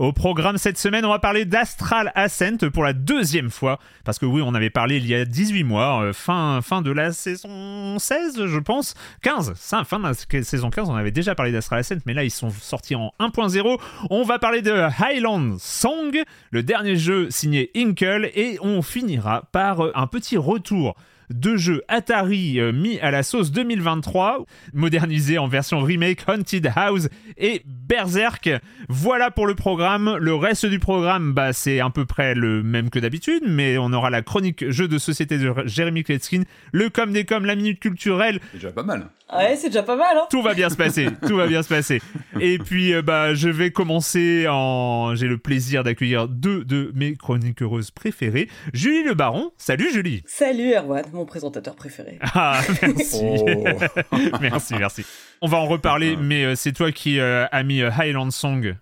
Au 0.00 0.14
programme 0.14 0.56
cette 0.56 0.78
semaine, 0.78 1.04
on 1.04 1.10
va 1.10 1.18
parler 1.18 1.44
d'Astral 1.44 2.10
Ascent 2.14 2.70
pour 2.72 2.84
la 2.84 2.94
deuxième 2.94 3.50
fois. 3.50 3.78
Parce 4.02 4.18
que 4.18 4.24
oui, 4.24 4.40
on 4.42 4.54
avait 4.54 4.70
parlé 4.70 4.96
il 4.96 5.06
y 5.06 5.14
a 5.14 5.26
18 5.26 5.62
mois, 5.62 6.04
euh, 6.04 6.14
fin, 6.14 6.60
fin 6.62 6.80
de 6.80 6.90
la 6.90 7.12
saison 7.12 7.98
16, 7.98 8.46
je 8.46 8.58
pense. 8.60 8.94
15, 9.20 9.52
ça, 9.56 9.84
fin 9.84 9.98
de 9.98 10.04
la 10.04 10.42
saison 10.42 10.70
15, 10.70 10.88
on 10.88 10.94
avait 10.94 11.10
déjà 11.10 11.34
parlé 11.34 11.52
d'Astral 11.52 11.80
Ascent, 11.80 11.96
mais 12.06 12.14
là, 12.14 12.24
ils 12.24 12.30
sont 12.30 12.48
sortis 12.48 12.94
en 12.94 13.12
1.0. 13.20 13.78
On 14.08 14.22
va 14.22 14.38
parler 14.38 14.62
de 14.62 14.72
Highland 14.72 15.58
Song, 15.58 16.16
le 16.50 16.62
dernier 16.62 16.96
jeu 16.96 17.28
signé 17.28 17.70
Inkle, 17.76 18.30
et 18.34 18.56
on 18.62 18.80
finira 18.80 19.50
par 19.52 19.84
euh, 19.84 19.92
un 19.94 20.06
petit 20.06 20.38
retour 20.38 20.96
deux 21.30 21.56
jeux 21.56 21.82
Atari 21.88 22.60
euh, 22.60 22.72
mis 22.72 22.98
à 23.00 23.10
la 23.10 23.22
sauce 23.22 23.52
2023, 23.52 24.44
modernisés 24.72 25.38
en 25.38 25.46
version 25.46 25.80
remake 25.80 26.28
Haunted 26.28 26.70
House 26.74 27.08
et 27.38 27.62
Berserk. 27.64 28.50
Voilà 28.88 29.30
pour 29.30 29.46
le 29.46 29.54
programme. 29.54 30.16
Le 30.18 30.34
reste 30.34 30.66
du 30.66 30.78
programme, 30.78 31.32
bah, 31.32 31.52
c'est 31.52 31.80
à 31.80 31.90
peu 31.90 32.04
près 32.04 32.34
le 32.34 32.62
même 32.62 32.90
que 32.90 32.98
d'habitude, 32.98 33.42
mais 33.46 33.78
on 33.78 33.92
aura 33.92 34.10
la 34.10 34.22
chronique 34.22 34.70
jeu 34.70 34.88
de 34.88 34.98
société 34.98 35.38
de 35.38 35.54
Jérémy 35.64 36.04
Kletskin, 36.04 36.42
le 36.72 36.90
com 36.90 37.12
des 37.12 37.24
com, 37.24 37.44
la 37.44 37.56
minute 37.56 37.80
culturelle. 37.80 38.40
Déjà 38.52 38.70
pas 38.70 38.82
mal. 38.82 39.08
Ouais, 39.32 39.56
c'est 39.56 39.68
déjà 39.68 39.82
pas 39.82 39.96
mal. 39.96 40.16
Hein 40.16 40.26
tout 40.30 40.42
va 40.42 40.54
bien 40.54 40.70
se 40.70 40.76
passer, 40.76 41.08
tout 41.26 41.36
va 41.36 41.46
bien 41.46 41.62
se 41.62 41.68
passer. 41.68 42.00
Et 42.40 42.58
puis, 42.58 42.92
euh, 42.92 43.02
bah, 43.02 43.34
je 43.34 43.48
vais 43.48 43.70
commencer 43.70 44.46
en. 44.48 45.14
J'ai 45.14 45.26
le 45.26 45.38
plaisir 45.38 45.84
d'accueillir 45.84 46.28
deux 46.28 46.64
de 46.64 46.90
mes 46.94 47.14
chroniqueuses 47.14 47.90
préférées. 47.90 48.48
Julie 48.72 49.04
Le 49.04 49.14
Baron. 49.14 49.52
Salut 49.56 49.92
Julie. 49.92 50.22
Salut 50.26 50.74
Erwan, 50.74 51.04
mon 51.12 51.26
présentateur 51.26 51.74
préféré. 51.76 52.18
Ah, 52.34 52.60
merci. 52.82 53.20
Oh. 53.22 53.64
merci, 54.40 54.74
merci. 54.74 55.04
On 55.40 55.46
va 55.46 55.58
en 55.58 55.66
reparler, 55.66 56.16
mais 56.16 56.44
euh, 56.44 56.54
c'est 56.54 56.72
toi 56.72 56.92
qui 56.92 57.18
euh, 57.18 57.46
as 57.50 57.62
mis 57.62 57.82
Highland 57.82 58.30
Song 58.30 58.76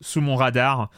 sous 0.00 0.20
mon 0.20 0.36
radar. 0.36 0.90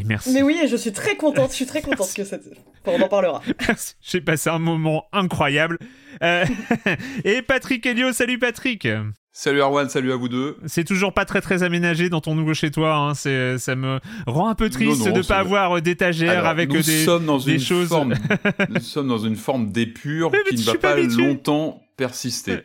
Et 0.00 0.04
merci. 0.04 0.32
Mais 0.32 0.42
oui, 0.42 0.58
je 0.68 0.76
suis 0.76 0.92
très 0.92 1.16
contente, 1.16 1.50
je 1.50 1.56
suis 1.56 1.66
très 1.66 1.82
contente 1.82 2.12
que 2.14 2.24
ça. 2.24 2.38
On 2.86 3.00
en 3.00 3.08
parlera. 3.08 3.42
Merci. 3.68 3.94
J'ai 4.00 4.22
passé 4.22 4.48
un 4.48 4.58
moment 4.58 5.04
incroyable. 5.12 5.78
Euh, 6.22 6.44
et 7.24 7.42
Patrick 7.42 7.84
Elio, 7.84 8.12
salut 8.12 8.38
Patrick. 8.38 8.88
Salut 9.32 9.60
Arwan, 9.60 9.88
salut 9.90 10.12
à 10.12 10.16
vous 10.16 10.28
deux. 10.28 10.56
C'est 10.66 10.84
toujours 10.84 11.12
pas 11.12 11.24
très 11.26 11.42
très 11.42 11.62
aménagé 11.62 12.08
dans 12.08 12.20
ton 12.20 12.34
nouveau 12.34 12.54
chez 12.54 12.70
toi. 12.70 12.96
Hein. 12.96 13.14
C'est, 13.14 13.58
ça 13.58 13.76
me 13.76 14.00
rend 14.26 14.48
un 14.48 14.54
peu 14.54 14.70
triste 14.70 15.04
de 15.04 15.10
ne 15.10 15.22
pas 15.22 15.38
avoir 15.38 15.82
d'étagère 15.82 16.46
avec 16.46 16.70
nous 16.70 16.82
des, 16.82 17.04
sommes 17.04 17.26
dans 17.26 17.38
des 17.38 17.54
une 17.54 17.60
choses. 17.60 17.88
Forme, 17.88 18.14
nous 18.70 18.80
sommes 18.80 19.08
dans 19.08 19.18
une 19.18 19.36
forme 19.36 19.70
d'épure 19.70 20.32
qui 20.48 20.56
ne 20.56 20.62
va 20.62 20.72
pas, 20.72 20.94
pas 20.94 20.96
longtemps 20.96 21.82
persister. 22.00 22.60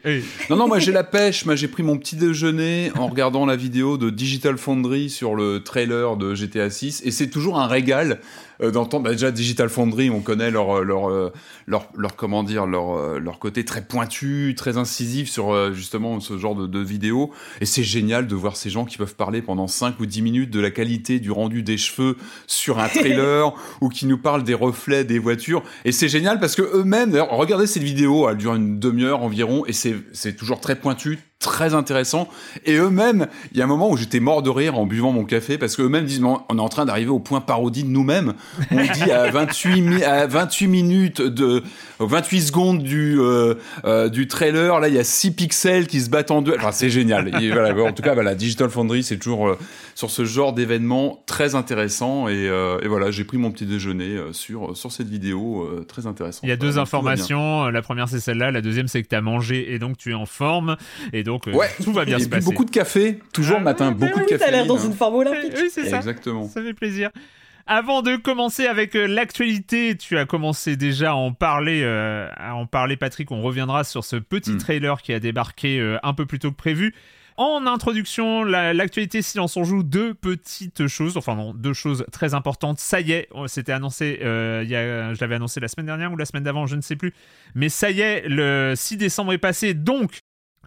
Non, 0.49 0.55
non, 0.55 0.67
moi 0.69 0.79
j'ai 0.79 0.93
la 0.93 1.03
pêche. 1.03 1.45
Moi 1.45 1.57
j'ai 1.57 1.67
pris 1.67 1.83
mon 1.83 1.97
petit 1.97 2.15
déjeuner 2.15 2.93
en 2.95 3.07
regardant 3.07 3.45
la 3.45 3.57
vidéo 3.57 3.97
de 3.97 4.09
Digital 4.09 4.57
Foundry 4.57 5.09
sur 5.09 5.35
le 5.35 5.61
trailer 5.61 6.15
de 6.15 6.33
GTA 6.33 6.69
6 6.69 7.01
et 7.03 7.11
c'est 7.11 7.27
toujours 7.27 7.59
un 7.59 7.67
régal 7.67 8.21
d'entendre. 8.61 9.05
Bah, 9.05 9.11
déjà 9.11 9.31
Digital 9.31 9.69
Foundry, 9.69 10.09
on 10.09 10.21
connaît 10.21 10.51
leur 10.51 10.83
leur 10.83 11.09
euh, 11.09 11.31
leur, 11.67 11.89
leur 11.95 12.15
comment 12.15 12.43
dire 12.43 12.65
leur 12.65 12.97
euh, 12.97 13.19
leur 13.19 13.39
côté 13.39 13.65
très 13.65 13.85
pointu, 13.85 14.53
très 14.57 14.77
incisif 14.77 15.29
sur 15.29 15.53
euh, 15.53 15.73
justement 15.73 16.19
ce 16.19 16.37
genre 16.37 16.55
de, 16.55 16.67
de 16.67 16.79
vidéos 16.79 17.31
et 17.61 17.65
c'est 17.65 17.83
génial 17.83 18.27
de 18.27 18.35
voir 18.35 18.55
ces 18.55 18.69
gens 18.69 18.85
qui 18.85 18.97
peuvent 18.97 19.15
parler 19.15 19.41
pendant 19.41 19.67
5 19.67 19.99
ou 19.99 20.05
10 20.05 20.21
minutes 20.21 20.49
de 20.51 20.59
la 20.59 20.71
qualité 20.71 21.19
du 21.19 21.31
rendu 21.31 21.63
des 21.63 21.77
cheveux 21.77 22.17
sur 22.47 22.79
un 22.79 22.87
trailer 22.87 23.53
ou 23.81 23.89
qui 23.89 24.05
nous 24.05 24.17
parlent 24.17 24.43
des 24.43 24.53
reflets 24.53 25.03
des 25.03 25.19
voitures 25.19 25.63
et 25.83 25.91
c'est 25.91 26.09
génial 26.09 26.39
parce 26.39 26.55
que 26.55 26.61
eux-mêmes 26.61 27.11
d'ailleurs 27.11 27.31
regardez 27.31 27.67
cette 27.67 27.83
vidéo, 27.83 28.29
elle 28.29 28.37
dure 28.37 28.55
une 28.55 28.79
demi-heure 28.79 29.21
environ 29.23 29.65
et 29.65 29.73
c'est 29.73 30.35
toujours 30.35 30.59
très 30.59 30.75
pointu, 30.75 31.19
très 31.39 31.73
intéressant. 31.73 32.27
Et 32.65 32.75
eux-mêmes, 32.75 33.27
il 33.51 33.57
y 33.57 33.61
a 33.61 33.65
un 33.65 33.67
moment 33.67 33.89
où 33.89 33.97
j'étais 33.97 34.19
mort 34.19 34.41
de 34.41 34.49
rire 34.49 34.79
en 34.79 34.85
buvant 34.85 35.11
mon 35.11 35.25
café 35.25 35.57
parce 35.57 35.75
qu'eux-mêmes 35.75 36.05
disent 36.05 36.23
on 36.23 36.57
est 36.57 36.61
en 36.61 36.69
train 36.69 36.85
d'arriver 36.85 37.11
au 37.11 37.19
point 37.19 37.41
parodie 37.41 37.83
de 37.83 37.89
nous-mêmes. 37.89 38.33
On 38.71 38.81
dit 38.81 39.11
à 39.11 39.29
28, 39.31 39.81
mi 39.81 40.03
à 40.03 40.27
28 40.27 40.67
minutes 40.67 41.21
de 41.21 41.63
28 41.99 42.41
secondes 42.41 42.83
du 42.83 43.19
euh, 43.19 43.55
euh, 43.85 44.09
du 44.09 44.27
trailer, 44.27 44.79
là 44.79 44.87
il 44.87 44.95
y 44.95 44.99
a 44.99 45.03
6 45.03 45.31
pixels 45.31 45.87
qui 45.87 46.01
se 46.01 46.09
battent 46.09 46.31
en 46.31 46.41
deux. 46.41 46.55
Enfin 46.57 46.71
c'est 46.71 46.89
génial. 46.89 47.27
Et 47.41 47.51
voilà, 47.51 47.75
en 47.83 47.93
tout 47.93 48.03
cas 48.03 48.13
voilà, 48.13 48.33
Digital 48.33 48.69
Foundry 48.69 49.03
c'est 49.03 49.17
toujours 49.17 49.47
euh, 49.47 49.57
sur 49.93 50.09
ce 50.09 50.25
genre 50.25 50.53
d'événement 50.53 51.23
très 51.25 51.55
intéressant 51.55 52.27
et, 52.27 52.45
et 52.45 52.87
voilà, 52.87 53.11
j'ai 53.11 53.23
pris 53.23 53.37
mon 53.37 53.51
petit 53.51 53.65
déjeuner 53.65 54.17
sur 54.31 54.75
sur 54.75 54.91
cette 54.91 55.07
vidéo 55.07 55.69
très 55.87 56.07
intéressante. 56.07 56.41
Il 56.43 56.49
y 56.49 56.51
a 56.51 56.57
deux 56.57 56.67
Voilà, 56.67 56.81
informations. 56.81 57.65
La 57.65 57.81
première 57.81 58.09
c'est 58.09 58.19
celle-là, 58.19 58.51
la 58.51 58.61
deuxième 58.61 58.87
c'est 58.87 59.03
que 59.03 59.07
tu 59.07 59.15
as 59.15 59.21
mangé 59.21 59.73
et 59.73 59.79
donc 59.79 59.97
tu 59.97 60.11
es 60.11 60.13
en 60.13 60.25
forme 60.25 60.75
et 61.13 61.23
donc 61.25 61.47
euh, 61.49 61.51
Ouais. 61.51 61.69
tout 61.83 61.91
va 61.91 62.05
bien 62.05 62.15
Et 62.17 62.21
se 62.21 62.25
puis 62.29 62.37
passer. 62.39 62.45
beaucoup 62.45 62.63
de 62.63 62.71
café, 62.71 63.19
toujours 63.33 63.55
Ah, 63.57 63.59
le 63.59 63.65
matin, 63.65 63.89
Mais 63.91 64.07
beaucoup 64.07 64.19
oui, 64.19 64.25
de 64.25 64.29
café. 64.29 64.45
t'as 64.45 64.51
l'air 64.51 64.65
dans 64.65 64.77
une 64.77 64.93
forme 64.93 65.15
olympique. 65.15 65.51
Oui, 65.57 65.67
c'est 65.69 65.89
ça. 65.89 65.97
Exactement. 65.97 66.47
Ça 66.47 66.61
fait 66.61 66.73
plaisir. 66.73 67.09
Avant 67.67 68.03
de 68.03 68.15
commencer 68.15 68.67
avec 68.67 68.95
euh, 68.95 69.07
l'actualité, 69.07 69.97
tu 69.97 70.17
as 70.19 70.25
commencé 70.25 70.75
déjà 70.77 71.11
à 71.11 71.15
en 71.15 71.31
parler, 71.33 71.81
euh, 71.83 72.29
à 72.37 72.53
en 72.55 72.67
parler, 72.67 72.95
Patrick. 72.95 73.31
On 73.31 73.41
reviendra 73.41 73.83
sur 73.83 74.05
ce 74.05 74.15
petit 74.17 74.51
Mm. 74.51 74.57
trailer 74.59 75.01
qui 75.01 75.11
a 75.13 75.19
débarqué 75.19 75.79
euh, 75.79 75.97
un 76.03 76.13
peu 76.13 76.25
plus 76.27 76.37
tôt 76.39 76.51
que 76.51 76.55
prévu. 76.57 76.93
En 77.37 77.65
introduction, 77.67 78.43
la- 78.45 78.73
l'actualité 78.73 79.21
Silence 79.21 79.57
on 79.57 79.65
joue 79.65 79.83
deux 79.83 80.13
petites 80.13 80.87
choses, 80.87 81.17
enfin 81.17 81.35
non, 81.35 81.53
deux 81.53 81.73
choses 81.73 82.05
très 82.11 82.33
importantes. 82.33 82.79
Ça 82.79 83.01
y 83.01 83.11
est, 83.11 83.27
c'était 83.47 83.73
annoncé, 83.73 84.19
euh, 84.23 84.61
il 84.63 84.69
y 84.69 84.75
a, 84.75 85.13
je 85.13 85.19
l'avais 85.19 85.35
annoncé 85.35 85.59
la 85.59 85.67
semaine 85.67 85.87
dernière 85.87 86.13
ou 86.13 86.15
la 86.17 86.23
semaine 86.23 86.43
d'avant, 86.43 86.65
je 86.65 86.77
ne 86.77 86.81
sais 86.81 86.95
plus. 86.95 87.13
Mais 87.53 87.67
ça 87.67 87.91
y 87.91 87.99
est, 87.99 88.23
le 88.29 88.73
6 88.77 88.95
décembre 88.95 89.33
est 89.33 89.37
passé, 89.37 89.73
donc 89.73 90.19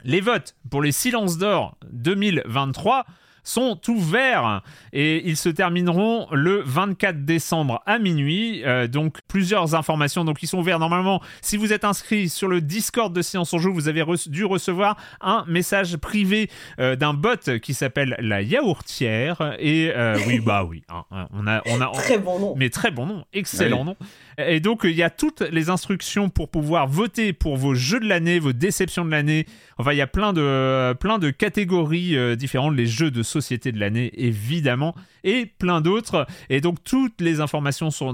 les 0.05 0.21
votes 0.21 0.55
pour 0.71 0.83
les 0.83 0.93
Silences 0.93 1.39
d'Or 1.39 1.77
2023 1.93 3.05
sont 3.49 3.81
ouverts 3.89 4.63
et 4.93 5.27
ils 5.27 5.37
se 5.37 5.49
termineront 5.49 6.29
le 6.33 6.61
24 6.65 7.25
décembre 7.25 7.83
à 7.87 7.99
minuit. 7.99 8.63
Euh, 8.65 8.87
donc 8.87 9.19
plusieurs 9.27 9.75
informations. 9.75 10.25
Donc 10.25 10.43
ils 10.43 10.47
sont 10.47 10.59
ouverts 10.59 10.79
normalement. 10.79 11.23
Si 11.41 11.57
vous 11.57 11.73
êtes 11.73 11.85
inscrit 11.85 12.29
sur 12.29 12.49
le 12.49 12.61
Discord 12.61 13.13
de 13.13 13.23
Science 13.23 13.53
en 13.55 13.59
Jeu, 13.59 13.71
vous 13.71 13.89
avez 13.89 14.05
dû 14.27 14.45
recevoir 14.45 14.97
un 15.21 15.45
message 15.49 15.97
privé 15.97 16.51
euh, 16.79 16.95
d'un 16.95 17.15
bot 17.15 17.59
qui 17.63 17.75
s'appelle 17.75 18.17
la 18.19 18.43
yaourtière. 18.43 19.57
Et 19.59 19.93
euh, 19.95 20.19
oui, 20.27 20.41
bah 20.45 20.65
oui, 20.65 20.85
hein, 20.89 21.05
hein, 21.11 21.29
on 21.33 21.47
a, 21.47 21.63
on 21.67 21.81
a, 21.81 21.91
très 21.93 22.19
bon 22.19 22.39
nom. 22.39 22.55
Mais 22.57 22.69
très 22.69 22.91
bon 22.91 23.07
nom, 23.07 23.25
excellent 23.33 23.85
nom. 23.85 23.97
Et 24.39 24.61
donc, 24.61 24.83
il 24.85 24.93
y 24.93 25.03
a 25.03 25.11
toutes 25.11 25.41
les 25.41 25.69
instructions 25.69 26.29
pour 26.29 26.49
pouvoir 26.49 26.87
voter 26.87 27.33
pour 27.33 27.57
vos 27.57 27.75
jeux 27.75 27.99
de 27.99 28.07
l'année, 28.07 28.39
vos 28.39 28.53
déceptions 28.53 29.05
de 29.05 29.11
l'année. 29.11 29.47
Enfin, 29.79 29.93
il 29.93 29.97
y 29.99 30.01
a 30.01 30.07
plein 30.07 30.33
de, 30.33 30.93
plein 30.93 31.19
de 31.19 31.31
catégories 31.31 32.17
euh, 32.17 32.37
différentes, 32.37 32.77
les 32.77 32.87
jeux 32.87 33.11
de 33.11 33.25
société 33.25 33.73
de 33.73 33.81
l'année, 33.81 34.13
évidemment, 34.15 34.95
et 35.25 35.47
plein 35.47 35.81
d'autres. 35.81 36.25
Et 36.51 36.61
donc, 36.61 36.85
toutes 36.85 37.21
les 37.21 37.41
informations 37.41 37.91
sont, 37.91 38.13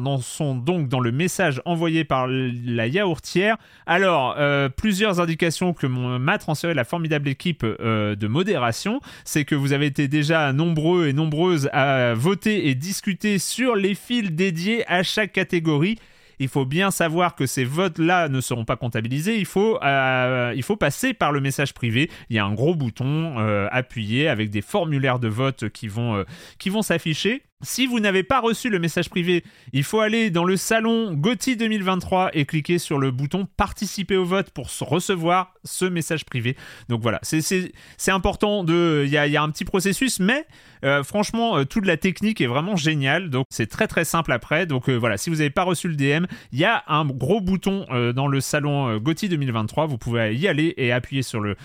donc 0.54 0.88
dans 0.88 1.00
le 1.00 1.12
message 1.12 1.60
envoyé 1.66 2.04
par 2.04 2.26
la 2.26 2.86
yaourtière. 2.86 3.58
Alors, 3.84 4.36
euh, 4.38 4.70
plusieurs 4.70 5.20
indications 5.20 5.74
que 5.74 5.86
m'a 5.86 6.38
transféré 6.38 6.72
la 6.72 6.84
formidable 6.84 7.28
équipe 7.28 7.64
euh, 7.64 8.14
de 8.14 8.26
modération, 8.28 9.00
c'est 9.26 9.44
que 9.44 9.54
vous 9.54 9.74
avez 9.74 9.86
été 9.86 10.08
déjà 10.08 10.54
nombreux 10.54 11.06
et 11.06 11.12
nombreuses 11.12 11.68
à 11.74 12.14
voter 12.14 12.68
et 12.68 12.74
discuter 12.74 13.38
sur 13.38 13.76
les 13.76 13.94
fils 13.94 14.32
dédiés 14.32 14.90
à 14.90 15.02
chaque 15.02 15.32
catégorie 15.32 15.98
il 16.38 16.48
faut 16.48 16.64
bien 16.64 16.90
savoir 16.90 17.34
que 17.34 17.46
ces 17.46 17.64
votes-là 17.64 18.28
ne 18.28 18.40
seront 18.40 18.64
pas 18.64 18.76
comptabilisés. 18.76 19.38
Il 19.38 19.46
faut, 19.46 19.78
euh, 19.82 20.54
passer 20.78 21.14
par 21.14 21.30
le 21.30 21.40
message 21.40 21.72
privé. 21.72 22.10
Il 22.30 22.36
y 22.36 22.38
a 22.38 22.44
un 22.44 22.52
gros 22.52 22.74
bouton 22.74 23.38
euh, 23.38 23.68
appuyé 23.70 24.28
avec 24.28 24.50
des 24.50 24.60
formulaires 24.60 25.20
de 25.20 25.28
vote 25.28 25.68
qui 25.68 25.86
vont, 25.86 26.16
euh, 26.16 26.24
qui 26.58 26.68
vont 26.68 26.82
s'afficher. 26.82 27.42
Si 27.64 27.86
vous 27.86 27.98
n'avez 27.98 28.22
pas 28.22 28.40
reçu 28.40 28.68
le 28.68 28.78
message 28.78 29.08
privé, 29.08 29.42
il 29.72 29.84
faut 29.84 30.00
aller 30.00 30.30
dans 30.30 30.44
le 30.44 30.56
salon 30.56 31.14
Gauthier 31.14 31.56
2023 31.56 32.30
et 32.34 32.44
cliquer 32.44 32.78
sur 32.78 32.98
le 32.98 33.10
bouton 33.10 33.48
participer 33.56 34.16
au 34.16 34.24
vote 34.24 34.50
pour 34.50 34.68
recevoir 34.80 35.54
ce 35.64 35.86
message 35.86 36.26
privé. 36.26 36.56
Donc 36.90 37.00
voilà, 37.00 37.20
c'est 37.22 38.10
important. 38.10 38.64
Il 38.68 39.08
y 39.08 39.16
a, 39.16 39.42
un 39.42 39.50
petit 39.50 39.64
processus, 39.64 40.20
mais 40.20 40.46
euh, 40.84 41.02
franchement, 41.02 41.56
euh, 41.56 41.64
toute 41.64 41.86
la 41.86 41.96
technique 41.96 42.42
est 42.42 42.46
vraiment 42.46 42.76
géniale. 42.76 43.30
Donc 43.30 43.46
c'est 43.48 43.66
très 43.66 43.86
très 43.86 44.04
simple 44.04 44.32
après. 44.32 44.66
Donc 44.66 44.90
euh, 44.90 44.96
voilà, 44.96 45.16
si 45.16 45.30
vous 45.30 45.36
n'avez 45.36 45.50
pas 45.50 45.62
reçu 45.62 45.88
le 45.88 45.96
DM, 45.96 46.26
il 46.52 46.58
y 46.58 46.64
a 46.64 46.84
un 46.86 47.06
gros 47.06 47.40
bouton 47.40 47.86
dans 48.14 48.26
le 48.26 48.40
salon 48.40 48.98
Gauthier 48.98 49.28
2023. 49.28 49.86
Vous 49.86 49.98
pouvez 49.98 50.36
y 50.36 50.48
aller 50.48 50.74
et 50.76 50.92
appuyer 50.92 51.22
sur 51.22 51.40
le 51.40 51.56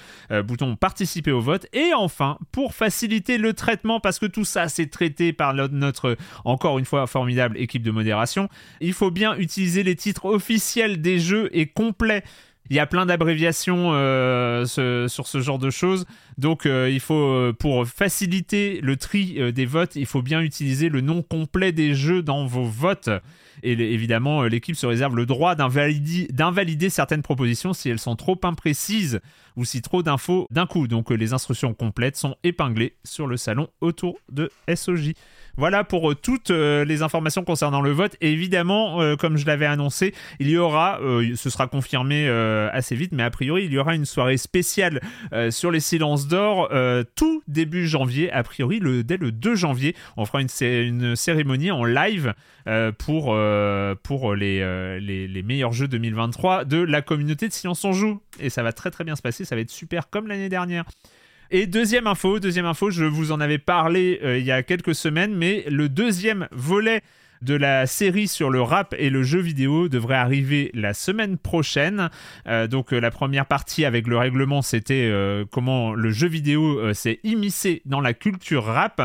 bouton 0.44 0.78
participer 0.78 1.32
au 1.32 1.42
vote. 1.42 1.68
Et 1.74 1.94
enfin, 1.94 2.38
pour 2.52 2.74
faciliter 2.74 3.38
le 3.38 3.54
traitement, 3.54 4.00
parce 4.00 4.20
que 4.20 4.26
tout 4.26 4.46
ça 4.46 4.70
c'est 4.70 4.88
traité 4.88 5.34
par 5.34 5.54
notre 5.54 5.89
notre, 5.90 6.18
encore 6.46 6.80
une 6.80 6.86
fois, 6.86 7.08
formidable 7.08 7.58
équipe 7.58 7.84
de 7.84 7.92
modération. 7.92 8.50
Il 8.80 8.94
faut 8.94 9.12
bien 9.12 9.36
utiliser 9.36 9.84
les 9.84 9.96
titres 9.96 10.26
officiels 10.26 11.02
des 11.02 11.20
jeux 11.20 11.50
et 11.52 11.66
complets. 11.66 12.24
Il 12.70 12.76
y 12.76 12.80
a 12.80 12.86
plein 12.86 13.08
d'abréviations 13.08 13.94
euh, 13.94 14.66
sur 14.66 15.28
ce 15.28 15.42
genre 15.42 15.58
de 15.58 15.72
choses. 15.72 16.06
Donc, 16.38 16.66
euh, 16.66 16.90
il 16.92 17.00
faut, 17.00 17.16
euh, 17.16 17.54
pour 17.58 17.88
faciliter 17.88 18.80
le 18.82 18.96
tri 18.96 19.52
des 19.52 19.66
votes, 19.66 19.96
il 19.96 20.06
faut 20.06 20.22
bien 20.22 20.42
utiliser 20.42 20.90
le 20.90 21.02
nom 21.02 21.24
complet 21.24 21.72
des 21.72 21.96
jeux 21.96 22.22
dans 22.22 22.46
vos 22.46 22.66
votes. 22.66 23.10
Et 23.64 23.74
évidemment, 23.74 24.44
l'équipe 24.44 24.76
se 24.76 24.86
réserve 24.86 25.16
le 25.16 25.26
droit 25.26 25.56
d'invalider 25.56 26.90
certaines 26.90 27.22
propositions 27.22 27.74
si 27.74 27.90
elles 27.90 28.00
sont 28.00 28.16
trop 28.16 28.40
imprécises 28.44 29.20
ou 29.56 29.66
si 29.66 29.82
trop 29.82 30.04
d'infos 30.04 30.48
d'un 30.52 30.66
coup. 30.66 30.88
Donc, 30.88 31.10
les 31.10 31.34
instructions 31.34 31.74
complètes 31.74 32.16
sont 32.16 32.36
épinglées 32.44 32.96
sur 33.04 33.28
le 33.28 33.38
salon 33.38 33.68
autour 33.82 34.20
de 34.32 34.50
SOJ. 34.74 35.14
Voilà 35.60 35.84
pour 35.84 36.12
euh, 36.12 36.16
toutes 36.16 36.52
euh, 36.52 36.86
les 36.86 37.02
informations 37.02 37.44
concernant 37.44 37.82
le 37.82 37.92
vote. 37.92 38.16
Et 38.22 38.32
évidemment, 38.32 39.02
euh, 39.02 39.18
comme 39.18 39.36
je 39.36 39.46
l'avais 39.46 39.66
annoncé, 39.66 40.14
il 40.40 40.50
y 40.50 40.58
aura, 40.58 41.00
ce 41.36 41.50
sera 41.50 41.68
confirmé 41.68 42.30
assez 42.72 42.96
vite, 42.96 43.12
mais 43.12 43.24
a 43.24 43.30
priori, 43.30 43.66
il 43.66 43.74
y 43.74 43.78
aura 43.78 43.96
une 43.96 44.06
soirée 44.06 44.38
spéciale 44.38 45.02
sur 45.50 45.72
les 45.72 45.80
silences 45.80 46.28
d'or 46.28 46.70
tout 47.16 47.44
début 47.48 47.88
janvier. 47.88 48.32
A 48.32 48.44
priori, 48.44 48.80
dès 49.04 49.18
le 49.18 49.32
2 49.32 49.56
janvier, 49.56 49.96
on 50.18 50.26
fera 50.26 50.42
une 50.42 51.16
cérémonie 51.16 51.72
en 51.72 51.84
live 51.84 52.34
pour, 52.98 53.36
pour 54.04 54.36
les, 54.36 55.00
les, 55.00 55.28
les, 55.28 55.44
meilleurs 55.44 55.74
jeux 55.74 55.88
2023 55.88 56.66
de 56.66 56.78
la 56.78 57.02
communauté 57.02 57.48
de 57.48 57.54
Silence 57.54 57.84
on 57.86 57.92
Joue. 57.92 58.22
Et 58.40 58.50
ça 58.50 58.64
va 58.64 58.74
très 58.74 58.92
très 58.92 59.04
bien 59.04 59.16
se 59.16 59.22
passer, 59.22 59.46
ça 59.46 59.56
va 59.56 59.62
être 59.62 59.70
super 59.70 60.10
comme 60.10 60.28
l'année 60.28 60.50
dernière. 60.50 60.86
Et 61.52 61.66
deuxième 61.66 62.06
info, 62.06 62.40
deuxième 62.40 62.68
info, 62.68 62.92
je 62.92 63.06
vous 63.06 63.32
en 63.32 63.40
avais 63.40 63.58
parlé 63.58 64.20
euh, 64.24 64.38
il 64.38 64.46
y 64.46 64.52
a 64.52 64.62
quelques 64.62 64.94
semaines, 64.94 65.34
mais 65.36 65.66
le 65.68 65.90
deuxième 65.90 66.48
volet 66.52 67.02
de 67.42 67.56
la 67.56 67.88
série 67.88 68.28
sur 68.28 68.52
le 68.52 68.62
rap 68.62 68.94
et 69.00 69.10
le 69.10 69.24
jeu 69.24 69.40
vidéo 69.40 69.90
devrait 69.90 70.18
arriver 70.18 70.70
la 70.76 70.94
semaine 70.94 71.40
prochaine. 71.40 72.12
Euh, 72.48 72.68
donc 72.68 72.94
euh, 72.94 73.00
la 73.00 73.10
première 73.10 73.48
partie 73.48 73.84
avec 73.84 74.06
le 74.06 74.18
règlement, 74.18 74.62
c'était 74.62 75.12
comment 75.52 75.96
le 75.96 76.12
jeu 76.12 76.28
vidéo 76.28 76.94
s'est 76.94 77.20
immiscé 77.24 77.82
dans 77.86 78.02
la 78.02 78.14
culture 78.14 78.66
rap. 78.66 79.02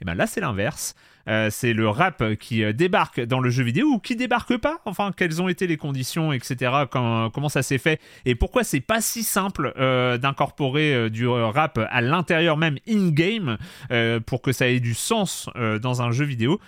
Et 0.00 0.04
bien 0.04 0.16
là, 0.16 0.26
c'est 0.26 0.40
l'inverse. 0.40 0.96
Euh, 1.28 1.48
c'est 1.50 1.72
le 1.72 1.88
rap 1.88 2.34
qui 2.34 2.62
euh, 2.62 2.72
débarque 2.72 3.20
dans 3.20 3.40
le 3.40 3.50
jeu 3.50 3.64
vidéo 3.64 3.86
ou 3.94 3.98
qui 3.98 4.16
débarque 4.16 4.56
pas. 4.56 4.80
Enfin, 4.84 5.12
quelles 5.16 5.40
ont 5.40 5.48
été 5.48 5.66
les 5.66 5.76
conditions, 5.76 6.32
etc. 6.32 6.72
comment 6.90 7.48
ça 7.48 7.62
s'est 7.62 7.78
fait 7.78 8.00
et 8.24 8.34
pourquoi 8.34 8.64
c'est 8.64 8.80
pas 8.80 9.00
si 9.00 9.22
simple 9.22 9.72
euh, 9.78 10.18
d'incorporer 10.18 11.10
du 11.10 11.26
rap 11.26 11.78
à 11.90 12.00
l'intérieur 12.00 12.56
même 12.56 12.78
in-game 12.88 13.56
pour 14.26 14.42
que 14.42 14.52
ça 14.52 14.68
ait 14.68 14.80
du 14.80 14.94
sens 14.94 15.48
dans 15.80 16.02
un 16.02 16.10
jeu 16.10 16.24
vidéo. 16.24 16.60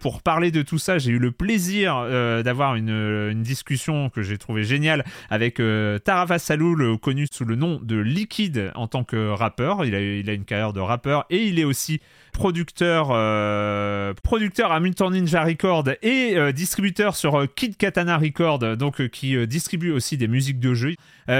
pour 0.00 0.22
parler 0.22 0.50
de 0.50 0.62
tout 0.62 0.78
ça, 0.78 0.98
j'ai 0.98 1.12
eu 1.12 1.18
le 1.18 1.32
plaisir 1.32 1.94
d'avoir 2.42 2.74
une, 2.74 3.42
discussion 3.42 4.10
que 4.10 4.22
j'ai 4.22 4.38
trouvé 4.38 4.64
géniale 4.64 5.04
avec 5.30 5.60
Tarafa 6.04 6.38
Saloul, 6.38 6.98
connu 6.98 7.26
sous 7.30 7.44
le 7.44 7.56
nom 7.56 7.80
de 7.82 7.96
Liquid 7.96 8.72
en 8.74 8.86
tant 8.86 9.04
que 9.04 9.30
rappeur. 9.30 9.84
Il 9.84 9.94
a 9.94 10.32
une 10.32 10.44
carrière 10.44 10.72
de 10.72 10.80
rappeur 10.80 11.26
et 11.30 11.44
il 11.44 11.58
est 11.58 11.64
aussi 11.64 12.00
producteur, 12.34 13.08
euh, 13.12 14.12
producteur 14.22 14.72
à 14.72 14.80
Mutant 14.80 15.10
Ninja 15.10 15.42
Record 15.44 15.84
et 16.02 16.36
euh, 16.36 16.52
distributeur 16.52 17.16
sur 17.16 17.36
euh, 17.36 17.46
Kid 17.46 17.76
Katana 17.78 18.18
Record, 18.18 18.58
donc 18.76 19.08
qui 19.08 19.46
distribue 19.46 19.92
aussi 19.92 20.18
des 20.18 20.28
musiques 20.28 20.58
de 20.58 20.74
jeu. 20.74 20.94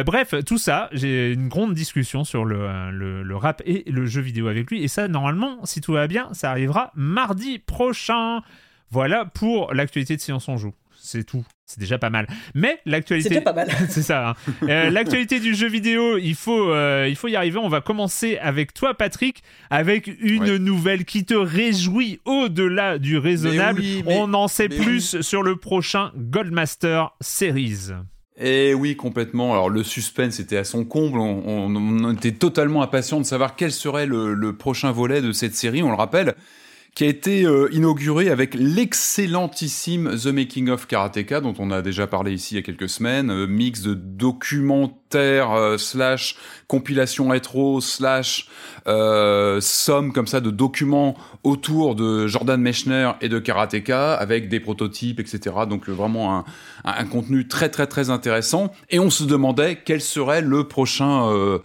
bref, 0.07 0.35
tout 0.47 0.57
ça, 0.57 0.89
j'ai 0.93 1.33
une 1.33 1.49
grande 1.49 1.75
discussion 1.75 2.25
sur 2.25 2.45
le, 2.45 2.91
le, 2.91 3.37
rap 3.37 3.61
et 3.67 3.85
le 3.91 4.07
jeu 4.07 4.23
vidéo 4.23 4.47
avec 4.47 4.71
lui. 4.71 4.83
Et 4.83 4.89
ça, 4.89 5.09
normalement, 5.09 5.59
si 5.65 5.81
tout 5.81 5.93
va 5.93 6.07
bien, 6.07 6.29
ça 6.33 6.51
arrivera 6.51 6.93
mardi 6.95 7.59
prochain. 7.59 8.41
Voilà 8.91 9.25
pour 9.25 9.75
l'actualité 9.75 10.17
de 10.17 10.21
Science 10.21 10.49
on 10.49 10.57
Joue. 10.57 10.73
C'est 11.05 11.25
tout. 11.25 11.45
C'est 11.67 11.79
déjà 11.79 11.99
pas 11.99 12.09
mal. 12.09 12.27
Mais 12.55 12.81
l'actualité. 12.87 13.35
C'est 13.35 13.41
pas 13.43 13.53
mal. 13.53 13.69
c'est 13.91 14.03
ça. 14.03 14.31
Hein. 14.31 14.35
Euh, 14.63 14.89
l'actualité 14.89 15.39
du 15.39 15.55
jeu 15.55 15.69
vidéo, 15.69 16.17
il 16.17 16.35
faut, 16.35 16.71
euh, 16.71 17.07
il 17.07 17.15
faut 17.15 17.29
y 17.29 17.37
arriver. 17.37 17.59
On 17.59 17.69
va 17.69 17.83
commencer 17.83 18.39
avec 18.39 18.73
toi, 18.73 18.95
Patrick, 18.95 19.43
avec 19.69 20.11
une 20.21 20.57
nouvelle 20.57 21.05
qui 21.05 21.27
te 21.27 21.35
réjouit 21.35 22.21
au-delà 22.25 22.99
du 22.99 23.19
raisonnable. 23.19 23.83
On 24.07 24.33
en 24.33 24.49
sait 24.49 24.71
plus 24.71 25.21
sur 25.21 25.43
le 25.43 25.57
prochain 25.57 26.11
Goldmaster 26.17 27.15
Series. 27.21 27.91
Eh 28.39 28.73
oui, 28.73 28.97
complètement. 28.97 29.53
Alors 29.53 29.69
le 29.69 29.83
suspense 29.83 30.41
était 30.41 30.57
à 30.57 30.65
son 30.65 30.87
comble. 30.87 31.19
On, 31.19 32.13
était 32.15 32.33
totalement 32.33 32.83
impatient 32.83 33.21
de 33.21 33.27
savoir 33.27 33.57
quel 33.57 33.73
serait 33.73 34.07
le 34.07 34.53
prochain 34.57 34.91
volet 34.91 35.21
de 35.21 35.33
cette 35.33 35.55
série. 35.55 35.83
On 35.83 35.91
le 35.91 35.97
rappelle 35.97 36.35
qui 36.95 37.03
a 37.03 37.09
été 37.09 37.45
euh, 37.45 37.69
inauguré 37.73 38.31
avec 38.31 38.55
l'excellentissime 38.55 40.17
The 40.17 40.27
Making 40.27 40.71
of 40.71 40.87
Karateka, 40.87 41.41
dont 41.41 41.55
on 41.59 41.73
a 41.73 41.83
déjà 41.83 42.07
parlé 42.07 42.33
ici 42.33 42.55
il 42.55 42.59
y 42.59 42.61
a 42.61 42.63
quelques 42.63 42.89
semaines, 42.89 43.31
euh, 43.31 43.47
mix 43.49 43.83
de 43.83 43.95
documentaire 43.95 45.51
euh, 45.51 45.77
slash 45.77 46.37
compilation 46.69 47.29
rétro 47.29 47.81
slash 47.81 48.49
somme 48.87 50.13
comme 50.13 50.27
ça 50.27 50.41
de 50.41 50.51
documents 50.51 51.17
autour 51.43 51.95
de 51.95 52.27
Jordan 52.27 52.61
Mechner 52.61 53.13
et 53.23 53.29
de 53.29 53.39
Karateka, 53.39 54.13
avec 54.15 54.49
des 54.49 54.61
prototypes, 54.61 55.21
etc. 55.21 55.57
Donc 55.69 55.89
vraiment 55.89 56.39
un, 56.39 56.45
un, 56.85 57.05
contenu 57.07 57.49
très 57.49 57.71
très 57.71 57.87
très 57.87 58.11
intéressant. 58.11 58.73
Et 58.91 58.99
on 58.99 59.09
se 59.09 59.25
demandait 59.25 59.81
quel 59.85 60.01
serait 60.01 60.43
le 60.43 60.65
prochain... 60.65 61.61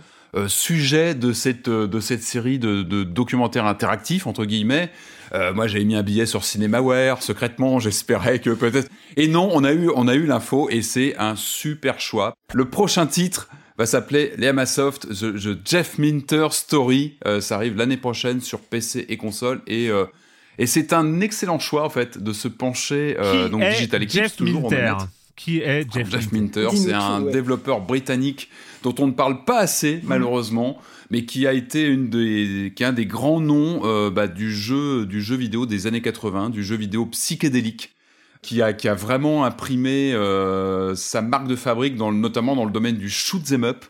sujet 0.48 1.16
de 1.16 1.34
cette 1.34 1.70
de 1.70 2.00
cette 2.00 2.24
série 2.24 2.60
de, 2.60 2.84
de 2.84 3.04
documentaires 3.04 3.66
interactifs 3.66 4.28
entre 4.28 4.46
guillemets 4.46 4.92
euh, 5.34 5.54
moi, 5.54 5.68
j'avais 5.68 5.86
mis 5.86 5.96
un 5.96 6.04
billet 6.04 6.26
sur 6.26 6.44
CinemaWare 6.44 7.22
secrètement. 7.22 7.80
J'espérais 7.80 8.40
que 8.40 8.52
peut-être. 8.52 8.90
Et 9.18 9.28
non, 9.28 9.50
on 9.54 9.64
a 9.64 9.74
eu, 9.74 9.90
on 9.96 10.08
a 10.08 10.16
eu 10.16 10.26
l'info 10.26 10.70
et 10.70 10.82
c'est 10.82 11.16
un 11.18 11.36
super 11.36 12.00
choix. 12.00 12.34
Le 12.54 12.66
prochain 12.66 13.06
titre 13.06 13.50
va 13.78 13.86
s'appeler 13.86 14.34
les 14.38 14.52
The, 14.52 15.58
Jeff 15.66 15.98
Minter 15.98 16.48
Story. 16.52 17.18
Euh, 17.26 17.42
ça 17.42 17.56
arrive 17.56 17.78
l'année 17.78 17.98
prochaine 17.98 18.42
sur 18.42 18.60
PC 18.60 19.06
et 19.10 19.18
console 19.18 19.62
et 19.68 19.90
euh, 19.90 20.06
et 20.58 20.68
c'est 20.68 20.92
un 20.92 21.22
excellent 21.22 21.60
choix 21.60 21.86
en 21.86 21.90
fait 21.90 22.22
de 22.22 22.34
se 22.34 22.50
pencher 22.50 23.16
donc 23.50 23.62
Digital 23.62 24.04
Eclipse 24.04 24.36
toujours 24.36 24.64
Minter 24.64 24.96
Qui 25.40 25.60
est 25.60 25.90
Jeff, 25.90 26.12
Jeff 26.12 26.34
Minter 26.34 26.68
c'est 26.76 26.92
un 26.92 27.22
développeur 27.22 27.80
britannique 27.80 28.50
dont 28.84 28.94
on 29.00 29.08
ne 29.08 29.14
parle 29.14 29.46
pas 29.46 29.60
assez, 29.60 29.96
mm. 29.96 30.02
malheureusement, 30.04 30.78
mais 31.12 31.24
qui 31.24 31.48
a 31.48 31.54
été 31.54 31.86
une 31.86 32.10
des, 32.10 32.74
qui 32.76 32.84
est 32.84 32.86
un 32.86 32.92
des 32.92 33.06
grands 33.06 33.40
noms 33.40 33.80
euh, 33.86 34.10
bah, 34.10 34.28
du, 34.28 34.54
jeu, 34.54 35.06
du 35.06 35.22
jeu 35.22 35.38
vidéo 35.38 35.66
des 35.66 35.88
années 35.88 36.02
80, 36.02 36.50
du 36.50 36.62
jeu 36.62 36.76
vidéo 36.76 37.06
psychédélique. 37.06 37.96
Qui 38.42 38.62
a, 38.62 38.72
qui 38.72 38.88
a 38.88 38.94
vraiment 38.94 39.44
imprimé 39.44 40.14
euh, 40.14 40.96
sa 40.96 41.22
marque 41.22 41.48
de 41.48 41.58
fabrique, 41.58 41.96
dans 41.96 42.12
notamment 42.12 42.56
dans 42.56 42.64
le 42.64 42.72
domaine 42.72 42.98
du 42.98 43.10
shoot 43.10 43.44
them 43.44 43.64
up, 43.66 43.86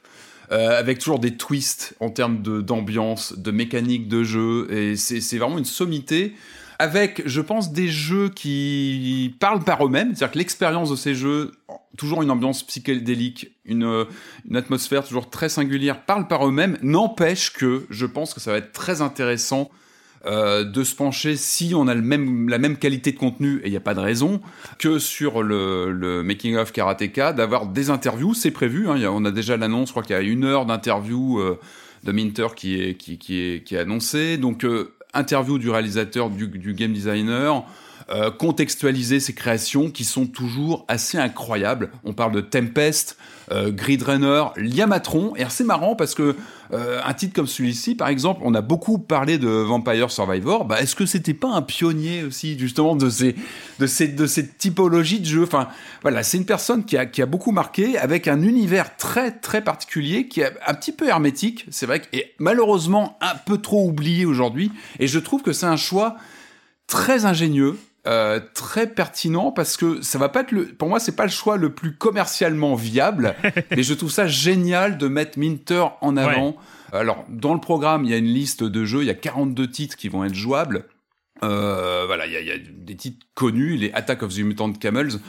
euh, 0.52 0.78
avec 0.78 1.00
toujours 1.00 1.20
des 1.20 1.36
twists 1.36 1.96
en 2.00 2.10
termes 2.10 2.42
d'ambiance, 2.42 3.38
de, 3.38 3.52
mécanique 3.52 4.08
de 4.08 4.24
jeu, 4.24 4.68
et 4.72 4.96
c'est 4.96 5.38
vraiment 5.38 5.60
une 5.60 5.66
sommité 5.66 6.34
avec, 6.80 7.22
je 7.26 7.42
pense, 7.42 7.74
des 7.74 7.90
jeux 7.90 8.30
qui 8.30 9.36
parlent 9.40 9.64
par 9.64 9.86
eux-mêmes, 9.86 10.16
c'est-à-dire 10.16 10.32
que 10.32 10.38
l'expérience 10.38 10.90
de 10.90 10.96
ces 10.96 11.14
jeux, 11.14 11.52
toujours 11.98 12.24
une 12.24 12.32
ambiance 12.32 12.64
psychédélique, 12.64 13.52
une, 13.66 14.06
une 14.50 14.56
atmosphère 14.56 15.04
toujours 15.06 15.30
très 15.30 15.50
singulière, 15.50 16.06
parlent 16.06 16.28
par 16.30 16.48
eux-mêmes, 16.48 16.78
n'empêche 16.82 17.52
que 17.52 17.86
je 17.90 18.06
pense 18.06 18.34
que 18.34 18.40
ça 18.40 18.54
va 18.54 18.58
être 18.58 18.72
très 18.72 19.02
intéressant 19.02 19.70
euh, 20.26 20.64
de 20.64 20.84
se 20.84 20.96
pencher 20.96 21.36
si 21.36 21.74
on 21.76 21.88
a 21.88 21.96
le 21.96 22.02
même, 22.02 22.48
la 22.48 22.58
même 22.58 22.78
qualité 22.78 23.12
de 23.12 23.18
contenu, 23.18 23.60
et 23.60 23.68
il 23.68 23.72
n'y 23.72 23.78
a 23.78 23.82
pas 23.82 23.94
de 23.94 24.00
raison, 24.00 24.42
que 24.78 25.00
sur 25.00 25.44
le, 25.44 25.92
le 25.92 26.24
Making 26.24 26.56
of 26.56 26.72
Karateka, 26.72 27.34
d'avoir 27.34 27.68
des 27.68 27.90
interviews, 27.90 28.34
c'est 28.34 28.52
prévu, 28.52 28.90
hein, 28.90 29.02
on 29.12 29.26
a 29.26 29.32
déjà 29.32 29.58
l'annonce, 29.58 29.90
je 29.90 29.94
crois 29.94 30.04
qu'il 30.04 30.16
y 30.16 30.20
a 30.20 30.22
une 30.22 30.46
heure 30.46 30.66
d'interview 30.66 31.40
euh, 31.40 31.60
de 32.06 32.12
Minter 32.14 32.48
qui 32.56 32.82
est, 32.82 32.96
qui, 32.96 33.18
qui 33.18 33.40
est, 33.40 33.64
qui 33.66 33.76
est 33.76 33.80
annoncée, 33.80 34.38
donc 34.38 34.64
euh, 34.64 34.94
interview 35.14 35.58
du 35.58 35.70
réalisateur, 35.70 36.30
du, 36.30 36.74
game 36.74 36.94
designer, 36.94 37.66
euh, 38.12 38.32
contextualiser 38.32 39.20
ces 39.20 39.34
créations 39.34 39.92
qui 39.92 40.04
sont 40.04 40.26
toujours 40.26 40.84
assez 40.88 41.20
incroyables. 41.20 41.92
On 42.04 42.14
parle 42.14 42.32
de 42.32 42.42
Tempest, 42.42 43.18
euh, 43.52 43.72
Grid 43.72 44.02
Runner, 44.02 44.46
Liamatron, 44.56 45.36
et 45.36 45.44
c'est 45.50 45.64
marrant 45.64 45.96
parce 45.96 46.16
que 46.16 46.36
euh, 46.74 47.02
un 47.06 47.14
titre 47.14 47.36
comme 47.36 47.46
celui-ci, 47.46 47.94
par 47.94 48.08
exemple, 48.08 48.42
on 48.44 48.56
a 48.56 48.62
beaucoup 48.62 48.98
parlé 48.98 49.38
de 49.38 49.48
Vampire 49.48 50.10
Survivor. 50.10 50.66
Bah, 50.66 50.82
est-ce 50.82 50.96
que 50.96 51.06
c'était 51.06 51.36
pas 51.36 51.50
un 51.50 51.62
pionnier 51.62 52.24
aussi 52.24 52.58
justement 52.58 52.96
de 52.96 53.12
ces 53.12 53.36
de 53.78 53.86
ces 53.86 54.08
de 54.08 54.26
cette 54.26 54.58
typologie 54.58 55.20
de 55.20 55.26
jeu 55.26 55.44
Enfin, 55.44 55.68
voilà, 56.02 56.24
c'est 56.24 56.38
une 56.38 56.46
personne 56.46 56.86
qui 56.86 56.98
a 56.98 57.06
qui 57.06 57.22
a 57.22 57.28
beaucoup 57.28 57.52
marqué 57.52 57.98
avec 58.00 58.28
un 58.28 58.42
univers 58.42 58.98
très 58.98 59.32
très 59.32 59.64
particulier 59.64 60.28
qui 60.28 60.42
est 60.42 60.52
un 60.66 60.74
petit 60.74 60.94
peu 60.94 61.08
hermétique. 61.08 61.68
C'est 61.70 61.86
vrai 61.86 62.00
que 62.00 62.08
malheureusement 62.40 63.20
un 63.22 63.36
peu 63.36 63.60
trop 63.60 63.88
oublié 63.88 64.26
aujourd'hui. 64.26 64.72
Et 64.98 65.06
je 65.06 65.20
trouve 65.20 65.44
que 65.44 65.54
c'est 65.54 65.68
un 65.68 65.78
choix 65.78 66.18
très 66.88 67.26
ingénieux, 67.26 67.78
euh, 68.08 68.40
très 68.54 68.88
pertinent 68.88 69.52
parce 69.52 69.76
que 69.76 70.02
ça 70.02 70.18
va 70.18 70.30
pas 70.30 70.42
être 70.42 70.52
le, 70.52 70.66
pour 70.66 70.88
moi 70.88 71.00
c'est 71.00 71.16
pas 71.16 71.26
le 71.26 71.32
choix 71.32 71.58
le 71.58 71.74
plus 71.74 71.96
commercialement 71.96 72.76
viable, 72.76 73.36
mais 73.72 73.84
je 73.84 73.94
trouve 73.94 74.12
ça 74.12 74.28
génial 74.28 74.98
de 74.98 75.08
mettre 75.08 75.38
Minter 75.38 75.86
en 76.02 76.16
avant. 76.16 76.56
Alors 76.94 77.26
dans 77.30 77.54
le 77.54 77.60
programme 77.60 78.06
il 78.06 78.12
y 78.12 78.14
a 78.14 78.18
une 78.18 78.26
liste 78.26 78.64
de 78.64 78.86
jeux, 78.86 79.02
il 79.02 79.08
y 79.08 79.12
a 79.12 79.16
42 79.16 79.70
titres 79.70 79.98
qui 79.98 80.08
vont 80.08 80.24
être 80.24 80.36
jouables. 80.36 80.86
Euh, 81.44 82.04
voilà, 82.06 82.26
il 82.26 82.32
y, 82.34 82.46
y, 82.46 82.52
a, 82.52 82.58
des 82.58 82.96
titres 82.96 83.26
connus, 83.34 83.76
les 83.76 83.92
Attack 83.94 84.24
of 84.24 84.34
the 84.34 84.40
Mutant 84.40 84.74
Camels. 84.74 85.20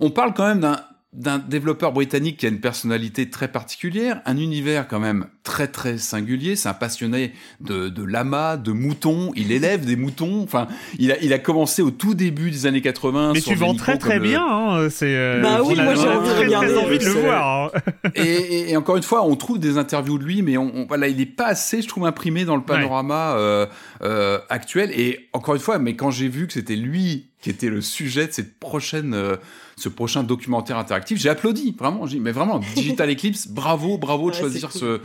On 0.00 0.10
parle 0.10 0.32
quand 0.34 0.46
même 0.46 0.60
d'un 0.60 0.80
d'un 1.14 1.38
développeur 1.38 1.92
britannique 1.92 2.36
qui 2.36 2.46
a 2.46 2.50
une 2.50 2.60
personnalité 2.60 3.30
très 3.30 3.48
particulière, 3.48 4.20
un 4.26 4.36
univers 4.36 4.86
quand 4.86 5.00
même 5.00 5.26
très 5.42 5.66
très 5.66 5.96
singulier. 5.96 6.54
C'est 6.54 6.68
un 6.68 6.74
passionné 6.74 7.32
de, 7.60 7.88
de 7.88 8.04
lamas, 8.04 8.58
de 8.58 8.72
moutons. 8.72 9.32
Il 9.34 9.50
élève 9.50 9.86
des 9.86 9.96
moutons. 9.96 10.42
Enfin, 10.42 10.68
il 10.98 11.10
a, 11.10 11.18
il 11.22 11.32
a 11.32 11.38
commencé 11.38 11.80
au 11.80 11.90
tout 11.90 12.14
début 12.14 12.50
des 12.50 12.66
années 12.66 12.82
80. 12.82 13.32
Mais 13.32 13.40
tu 13.40 13.54
vends 13.54 13.74
très 13.74 13.96
très 13.96 14.20
bien. 14.20 14.44
Hein, 14.46 14.90
c'est. 14.90 15.16
Euh, 15.16 15.40
bah 15.40 15.62
oui, 15.64 15.76
moi 15.76 15.94
j'ai 15.94 16.08
envie, 16.08 16.54
envie, 16.76 16.98
de 16.98 17.04
le 17.06 17.10
voir. 17.10 17.72
Hein. 17.74 18.10
et, 18.14 18.70
et, 18.70 18.76
encore 18.76 18.98
une 18.98 19.02
fois, 19.02 19.24
on 19.24 19.34
trouve 19.34 19.58
des 19.58 19.78
interviews 19.78 20.18
de 20.18 20.24
lui, 20.24 20.42
mais 20.42 20.58
on, 20.58 20.86
voilà, 20.86 21.08
il 21.08 21.16
n'est 21.16 21.26
pas 21.26 21.46
assez, 21.46 21.80
je 21.80 21.88
trouve, 21.88 22.04
imprimé 22.04 22.44
dans 22.44 22.56
le 22.56 22.62
panorama 22.62 23.34
euh, 23.36 23.66
euh, 24.02 24.38
actuel. 24.50 24.90
Et 24.92 25.30
encore 25.32 25.54
une 25.54 25.60
fois, 25.60 25.78
mais 25.78 25.96
quand 25.96 26.10
j'ai 26.10 26.28
vu 26.28 26.46
que 26.46 26.52
c'était 26.52 26.76
lui 26.76 27.30
qui 27.40 27.50
était 27.50 27.68
le 27.68 27.80
sujet 27.80 28.26
de 28.26 28.32
cette 28.32 28.58
prochaine, 28.58 29.14
euh, 29.14 29.36
ce 29.78 29.88
prochain 29.88 30.22
documentaire 30.22 30.78
interactif. 30.78 31.18
J'ai 31.18 31.28
applaudi, 31.28 31.74
vraiment. 31.78 32.04
Mais 32.20 32.32
vraiment, 32.32 32.60
Digital 32.74 33.10
Eclipse, 33.10 33.48
bravo, 33.48 33.98
bravo 33.98 34.30
de 34.30 34.34
choisir 34.34 34.72
ce, 34.72 35.00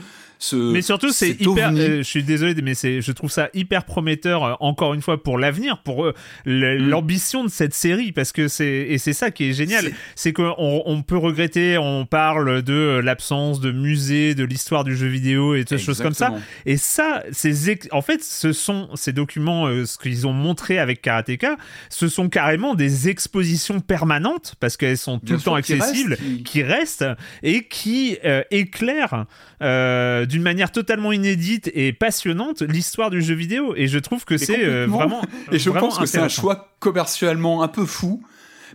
mais 0.52 0.82
surtout 0.82 1.12
c'est 1.12 1.40
hyper 1.40 1.72
euh, 1.74 1.98
je 1.98 2.04
suis 2.04 2.24
désolé 2.24 2.54
mais 2.62 2.74
c'est 2.74 3.02
je 3.02 3.12
trouve 3.12 3.32
ça 3.32 3.50
hyper 3.54 3.86
prometteur 3.86 4.44
euh, 4.44 4.54
encore 4.60 4.94
une 4.94 5.02
fois 5.02 5.22
pour 5.22 5.38
l'avenir 5.38 5.82
pour 5.84 6.06
euh, 6.06 6.14
mm. 6.46 6.90
l'ambition 6.90 7.44
de 7.44 7.50
cette 7.50 7.74
série 7.74 8.12
parce 8.12 8.32
que 8.32 8.48
c'est 8.48 8.66
et 8.66 8.98
c'est 8.98 9.14
ça 9.14 9.32
qui 9.32 9.50
est 9.50 9.54
génial. 9.54 9.92
C'est 10.16 10.34
qu'on 10.34 10.54
on 10.58 11.02
peut 11.04 11.18
regretter 11.18 11.78
on 11.78 12.06
parle 12.06 12.62
de 12.62 13.00
l'absence 13.04 13.60
de 13.60 13.72
musée 13.72 14.36
de 14.36 14.44
l'histoire 14.44 14.84
du 14.84 14.96
jeu 14.96 15.08
vidéo 15.08 15.56
et 15.56 15.66
toutes 15.66 15.78
choses 15.78 16.02
comme 16.02 16.14
ça. 16.14 16.34
Et 16.66 16.78
ça 16.78 17.24
c'est 17.32 17.54
en 17.94 18.02
fait 18.02 18.24
ce 18.24 18.52
sont 18.52 18.90
ces 18.96 19.14
documents 19.14 19.68
ce 19.86 19.98
qu'ils 19.98 20.28
ont 20.28 20.34
montré 20.34 20.80
avec 20.80 21.02
Karateka 21.02 21.56
ce 21.90 22.08
sont 22.08 22.30
carrément 22.30 22.76
des 22.76 23.10
expositions 23.10 23.80
permanentes 23.80 24.56
parce 24.60 24.78
qu'elles 24.78 24.98
sont 24.98 25.20
tout 25.20 25.34
le 25.34 25.40
temps 25.40 25.56
accessibles 25.56 26.18
qui... 26.44 26.64
restent 26.64 27.06
et 27.44 27.66
qui 27.68 28.18
éclairent 28.52 29.26
d'une 30.34 30.42
manière 30.42 30.72
totalement 30.72 31.12
inédite 31.12 31.70
et 31.76 31.94
passionnante 31.94 32.64
l'histoire 32.64 33.12
du 33.12 33.22
jeu 33.22 33.36
vidéo. 33.36 33.76
Et 33.76 33.88
je 33.88 34.00
trouve 34.00 34.26
que 34.26 34.38
c'est 34.38 34.66
euh, 34.66 34.88
vraiment. 34.88 35.22
Et 35.52 35.60
je 35.60 35.70
pense 35.70 36.00
que 36.00 36.08
c'est 36.08 36.20
un 36.20 36.28
choix 36.28 36.74
commercialement 36.80 37.62
un 37.62 37.68
peu 37.68 37.86
fou. 37.86 38.24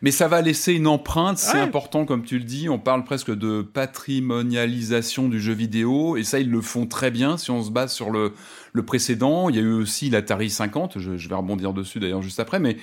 Mais 0.00 0.12
ça 0.12 0.28
va 0.28 0.40
laisser 0.42 0.74
une 0.74 0.86
empreinte, 0.86 1.38
c'est 1.38 1.58
important 1.58 2.04
comme 2.04 2.22
tu 2.22 2.38
le 2.38 2.44
dis. 2.44 2.68
On 2.68 2.78
parle 2.78 3.02
presque 3.02 3.34
de 3.34 3.62
patrimonialisation 3.62 5.28
du 5.28 5.40
jeu 5.40 5.52
vidéo, 5.52 6.16
et 6.16 6.22
ça 6.22 6.38
ils 6.38 6.48
le 6.48 6.60
font 6.60 6.86
très 6.86 7.10
bien 7.10 7.36
si 7.36 7.50
on 7.50 7.64
se 7.64 7.72
base 7.72 7.92
sur 7.92 8.10
le, 8.10 8.32
le 8.72 8.84
précédent. 8.84 9.48
Il 9.48 9.56
y 9.56 9.58
a 9.58 9.62
eu 9.62 9.72
aussi 9.72 10.08
l'Atari 10.08 10.50
50, 10.50 11.00
je, 11.00 11.16
je 11.16 11.28
vais 11.28 11.34
rebondir 11.34 11.72
dessus 11.72 11.98
d'ailleurs 11.98 12.22
juste 12.22 12.38
après, 12.38 12.60
mais 12.60 12.76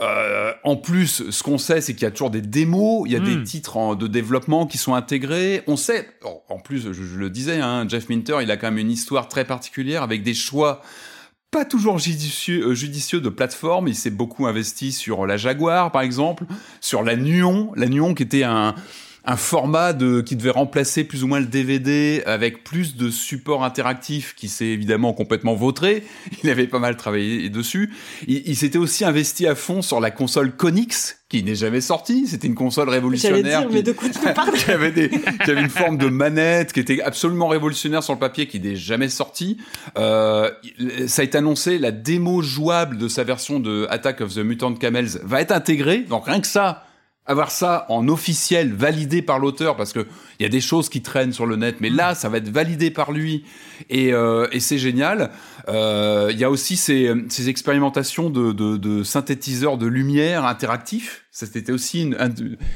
euh, 0.00 0.52
en 0.64 0.76
plus, 0.76 1.30
ce 1.30 1.42
qu'on 1.42 1.58
sait, 1.58 1.80
c'est 1.80 1.94
qu'il 1.94 2.02
y 2.02 2.06
a 2.06 2.10
toujours 2.10 2.30
des 2.30 2.42
démos, 2.42 3.04
il 3.06 3.12
y 3.12 3.16
a 3.16 3.20
des 3.20 3.36
hmm. 3.36 3.44
titres 3.44 3.94
de 3.94 4.06
développement 4.06 4.66
qui 4.66 4.78
sont 4.78 4.94
intégrés. 4.94 5.62
On 5.66 5.76
sait, 5.76 6.08
en 6.48 6.58
plus, 6.58 6.92
je, 6.92 7.16
le 7.16 7.30
disais, 7.30 7.60
hein, 7.60 7.86
Jeff 7.88 8.08
Minter, 8.08 8.38
il 8.42 8.50
a 8.50 8.56
quand 8.56 8.68
même 8.68 8.78
une 8.78 8.90
histoire 8.90 9.28
très 9.28 9.44
particulière 9.44 10.02
avec 10.02 10.22
des 10.22 10.34
choix 10.34 10.82
pas 11.50 11.64
toujours 11.64 12.00
judicieux, 12.00 12.70
euh, 12.70 12.74
judicieux 12.74 13.20
de 13.20 13.28
plateforme. 13.28 13.86
Il 13.86 13.94
s'est 13.94 14.10
beaucoup 14.10 14.46
investi 14.46 14.90
sur 14.90 15.24
la 15.24 15.36
Jaguar, 15.36 15.92
par 15.92 16.02
exemple, 16.02 16.46
sur 16.80 17.04
la 17.04 17.14
Nuon, 17.14 17.70
la 17.76 17.86
Nuon 17.86 18.14
qui 18.14 18.24
était 18.24 18.42
un 18.42 18.74
un 19.26 19.36
format 19.36 19.92
de, 19.92 20.20
qui 20.20 20.36
devait 20.36 20.50
remplacer 20.50 21.04
plus 21.04 21.24
ou 21.24 21.26
moins 21.26 21.40
le 21.40 21.46
DVD 21.46 22.22
avec 22.26 22.62
plus 22.62 22.96
de 22.96 23.10
support 23.10 23.64
interactif 23.64 24.34
qui 24.34 24.48
s'est 24.48 24.66
évidemment 24.66 25.14
complètement 25.14 25.54
vautré. 25.54 26.04
Il 26.42 26.50
avait 26.50 26.66
pas 26.66 26.78
mal 26.78 26.96
travaillé 26.96 27.48
dessus. 27.48 27.92
Il, 28.26 28.54
s'était 28.56 28.78
aussi 28.78 29.04
investi 29.04 29.46
à 29.46 29.54
fond 29.54 29.80
sur 29.80 30.00
la 30.00 30.10
console 30.10 30.54
Konix 30.54 31.18
qui 31.30 31.42
n'est 31.42 31.54
jamais 31.54 31.80
sortie. 31.80 32.26
C'était 32.26 32.46
une 32.46 32.54
console 32.54 32.90
révolutionnaire. 32.90 33.60
Dire, 33.60 33.68
qui, 33.68 33.74
mais 33.74 33.82
de 33.82 33.92
quoi 33.92 34.08
tu 34.08 34.18
qui, 34.64 34.70
avait 34.70 34.92
des, 34.92 35.08
qui 35.08 35.50
avait 35.50 35.62
une 35.62 35.70
forme 35.70 35.96
de 35.96 36.08
manette 36.08 36.72
qui 36.72 36.80
était 36.80 37.00
absolument 37.00 37.48
révolutionnaire 37.48 38.02
sur 38.02 38.12
le 38.12 38.18
papier 38.18 38.46
qui 38.46 38.60
n'est 38.60 38.76
jamais 38.76 39.08
sortie. 39.08 39.56
Euh, 39.96 40.50
ça 41.06 41.22
a 41.22 41.24
été 41.24 41.38
annoncé, 41.38 41.78
la 41.78 41.92
démo 41.92 42.42
jouable 42.42 42.98
de 42.98 43.08
sa 43.08 43.24
version 43.24 43.58
de 43.58 43.86
Attack 43.88 44.20
of 44.20 44.34
the 44.34 44.38
Mutant 44.38 44.74
Camels 44.74 45.18
va 45.22 45.40
être 45.40 45.52
intégrée. 45.52 46.00
Donc 46.00 46.26
rien 46.26 46.40
que 46.40 46.46
ça, 46.46 46.84
avoir 47.26 47.50
ça 47.50 47.86
en 47.88 48.08
officiel, 48.08 48.72
validé 48.72 49.22
par 49.22 49.38
l'auteur, 49.38 49.76
parce 49.76 49.92
que 49.92 50.06
il 50.38 50.42
y 50.42 50.46
a 50.46 50.48
des 50.48 50.60
choses 50.60 50.88
qui 50.88 51.00
traînent 51.00 51.32
sur 51.32 51.46
le 51.46 51.56
net, 51.56 51.76
mais 51.80 51.90
là, 51.90 52.14
ça 52.14 52.28
va 52.28 52.38
être 52.38 52.50
validé 52.50 52.90
par 52.90 53.12
lui, 53.12 53.44
et, 53.88 54.12
euh, 54.12 54.46
et 54.52 54.60
c'est 54.60 54.78
génial. 54.78 55.30
Euh, 55.68 56.28
il 56.32 56.38
y 56.38 56.44
a 56.44 56.50
aussi 56.50 56.76
ces, 56.76 57.12
ces 57.28 57.48
expérimentations 57.48 58.28
de, 58.30 58.52
de, 58.52 58.76
de, 58.76 59.02
synthétiseurs 59.02 59.78
de 59.78 59.86
lumière 59.86 60.44
interactifs. 60.44 61.24
C'était 61.30 61.72
aussi 61.72 62.02
une, 62.02 62.16
un, 62.18 62.30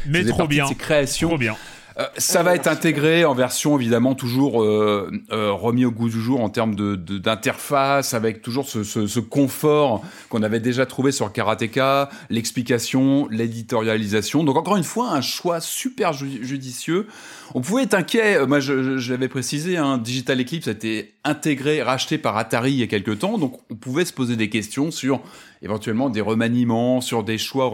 mais 0.06 0.24
trop 0.24 0.48
bien. 0.48 0.64
De 0.64 0.70
ces 0.70 0.74
créations. 0.74 1.28
Trop 1.28 1.38
bien. 1.38 1.56
Euh, 1.98 2.04
ça 2.16 2.44
va 2.44 2.54
être 2.54 2.68
intégré 2.68 3.24
en 3.24 3.34
version 3.34 3.76
évidemment 3.76 4.14
toujours 4.14 4.62
euh, 4.62 5.10
euh, 5.32 5.50
remis 5.50 5.84
au 5.84 5.90
goût 5.90 6.08
du 6.08 6.20
jour 6.20 6.40
en 6.40 6.48
termes 6.48 6.76
de, 6.76 6.94
d'interface, 6.94 8.14
avec 8.14 8.40
toujours 8.40 8.68
ce, 8.68 8.84
ce, 8.84 9.08
ce 9.08 9.18
confort 9.18 10.04
qu'on 10.28 10.44
avait 10.44 10.60
déjà 10.60 10.86
trouvé 10.86 11.10
sur 11.10 11.32
Karateka, 11.32 12.08
l'explication, 12.30 13.26
l'éditorialisation. 13.30 14.44
Donc 14.44 14.56
encore 14.56 14.76
une 14.76 14.84
fois, 14.84 15.10
un 15.10 15.20
choix 15.20 15.60
super 15.60 16.12
judicieux. 16.12 17.08
On 17.54 17.62
pouvait 17.62 17.82
être 17.82 17.94
inquiet, 17.94 18.46
moi 18.46 18.60
je, 18.60 18.98
je, 18.98 19.12
l'avais 19.12 19.28
précisé, 19.28 19.76
hein, 19.76 19.98
Digital 19.98 20.40
Eclipse 20.40 20.68
a 20.68 20.72
été 20.72 21.14
intégré, 21.24 21.82
racheté 21.82 22.16
par 22.16 22.36
Atari 22.36 22.72
il 22.72 22.78
y 22.78 22.82
a 22.82 22.86
quelques 22.86 23.18
temps, 23.18 23.38
donc 23.38 23.58
on 23.70 23.74
pouvait 23.74 24.04
se 24.04 24.12
poser 24.12 24.36
des 24.36 24.50
questions 24.50 24.92
sur 24.92 25.20
éventuellement 25.62 26.10
des 26.10 26.20
remaniements, 26.20 27.00
sur 27.00 27.24
des 27.24 27.38
choix 27.38 27.72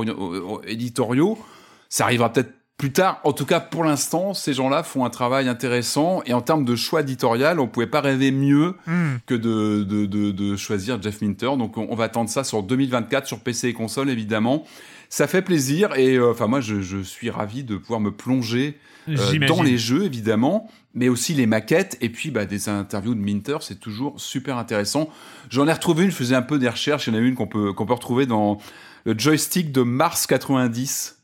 éditoriaux. 0.66 1.38
Ça 1.90 2.04
arrivera 2.04 2.33
peut-être 2.33 2.52
plus 2.76 2.93
tard, 2.93 3.21
en 3.25 3.33
tout 3.33 3.47
cas 3.47 3.61
pour 3.61 3.85
l'instant, 3.85 4.35
ces 4.35 4.52
gens-là 4.52 4.83
font 4.83 5.04
un 5.04 5.11
travail 5.11 5.49
intéressant 5.49 6.23
et 6.26 6.33
en 6.35 6.40
termes 6.40 6.64
de 6.64 6.75
choix 6.75 7.02
éditorial, 7.02 7.61
on 7.61 7.69
pouvait 7.69 7.87
pas 7.87 8.00
rêver 8.00 8.31
mieux 8.33 8.75
Hmm. 8.87 9.16
que 9.26 9.35
de, 9.35 9.85
de, 9.85 10.07
de, 10.07 10.31
de 10.33 10.57
choisir 10.57 11.00
Jeff 11.00 11.23
Minter. 11.23 11.57
Donc 11.57 11.76
on, 11.78 11.87
on 11.88 11.95
va 11.95 12.04
attendre 12.04 12.28
ça 12.28 12.43
sur 12.45 12.62
2024 12.62 13.26
sur 13.26 13.40
PC 13.40 13.69
et 13.69 13.73
console 13.73 14.11
évidemment. 14.11 14.64
Ça 15.09 15.26
fait 15.28 15.43
plaisir 15.43 15.95
et 15.97 16.16
euh, 16.16 16.33
enfin 16.33 16.49
moi 16.49 16.61
je, 16.61 16.81
je 16.81 16.99
suis 17.02 17.31
ravi 17.31 17.62
de 17.62 17.76
pouvoir 17.76 18.00
me 18.00 18.11
plonger 18.11 18.78
euh, 19.09 19.47
dans 19.47 19.62
les 19.62 19.78
jeux 19.78 20.02
évidemment, 20.04 20.69
mais 20.95 21.09
aussi 21.09 21.35
les 21.35 21.47
maquettes 21.47 21.97
et 22.00 22.09
puis 22.09 22.31
bah, 22.33 22.45
des 22.47 22.69
interviews 22.69 23.14
de 23.14 23.21
Minter, 23.21 23.59
c'est 23.61 23.78
toujours 23.78 24.21
super 24.21 24.57
intéressant. 24.59 25.09
J'en 25.50 25.69
ai 25.69 25.73
retrouvé 25.73 26.04
une, 26.04 26.11
je 26.11 26.16
faisais 26.16 26.35
un 26.35 26.43
peu 26.43 26.59
des 26.59 26.69
recherches, 26.69 27.07
il 27.07 27.14
y 27.14 27.16
en 27.16 27.21
a 27.21 27.23
une 27.23 27.35
qu'on 27.37 27.47
peut 27.47 27.73
qu'on 27.73 27.87
peut 27.87 27.93
retrouver 27.93 28.26
dans 28.26 28.59
le 29.04 29.14
joystick 29.16 29.71
de 29.71 29.83
mars 29.83 30.26
90. 30.26 31.19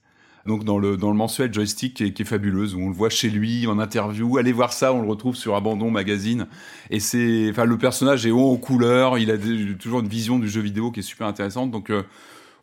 Donc 0.47 0.65
dans 0.65 0.79
le 0.79 0.97
dans 0.97 1.11
le 1.11 1.17
mensuel 1.17 1.53
joystick 1.53 1.95
qui 1.95 2.05
est, 2.05 2.13
qui 2.13 2.23
est 2.23 2.25
fabuleuse 2.25 2.75
où 2.75 2.81
on 2.81 2.89
le 2.89 2.95
voit 2.95 3.11
chez 3.11 3.29
lui 3.29 3.67
en 3.67 3.79
interview. 3.79 4.39
Allez 4.39 4.53
voir 4.53 4.73
ça, 4.73 4.93
on 4.93 5.03
le 5.03 5.09
retrouve 5.09 5.37
sur 5.37 5.55
Abandon 5.55 5.91
magazine 5.91 6.47
et 6.91 6.99
c'est 7.01 7.49
enfin 7.51 7.65
le 7.67 7.77
personnage 7.77 8.25
est 8.27 8.31
haut 8.31 8.51
aux 8.51 8.57
couleurs, 8.59 9.19
il 9.19 9.31
a 9.31 9.37
des- 9.37 9.77
toujours 9.77 10.01
une 10.01 10.09
vision 10.09 10.39
du 10.39 10.49
jeu 10.49 10.61
vidéo 10.63 10.91
qui 10.91 11.01
est 11.01 11.03
super 11.03 11.27
intéressante. 11.27 11.71
Donc 11.71 11.91
euh, 11.91 12.03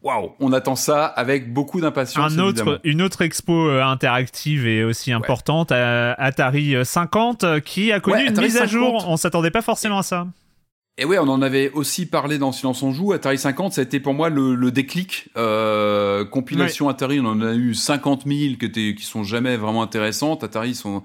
waouh, 0.02 0.32
on 0.40 0.54
attend 0.54 0.76
ça 0.76 1.06
avec 1.06 1.54
beaucoup 1.54 1.80
d'impatience. 1.80 2.34
Un 2.34 2.40
autre, 2.40 2.80
une 2.84 3.02
autre 3.04 3.22
expo 3.22 3.68
euh, 3.70 3.84
interactive 3.84 4.66
et 4.66 4.84
aussi 4.84 5.12
importante, 5.12 5.72
euh, 5.72 6.14
Atari 6.18 6.74
50, 6.84 7.44
euh, 7.44 7.60
qui 7.60 7.92
a 7.92 8.00
connu 8.00 8.18
Ouais, 8.18 8.24
une 8.24 8.30
Atari 8.32 8.48
mise 8.48 8.58
à 8.58 8.68
50. 8.68 8.72
jour. 8.72 9.06
On 9.08 9.18
s'attendait 9.18 9.52
pas 9.52 9.62
forcément 9.62 10.00
à 10.00 10.04
ça. 10.04 10.28
Et 11.00 11.06
ouais, 11.06 11.20
on 11.20 11.28
en 11.28 11.44
avait 11.44 11.70
aussi 11.72 12.08
parlé 12.08 12.40
dans 12.40 12.52
Silence 12.52 12.82
on 12.82 12.92
joue. 12.92 13.14
Atari 13.14 13.38
50, 13.38 13.74
ça 13.74 13.82
a 13.82 13.84
été 13.84 14.00
pour 14.00 14.16
moi 14.16 14.30
le, 14.30 14.56
le 14.56 14.72
déclic. 14.72 15.30
Euh, 15.38 16.26
compilation 16.26 16.90
Atari, 16.90 17.20
on 17.20 17.26
en 17.26 17.42
a 17.42 17.54
eu 17.54 17.76
50 17.76 18.24
000 18.26 18.56
qui, 18.56 18.66
étaient, 18.66 18.96
qui 18.96 19.04
sont 19.06 19.24
jamais 19.24 19.58
vraiment 19.58 19.84
intéressantes. 19.84 20.44
Atari 20.44 20.74
sont 20.74 21.04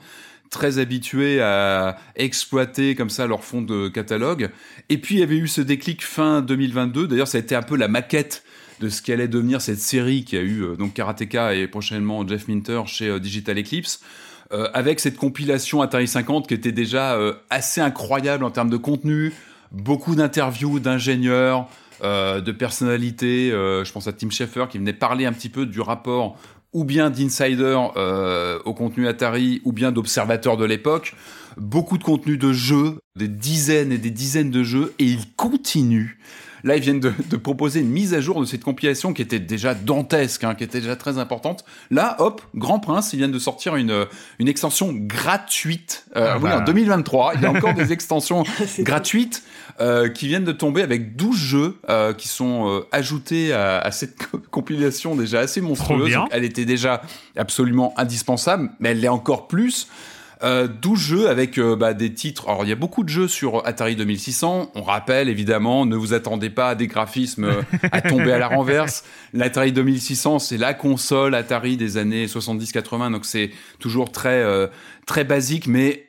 très 0.48 0.78
habitués 0.78 1.42
à 1.42 1.98
exploiter 2.16 2.94
comme 2.94 3.10
ça 3.10 3.26
leur 3.26 3.44
fond 3.44 3.60
de 3.60 3.88
catalogue. 3.88 4.50
Et 4.88 4.96
puis 4.96 5.16
il 5.16 5.20
y 5.20 5.22
avait 5.22 5.36
eu 5.36 5.48
ce 5.48 5.60
déclic 5.60 6.02
fin 6.02 6.40
2022. 6.40 7.06
D'ailleurs, 7.06 7.28
ça 7.28 7.36
a 7.36 7.40
été 7.42 7.54
un 7.54 7.62
peu 7.62 7.76
la 7.76 7.88
maquette 7.88 8.44
de 8.80 8.88
ce 8.88 9.02
qu'allait 9.02 9.28
devenir 9.28 9.60
cette 9.60 9.78
série 9.78 10.24
qui 10.24 10.38
a 10.38 10.40
eu 10.40 10.62
euh, 10.62 10.76
donc 10.76 10.94
Karateka 10.94 11.54
et 11.54 11.68
prochainement 11.68 12.26
Jeff 12.26 12.48
Minter 12.48 12.82
chez 12.86 13.08
euh, 13.08 13.20
Digital 13.20 13.58
Eclipse. 13.58 14.00
Euh, 14.52 14.68
avec 14.74 15.00
cette 15.00 15.16
compilation 15.16 15.80
Atari 15.80 16.06
50 16.06 16.46
qui 16.46 16.52
était 16.52 16.72
déjà 16.72 17.14
euh, 17.14 17.32
assez 17.48 17.80
incroyable 17.80 18.44
en 18.44 18.50
termes 18.50 18.68
de 18.68 18.76
contenu, 18.76 19.32
beaucoup 19.72 20.14
d'interviews 20.14 20.78
d'ingénieurs, 20.80 21.68
euh, 22.04 22.40
de 22.40 22.52
personnalités. 22.52 23.50
euh, 23.52 23.84
je 23.84 23.92
pense 23.92 24.06
à 24.06 24.12
Tim 24.12 24.30
Schafer 24.30 24.66
qui 24.68 24.78
venait 24.78 24.92
parler 24.92 25.26
un 25.26 25.32
petit 25.32 25.48
peu 25.48 25.66
du 25.66 25.80
rapport 25.80 26.36
ou 26.72 26.84
bien 26.84 27.10
d'insider 27.10 27.76
euh, 27.96 28.58
au 28.64 28.72
contenu 28.74 29.06
Atari 29.06 29.60
ou 29.64 29.72
bien 29.72 29.92
d'observateurs 29.92 30.56
de 30.56 30.64
l'époque. 30.64 31.14
Beaucoup 31.58 31.98
de 31.98 32.04
contenu 32.04 32.38
de 32.38 32.52
jeux, 32.52 32.98
des 33.14 33.28
dizaines 33.28 33.92
et 33.92 33.98
des 33.98 34.10
dizaines 34.10 34.50
de 34.50 34.62
jeux, 34.62 34.94
et 34.98 35.04
ils 35.04 35.30
continuent. 35.36 36.16
Là, 36.64 36.76
ils 36.76 36.82
viennent 36.82 37.00
de, 37.00 37.12
de 37.28 37.36
proposer 37.36 37.80
une 37.80 37.90
mise 37.90 38.14
à 38.14 38.20
jour 38.20 38.40
de 38.40 38.46
cette 38.46 38.62
compilation 38.64 39.12
qui 39.12 39.20
était 39.20 39.40
déjà 39.40 39.74
dantesque, 39.74 40.44
hein, 40.44 40.54
qui 40.54 40.64
était 40.64 40.80
déjà 40.80 40.96
très 40.96 41.18
importante. 41.18 41.64
Là, 41.90 42.16
hop, 42.20 42.40
Grand 42.54 42.78
Prince, 42.78 43.12
ils 43.12 43.16
viennent 43.18 43.32
de 43.32 43.38
sortir 43.38 43.76
une, 43.76 44.06
une 44.38 44.48
extension 44.48 44.94
gratuite. 44.94 46.06
Euh, 46.16 46.30
Ah 46.30 46.36
oui, 46.38 46.44
bah. 46.44 46.60
en 46.60 46.64
2023, 46.64 47.32
il 47.34 47.42
y 47.42 47.46
a 47.46 47.50
encore 47.50 47.74
des 47.74 47.92
extensions 47.92 48.44
gratuites 48.78 49.42
euh, 49.82 50.08
qui 50.08 50.28
viennent 50.28 50.44
de 50.44 50.52
tomber 50.52 50.80
avec 50.80 51.16
12 51.16 51.36
jeux 51.36 51.76
euh, 51.90 52.14
qui 52.14 52.28
sont 52.28 52.68
euh, 52.70 52.80
ajoutés 52.92 53.52
à, 53.52 53.78
à 53.80 53.90
cette 53.90 54.16
co- 54.16 54.38
compilation 54.50 55.16
déjà 55.16 55.40
assez 55.40 55.60
monstrueuse. 55.60 56.08
Donc, 56.22 56.28
elle 56.32 56.44
était 56.44 56.64
déjà 56.64 57.02
absolument 57.36 57.92
indispensable, 57.98 58.70
mais 58.80 58.90
elle 58.90 59.00
l'est 59.00 59.08
encore 59.08 59.48
plus. 59.48 59.88
Euh, 60.44 60.66
12 60.66 60.98
jeux 60.98 61.28
avec 61.28 61.56
euh, 61.58 61.76
bah, 61.76 61.94
des 61.94 62.12
titres. 62.14 62.48
Alors, 62.48 62.64
il 62.64 62.68
y 62.68 62.72
a 62.72 62.76
beaucoup 62.76 63.04
de 63.04 63.08
jeux 63.08 63.28
sur 63.28 63.64
Atari 63.64 63.94
2600. 63.94 64.72
On 64.74 64.82
rappelle, 64.82 65.28
évidemment, 65.28 65.86
ne 65.86 65.94
vous 65.94 66.14
attendez 66.14 66.50
pas 66.50 66.70
à 66.70 66.74
des 66.74 66.88
graphismes 66.88 67.44
euh, 67.44 67.62
à 67.92 68.00
tomber 68.00 68.32
à 68.32 68.38
la 68.38 68.48
renverse. 68.48 69.04
L'Atari 69.34 69.70
2600, 69.70 70.40
c'est 70.40 70.56
la 70.58 70.74
console 70.74 71.36
Atari 71.36 71.76
des 71.76 71.96
années 71.96 72.26
70-80, 72.26 73.12
donc 73.12 73.24
c'est 73.24 73.50
toujours 73.78 74.10
très, 74.10 74.42
euh, 74.42 74.66
très 75.06 75.22
basique, 75.22 75.68
mais 75.68 76.06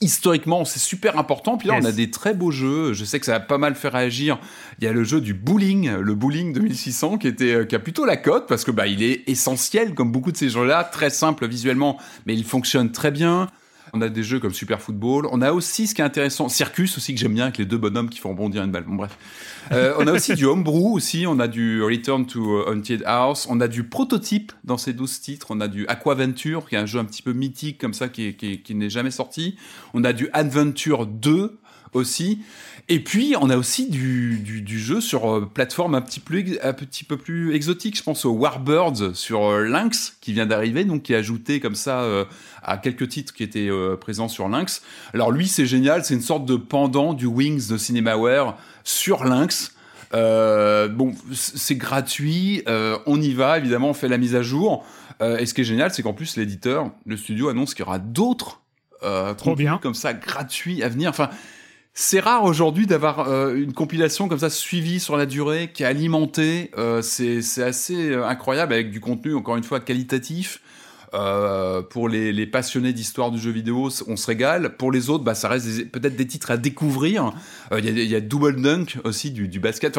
historiquement, 0.00 0.64
c'est 0.64 0.78
super 0.78 1.18
important. 1.18 1.56
Puis 1.56 1.68
là, 1.68 1.74
Yes. 1.74 1.84
on 1.84 1.88
a 1.88 1.92
des 1.92 2.10
très 2.10 2.34
beaux 2.34 2.50
jeux. 2.50 2.92
Je 2.92 3.04
sais 3.04 3.18
que 3.18 3.26
ça 3.26 3.34
a 3.36 3.40
pas 3.40 3.58
mal 3.58 3.74
fait 3.74 3.88
réagir. 3.88 4.38
Il 4.78 4.84
y 4.84 4.86
a 4.88 4.92
le 4.92 5.02
jeu 5.04 5.20
du 5.20 5.34
bowling, 5.34 5.90
le 5.90 6.14
bowling 6.14 6.52
2600, 6.52 7.18
qui 7.18 7.26
était, 7.28 7.52
euh, 7.54 7.64
qui 7.64 7.74
a 7.74 7.78
plutôt 7.80 8.04
la 8.06 8.16
cote 8.16 8.46
parce 8.48 8.64
que 8.64 8.70
bah, 8.70 8.86
il 8.86 9.02
est 9.02 9.28
essentiel, 9.28 9.94
comme 9.94 10.12
beaucoup 10.12 10.30
de 10.32 10.36
ces 10.36 10.48
jeux-là, 10.50 10.84
très 10.84 11.10
simple 11.10 11.46
visuellement, 11.48 11.98
mais 12.26 12.34
il 12.34 12.44
fonctionne 12.44 12.92
très 12.92 13.10
bien. 13.10 13.48
On 13.92 14.00
a 14.02 14.08
des 14.08 14.22
jeux 14.22 14.38
comme 14.40 14.52
Super 14.52 14.80
Football. 14.80 15.26
On 15.32 15.42
a 15.42 15.52
aussi 15.52 15.86
ce 15.86 15.94
qui 15.94 16.00
est 16.00 16.04
intéressant, 16.04 16.48
Circus 16.48 16.96
aussi 16.96 17.14
que 17.14 17.20
j'aime 17.20 17.34
bien 17.34 17.44
avec 17.44 17.58
les 17.58 17.64
deux 17.66 17.78
bonhommes 17.78 18.08
qui 18.08 18.18
font 18.18 18.30
rebondir 18.30 18.62
une 18.62 18.70
balle. 18.70 18.84
Bon 18.84 18.94
bref. 18.94 19.16
Euh, 19.72 19.94
on 19.98 20.06
a 20.06 20.12
aussi 20.12 20.34
du 20.34 20.44
homebrew 20.44 20.92
aussi. 20.94 21.24
On 21.26 21.38
a 21.40 21.48
du 21.48 21.82
Return 21.82 22.26
to 22.26 22.64
Haunted 22.66 23.02
House. 23.06 23.46
On 23.50 23.60
a 23.60 23.68
du 23.68 23.84
prototype 23.84 24.52
dans 24.64 24.78
ces 24.78 24.92
12 24.92 25.20
titres. 25.20 25.46
On 25.50 25.60
a 25.60 25.68
du 25.68 25.86
Aquaventure 25.88 26.68
qui 26.68 26.74
est 26.76 26.78
un 26.78 26.86
jeu 26.86 26.98
un 26.98 27.04
petit 27.04 27.22
peu 27.22 27.32
mythique 27.32 27.78
comme 27.78 27.94
ça 27.94 28.08
qui, 28.08 28.26
est- 28.28 28.34
qui, 28.34 28.52
est- 28.52 28.58
qui 28.62 28.74
n'est 28.74 28.90
jamais 28.90 29.10
sorti. 29.10 29.56
On 29.94 30.04
a 30.04 30.12
du 30.12 30.28
Adventure 30.32 31.06
2 31.06 31.58
aussi. 31.92 32.40
Et 32.88 32.98
puis, 33.00 33.34
on 33.40 33.50
a 33.50 33.56
aussi 33.56 33.88
du, 33.88 34.64
jeu 34.66 35.00
sur 35.00 35.30
euh, 35.32 35.46
plateforme 35.52 35.94
un 35.94 36.00
petit, 36.00 36.18
peu 36.20 37.16
plus 37.16 37.54
exotique. 37.54 37.96
Je 37.96 38.02
pense 38.02 38.24
au 38.24 38.30
Warbirds 38.32 39.14
sur 39.14 39.44
euh, 39.44 39.64
Lynx 39.64 40.16
qui 40.20 40.32
vient 40.32 40.46
d'arriver, 40.46 40.84
donc 40.84 41.02
qui 41.04 41.12
est 41.12 41.16
ajouté 41.16 41.60
comme 41.60 41.76
ça 41.76 42.26
à 42.62 42.78
quelques 42.78 43.08
titres 43.08 43.32
qui 43.32 43.42
étaient 43.42 43.70
euh, 43.70 43.96
présents 43.96 44.28
sur 44.28 44.48
Lynx. 44.48 44.82
Alors 45.14 45.30
lui, 45.30 45.48
c'est 45.48 45.66
génial, 45.66 46.04
c'est 46.04 46.14
une 46.14 46.20
sorte 46.20 46.44
de 46.44 46.56
pendant 46.56 47.14
du 47.14 47.26
Wings 47.26 47.68
de 47.68 47.76
Cinemaware 47.76 48.56
sur 48.84 49.24
Lynx. 49.24 49.74
Euh, 50.12 50.88
bon, 50.88 51.12
c'est 51.32 51.76
gratuit, 51.76 52.62
euh, 52.68 52.98
on 53.06 53.20
y 53.20 53.32
va, 53.32 53.58
évidemment, 53.58 53.90
on 53.90 53.94
fait 53.94 54.08
la 54.08 54.18
mise 54.18 54.34
à 54.34 54.42
jour. 54.42 54.84
Et 55.38 55.44
ce 55.44 55.52
qui 55.52 55.60
est 55.60 55.64
génial, 55.64 55.92
c'est 55.92 56.02
qu'en 56.02 56.14
plus, 56.14 56.38
l'éditeur, 56.38 56.90
le 57.04 57.14
studio 57.18 57.50
annonce 57.50 57.74
qu'il 57.74 57.84
y 57.84 57.86
aura 57.86 57.98
d'autres 57.98 58.60
euh, 59.02 59.34
Trop 59.34 59.56
bien. 59.56 59.78
comme 59.82 59.94
ça 59.94 60.12
gratuits 60.12 60.82
à 60.82 60.88
venir. 60.88 61.10
Enfin, 61.10 61.30
c'est 61.94 62.20
rare 62.20 62.44
aujourd'hui 62.44 62.86
d'avoir 62.86 63.28
euh, 63.28 63.54
une 63.54 63.72
compilation 63.72 64.28
comme 64.28 64.38
ça 64.38 64.50
suivie 64.50 65.00
sur 65.00 65.16
la 65.16 65.26
durée, 65.26 65.70
qui 65.72 65.82
est 65.82 65.86
alimentée. 65.86 66.70
Euh, 66.76 67.02
c'est 67.02 67.62
assez 67.62 68.14
incroyable 68.14 68.72
avec 68.72 68.90
du 68.90 69.00
contenu, 69.00 69.34
encore 69.34 69.56
une 69.56 69.64
fois, 69.64 69.80
qualitatif. 69.80 70.60
Euh, 71.14 71.82
pour 71.82 72.08
les, 72.08 72.46
passionnés 72.46 72.92
d'histoire 72.92 73.30
du 73.30 73.38
jeu 73.38 73.50
vidéo, 73.50 73.90
on 74.06 74.16
se 74.16 74.26
régale. 74.26 74.76
Pour 74.76 74.92
les 74.92 75.10
autres, 75.10 75.24
bah, 75.24 75.34
ça 75.34 75.48
reste 75.48 75.90
peut-être 75.90 76.16
des 76.16 76.26
titres 76.26 76.50
à 76.50 76.56
découvrir. 76.56 77.32
Euh, 77.72 77.80
Il 77.80 77.98
y, 77.98 78.14
a, 78.14 78.20
Double 78.20 78.60
Dunk 78.60 78.98
aussi, 79.04 79.30
du, 79.30 79.60
basket. 79.60 79.98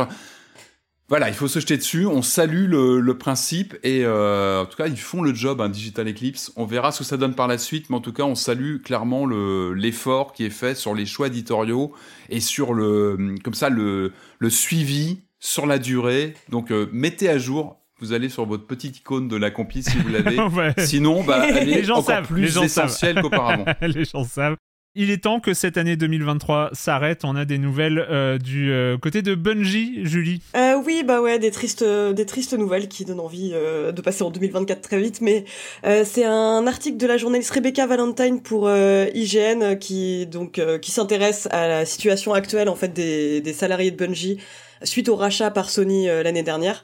Voilà, 1.09 1.27
il 1.27 1.35
faut 1.35 1.49
se 1.49 1.59
jeter 1.59 1.75
dessus. 1.77 2.05
On 2.05 2.21
salue 2.21 2.69
le, 2.69 3.17
principe 3.17 3.77
et 3.83 4.05
euh, 4.05 4.61
en 4.61 4.65
tout 4.65 4.77
cas, 4.77 4.87
ils 4.87 4.99
font 4.99 5.21
le 5.21 5.33
job, 5.33 5.59
hein, 5.59 5.69
Digital 5.69 6.07
Eclipse. 6.07 6.53
On 6.55 6.65
verra 6.65 6.91
ce 6.91 6.99
que 6.99 7.03
ça 7.03 7.17
donne 7.17 7.35
par 7.35 7.47
la 7.47 7.57
suite, 7.57 7.89
mais 7.89 7.97
en 7.97 8.01
tout 8.01 8.13
cas, 8.13 8.23
on 8.23 8.35
salue 8.35 8.77
clairement 8.81 9.25
le- 9.25 9.73
l'effort 9.73 10.31
qui 10.31 10.45
est 10.45 10.49
fait 10.49 10.75
sur 10.75 10.95
les 10.95 11.05
choix 11.05 11.27
éditoriaux 11.27 11.93
et 12.29 12.39
sur 12.39 12.73
le, 12.73 13.35
comme 13.43 13.53
ça, 13.53 13.69
le, 13.69 14.13
suivi 14.49 15.19
sur 15.39 15.65
la 15.65 15.77
durée. 15.77 16.35
Donc, 16.49 16.71
mettez 16.93 17.27
à 17.27 17.37
jour. 17.37 17.80
Vous 18.01 18.13
allez 18.13 18.29
sur 18.29 18.45
votre 18.45 18.65
petite 18.65 18.97
icône 18.97 19.27
de 19.27 19.35
la 19.37 19.51
compil 19.51 19.83
si 19.83 19.95
vous 19.97 20.09
l'avez. 20.09 20.37
Ouais. 20.55 20.73
Sinon, 20.79 21.23
bah, 21.23 21.45
elle 21.55 21.67
Les 21.67 21.79
est 21.79 21.83
gens 21.83 21.97
encore 21.97 22.05
savent, 22.05 22.35
les 22.35 22.41
plus 22.43 22.47
gens 22.53 22.67
savent. 22.67 22.85
essentielle 22.87 23.21
qu'auparavant. 23.21 23.65
Les 23.81 24.05
gens 24.05 24.23
savent. 24.23 24.55
Il 24.93 25.09
est 25.09 25.23
temps 25.23 25.39
que 25.39 25.53
cette 25.53 25.77
année 25.77 25.95
2023 25.95 26.71
s'arrête. 26.73 27.23
On 27.23 27.37
a 27.37 27.45
des 27.45 27.57
nouvelles 27.57 28.05
euh, 28.09 28.37
du 28.37 28.71
euh, 28.73 28.97
côté 28.97 29.21
de 29.21 29.35
Bungie, 29.35 29.99
Julie. 30.05 30.41
Euh, 30.57 30.75
oui, 30.85 31.03
bah 31.07 31.21
ouais, 31.21 31.39
des 31.39 31.49
tristes, 31.51 31.81
des 31.85 32.25
tristes 32.25 32.51
nouvelles 32.57 32.89
qui 32.89 33.05
donnent 33.05 33.21
envie 33.21 33.51
euh, 33.53 33.93
de 33.93 34.01
passer 34.01 34.23
en 34.23 34.31
2024 34.31 34.81
très 34.81 34.99
vite. 34.99 35.21
Mais 35.21 35.45
euh, 35.85 36.03
c'est 36.05 36.25
un 36.25 36.67
article 36.67 36.97
de 36.97 37.07
la 37.07 37.15
journaliste 37.15 37.51
Rebecca 37.51 37.87
Valentine 37.87 38.41
pour 38.41 38.67
euh, 38.67 39.05
IGN 39.13 39.77
qui 39.79 40.25
donc 40.27 40.59
euh, 40.59 40.77
qui 40.77 40.91
s'intéresse 40.91 41.47
à 41.51 41.69
la 41.69 41.85
situation 41.85 42.33
actuelle 42.33 42.67
en 42.67 42.75
fait 42.75 42.91
des, 42.91 43.39
des 43.39 43.53
salariés 43.53 43.91
de 43.91 43.95
Bungie 43.95 44.39
suite 44.83 45.07
au 45.07 45.15
rachat 45.15 45.51
par 45.51 45.69
Sony 45.69 46.09
euh, 46.09 46.21
l'année 46.23 46.43
dernière. 46.43 46.83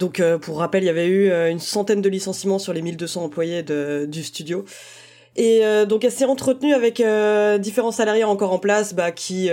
Donc 0.00 0.18
euh, 0.18 0.38
pour 0.38 0.58
rappel, 0.58 0.82
il 0.82 0.86
y 0.86 0.90
avait 0.90 1.06
eu 1.06 1.30
euh, 1.30 1.50
une 1.50 1.60
centaine 1.60 2.00
de 2.00 2.08
licenciements 2.08 2.58
sur 2.58 2.72
les 2.72 2.82
1200 2.82 3.22
employés 3.22 3.62
du 3.62 4.24
studio. 4.24 4.64
Et 5.36 5.60
euh, 5.62 5.86
donc 5.86 6.04
elle 6.04 6.10
s'est 6.10 6.24
entretenue 6.24 6.74
avec 6.74 7.00
euh, 7.00 7.56
différents 7.58 7.92
salariés 7.92 8.24
encore 8.24 8.52
en 8.52 8.58
place 8.58 8.94
bah, 8.94 9.12
qui 9.12 9.48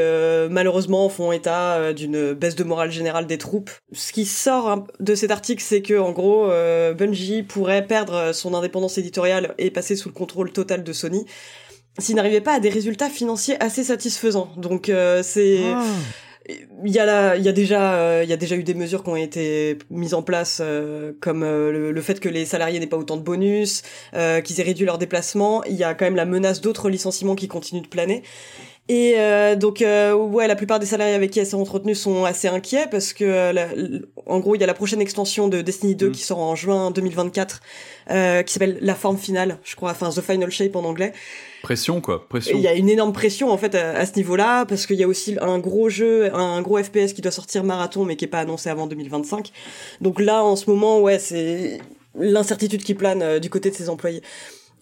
malheureusement 0.49 1.07
font 1.09 1.31
état 1.31 1.93
d'une 1.93 2.33
baisse 2.33 2.55
de 2.55 2.63
morale 2.63 2.89
générale 2.89 3.27
des 3.27 3.37
troupes. 3.37 3.69
Ce 3.91 4.11
qui 4.11 4.25
sort 4.25 4.69
hein, 4.69 4.87
de 4.99 5.13
cet 5.13 5.29
article, 5.29 5.61
c'est 5.61 5.81
que 5.81 5.99
en 5.99 6.13
gros 6.13 6.49
Bungie 6.97 7.43
pourrait 7.43 7.85
perdre 7.85 8.33
son 8.33 8.53
indépendance 8.55 8.97
éditoriale 8.97 9.53
et 9.57 9.69
passer 9.69 9.95
sous 9.95 10.09
le 10.09 10.13
contrôle 10.15 10.51
total 10.51 10.83
de 10.83 10.93
Sony 10.93 11.25
s'il 11.99 12.15
n'arrivait 12.15 12.41
pas 12.41 12.53
à 12.53 12.59
des 12.59 12.69
résultats 12.69 13.09
financiers 13.09 13.61
assez 13.61 13.83
satisfaisants. 13.83 14.51
Donc 14.55 14.91
c'est 15.21 15.59
il 16.85 16.91
y 16.91 16.99
a 16.99 17.05
là, 17.05 17.35
il 17.35 17.43
y 17.43 17.49
a 17.49 17.51
déjà, 17.51 17.95
euh, 17.95 18.21
il 18.23 18.29
y 18.29 18.33
a 18.33 18.37
déjà 18.37 18.55
eu 18.55 18.63
des 18.63 18.73
mesures 18.73 19.03
qui 19.03 19.09
ont 19.09 19.15
été 19.15 19.77
mises 19.89 20.13
en 20.13 20.21
place, 20.21 20.59
euh, 20.61 21.11
comme 21.19 21.43
euh, 21.43 21.91
le, 21.91 22.01
fait 22.01 22.19
que 22.19 22.29
les 22.29 22.45
salariés 22.45 22.79
n'aient 22.79 22.87
pas 22.87 22.97
autant 22.97 23.17
de 23.17 23.21
bonus, 23.21 23.81
qu'ils 24.13 24.59
aient 24.59 24.63
réduit 24.63 24.85
leurs 24.85 24.97
déplacements. 24.97 25.63
Il 25.65 25.75
y 25.75 25.83
a 25.83 25.93
quand 25.93 26.05
même 26.05 26.15
la 26.15 26.25
menace 26.25 26.61
d'autres 26.61 26.89
licenciements 26.89 27.35
qui 27.35 27.47
continuent 27.47 27.81
de 27.81 27.87
planer. 27.87 28.23
Et 28.89 29.15
donc, 29.57 29.83
ouais, 29.83 30.47
la 30.47 30.55
plupart 30.55 30.79
des 30.79 30.85
salariés 30.85 31.13
avec 31.13 31.31
qui 31.31 31.39
elle 31.39 31.45
s'est 31.45 31.55
entretenue 31.55 31.95
sont 31.95 32.23
assez 32.23 32.47
inquiets 32.47 32.87
parce 32.89 33.11
que, 33.11 34.01
en 34.25 34.39
gros, 34.39 34.55
il 34.55 34.61
y 34.61 34.63
a 34.63 34.67
la 34.67 34.73
prochaine 34.73 35.01
extension 35.01 35.49
de 35.49 35.61
Destiny 35.61 35.95
2 35.95 36.07
mm. 36.07 36.11
qui 36.13 36.21
sort 36.21 36.39
en 36.39 36.55
juin 36.55 36.91
2024, 36.91 37.61
qui 38.45 38.53
s'appelle 38.53 38.77
La 38.79 38.95
Forme 38.95 39.17
Finale, 39.17 39.57
je 39.65 39.75
crois, 39.75 39.91
enfin 39.91 40.09
The 40.09 40.21
Final 40.21 40.51
Shape 40.51 40.75
en 40.77 40.85
anglais. 40.85 41.11
Pression 41.63 42.01
quoi, 42.01 42.27
pression. 42.27 42.55
Il 42.57 42.61
y 42.61 42.67
a 42.67 42.73
une 42.73 42.89
énorme 42.89 43.13
pression 43.13 43.49
en 43.49 43.57
fait 43.57 43.75
à, 43.75 44.05
ce 44.05 44.15
niveau-là 44.15 44.65
parce 44.65 44.85
qu'il 44.85 44.97
y 44.97 45.03
a 45.03 45.07
aussi 45.07 45.37
un 45.41 45.59
gros 45.59 45.89
jeu, 45.89 46.33
un 46.33 46.61
gros 46.61 46.81
FPS 46.81 47.13
qui 47.13 47.21
doit 47.21 47.31
sortir 47.31 47.63
marathon 47.63 48.05
mais 48.05 48.15
qui 48.15 48.25
est 48.25 48.29
pas 48.29 48.39
annoncé 48.39 48.69
avant 48.69 48.87
2025. 48.87 49.51
Donc 50.01 50.19
là 50.19 50.43
en 50.43 50.55
ce 50.55 50.69
moment 50.69 50.99
ouais 50.99 51.19
c'est 51.19 51.79
l'incertitude 52.15 52.83
qui 52.83 52.93
plane 52.93 53.21
euh, 53.21 53.39
du 53.39 53.49
côté 53.49 53.69
de 53.69 53.75
ses 53.75 53.89
employés. 53.89 54.21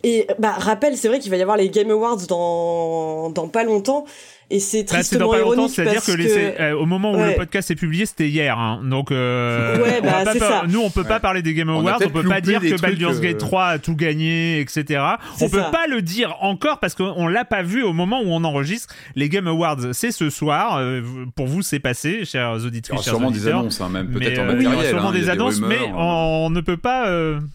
Et 0.04 0.28
bah 0.38 0.52
rappel, 0.52 0.98
c'est 0.98 1.08
vrai 1.08 1.20
qu'il 1.20 1.32
va 1.32 1.38
y 1.38 1.42
avoir 1.42 1.58
les 1.58 1.70
Game 1.70 1.90
Awards 1.90 2.28
dans 2.28 3.30
dans 3.32 3.48
pas 3.48 3.64
longtemps 3.64 4.06
et 4.52 4.60
c'est 4.60 4.84
bah, 4.84 5.00
tristement 5.00 5.32
bah, 5.32 5.40
ironique 5.40 5.72
c'est-à-dire 5.72 6.04
que, 6.04 6.12
que... 6.12 6.62
Euh, 6.62 6.78
au 6.78 6.86
moment 6.86 7.14
où 7.14 7.18
le 7.18 7.36
podcast 7.36 7.72
est 7.72 7.76
publié, 7.76 8.06
c'était 8.06 8.30
hier. 8.30 8.58
Hein. 8.58 8.82
Donc, 8.84 9.12
euh, 9.12 9.82
ouais, 9.82 10.02
bah, 10.02 10.24
on 10.28 10.40
ça. 10.40 10.64
nous, 10.68 10.82
on 10.82 10.92
peut 10.92 11.04
pas 11.04 11.20
parler 11.20 11.42
des 11.42 11.54
Game 11.54 11.70
Awards, 11.70 12.00
on, 12.06 12.10
peut 12.10 12.24
pas 12.24 12.42
dire 12.42 12.62
que 12.62 12.80
Baldur's 12.80 13.20
Gate 13.20 13.40
3 13.40 13.62
euh, 13.62 13.74
a 13.76 13.80
tout 13.80 13.96
gagné, 13.96 14.60
etc. 14.60 15.04
On 15.42 15.50
peut 15.50 15.64
pas 15.72 15.88
le 15.88 16.02
dire 16.02 16.36
encore 16.42 16.80
parce 16.80 16.94
qu'on 16.94 17.28
l'a 17.28 17.46
pas 17.46 17.64
vu 17.64 17.84
au 17.84 17.94
moment 17.94 18.22
où 18.22 18.28
on 18.28 18.44
enregistre. 18.44 18.94
Les 19.16 19.30
Game 19.30 19.48
Awards, 19.48 19.94
c'est 19.94 20.12
ce 20.12 20.30
soir. 20.30 20.78
Euh, 20.78 21.02
pour 21.36 21.48
vous, 21.48 21.64
c'est 21.64 21.80
passé, 21.80 22.24
chers 22.26 22.54
auditeurs. 22.64 22.98
Il 23.02 23.06
y 23.06 23.10
aura 23.10 23.18
sûrement 23.18 23.32
des 23.32 23.48
annonces, 23.48 23.82
hein, 23.82 23.90
même 23.90 24.12
peut-être 24.12 24.40
en 24.40 24.46
matériel. 24.46 24.62
il 24.62 24.72
y 24.72 24.76
aura 24.76 24.86
sûrement 24.86 25.10
hein, 25.10 25.14
des 25.14 25.30
annonces, 25.30 25.60
mais 25.60 25.80
on 25.96 26.50
ne 26.52 26.62
peut 26.62 26.78
pas. 26.78 27.10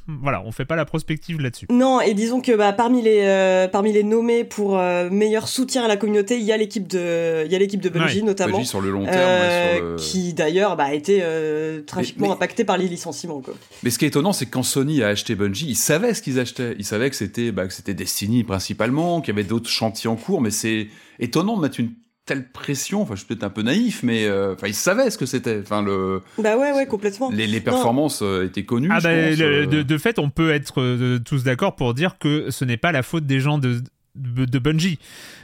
voilà, 0.08 0.42
on 0.44 0.50
fait 0.50 0.64
pas 0.64 0.76
la 0.76 0.84
prospective 0.84 1.40
là-dessus. 1.40 1.66
Non, 1.70 2.00
et 2.00 2.14
disons 2.14 2.40
que 2.40 2.56
bah, 2.56 2.72
parmi 2.72 3.02
les 3.02 3.68
parmi 3.70 3.92
les 3.92 4.02
nommés 4.02 4.42
pour 4.42 4.76
meilleur 5.10 5.46
soutien 5.46 5.84
à 5.84 5.88
la 5.88 5.96
communauté, 5.96 6.38
il 6.38 6.44
y 6.44 6.52
a 6.52 6.56
l'équipe 6.56 6.79
de 6.88 7.46
l'équipe 7.46 7.80
de 7.80 7.88
Bungie 7.88 8.22
notamment, 8.22 8.64
sur 8.64 8.80
le 8.80 8.90
long 8.90 9.04
terme, 9.04 9.16
euh, 9.18 9.96
qui 9.96 10.34
d'ailleurs 10.34 10.76
bah, 10.76 10.84
a 10.84 10.94
été 10.94 11.20
euh, 11.22 11.82
tragiquement 11.82 12.32
impacté 12.32 12.64
par 12.64 12.78
les 12.78 12.88
licenciements. 12.88 13.40
Quoi. 13.40 13.54
Mais 13.82 13.90
ce 13.90 13.98
qui 13.98 14.04
est 14.04 14.08
étonnant, 14.08 14.32
c'est 14.32 14.46
que 14.46 14.50
quand 14.50 14.62
Sony 14.62 15.02
a 15.02 15.08
acheté 15.08 15.34
Bungie, 15.34 15.66
ils 15.68 15.76
savaient 15.76 16.14
ce 16.14 16.22
qu'ils 16.22 16.38
achetaient. 16.38 16.74
Ils 16.78 16.84
savaient 16.84 17.10
que 17.10 17.16
c'était 17.16 17.52
bah, 17.52 17.66
que 17.66 17.72
c'était 17.72 17.94
Destiny 17.94 18.44
principalement, 18.44 19.20
qu'il 19.20 19.34
y 19.34 19.38
avait 19.38 19.46
d'autres 19.46 19.68
chantiers 19.68 20.08
en 20.10 20.16
cours, 20.16 20.40
mais 20.40 20.50
c'est 20.50 20.88
étonnant 21.18 21.56
de 21.56 21.62
mettre 21.62 21.80
une 21.80 21.92
telle 22.26 22.50
pression. 22.50 23.02
Enfin, 23.02 23.14
je 23.14 23.20
suis 23.20 23.26
peut-être 23.26 23.44
un 23.44 23.50
peu 23.50 23.62
naïf, 23.62 24.02
mais 24.02 24.26
euh, 24.26 24.54
enfin, 24.54 24.68
ils 24.68 24.74
savaient 24.74 25.10
ce 25.10 25.18
que 25.18 25.26
c'était. 25.26 25.60
Enfin, 25.60 25.82
le. 25.82 26.22
Bah 26.38 26.56
ouais, 26.56 26.72
ouais, 26.72 26.86
complètement. 26.86 27.30
Les, 27.30 27.46
les 27.46 27.60
performances 27.60 28.22
étaient 28.44 28.64
connues. 28.64 28.88
Ah 28.90 29.00
bah, 29.00 29.14
de, 29.14 29.82
de, 29.82 29.98
fait, 29.98 30.18
on 30.18 30.30
peut 30.30 30.50
être 30.50 31.18
tous 31.18 31.44
d'accord 31.44 31.76
pour 31.76 31.94
dire 31.94 32.18
que 32.18 32.50
ce 32.50 32.64
n'est 32.64 32.76
pas 32.76 32.92
la 32.92 33.02
faute 33.02 33.26
des 33.26 33.40
gens 33.40 33.58
de 33.58 33.80
de 34.16 34.58
Bungie. 34.58 34.98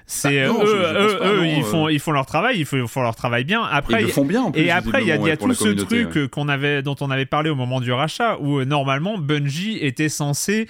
C'est 0.08 0.46
bah, 0.46 0.54
eux, 0.54 1.18
eux, 1.24 1.46
ils 1.46 1.64
font, 1.64 1.88
ils 1.88 1.98
font 1.98 2.12
leur 2.12 2.26
travail, 2.26 2.58
ils 2.60 2.64
font, 2.64 3.02
leur 3.02 3.16
travail 3.16 3.42
bien. 3.42 3.64
Après, 3.64 4.02
ils 4.02 4.06
le 4.06 4.12
font 4.12 4.24
bien. 4.24 4.42
En 4.42 4.52
plus, 4.52 4.62
et 4.62 4.70
après, 4.70 5.02
il 5.02 5.08
y 5.08 5.12
a, 5.12 5.16
y 5.16 5.30
a 5.30 5.36
tout 5.36 5.52
ce 5.52 5.68
truc 5.68 6.30
qu'on 6.30 6.48
avait, 6.48 6.82
dont 6.82 6.94
on 7.00 7.10
avait 7.10 7.26
parlé 7.26 7.50
au 7.50 7.56
moment 7.56 7.80
du 7.80 7.92
rachat, 7.92 8.38
où 8.40 8.60
euh, 8.60 8.64
normalement 8.64 9.18
Bungie 9.18 9.78
était 9.80 10.08
censé 10.08 10.68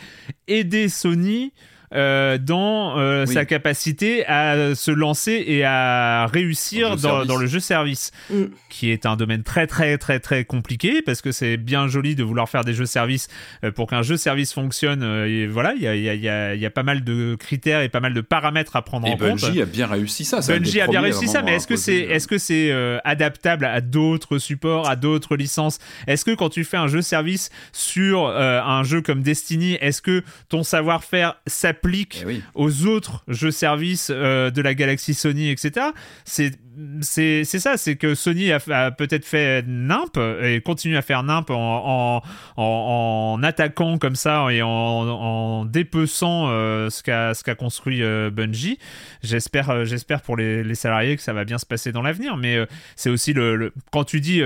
aider 0.49 0.88
Sony 0.88 1.53
euh, 1.94 2.37
dans 2.38 2.99
euh, 2.99 3.27
sa 3.27 3.44
capacité 3.44 4.27
à 4.27 4.75
se 4.75 4.90
lancer 4.90 5.44
et 5.46 5.64
à 5.64 6.27
réussir 6.27 6.96
dans, 6.96 7.25
dans, 7.25 7.37
le 7.37 7.46
jeu 7.46 7.61
service, 7.61 8.11
mm. 8.31 8.44
qui 8.68 8.90
est 8.90 9.07
un 9.07 9.16
domaine 9.16 9.44
très 9.44 9.68
très 9.68 9.96
très 9.96 10.18
très 10.18 10.44
compliqué 10.44 11.01
parce 11.03 11.22
que 11.22 11.31
c'est 11.31 11.57
bien 11.57 11.87
joli 11.87 12.16
de 12.16 12.25
vouloir 12.25 12.49
faire 12.49 12.64
des 12.64 12.75
jeux 12.75 12.87
service 12.87 13.29
euh, 13.62 13.70
pour 13.70 13.87
qu'un 13.87 14.03
jeu 14.03 14.16
service 14.16 14.53
fonctionne. 14.53 15.03
et 15.27 15.46
voilà, 15.46 15.75
il 15.75 15.83
y 15.83 15.87
a, 15.87 15.94
y, 15.94 16.29
a, 16.29 16.55
y 16.55 16.66
a, 16.66 16.70
pas 16.70 16.83
mal 16.83 17.05
de 17.05 17.37
critères 17.37 17.83
et 17.83 17.88
pas 17.88 18.01
mal 18.01 18.14
de 18.14 18.20
paramètres 18.20 18.75
à 18.75 18.83
prendre 18.83 19.07
en 19.07 19.16
compte. 19.16 19.42
Et 19.42 19.46
Bungie 19.46 19.62
a 19.62 19.66
bien 19.66 19.87
réussi 19.87 20.25
ça. 20.25 20.40
Bungie 20.40 20.81
a 20.81 20.88
bien 20.88 21.01
réussi 21.01 21.29
ça, 21.29 21.42
mais 21.42 21.55
est-ce 21.55 21.68
que 21.68 21.77
c'est 21.77 21.96
est-ce 21.96 22.27
que 22.27 22.38
c'est 22.38 22.72
adaptable 23.05 23.64
à 23.64 23.81
d'autres 23.81 24.38
supports, 24.38 24.88
à 24.88 24.96
d'autres 24.96 25.37
licences? 25.37 25.79
Est-ce 26.09 26.25
que 26.25 26.35
quand 26.35 26.49
tu 26.49 26.64
fais 26.64 26.77
un 26.77 26.88
jeu 26.88 27.03
service 27.03 27.51
sur 27.72 28.27
un 28.27 28.83
jeu 28.83 29.03
comme 29.03 29.22
Destiny, 29.22 29.79
est-ce 29.81 30.03
que 30.03 30.22
ton 30.49 30.64
savoir-faire 30.64 31.37
s'applique 31.46 31.77
s'applique 31.87 32.25
eh 32.29 32.40
aux 32.55 32.87
autres 32.87 33.25
jeux 33.29 33.51
services 33.51 34.11
euh, 34.14 34.51
de 34.51 34.61
la 34.62 34.75
galaxie 34.75 35.14
Sony, 35.14 35.51
etc. 35.51 35.87
C'est 36.25 36.53
c'est 37.01 37.44
ça, 37.44 37.79
c'est 37.79 37.96
que 37.96 38.14
Sony 38.14 38.53
a, 38.53 38.90
peut-être 38.90 39.25
fait 39.25 39.64
nimp 39.66 40.18
et 40.42 40.61
continue 40.61 40.99
à 40.99 41.03
faire 41.03 41.22
nimp 41.22 41.49
en, 41.49 42.22
en, 42.59 42.62
en, 42.62 43.42
attaquant 43.42 43.96
comme 43.96 44.14
ça 44.14 44.49
et 44.51 44.61
en, 44.62 45.64
dépeçant 45.64 46.49
euh, 46.51 46.90
ce 46.90 47.03
qu'a 47.03 47.55
construit 47.55 48.03
euh, 48.03 48.31
Bungie. 48.31 48.79
J'espère 49.22 49.87
j'espère 49.87 50.20
pour 50.20 50.37
les, 50.37 50.62
les, 50.62 50.75
salariés 50.75 51.16
que 51.16 51.22
ça 51.22 51.33
va 51.33 51.46
bien 51.46 51.57
se 51.57 51.64
passer 51.64 51.92
dans 51.92 52.03
l'avenir, 52.03 52.37
mais 52.37 52.59
c'est 52.94 53.09
aussi 53.09 53.33
le, 53.33 53.57
le, 53.57 53.72
quand 53.90 54.05
tu 54.05 54.20
dis 54.20 54.42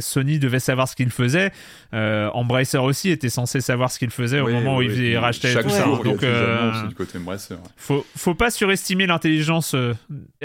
Sony 0.00 0.38
devait 0.38 0.58
savoir 0.58 0.88
ce 0.88 0.96
qu'il 0.96 1.10
faisait. 1.10 1.52
Euh, 1.94 2.28
Embracer 2.34 2.78
aussi 2.78 3.10
était 3.10 3.28
censé 3.28 3.60
savoir 3.60 3.90
ce 3.90 3.98
qu'il 3.98 4.10
faisait 4.10 4.40
au 4.40 4.48
moment 4.48 4.78
où 4.78 4.82
il 4.82 5.16
rachetait 5.16 5.54
tout 5.62 5.70
ça. 5.70 5.84
Donc, 5.84 6.22
euh, 6.22 6.72
faut, 7.76 8.04
faut 8.16 8.34
pas 8.34 8.50
surestimer 8.50 9.06
l'intelligence. 9.06 9.74
Euh, 9.74 9.94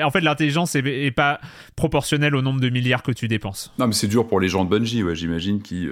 en 0.02 0.12
fait, 0.12 0.22
l'intelligence 0.22 0.76
est, 0.76 1.12
pas 1.12 1.40
proportionnelle 1.76 2.36
au 2.36 2.42
nombre 2.42 2.60
de 2.60 2.70
milliards 2.70 3.04
que 3.04 3.12
tu 3.12 3.28
dépenses. 3.28 3.74
Non, 3.78 3.88
mais 3.88 3.94
c'est 3.94 4.08
dur 4.08 4.28
pour 4.28 4.40
les 4.40 4.48
gens 4.48 4.66
de 4.66 4.70
Bungie, 4.70 5.04
j'imagine, 5.14 5.62
qui. 5.62 5.88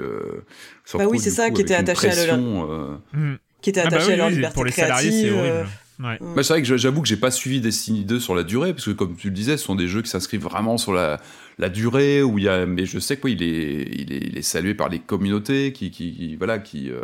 bah 0.93 1.05
oui, 1.09 1.19
c'est 1.19 1.29
ça, 1.29 1.51
qui 1.51 1.61
était 1.61 1.75
attaché 1.75 2.09
à 2.09 2.25
leur. 2.27 2.37
Hmm. 2.37 3.37
Qui 3.61 3.69
était 3.69 3.81
ah 3.81 3.89
bah 3.89 3.97
attaché 3.97 4.13
à 4.13 4.15
leur 4.15 4.29
liberté 4.29 4.53
Pour 4.55 4.65
les 4.65 4.71
salariés, 4.71 5.11
c'est 5.11 5.31
horrible. 5.31 5.67
Ouais. 6.01 6.17
Bah, 6.19 6.43
c'est 6.43 6.53
vrai 6.53 6.61
que 6.61 6.77
j'avoue 6.77 7.01
que 7.01 7.07
j'ai 7.07 7.17
pas 7.17 7.31
suivi 7.31 7.61
Destiny 7.61 8.03
2 8.03 8.19
sur 8.19 8.35
la 8.35 8.43
durée, 8.43 8.73
parce 8.73 8.85
que 8.85 8.91
comme 8.91 9.15
tu 9.15 9.27
le 9.27 9.33
disais, 9.33 9.57
ce 9.57 9.65
sont 9.65 9.75
des 9.75 9.87
jeux 9.87 10.01
qui 10.01 10.09
s'inscrivent 10.09 10.41
vraiment 10.41 10.77
sur 10.77 10.93
la, 10.93 11.19
la 11.59 11.69
durée, 11.69 12.23
où 12.23 12.39
il 12.39 12.45
y 12.45 12.49
a, 12.49 12.65
mais 12.65 12.85
je 12.85 12.99
sais 12.99 13.17
qu'il 13.17 13.43
est, 13.43 13.87
il 13.93 14.13
est, 14.13 14.27
il 14.27 14.37
est 14.37 14.41
salué 14.41 14.73
par 14.73 14.89
les 14.89 14.99
communautés, 14.99 15.73
qui, 15.73 15.91
qui, 15.91 16.35
voilà, 16.37 16.59
qui, 16.59 16.89
euh, 16.89 17.01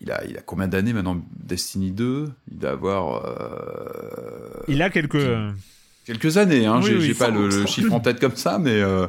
il 0.00 0.10
a, 0.10 0.24
il 0.26 0.36
a 0.36 0.42
combien 0.42 0.68
d'années 0.68 0.92
maintenant 0.92 1.22
Destiny 1.36 1.90
2 1.90 2.28
Il 2.50 2.58
doit 2.58 2.70
avoir. 2.70 3.24
Euh, 3.24 4.64
il 4.68 4.82
a 4.82 4.90
quelques. 4.90 5.26
Quelques 6.04 6.36
années, 6.36 6.66
hein, 6.66 6.80
j'ai 6.82 7.14
pas 7.14 7.30
le, 7.30 7.66
chiffre 7.66 7.92
en 7.92 7.98
tête 7.98 8.20
comme 8.20 8.36
ça, 8.36 8.60
mais 8.60 8.80
euh, 8.80 9.08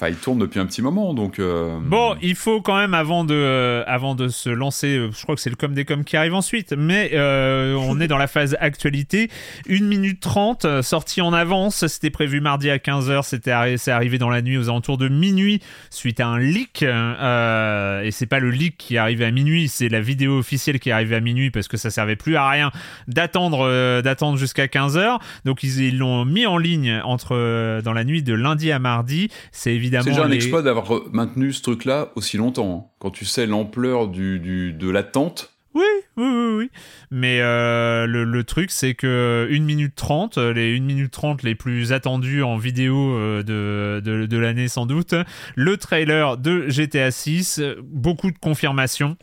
Enfin, 0.00 0.08
il 0.08 0.16
tourne 0.16 0.38
depuis 0.38 0.58
un 0.58 0.64
petit 0.64 0.80
moment, 0.80 1.12
donc. 1.12 1.38
Euh, 1.38 1.78
bon, 1.78 2.16
il 2.22 2.34
faut 2.34 2.62
quand 2.62 2.78
même 2.78 2.94
avant 2.94 3.22
de, 3.22 3.34
euh, 3.34 3.84
avant 3.86 4.14
de 4.14 4.28
se 4.28 4.48
lancer. 4.48 4.96
Euh, 4.96 5.10
je 5.12 5.22
crois 5.22 5.34
que 5.34 5.42
c'est 5.42 5.50
le 5.50 5.56
com 5.56 5.74
des 5.74 5.84
com 5.84 6.04
qui 6.04 6.16
arrive 6.16 6.32
ensuite, 6.32 6.72
mais 6.72 7.10
on 7.14 8.00
est 8.00 8.08
dans 8.08 8.16
la 8.16 8.26
phase 8.26 8.56
actualité. 8.60 9.28
1 9.68 9.82
minute 9.82 10.20
30, 10.20 10.80
sortie 10.80 11.20
en 11.20 11.34
avance. 11.34 11.86
C'était 11.86 12.08
prévu 12.08 12.40
mardi 12.40 12.70
à 12.70 12.78
15h. 12.78 13.24
C'était 13.24 13.76
c'est 13.76 13.90
arrivé 13.90 14.16
dans 14.16 14.30
la 14.30 14.40
nuit 14.40 14.56
aux 14.56 14.70
alentours 14.70 14.96
de 14.96 15.08
minuit 15.08 15.60
suite 15.90 16.20
à 16.20 16.28
un 16.28 16.38
leak. 16.38 16.82
et 16.82 18.10
c'est 18.10 18.26
pas 18.26 18.38
le 18.38 18.50
leak 18.50 18.78
qui 18.78 18.94
est 18.94 18.98
arrivé 18.98 19.26
à 19.26 19.30
minuit, 19.30 19.68
c'est 19.68 19.90
la 19.90 20.00
vidéo 20.00 20.38
officielle 20.38 20.80
qui 20.80 20.88
est 20.88 20.92
arrivée 20.92 21.16
à 21.16 21.20
minuit 21.20 21.50
parce 21.50 21.68
que 21.68 21.76
ça 21.76 21.90
servait 21.90 22.16
plus 22.16 22.36
à 22.36 22.48
rien 22.48 22.70
d'attendre, 23.06 24.00
d'attendre 24.00 24.38
jusqu'à 24.38 24.64
15h. 24.64 25.18
Donc 25.44 25.62
ils 25.62 25.98
l'ont 25.98 26.24
mis 26.24 26.46
en 26.46 26.56
ligne 26.56 27.02
entre 27.04 27.82
dans 27.82 27.92
la 27.92 28.04
nuit 28.04 28.22
de 28.22 28.32
lundi 28.32 28.72
à 28.72 28.78
mardi. 28.78 29.28
C'est 29.52 29.76
évidemment 29.96 30.04
c'est 30.04 30.10
déjà 30.10 30.24
un 30.24 30.30
exploit 30.30 30.62
d'avoir 30.62 31.02
maintenu 31.12 31.52
ce 31.52 31.62
truc-là 31.62 32.10
aussi 32.14 32.36
longtemps. 32.36 32.88
Hein. 32.88 32.90
Quand 32.98 33.10
tu 33.10 33.24
sais 33.24 33.46
l'ampleur 33.46 34.08
du, 34.08 34.72
de 34.72 34.90
l'attente. 34.90 35.52
Oui, 35.72 35.84
oui, 36.16 36.24
oui, 36.26 36.54
oui. 36.58 36.70
Mais 37.12 37.40
euh, 37.40 38.06
le, 38.06 38.44
truc, 38.44 38.72
c'est 38.72 38.94
que 38.94 39.48
1 39.50 39.60
minute 39.60 39.94
30, 39.94 40.38
les 40.38 40.76
1 40.76 40.80
minute 40.80 41.12
30 41.12 41.44
les 41.44 41.54
plus 41.54 41.92
attendus 41.92 42.42
en 42.42 42.56
vidéo 42.56 43.14
euh, 43.14 43.42
de, 43.44 44.00
de, 44.00 44.26
de 44.26 44.36
l'année 44.36 44.66
sans 44.66 44.86
doute, 44.86 45.14
le 45.54 45.76
trailer 45.76 46.36
de 46.38 46.68
GTA 46.68 47.10
6, 47.12 47.62
beaucoup 47.82 48.32
de 48.32 48.38
confirmations 48.38 49.16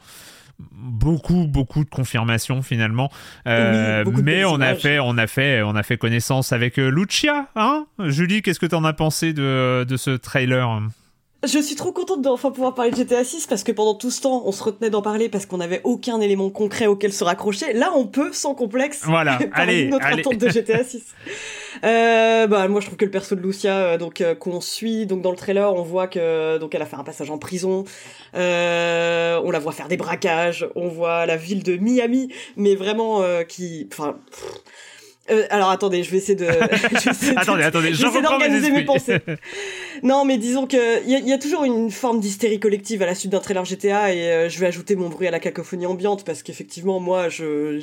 beaucoup 0.60 1.46
beaucoup 1.48 1.84
de 1.84 1.90
confirmations 1.90 2.62
finalement. 2.62 3.12
Euh, 3.48 4.04
mais 4.24 4.44
on 4.46 4.60
a 4.60 4.76
fait 4.76 5.00
on 5.00 5.18
a 5.18 5.28
fait 5.28 5.62
on 5.62 5.76
a 5.76 5.84
fait 5.84 5.98
connaissance 5.98 6.52
avec 6.52 6.80
euh, 6.80 6.90
Lucia 6.90 7.48
hein? 7.56 7.86
Julie 8.00 8.42
qu'est-ce 8.42 8.60
que 8.60 8.66
tu 8.66 8.76
en 8.76 8.84
as 8.84 8.94
pensé 8.94 9.34
de, 9.34 9.86
de 9.88 9.98
ce 9.98 10.12
trailer? 10.12 10.82
Je 11.44 11.60
suis 11.60 11.76
trop 11.76 11.92
contente 11.92 12.22
d'enfin 12.24 12.50
pouvoir 12.50 12.74
parler 12.74 12.90
de 12.92 12.96
GTA 12.96 13.24
6 13.24 13.46
parce 13.46 13.64
que 13.64 13.72
pendant 13.72 13.94
tout 13.94 14.10
ce 14.10 14.22
temps, 14.22 14.42
on 14.46 14.52
se 14.52 14.64
retenait 14.64 14.90
d'en 14.90 15.04
parler 15.04 15.30
parce 15.30 15.46
qu'on 15.46 15.58
n'avait 15.58 15.82
aucun 15.84 16.20
élément 16.20 16.50
concret 16.50 16.88
auquel 16.88 17.14
se 17.14 17.24
raccrocher. 17.24 17.74
Là, 17.74 17.92
on 17.96 18.08
peut 18.08 18.34
sans 18.34 18.56
complexe 18.56 19.02
voilà, 19.04 19.38
parler 19.56 19.74
allez, 19.74 19.86
de 19.86 19.92
notre 19.92 20.06
attente 20.08 20.38
de 20.38 20.50
GTA 20.50 20.84
6. 20.84 21.04
euh, 21.84 22.48
bah 22.48 22.68
moi, 22.68 22.82
je 22.82 22.88
trouve 22.88 22.98
que 22.98 23.06
le 23.06 23.12
perso 23.12 23.36
de 23.36 23.42
Lucia, 23.42 23.76
euh, 23.76 23.98
donc 24.00 24.22
euh, 24.22 24.34
qu'on 24.34 24.62
suit, 24.62 25.06
donc 25.06 25.22
dans 25.22 25.32
le 25.32 25.38
trailer, 25.38 25.72
on 25.72 25.84
voit 25.84 26.08
que 26.08 26.58
donc 26.58 26.74
elle 26.74 26.82
a 26.82 26.88
fait 26.88 26.96
un 26.96 27.04
passage 27.04 27.30
en 27.30 27.38
prison. 27.38 27.86
Euh, 28.36 29.40
on 29.44 29.52
la 29.52 29.60
voit 29.60 29.74
faire 29.74 29.90
des 29.90 29.98
braquages. 29.98 30.68
On 30.76 30.88
voit 30.88 31.28
la 31.28 31.38
ville 31.38 31.62
de 31.62 31.78
Miami, 31.78 32.34
mais 32.56 32.74
vraiment 32.74 33.24
qui, 33.48 33.88
enfin 33.92 34.18
Euh, 35.30 35.46
alors 35.50 35.70
attendez, 35.70 36.04
je 36.04 36.12
vais 36.12 36.18
essayer 36.18 36.36
de. 36.36 36.46
attendez, 37.36 37.64
attendez, 37.64 37.94
je 37.94 38.06
vais 38.08 38.22
d'organiser 38.22 38.72
mes, 38.72 38.86
pensées. 38.86 39.20
non, 40.04 40.24
mais 40.26 40.38
disons 40.38 40.68
que 40.68 41.04
il 41.06 41.28
y, 41.28 41.34
a 41.34 41.38
toujours 41.38 41.64
une 41.66 41.92
forme 41.92 42.20
d'hystérie 42.20 42.60
collective 42.60 43.02
à 43.02 43.06
la 43.06 43.16
suite 43.16 43.32
d'un 43.32 43.40
trailer 43.40 43.66
GTA 43.66 44.14
et 44.14 44.32
euh, 44.32 44.50
je 44.50 44.60
vais 44.60 44.68
ajouter 44.68 44.96
mon 44.96 45.10
bruit 45.10 45.28
à 45.28 45.32
la 45.32 45.40
cacophonie 45.40 45.86
ambiante 45.86 46.24
parce 46.24 46.44
qu'effectivement 46.44 47.00
moi 47.00 47.30
je 47.30 47.80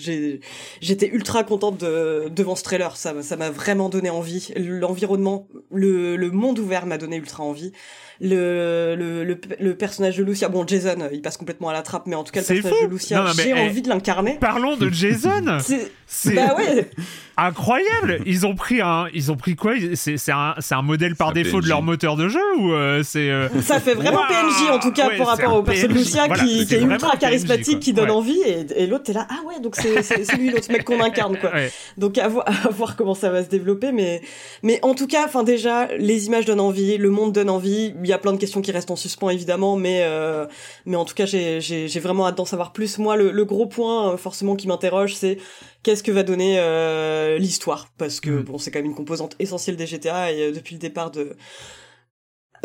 j'étais 0.81 1.09
ultra 1.09 1.45
contente 1.45 1.79
de 1.79 2.31
devant 2.35 2.57
ce 2.57 2.63
trailer. 2.63 2.97
Ça 2.97 3.15
ça 3.23 3.37
m'a 3.37 3.51
vraiment 3.51 3.89
donné 3.89 4.11
envie. 4.11 4.53
L'environnement, 4.57 5.47
le 5.71 6.17
le 6.17 6.31
monde 6.31 6.59
ouvert 6.59 6.87
m'a 6.87 6.99
donné 6.99 7.17
ultra 7.17 7.45
envie 7.45 7.73
le, 8.21 8.95
le, 8.97 9.39
le, 9.59 9.77
personnage 9.77 10.17
de 10.17 10.25
Lucia. 10.25 10.49
Bon, 10.49 10.67
Jason, 10.67 10.97
il 11.13 11.23
passe 11.23 11.37
complètement 11.37 11.69
à 11.69 11.73
la 11.73 11.83
trappe, 11.83 12.07
mais 12.07 12.15
en 12.15 12.25
tout 12.25 12.33
cas, 12.33 12.41
le 12.41 12.47
personnage 12.47 12.83
de 12.83 12.87
Lucia, 12.89 13.25
j'ai 13.35 13.51
eh, 13.51 13.55
envie 13.55 13.83
de 13.83 13.89
l'incarner. 13.89 14.39
Parlons 14.41 14.77
de 14.77 14.89
Jason. 14.91 15.59
c'est 16.07 16.35
bah 16.35 16.55
ouais. 16.57 16.89
incroyable. 17.37 18.21
Ils 18.27 18.47
ont 18.47 18.55
pris 18.55 18.81
un, 18.81 19.07
ils 19.13 19.33
ont 19.33 19.37
pris 19.37 19.57
quoi? 19.57 19.73
C'est 19.95 20.33
un, 20.33 20.55
un 20.71 20.83
modèle 20.83 21.17
par 21.17 21.33
défaut 21.33 21.61
de 21.61 21.69
leur 21.69 21.83
moteur 21.83 22.17
de 22.17 22.29
jeu 22.29 22.41
ou 22.59 22.73
euh, 22.73 23.03
c'est 23.03 23.31
euh, 23.31 23.49
Ça 23.63 23.81
fait 23.81 23.95
vraiment 23.95 24.23
PNJ 24.29 24.71
en 24.71 24.79
tout 24.79 24.93
cas 24.93 25.11
par 25.17 25.29
rapport 25.29 25.57
au 25.57 25.63
personnage 25.63 25.95
de 25.95 25.99
Lucia 25.99 26.29
qui, 26.29 26.63
est 26.63 26.81
ultra 26.81 27.17
charismatique, 27.17 27.81
qui 27.81 27.93
donne 27.93 28.11
envie, 28.11 28.41
et, 28.43 28.87
l'autre 28.87 29.05
t'es 29.05 29.13
là, 29.13 29.27
ah 29.31 29.47
ouais, 29.47 29.61
donc 29.61 29.77
c'est 29.77 30.37
lui 30.37 30.51
l'autre 30.51 30.71
mec 30.71 30.85
qu'on 30.85 31.01
incarne 31.01 31.37
quoi. 31.39 31.51
Donc 31.99 32.19
à 32.19 32.29
voir, 32.29 32.45
à 32.47 32.69
voir 32.71 32.97
comment 32.97 33.15
ça 33.15 33.31
va 33.31 33.45
se 33.45 33.49
développer, 33.49 33.93
mais 33.93 34.21
mais 34.63 34.79
en 34.83 34.95
tout 34.95 35.07
cas, 35.07 35.25
enfin 35.25 35.43
déjà, 35.43 35.89
les 35.99 36.27
images 36.27 36.45
donnent 36.45 36.61
envie, 36.61 36.97
le 36.99 37.11
monde 37.11 37.33
donne 37.33 37.51
envie 37.51 37.95
il 38.03 38.07
y 38.07 38.13
a 38.13 38.19
plein 38.19 38.33
de 38.33 38.39
questions 38.39 38.61
qui 38.61 38.73
restent 38.73 38.91
en 38.91 38.97
suspens 38.97 39.31
évidemment, 39.31 39.77
mais 39.77 40.01
euh, 40.03 40.47
mais 40.87 40.97
en 40.97 41.05
tout 41.05 41.15
cas 41.15 41.27
j'ai 41.27 41.61
j'ai 41.61 42.01
vraiment 42.01 42.27
hâte 42.27 42.37
d'en 42.37 42.45
savoir 42.45 42.73
plus. 42.73 42.99
Moi, 42.99 43.17
le, 43.17 43.31
le 43.31 43.45
gros 43.45 43.67
point 43.67 44.13
euh, 44.13 44.17
forcément 44.17 44.57
qui 44.57 44.69
m'interroge, 44.69 45.15
c'est 45.15 45.39
qu'est-ce 45.85 46.03
que 46.03 46.11
va 46.11 46.25
donner 46.25 46.57
euh, 46.59 47.39
l'histoire, 47.39 47.89
parce 47.99 48.19
que 48.21 48.31
mm. 48.31 48.43
bon, 48.43 48.59
c'est 48.59 48.73
quand 48.73 48.81
même 48.81 48.87
une 48.91 48.97
composante 48.97 49.37
essentielle 49.39 49.77
des 49.77 49.87
GTA 49.87 50.33
et 50.33 50.51
depuis 50.51 50.75
le 50.75 50.81
départ 50.81 51.11
de 51.13 51.37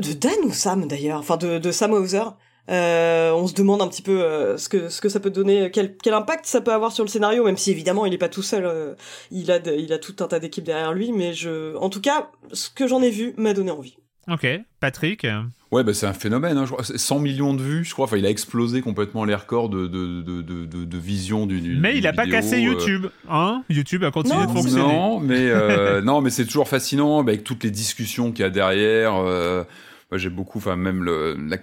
de 0.02 0.14
Dan 0.14 0.40
ou 0.46 0.54
Sam 0.54 0.88
d'ailleurs, 0.88 1.20
enfin 1.20 1.38
de 1.38 1.60
de 1.60 1.72
Sam 1.72 1.94
Hauser. 1.94 2.24
Euh, 2.70 3.32
on 3.32 3.48
se 3.48 3.54
demande 3.56 3.82
un 3.82 3.88
petit 3.88 4.04
peu 4.04 4.22
euh, 4.22 4.58
ce 4.58 4.70
que 4.70 4.90
ce 4.90 5.02
que 5.02 5.10
ça 5.10 5.20
peut 5.20 5.32
donner, 5.32 5.72
quel, 5.72 5.98
quel 5.98 6.14
impact 6.14 6.46
ça 6.46 6.62
peut 6.62 6.72
avoir 6.72 6.92
sur 6.92 7.04
le 7.04 7.10
scénario, 7.10 7.44
même 7.44 7.58
si 7.58 7.72
évidemment 7.72 8.06
il 8.06 8.14
est 8.14 8.20
pas 8.20 8.30
tout 8.30 8.44
seul, 8.44 8.66
euh, 8.66 8.94
il 9.32 9.50
a 9.52 9.58
il 9.58 9.92
a 9.92 9.98
tout 9.98 10.16
un 10.20 10.28
tas 10.28 10.40
d'équipes 10.40 10.66
derrière 10.66 10.94
lui, 10.94 11.12
mais 11.12 11.34
je, 11.34 11.76
en 11.78 11.90
tout 11.90 12.02
cas, 12.02 12.30
ce 12.54 12.70
que 12.70 12.88
j'en 12.88 13.02
ai 13.02 13.10
vu 13.10 13.34
m'a 13.38 13.54
donné 13.54 13.72
envie. 13.72 13.98
Ok, 14.30 14.48
Patrick 14.80 15.26
Ouais, 15.72 15.84
bah 15.84 15.94
c'est 15.94 16.08
un 16.08 16.14
phénomène. 16.14 16.58
Hein, 16.58 16.66
je 16.66 16.72
crois. 16.72 16.84
100 16.84 17.20
millions 17.20 17.54
de 17.54 17.62
vues, 17.62 17.86
je 17.86 17.94
crois. 17.94 18.06
Enfin, 18.06 18.18
il 18.18 18.26
a 18.26 18.30
explosé 18.30 18.82
complètement 18.82 19.24
les 19.24 19.36
records 19.36 19.70
de, 19.70 19.86
de, 19.86 20.22
de, 20.22 20.42
de, 20.42 20.66
de 20.66 20.98
vision 20.98 21.46
du. 21.46 21.78
Mais 21.80 21.96
il 21.96 22.08
a 22.08 22.14
pas 22.14 22.26
cassé 22.26 22.56
euh. 22.56 22.60
YouTube, 22.60 23.08
hein? 23.30 23.64
YouTube 23.70 24.04
a 24.04 24.10
continué 24.10 24.48
de 24.48 24.52
fonctionner. 24.52 24.82
Non, 24.82 25.20
mais 25.20 25.38
euh, 25.50 26.02
non, 26.02 26.22
mais 26.22 26.32
c'est 26.32 26.46
toujours 26.46 26.68
fascinant 26.68 27.24
bah, 27.24 27.34
avec 27.34 27.44
toutes 27.44 27.64
les 27.64 27.70
discussions 27.70 28.32
qu'il 28.32 28.42
y 28.42 28.46
a 28.46 28.50
derrière. 28.50 29.14
Euh, 29.16 29.64
moi, 30.10 30.18
j'ai 30.18 30.32
beaucoup, 30.32 30.58
enfin 30.58 30.76
même 30.76 31.04
le, 31.04 31.36
la, 31.36 31.58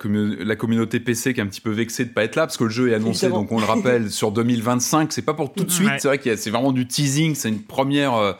la, 0.44 0.56
communauté 0.56 1.00
PC 1.00 1.34
qui 1.34 1.40
est 1.40 1.42
un 1.42 1.48
petit 1.48 1.60
peu 1.60 1.72
vexée 1.72 2.04
de 2.04 2.10
pas 2.10 2.22
être 2.22 2.36
là 2.36 2.46
parce 2.46 2.56
que 2.56 2.62
le 2.62 2.70
jeu 2.70 2.90
est 2.90 2.94
annoncé, 2.94 3.28
donc 3.28 3.50
on 3.50 3.58
le 3.58 3.66
rappelle, 3.66 4.08
sur 4.12 4.30
2025. 4.30 5.12
C'est 5.12 5.22
pas 5.22 5.34
pour 5.34 5.52
tout 5.52 5.64
de 5.64 5.70
suite. 5.70 5.90
C'est 5.98 6.06
vrai 6.06 6.20
qu'il 6.20 6.38
c'est 6.38 6.50
vraiment 6.50 6.70
du 6.70 6.86
teasing. 6.86 7.34
C'est 7.34 7.48
une 7.48 7.62
première 7.62 8.36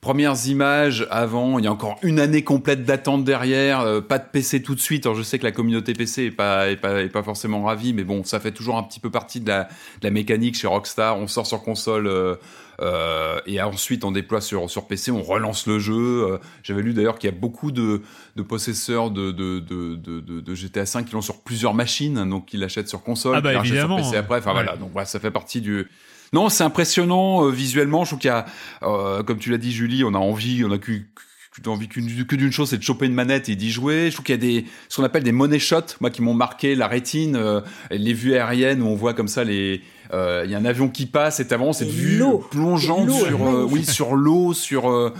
premières 0.00 0.46
images 0.46 1.06
avant, 1.10 1.58
il 1.58 1.64
y 1.64 1.68
a 1.68 1.72
encore 1.72 1.98
une 2.02 2.20
année 2.20 2.42
complète 2.44 2.84
d'attente 2.84 3.24
derrière, 3.24 3.80
euh, 3.80 4.00
pas 4.00 4.18
de 4.18 4.26
PC 4.30 4.62
tout 4.62 4.74
de 4.74 4.80
suite. 4.80 5.06
Alors 5.06 5.16
je 5.16 5.22
sais 5.22 5.38
que 5.38 5.44
la 5.44 5.52
communauté 5.52 5.92
PC 5.92 6.26
est 6.26 6.30
pas, 6.30 6.70
est 6.70 6.76
pas, 6.76 7.02
est 7.02 7.08
pas 7.08 7.22
forcément 7.22 7.62
ravie, 7.64 7.92
mais 7.92 8.04
bon, 8.04 8.24
ça 8.24 8.40
fait 8.40 8.52
toujours 8.52 8.76
un 8.76 8.82
petit 8.82 9.00
peu 9.00 9.10
partie 9.10 9.40
de 9.40 9.48
la, 9.48 9.64
de 9.64 10.04
la 10.04 10.10
mécanique 10.10 10.56
chez 10.56 10.66
Rockstar. 10.66 11.18
On 11.18 11.26
sort 11.26 11.46
sur 11.46 11.62
console 11.62 12.06
euh, 12.06 12.36
euh, 12.80 13.40
et 13.46 13.60
ensuite 13.60 14.04
on 14.04 14.12
déploie 14.12 14.40
sur, 14.40 14.70
sur 14.70 14.86
PC, 14.86 15.10
on 15.10 15.22
relance 15.22 15.66
le 15.66 15.78
jeu. 15.78 16.28
Euh, 16.30 16.38
j'avais 16.62 16.82
lu 16.82 16.92
d'ailleurs 16.94 17.18
qu'il 17.18 17.28
y 17.28 17.32
a 17.32 17.36
beaucoup 17.36 17.72
de, 17.72 18.02
de 18.36 18.42
possesseurs 18.42 19.10
de, 19.10 19.32
de, 19.32 19.58
de, 19.58 20.54
GTA 20.54 20.84
V 20.84 21.04
qui 21.04 21.12
l'ont 21.12 21.20
sur 21.20 21.40
plusieurs 21.40 21.74
machines, 21.74 22.28
donc 22.28 22.46
qui 22.46 22.56
l'achètent 22.56 22.88
sur 22.88 23.02
console, 23.02 23.36
ah 23.36 23.40
bah, 23.40 23.54
évidemment. 23.54 23.98
sur 23.98 24.10
PC 24.10 24.16
après. 24.16 24.38
Enfin 24.38 24.52
voilà, 24.52 24.76
donc 24.76 24.90
voilà, 24.92 25.06
ça 25.06 25.18
fait 25.18 25.32
partie 25.32 25.60
du 25.60 25.88
non, 26.32 26.48
c'est 26.48 26.64
impressionnant 26.64 27.44
euh, 27.44 27.50
visuellement. 27.50 28.04
Je 28.04 28.10
trouve 28.10 28.18
qu'il 28.18 28.28
y 28.28 28.32
a, 28.32 28.46
euh, 28.82 29.22
comme 29.22 29.38
tu 29.38 29.50
l'as 29.50 29.58
dit, 29.58 29.72
Julie, 29.72 30.04
on 30.04 30.14
a 30.14 30.18
envie, 30.18 30.64
on 30.64 30.72
a 30.72 30.78
que, 30.78 30.92
envie 31.66 31.88
que 31.88 32.36
d'une 32.36 32.52
chose, 32.52 32.70
c'est 32.70 32.78
de 32.78 32.82
choper 32.82 33.06
une 33.06 33.14
manette 33.14 33.48
et 33.48 33.56
d'y 33.56 33.70
jouer. 33.70 34.06
Je 34.10 34.14
trouve 34.14 34.24
qu'il 34.24 34.34
y 34.34 34.38
a 34.38 34.40
des, 34.40 34.64
ce 34.88 34.96
qu'on 34.96 35.04
appelle 35.04 35.24
des 35.24 35.32
money 35.32 35.58
shots, 35.58 35.96
moi 36.00 36.10
qui 36.10 36.22
m'ont 36.22 36.34
marqué 36.34 36.74
la 36.74 36.86
rétine, 36.86 37.36
euh, 37.36 37.60
les 37.90 38.12
vues 38.12 38.34
aériennes 38.34 38.82
où 38.82 38.86
on 38.86 38.94
voit 38.94 39.14
comme 39.14 39.28
ça 39.28 39.44
les, 39.44 39.82
il 40.12 40.50
y 40.50 40.54
a 40.54 40.58
un 40.58 40.64
avion 40.64 40.88
qui 40.88 41.06
passe 41.06 41.40
et 41.40 41.44
vraiment 41.44 41.72
cette 41.72 41.88
vue 41.88 42.22
plongeante 42.50 43.10
sur, 43.10 43.40
oui, 43.70 43.84
sur 43.84 44.14
l'eau, 44.14 44.54
sur 44.54 45.12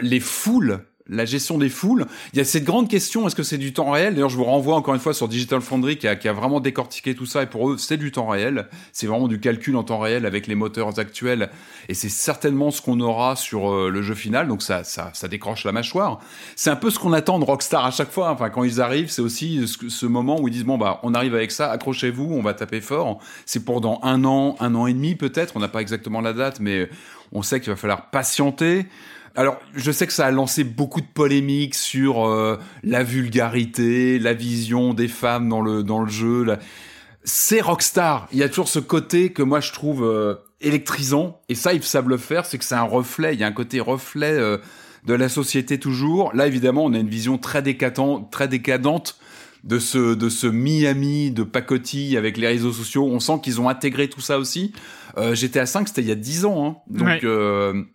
les 0.00 0.20
foules 0.20 0.80
la 1.08 1.24
gestion 1.24 1.58
des 1.58 1.68
foules. 1.68 2.06
Il 2.32 2.38
y 2.38 2.40
a 2.40 2.44
cette 2.44 2.64
grande 2.64 2.88
question, 2.88 3.26
est-ce 3.26 3.36
que 3.36 3.42
c'est 3.42 3.58
du 3.58 3.72
temps 3.72 3.90
réel? 3.90 4.14
D'ailleurs, 4.14 4.28
je 4.28 4.36
vous 4.36 4.44
renvoie 4.44 4.76
encore 4.76 4.94
une 4.94 5.00
fois 5.00 5.14
sur 5.14 5.28
Digital 5.28 5.60
Foundry 5.60 5.98
qui 5.98 6.08
a, 6.08 6.16
qui 6.16 6.28
a, 6.28 6.32
vraiment 6.32 6.60
décortiqué 6.60 7.14
tout 7.14 7.26
ça 7.26 7.42
et 7.42 7.46
pour 7.46 7.70
eux, 7.70 7.78
c'est 7.78 7.96
du 7.96 8.12
temps 8.12 8.26
réel. 8.26 8.66
C'est 8.92 9.06
vraiment 9.06 9.28
du 9.28 9.38
calcul 9.40 9.76
en 9.76 9.84
temps 9.84 9.98
réel 9.98 10.26
avec 10.26 10.46
les 10.46 10.54
moteurs 10.54 10.98
actuels 10.98 11.50
et 11.88 11.94
c'est 11.94 12.08
certainement 12.08 12.70
ce 12.70 12.82
qu'on 12.82 13.00
aura 13.00 13.36
sur 13.36 13.70
euh, 13.70 13.90
le 13.90 14.02
jeu 14.02 14.14
final. 14.14 14.48
Donc 14.48 14.62
ça, 14.62 14.84
ça, 14.84 15.10
ça 15.14 15.28
décroche 15.28 15.64
la 15.64 15.72
mâchoire. 15.72 16.20
C'est 16.56 16.70
un 16.70 16.76
peu 16.76 16.90
ce 16.90 16.98
qu'on 16.98 17.12
attend 17.12 17.38
de 17.38 17.44
Rockstar 17.44 17.84
à 17.84 17.90
chaque 17.90 18.10
fois. 18.10 18.30
Enfin, 18.30 18.50
quand 18.50 18.64
ils 18.64 18.80
arrivent, 18.80 19.10
c'est 19.10 19.22
aussi 19.22 19.66
ce, 19.66 19.88
ce, 19.88 20.06
moment 20.06 20.40
où 20.40 20.48
ils 20.48 20.52
disent 20.52 20.64
bon 20.64 20.78
bah, 20.78 21.00
on 21.02 21.14
arrive 21.14 21.34
avec 21.34 21.52
ça, 21.52 21.70
accrochez-vous, 21.70 22.28
on 22.32 22.42
va 22.42 22.54
taper 22.54 22.80
fort. 22.80 23.18
C'est 23.44 23.64
pour 23.64 23.80
dans 23.80 24.00
un 24.02 24.24
an, 24.24 24.56
un 24.60 24.74
an 24.74 24.86
et 24.86 24.92
demi 24.92 25.14
peut-être. 25.14 25.56
On 25.56 25.60
n'a 25.60 25.68
pas 25.68 25.80
exactement 25.80 26.20
la 26.20 26.32
date, 26.32 26.60
mais 26.60 26.88
on 27.32 27.42
sait 27.42 27.60
qu'il 27.60 27.70
va 27.70 27.76
falloir 27.76 28.10
patienter. 28.10 28.86
Alors, 29.36 29.60
je 29.74 29.92
sais 29.92 30.06
que 30.06 30.14
ça 30.14 30.26
a 30.26 30.30
lancé 30.30 30.64
beaucoup 30.64 31.02
de 31.02 31.06
polémiques 31.06 31.74
sur 31.74 32.26
euh, 32.26 32.58
la 32.82 33.02
vulgarité, 33.02 34.18
la 34.18 34.32
vision 34.32 34.94
des 34.94 35.08
femmes 35.08 35.50
dans 35.50 35.60
le 35.60 35.82
dans 35.82 36.00
le 36.00 36.08
jeu. 36.08 36.46
C'est 37.22 37.60
Rockstar. 37.60 38.28
Il 38.32 38.38
y 38.38 38.42
a 38.42 38.48
toujours 38.48 38.68
ce 38.68 38.78
côté 38.78 39.32
que 39.32 39.42
moi 39.42 39.60
je 39.60 39.72
trouve 39.72 40.04
euh, 40.04 40.36
électrisant, 40.62 41.42
et 41.50 41.54
ça 41.54 41.74
ils 41.74 41.82
savent 41.82 42.08
le 42.08 42.16
faire. 42.16 42.46
C'est 42.46 42.56
que 42.56 42.64
c'est 42.64 42.76
un 42.76 42.82
reflet. 42.82 43.34
Il 43.34 43.40
y 43.40 43.44
a 43.44 43.46
un 43.46 43.52
côté 43.52 43.78
reflet 43.78 44.32
euh, 44.32 44.56
de 45.04 45.12
la 45.12 45.28
société 45.28 45.78
toujours. 45.78 46.32
Là, 46.32 46.46
évidemment, 46.46 46.84
on 46.86 46.94
a 46.94 46.98
une 46.98 47.08
vision 47.08 47.36
très 47.36 47.60
décadente, 47.60 48.32
très 48.32 48.48
décadente 48.48 49.18
de 49.64 49.78
ce 49.78 50.14
de 50.14 50.30
ce 50.30 50.46
Miami 50.46 51.30
de 51.30 51.42
pacotille 51.42 52.16
avec 52.16 52.38
les 52.38 52.46
réseaux 52.46 52.72
sociaux. 52.72 53.04
On 53.04 53.20
sent 53.20 53.40
qu'ils 53.42 53.60
ont 53.60 53.68
intégré 53.68 54.08
tout 54.08 54.22
ça 54.22 54.38
aussi. 54.38 54.72
Euh, 55.18 55.34
GTA 55.34 55.66
5, 55.66 55.88
c'était 55.88 56.00
il 56.00 56.08
y 56.08 56.12
a 56.12 56.14
10 56.14 56.46
ans, 56.46 56.66
hein. 56.66 56.76
donc 56.88 57.26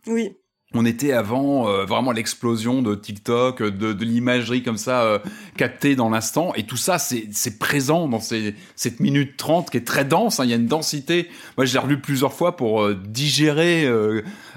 oui 0.06 0.36
on 0.73 0.86
était 0.86 1.12
avant 1.12 1.67
euh, 1.67 1.86
vraiment 1.86 2.12
l'explosion 2.12 2.81
de 2.81 2.95
TikTok, 2.95 3.62
de, 3.62 3.93
de 3.93 4.05
l'imagerie 4.05 4.63
comme 4.63 4.77
ça 4.77 5.03
euh, 5.03 5.19
captée 5.57 5.95
dans 5.95 6.10
l'instant, 6.10 6.53
et 6.55 6.63
tout 6.63 6.77
ça 6.77 6.97
c'est 6.97 7.60
présent 7.60 8.07
dans 8.07 8.21
ces, 8.21 8.55
cette 8.75 8.99
minute 8.99 9.36
30 9.38 9.69
qui 9.69 9.77
est 9.77 9.86
très 9.86 10.05
dense, 10.05 10.39
hein. 10.39 10.45
il 10.45 10.49
y 10.49 10.53
a 10.53 10.55
une 10.55 10.67
densité. 10.67 11.27
Moi 11.57 11.65
je 11.65 11.73
l'ai 11.73 11.79
relu 11.79 11.99
plusieurs 11.99 12.34
fois 12.34 12.55
pour 12.55 12.84
euh, 12.84 12.97
digérer 13.05 13.86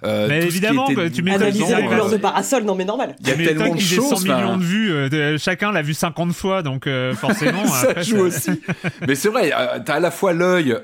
euh, 0.05 0.29
mais 0.29 0.43
évidemment, 0.45 0.87
tu 1.13 1.23
mets 1.23 1.35
Analyser 1.35 1.73
la 1.73 1.83
couleur 1.83 2.11
de 2.11 2.17
parasol, 2.17 2.65
non 2.65 2.75
mais 2.75 2.85
normal. 2.85 3.17
Il 3.21 3.29
y 3.29 3.33
a 3.33 3.37
tellement 3.37 3.75
de 3.75 3.81
choses. 3.81 4.23
100 4.23 4.35
millions 4.35 4.57
de 4.57 4.63
vues, 4.63 5.39
chacun 5.39 5.73
l'a 5.73 5.83
vu 5.83 5.95
50 5.95 6.33
fois, 6.33 6.63
donc 6.63 6.89
forcément. 7.15 7.67
ça 7.67 8.03
joue 8.03 8.19
aussi. 8.19 8.51
mais 9.07 9.15
c'est 9.15 9.29
vrai, 9.29 9.53
t'as 9.85 9.95
à 9.95 10.01
la 10.01 10.11
fois 10.11 10.33
l'œil, 10.33 10.77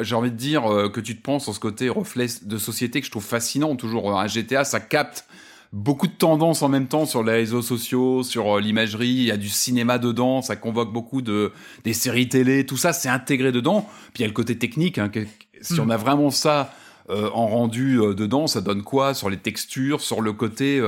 j'ai 0.00 0.14
envie 0.14 0.30
de 0.30 0.36
dire, 0.36 0.62
que 0.92 1.00
tu 1.00 1.16
te 1.16 1.22
penses 1.22 1.44
sur 1.44 1.54
ce 1.54 1.60
côté 1.60 1.88
reflet 1.88 2.26
de 2.42 2.58
société 2.58 3.00
que 3.00 3.06
je 3.06 3.10
trouve 3.10 3.24
fascinant, 3.24 3.76
toujours 3.76 4.18
un 4.18 4.26
GTA 4.26 4.64
ça 4.64 4.80
capte 4.80 5.24
beaucoup 5.72 6.06
de 6.06 6.12
tendances 6.12 6.62
en 6.62 6.68
même 6.68 6.86
temps 6.88 7.06
sur 7.06 7.22
les 7.22 7.32
réseaux 7.32 7.62
sociaux, 7.62 8.22
sur 8.22 8.56
euh, 8.56 8.60
l'imagerie, 8.60 9.08
il 9.08 9.24
y 9.24 9.30
a 9.30 9.36
du 9.36 9.48
cinéma 9.48 9.98
dedans, 9.98 10.42
ça 10.42 10.56
convoque 10.56 10.92
beaucoup 10.92 11.22
de 11.22 11.52
des 11.84 11.92
séries 11.92 12.28
télé, 12.28 12.66
tout 12.66 12.76
ça 12.76 12.92
c'est 12.92 13.08
intégré 13.08 13.52
dedans. 13.52 13.88
Puis 14.12 14.18
il 14.18 14.22
y 14.22 14.24
a 14.24 14.28
le 14.28 14.34
côté 14.34 14.58
technique, 14.58 14.98
hein, 14.98 15.10
si 15.60 15.78
on 15.80 15.86
hmm. 15.86 15.90
a 15.92 15.96
vraiment 15.96 16.30
ça 16.30 16.60
euh, 16.60 16.64
en 17.32 17.46
rendu 17.46 18.00
euh, 18.00 18.14
dedans, 18.14 18.46
ça 18.46 18.60
donne 18.60 18.82
quoi 18.82 19.14
sur 19.14 19.30
les 19.30 19.36
textures, 19.36 20.00
sur 20.00 20.20
le 20.20 20.32
côté 20.32 20.80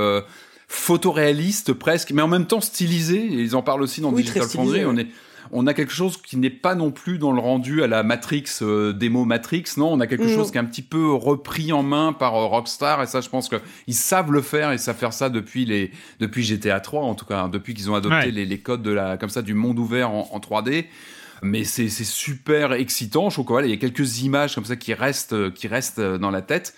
photoréaliste 0.67 1.73
presque, 1.73 2.11
mais 2.11 2.21
en 2.21 2.27
même 2.27 2.45
temps 2.45 2.61
stylisé. 2.61 3.17
Et 3.17 3.41
ils 3.41 3.55
en 3.55 3.61
parlent 3.61 3.81
aussi 3.81 4.01
dans 4.01 4.11
Digital 4.11 4.43
Foundry. 4.43 4.85
On 4.85 4.97
est 4.97 5.07
on 5.51 5.67
a 5.67 5.73
quelque 5.73 5.93
chose 5.93 6.17
qui 6.17 6.37
n'est 6.37 6.49
pas 6.49 6.75
non 6.75 6.91
plus 6.91 7.17
dans 7.17 7.31
le 7.31 7.39
rendu 7.39 7.83
à 7.83 7.87
la 7.87 8.03
Matrix, 8.03 8.45
euh, 8.61 8.91
démo 8.91 9.25
Matrix, 9.25 9.65
non, 9.77 9.93
on 9.93 9.99
a 9.99 10.07
quelque 10.07 10.27
chose 10.27 10.51
qui 10.51 10.57
est 10.57 10.61
un 10.61 10.65
petit 10.65 10.81
peu 10.81 11.11
repris 11.13 11.71
en 11.71 11.83
main 11.83 12.13
par 12.13 12.35
euh, 12.35 12.45
Rockstar, 12.45 13.01
et 13.03 13.07
ça, 13.07 13.21
je 13.21 13.29
pense 13.29 13.49
qu'ils 13.49 13.93
savent 13.93 14.31
le 14.31 14.41
faire, 14.41 14.71
et 14.71 14.77
savent 14.77 14.97
faire 14.97 15.13
ça 15.13 15.29
depuis 15.29 15.65
les, 15.65 15.91
depuis 16.19 16.43
GTA 16.43 16.79
3, 16.79 17.03
en 17.03 17.15
tout 17.15 17.25
cas, 17.25 17.41
hein, 17.41 17.49
depuis 17.49 17.73
qu'ils 17.73 17.91
ont 17.91 17.95
adopté 17.95 18.31
les, 18.31 18.59
codes 18.59 18.81
de 18.81 18.91
la, 18.91 19.17
comme 19.17 19.29
ça, 19.29 19.41
du 19.41 19.53
monde 19.53 19.79
ouvert 19.79 20.11
en, 20.11 20.39
3D 20.39 20.85
mais 21.43 21.63
c'est 21.63 21.89
super 21.89 22.73
excitant. 22.73 23.29
Je 23.29 23.41
trouve 23.41 23.59
qu'il 23.61 23.69
y 23.69 23.73
a 23.73 23.77
quelques 23.77 24.21
images 24.21 24.55
comme 24.55 24.65
ça 24.65 24.75
qui 24.75 24.93
restent, 24.93 25.53
qui 25.53 25.67
restent 25.67 26.01
dans 26.01 26.31
la 26.31 26.41
tête. 26.41 26.73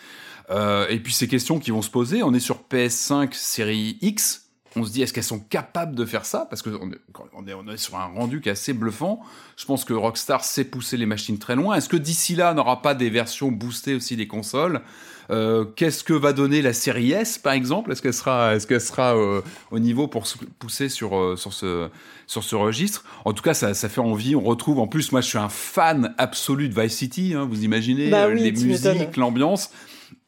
Euh, 0.49 0.87
et 0.89 0.99
puis 0.99 1.13
ces 1.13 1.27
questions 1.27 1.59
qui 1.59 1.71
vont 1.71 1.81
se 1.81 1.89
poser. 1.89 2.23
On 2.23 2.33
est 2.33 2.39
sur 2.39 2.63
PS5 2.69 3.33
série 3.33 3.97
X. 4.01 4.49
on 4.75 4.83
se 4.83 4.91
dit, 4.91 5.01
est-ce 5.01 5.13
qu'elles 5.13 5.23
sont 5.23 5.39
capables 5.39 5.95
de 5.95 6.05
faire 6.05 6.25
ça? 6.25 6.47
Parce 6.49 6.61
qu'on 6.61 6.91
est, 6.91 6.99
on 7.33 7.47
est, 7.47 7.53
on 7.53 7.67
est 7.67 7.77
sur 7.77 7.95
un 7.95 8.05
rendu 8.05 8.41
qui 8.41 8.49
est 8.49 8.53
assez 8.53 8.73
bluffant. 8.73 9.21
Je 9.57 9.65
pense 9.65 9.85
que 9.85 9.93
Rockstar 9.93 10.43
sait 10.43 10.65
pousser 10.65 10.97
les 10.97 11.05
machines 11.05 11.39
très 11.39 11.55
loin. 11.55 11.75
Est-ce 11.75 11.89
que 11.89 11.97
d'ici 11.97 12.35
là, 12.35 12.51
on 12.51 12.55
n'aura 12.55 12.81
pas 12.81 12.93
des 12.93 13.09
versions 13.09 13.51
boostées 13.51 13.95
aussi 13.95 14.15
des 14.15 14.27
consoles? 14.27 14.81
Euh, 15.29 15.65
Qu'est-ce 15.75 16.03
que 16.03 16.13
va 16.13 16.33
donner 16.33 16.61
la 16.61 16.73
série 16.73 17.11
S, 17.11 17.37
par 17.37 17.53
exemple? 17.53 17.91
Est-ce 17.91 18.01
qu'elle 18.01 18.13
sera, 18.13 18.55
est-ce 18.55 18.67
qu'elle 18.67 18.81
sera 18.81 19.15
euh, 19.15 19.41
au 19.71 19.79
niveau 19.79 20.07
pour 20.07 20.25
pousser 20.59 20.89
sur, 20.89 21.17
euh, 21.17 21.35
sur, 21.35 21.53
ce, 21.53 21.89
sur 22.27 22.43
ce 22.43 22.55
registre? 22.55 23.05
En 23.25 23.33
tout 23.33 23.43
cas, 23.43 23.53
ça, 23.53 23.73
ça, 23.73 23.89
fait 23.89 24.01
envie. 24.01 24.35
On 24.35 24.41
retrouve, 24.41 24.79
en 24.79 24.87
plus, 24.87 25.11
moi, 25.11 25.21
je 25.21 25.27
suis 25.27 25.37
un 25.37 25.49
fan 25.49 26.13
absolu 26.17 26.69
de 26.69 26.79
Vice 26.79 26.95
City. 26.95 27.33
Hein, 27.35 27.47
vous 27.49 27.63
imaginez 27.63 28.09
bah 28.09 28.27
oui, 28.27 28.39
les 28.39 28.51
musiques, 28.51 29.17
l'ambiance. 29.17 29.71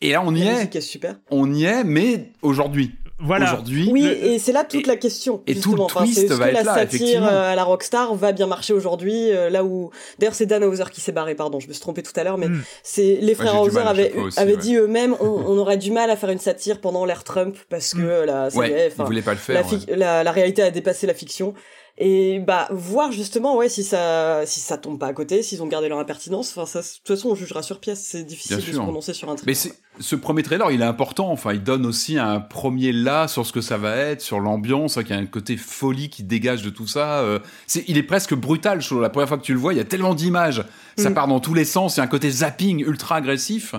Et 0.02 0.12
là, 0.12 0.22
on 0.26 0.34
y 0.36 0.44
la 0.44 0.64
est. 0.64 0.76
est 0.76 0.82
super. 0.82 1.16
On 1.32 1.52
y 1.54 1.66
est, 1.66 1.84
mais 1.84 2.32
aujourd'hui. 2.42 2.96
Voilà. 3.20 3.46
Aujourd'hui. 3.54 3.90
Oui, 3.92 4.06
et 4.06 4.38
c'est 4.38 4.52
là 4.52 4.64
toute 4.64 4.86
et, 4.86 4.88
la 4.88 4.96
question. 4.96 5.42
Et 5.48 5.56
tout 5.56 5.74
le 5.76 5.82
enfin, 5.82 6.02
twist 6.04 6.20
est-ce 6.20 6.34
va 6.34 6.46
que 6.46 6.50
être 6.50 6.64
la 6.64 6.64
là, 6.64 6.74
satire 6.76 7.26
euh, 7.26 7.52
à 7.52 7.56
la 7.56 7.64
Rockstar 7.64 8.14
va 8.14 8.32
bien 8.32 8.46
marcher 8.46 8.74
aujourd'hui 8.74 9.32
euh, 9.32 9.50
Là 9.50 9.64
où, 9.64 9.90
d'ailleurs, 10.20 10.36
c'est 10.36 10.46
Dan 10.46 10.64
Hauser 10.64 10.84
qui 10.92 11.02
s'est 11.02 11.12
barré. 11.12 11.34
Pardon, 11.34 11.60
je 11.60 11.68
me 11.68 11.74
suis 11.74 11.82
trompé 11.82 12.04
tout 12.04 12.12
à 12.16 12.24
l'heure, 12.24 12.38
mais 12.38 12.48
Mm. 12.50 12.62
c'est 12.84 13.18
les 13.20 13.34
frères 13.34 13.60
Hauser 13.60 13.80
avaient, 13.80 14.14
aussi, 14.14 14.40
avaient 14.40 14.52
ouais. 14.54 14.58
dit 14.62 14.76
eux-mêmes, 14.76 15.16
on, 15.20 15.26
on 15.26 15.58
aurait 15.58 15.78
du 15.78 15.90
mal 15.92 16.12
à 16.12 16.16
faire 16.16 16.30
une 16.30 16.38
satire 16.40 16.80
pendant 16.80 17.06
l'ère 17.06 17.24
Trump 17.24 17.58
parce 17.70 17.94
que 17.94 18.24
Mm. 18.24 18.26
la, 18.26 18.50
ça 18.52 18.68
y 18.68 18.70
est, 18.70 18.74
Ouais, 18.76 18.92
ils 19.00 19.04
voulaient 19.06 19.22
pas 19.24 19.34
le 19.34 19.54
la, 19.54 19.64
faire. 19.64 19.72
ouais. 19.90 19.96
la, 19.98 20.24
la 20.24 20.32
réalité 20.32 20.62
a 20.62 20.70
dépassé 20.70 21.08
la 21.08 21.14
fiction. 21.16 21.56
Et 22.00 22.38
bah 22.40 22.68
voir 22.70 23.12
justement 23.12 23.56
ouais 23.58 23.70
si 23.70 23.84
ça 23.84 24.44
si 24.46 24.60
ça 24.60 24.78
tombe 24.78 25.00
pas 25.00 25.08
à 25.08 25.14
côté, 25.14 25.42
s'ils 25.42 25.64
ont 25.64 25.68
gardé 25.68 25.90
leur 25.90 25.98
impertinence, 25.98 26.54
enfin 26.56 26.68
ça 26.68 26.82
de 26.82 26.86
toute 26.86 27.08
façon 27.08 27.30
on 27.30 27.36
jugera 27.36 27.64
sur 27.64 27.80
pièce, 27.80 28.04
c'est 28.06 28.24
difficile 28.24 28.58
Bien 28.58 28.66
de 28.66 28.72
sûr. 28.72 28.74
se 28.76 28.80
prononcer 28.84 29.14
sur 29.16 29.30
un 29.30 29.32
Mais 29.32 29.54
trailer. 29.54 29.58
c'est- 29.58 29.74
ce 30.00 30.16
premier 30.16 30.44
trailer, 30.44 30.70
il 30.70 30.82
est 30.82 30.86
important. 30.86 31.32
Enfin, 31.32 31.54
il 31.54 31.64
donne 31.64 31.84
aussi 31.88 32.20
un 32.20 32.40
premier 32.40 32.92
là 32.92 33.28
sur 33.28 33.48
ce 33.48 33.52
que 33.52 33.62
ça 33.62 33.78
va 33.80 33.96
être, 33.96 34.22
sur 34.22 34.40
l'ambiance, 34.40 34.96
hein, 34.98 35.02
qu'il 35.04 35.16
y 35.16 35.18
a 35.18 35.22
un 35.22 35.26
côté 35.26 35.58
folie 35.58 36.10
qui 36.12 36.22
dégage 36.22 36.62
de 36.62 36.70
tout 36.70 36.86
ça. 36.86 37.22
euh, 37.22 37.40
c'est, 37.66 37.84
il 37.88 37.98
est 37.98 38.04
presque 38.04 38.36
brutal. 38.36 38.80
Je 38.80 38.86
trouve. 38.86 39.02
La 39.02 39.10
première 39.10 39.28
fois 39.28 39.40
que 39.40 39.44
tu 39.44 39.54
le 39.54 39.60
vois, 39.60 39.74
il 39.74 39.78
y 39.78 39.80
a 39.80 39.86
tellement 39.86 40.14
d'images, 40.14 40.64
ça 41.00 41.10
Mm. 41.10 41.14
part 41.16 41.28
dans 41.28 41.40
tous 41.40 41.56
les 41.56 41.66
sens. 41.66 41.96
Il 41.96 41.98
y 41.98 42.02
a 42.02 42.04
un 42.04 42.08
côté 42.08 42.30
zapping 42.30 42.82
ultra 42.86 43.16
agressif 43.16 43.74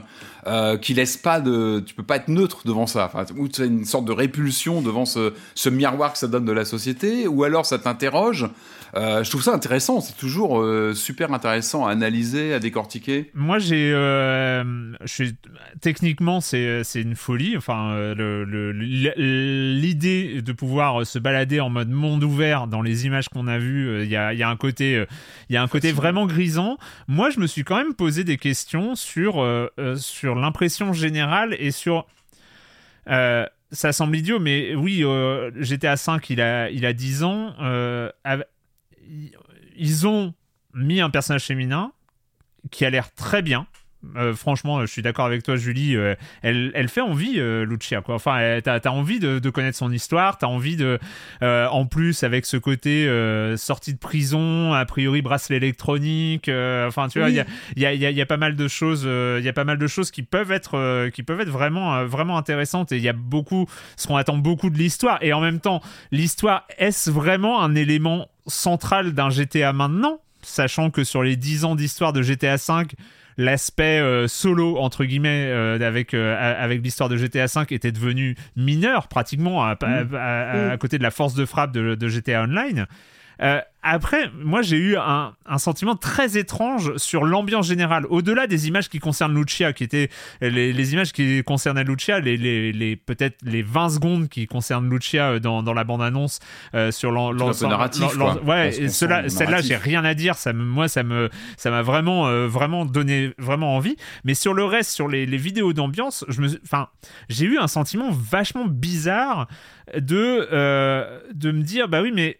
euh, 0.47 0.77
qui 0.77 0.95
laisse 0.95 1.17
pas 1.17 1.41
de. 1.41 1.83
Tu 1.85 1.95
peux 1.95 2.03
pas 2.03 2.17
être 2.17 2.29
neutre 2.29 2.63
devant 2.65 2.87
ça. 2.87 3.07
Enfin, 3.13 3.25
ou 3.37 3.49
tu 3.49 3.65
une 3.65 3.85
sorte 3.85 4.05
de 4.05 4.13
répulsion 4.13 4.83
devant 4.83 5.05
ce, 5.05 5.33
ce 5.55 5.69
miroir 5.69 6.13
que 6.13 6.19
ça 6.19 6.29
donne 6.29 6.45
de 6.45 6.53
la 6.53 6.65
société, 6.65 7.27
ou 7.27 7.45
alors 7.45 7.67
ça 7.67 7.79
t'interroge. 7.79 8.49
Euh, 8.95 9.23
je 9.25 9.31
trouve 9.31 9.43
ça 9.43 9.53
intéressant. 9.53 10.01
C'est 10.01 10.17
toujours 10.17 10.61
euh, 10.61 10.95
super 10.95 11.33
intéressant 11.33 11.87
à 11.87 11.91
analyser, 11.93 12.55
à 12.55 12.59
décortiquer. 12.59 13.31
Moi, 13.35 13.59
j'ai, 13.59 13.93
euh, 13.93 14.93
je 15.03 15.07
suis 15.13 15.37
techniquement, 15.81 16.41
c'est 16.41 16.85
c'est 16.85 17.03
une 17.03 17.15
folie. 17.17 17.57
Enfin, 17.57 17.95
le- 18.15 18.45
le- 18.45 18.73
l'idée 18.73 20.43
de 20.43 20.53
pouvoir 20.53 21.07
se 21.07 21.19
balader 21.19 21.61
en 21.61 21.71
mode 21.71 21.91
monde 21.91 22.25
ouvert 22.25 22.67
dans 22.67 22.83
les 22.83 23.07
images 23.07 23.29
qu'on 23.29 23.47
a 23.47 23.59
vues, 23.59 24.03
il 24.05 24.09
y 24.11 24.17
a, 24.17 24.33
il 24.33 24.39
y 24.39 24.43
a 24.43 24.49
un 24.49 24.57
côté, 24.57 25.05
il 25.49 25.55
y 25.55 25.57
a 25.57 25.63
un 25.63 25.69
côté 25.69 25.93
vraiment 25.93 26.27
grisant. 26.27 26.79
Moi, 27.09 27.31
je 27.31 27.41
me 27.41 27.47
suis 27.47 27.65
quand 27.65 27.77
même 27.77 27.95
posé 27.95 28.25
des 28.25 28.37
questions 28.37 28.95
sur 28.95 29.45
sur 29.97 30.35
l'impression 30.35 30.93
générale 30.93 31.55
et 31.59 31.71
sur 31.71 32.07
euh, 33.11 33.47
ça 33.71 33.93
semble 33.93 34.17
idiot, 34.17 34.39
mais 34.39 34.75
oui, 34.75 35.03
euh, 35.05 35.51
GTA 35.61 35.97
5, 35.97 36.31
il 36.31 36.41
a, 36.41 36.71
il 36.71 36.87
a 36.87 36.93
10 36.93 37.23
ans. 37.23 37.55
euh, 37.61 38.11
ils 39.77 40.07
ont 40.07 40.35
mis 40.75 41.01
un 41.01 41.11
personnage 41.11 41.45
féminin 41.45 41.93
qui 42.71 42.85
a 42.85 42.91
l'air 42.91 43.13
très 43.15 43.43
bien. 43.43 43.67
Euh, 44.17 44.33
franchement, 44.33 44.81
je 44.83 44.87
suis 44.87 45.03
d'accord 45.03 45.27
avec 45.27 45.43
toi, 45.43 45.57
Julie. 45.57 45.97
euh, 45.97 46.15
elle, 46.43 46.71
elle 46.75 46.89
fait 46.89 47.01
envie, 47.01 47.35
euh, 47.39 47.65
Lucia. 47.65 48.01
Quoi. 48.01 48.15
Enfin, 48.15 48.61
t'as 48.63 48.79
as 48.85 48.91
envie 48.93 49.19
de, 49.19 49.39
de 49.41 49.51
connaître 49.51 49.77
son 49.77 49.91
histoire. 49.93 50.39
T'as 50.39 50.47
envie 50.47 50.77
de, 50.77 50.99
euh, 51.43 51.67
en 51.69 51.85
plus, 51.85 52.23
avec 52.23 52.47
ce 52.47 52.57
côté 52.57 53.07
sortie 53.57 53.95
de 53.95 53.99
prison, 53.99 54.73
a 54.73 54.85
priori 54.85 55.21
bracelet 55.23 55.57
électronique. 55.57 56.49
enfin, 56.49 57.09
tu 57.09 57.19
vois, 57.19 57.29
il 57.31 57.37
y 57.37 57.41
a- 57.41 57.47
y, 57.77 57.87
a, 57.87 57.93
y 57.95 58.07
a- 58.07 58.11
y 58.11 58.21
a 58.21 58.27
pas 58.27 58.37
mal 58.37 58.55
de 58.57 58.69
choses. 58.69 59.03
Il 59.05 59.45
y 59.45 59.49
a 59.49 59.53
pas 59.53 59.65
mal 59.65 59.79
de 59.79 59.87
choses 59.87 60.11
qui 60.11 60.23
peuvent 60.23 60.53
être, 60.53 61.09
qui 61.11 61.23
peuvent 61.23 61.41
être 61.41 61.51
vraiment, 61.51 62.05
vraiment 62.05 62.39
intéressantes. 62.39 62.93
Et 62.93 62.97
il 62.99 63.03
y 63.03 63.09
a 63.09 63.13
beaucoup, 63.13 63.67
ce 63.97 64.07
qu'on 64.07 64.17
attend 64.17 64.37
beaucoup 64.39 64.71
de 64.71 64.79
l'histoire. 64.79 65.19
Et 65.23 65.33
en 65.33 65.41
même 65.41 65.61
temps, 65.61 65.83
l'histoire 66.13 66.65
est-ce 66.79 67.11
vraiment 67.11 67.63
un 67.63 67.75
élément 67.75 68.29
central 68.47 69.13
d'un 69.13 69.29
GTA 69.31 69.73
maintenant, 69.73 70.21
sachant 70.49 70.91
que 70.91 71.05
sur 71.05 71.23
les 71.23 71.37
10 71.37 71.65
ans 71.65 71.75
d'histoire 71.75 72.13
de 72.13 72.23
GTA 72.23 72.59
5 72.59 72.93
l'aspect 73.37 74.01
euh, 74.01 74.27
solo 74.27 74.79
entre 74.79 75.05
guillemets 75.05 75.47
euh, 75.49 75.79
avec 75.87 76.13
euh, 76.13 76.35
avec 76.61 76.83
l'histoire 76.83 77.09
de 77.09 77.17
GTA 77.17 77.47
5 77.47 77.71
était 77.71 77.93
devenu 77.93 78.35
mineur 78.57 79.07
pratiquement 79.07 79.63
à, 79.65 79.77
à- 79.81 80.05
à- 80.17 80.71
à 80.73 80.77
côté 80.77 80.99
de 80.99 81.05
la 81.05 81.13
force 81.13 81.35
de 81.35 81.45
frappe 81.45 81.71
de, 81.73 81.95
de 81.95 82.09
GTA 82.09 82.43
Online. 82.43 82.87
Euh, 83.41 83.61
après, 83.83 84.29
moi 84.43 84.61
j'ai 84.61 84.77
eu 84.77 84.97
un, 84.97 85.35
un 85.47 85.59
sentiment 85.59 85.95
très 85.95 86.37
étrange 86.37 86.97
sur 86.97 87.25
l'ambiance 87.25 87.67
générale. 87.69 88.05
Au-delà 88.11 88.47
des 88.49 88.67
images 88.67 88.89
qui 88.89 88.99
concernent 88.99 89.35
Lucia, 89.39 89.73
qui 89.73 89.85
étaient 89.85 90.11
les, 90.41 90.73
les 90.73 90.93
images 90.93 91.13
qui 91.13 91.43
concernaient 91.45 91.85
Lucia, 91.85 92.19
les, 92.19 92.37
les, 92.37 92.73
les- 92.73 92.97
peut-être 92.97 93.37
les 93.45 93.63
20 93.63 93.89
secondes 93.91 94.29
qui 94.29 94.47
concernent 94.47 94.91
Lucia 94.91 95.31
euh, 95.31 95.39
dans, 95.39 95.63
dans 95.63 95.75
la 95.75 95.85
bande-annonce 95.85 96.41
euh, 96.75 96.91
sur 96.91 97.13
l'ensemble. 97.13 97.71
narratif, 97.71 98.03
quoi. 98.19 98.43
Ouais, 98.45 98.73
celle-là, 99.29 99.61
j'ai 99.63 99.77
rien 99.77 100.05
à 100.05 100.15
dire. 100.15 100.35
Ça 100.35 100.53
moi, 100.53 100.89
ça 100.89 101.05
me, 101.05 101.31
ça 101.57 101.71
m'a 101.71 101.83
vraiment, 101.83 102.27
euh, 102.27 102.47
vraiment 102.49 102.85
donné 102.85 103.33
vraiment 103.39 103.77
envie. 103.77 103.97
Mais 104.25 104.35
sur 104.35 104.55
le 104.55 104.65
reste, 104.65 104.91
sur 104.91 105.07
les, 105.09 105.25
les 105.25 105.37
vidéos 105.39 105.73
d'ambiance, 105.73 106.25
je 106.29 106.41
me, 106.41 106.49
enfin, 106.65 106.89
j'ai 107.29 107.47
eu 107.47 107.59
un 107.59 107.69
sentiment 107.69 108.11
vachement 108.11 108.67
bizarre 108.67 109.47
de, 109.97 110.49
euh, 110.53 111.21
de 111.33 111.53
me 111.53 111.63
dire, 111.63 111.89
bah 111.89 112.03
oui, 112.03 112.11
mais 112.13 112.39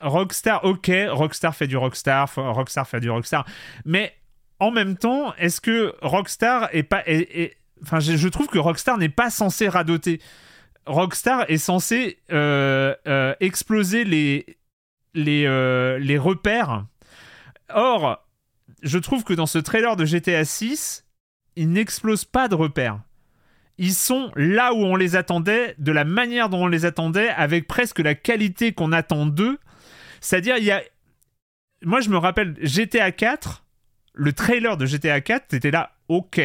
Rockstar, 0.00 0.64
ok, 0.64 0.90
Rockstar 1.10 1.54
fait 1.54 1.66
du 1.66 1.76
Rockstar, 1.76 2.30
Rockstar 2.34 2.86
fait 2.86 3.00
du 3.00 3.10
Rockstar, 3.10 3.46
mais 3.84 4.14
en 4.58 4.70
même 4.70 4.96
temps, 4.96 5.34
est-ce 5.36 5.60
que 5.60 5.94
Rockstar 6.02 6.68
est 6.72 6.82
pas, 6.82 7.02
enfin, 7.82 8.00
je, 8.00 8.28
trouve 8.28 8.46
que 8.46 8.58
Rockstar 8.58 8.98
n'est 8.98 9.08
pas 9.08 9.30
censé 9.30 9.68
radoter. 9.68 10.20
Rockstar 10.86 11.44
est 11.48 11.58
censé 11.58 12.18
euh, 12.30 12.94
euh, 13.06 13.34
exploser 13.40 14.04
les 14.04 14.56
les, 15.14 15.46
euh, 15.46 15.98
les 15.98 16.18
repères. 16.18 16.84
Or, 17.72 18.24
je 18.82 18.98
trouve 18.98 19.24
que 19.24 19.32
dans 19.32 19.46
ce 19.46 19.58
trailer 19.58 19.96
de 19.96 20.04
GTA 20.04 20.44
6, 20.44 21.04
ils 21.56 21.70
n'explosent 21.70 22.24
pas 22.24 22.48
de 22.48 22.54
repères. 22.54 23.00
Ils 23.78 23.94
sont 23.94 24.30
là 24.36 24.72
où 24.72 24.78
on 24.78 24.96
les 24.96 25.16
attendait, 25.16 25.74
de 25.78 25.92
la 25.92 26.04
manière 26.04 26.48
dont 26.48 26.64
on 26.64 26.68
les 26.68 26.84
attendait, 26.84 27.28
avec 27.30 27.66
presque 27.66 27.98
la 27.98 28.14
qualité 28.14 28.72
qu'on 28.72 28.92
attend 28.92 29.26
d'eux. 29.26 29.58
C'est-à-dire, 30.24 30.56
il 30.56 30.64
y 30.64 30.70
a. 30.70 30.82
Moi, 31.82 32.00
je 32.00 32.08
me 32.08 32.16
rappelle 32.16 32.56
GTA 32.62 33.12
4, 33.12 33.66
le 34.14 34.32
trailer 34.32 34.78
de 34.78 34.86
GTA 34.86 35.20
4, 35.20 35.48
c'était 35.50 35.70
là, 35.70 35.98
ok. 36.08 36.40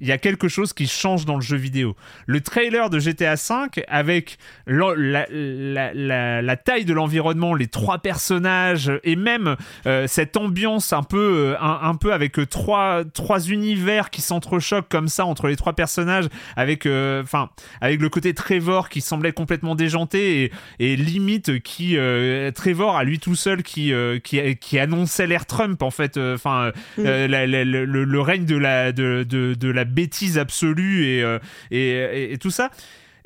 Il 0.00 0.08
y 0.08 0.12
a 0.12 0.18
quelque 0.18 0.48
chose 0.48 0.72
qui 0.72 0.86
change 0.86 1.24
dans 1.26 1.36
le 1.36 1.40
jeu 1.42 1.56
vidéo. 1.56 1.94
Le 2.26 2.40
trailer 2.40 2.90
de 2.90 2.98
GTA 2.98 3.36
5, 3.36 3.82
avec 3.88 4.38
la, 4.66 5.26
la- 5.30 5.92
la- 5.94 6.42
la 6.42 6.56
taille 6.56 6.84
de 6.84 6.92
l'environnement, 6.94 7.54
les 7.54 7.66
trois 7.68 7.98
personnages, 7.98 8.90
et 9.04 9.16
même 9.16 9.56
euh, 9.86 10.06
cette 10.06 10.36
ambiance 10.36 10.92
un 10.92 11.02
peu, 11.02 11.18
euh, 11.52 11.56
un, 11.60 11.80
un 11.82 11.94
peu 11.94 12.12
avec 12.12 12.38
euh, 12.38 12.46
trois, 12.46 13.02
trois 13.12 13.40
univers 13.48 14.10
qui 14.10 14.20
s'entrechoquent 14.20 14.88
comme 14.88 15.08
ça 15.08 15.24
entre 15.26 15.48
les 15.48 15.56
trois 15.56 15.74
personnages, 15.74 16.26
avec, 16.56 16.86
euh, 16.86 17.22
enfin, 17.22 17.50
avec 17.80 18.00
le 18.00 18.08
côté 18.08 18.34
Trevor 18.34 18.88
qui 18.88 19.00
semblait 19.00 19.32
complètement 19.32 19.74
déjanté 19.74 20.44
et, 20.44 20.52
et 20.92 20.96
limite 20.96 21.60
qui 21.62 21.96
euh, 21.96 22.50
Trevor 22.52 22.96
à 22.96 23.04
lui 23.04 23.18
tout 23.18 23.34
seul 23.34 23.62
qui 23.62 23.92
qui, 24.24 24.56
qui 24.56 24.78
annonçait 24.78 25.26
l'ère 25.26 25.46
Trump 25.46 25.82
en 25.82 25.90
fait 25.90 26.16
enfin 26.18 26.72
Mm. 26.98 27.02
le 27.04 28.20
règne 28.20 28.44
de 28.44 28.56
la 28.56 28.92
de, 28.92 29.24
de, 29.28 29.54
de 29.54 29.70
la 29.70 29.84
bêtise 29.90 30.38
absolue 30.38 31.04
et, 31.06 31.22
euh, 31.22 31.38
et, 31.70 31.90
et- 31.90 32.32
et 32.32 32.38
tout 32.38 32.50
ça 32.50 32.70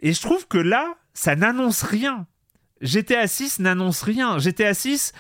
et 0.00 0.12
je 0.12 0.20
trouve 0.20 0.46
que 0.48 0.58
là 0.58 0.94
ça 1.12 1.36
n'annonce 1.36 1.82
rien 1.82 2.26
GTA 2.80 3.26
6 3.26 3.60
n'annonce 3.60 4.02
rien 4.02 4.38
GTA 4.38 4.74
6 4.74 5.12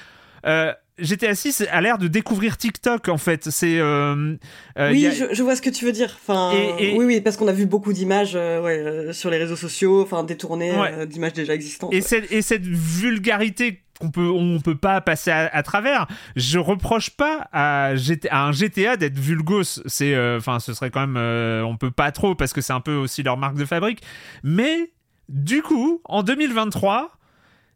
euh, 0.46 0.72
GTA 0.98 1.34
6 1.34 1.64
a 1.72 1.80
l'air 1.80 1.98
de 1.98 2.06
découvrir 2.06 2.56
TikTok 2.56 3.08
en 3.08 3.18
fait 3.18 3.50
c'est 3.50 3.78
euh, 3.80 4.36
euh, 4.78 4.90
oui, 4.92 5.06
a- 5.06 5.10
je, 5.10 5.24
je 5.32 5.42
vois 5.42 5.56
ce 5.56 5.62
que 5.62 5.70
tu 5.70 5.84
veux 5.84 5.90
dire. 5.92 6.16
Enfin, 6.22 6.52
Et- 6.78 6.90
et- 6.92 6.96
oui, 6.96 7.04
oui, 7.04 7.20
parce 7.20 7.36
qu'on 7.36 7.48
a 7.48 7.52
vu 7.52 7.66
beaucoup 7.66 7.92
d'images 7.92 8.34
euh, 8.36 8.60
ouais, 8.62 9.12
sur 9.12 9.28
les 9.28 9.38
réseaux 9.38 9.56
sociaux, 9.56 10.02
enfin 10.02 10.22
détournées 10.22 10.70
Ouais. 10.70 11.04
d'images 11.08 11.32
déjà 11.32 11.52
existantes. 11.54 11.92
et 11.92 12.00
cette, 12.00 12.30
et 12.30 12.42
cette 12.42 12.64
vulgarité 12.66 13.82
qu'on 14.00 14.10
peut 14.10 14.28
on 14.28 14.60
peut 14.60 14.76
pas 14.76 15.00
passer 15.00 15.30
à, 15.30 15.62
travers. 15.62 16.06
Je 16.36 16.58
reproche 16.58 17.10
pas 17.10 17.48
à, 17.52 17.94
GT 17.96 18.28
à 18.30 18.44
un 18.44 18.52
GTA 18.52 18.96
d'être 18.96 19.18
vulgos. 19.18 19.80
C'est 19.86 20.14
euh, 20.14 20.38
enfin 20.38 20.60
ce 20.60 20.74
serait 20.74 20.90
quand 20.90 21.00
même 21.00 21.16
euh, 21.16 21.62
on 21.62 21.76
peut 21.76 21.90
pas 21.90 22.12
trop 22.12 22.34
parce 22.34 22.52
que 22.52 22.60
c'est 22.60 22.72
un 22.72 22.80
peu 22.80 22.94
aussi 22.94 23.22
leur 23.22 23.36
marque 23.36 23.56
de 23.56 23.64
fabrique. 23.64 24.02
Mais 24.42 24.92
du 25.28 25.62
coup 25.62 26.00
en 26.04 26.22
2023 26.22 27.10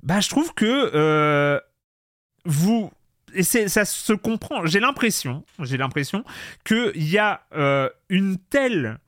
bah 0.03 0.21
je 0.21 0.29
trouve 0.29 0.55
que 0.55 0.91
euh, 0.95 1.61
vous 2.45 2.91
ça 3.43 3.85
se 3.85 4.13
comprend. 4.13 4.65
J'ai 4.67 4.81
l'impression 4.81 5.45
j'ai 5.61 5.77
l'impression 5.77 6.25
qu'il 6.65 6.93
y 6.97 7.19
a 7.19 7.43
euh, 7.55 7.89
une 8.09 8.39
telle 8.39 8.99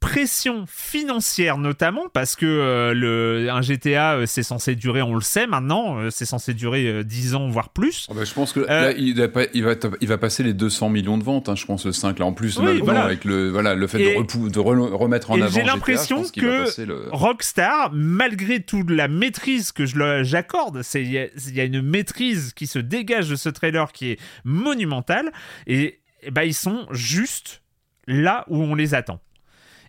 pression 0.00 0.64
financière 0.66 1.58
notamment 1.58 2.08
parce 2.12 2.36
que 2.36 2.46
euh, 2.46 2.94
le, 2.94 3.48
un 3.50 3.62
GTA 3.62 4.14
euh, 4.14 4.26
c'est 4.26 4.42
censé 4.42 4.74
durer 4.74 5.02
on 5.02 5.14
le 5.14 5.20
sait 5.20 5.46
maintenant 5.46 5.98
euh, 5.98 6.10
c'est 6.10 6.24
censé 6.24 6.54
durer 6.54 7.04
10 7.04 7.34
ans 7.34 7.48
voire 7.48 7.70
plus 7.70 8.06
oh 8.08 8.14
bah, 8.14 8.24
je 8.24 8.32
pense 8.32 8.52
que 8.52 8.60
là, 8.60 8.92
il, 8.92 9.14
va, 9.14 9.26
il, 9.54 9.64
va, 9.64 9.74
il, 10.00 10.08
va, 10.08 10.18
passer 10.18 10.42
les 10.42 10.54
200 10.54 10.88
millions 10.90 11.18
de 11.18 11.24
ventes 11.24 11.48
hein, 11.48 11.56
je 11.56 11.66
pense 11.66 11.84
le 11.86 11.92
5 11.92 12.18
là 12.18 12.26
en 12.26 12.32
plus 12.32 12.58
oui, 12.58 12.80
voilà. 12.82 13.04
avec 13.04 13.24
le, 13.24 13.50
voilà, 13.50 13.74
le 13.74 13.86
fait 13.86 13.98
de, 13.98 14.48
de 14.48 14.58
remettre 14.60 15.30
en 15.30 15.40
avant 15.40 15.50
j'ai 15.50 15.64
l'impression 15.64 16.22
que 16.24 16.82
le... 16.82 17.08
Rockstar 17.10 17.90
malgré 17.92 18.60
toute 18.60 18.90
la 18.90 19.08
maîtrise 19.08 19.72
que 19.72 19.84
j'accorde 19.86 20.82
il 20.94 21.12
y, 21.12 21.54
y, 21.54 21.60
a 21.60 21.64
une 21.64 21.82
maîtrise 21.82 22.52
qui 22.54 22.66
se 22.66 22.78
dégage 22.78 23.28
de 23.28 23.36
ce 23.36 23.48
trailer 23.48 23.92
qui 23.92 24.12
est 24.12 24.20
monumentale 24.44 25.32
et, 25.66 26.00
et 26.22 26.30
bah, 26.30 26.44
ils 26.44 26.54
sont 26.54 26.86
juste 26.92 27.62
là 28.06 28.44
où 28.48 28.62
on 28.62 28.74
les 28.74 28.94
attend 28.94 29.20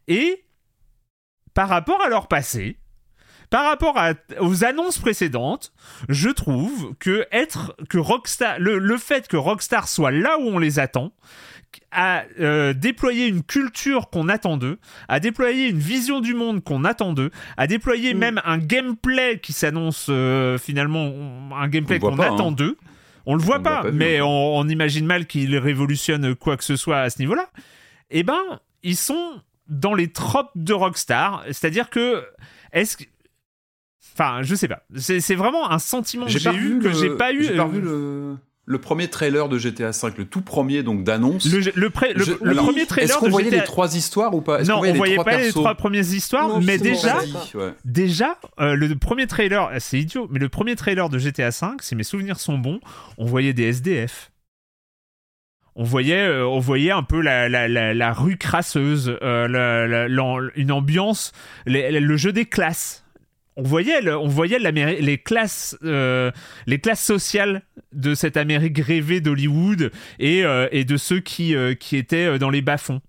et 0.10 0.44
par 1.54 1.70
rapport 1.70 2.02
à 2.02 2.10
leur 2.10 2.28
passé, 2.28 2.78
par 3.50 3.66
rapport 3.66 3.98
aux 4.42 4.64
annonces 4.64 5.00
précédentes, 5.00 5.72
je 6.08 6.30
trouve 6.30 6.94
que 7.00 7.26
être 7.32 7.76
que 7.90 7.98
Rockstar, 7.98 8.60
le, 8.60 8.98
fait 8.98 9.28
que 9.28 9.38
Rockstar 9.38 9.88
soit 9.88 10.12
là 10.12 10.38
où 10.40 10.44
on 10.44 10.60
les 10.60 10.80
attend, 10.80 11.14
à 11.92 12.24
euh, 12.40 12.74
déployer 12.74 13.28
une 13.28 13.44
culture 13.44 14.10
qu'on 14.10 14.30
attend 14.30 14.58
d'eux, 14.58 14.80
à 15.08 15.20
déployer 15.20 15.70
une 15.70 15.80
vision 15.80 16.20
du 16.20 16.34
monde 16.34 16.64
qu'on 16.64 16.84
attend 16.84 17.14
d'eux, 17.14 17.32
à 17.58 17.68
déployer 17.68 18.14
mm. 18.14 18.18
même 18.18 18.42
un 18.46 18.58
gameplay 18.58 19.40
qui 19.40 19.54
s'annonce 19.54 20.08
euh, 20.10 20.58
finalement 20.58 21.12
un 21.56 21.68
gameplay 21.68 22.00
qu'on 22.00 22.20
attend 22.20 22.50
hein. 22.50 22.52
d'eux. 22.52 22.78
On 23.26 23.36
le 23.36 23.42
voit 23.42 23.60
pas, 23.60 23.84
mais 23.92 24.22
on, 24.22 24.58
on, 24.58 24.68
imagine 24.68 25.06
mal 25.06 25.28
qu'ils 25.28 25.58
révolutionnent 25.58 26.36
quoi 26.36 26.58
que 26.58 26.64
ce 26.64 26.76
soit 26.76 27.00
à 27.00 27.10
ce 27.12 27.20
niveau-là. 27.20 27.48
Eh 28.10 28.24
ben, 28.24 28.60
ils 28.82 28.96
sont 28.96 29.42
dans 29.70 29.94
les 29.94 30.12
tropes 30.12 30.52
de 30.56 30.74
Rockstar. 30.74 31.44
C'est-à-dire 31.48 31.90
que. 31.90 32.24
Est-ce 32.74 32.98
que. 32.98 33.04
Enfin, 34.14 34.42
je 34.42 34.56
sais 34.56 34.68
pas. 34.68 34.84
C'est 34.96 35.36
vraiment 35.36 35.72
un 35.72 35.80
sentiment 35.80 36.26
que 36.26 36.38
j'ai 36.38 36.54
eu 36.54 36.80
que 36.80 36.92
j'ai 36.92 37.10
pas 37.10 37.32
eu. 37.32 37.44
J'ai 37.44 37.56
pas 37.56 37.68
vu 37.68 37.82
le 37.82 38.36
le 38.70 38.78
premier 38.78 39.08
trailer 39.08 39.50
de 39.50 39.58
GTA 39.58 39.90
V, 39.90 40.14
le 40.16 40.26
tout 40.26 40.42
premier 40.42 40.84
donc 40.84 41.04
d'annonce. 41.04 41.52
Le, 41.52 41.72
le, 41.74 41.90
premier 41.90 42.86
trailer. 42.86 43.10
Est-ce 43.10 43.18
qu'on 43.18 43.30
voyait 43.30 43.50
les 43.50 43.64
trois 43.64 43.96
histoires 43.96 44.36
ou 44.36 44.42
pas? 44.42 44.62
Non, 44.62 44.76
on, 44.76 44.78
voyait, 44.78 44.94
voyait 44.94 45.16
pas 45.18 45.40
les 45.40 45.52
trois 45.52 45.74
premières 45.74 46.14
histoires, 46.14 46.62
mais 46.62 46.78
déjà, 46.78 47.18
déjà 47.84 48.38
euh, 48.60 48.76
le 48.76 48.96
premier 48.96 49.26
trailer, 49.26 49.72
c'est 49.80 50.00
idiot, 50.00 50.28
mais 50.30 50.38
le 50.38 50.50
premier 50.50 50.76
trailer 50.76 51.10
de 51.10 51.18
GTA 51.18 51.50
V, 51.50 51.68
si 51.82 51.96
mes 51.96 52.04
souvenirs 52.04 52.40
sont 52.40 52.60
bons, 52.60 52.80
on 53.18 53.26
voyait 53.26 53.54
des 53.54 53.64
SDF 53.64 54.32
on 55.80 55.84
voyait, 55.84 56.28
euh, 56.28 56.46
on 56.46 56.60
voyait 56.60 56.92
un 56.92 57.04
peu 57.04 57.22
la, 57.22 58.14
rue 58.14 58.36
crasseuse, 58.36 59.18
euh, 59.22 60.50
une 60.56 60.72
ambiance, 60.74 61.32
le 61.66 62.18
jeu 62.18 62.34
des 62.34 62.46
classes. 62.46 63.06
On 63.56 63.64
voyait, 63.64 64.12
on 64.12 64.28
voyait 64.28 64.60
les 64.60 65.18
classes, 65.18 65.78
euh, 65.86 66.32
les 66.68 66.80
classes 66.80 67.04
sociales 67.04 67.62
de 67.94 68.14
cette 68.14 68.36
Amérique 68.36 68.78
rêvée 68.80 69.22
d'Hollywood 69.22 69.92
et, 70.20 70.44
de 70.44 70.98
ceux 70.98 71.22
qui, 71.22 71.54
étaient 71.54 72.38
dans 72.38 72.50
les 72.50 72.62
bas-fonds 72.62 73.02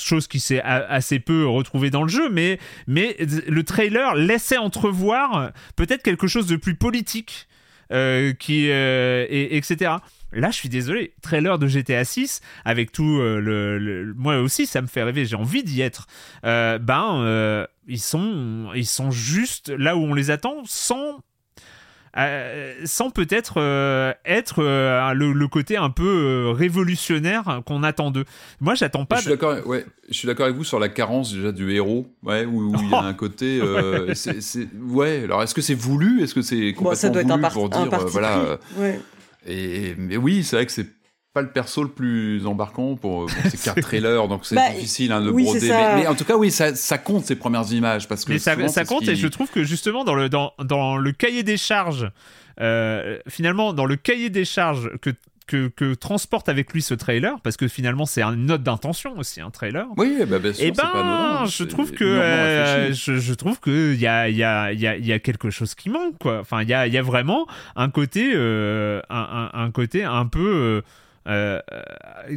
chose 0.00 0.28
qui 0.28 0.38
s'est 0.38 0.60
assez 0.60 1.18
peu 1.18 1.48
retrouvée 1.48 1.90
dans 1.90 2.02
le 2.02 2.08
jeu, 2.08 2.30
mais 2.30 2.58
le 2.86 3.62
trailer 3.62 4.14
laissait 4.14 4.56
entrevoir 4.56 5.50
peut-être 5.74 6.04
quelque 6.04 6.28
chose 6.28 6.46
de 6.46 6.54
plus 6.54 6.76
politique, 6.76 7.48
qui, 7.90 8.66
et, 8.66 9.56
etc. 9.56 9.96
Là, 10.32 10.50
je 10.50 10.56
suis 10.56 10.68
désolé, 10.68 11.14
trailer 11.22 11.58
de 11.58 11.66
GTA 11.66 12.04
6 12.04 12.42
avec 12.64 12.92
tout 12.92 13.18
euh, 13.18 13.40
le, 13.40 14.12
moi 14.14 14.38
aussi 14.38 14.66
ça 14.66 14.82
me 14.82 14.86
fait 14.86 15.02
rêver, 15.02 15.24
j'ai 15.24 15.36
envie 15.36 15.62
d'y 15.62 15.80
être. 15.80 16.06
Euh, 16.44 16.78
ben 16.78 17.22
euh, 17.22 17.66
ils 17.86 18.00
sont 18.00 18.70
ils 18.74 18.86
sont 18.86 19.10
juste 19.10 19.70
là 19.70 19.96
où 19.96 20.00
on 20.00 20.12
les 20.12 20.30
attend 20.30 20.62
sans 20.66 21.20
sans 22.84 23.10
peut-être 23.10 23.58
être 24.24 24.62
le, 24.62 25.46
côté 25.46 25.76
un 25.76 25.90
peu 25.90 26.50
révolutionnaire 26.50 27.62
qu'on 27.66 27.82
attend 27.82 28.10
d'eux. 28.10 28.24
Moi, 28.60 28.74
j'attends 28.74 29.04
pas. 29.04 29.16
Je 29.16 29.22
suis 29.22 29.30
d'accord. 29.30 29.66
Ouais, 29.66 29.86
je 30.08 30.14
suis 30.14 30.26
d'accord 30.26 30.46
avec 30.46 30.56
vous 30.56 30.64
sur 30.64 30.78
la 30.78 30.88
carence 30.88 31.32
déjà 31.32 31.52
du 31.52 31.72
héros, 31.72 32.06
ouais, 32.22 32.44
où, 32.44 32.72
il 32.80 32.90
y 32.90 32.94
a 32.94 33.02
un 33.02 33.14
côté. 33.14 33.60
c'est, 34.14 34.68
ouais. 34.88 35.24
Alors, 35.24 35.42
est-ce 35.42 35.54
que 35.54 35.62
c'est 35.62 35.74
voulu? 35.74 36.22
Est-ce 36.22 36.34
que 36.34 36.42
c'est 36.42 36.72
complètement 36.74 36.94
ça 36.94 37.08
doit 37.08 37.22
voulu 37.22 37.34
être 37.34 37.44
un 37.44 37.50
pour 37.50 37.68
dire 37.68 37.88
voilà. 38.06 38.58
Ouais. 38.76 39.00
Et, 39.46 39.94
mais 39.96 40.16
oui, 40.16 40.44
c'est 40.44 40.56
vrai 40.56 40.66
que 40.66 40.72
c'est 40.72 40.97
pas 41.38 41.42
le 41.42 41.50
perso 41.50 41.84
le 41.84 41.88
plus 41.88 42.44
embarquant 42.46 42.96
pour, 42.96 43.30
ces 43.30 43.58
quatre 43.64 43.80
trailers, 43.80 44.26
donc 44.26 44.44
c'est 44.44 44.56
bah, 44.56 44.70
difficile 44.74 45.12
hein, 45.12 45.20
de 45.20 45.30
broder. 45.30 45.68
Mais, 45.94 46.06
en 46.08 46.16
tout 46.16 46.24
cas, 46.24 46.36
oui, 46.36 46.50
ça, 46.50 46.74
ça, 46.74 46.98
compte 46.98 47.26
ces 47.26 47.36
premières 47.36 47.72
images 47.72 48.08
parce 48.08 48.24
que 48.24 48.32
mais 48.32 48.38
ça, 48.40 48.56
ça 48.68 48.84
compte 48.84 49.06
et 49.06 49.14
je 49.14 49.28
trouve 49.28 49.48
que 49.50 49.62
justement 49.62 50.02
dans 50.02 50.14
le 50.14 50.28
dans, 50.28 50.52
dans 50.64 50.96
le 50.96 51.12
cahier 51.12 51.44
des 51.44 51.56
charges, 51.56 52.10
euh, 52.60 53.18
finalement 53.28 53.72
dans 53.72 53.86
le 53.86 53.94
cahier 53.94 54.30
des 54.30 54.44
charges 54.44 54.90
que 55.00 55.10
que, 55.48 55.94
transporte 55.94 56.48
avec 56.48 56.72
lui 56.72 56.82
ce 56.82 56.94
trailer, 56.94 57.40
parce 57.40 57.56
que 57.56 57.68
finalement 57.68 58.04
c'est 58.06 58.22
une 58.22 58.46
note 58.46 58.62
d'intention 58.62 59.16
aussi, 59.18 59.40
un 59.40 59.50
trailer. 59.50 59.86
Oui, 59.96 60.18
bah 60.28 60.38
bien 60.38 60.52
sûr. 60.52 60.64
Et 60.64 60.68
eh 60.68 60.72
ben, 60.72 61.44
je 61.46 61.64
trouve 61.64 61.92
que 61.92 62.04
euh, 62.04 62.92
je, 62.92 63.32
trouve 63.32 63.58
que 63.58 63.94
il 63.94 64.00
y 64.00 64.06
a, 64.06 64.28
y, 64.28 64.42
a, 64.42 64.72
y, 64.72 64.86
a, 64.86 64.96
y 64.96 65.12
a 65.12 65.18
quelque 65.18 65.50
chose 65.50 65.74
qui 65.74 65.88
manque, 65.88 66.18
quoi. 66.18 66.40
Enfin, 66.40 66.62
il 66.62 66.68
y 66.68 66.74
a, 66.74 66.86
y 66.86 66.98
a 66.98 67.02
vraiment 67.02 67.46
un 67.76 67.88
côté, 67.88 68.32
euh, 68.34 69.00
un, 69.08 69.50
un, 69.54 69.70
côté 69.70 70.04
un 70.04 70.26
peu. 70.26 70.52
Euh, 70.54 70.82
euh, 71.28 71.60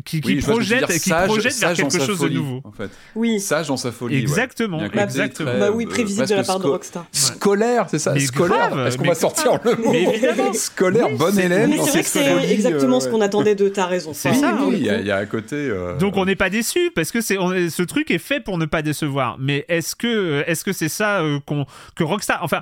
qui, 0.04 0.20
qui 0.20 0.36
projette, 0.36 0.88
qui 1.00 1.12
projette 1.12 1.58
vers 1.60 1.74
quelque 1.74 2.00
chose 2.00 2.20
de 2.20 2.30
nouveau. 2.30 2.62
En 2.64 2.72
fait. 2.72 2.90
Oui. 3.16 3.40
Sage 3.40 3.68
dans 3.68 3.78
sa 3.78 3.92
folie. 3.92 4.18
Exactement. 4.18 4.84
exactement. 4.84 5.58
bah 5.58 5.72
oui, 5.72 5.86
prévisible 5.86 6.28
de 6.28 6.36
la 6.36 6.44
part 6.44 6.60
de 6.60 6.68
Rockstar. 6.68 7.06
Scolaire, 7.12 7.88
c'est 7.90 8.00
ça. 8.00 8.18
scolaire. 8.20 8.88
Est-ce 8.88 8.98
qu'on 8.98 9.08
va 9.08 9.16
sortir 9.16 9.60
le 9.64 9.76
mot 9.76 9.94
évidemment. 9.94 10.54
Scolaire, 10.54 11.10
bon 11.18 11.38
élève. 11.38 11.70
Mais 11.70 11.78
c'est 11.78 11.90
vrai 11.92 12.02
que 12.04 12.08
c'est 12.08 12.52
exactement 12.52 13.00
ce 13.00 13.08
qu'on 13.08 13.22
attendait 13.22 13.56
de 13.56 13.70
ta 13.70 13.86
raison. 13.86 14.12
C'est 14.14 14.34
ça. 14.34 14.58
Oui, 14.68 14.78
il 14.80 15.06
y, 15.06 15.12
a 15.12 15.18
un 15.18 15.26
côté. 15.26 15.56
Euh, 15.56 15.98
Donc 15.98 16.18
on 16.18 16.26
n'est 16.26 16.36
pas 16.36 16.50
déçu 16.50 16.92
parce 16.94 17.12
que 17.12 17.22
c'est 17.22 17.38
ce 17.38 17.84
truc 17.84 18.12
est 18.12 18.18
fait 18.18 18.40
pour 18.40 18.58
ne 18.58 18.66
pas 18.66 18.82
décevoir. 18.82 19.38
Mais 19.40 19.66
est-ce 19.70 19.96
que 19.96 20.44
est-ce 20.48 20.64
que 20.64 20.74
c'est 20.74 20.90
ça 20.90 21.22
euh, 21.22 21.40
qu'on 21.46 21.66
que 21.96 22.04
Rockstar, 22.04 22.40
enfin 22.44 22.62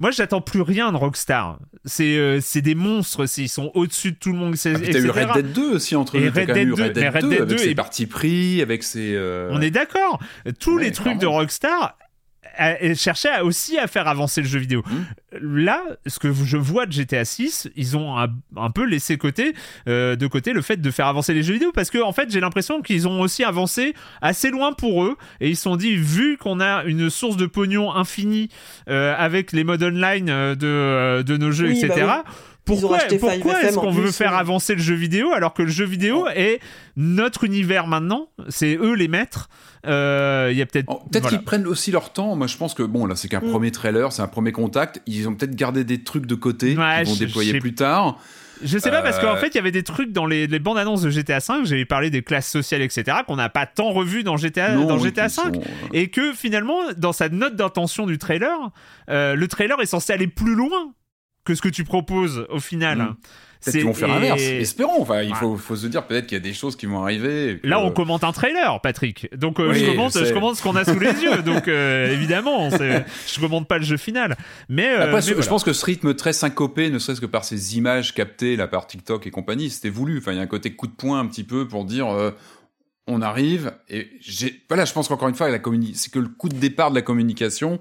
moi, 0.00 0.10
j'attends 0.10 0.40
plus 0.40 0.62
rien 0.62 0.92
de 0.92 0.96
Rockstar. 0.96 1.58
C'est 1.84 2.16
euh, 2.16 2.40
c'est 2.40 2.62
des 2.62 2.74
monstres, 2.74 3.26
ils 3.38 3.48
sont 3.48 3.70
au-dessus 3.74 4.12
de 4.12 4.16
tout 4.16 4.32
le 4.32 4.38
monde. 4.38 4.54
Ah, 4.64 4.70
t'as 4.72 4.98
eu 4.98 5.10
Red 5.10 5.32
Dead 5.34 5.52
2 5.52 5.74
aussi 5.74 5.94
entre 5.94 6.16
et 6.16 6.28
Red, 6.30 6.52
Dead 6.52 6.68
2, 6.68 6.82
Red 6.82 6.92
Dead 6.94 7.28
2, 7.28 7.42
avec 7.42 7.58
ses 7.58 7.74
partis 7.74 8.06
pris, 8.06 8.62
avec 8.62 8.82
ses. 8.82 9.14
Euh, 9.14 9.50
On 9.52 9.60
est 9.60 9.70
d'accord. 9.70 10.18
Tous 10.58 10.78
les 10.78 10.90
trucs 10.90 11.18
de 11.18 11.26
Rockstar 11.26 11.96
elle 12.60 12.96
cherchait 12.96 13.40
aussi 13.40 13.78
à 13.78 13.86
faire 13.86 14.06
avancer 14.06 14.42
le 14.42 14.46
jeu 14.46 14.58
vidéo. 14.58 14.82
Mmh. 14.86 15.38
Là, 15.40 15.82
ce 16.06 16.18
que 16.18 16.32
je 16.32 16.56
vois 16.56 16.86
de 16.86 16.92
GTA 16.92 17.24
6, 17.24 17.70
ils 17.76 17.96
ont 17.96 18.18
un, 18.18 18.70
peu 18.70 18.84
laissé 18.84 19.16
côté, 19.16 19.54
euh, 19.88 20.16
de 20.16 20.26
côté 20.26 20.52
le 20.52 20.60
fait 20.60 20.76
de 20.76 20.90
faire 20.90 21.06
avancer 21.06 21.32
les 21.32 21.42
jeux 21.42 21.54
vidéo 21.54 21.72
parce 21.72 21.90
que 21.90 21.98
en 21.98 22.12
fait, 22.12 22.30
j'ai 22.30 22.40
l'impression 22.40 22.82
qu'ils 22.82 23.08
ont 23.08 23.20
aussi 23.20 23.44
avancé 23.44 23.94
assez 24.20 24.50
loin 24.50 24.72
pour 24.72 25.04
eux 25.04 25.16
et 25.40 25.48
ils 25.48 25.56
se 25.56 25.62
sont 25.62 25.76
dit 25.76 25.96
vu 25.96 26.36
qu'on 26.36 26.60
a 26.60 26.84
une 26.84 27.10
source 27.10 27.36
de 27.36 27.46
pognon 27.46 27.94
infinie 27.94 28.48
euh, 28.88 29.14
avec 29.16 29.52
les 29.52 29.64
modes 29.64 29.82
online 29.82 30.28
euh, 30.28 30.54
de, 30.54 31.22
de 31.22 31.36
nos 31.36 31.52
jeux, 31.52 31.70
etc. 31.70 31.88
Bah 32.06 32.24
pourquoi, 32.78 32.98
pourquoi 33.18 33.62
est-ce 33.62 33.76
qu'on 33.76 33.90
veut 33.90 34.12
faire 34.12 34.34
avancer 34.34 34.74
le 34.74 34.80
jeu 34.80 34.94
vidéo 34.94 35.32
alors 35.32 35.54
que 35.54 35.62
le 35.62 35.70
jeu 35.70 35.84
vidéo 35.84 36.26
est 36.34 36.60
notre 36.96 37.44
univers 37.44 37.86
maintenant? 37.86 38.28
C'est 38.48 38.76
eux 38.76 38.94
les 38.94 39.08
maîtres. 39.08 39.48
Euh, 39.86 40.48
il 40.52 40.58
y 40.58 40.62
a 40.62 40.66
peut-être. 40.66 40.86
Oh, 40.88 41.00
peut-être 41.10 41.28
qu'ils 41.28 41.42
prennent 41.42 41.66
aussi 41.66 41.90
leur 41.90 42.12
temps. 42.12 42.36
Moi, 42.36 42.46
je 42.46 42.56
pense 42.56 42.74
que 42.74 42.82
bon, 42.82 43.06
là, 43.06 43.16
c'est 43.16 43.28
qu'un 43.28 43.40
mm. 43.40 43.50
premier 43.50 43.70
trailer, 43.70 44.12
c'est 44.12 44.22
un 44.22 44.28
premier 44.28 44.52
contact. 44.52 45.00
Ils 45.06 45.28
ont 45.28 45.34
peut-être 45.34 45.54
gardé 45.54 45.84
des 45.84 46.02
trucs 46.02 46.26
de 46.26 46.34
côté 46.34 46.74
qu'ils 46.74 47.06
vont 47.06 47.16
déployer 47.18 47.58
plus 47.58 47.74
tard. 47.74 48.18
Je 48.62 48.76
sais 48.76 48.90
pas 48.90 49.00
parce 49.00 49.18
qu'en 49.18 49.36
euh, 49.36 49.36
fait 49.36 49.48
il 49.48 49.54
y 49.54 49.58
avait 49.58 49.70
des 49.70 49.82
trucs 49.82 50.12
dans 50.12 50.26
les, 50.26 50.46
bandes 50.58 50.76
annonces 50.76 51.00
de 51.00 51.08
GTA 51.08 51.38
V, 51.38 51.64
j'avais 51.64 51.86
parlé 51.86 52.10
des 52.10 52.20
classes 52.20 52.50
sociales 52.50 52.82
etc 52.82 53.20
qu'on 53.26 53.36
n'a 53.36 53.48
pas 53.48 53.64
tant 53.64 53.90
revu 53.90 54.22
dans 54.22 54.36
GTA 54.36 54.74
dans 54.74 54.98
GTA 54.98 55.28
V 55.28 55.34
euh, 55.46 55.60
et 55.94 56.10
que 56.10 56.34
finalement 56.34 56.78
dans 56.98 57.14
sa 57.14 57.30
note 57.30 57.56
d'intention 57.56 58.04
du 58.04 58.18
trailer, 58.18 58.70
le 59.08 59.46
trailer 59.46 59.80
est 59.80 59.86
censé 59.86 60.12
aller 60.12 60.26
plus 60.26 60.54
loin 60.54 60.92
que 61.44 61.54
ce 61.54 61.62
que 61.62 61.68
tu 61.68 61.84
proposes 61.84 62.46
au 62.50 62.60
final. 62.60 62.98
Mm. 62.98 63.16
Peut-être 63.62 63.76
qu'ils 63.76 63.84
vont 63.84 63.94
faire 63.94 64.08
l'inverse. 64.08 64.40
Espérons. 64.40 65.02
Enfin, 65.02 65.20
il 65.22 65.34
faut, 65.34 65.56
faut 65.56 65.76
se 65.76 65.86
dire 65.86 66.06
peut-être 66.06 66.26
qu'il 66.26 66.36
y 66.36 66.40
a 66.40 66.42
des 66.42 66.54
choses 66.54 66.76
qui 66.76 66.86
vont 66.86 67.02
arriver. 67.02 67.60
Là, 67.62 67.78
on 67.80 67.90
commente 67.90 68.24
un 68.24 68.32
trailer, 68.32 68.80
Patrick. 68.80 69.28
Donc, 69.36 69.60
euh, 69.60 69.74
je, 69.74 69.84
commente, 69.84 70.12
je 70.16 70.32
commente 70.32 70.56
ce 70.56 70.62
qu'on 70.62 70.76
a 70.76 70.84
sous 70.84 70.98
les 70.98 71.12
yeux. 71.22 71.42
Donc, 71.42 71.68
euh, 71.68 72.10
évidemment, 72.10 72.70
je 72.70 73.40
commente 73.40 73.68
pas 73.68 73.76
le 73.76 73.84
jeu 73.84 73.98
final. 73.98 74.36
Mais, 74.70 74.88
euh, 74.88 75.04
Après, 75.04 75.20
je 75.20 75.48
pense 75.48 75.62
que 75.62 75.74
ce 75.74 75.84
rythme 75.84 76.14
très 76.14 76.32
syncopé, 76.32 76.88
ne 76.88 76.98
serait-ce 76.98 77.20
que 77.20 77.26
par 77.26 77.44
ces 77.44 77.76
images 77.76 78.14
captées 78.14 78.56
là 78.56 78.66
par 78.66 78.86
TikTok 78.86 79.26
et 79.26 79.30
compagnie, 79.30 79.68
c'était 79.68 79.90
voulu. 79.90 80.18
Enfin, 80.18 80.32
il 80.32 80.36
y 80.36 80.40
a 80.40 80.42
un 80.42 80.46
côté 80.46 80.72
coup 80.72 80.86
de 80.86 80.92
poing 80.92 81.20
un 81.20 81.26
petit 81.26 81.44
peu 81.44 81.68
pour 81.68 81.84
dire. 81.84 82.08
on 83.06 83.22
arrive 83.22 83.72
et 83.88 84.08
voilà 84.68 84.84
je 84.84 84.92
pense 84.92 85.08
qu'encore 85.08 85.28
une 85.28 85.34
fois 85.34 85.48
la 85.48 85.58
c'est 85.94 86.12
que 86.12 86.18
le 86.20 86.28
coup 86.28 86.48
de 86.48 86.54
départ 86.54 86.90
de 86.90 86.94
la 86.94 87.02
communication 87.02 87.80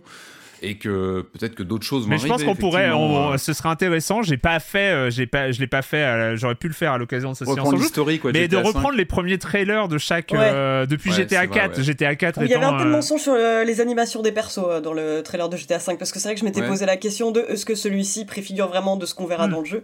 et 0.62 0.76
que 0.76 1.22
peut-être 1.34 1.56
que 1.56 1.64
d'autres 1.64 1.86
choses 1.86 2.04
vont 2.04 2.10
Mais 2.10 2.18
je 2.18 2.28
pense 2.28 2.44
qu'on 2.44 2.56
pourrait, 2.56 2.92
on- 2.92 3.38
ce 3.38 3.54
serait 3.54 3.70
intéressant. 3.70 4.22
J'ai 4.22 4.38
pas 4.38 4.60
fait, 4.60 4.92
euh, 4.92 5.10
j'ai 5.10 5.26
pas, 5.26 5.52
je 5.52 5.60
l'ai 5.60 5.68
pas 5.68 5.82
fait. 5.82 6.02
à 6.04 6.18
la- 6.18 6.36
J'aurais 6.36 6.56
pu 6.56 6.68
le 6.68 6.74
faire 6.74 6.92
à 6.94 6.98
l'occasion 6.98 7.32
de 7.32 7.36
ce 7.36 7.46
silence 7.46 7.58
reprendre 7.58 7.76
en 7.76 7.78
joue. 7.78 7.84
l'historique, 7.84 8.24
ouais, 8.26 8.32
Mais 8.34 8.48
de 8.48 8.58
GTA 8.58 8.68
reprendre 8.68 8.96
les 8.98 9.06
premiers 9.06 9.38
trailers 9.38 9.88
de 9.88 9.98
chaque, 9.98 10.32
Ouais. 10.32 10.40
euh, 10.42 10.86
depuis 10.86 11.12
Ouais, 11.12 11.16
GTA 11.18 11.42
c'est 11.42 11.48
vrai, 11.48 11.60
4, 11.60 11.78
ouais. 11.78 11.84
GTA 11.84 12.16
4 12.16 12.42
Il 12.44 12.50
y 12.50 12.54
avait 12.54 12.66
un 12.66 12.74
peu 12.78 12.84
de 12.84 12.90
euh, 12.90 12.92
mensonge 12.92 13.22
sur 13.22 13.34
euh, 13.34 13.64
les 13.64 13.80
animations 13.82 14.22
des 14.22 14.32
persos 14.32 14.60
euh, 14.68 14.82
dans 14.82 14.94
le 14.94 15.22
trailer 15.24 15.48
de 15.50 15.58
GTA 15.58 15.78
V 15.78 15.96
parce 15.98 16.12
que 16.12 16.20
c'est 16.20 16.28
vrai 16.28 16.36
que 16.36 16.42
je 16.42 16.46
m'étais 16.46 16.62
Ouais. 16.62 16.68
posé 16.68 16.86
la 16.86 16.98
question 16.98 17.32
de 17.32 17.42
est-ce 17.48 17.66
que 17.66 17.76
celui-ci 17.76 18.26
préfigure 18.26 18.68
vraiment 18.68 18.98
de 18.98 19.06
ce 19.06 19.16
qu'on 19.16 19.26
verra 19.26 19.48
Mm. 19.48 19.52
dans 19.52 19.60
le 19.60 19.66
jeu? 19.66 19.84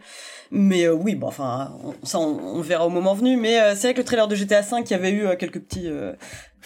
Mais 0.51 0.85
euh, 0.85 0.93
oui, 0.93 1.15
bon, 1.15 1.27
enfin, 1.27 1.71
on- 1.83 2.05
ça 2.05 2.19
on, 2.19 2.57
on 2.57 2.61
verra 2.61 2.85
au 2.85 2.89
moment 2.89 3.13
venu. 3.15 3.37
Mais 3.37 3.59
euh, 3.59 3.73
c'est 3.75 3.87
vrai 3.87 3.93
que 3.93 3.99
le 3.99 4.05
trailer 4.05 4.27
de 4.27 4.35
GTA 4.35 4.61
V, 4.61 4.67
il 4.85 4.91
y 4.91 4.93
avait 4.93 5.11
eu 5.11 5.25
euh, 5.25 5.35
quelques 5.35 5.59
petits 5.59 5.87
euh, 5.87 6.11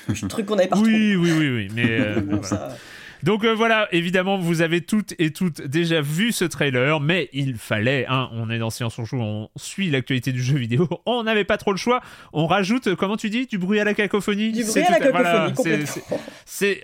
trucs 0.30 0.45
qu'on 0.45 0.57
avait 0.57 0.68
pas. 0.68 0.78
Oui, 0.78 1.16
oui, 1.16 1.32
oui, 1.38 1.49
oui. 1.49 1.68
Mais 1.74 1.86
euh, 1.89 2.20
Bon, 2.22 2.38
voilà. 2.41 2.43
ça- 2.43 2.76
Donc 3.24 3.43
euh, 3.43 3.53
voilà, 3.53 3.88
évidemment, 3.91 4.38
vous 4.38 4.61
avez 4.61 4.82
toutes 4.82 5.13
et 5.20 5.32
toutes 5.32 5.61
déjà 5.61 6.01
vu 6.01 6.32
ce 6.32 6.45
trailer, 6.45 6.99
mais 6.99 7.30
il 7.34 7.55
fallait, 7.55 8.05
hein, 8.07 8.30
on 8.34 8.49
est 8.49 8.59
dans 8.59 8.70
Science 8.70 8.97
on 8.97 9.05
joue, 9.05 9.20
on 9.20 9.49
suit 9.57 9.89
l'actualité 9.89 10.32
du 10.32 10.41
jeu 10.41 10.57
vidéo, 10.57 10.88
on 11.05 11.24
n'avait 11.24 11.43
pas 11.43 11.57
trop 11.57 11.72
le 11.72 11.78
choix, 11.78 12.01
on 12.32 12.47
rajoute, 12.47 12.88
euh, 12.88 12.95
comment 12.95 13.17
tu 13.17 13.30
dis, 13.30 13.45
du 13.45 13.57
bruit 13.57 13.80
à 13.80 13.84
la 13.84 13.93
cacophonie? 13.93 14.51
Du 14.51 14.63
bruit 14.63 14.84
à 14.84 14.99
la 14.99 15.11
voilà, 15.11 15.47
cacophonie, 15.49 15.86
complètement. 15.86 16.17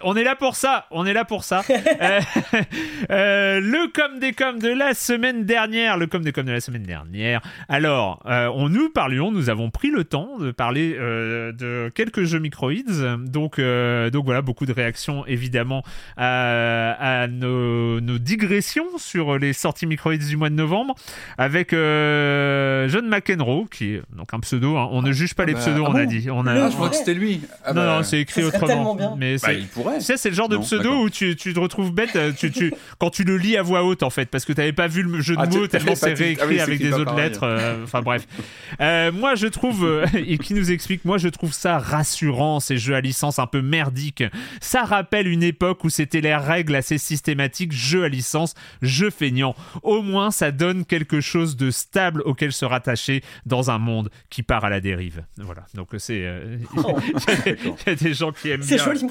on 0.03 0.15
est 0.15 0.23
là 0.23 0.36
pour 0.36 0.55
ça, 0.55 0.88
on 0.91 1.05
est 1.05 1.13
là 1.13 1.25
pour 1.25 1.43
ça. 1.43 1.63
Euh, 2.01 2.19
euh, 3.11 3.59
le 3.61 3.91
com 3.93 4.19
des 4.19 4.33
com 4.33 4.59
de 4.59 4.67
la 4.67 4.93
semaine 4.93 5.45
dernière, 5.45 5.97
le 5.97 6.07
com 6.07 6.21
des 6.21 6.31
com 6.31 6.45
de 6.45 6.51
la 6.51 6.59
semaine 6.59 6.83
dernière. 6.83 7.41
Alors, 7.69 8.21
on 8.25 8.69
nous 8.69 8.89
parlions, 8.89 9.31
nous 9.31 9.49
avons 9.49 9.69
pris 9.69 9.91
le 9.91 10.03
temps 10.03 10.38
de 10.38 10.51
parler 10.51 10.93
de 10.93 11.89
quelques 11.93 12.23
jeux 12.23 12.39
microïdes. 12.39 12.91
Donc, 13.25 13.59
donc 13.59 14.25
voilà, 14.25 14.41
beaucoup 14.41 14.65
de 14.65 14.73
réactions 14.73 15.25
évidemment 15.25 15.83
à, 16.17 16.24
à 16.30 17.28
nos, 17.28 17.99
nos 18.01 18.17
digressions 18.17 18.97
sur 18.97 19.38
les 19.38 19.53
sorties 19.53 19.86
microïdes 19.88 20.26
du 20.26 20.38
mois 20.38 20.49
de 20.49 20.55
novembre 20.55 20.95
avec 21.38 21.73
euh, 21.73 22.88
John 22.89 23.07
McEnroe, 23.07 23.65
qui 23.69 23.93
est 23.95 24.01
donc 24.15 24.34
un 24.34 24.39
pseudo. 24.39 24.78
hein. 24.78 24.89
On 24.91 25.01
ne 25.01 25.11
juge 25.11 25.34
pas 25.34 25.45
les 25.45 25.53
bah, 25.53 25.59
pseudos, 25.59 25.86
ah 25.88 25.91
on 25.91 25.95
a 25.95 26.05
dit. 26.05 26.28
On 26.32 26.45
a, 26.47 26.53
Ah, 26.65 26.69
je 26.69 26.76
crois 26.76 26.89
que 26.89 26.95
c'était 26.95 27.13
lui. 27.13 27.41
Ah, 27.63 27.73
non, 27.73 27.82
bah, 27.82 27.97
non, 27.97 28.03
c'est 28.03 28.19
écrit 28.21 28.43
autrement. 28.43 29.15
Mais 29.17 29.34
bah, 29.36 29.39
c'est- 29.45 29.59
il 29.59 29.67
pourrait. 29.67 29.97
tu 29.99 30.03
sais, 30.05 30.17
c'est 30.17 30.30
le 30.30 30.36
genre 30.36 30.49
de 30.49 30.57
pseudo 30.57 31.03
où 31.03 31.09
tu, 31.09 31.36
tu 31.36 31.53
te 31.53 31.59
retrouves 31.59 31.91
bête 31.93 32.15
euh, 32.15 32.32
tu, 32.38 32.51
tu, 32.51 32.73
quand 32.99 33.09
tu 33.09 33.23
le 33.23 33.38
lis 33.38 33.57
à 33.57 33.61
voix 33.61 33.84
haute, 33.84 34.03
en 34.03 34.09
fait, 34.09 34.30
parce 34.30 34.45
que 34.45 34.53
tu 34.53 34.59
n'avais 34.59 34.73
pas 34.73 34.88
vu 34.88 35.01
le 35.03 35.21
jeu 35.21 35.36
de 35.36 35.41
Ah, 35.41 35.45
mots, 35.47 35.67
tellement 35.67 35.95
c'est 35.95 36.11
ah 36.11 36.15
réécrit 36.15 36.59
avec 36.59 36.80
des 36.80 36.93
autres 36.93 37.05
pareil. 37.05 37.26
lettres. 37.30 37.43
euh, 37.43 37.84
Enfin 37.84 38.01
bref. 38.01 38.28
Euh, 38.82 39.11
moi, 39.11 39.36
je 39.36 39.47
trouve, 39.47 40.03
et 40.15 40.38
qui 40.38 40.53
nous 40.53 40.69
explique, 40.71 41.05
moi, 41.05 41.17
je 41.17 41.30
trouve 41.30 41.53
ça 41.53 41.78
rassurant, 41.78 42.59
ces 42.59 42.78
jeux 42.78 42.93
à 42.95 42.99
licence 43.01 43.39
un 43.39 43.47
peu 43.47 43.61
merdiques. 43.61 44.23
Ça 44.59 44.84
rappelle 44.84 45.28
une 45.28 45.43
époque 45.43 45.84
où 45.86 45.89
c'était 45.89 46.14
les 46.22 46.36
règles 46.36 46.76
assez 46.76 46.97
systématiques, 46.97 47.72
jeu 47.72 48.03
à 48.03 48.09
licence, 48.09 48.53
jeu 48.82 49.09
feignant. 49.09 49.55
Au 49.84 50.01
moins, 50.01 50.32
ça 50.32 50.51
donne 50.51 50.86
quelque 50.86 51.22
chose 51.22 51.55
de 51.57 51.72
stable 51.72 52.22
auquel 52.26 52.51
se 52.51 52.66
rattacher 52.66 53.24
dans 53.45 53.72
un 53.72 53.78
monde 53.78 54.09
qui 54.30 54.43
part 54.43 54.66
à 54.66 54.70
la 54.70 54.82
dérive. 54.82 55.24
Voilà. 55.38 55.66
Donc, 55.74 55.89
c'est. 55.97 56.22
euh, 56.26 56.57
Oh. 56.78 56.97
il, 57.45 57.51
y 57.88 57.89
a 57.89 57.95
des, 57.95 58.13
gens 58.13 58.32
qui 58.32 58.49
aiment 58.49 58.61
C'est 58.63 58.76
bien. 58.76 58.86
joli. 58.86 59.07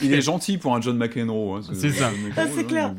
Il 0.00 0.12
est 0.14 0.20
gentil 0.22 0.58
pour 0.58 0.74
un 0.74 0.80
John 0.80 0.96
McEnroe. 0.96 1.58
hein, 1.58 1.60
C'est 1.74 1.90
ça. 1.90 2.10
Ah, 2.36 2.44
c'est 2.52 2.60
hein, 2.60 2.64
clair. 2.64 2.94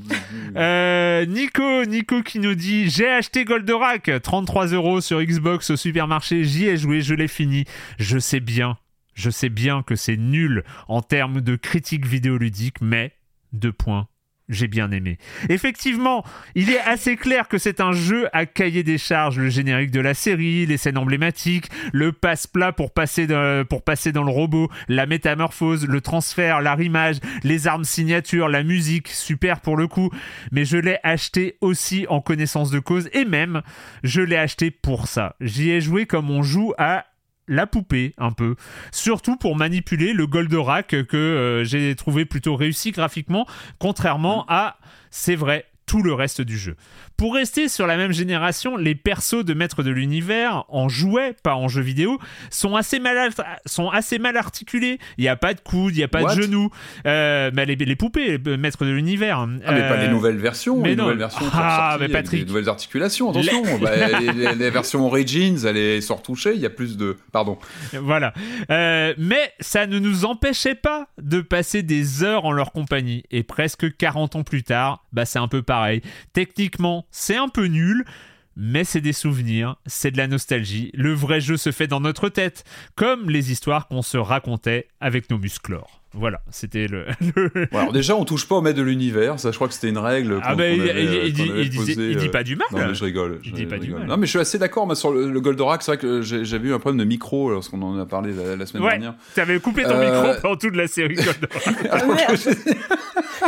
Euh, 0.55 1.25
Nico, 1.25 1.85
Nico 1.85 2.21
qui 2.23 2.39
nous 2.39 2.55
dit 2.55 2.89
J'ai 2.89 3.07
acheté 3.09 3.45
Goldorak, 3.45 4.11
33 4.21 4.67
euros 4.67 5.01
sur 5.01 5.21
Xbox 5.21 5.69
au 5.71 5.75
supermarché, 5.75 6.43
j'y 6.43 6.65
ai 6.67 6.77
joué, 6.77 7.01
je 7.01 7.13
l'ai 7.13 7.27
fini. 7.27 7.65
Je 7.99 8.17
sais 8.19 8.39
bien, 8.39 8.77
je 9.13 9.29
sais 9.29 9.49
bien 9.49 9.83
que 9.83 9.95
c'est 9.95 10.17
nul 10.17 10.63
en 10.87 11.01
termes 11.01 11.41
de 11.41 11.55
critique 11.55 12.05
vidéoludique, 12.05 12.81
mais, 12.81 13.13
deux 13.53 13.73
points, 13.73 14.07
j'ai 14.49 14.67
bien 14.67 14.91
aimé. 14.91 15.17
Effectivement, 15.49 16.23
il 16.55 16.69
est 16.69 16.79
assez 16.79 17.17
clair 17.17 17.47
que 17.47 17.57
c'est 17.57 17.81
un 17.81 17.91
jeu 17.91 18.29
à 18.31 18.45
cahier 18.45 18.83
des 18.83 18.97
charges. 18.97 19.37
Le 19.37 19.49
générique 19.49 19.91
de 19.91 19.99
la 19.99 20.13
série, 20.13 20.65
les 20.65 20.77
scènes 20.77 20.97
emblématiques, 20.97 21.69
le 21.91 22.13
passe-plat 22.13 22.71
pour 22.71 22.91
passer, 22.91 23.27
dans, 23.27 23.65
le 23.65 24.31
robot, 24.31 24.69
la 24.87 25.05
métamorphose, 25.05 25.85
le 25.85 26.01
transfert, 26.01 26.61
l'arrimage, 26.61 27.17
les 27.43 27.67
armes 27.67 27.83
signatures, 27.83 28.47
la 28.47 28.63
musique, 28.63 29.09
super 29.09 29.59
pour 29.59 29.75
le 29.75 29.87
coup. 29.87 30.11
Mais 30.51 30.63
je 30.63 30.77
l'ai 30.77 30.99
acheté 31.03 31.57
aussi 31.59 32.05
en 32.09 32.21
connaissance 32.21 32.71
de 32.71 32.79
cause 32.79 33.09
et 33.11 33.25
même, 33.25 33.61
je 34.03 34.21
l'ai 34.21 34.37
acheté 34.37 34.71
pour 34.71 35.07
ça. 35.07 35.35
J'y 35.41 35.71
ai 35.71 35.81
joué 35.81 36.05
comme 36.05 36.31
on 36.31 36.41
joue 36.41 36.73
à 36.77 37.06
la 37.47 37.67
poupée 37.67 38.13
un 38.17 38.31
peu, 38.31 38.55
surtout 38.91 39.37
pour 39.37 39.55
manipuler 39.55 40.13
le 40.13 40.27
Goldorak 40.27 40.87
que 40.87 41.17
euh, 41.17 41.63
j'ai 41.63 41.95
trouvé 41.95 42.25
plutôt 42.25 42.55
réussi 42.55 42.91
graphiquement, 42.91 43.47
contrairement 43.79 44.45
à, 44.47 44.77
c'est 45.11 45.35
vrai, 45.35 45.65
tout 45.87 46.03
le 46.03 46.13
reste 46.13 46.41
du 46.41 46.57
jeu. 46.57 46.75
Pour 47.17 47.33
rester 47.33 47.67
sur 47.69 47.87
la 47.87 47.97
même 47.97 48.11
génération, 48.11 48.77
les 48.77 48.93
persos 48.93 49.43
de 49.43 49.53
Maître 49.55 49.81
de 49.81 49.89
l'Univers, 49.89 50.65
en 50.69 50.87
jouet, 50.89 51.33
pas 51.41 51.55
en 51.55 51.67
jeu 51.67 51.81
vidéo, 51.81 52.19
sont 52.51 52.75
assez 52.75 52.99
mal, 52.99 53.31
sont 53.65 53.89
assez 53.89 54.19
mal 54.19 54.37
articulés. 54.37 54.99
Il 55.17 55.21
n'y 55.23 55.27
a 55.27 55.35
pas 55.35 55.55
de 55.55 55.61
coude, 55.61 55.95
il 55.95 55.97
n'y 55.97 56.03
a 56.03 56.07
pas 56.07 56.21
What? 56.21 56.35
de 56.35 56.41
genoux. 56.43 56.69
Euh, 57.07 57.49
mais 57.53 57.65
les, 57.65 57.75
les 57.75 57.95
poupées, 57.95 58.37
les 58.37 58.57
Maître 58.57 58.85
de 58.85 58.91
l'Univers. 58.91 59.39
Ah, 59.39 59.71
mais 59.71 59.79
pas 59.87 59.93
euh, 59.95 60.01
les 60.05 60.09
nouvelles 60.09 60.37
versions. 60.37 60.79
mais 60.81 60.89
les 60.89 60.95
non. 60.97 61.03
nouvelles 61.05 61.17
versions 61.17 61.45
Ah, 61.53 61.91
sorties 61.93 62.03
mais 62.03 62.09
Patrick. 62.09 62.41
Des 62.41 62.47
nouvelles 62.47 62.69
articulations, 62.69 63.29
attention. 63.31 63.63
Bah, 63.81 63.91
les, 64.19 64.33
les- 64.33 64.55
les 64.55 64.69
versions 64.69 65.05
Origins, 65.07 65.57
elle 65.65 65.77
est 65.77 66.01
sur 66.01 66.21
toucher, 66.21 66.53
il 66.53 66.59
y 66.61 66.65
a 66.65 66.69
plus 66.69 66.97
de. 66.97 67.15
Pardon. 67.31 67.57
Voilà. 67.93 68.33
Euh, 68.69 69.13
mais 69.17 69.53
ça 69.61 69.87
ne 69.87 69.97
nous 69.99 70.25
empêchait 70.25 70.75
pas 70.75 71.07
de 71.17 71.39
passer 71.41 71.81
des 71.81 72.23
heures 72.23 72.43
en 72.45 72.51
leur 72.51 72.73
compagnie. 72.73 73.23
Et 73.31 73.43
presque 73.43 73.95
40 73.95 74.35
ans 74.35 74.43
plus 74.43 74.63
tard, 74.63 75.05
bah 75.13 75.23
c'est 75.25 75.39
un 75.39 75.47
peu 75.47 75.61
pareil. 75.61 75.76
Techniquement, 76.33 77.05
c'est 77.11 77.37
un 77.37 77.49
peu 77.49 77.65
nul. 77.65 78.05
Mais 78.59 78.83
c'est 78.83 79.01
des 79.01 79.13
souvenirs, 79.13 79.75
c'est 79.85 80.09
de 80.09 80.17
la 80.17 80.27
nostalgie. 80.27 80.89
Le 80.95 81.13
vrai 81.13 81.39
jeu 81.39 81.57
se 81.57 81.71
fait 81.71 81.85
dans 81.85 81.99
notre 81.99 82.27
tête, 82.27 82.63
comme 82.95 83.29
les 83.29 83.51
histoires 83.51 83.87
qu'on 83.87 84.01
se 84.01 84.17
racontait 84.17 84.87
avec 84.99 85.29
nos 85.29 85.37
musclores. 85.37 86.01
Voilà, 86.13 86.39
c'était 86.49 86.87
le. 86.87 87.05
le- 87.35 87.67
Bon, 87.71 87.79
alors 87.79 87.93
déjà, 87.93 88.15
on 88.15 88.25
touche 88.25 88.47
pas 88.47 88.55
au 88.55 88.61
maître 88.61 88.77
de 88.77 88.83
l'univers. 88.83 89.39
Ça, 89.39 89.51
je 89.51 89.55
crois 89.55 89.67
que 89.67 89.73
c'était 89.73 89.89
une 89.89 89.97
règle. 89.97 90.39
Ah 90.43 90.51
qu'on- 90.51 90.57
bah, 90.57 90.69
il, 90.69 90.81
avait, 90.89 91.03
il- 91.27 91.33
dit, 91.33 91.43
il 91.45 91.99
euh, 92.27 92.31
pas 92.31 92.43
du 92.43 92.55
mal. 92.55 92.67
Non, 92.71 92.87
mais 92.87 92.95
je 92.95 93.03
rigole. 93.03 93.39
Il 93.43 93.49
je- 93.51 93.55
dit 93.55 93.65
pas 93.65 93.75
je 93.75 93.81
du 93.81 93.85
rigole. 93.87 93.99
mal. 94.01 94.09
Non, 94.09 94.17
mais 94.17 94.25
je 94.25 94.31
suis 94.31 94.39
assez 94.39 94.57
d'accord 94.57 94.95
sur 94.97 95.11
le, 95.11 95.29
le 95.29 95.41
Goldorak. 95.41 95.83
C'est 95.83 95.91
vrai 95.91 95.97
que 95.97 96.21
j'avais 96.21 96.69
eu 96.69 96.73
un 96.73 96.79
problème 96.79 96.99
de 96.99 97.05
micro 97.05 97.51
lorsqu'on 97.51 97.81
en 97.81 97.99
a 97.99 98.05
parlé 98.05 98.31
la, 98.33 98.55
la 98.55 98.65
semaine 98.65 98.83
Ouais, 98.83 98.91
dernière. 98.91 99.13
t'avais 99.35 99.59
coupé 99.59 99.83
ton 99.83 99.91
Euh, 99.91 100.05
micro 100.23 100.41
pendant 100.41 100.55
toute 100.55 100.75
la 100.75 100.87
série. 100.87 101.15
Goldorak. 101.15 101.75
Ah. 101.91 103.47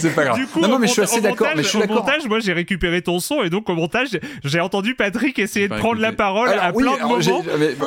C'est 0.00 0.14
pas 0.14 0.24
grave. 0.24 0.36
Du 0.38 0.46
coup, 0.46 0.60
non, 0.60 0.78
mais 0.78 0.86
je 0.86 0.92
suis 0.92 1.02
assez 1.02 1.20
d'accord. 1.20 1.46
montage- 1.48 1.56
Mais 1.56 1.62
je 1.62 1.68
suis 1.68 1.78
au 1.78 1.80
d'accord. 1.80 1.96
montage, 2.04 2.26
moi, 2.28 2.38
j'ai 2.40 2.52
récupéré 2.52 3.02
ton 3.02 3.18
son 3.18 3.42
et 3.42 3.50
donc 3.50 3.68
au 3.68 3.74
montage, 3.74 4.08
j'ai 4.44 4.60
entendu 4.60 4.94
Patrick 4.94 5.38
essayer 5.38 5.68
de 5.68 5.74
prendre 5.74 6.00
la 6.00 6.12
parole 6.12 6.48
à 6.50 6.72
plein 6.72 6.96
de 6.96 7.00
moments. 7.02 7.18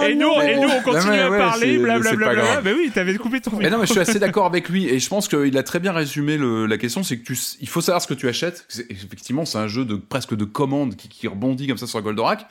Et 0.03 0.15
nous, 0.15 0.29
mais- 0.39 0.51
et 0.53 0.59
nous, 0.59 0.67
on 0.69 0.81
continue 0.81 1.19
à 1.19 1.29
parler, 1.29 1.77
blablabla. 1.77 2.61
Mais 2.63 2.73
oui, 2.73 2.91
t'avais 2.93 3.15
coupé 3.15 3.39
ton 3.39 3.51
micro. 3.57 3.61
Je 3.93 3.99
suis 4.03 4.09
assez 4.09 4.19
d'accord 4.19 4.45
avec 4.45 4.69
lui 4.69 4.87
et 4.87 4.99
je 4.99 5.09
pense 5.09 5.27
qu'il 5.27 5.57
a 5.57 5.63
très 5.63 5.79
bien 5.79 5.91
résumé 5.91 6.37
la 6.37 6.77
question. 6.77 7.03
C'est 7.03 7.17
que 7.17 7.23
tu, 7.23 7.37
il 7.59 7.67
faut 7.67 7.81
savoir 7.81 8.01
ce 8.01 8.07
que 8.07 8.13
tu 8.13 8.27
achètes. 8.27 8.65
Effectivement, 8.89 9.45
c'est 9.45 9.57
un 9.57 9.67
jeu 9.67 9.85
de 9.85 9.95
presque 9.95 10.35
de 10.35 10.45
commande 10.45 10.95
qui, 10.95 11.27
rebondit 11.27 11.67
comme 11.67 11.77
ça 11.77 11.87
sur 11.87 12.01
Goldorak. 12.01 12.47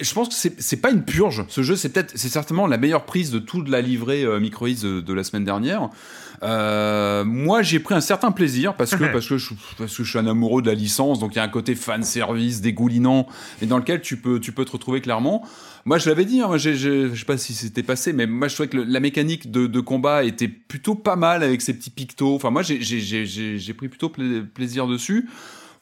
Je 0.00 0.14
pense 0.14 0.28
que 0.28 0.50
c'est 0.58 0.76
pas 0.76 0.90
une 0.90 1.04
purge. 1.04 1.44
Ce 1.48 1.62
jeu, 1.62 1.76
c'est 1.76 1.88
peut-être, 1.90 2.12
c'est 2.14 2.28
certainement 2.28 2.66
la 2.66 2.78
meilleure 2.78 3.04
prise 3.04 3.30
de 3.30 3.38
toute 3.38 3.68
la 3.68 3.80
livrée 3.80 4.24
euh, 4.24 4.40
de 4.40 5.12
la 5.12 5.24
semaine 5.24 5.44
dernière. 5.44 5.90
Euh, 6.42 7.24
moi, 7.24 7.62
j'ai 7.62 7.78
pris 7.80 7.94
un 7.94 8.00
certain 8.00 8.30
plaisir 8.32 8.74
parce 8.74 8.94
que 8.94 9.04
parce 9.12 9.28
que 9.28 9.38
je, 9.38 9.50
parce 9.78 9.96
que 9.96 10.04
je 10.04 10.08
suis 10.10 10.18
un 10.18 10.26
amoureux 10.26 10.62
de 10.62 10.68
la 10.68 10.74
licence, 10.74 11.18
donc 11.18 11.34
il 11.34 11.36
y 11.36 11.40
a 11.40 11.44
un 11.44 11.48
côté 11.48 11.74
fan 11.74 12.02
service 12.02 12.60
dégoulinant, 12.60 13.26
mais 13.60 13.66
dans 13.66 13.78
lequel 13.78 14.00
tu 14.00 14.16
peux 14.16 14.40
tu 14.40 14.52
peux 14.52 14.64
te 14.64 14.72
retrouver 14.72 15.00
clairement. 15.00 15.44
Moi, 15.84 15.98
je 15.98 16.08
l'avais 16.08 16.24
dit, 16.24 16.40
hein, 16.40 16.48
moi, 16.48 16.58
j'ai- 16.58 16.74
j'ai- 16.74 17.10
je 17.14 17.18
sais 17.18 17.24
pas 17.24 17.38
si 17.38 17.54
c'était 17.54 17.84
passé, 17.84 18.12
mais 18.12 18.26
moi, 18.26 18.48
je 18.48 18.54
trouvais 18.54 18.68
que 18.68 18.76
le- 18.78 18.82
la 18.84 18.98
mécanique 18.98 19.52
de, 19.52 19.68
de 19.68 19.80
combat 19.80 20.24
était 20.24 20.48
plutôt 20.48 20.96
pas 20.96 21.14
mal 21.14 21.44
avec 21.44 21.62
ces 21.62 21.74
petits 21.74 21.90
pictos. 21.90 22.34
Enfin, 22.34 22.50
moi, 22.50 22.62
j'ai- 22.62 22.80
j'ai 22.82 22.98
j'ai- 22.98 23.24
j'ai- 23.24 23.58
j'ai 23.58 23.74
pris 23.74 23.88
plutôt 23.88 24.08
pla- 24.08 24.42
plaisir 24.52 24.88
dessus. 24.88 25.28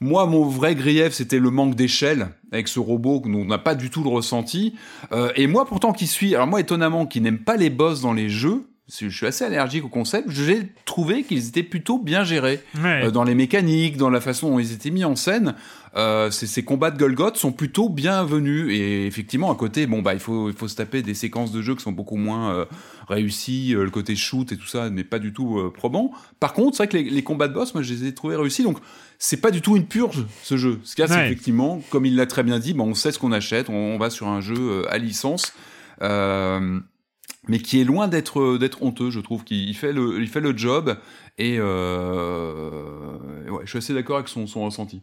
Moi, 0.00 0.26
mon 0.26 0.44
vrai 0.44 0.74
grief, 0.74 1.12
c'était 1.14 1.38
le 1.38 1.50
manque 1.50 1.74
d'échelle 1.74 2.28
avec 2.52 2.68
ce 2.68 2.80
robot 2.80 3.22
dont 3.24 3.38
on 3.40 3.44
n'a 3.46 3.57
pas 3.59 3.74
du 3.74 3.88
tout 3.88 4.02
le 4.02 4.11
ressenti. 4.11 4.74
Euh, 5.12 5.30
et 5.36 5.46
moi, 5.46 5.64
pourtant, 5.64 5.92
qui 5.92 6.07
suis, 6.07 6.34
alors 6.34 6.48
moi, 6.48 6.61
étonnamment, 6.61 7.07
qui 7.07 7.22
n'aime 7.22 7.38
pas 7.38 7.57
les 7.57 7.70
boss 7.70 8.02
dans 8.02 8.12
les 8.12 8.28
jeux, 8.28 8.66
je 8.89 9.09
suis 9.09 9.26
assez 9.26 9.45
allergique 9.45 9.85
au 9.85 9.89
concept, 9.89 10.30
j'ai 10.30 10.68
trouvé 10.85 11.22
qu'ils 11.22 11.49
étaient 11.49 11.62
plutôt 11.62 11.99
bien 11.99 12.22
gérés. 12.24 12.61
Ouais. 12.82 13.05
euh, 13.05 13.11
dans 13.11 13.24
les 13.24 13.35
mécaniques, 13.35 13.97
dans 13.97 14.11
la 14.11 14.20
façon 14.20 14.51
dont 14.51 14.59
ils 14.59 14.72
étaient 14.72 14.91
mis 14.91 15.05
en 15.05 15.16
scène. 15.16 15.55
Euh, 15.97 16.30
ces, 16.30 16.47
ces 16.49 16.64
combats 16.64 16.91
de 16.91 16.99
Golgoth 16.99 17.37
sont 17.37 17.53
plutôt 17.53 17.89
bienvenus. 17.89 18.66
Et 18.76 19.07
effectivement 19.07 19.51
à 19.51 19.55
côté 19.55 19.87
bon 19.87 20.03
bah 20.03 20.12
il 20.12 20.20
faut 20.20 20.51
il 20.51 20.55
faut 20.57 20.68
se 20.68 20.74
taper 20.76 21.03
des 21.03 21.14
séquences 21.14 21.53
de 21.53 21.62
jeu 21.62 21.74
qui 21.76 21.82
sont 21.82 21.93
beaucoup 21.93 22.16
moins 22.16 22.53
euh, 22.53 22.64
réussies 23.09 23.74
euh, 23.74 23.85
le 23.85 23.91
côté 23.91 24.16
shoot 24.16 24.51
et 24.51 24.57
tout 24.57 24.66
ça 24.66 24.91
n'est 24.91 25.05
pas 25.05 25.18
du 25.20 25.32
tout 25.32 25.59
euh, 25.59 25.72
probant. 25.72 26.11
Par 26.41 26.53
contre 26.53 26.76
c'est 26.76 26.82
vrai 26.82 26.89
que 26.89 26.97
les, 26.97 27.09
les 27.11 27.22
combats 27.22 27.49
de 27.49 27.55
boss 27.55 27.74
moi 27.74 27.82
je 27.82 27.95
les 27.95 28.07
ai 28.09 28.12
trouvés 28.14 28.37
réussis. 28.37 28.64
Donc 28.64 28.78
c'est 29.18 29.41
pas 29.41 29.53
du 29.53 29.62
tout 29.62 29.76
une 29.76 29.87
purge 29.87 30.26
ce 30.43 30.57
jeu. 30.57 30.80
Ce 30.82 30.95
qu'il 30.97 31.05
y 31.05 31.09
a 31.09 31.09
c'est 31.09 31.24
effectivement 31.24 31.80
comme 31.91 32.05
il 32.07 32.16
l'a 32.16 32.26
très 32.26 32.43
bien 32.43 32.59
dit 32.59 32.74
bon, 32.74 32.89
on 32.89 32.95
sait 32.95 33.12
ce 33.12 33.18
qu'on 33.20 33.32
achète. 33.32 33.70
On, 33.70 33.74
on 33.95 33.99
va 33.99 34.11
sur 34.11 34.26
un 34.26 34.41
jeu 34.41 34.57
euh, 34.59 34.93
à 34.93 34.99
licence. 34.99 35.53
Euh, 36.03 36.80
mais 37.49 37.59
qui 37.59 37.80
est 37.80 37.84
loin 37.84 38.09
d'être 38.09 38.59
d'être 38.59 38.82
honteux, 38.82 39.11
je 39.11 39.20
trouve. 39.20 39.45
qu'il 39.45 39.74
fait 39.76 39.92
le, 39.92 40.20
il 40.20 40.28
fait 40.28 40.40
le 40.40 40.57
job 40.57 40.99
et 41.38 41.57
euh, 41.59 43.51
ouais, 43.51 43.62
je 43.64 43.70
suis 43.70 43.78
assez 43.78 43.95
d'accord 43.95 44.16
avec 44.16 44.28
son 44.28 44.47
ressenti. 44.64 45.03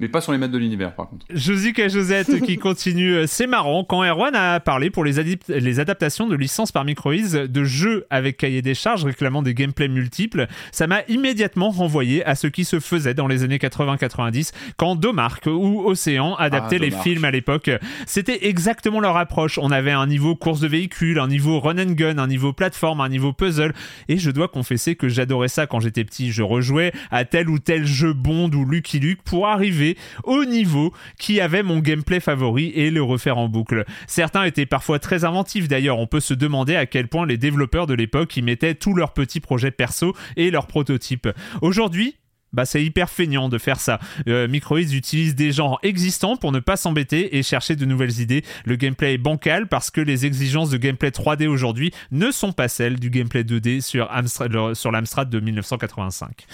Mais 0.00 0.08
pas 0.08 0.22
sur 0.22 0.32
les 0.32 0.38
maîtres 0.38 0.54
de 0.54 0.58
l'univers, 0.58 0.94
par 0.94 1.08
contre. 1.08 1.26
Josica 1.28 1.86
Josette 1.88 2.40
qui 2.40 2.56
continue. 2.58 3.14
Euh, 3.14 3.26
c'est 3.26 3.46
marrant, 3.46 3.84
quand 3.84 4.02
Erwan 4.02 4.34
a 4.34 4.58
parlé 4.58 4.88
pour 4.88 5.04
les, 5.04 5.36
les 5.48 5.80
adaptations 5.80 6.26
de 6.26 6.34
licences 6.34 6.72
par 6.72 6.86
Microids 6.86 7.46
de 7.46 7.64
jeux 7.64 8.06
avec 8.08 8.38
cahier 8.38 8.62
des 8.62 8.74
charges 8.74 9.04
réclamant 9.04 9.42
des 9.42 9.52
gameplays 9.52 9.88
multiples, 9.88 10.46
ça 10.72 10.86
m'a 10.86 11.02
immédiatement 11.08 11.68
renvoyé 11.68 12.24
à 12.24 12.34
ce 12.34 12.46
qui 12.46 12.64
se 12.64 12.80
faisait 12.80 13.12
dans 13.12 13.26
les 13.26 13.42
années 13.42 13.58
80-90 13.58 14.52
quand 14.78 14.96
Domark 14.96 15.46
ou 15.46 15.82
Océan 15.84 16.34
adaptaient 16.36 16.78
ah, 16.80 16.84
les 16.84 16.90
films 16.90 17.26
à 17.26 17.30
l'époque. 17.30 17.70
C'était 18.06 18.46
exactement 18.46 19.00
leur 19.00 19.18
approche. 19.18 19.58
On 19.58 19.70
avait 19.70 19.92
un 19.92 20.06
niveau 20.06 20.34
course 20.34 20.60
de 20.60 20.68
véhicule, 20.68 21.18
un 21.18 21.28
niveau 21.28 21.60
run 21.60 21.78
and 21.78 21.92
gun, 21.92 22.16
un 22.16 22.26
niveau 22.26 22.54
plateforme, 22.54 23.02
un 23.02 23.10
niveau 23.10 23.34
puzzle. 23.34 23.74
Et 24.08 24.16
je 24.16 24.30
dois 24.30 24.48
confesser 24.48 24.96
que 24.96 25.10
j'adorais 25.10 25.48
ça 25.48 25.66
quand 25.66 25.80
j'étais 25.80 26.04
petit. 26.04 26.32
Je 26.32 26.42
rejouais 26.42 26.92
à 27.10 27.26
tel 27.26 27.50
ou 27.50 27.58
tel 27.58 27.84
jeu 27.84 28.14
Bond 28.14 28.50
ou 28.54 28.64
Lucky 28.64 28.98
Luke 28.98 29.20
pour 29.22 29.46
arriver 29.46 29.89
au 30.24 30.44
niveau 30.44 30.92
qui 31.18 31.40
avait 31.40 31.62
mon 31.62 31.78
gameplay 31.78 32.20
favori 32.20 32.72
et 32.74 32.90
le 32.90 33.02
refaire 33.02 33.38
en 33.38 33.48
boucle. 33.48 33.84
Certains 34.06 34.44
étaient 34.44 34.66
parfois 34.66 34.98
très 34.98 35.24
inventifs 35.24 35.68
d'ailleurs, 35.68 35.98
on 35.98 36.06
peut 36.06 36.20
se 36.20 36.34
demander 36.34 36.76
à 36.76 36.86
quel 36.86 37.08
point 37.08 37.26
les 37.26 37.36
développeurs 37.36 37.86
de 37.86 37.94
l'époque 37.94 38.36
y 38.36 38.42
mettaient 38.42 38.74
tous 38.74 38.94
leurs 38.94 39.12
petits 39.12 39.40
projets 39.40 39.70
perso 39.70 40.14
et 40.36 40.50
leurs 40.50 40.66
prototypes. 40.66 41.28
Aujourd'hui, 41.62 42.16
bah 42.52 42.64
c'est 42.64 42.82
hyper 42.82 43.10
feignant 43.10 43.48
de 43.48 43.58
faire 43.58 43.80
ça. 43.80 43.98
Euh, 44.28 44.48
Microids 44.48 44.80
utilise 44.80 45.34
des 45.34 45.52
genres 45.52 45.78
existants 45.82 46.36
pour 46.36 46.52
ne 46.52 46.60
pas 46.60 46.76
s'embêter 46.76 47.36
et 47.36 47.42
chercher 47.42 47.76
de 47.76 47.84
nouvelles 47.84 48.20
idées. 48.20 48.44
Le 48.64 48.76
gameplay 48.76 49.14
est 49.14 49.18
bancal 49.18 49.68
parce 49.68 49.90
que 49.90 50.00
les 50.00 50.26
exigences 50.26 50.70
de 50.70 50.76
gameplay 50.76 51.10
3D 51.10 51.46
aujourd'hui 51.46 51.92
ne 52.10 52.30
sont 52.30 52.52
pas 52.52 52.68
celles 52.68 52.98
du 52.98 53.10
gameplay 53.10 53.42
2D 53.42 53.80
sur, 53.80 54.10
Amstrad, 54.10 54.74
sur 54.74 54.90
l'Amstrad 54.90 55.28
de 55.28 55.40
1985. 55.40 56.46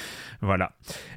Voilà. 0.43 0.73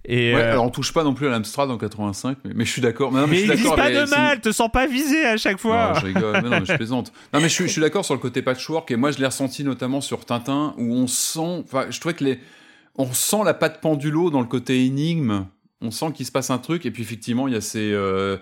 Et 0.06 0.34
ouais, 0.34 0.42
euh, 0.42 0.52
alors 0.54 0.66
on 0.66 0.70
touche 0.70 0.94
pas 0.94 1.04
non 1.04 1.14
plus 1.14 1.28
à 1.28 1.32
l'Amstrad 1.32 1.70
en 1.70 1.78
85, 1.78 2.38
mais, 2.44 2.66
je 2.66 2.72
suis 2.72 2.82
d'accord. 2.82 3.12
Mais, 3.12 3.28
mais 3.28 3.42
ils 3.42 3.52
disent 3.52 3.70
pas 3.76 3.92
de 3.92 4.10
mal, 4.10 4.40
te 4.40 4.52
sens 4.52 4.72
pas 4.72 4.88
visé 4.88 5.26
à 5.26 5.38
chaque 5.38 5.60
fois. 5.60 5.94
Non, 5.94 6.00
je 6.00 6.06
rigole, 6.06 6.34
mais 6.42 6.50
non, 6.50 6.60
mais 6.60 6.66
je 6.66 6.74
plaisante. 6.74 7.12
Non, 7.34 7.42
mais 7.42 7.50
je, 7.50 7.64
je 7.64 7.68
suis 7.68 7.82
d'accord 7.82 8.06
sur 8.06 8.14
le 8.14 8.20
côté 8.20 8.42
patchwork 8.42 8.90
et 8.92 8.96
moi 8.96 9.12
je 9.12 9.20
l'ai 9.20 9.26
ressenti 9.26 9.64
notamment 9.64 10.02
sur 10.02 10.26
Tintin 10.26 10.74
où 10.78 10.94
on 10.94 11.06
sent, 11.06 11.64
enfin, 11.64 11.86
je 11.90 12.00
trouvais 12.00 12.16
que 12.16 12.24
les 12.24 12.40
on 12.96 13.14
sent 13.14 13.44
la 13.46 13.54
patte 13.54 13.82
pendulo 13.82 14.30
dans 14.30 14.42
le 14.42 14.48
côté 14.48 14.86
énigme. 14.86 15.46
On 15.82 15.92
sent 15.92 16.08
qu'il 16.14 16.26
se 16.26 16.32
passe 16.34 16.50
un 16.50 16.58
truc 16.58 16.86
et 16.86 16.92
puis 16.92 17.04
effectivement 17.04 17.48
il 17.48 17.54
y 17.54 17.58
a 17.58 17.62
ces 17.62 17.94
euh, 17.94 18.36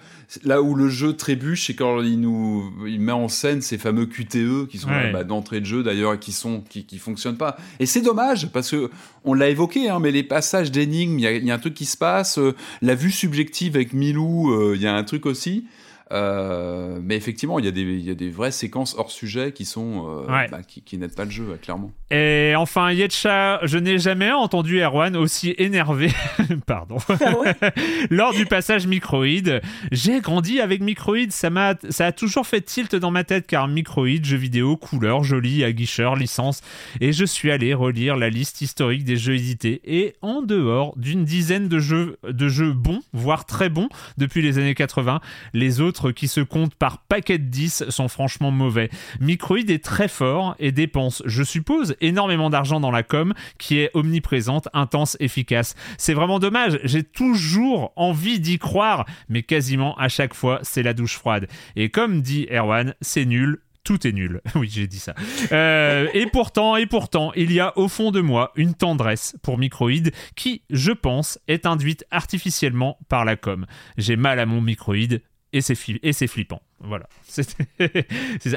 là 0.43 0.63
où 0.63 0.73
le 0.73 0.89
jeu 0.89 1.13
trébuche 1.13 1.67
c'est 1.67 1.75
quand 1.75 2.01
il 2.01 2.19
nous 2.19 2.73
il 2.87 2.99
met 2.99 3.11
en 3.11 3.27
scène 3.27 3.61
ces 3.61 3.77
fameux 3.77 4.07
QTE 4.07 4.67
qui 4.67 4.79
sont 4.79 4.89
bah, 5.13 5.23
d'entrée 5.23 5.61
de 5.61 5.65
jeu 5.67 5.83
d'ailleurs 5.83 6.15
et 6.15 6.17
qui 6.17 6.31
sont 6.31 6.61
qui, 6.67 6.87
qui 6.87 6.97
fonctionnent 6.97 7.37
pas. 7.37 7.55
Et 7.79 7.85
c'est 7.85 8.01
dommage 8.01 8.51
parce 8.51 8.71
que 8.71 8.89
on 9.23 9.35
l'a 9.35 9.49
évoqué 9.49 9.87
hein, 9.87 9.99
mais 9.99 10.09
les 10.09 10.23
passages 10.23 10.71
d'énigmes 10.71 11.19
il 11.19 11.45
y, 11.45 11.51
a 11.51 11.53
un 11.53 11.59
truc 11.59 11.75
qui 11.75 11.85
se 11.85 11.95
passe 11.95 12.39
euh, 12.39 12.55
la 12.81 12.95
vue 12.95 13.11
subjective 13.11 13.75
avec 13.75 13.93
Milou 13.93 14.51
euh, 14.51 14.73
il 14.75 14.81
y 14.81 14.87
a 14.87 14.95
un 14.95 15.03
truc 15.03 15.27
aussi 15.27 15.67
euh, 16.11 16.99
mais 17.01 17.15
effectivement, 17.15 17.59
il 17.59 17.65
y, 17.65 17.67
a 17.67 17.71
des, 17.71 17.81
il 17.81 18.05
y 18.05 18.11
a 18.11 18.15
des 18.15 18.29
vraies 18.29 18.51
séquences 18.51 18.95
hors 18.97 19.11
sujet 19.11 19.51
qui 19.51 19.65
sont 19.65 20.07
euh, 20.07 20.47
bah, 20.49 20.61
qui, 20.65 20.81
qui 20.81 20.97
n'aident 20.97 21.15
pas 21.15 21.25
le 21.25 21.31
jeu, 21.31 21.57
clairement. 21.61 21.91
Et 22.11 22.53
enfin, 22.55 22.91
Yetcha, 22.91 23.59
je 23.63 23.77
n'ai 23.77 23.99
jamais 23.99 24.31
entendu 24.31 24.81
Erwan 24.81 25.17
aussi 25.17 25.53
énervé, 25.57 26.09
pardon, 26.65 26.97
ah 27.09 27.69
lors 28.09 28.33
du 28.33 28.45
passage 28.45 28.87
Microïd. 28.87 29.61
J'ai 29.91 30.21
grandi 30.21 30.61
avec 30.61 30.81
Microïd, 30.81 31.31
ça 31.31 31.49
m'a, 31.49 31.75
ça 31.89 32.07
a 32.07 32.11
toujours 32.11 32.47
fait 32.47 32.61
tilt 32.61 32.95
dans 32.95 33.11
ma 33.11 33.23
tête 33.23 33.45
car 33.47 33.67
Microïd, 33.67 34.23
jeu 34.23 34.37
vidéo, 34.37 34.77
couleur, 34.77 35.23
joli, 35.23 35.63
aguicheur, 35.63 36.15
licence, 36.15 36.61
et 37.01 37.11
je 37.11 37.25
suis 37.25 37.51
allé 37.51 37.73
relire 37.73 38.15
la 38.15 38.29
liste 38.29 38.61
historique 38.61 39.03
des 39.03 39.17
jeux 39.17 39.35
édités 39.35 39.81
et 39.83 40.15
en 40.21 40.41
dehors 40.41 40.93
d'une 40.97 41.25
dizaine 41.25 41.67
de 41.67 41.79
jeux, 41.79 42.17
de 42.23 42.47
jeux 42.47 42.71
bons, 42.71 43.01
voire 43.11 43.45
très 43.45 43.69
bons 43.69 43.89
depuis 44.17 44.41
les 44.41 44.57
années 44.57 44.75
80, 44.75 45.19
les 45.53 45.81
autres 45.81 45.96
qui 46.13 46.27
se 46.27 46.41
comptent 46.41 46.75
par 46.75 46.99
paquet 46.99 47.37
de 47.37 47.45
10 47.45 47.89
sont 47.89 48.07
franchement 48.07 48.51
mauvais. 48.51 48.89
Microïd 49.19 49.69
est 49.69 49.83
très 49.83 50.07
fort 50.07 50.55
et 50.59 50.71
dépense, 50.71 51.23
je 51.25 51.43
suppose, 51.43 51.95
énormément 52.01 52.49
d'argent 52.49 52.79
dans 52.79 52.91
la 52.91 53.03
com 53.03 53.33
qui 53.57 53.79
est 53.79 53.91
omniprésente, 53.93 54.69
intense, 54.73 55.17
efficace. 55.19 55.75
C'est 55.97 56.13
vraiment 56.13 56.39
dommage, 56.39 56.79
j'ai 56.83 57.03
toujours 57.03 57.93
envie 57.95 58.39
d'y 58.39 58.59
croire, 58.59 59.05
mais 59.29 59.43
quasiment 59.43 59.95
à 59.97 60.09
chaque 60.09 60.33
fois, 60.33 60.59
c'est 60.61 60.83
la 60.83 60.93
douche 60.93 61.17
froide. 61.17 61.47
Et 61.75 61.89
comme 61.89 62.21
dit 62.21 62.47
Erwan, 62.51 62.93
c'est 63.01 63.25
nul, 63.25 63.59
tout 63.87 64.05
est 64.05 64.11
nul. 64.11 64.41
Oui, 64.55 64.69
j'ai 64.69 64.87
dit 64.87 64.99
ça. 64.99 65.13
Euh, 65.51 66.07
et 66.13 66.25
pourtant, 66.25 66.75
et 66.75 66.87
pourtant, 66.87 67.31
il 67.35 67.53
y 67.53 67.59
a 67.59 67.77
au 67.77 67.87
fond 67.87 68.11
de 68.11 68.19
moi 68.19 68.51
une 68.55 68.73
tendresse 68.73 69.35
pour 69.43 69.57
Microïd 69.57 70.11
qui, 70.35 70.63
je 70.69 70.91
pense, 70.91 71.39
est 71.47 71.65
induite 71.65 72.03
artificiellement 72.11 72.97
par 73.07 73.23
la 73.23 73.35
com. 73.35 73.65
J'ai 73.97 74.15
mal 74.15 74.39
à 74.39 74.45
mon 74.45 74.61
Microïd, 74.61 75.21
et 75.53 75.61
c'est 75.61 76.27
flippant. 76.27 76.61
Voilà. 76.79 77.07
ça. 77.27 77.43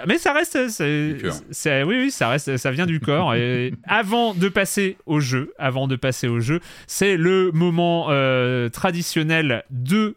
Mais 0.07 0.19
ça 0.19 0.33
reste, 0.33 0.69
c'est, 0.69 1.83
oui, 1.85 1.97
oui, 1.97 2.11
ça 2.11 2.29
reste, 2.29 2.57
ça 2.57 2.71
vient 2.71 2.87
du 2.87 3.01
corps. 3.01 3.35
Et 3.35 3.73
avant 3.85 4.35
de 4.35 4.49
passer 4.49 4.97
au 5.07 5.21
jeu, 5.21 5.53
avant 5.59 5.89
de 5.89 5.97
passer 5.97 6.29
au 6.29 6.41
jeu, 6.41 6.61
c'est 6.87 7.17
le 7.17 7.51
moment 7.53 8.07
euh, 8.11 8.69
traditionnel 8.69 9.65
de 9.71 10.17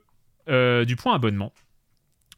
euh, 0.50 0.84
du 0.84 0.96
point 0.96 1.16
abonnement. 1.16 1.54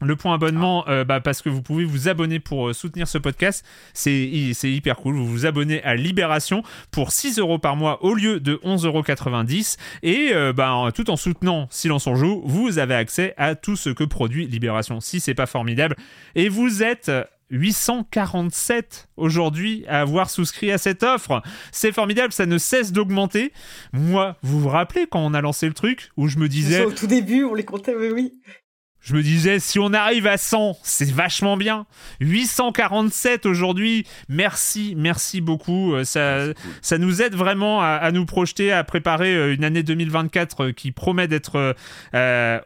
Le 0.02 0.14
point 0.16 0.34
abonnement, 0.34 0.84
ah. 0.86 0.90
euh, 0.90 1.04
bah, 1.04 1.20
parce 1.20 1.42
que 1.42 1.48
vous 1.48 1.62
pouvez 1.62 1.84
vous 1.84 2.08
abonner 2.08 2.38
pour 2.38 2.68
euh, 2.68 2.72
soutenir 2.72 3.08
ce 3.08 3.18
podcast, 3.18 3.64
c'est 3.94 4.12
hyper 4.20 4.96
cool. 4.96 5.16
Vous 5.16 5.26
vous 5.26 5.46
abonnez 5.46 5.82
à 5.82 5.94
Libération 5.94 6.62
pour 6.90 7.12
6 7.12 7.38
euros 7.38 7.58
par 7.58 7.76
mois 7.76 8.04
au 8.04 8.14
lieu 8.14 8.40
de 8.40 8.56
11,90 8.64 8.86
euros. 8.86 9.04
Et 10.02 10.30
euh, 10.32 10.52
bah, 10.52 10.90
tout 10.94 11.10
en 11.10 11.16
soutenant 11.16 11.66
Silence 11.70 12.06
en 12.06 12.14
Joue, 12.14 12.42
vous 12.44 12.78
avez 12.78 12.94
accès 12.94 13.34
à 13.36 13.54
tout 13.54 13.76
ce 13.76 13.90
que 13.90 14.04
produit 14.04 14.46
Libération. 14.46 15.00
Si 15.00 15.20
c'est 15.20 15.34
pas 15.34 15.46
formidable. 15.46 15.96
Et 16.34 16.48
vous 16.48 16.82
êtes 16.82 17.10
847 17.50 19.08
aujourd'hui 19.16 19.84
à 19.88 20.00
avoir 20.00 20.30
souscrit 20.30 20.72
à 20.72 20.78
cette 20.78 21.02
offre. 21.02 21.42
C'est 21.72 21.92
formidable, 21.92 22.32
ça 22.32 22.46
ne 22.46 22.58
cesse 22.58 22.92
d'augmenter. 22.92 23.52
Moi, 23.92 24.36
vous 24.42 24.60
vous 24.60 24.68
rappelez 24.68 25.06
quand 25.06 25.20
on 25.20 25.32
a 25.34 25.40
lancé 25.40 25.66
le 25.66 25.74
truc 25.74 26.10
où 26.16 26.28
je 26.28 26.38
me 26.38 26.48
disais. 26.48 26.84
Au 26.84 26.92
tout 26.92 27.06
début, 27.06 27.44
on 27.44 27.54
les 27.54 27.64
comptait, 27.64 27.94
oui, 27.94 28.10
oui. 28.12 28.32
Je 29.06 29.14
me 29.14 29.22
disais, 29.22 29.60
si 29.60 29.78
on 29.78 29.92
arrive 29.92 30.26
à 30.26 30.36
100, 30.36 30.78
c'est 30.82 31.08
vachement 31.08 31.56
bien. 31.56 31.86
847 32.18 33.46
aujourd'hui, 33.46 34.04
merci, 34.28 34.94
merci 34.96 35.40
beaucoup. 35.40 35.94
Euh, 35.94 36.02
ça, 36.02 36.46
ça 36.82 36.98
nous 36.98 37.22
aide 37.22 37.36
vraiment 37.36 37.80
à, 37.80 38.10
nous 38.10 38.26
projeter, 38.26 38.72
à 38.72 38.82
préparer 38.82 39.32
euh, 39.32 39.54
une 39.54 39.62
année 39.62 39.84
2024 39.84 40.64
euh, 40.64 40.72
qui 40.72 40.90
promet 40.90 41.28
d'être 41.28 41.76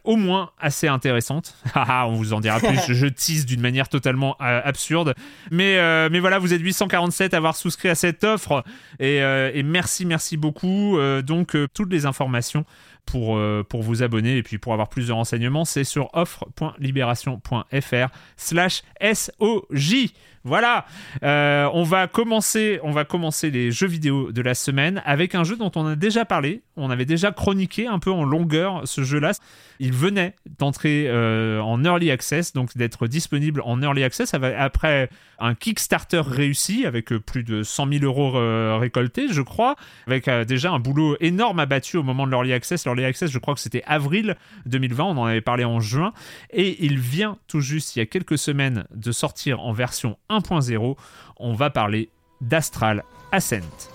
au 0.04 0.16
moins 0.16 0.50
assez 0.58 0.88
intéressante. 0.88 1.54
Ah, 1.72 1.86
ah, 1.88 2.08
on 2.08 2.14
vous 2.14 2.32
en 2.32 2.40
dira 2.40 2.58
plus, 2.58 2.92
je 2.92 3.06
tease 3.06 3.46
d'une 3.46 3.60
manière 3.60 3.88
totalement 3.88 4.36
absurde. 4.38 5.14
Mais, 5.50 5.78
mais 6.10 6.18
voilà, 6.18 6.38
vous 6.38 6.52
êtes 6.52 6.60
847 6.60 7.32
à 7.32 7.36
avoir 7.36 7.54
souscrit 7.54 7.88
à 7.88 7.94
cette 7.94 8.24
offre. 8.24 8.64
Et, 8.98 9.16
et 9.18 9.62
merci, 9.62 10.04
merci 10.04 10.36
beaucoup. 10.36 10.98
donc, 11.22 11.56
toutes 11.72 11.92
les 11.92 12.06
informations 12.06 12.64
pour, 13.10 13.36
euh, 13.36 13.64
pour 13.68 13.82
vous 13.82 14.02
abonner 14.02 14.36
et 14.36 14.42
puis 14.42 14.58
pour 14.58 14.72
avoir 14.72 14.88
plus 14.88 15.08
de 15.08 15.12
renseignements, 15.12 15.64
c'est 15.64 15.84
sur 15.84 16.10
offre.libération.fr 16.14 18.08
slash 18.36 18.82
SOJ. 19.02 20.12
Voilà, 20.44 20.86
euh, 21.22 21.68
on, 21.74 21.82
va 21.82 22.06
commencer, 22.06 22.80
on 22.82 22.92
va 22.92 23.04
commencer 23.04 23.50
les 23.50 23.70
jeux 23.70 23.86
vidéo 23.86 24.32
de 24.32 24.40
la 24.40 24.54
semaine 24.54 25.02
avec 25.04 25.34
un 25.34 25.44
jeu 25.44 25.54
dont 25.56 25.70
on 25.76 25.86
a 25.86 25.96
déjà 25.96 26.24
parlé, 26.24 26.62
on 26.76 26.88
avait 26.88 27.04
déjà 27.04 27.30
chroniqué 27.30 27.86
un 27.86 27.98
peu 27.98 28.10
en 28.10 28.24
longueur 28.24 28.80
ce 28.84 29.04
jeu-là. 29.04 29.32
Il 29.80 29.92
venait 29.92 30.34
d'entrer 30.58 31.08
euh, 31.08 31.60
en 31.60 31.84
early 31.84 32.10
access, 32.10 32.54
donc 32.54 32.74
d'être 32.74 33.06
disponible 33.06 33.60
en 33.66 33.82
early 33.82 34.02
access 34.02 34.32
après 34.32 35.10
un 35.38 35.54
Kickstarter 35.54 36.22
réussi 36.26 36.86
avec 36.86 37.12
euh, 37.12 37.20
plus 37.20 37.44
de 37.44 37.62
100 37.62 37.92
000 38.00 38.04
euros 38.04 38.30
récoltés, 38.78 39.28
je 39.30 39.42
crois, 39.42 39.76
avec 40.06 40.30
déjà 40.46 40.70
un 40.70 40.78
boulot 40.78 41.18
énorme 41.20 41.60
abattu 41.60 41.98
au 41.98 42.02
moment 42.02 42.26
de 42.26 42.30
l'early 42.30 42.54
access. 42.54 42.86
L'early 42.86 43.04
access, 43.04 43.30
je 43.30 43.38
crois 43.38 43.54
que 43.54 43.60
c'était 43.60 43.82
avril 43.86 44.36
2020, 44.64 45.04
on 45.04 45.18
en 45.18 45.24
avait 45.26 45.40
parlé 45.42 45.64
en 45.64 45.80
juin, 45.80 46.14
et 46.50 46.82
il 46.82 46.98
vient 46.98 47.36
tout 47.46 47.60
juste 47.60 47.94
il 47.94 47.98
y 47.98 48.02
a 48.02 48.06
quelques 48.06 48.38
semaines 48.38 48.84
de 48.94 49.12
sortir 49.12 49.60
en 49.60 49.72
version 49.72 50.16
1.0, 50.30 50.96
on 51.40 51.52
va 51.54 51.70
parler 51.70 52.08
d'Astral 52.40 53.02
Ascent. 53.32 53.90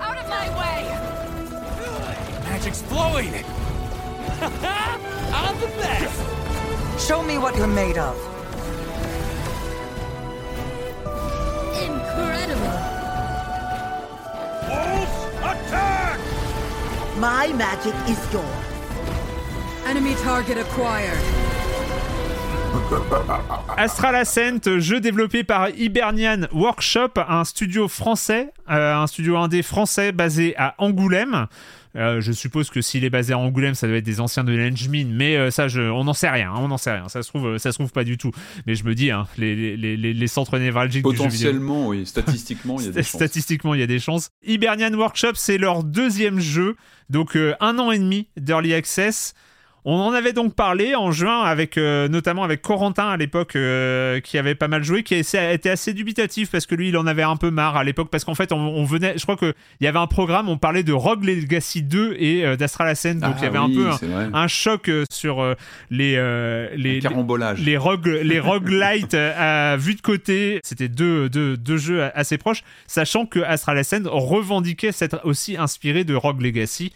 Out 0.00 0.16
of 0.16 0.28
my 0.28 0.48
way! 0.58 0.84
Magic's 2.48 2.82
flowing! 2.82 3.32
I'm 5.34 5.60
the 5.60 5.66
best! 5.78 7.06
Show 7.06 7.22
me 7.22 7.36
what 7.36 7.56
you're 7.56 7.66
made 7.66 7.98
of. 7.98 8.16
Incredible! 11.74 12.78
Wolves, 14.68 15.18
attack! 15.42 16.20
My 17.18 17.52
magic 17.54 17.94
is 18.08 18.32
yours. 18.32 18.46
Enemy 19.84 20.14
target 20.22 20.58
acquired. 20.58 21.41
Astral 23.76 24.14
Ascent, 24.14 24.78
jeu 24.78 25.00
développé 25.00 25.44
par 25.44 25.68
Hibernian 25.70 26.42
Workshop, 26.52 27.10
un 27.16 27.44
studio 27.44 27.88
français, 27.88 28.52
euh, 28.70 28.94
un 28.94 29.06
studio 29.06 29.36
indé 29.38 29.62
français 29.62 30.12
basé 30.12 30.54
à 30.56 30.74
Angoulême. 30.78 31.46
Euh, 31.96 32.20
je 32.20 32.32
suppose 32.32 32.70
que 32.70 32.80
s'il 32.80 33.04
est 33.04 33.10
basé 33.10 33.32
à 33.32 33.38
Angoulême, 33.38 33.74
ça 33.74 33.86
doit 33.86 33.96
être 33.96 34.04
des 34.04 34.20
anciens 34.20 34.44
de 34.44 34.52
l'Engmin, 34.52 35.06
mais 35.12 35.36
euh, 35.36 35.50
ça, 35.50 35.68
je, 35.68 35.80
on 35.80 36.04
n'en 36.04 36.14
sait 36.14 36.30
rien, 36.30 36.50
hein, 36.50 36.58
on 36.58 36.68
n'en 36.68 36.78
sait 36.78 36.92
rien. 36.92 37.08
Ça 37.08 37.22
se 37.22 37.28
trouve, 37.28 37.58
ça 37.58 37.72
se 37.72 37.78
trouve 37.78 37.92
pas 37.92 38.04
du 38.04 38.18
tout. 38.18 38.30
Mais 38.66 38.74
je 38.74 38.84
me 38.84 38.94
dis, 38.94 39.10
hein, 39.10 39.26
les, 39.36 39.76
les, 39.76 39.96
les, 39.96 40.14
les, 40.14 40.26
centres 40.26 40.58
névralgiques 40.58 41.04
du 41.04 41.10
jeu 41.10 41.24
Potentiellement, 41.24 41.88
oui. 41.88 42.06
Statistiquement, 42.06 42.78
il 42.80 42.86
y 42.86 42.88
a 42.88 42.92
des 42.92 43.02
chances. 43.02 43.16
Statistiquement, 43.16 43.74
il 43.74 43.80
y 43.80 43.84
a 43.84 43.88
des 43.88 43.98
chances. 43.98 44.30
Hibernian 44.46 44.94
Workshop, 44.94 45.32
c'est 45.34 45.58
leur 45.58 45.84
deuxième 45.84 46.40
jeu, 46.40 46.76
donc 47.10 47.36
un 47.36 47.78
an 47.78 47.90
et 47.90 47.98
demi 47.98 48.28
d'early 48.36 48.72
access. 48.72 49.34
On 49.84 49.98
en 49.98 50.12
avait 50.12 50.32
donc 50.32 50.54
parlé 50.54 50.94
en 50.94 51.10
juin 51.10 51.42
avec 51.42 51.76
euh, 51.76 52.06
notamment 52.06 52.44
avec 52.44 52.62
Corentin 52.62 53.08
à 53.08 53.16
l'époque 53.16 53.56
euh, 53.56 54.20
qui 54.20 54.38
avait 54.38 54.54
pas 54.54 54.68
mal 54.68 54.84
joué, 54.84 55.02
qui 55.02 55.16
été 55.16 55.70
assez 55.70 55.92
dubitatif 55.92 56.52
parce 56.52 56.66
que 56.66 56.76
lui 56.76 56.90
il 56.90 56.96
en 56.96 57.06
avait 57.08 57.24
un 57.24 57.36
peu 57.36 57.50
marre 57.50 57.76
à 57.76 57.82
l'époque. 57.82 58.08
Parce 58.08 58.24
qu'en 58.24 58.36
fait 58.36 58.52
on, 58.52 58.84
venait, 58.84 59.14
je 59.16 59.22
crois 59.22 59.36
que 59.36 59.54
il 59.80 59.84
y 59.84 59.88
avait 59.88 59.98
un 59.98 60.06
programme, 60.06 60.48
on 60.48 60.56
parlait 60.56 60.84
de 60.84 60.92
Rogue 60.92 61.24
Legacy 61.24 61.82
2 61.82 62.14
et 62.16 62.46
euh, 62.46 62.54
d'Astral 62.54 62.88
Ascent, 62.88 63.16
donc 63.16 63.34
il 63.38 63.42
y 63.42 63.46
avait 63.46 63.58
ah 63.58 63.62
un 63.62 63.70
peu 63.70 64.06
un, 64.32 64.46
choc 64.46 64.88
sur 65.10 65.44
les 65.90 66.12
les 66.76 67.00
les 67.00 67.76
Rogue 67.76 68.20
les 68.22 68.38
roguelites 68.38 69.14
à 69.36 69.76
vue 69.76 69.96
de 69.96 70.00
côté, 70.00 70.60
c'était 70.62 70.88
deux, 70.88 71.28
deux, 71.28 71.56
deux 71.56 71.76
jeux 71.76 72.04
assez 72.14 72.38
proches, 72.38 72.62
sachant 72.86 73.26
que 73.26 73.40
Astral 73.40 73.78
Ascent 73.78 74.02
revendiquait 74.04 74.92
s'être 74.92 75.20
aussi 75.24 75.56
inspiré 75.56 76.04
de 76.04 76.14
Rogue 76.14 76.40
Legacy 76.40 76.92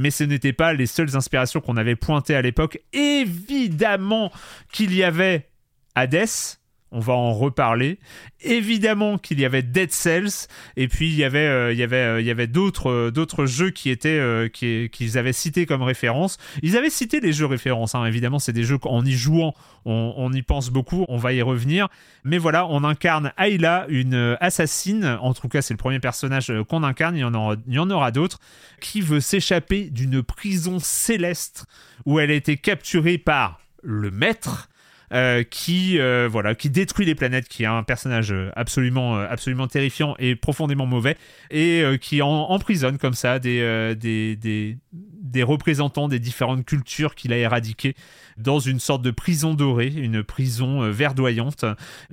mais 0.00 0.10
ce 0.10 0.24
n'étaient 0.24 0.54
pas 0.54 0.72
les 0.72 0.86
seules 0.86 1.14
inspirations 1.14 1.60
qu'on 1.60 1.76
avait 1.76 1.94
pointées 1.94 2.34
à 2.34 2.40
l'époque. 2.40 2.80
Évidemment 2.94 4.32
qu'il 4.72 4.94
y 4.94 5.04
avait 5.04 5.50
Hades, 5.94 6.58
on 6.92 7.00
va 7.00 7.12
en 7.12 7.32
reparler. 7.32 7.98
Évidemment 8.40 9.18
qu'il 9.18 9.38
y 9.38 9.44
avait 9.44 9.62
Dead 9.62 9.92
Cells 9.92 10.48
et 10.76 10.88
puis 10.88 11.08
il 11.08 11.14
y 11.14 11.24
avait 11.24 11.46
euh, 11.46 11.72
il 11.72 11.78
y 11.78 11.82
avait 11.82 11.96
euh, 11.96 12.20
il 12.20 12.26
y 12.26 12.30
avait 12.30 12.46
d'autres 12.46 12.90
euh, 12.90 13.10
d'autres 13.10 13.46
jeux 13.46 13.70
qui 13.70 13.90
étaient 13.90 14.50
qu'ils 14.52 15.18
avaient 15.18 15.32
cités 15.32 15.66
comme 15.66 15.82
référence. 15.82 16.38
Ils 16.62 16.76
avaient 16.76 16.90
cité 16.90 17.20
les 17.20 17.32
jeux 17.32 17.46
références. 17.46 17.94
Hein. 17.94 18.04
Évidemment, 18.06 18.38
c'est 18.38 18.52
des 18.52 18.64
jeux 18.64 18.78
qu'en 18.78 19.04
y 19.04 19.12
jouant, 19.12 19.54
on, 19.84 20.32
y 20.32 20.42
pense 20.42 20.70
beaucoup. 20.70 21.04
On 21.08 21.16
va 21.16 21.32
y 21.32 21.42
revenir. 21.42 21.88
Mais 22.24 22.38
voilà, 22.38 22.66
on 22.66 22.84
incarne 22.84 23.32
Ayla, 23.38 23.86
une 23.88 24.36
assassine. 24.40 25.18
En 25.20 25.34
tout 25.34 25.48
cas, 25.48 25.62
c'est 25.62 25.74
le 25.74 25.78
premier 25.78 26.00
personnage 26.00 26.52
qu'on 26.68 26.82
incarne. 26.82 27.16
Il 27.16 27.20
y 27.20 27.24
en 27.24 27.34
aura, 27.34 27.56
il 27.66 27.74
y 27.74 27.78
en 27.78 27.90
aura 27.90 28.10
d'autres 28.10 28.40
qui 28.80 29.00
veut 29.00 29.20
s'échapper 29.20 29.90
d'une 29.90 30.22
prison 30.22 30.78
céleste 30.78 31.66
où 32.04 32.18
elle 32.18 32.30
a 32.30 32.34
été 32.34 32.56
capturée 32.56 33.18
par 33.18 33.60
le 33.82 34.10
maître 34.10 34.69
euh, 35.12 35.42
qui 35.42 35.98
euh, 35.98 36.28
voilà 36.30 36.54
qui 36.54 36.70
détruit 36.70 37.04
les 37.04 37.16
planètes, 37.16 37.48
qui 37.48 37.64
est 37.64 37.66
un 37.66 37.82
personnage 37.82 38.32
euh, 38.32 38.50
absolument 38.54 39.16
absolument 39.16 39.66
terrifiant 39.66 40.14
et 40.20 40.36
profondément 40.36 40.86
mauvais 40.86 41.16
et 41.50 41.82
qui 42.00 42.22
emprisonne 42.22 42.96
comme 42.98 43.14
ça 43.14 43.38
des, 43.38 43.94
des, 43.96 44.36
des, 44.36 44.78
des 44.92 45.42
représentants 45.42 46.06
des 46.06 46.20
différentes 46.20 46.64
cultures 46.64 47.14
qu'il 47.14 47.32
a 47.32 47.38
éradiquées 47.38 47.94
dans 48.36 48.60
une 48.60 48.78
sorte 48.78 49.02
de 49.02 49.10
prison 49.10 49.54
dorée, 49.54 49.92
une 49.94 50.22
prison 50.22 50.88
verdoyante. 50.90 51.64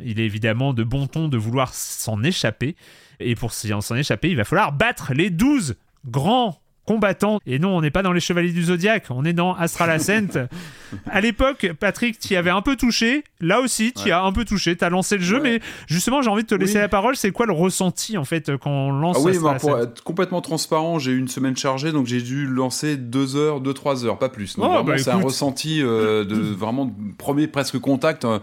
Il 0.03 0.19
est 0.19 0.25
évidemment 0.25 0.73
de 0.73 0.83
bon 0.83 1.07
ton 1.07 1.27
de 1.27 1.37
vouloir 1.37 1.73
s'en 1.73 2.23
échapper. 2.23 2.75
Et 3.19 3.35
pour 3.35 3.53
s'en 3.53 3.95
échapper, 3.95 4.29
il 4.29 4.37
va 4.37 4.43
falloir 4.43 4.71
battre 4.71 5.13
les 5.13 5.29
12 5.29 5.75
grands 6.05 6.59
combattant. 6.87 7.39
Et 7.45 7.59
non, 7.59 7.75
on 7.77 7.81
n'est 7.81 7.91
pas 7.91 8.01
dans 8.01 8.13
les 8.13 8.19
Chevaliers 8.19 8.51
du 8.51 8.63
Zodiaque, 8.63 9.05
on 9.09 9.25
est 9.25 9.33
dans 9.33 9.53
Astral 9.53 9.91
Ascent. 9.91 10.47
à 11.11 11.21
l'époque, 11.21 11.71
Patrick, 11.79 12.17
tu 12.17 12.35
avais 12.35 12.49
un 12.49 12.61
peu 12.61 12.75
touché. 12.75 13.23
Là 13.41 13.59
aussi, 13.59 13.93
tu 13.93 14.11
as 14.11 14.23
un 14.23 14.31
peu 14.31 14.45
touché. 14.45 14.75
Tu 14.75 14.83
as 14.83 14.89
lancé 14.89 15.17
le 15.17 15.23
jeu, 15.23 15.39
mais 15.41 15.59
justement, 15.87 16.21
j'ai 16.21 16.29
envie 16.29 16.43
de 16.43 16.47
te 16.47 16.55
laisser 16.55 16.79
la 16.79 16.87
parole. 16.87 17.15
C'est 17.15 17.31
quoi 17.31 17.45
le 17.45 17.53
ressenti 17.53 18.17
en 18.17 18.25
fait 18.25 18.55
quand 18.57 18.71
on 18.71 18.91
lance 18.91 19.17
ah 19.19 19.23
Oui, 19.23 19.37
bah, 19.37 19.57
pour 19.59 19.77
être 19.77 20.03
complètement 20.03 20.41
transparent, 20.41 20.97
j'ai 20.97 21.11
eu 21.11 21.19
une 21.19 21.27
semaine 21.27 21.55
chargée, 21.55 21.91
donc 21.91 22.07
j'ai 22.07 22.21
dû 22.21 22.47
lancer 22.47 22.97
deux 22.97 23.35
heures, 23.35 23.59
deux 23.59 23.73
trois 23.73 24.05
heures, 24.05 24.17
pas 24.17 24.29
plus. 24.29 24.55
Donc, 24.55 24.71
oh, 24.79 24.83
bah, 24.83 24.97
c'est 24.97 25.11
un 25.11 25.21
ressenti 25.21 25.81
euh, 25.81 26.23
de 26.23 26.35
vraiment 26.57 26.91
premier 27.17 27.47
presque 27.47 27.77
contact. 27.79 28.25
Euh, 28.25 28.39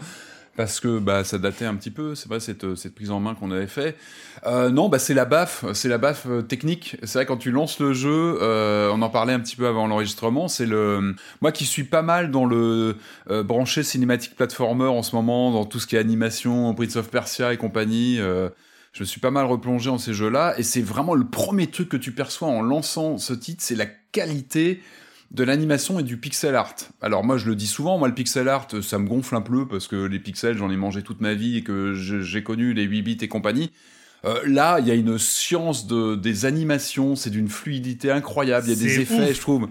parce 0.56 0.80
que 0.80 0.98
bah, 0.98 1.24
ça 1.24 1.38
datait 1.38 1.64
un 1.64 1.74
petit 1.74 1.90
peu, 1.90 2.14
c'est 2.14 2.28
vrai, 2.28 2.40
cette, 2.40 2.74
cette 2.76 2.94
prise 2.94 3.10
en 3.10 3.20
main 3.20 3.34
qu'on 3.34 3.50
avait 3.50 3.66
fait. 3.66 3.96
Euh, 4.46 4.70
non, 4.70 4.88
bah, 4.88 4.98
c'est 4.98 5.14
la 5.14 5.24
baffe, 5.24 5.64
c'est 5.72 5.88
la 5.88 5.98
baffe 5.98 6.26
euh, 6.28 6.42
technique. 6.42 6.96
C'est 7.02 7.18
vrai, 7.18 7.26
quand 7.26 7.36
tu 7.36 7.50
lances 7.50 7.80
le 7.80 7.92
jeu, 7.92 8.38
euh, 8.40 8.90
on 8.92 9.02
en 9.02 9.10
parlait 9.10 9.32
un 9.32 9.40
petit 9.40 9.56
peu 9.56 9.66
avant 9.66 9.86
l'enregistrement, 9.86 10.48
c'est 10.48 10.66
le... 10.66 11.14
Moi 11.40 11.52
qui 11.52 11.64
suis 11.64 11.84
pas 11.84 12.02
mal 12.02 12.30
dans 12.30 12.44
le 12.44 12.96
euh, 13.30 13.42
branché 13.42 13.82
cinématique 13.82 14.36
platformer 14.36 14.86
en 14.86 15.02
ce 15.02 15.16
moment, 15.16 15.50
dans 15.50 15.64
tout 15.64 15.80
ce 15.80 15.86
qui 15.86 15.96
est 15.96 15.98
animation, 15.98 16.72
Prince 16.74 16.96
of 16.96 17.10
Persia 17.10 17.52
et 17.52 17.56
compagnie, 17.56 18.20
euh, 18.20 18.48
je 18.92 19.02
suis 19.02 19.20
pas 19.20 19.32
mal 19.32 19.46
replongé 19.46 19.90
en 19.90 19.98
ces 19.98 20.14
jeux-là, 20.14 20.54
et 20.56 20.62
c'est 20.62 20.82
vraiment 20.82 21.14
le 21.14 21.24
premier 21.24 21.66
truc 21.66 21.88
que 21.88 21.96
tu 21.96 22.12
perçois 22.12 22.46
en 22.46 22.62
lançant 22.62 23.18
ce 23.18 23.34
titre, 23.34 23.62
c'est 23.64 23.74
la 23.74 23.86
qualité 23.86 24.80
de 25.30 25.44
l'animation 25.44 25.98
et 25.98 26.02
du 26.02 26.16
pixel 26.16 26.54
art. 26.54 26.74
Alors 27.00 27.24
moi 27.24 27.38
je 27.38 27.46
le 27.46 27.56
dis 27.56 27.66
souvent, 27.66 27.98
moi 27.98 28.08
le 28.08 28.14
pixel 28.14 28.48
art 28.48 28.68
ça 28.82 28.98
me 28.98 29.08
gonfle 29.08 29.34
un 29.34 29.40
peu 29.40 29.66
parce 29.66 29.88
que 29.88 29.96
les 29.96 30.18
pixels 30.18 30.56
j'en 30.56 30.70
ai 30.70 30.76
mangé 30.76 31.02
toute 31.02 31.20
ma 31.20 31.34
vie 31.34 31.58
et 31.58 31.62
que 31.62 31.94
j'ai 31.94 32.42
connu 32.42 32.72
les 32.74 32.84
8 32.84 33.02
bits 33.02 33.18
et 33.20 33.28
compagnie. 33.28 33.70
Euh, 34.24 34.40
là, 34.46 34.78
il 34.80 34.88
y 34.88 34.90
a 34.90 34.94
une 34.94 35.18
science 35.18 35.86
de, 35.86 36.14
des 36.14 36.46
animations, 36.46 37.14
c'est 37.14 37.30
d'une 37.30 37.48
fluidité 37.48 38.10
incroyable, 38.10 38.66
il 38.68 38.70
y 38.70 38.72
a 38.72 38.82
des 38.82 39.00
effets, 39.00 39.34
je 39.34 39.40
trouve. 39.40 39.68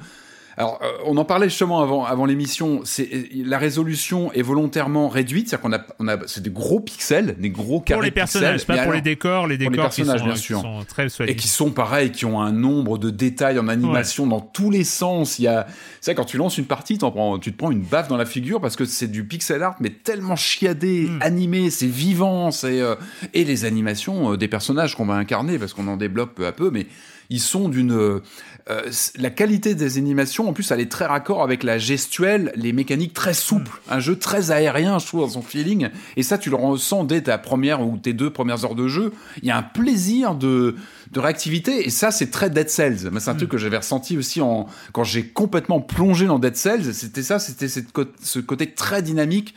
Alors, 0.58 0.80
euh, 0.84 0.92
on 1.06 1.18
en 1.18 1.26
parlait 1.26 1.50
justement 1.50 1.82
avant, 1.82 2.06
avant 2.06 2.26
l'émission. 2.26 2.82
C'est 2.84 3.30
la 3.34 3.58
résolution 3.58 4.32
est 4.34 4.42
volontairement 4.42 5.10
réduite, 5.10 5.50
c'est-à-dire 5.50 5.64
qu'on 5.64 5.74
a, 5.74 5.82
on 6.00 6.08
a, 6.08 6.28
c'est 6.28 6.44
des 6.44 6.52
gros 6.52 6.80
pixels, 6.80 7.36
des 7.40 7.50
gros 7.50 7.80
carrés. 7.80 7.98
Pour 7.98 8.04
les 8.04 8.12
personnages, 8.12 8.66
pas 8.66 8.84
pour 8.84 8.94
les 8.94 9.02
décors, 9.02 9.48
les 9.48 9.58
décors 9.58 9.90
qui 9.90 10.06
sont, 10.06 10.14
bien 10.14 10.36
sûr. 10.36 10.62
sont 10.62 10.86
très 10.88 11.08
et 11.28 11.36
qui 11.36 11.48
sont 11.48 11.72
pareils, 11.72 12.12
qui 12.12 12.26
ont 12.26 12.40
un 12.40 12.52
nombre 12.52 12.98
de 12.98 13.10
détails 13.10 13.58
en 13.58 13.68
animation 13.68 14.28
dans 14.28 14.42
tous 14.42 14.70
les 14.70 14.84
sens. 14.84 15.40
Il 15.40 15.44
y 15.44 15.48
a, 15.48 15.66
c'est 16.02 16.14
quand 16.14 16.26
tu 16.26 16.38
lances 16.38 16.58
une 16.58 16.66
partie, 16.66 16.98
prends, 16.98 17.40
tu 17.40 17.52
te 17.52 17.58
prends 17.58 17.72
une 17.72 17.82
baffe 17.82 18.08
dans 18.08 18.18
la 18.18 18.26
figure 18.26 18.62
parce 18.62 18.76
que 18.76 18.86
c'est 18.86 19.08
du 19.08 19.26
pixel 19.26 19.64
art, 19.64 19.76
mais 19.80 19.90
tellement 19.90 20.36
chiadé, 20.36 21.08
hmm. 21.08 21.20
animé, 21.22 21.70
c'est 21.70 21.88
vivant, 21.88 22.52
c'est 22.52 22.82
euh, 22.82 22.96
et 23.34 23.44
les 23.44 23.66
animations 23.66 24.34
euh, 24.34 24.38
des 24.38 24.48
personnages 24.48 24.96
qu'on 24.96 25.06
va 25.06 25.16
incarner 25.16 25.58
parce 25.58 25.74
qu'on 25.74 25.88
en 25.88 25.98
développe 25.98 26.36
peu 26.36 26.46
à 26.46 26.52
peu, 26.52 26.70
mais 26.70 26.86
ils 27.30 27.40
sont 27.40 27.70
d'une 27.70 28.22
euh, 28.70 28.90
la 29.18 29.30
qualité 29.30 29.76
des 29.76 29.98
animations, 29.98 30.48
en 30.48 30.54
plus, 30.54 30.72
elle 30.72 30.80
est 30.80 30.92
très 30.92 31.06
raccord 31.06 31.44
avec 31.44 31.64
la 31.64 31.78
gestuelle, 31.78 32.52
les 32.56 32.72
mécaniques 32.72 33.14
très 33.14 33.34
souples, 33.34 33.82
un 33.90 34.00
jeu 34.00 34.18
très 34.18 34.52
aérien, 34.52 35.00
je 35.00 35.06
trouve, 35.06 35.22
dans 35.22 35.30
son 35.30 35.42
feeling. 35.42 35.90
Et 36.16 36.24
ça, 36.24 36.38
tu 36.38 36.50
le 36.50 36.56
ressens 36.56 37.04
dès 37.04 37.22
ta 37.22 37.38
première 37.38 37.86
ou 37.86 37.98
tes 37.98 38.14
deux 38.14 38.30
premières 38.30 38.64
heures 38.64 38.76
de 38.76 38.88
jeu. 38.88 39.12
Il 39.42 39.48
y 39.48 39.52
a 39.52 39.58
un 39.58 39.64
plaisir 39.64 40.36
de, 40.36 40.76
de 41.12 41.20
réactivité, 41.20 41.86
et 41.86 41.90
ça, 41.90 42.12
c'est 42.12 42.32
très 42.32 42.50
Dead 42.50 42.70
Cells. 42.70 43.12
C'est 43.20 43.30
un 43.30 43.36
truc 43.36 43.50
que 43.50 43.58
j'avais 43.58 43.78
ressenti 43.78 44.18
aussi 44.18 44.40
en, 44.40 44.68
quand 44.94 45.04
j'ai 45.04 45.28
complètement 45.28 45.82
plongé 45.82 46.26
dans 46.26 46.40
Dead 46.40 46.56
Cells. 46.56 46.94
C'était 46.94 47.24
ça, 47.24 47.40
c'était 47.40 47.68
ce 47.68 48.40
côté 48.40 48.74
très 48.74 49.02
dynamique. 49.02 49.56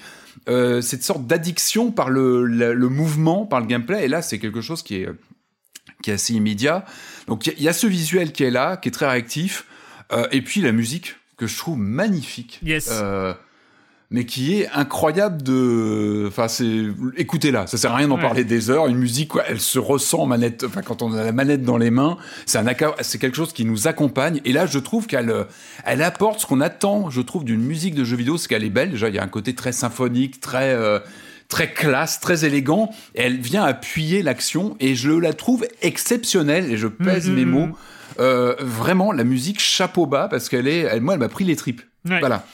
Euh, 0.48 0.80
cette 0.80 1.02
sorte 1.02 1.26
d'addiction 1.26 1.90
par 1.90 2.08
le, 2.08 2.44
le, 2.44 2.88
mouvement, 2.88 3.46
par 3.46 3.60
le 3.60 3.66
gameplay, 3.66 4.04
et 4.04 4.08
là 4.08 4.22
c'est 4.22 4.38
quelque 4.38 4.60
chose 4.60 4.82
qui 4.82 4.96
est 4.96 5.08
qui 6.02 6.10
est 6.10 6.14
assez 6.14 6.34
immédiat. 6.34 6.84
Donc 7.26 7.46
il 7.46 7.62
y, 7.62 7.68
a 7.68 7.72
ce 7.72 7.86
visuel 7.86 8.32
qui 8.32 8.44
est 8.44 8.50
là, 8.50 8.76
qui 8.76 8.88
est 8.88 8.92
très 8.92 9.08
réactif, 9.08 9.66
euh, 10.12 10.26
et 10.30 10.42
puis 10.42 10.60
la 10.60 10.72
musique 10.72 11.16
que 11.36 11.46
je 11.46 11.56
trouve 11.56 11.78
magnifique. 11.78 12.60
Yes. 12.62 12.88
Euh, 12.90 13.34
mais 14.10 14.24
qui 14.24 14.60
est 14.60 14.68
incroyable 14.68 15.42
de 15.42 16.26
enfin 16.28 16.46
c'est 16.46 16.84
écoutez-la 17.16 17.66
ça 17.66 17.76
sert 17.76 17.90
à 17.90 17.96
rien 17.96 18.06
d'en 18.06 18.18
parler 18.18 18.44
des 18.44 18.70
heures 18.70 18.86
une 18.86 18.98
musique 18.98 19.30
quoi, 19.30 19.42
elle 19.48 19.60
se 19.60 19.80
ressent 19.80 20.20
en 20.20 20.26
manette 20.26 20.62
enfin 20.62 20.80
quand 20.82 21.02
on 21.02 21.12
a 21.12 21.24
la 21.24 21.32
manette 21.32 21.62
dans 21.62 21.76
les 21.76 21.90
mains 21.90 22.16
c'est 22.46 22.58
un 22.58 22.64
c'est 23.00 23.18
quelque 23.18 23.36
chose 23.36 23.52
qui 23.52 23.64
nous 23.64 23.88
accompagne 23.88 24.40
et 24.44 24.52
là 24.52 24.66
je 24.66 24.78
trouve 24.78 25.08
qu'elle 25.08 25.34
elle 25.84 26.02
apporte 26.02 26.38
ce 26.38 26.46
qu'on 26.46 26.60
attend 26.60 27.10
je 27.10 27.20
trouve 27.20 27.42
d'une 27.42 27.62
musique 27.62 27.96
de 27.96 28.04
jeu 28.04 28.16
vidéo 28.16 28.36
c'est 28.38 28.46
qu'elle 28.46 28.62
est 28.62 28.70
belle 28.70 28.92
déjà 28.92 29.08
il 29.08 29.16
y 29.16 29.18
a 29.18 29.24
un 29.24 29.28
côté 29.28 29.56
très 29.56 29.72
symphonique 29.72 30.40
très 30.40 30.72
euh, 30.72 31.00
très 31.48 31.72
classe, 31.72 32.20
très 32.20 32.44
élégant. 32.44 32.90
elle 33.14 33.38
vient 33.38 33.64
appuyer 33.64 34.22
l'action 34.22 34.76
et 34.80 34.94
je 34.94 35.10
la 35.10 35.32
trouve 35.32 35.66
exceptionnelle 35.82 36.70
et 36.70 36.76
je 36.76 36.88
pèse 36.88 37.28
mes 37.28 37.44
mhm. 37.44 37.50
mots. 37.50 37.68
Euh, 38.18 38.54
vraiment, 38.60 39.12
la 39.12 39.24
musique 39.24 39.60
chapeau 39.60 40.06
bas 40.06 40.28
parce 40.28 40.48
qu'elle 40.48 40.68
est, 40.68 41.00
moi, 41.00 41.14
elle 41.14 41.20
m'a 41.20 41.28
pris 41.28 41.44
les 41.44 41.56
tripes. 41.56 41.82
Voilà. 42.06 42.46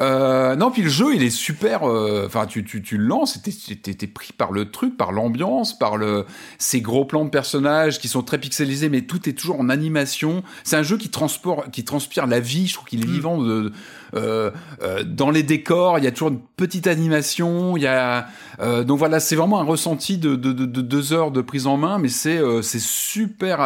Euh, 0.00 0.54
non, 0.56 0.70
puis 0.70 0.82
le 0.82 0.88
jeu, 0.88 1.14
il 1.14 1.22
est 1.22 1.30
super. 1.30 1.88
Euh, 1.88 2.24
enfin, 2.26 2.46
tu, 2.46 2.64
tu, 2.64 2.82
tu 2.82 2.96
le 2.96 3.04
lances, 3.04 3.40
t'es 3.42 4.06
pris 4.06 4.32
par 4.32 4.52
le 4.52 4.70
truc, 4.70 4.96
par 4.96 5.12
l'ambiance, 5.12 5.76
par 5.76 5.96
le 5.96 6.24
ces 6.58 6.80
gros 6.80 7.04
plans 7.04 7.24
de 7.24 7.30
personnages 7.30 7.98
qui 7.98 8.08
sont 8.08 8.22
très 8.22 8.38
pixelisés, 8.38 8.88
mais 8.88 9.02
tout 9.02 9.28
est 9.28 9.32
toujours 9.32 9.60
en 9.60 9.68
animation. 9.68 10.42
C'est 10.64 10.76
un 10.76 10.82
jeu 10.82 10.96
qui 10.96 11.08
transport, 11.08 11.70
qui 11.72 11.84
transpire 11.84 12.26
la 12.26 12.40
vie. 12.40 12.68
Je 12.68 12.74
trouve 12.74 12.86
qu'il 12.86 13.02
est 13.02 13.08
mm. 13.08 13.12
vivant 13.12 13.38
de, 13.38 13.72
dans 14.12 15.30
les 15.30 15.42
décors. 15.42 15.98
Il 15.98 16.04
y 16.04 16.06
a 16.06 16.12
toujours 16.12 16.28
une 16.28 16.40
petite 16.56 16.86
animation. 16.86 17.76
Il 17.76 17.82
y 17.82 17.86
a 17.86 18.26
euh, 18.60 18.84
donc 18.84 18.98
voilà, 18.98 19.20
c'est 19.20 19.36
vraiment 19.36 19.60
un 19.60 19.64
ressenti 19.64 20.18
de, 20.18 20.36
de, 20.36 20.52
de, 20.52 20.66
de, 20.66 20.80
deux 20.80 21.12
heures 21.12 21.30
de 21.30 21.40
prise 21.40 21.66
en 21.66 21.76
main, 21.76 21.98
mais 21.98 22.08
c'est 22.08 22.40
c'est 22.62 22.80
super 22.80 23.60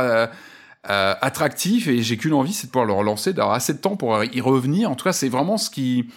euh, 0.88 1.14
attractif 1.20 1.88
et 1.88 2.00
j'ai 2.00 2.16
qu'une 2.16 2.32
envie, 2.32 2.52
c'est 2.52 2.68
de 2.68 2.70
pouvoir 2.70 2.86
le 2.86 2.92
relancer, 2.92 3.32
d'avoir 3.32 3.56
assez 3.56 3.74
de 3.74 3.78
temps 3.78 3.96
pour 3.96 4.22
y 4.22 4.40
revenir. 4.40 4.88
En 4.88 4.94
tout 4.94 5.04
cas, 5.04 5.12
c'est 5.12 5.28
vraiment 5.28 5.56
ce 5.56 5.68
qui 5.68 6.08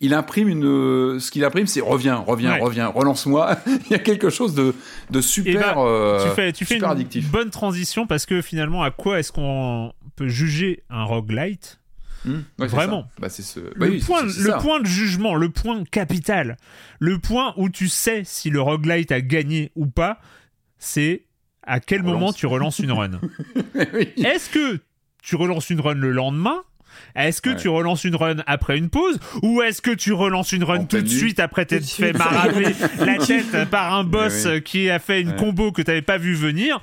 il 0.00 0.14
imprime 0.14 0.48
une, 0.48 1.20
ce 1.20 1.30
qu'il 1.30 1.44
imprime, 1.44 1.68
c'est 1.68 1.80
reviens, 1.80 2.16
reviens, 2.16 2.58
reviens, 2.58 2.88
relance-moi. 2.88 3.56
il 3.66 3.92
y 3.92 3.94
a 3.94 4.00
quelque 4.00 4.28
chose 4.28 4.54
de, 4.54 4.74
de 5.10 5.20
super, 5.20 5.54
eh 5.54 5.74
ben, 5.74 5.74
euh, 5.78 6.28
tu 6.28 6.34
fais, 6.34 6.52
tu 6.52 6.64
fais 6.64 6.78
une 6.78 7.28
bonne 7.30 7.50
transition 7.50 8.08
parce 8.08 8.26
que 8.26 8.42
finalement, 8.42 8.82
à 8.82 8.90
quoi 8.90 9.20
est-ce 9.20 9.30
qu'on 9.30 9.92
peut 10.16 10.28
juger 10.28 10.82
un 10.90 11.04
roguelite? 11.04 11.78
Hmm. 12.24 12.40
Vraiment. 12.58 13.08
Bah, 13.18 13.28
ce... 13.28 13.60
Bah 13.76 13.86
le, 13.86 13.98
point, 13.98 14.22
le 14.22 14.60
point 14.60 14.80
de 14.80 14.86
jugement, 14.86 15.34
le 15.34 15.48
point 15.48 15.84
capital, 15.84 16.56
le 16.98 17.18
point 17.18 17.54
où 17.56 17.68
tu 17.68 17.88
sais 17.88 18.22
si 18.24 18.50
le 18.50 18.60
roguelite 18.60 19.12
a 19.12 19.20
gagné 19.20 19.70
ou 19.76 19.86
pas, 19.86 20.20
c'est 20.78 21.24
à 21.62 21.80
quel 21.80 22.02
moment 22.02 22.32
tu 22.32 22.46
relances 22.46 22.78
une 22.78 22.92
run. 22.92 23.20
Est-ce 24.16 24.50
que 24.50 24.80
tu 25.22 25.36
relances 25.36 25.70
une 25.70 25.80
run 25.80 25.94
le 25.94 26.10
lendemain? 26.10 26.62
Est-ce 27.14 27.42
que 27.42 27.50
tu 27.50 27.68
relances 27.68 28.04
une 28.04 28.16
run 28.16 28.36
après 28.46 28.78
une 28.78 28.88
pause? 28.88 29.18
Ou 29.42 29.60
est-ce 29.60 29.82
que 29.82 29.90
tu 29.90 30.12
relances 30.12 30.52
une 30.52 30.64
run 30.64 30.84
tout 30.84 31.00
de 31.00 31.08
suite 31.08 31.40
après 31.40 31.66
t'être 31.66 31.88
fait 31.88 32.12
maraver 32.12 32.74
la 32.98 33.18
tête 33.18 33.68
par 33.70 33.94
un 33.94 34.04
boss 34.04 34.46
qui 34.64 34.88
a 34.88 34.98
fait 34.98 35.20
une 35.20 35.34
combo 35.36 35.72
que 35.72 35.82
t'avais 35.82 36.02
pas 36.02 36.16
vu 36.16 36.34
venir? 36.34 36.80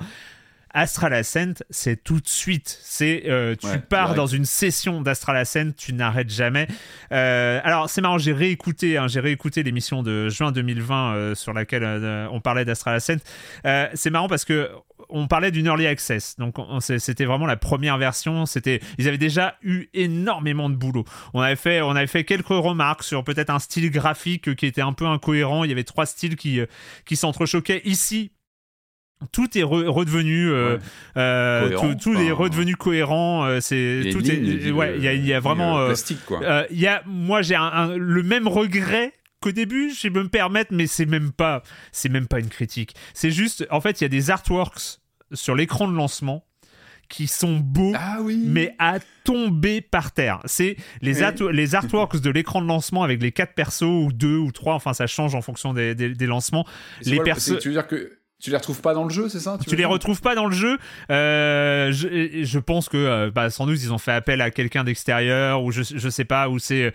Astral 0.74 1.14
Ascent, 1.14 1.62
c'est 1.70 2.02
tout 2.02 2.20
de 2.20 2.28
suite. 2.28 2.78
C'est 2.82 3.22
euh, 3.26 3.54
tu 3.54 3.78
pars 3.78 4.14
dans 4.14 4.26
une 4.26 4.44
session 4.44 5.00
d'Astral 5.00 5.36
Ascent, 5.36 5.70
tu 5.76 5.92
n'arrêtes 5.94 6.30
jamais. 6.30 6.66
Euh, 7.12 7.60
alors 7.62 7.88
c'est 7.88 8.00
marrant, 8.00 8.18
j'ai 8.18 8.32
réécouté, 8.32 8.98
hein, 8.98 9.06
j'ai 9.06 9.20
réécouté 9.20 9.62
l'émission 9.62 10.02
de 10.02 10.28
juin 10.28 10.50
2020 10.50 11.14
euh, 11.14 11.34
sur 11.36 11.52
laquelle 11.52 11.84
on 12.32 12.40
parlait 12.40 12.64
d'Astral 12.64 12.96
Ascent. 12.96 13.18
c'est 13.94 14.10
marrant 14.10 14.28
parce 14.28 14.44
que 14.44 14.68
on 15.10 15.28
parlait 15.28 15.50
d'une 15.50 15.66
early 15.66 15.86
access, 15.86 16.34
donc 16.38 16.56
c'était 16.80 17.24
vraiment 17.24 17.46
la 17.46 17.56
première 17.56 17.98
version. 17.98 18.46
C'était, 18.46 18.80
ils 18.98 19.06
avaient 19.06 19.18
déjà 19.18 19.56
eu 19.62 19.86
énormément 19.92 20.70
de 20.70 20.74
boulot. 20.74 21.04
On 21.34 21.40
avait 21.40 21.56
fait, 21.56 21.82
on 21.82 21.90
avait 21.90 22.06
fait 22.06 22.24
quelques 22.24 22.48
remarques 22.48 23.04
sur 23.04 23.22
peut-être 23.22 23.50
un 23.50 23.58
style 23.58 23.90
graphique 23.90 24.56
qui 24.56 24.66
était 24.66 24.80
un 24.80 24.92
peu 24.92 25.06
incohérent. 25.06 25.62
Il 25.62 25.68
y 25.68 25.72
avait 25.72 25.84
trois 25.84 26.06
styles 26.06 26.36
qui 26.36 26.60
qui 27.04 27.16
s'entrechoquaient. 27.16 27.82
Ici, 27.84 28.32
tout 29.32 29.56
est 29.58 29.62
redevenu 29.62 30.50
euh, 30.50 30.78
euh, 31.16 31.94
tout, 31.96 32.14
est 32.14 32.30
redevenu 32.30 32.76
cohérent 32.76 33.44
euh, 33.44 33.60
c'est 33.60 34.10
tout 34.12 34.24
ouais 34.74 34.96
il 34.98 35.26
y, 35.26 35.32
a 35.32 35.40
vraiment 35.40 35.86
plastique 35.86 36.24
quoi 36.26 36.66
il 36.70 36.78
y 36.78 36.86
a 36.86 37.02
moi 37.06 37.42
j'ai 37.42 37.56
le 37.96 38.22
même 38.22 38.48
regret 38.48 39.12
qu'au 39.40 39.52
début 39.52 39.90
je 39.90 40.08
vais 40.08 40.22
me 40.22 40.28
permettre 40.28 40.72
mais 40.72 40.86
c'est 40.86 41.06
même 41.06 41.32
pas 41.32 41.62
c'est 41.92 42.08
même 42.08 42.26
pas 42.26 42.40
une 42.40 42.48
critique 42.48 42.94
c'est 43.12 43.30
juste 43.30 43.66
en 43.70 43.80
fait 43.80 44.00
il 44.00 44.04
y 44.04 44.06
a 44.06 44.08
des 44.08 44.30
artworks 44.30 45.00
sur 45.32 45.54
l'écran 45.54 45.88
de 45.88 45.94
lancement 45.94 46.44
qui 47.08 47.26
sont 47.26 47.58
beaux, 47.58 47.92
ah 47.94 48.18
oui. 48.20 48.42
mais 48.46 48.74
à 48.78 48.98
tomber 49.24 49.80
par 49.80 50.12
terre. 50.12 50.40
C'est 50.46 50.76
les, 51.00 51.20
les 51.52 51.74
artworks 51.74 52.20
de 52.20 52.30
l'écran 52.30 52.60
de 52.60 52.66
lancement 52.66 53.02
avec 53.02 53.22
les 53.22 53.32
quatre 53.32 53.54
persos 53.54 53.82
ou 53.82 54.12
deux 54.12 54.36
ou 54.36 54.52
trois, 54.52 54.74
enfin 54.74 54.94
ça 54.94 55.06
change 55.06 55.34
en 55.34 55.42
fonction 55.42 55.74
des, 55.74 55.94
des, 55.94 56.26
lancements. 56.26 56.66
Les 57.04 57.20
persos. 57.20 57.58
Tu 57.60 57.68
veux 57.68 57.74
dire 57.74 57.86
que 57.86 58.18
tu 58.44 58.50
les 58.50 58.58
retrouves 58.58 58.82
pas 58.82 58.92
dans 58.92 59.04
le 59.04 59.10
jeu, 59.10 59.30
c'est 59.30 59.40
ça 59.40 59.56
Tu, 59.66 59.74
les 59.74 59.86
retrouves 59.86 60.20
pas 60.20 60.34
dans 60.34 60.44
le 60.44 60.54
jeu. 60.54 60.76
Euh, 61.10 61.90
je, 61.92 62.42
je, 62.44 62.58
pense 62.58 62.90
que 62.90 62.98
euh, 62.98 63.30
bah, 63.30 63.48
sans 63.48 63.64
doute 63.64 63.78
ils 63.82 63.90
ont 63.90 63.96
fait 63.96 64.12
appel 64.12 64.42
à 64.42 64.50
quelqu'un 64.50 64.84
d'extérieur 64.84 65.62
ou 65.62 65.72
je, 65.72 65.80
je 65.82 66.08
sais 66.10 66.26
pas 66.26 66.50
où 66.50 66.58
c'est. 66.58 66.92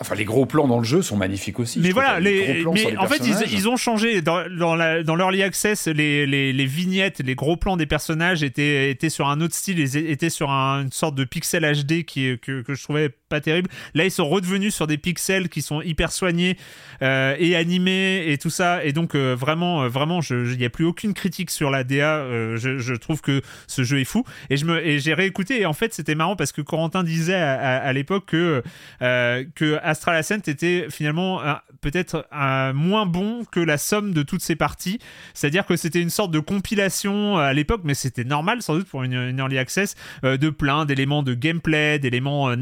Enfin, 0.00 0.14
les 0.14 0.24
gros 0.24 0.46
plans 0.46 0.66
dans 0.66 0.78
le 0.78 0.84
jeu 0.84 1.02
sont 1.02 1.18
magnifiques 1.18 1.60
aussi. 1.60 1.78
Mais 1.78 1.90
voilà, 1.90 2.20
les, 2.20 2.64
mais 2.72 2.96
en 2.96 3.06
fait, 3.06 3.18
ils, 3.18 3.52
ils, 3.52 3.68
ont 3.68 3.76
changé 3.76 4.22
dans, 4.22 4.48
dans, 4.48 4.74
la, 4.74 5.02
dans 5.02 5.14
l'early 5.14 5.42
access, 5.42 5.86
les, 5.88 6.26
les, 6.26 6.54
les, 6.54 6.66
vignettes, 6.66 7.20
les 7.20 7.34
gros 7.34 7.58
plans 7.58 7.76
des 7.76 7.86
personnages 7.86 8.42
étaient, 8.42 8.90
étaient 8.90 9.10
sur 9.10 9.28
un 9.28 9.42
autre 9.42 9.54
style, 9.54 9.78
ils 9.78 9.96
étaient 9.98 10.30
sur 10.30 10.48
une 10.48 10.90
sorte 10.90 11.14
de 11.14 11.24
pixel 11.24 11.70
HD 11.70 12.04
qui, 12.04 12.38
que, 12.40 12.62
que 12.62 12.74
je 12.74 12.82
trouvais 12.82 13.10
pas 13.32 13.40
terrible. 13.40 13.70
Là, 13.94 14.04
ils 14.04 14.10
sont 14.10 14.28
redevenus 14.28 14.74
sur 14.74 14.86
des 14.86 14.98
pixels 14.98 15.48
qui 15.48 15.62
sont 15.62 15.80
hyper 15.80 16.12
soignés 16.12 16.58
euh, 17.00 17.34
et 17.38 17.56
animés 17.56 18.30
et 18.30 18.36
tout 18.36 18.50
ça. 18.50 18.84
Et 18.84 18.92
donc, 18.92 19.14
euh, 19.14 19.34
vraiment, 19.34 19.84
euh, 19.84 19.88
vraiment, 19.88 20.20
il 20.20 20.58
n'y 20.58 20.66
a 20.66 20.70
plus 20.70 20.84
aucune 20.84 21.14
critique 21.14 21.50
sur 21.50 21.70
la 21.70 21.82
DA. 21.82 22.26
Je, 22.56 22.94
trouve 22.96 23.22
que 23.22 23.40
ce 23.66 23.84
jeu 23.84 24.00
est 24.00 24.04
fou. 24.04 24.24
Et 24.50 24.58
j'ai 24.98 25.14
réécouté. 25.14 25.62
Et 25.62 25.66
en 25.66 25.72
fait, 25.72 25.94
c'était 25.94 26.14
marrant 26.14 26.36
parce 26.36 26.52
que 26.52 26.60
Corentin 26.60 27.04
disait 27.04 27.34
à, 27.34 27.90
l'époque 27.94 28.26
que 28.26 28.62
que 29.00 29.78
Astral 29.82 30.16
Ascent 30.16 30.46
était 30.46 30.86
finalement 30.90 31.40
peut-être 31.80 32.26
moins 32.74 33.06
bon 33.06 33.44
que 33.50 33.60
la 33.60 33.78
somme 33.78 34.12
de 34.12 34.22
toutes 34.22 34.42
ces 34.42 34.56
parties. 34.56 34.98
C'est-à-dire 35.32 35.64
que 35.64 35.76
c'était 35.76 36.02
une 36.02 36.10
sorte 36.10 36.30
de 36.30 36.38
compilation 36.38 37.38
à 37.38 37.54
l'époque, 37.54 37.80
mais 37.84 37.94
c'était 37.94 38.24
normal 38.24 38.60
sans 38.60 38.74
doute 38.74 38.88
pour 38.88 39.02
une, 39.02 39.38
early 39.38 39.56
access, 39.56 39.96
de 40.22 40.50
plein 40.50 40.84
d'éléments 40.84 41.22
de 41.22 41.34
gameplay, 41.34 41.98
d'éléments 41.98 42.50
euh, 42.50 42.56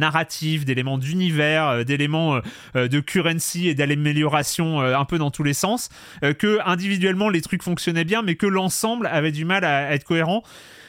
d'éléments 0.64 0.98
d'univers, 0.98 1.68
euh, 1.68 1.84
d'éléments 1.84 2.40
de 2.74 3.00
currency 3.00 3.68
et 3.68 3.74
d'amélioration 3.74 4.80
un 4.80 5.04
peu 5.04 5.18
dans 5.18 5.30
tous 5.30 5.42
les 5.42 5.54
sens. 5.54 5.88
que 6.20 6.58
individuellement 6.64 7.28
les 7.28 7.40
trucs 7.40 7.62
fonctionnaient 7.62 8.04
bien, 8.04 8.22
mais 8.22 8.34
que 8.34 8.46
l'ensemble 8.46 9.06
avait 9.06 9.32
du 9.32 9.44
mal 9.44 9.64
à, 9.64 9.92
être 9.92 10.04
cohérent. 10.04 10.42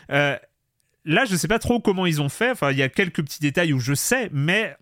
là, 0.10 0.40
je 1.06 1.36
sais 1.36 1.48
pas 1.48 1.60
trop 1.60 1.80
comment 1.80 2.06
ils 2.06 2.22
ont 2.22 2.30
fait. 2.30 2.52
Enfin, 2.52 2.72
il 2.72 2.78
y 2.78 2.84
a 2.84 2.90
quelques 2.90 3.24
petits 3.24 3.40
détails 3.40 3.74
où 3.74 3.80
je 3.80 3.94
sais, 3.94 4.30
mais 4.32 4.76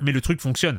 mais 0.00 0.12
le 0.12 0.20
truc 0.20 0.40
fonctionne. 0.40 0.78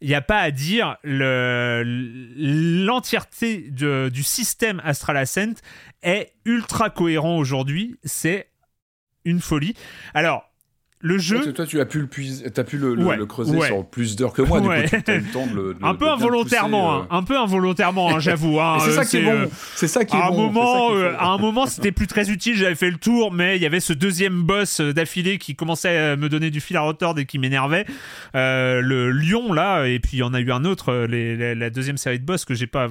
Il 0.00 0.08
n'y 0.08 0.14
a 0.16 0.20
pas 0.20 0.40
à 0.40 0.50
dire, 0.50 0.96
l'entièreté 1.04 3.70
du 3.70 4.22
système 4.24 4.82
Astral 4.84 5.16
Ascent 5.16 5.54
est 6.02 6.32
ultra 6.44 6.90
cohérent 6.90 7.36
aujourd'hui. 7.36 7.96
C'est 8.02 8.50
une 9.24 9.40
folie. 9.40 9.74
Alors, 10.12 10.51
le 11.02 11.18
jeu. 11.18 11.52
Toi, 11.52 11.66
tu 11.66 11.80
as 11.80 11.84
pu 11.84 11.98
le, 11.98 12.04
as 12.56 12.64
pu 12.64 12.78
le, 12.78 13.26
creuser 13.26 13.60
sur 13.60 13.84
plus 13.84 14.16
d'heures 14.16 14.32
que 14.32 14.40
moi, 14.40 14.60
du 14.60 14.68
coup, 14.68 14.96
tu 15.04 15.10
as 15.10 15.16
eu 15.16 15.20
le 15.20 15.32
temps 15.32 15.46
de 15.46 15.54
le. 15.54 15.76
un, 15.82 15.94
peu 15.94 16.08
involontairement, 16.08 16.94
hein, 16.94 17.08
euh. 17.10 17.16
un 17.16 17.22
peu 17.24 17.38
involontairement, 17.38 18.14
hein, 18.14 18.20
j'avoue. 18.20 18.60
Hein, 18.60 18.78
c'est 18.80 18.92
ça 18.92 19.04
qui 19.04 19.16
est 19.18 19.22
bon. 19.22 19.50
C'est 19.74 19.88
ça 19.88 20.04
qui 20.04 20.16
est 20.16 20.20
à 20.20 20.30
bon. 20.30 20.34
Un 20.34 20.46
moment, 20.46 20.94
euh, 20.94 21.14
à 21.18 21.26
un 21.26 21.38
moment, 21.38 21.66
c'était 21.66 21.92
plus 21.92 22.06
très 22.06 22.30
utile. 22.30 22.56
J'avais 22.56 22.76
fait 22.76 22.90
le 22.90 22.98
tour, 22.98 23.32
mais 23.32 23.56
il 23.56 23.62
y 23.62 23.66
avait 23.66 23.80
ce 23.80 23.92
deuxième 23.92 24.42
boss 24.42 24.80
euh, 24.80 24.92
d'affilée 24.92 25.38
qui 25.38 25.56
commençait 25.56 25.96
à 25.96 26.16
me 26.16 26.28
donner 26.28 26.50
du 26.50 26.60
fil 26.60 26.76
à 26.76 26.82
retordre 26.82 27.20
et 27.20 27.26
qui 27.26 27.38
m'énervait. 27.38 27.84
le 28.32 29.10
lion 29.10 29.52
là, 29.52 29.84
et 29.86 29.98
puis 29.98 30.18
il 30.18 30.20
y 30.20 30.22
en 30.22 30.34
a 30.34 30.40
eu 30.40 30.52
un 30.52 30.64
autre, 30.64 30.92
la 30.92 31.70
deuxième 31.70 31.96
série 31.96 32.20
de 32.20 32.24
boss 32.24 32.44
que 32.44 32.54
j'ai 32.54 32.68
pas. 32.68 32.86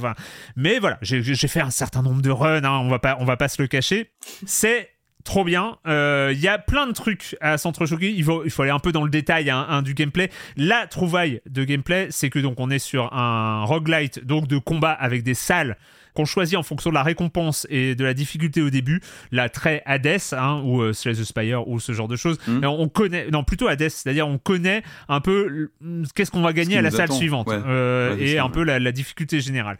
mais 0.58 0.80
voilà, 0.80 0.98
j'ai 1.02 1.48
fait 1.48 1.62
un 1.62 1.72
certain 1.72 2.02
nombre 2.02 2.22
de 2.22 2.30
runs. 2.30 2.64
on 2.66 2.90
va 2.90 3.00
pas, 3.00 3.16
on 3.20 3.26
va 3.26 3.38
pas 3.38 3.48
se 3.48 3.62
le 3.62 3.68
cacher. 3.68 4.12
C'est 4.46 4.90
trop 5.24 5.44
bien. 5.44 5.78
Il 5.86 5.92
euh, 5.92 6.34
y 6.34 6.48
a 6.48 6.58
plein 6.58 6.88
de 6.88 6.92
trucs 6.92 7.36
à 7.42 7.58
s'entrechoquer. 7.58 8.12
Il 8.12 8.24
faut, 8.24 8.44
il 8.44 8.52
faut 8.52 8.64
aller 8.64 8.72
un 8.72 8.80
peu 8.80 8.92
dans 8.92 9.04
le 9.04 9.10
détail 9.10 9.50
hein, 9.50 9.82
du 9.82 9.94
gameplay. 9.94 10.30
La 10.58 10.88
trouvaille 10.88 11.42
de 11.50 11.64
gameplay, 11.64 12.08
c'est 12.10 12.30
que 12.30 12.40
donc 12.40 12.60
on 12.60 12.70
est 12.70 12.80
sur 12.80 13.14
un 13.14 13.64
roguelite, 13.64 14.26
donc 14.26 14.48
de 14.48 14.58
combat 14.58 14.92
avec 14.92 15.24
des 15.24 15.34
salles 15.34 15.78
qu'on 16.14 16.26
choisit 16.26 16.58
en 16.58 16.64
fonction 16.64 16.90
de 16.90 16.96
la 16.96 17.04
récompense 17.04 17.66
et 17.70 17.96
de 17.96 18.04
la 18.04 18.14
difficulté 18.14 18.62
au 18.62 18.70
début, 18.70 19.02
la 19.32 19.48
très 19.48 19.82
Hades 19.86 20.20
hein, 20.34 20.62
ou 20.66 20.82
euh, 20.82 20.94
Slay 20.94 21.14
the 21.14 21.24
Spire 21.24 21.68
ou 21.70 21.80
ce 21.80 21.94
genre 21.94 22.10
de 22.10 22.18
choses. 22.18 22.38
Mmh. 22.48 22.66
On 22.66 22.90
connaît, 22.90 23.30
non 23.32 23.46
plutôt 23.46 23.68
Hades, 23.68 23.88
c'est-à-dire 23.90 24.28
on 24.28 24.38
connaît 24.38 24.84
un 25.08 25.22
peu 25.22 25.72
qu'est-ce 26.14 26.32
qu'on 26.32 26.42
va 26.42 26.52
gagner 26.54 26.78
à 26.78 26.82
la 26.82 26.92
salle 26.92 27.12
suivante 27.12 27.48
euh, 27.50 28.18
et 28.18 28.40
un 28.40 28.50
peu 28.50 28.64
la 28.64 28.92
difficulté 28.92 29.40
générale. 29.40 29.78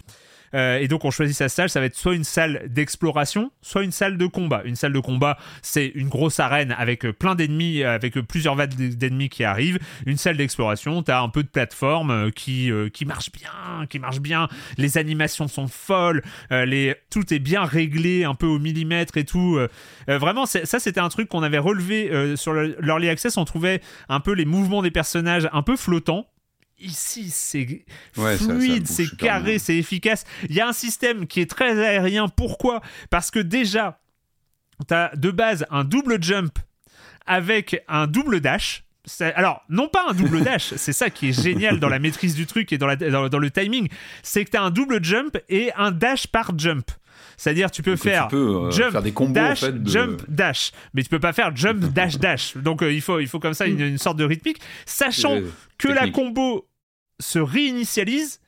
Euh, 0.54 0.80
et 0.80 0.88
donc 0.88 1.06
on 1.06 1.12
choisit 1.12 1.36
sa 1.36 1.50
salle, 1.50 1.70
ça 1.70 1.80
va 1.80 1.86
être 1.86 1.96
soit 1.96 2.16
une 2.16 2.24
salle 2.24 2.64
d'exploration, 2.68 3.52
soit 3.62 3.84
une 3.84 3.92
salle 3.92 4.18
de 4.18 4.26
combat. 4.26 4.62
Une 4.66 4.76
salle 4.76 4.94
de 4.94 5.00
combat, 5.00 5.38
c'est 5.62 5.88
une 5.96 6.10
grosse 6.10 6.40
arène 6.40 6.76
avec 6.78 7.06
euh, 7.06 7.14
plein 7.14 7.36
d'ennemis, 7.36 7.84
euh, 7.84 7.96
avec 7.96 8.20
plusieurs 8.22 8.56
vagues 8.56 8.74
d'ennemis 8.74 9.30
qui 9.30 9.44
arrivent. 9.44 9.80
Une 10.06 10.18
salle 10.18 10.38
d'exploration, 10.38 11.04
t'as 11.04 11.22
un 11.22 11.30
peu 11.30 11.44
de 11.44 11.48
plateforme 11.48 12.32
qui 12.32 12.72
qui 12.94 13.06
marche 13.06 13.32
bien, 13.32 13.86
qui 13.90 14.00
marche 14.00 14.20
bien. 14.20 14.48
Les 14.78 14.98
animations 14.98 15.48
sont 15.48 15.68
folles, 15.68 16.22
les 16.50 16.96
tout 17.10 17.34
est 17.34 17.40
bien 17.40 17.64
réglé, 17.64 18.24
un 18.24 18.36
peu 18.36 18.46
au 18.46 18.60
millimètre 18.60 19.18
et 19.18 19.26
tout. 19.26 19.60
vraiment, 20.08 20.46
ça 20.46 20.80
c'était 20.80 21.00
un 21.00 21.10
truc 21.10 21.30
qu'on 21.30 21.44
avait 21.44 21.58
relevé 21.58 22.36
sur 22.36 22.54
l'early 22.54 23.10
access. 23.10 23.38
On 23.38 23.46
trouvait 23.46 23.82
un 24.10 24.20
peu 24.20 24.34
les 24.34 24.46
mouvements 24.46 24.82
des 24.82 24.92
personnages 24.92 25.50
un 25.52 25.64
peu 25.64 25.76
flottants 25.76 26.28
Ici, 26.82 27.30
c'est 27.30 27.86
fluide, 28.14 28.88
c'est 28.88 29.16
carré, 29.18 29.60
c'est 29.60 29.78
efficace. 29.78 30.26
Il 30.50 30.56
y 30.56 30.62
a 30.62 30.68
un 30.68 30.74
système 30.74 31.28
qui 31.28 31.42
est 31.42 31.50
très 31.50 31.80
aérien. 31.80 32.28
Pourquoi? 32.28 32.82
Parce 33.10 33.30
que 33.30 33.40
déjà, 33.40 34.02
tu 34.88 34.94
as 34.94 35.12
de 35.16 35.32
base 35.32 35.66
un 35.70 35.84
double 35.84 36.22
jump 36.22 36.58
avec 37.26 37.84
un 37.88 38.08
double 38.08 38.42
dash. 38.42 38.84
Alors, 39.36 39.64
non 39.70 39.88
pas 39.88 40.06
un 40.10 40.14
double 40.14 40.42
dash, 40.44 40.74
c'est 40.76 40.94
ça 40.94 41.10
qui 41.10 41.30
est 41.30 41.42
génial 41.42 41.80
dans 41.80 41.90
la 41.90 42.00
maîtrise 42.00 42.36
du 42.36 42.46
truc 42.46 42.72
et 42.72 42.78
dans, 42.78 42.88
le 42.88 43.50
timing, 43.50 43.88
c'est 44.24 44.46
que 44.46 44.52
tu 44.52 44.58
as 44.58 44.64
un 44.64 44.72
double 44.72 45.04
jump 45.04 45.38
et 45.50 45.72
un 45.76 45.92
dash 45.92 46.28
par 46.28 46.58
jump. 46.58 46.90
C'est-à-dire 47.38 47.72
tu 47.72 47.82
peux 47.82 47.96
faire 47.96 48.28
euh, 48.34 48.70
jump 48.70 49.02
des 49.02 49.12
combos, 49.12 49.34
dash, 49.34 49.64
jump, 49.86 50.22
dash, 50.28 50.72
mais 50.94 51.02
tu 51.02 51.10
peux 51.10 51.20
pas 51.20 51.34
faire 51.34 51.56
jump, 51.56 51.80
dash, 51.92 52.18
dash. 52.18 52.56
Donc 52.58 52.84
euh, 52.84 52.94
il, 52.94 53.02
faut, 53.02 53.20
il 53.20 53.28
faut 53.28 53.40
comme 53.40 53.56
ça 53.56 53.66
une, 53.66 53.80
une 53.80 53.98
sorte 53.98 54.18
de 54.18 54.26
rythmique, 54.26 54.62
sachant 54.86 55.40
que 55.80 55.88
la 55.88 56.10
combo 56.10 56.68
se 57.22 57.40
réinitialise 57.40 58.40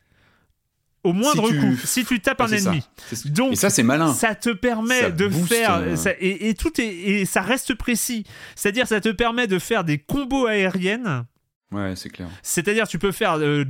au 1.04 1.12
moindre 1.14 1.48
Si 1.48 1.54
tu- 1.54 1.60
coup, 1.60 1.78
si 1.86 2.06
tu 2.06 2.20
tapes 2.22 2.40
Ouais, 2.40 2.46
un 2.46 2.58
ça. 2.58 2.70
ennemi. 2.72 2.82
Ce- 3.14 3.28
Donc, 3.28 3.54
Et 3.54 3.56
ça, 3.58 3.70
c'est 3.70 3.84
malin. 3.84 4.14
ça 4.14 4.36
te 4.36 4.50
permet 4.52 5.02
Ça 5.02 5.12
de 5.12 5.28
booste, 5.28 5.48
faire 5.54 5.76
euh, 5.76 5.96
ça- 5.98 6.14
et, 6.20 6.50
et 6.50 6.54
tout 6.54 6.80
est 6.80 6.86
et 6.88 7.26
ça 7.26 7.42
reste 7.42 7.74
précis. 7.76 8.26
C'est-à-dire 8.56 8.88
ça 8.88 9.02
te 9.02 9.10
permet 9.10 9.48
de 9.48 9.60
faire 9.60 9.84
des 9.84 9.98
combos 9.98 10.46
aériennes. 10.48 11.26
Ouais, 11.74 11.96
c'est 11.96 12.10
clair. 12.10 12.30
C'est-à-dire 12.44 12.88
tu 12.88 13.00
peux 13.00 13.12
faire 13.12 13.34
euh, 13.40 13.66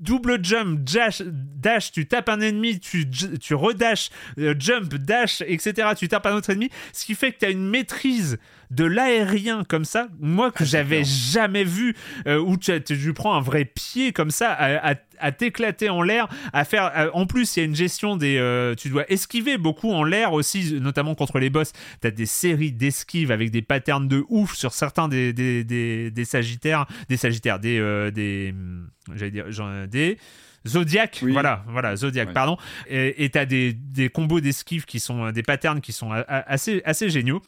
double 0.00 0.44
jump, 0.44 0.80
dash, 0.84 1.22
dash, 1.24 1.92
tu 1.92 2.06
tapes 2.06 2.28
un 2.28 2.40
ennemi, 2.40 2.80
tu 2.80 3.08
tu 3.08 3.54
redash, 3.54 4.10
euh, 4.38 4.54
jump, 4.58 4.92
dash, 4.94 5.42
etc. 5.46 5.90
Tu 5.96 6.08
tapes 6.08 6.26
un 6.26 6.34
autre 6.34 6.50
ennemi, 6.50 6.68
ce 6.92 7.06
qui 7.06 7.14
fait 7.14 7.32
que 7.32 7.38
tu 7.38 7.44
as 7.46 7.50
une 7.50 7.66
maîtrise 7.68 8.38
de 8.70 8.84
l'aérien 8.84 9.64
comme 9.64 9.84
ça, 9.84 10.08
moi 10.20 10.50
que 10.50 10.62
Ah, 10.62 10.66
j'avais 10.66 11.02
jamais 11.04 11.64
vu, 11.64 11.94
euh, 12.26 12.38
où 12.38 12.56
tu, 12.56 12.72
tu- 12.82 13.12
prends 13.14 13.34
un 13.34 13.40
vrai 13.40 13.64
pied 13.64 14.12
comme 14.12 14.30
ça 14.30 14.52
à, 14.52 14.92
à- 14.92 14.96
à 15.20 15.32
t'éclater 15.32 15.88
en 15.88 16.02
l'air, 16.02 16.28
à 16.52 16.64
faire. 16.64 16.84
à- 16.94 17.14
en 17.16 17.26
plus, 17.26 17.56
il 17.56 17.60
y 17.60 17.62
a 17.62 17.66
une 17.66 17.74
gestion 17.74 18.16
des. 18.16 18.36
euh, 18.38 18.74
tu 18.74 18.88
dois 18.90 19.04
esquiver 19.10 19.58
beaucoup 19.58 19.90
en 19.92 20.04
l'air 20.04 20.32
aussi, 20.32 20.78
notamment 20.80 21.14
contre 21.14 21.38
les 21.38 21.50
boss. 21.50 21.72
Tu 22.00 22.06
as 22.08 22.10
des 22.10 22.26
séries 22.26 22.72
d'esquives 22.72 23.30
avec 23.32 23.50
des 23.50 23.62
patterns 23.62 24.06
de 24.06 24.24
ouf 24.28 24.54
sur 24.54 24.72
certains 24.72 25.08
des, 25.08 25.32
des, 25.32 25.64
des, 25.64 26.10
des 26.10 26.24
sagittaires, 26.24 26.86
des 27.08 27.16
sagittaires, 27.16 27.58
des. 27.58 27.78
euh, 27.78 28.10
des 28.10 28.50
hum, 28.54 28.88
J'allais 29.14 29.30
dire. 29.30 29.50
genre, 29.50 29.70
des. 29.88 30.18
Zodiac, 30.66 31.20
Oui. 31.22 31.32
voilà, 31.32 31.64
voilà, 31.68 31.96
Zodiac, 31.96 32.28
Ouais. 32.28 32.34
pardon. 32.34 32.58
Et 32.90 33.30
tu 33.32 33.38
as 33.38 33.46
des, 33.46 33.72
des 33.72 34.08
combos 34.10 34.40
d'esquives 34.40 34.84
qui 34.84 35.00
sont 35.00 35.26
euh, 35.26 35.32
des 35.32 35.42
patterns 35.42 35.80
qui 35.80 35.92
sont 35.92 36.10
assez, 36.28 36.82
assez 36.84 37.08
géniaux. 37.08 37.40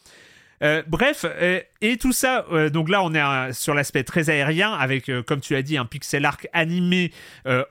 Euh, 0.62 0.82
bref, 0.86 1.24
euh, 1.24 1.60
et 1.80 1.96
tout 1.96 2.12
ça, 2.12 2.44
euh, 2.52 2.68
donc 2.68 2.90
là 2.90 3.02
on 3.02 3.14
est 3.14 3.52
sur 3.54 3.72
l'aspect 3.72 4.04
très 4.04 4.28
aérien 4.28 4.72
avec, 4.72 5.10
comme 5.26 5.40
tu 5.40 5.56
as 5.56 5.62
dit, 5.62 5.78
un 5.78 5.86
pixel 5.86 6.24
art 6.26 6.36
animé 6.52 7.12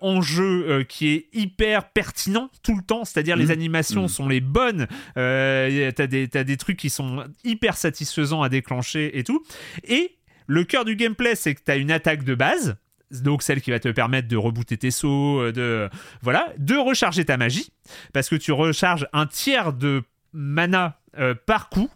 en 0.02 0.22
jeu 0.22 0.84
qui 0.90 1.10
est 1.10 1.28
hyper 1.34 1.90
pertinent 1.90 2.50
tout 2.64 2.76
le 2.76 2.82
temps, 2.82 3.06
c'est-à-dire 3.06 3.36
les 3.36 3.46
Mhm. 3.46 3.52
animations 3.52 4.02
Mhm. 4.04 4.08
sont 4.08 4.28
les 4.28 4.42
bonnes, 4.42 4.88
t'as 5.16 6.08
des, 6.08 6.28
t'as 6.28 6.44
des 6.44 6.58
trucs 6.58 6.78
qui 6.78 6.90
sont 6.90 7.26
hyper 7.44 7.78
satisfaisants 7.78 8.42
à 8.42 8.50
déclencher 8.50 9.18
et 9.18 9.24
tout. 9.24 9.44
Et 9.84 10.16
le 10.48 10.64
cœur 10.64 10.84
du 10.86 10.96
gameplay, 10.96 11.36
c'est 11.36 11.54
que 11.56 11.62
tu 11.64 11.72
as 11.72 11.76
une 11.76 11.92
attaque 11.92 12.24
de 12.24 12.34
base. 12.36 12.76
Donc 13.12 13.42
celle 13.44 13.62
qui 13.62 13.72
va 13.72 13.80
te 13.80 13.90
permettre 13.90 14.28
de 14.28 14.38
rebooter 14.38 14.78
tes 14.78 14.92
sauts, 14.92 15.52
de 15.52 15.90
voilà, 16.22 16.54
de 16.58 16.76
recharger 16.76 17.26
ta 17.26 17.38
magie, 17.38 17.72
parce 18.14 18.30
que 18.30 18.36
tu 18.36 18.52
recharges 18.52 19.08
un 19.14 19.26
tiers 19.26 19.74
de 19.74 20.04
mana 20.34 21.00
euh, 21.18 21.34
par 21.46 21.70
coup. 21.70 21.90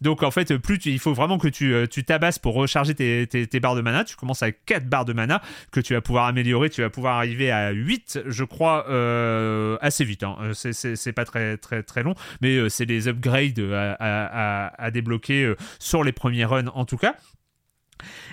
Donc 0.00 0.22
en 0.22 0.30
fait, 0.30 0.56
plus 0.58 0.78
il 0.86 0.98
faut 0.98 1.14
vraiment 1.14 1.38
que 1.38 1.48
tu, 1.48 1.74
euh, 1.74 1.86
tu 1.86 2.04
tabasses 2.04 2.38
pour 2.38 2.54
recharger 2.54 2.94
tes, 2.94 3.60
barres 3.60 3.74
de 3.74 3.80
mana. 3.80 4.04
Tu 4.04 4.16
commences 4.16 4.42
à 4.42 4.52
4 4.52 4.88
barres 4.88 5.04
de 5.04 5.12
mana 5.12 5.42
que 5.72 5.80
tu 5.80 5.94
vas 5.94 6.00
pouvoir 6.00 6.26
améliorer. 6.26 6.70
Tu 6.70 6.82
vas 6.82 6.90
pouvoir 6.90 7.16
arriver 7.16 7.50
à 7.50 7.70
8, 7.70 8.20
je 8.26 8.44
crois, 8.44 8.86
euh, 8.88 9.76
assez 9.80 10.04
vite. 10.04 10.22
hein. 10.22 10.36
Euh, 10.40 10.52
C'est- 10.54 11.12
pas 11.12 11.24
très, 11.24 11.56
très, 11.56 12.02
long, 12.02 12.14
mais 12.40 12.68
c'est 12.68 12.84
les 12.84 13.08
upgrades 13.08 13.60
à, 13.98 14.90
débloquer 14.92 15.54
sur 15.78 16.04
les 16.04 16.12
premiers 16.12 16.44
runs 16.44 16.68
en 16.68 16.84
tout 16.84 16.96
cas. 16.96 17.14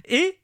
Et 0.06 0.40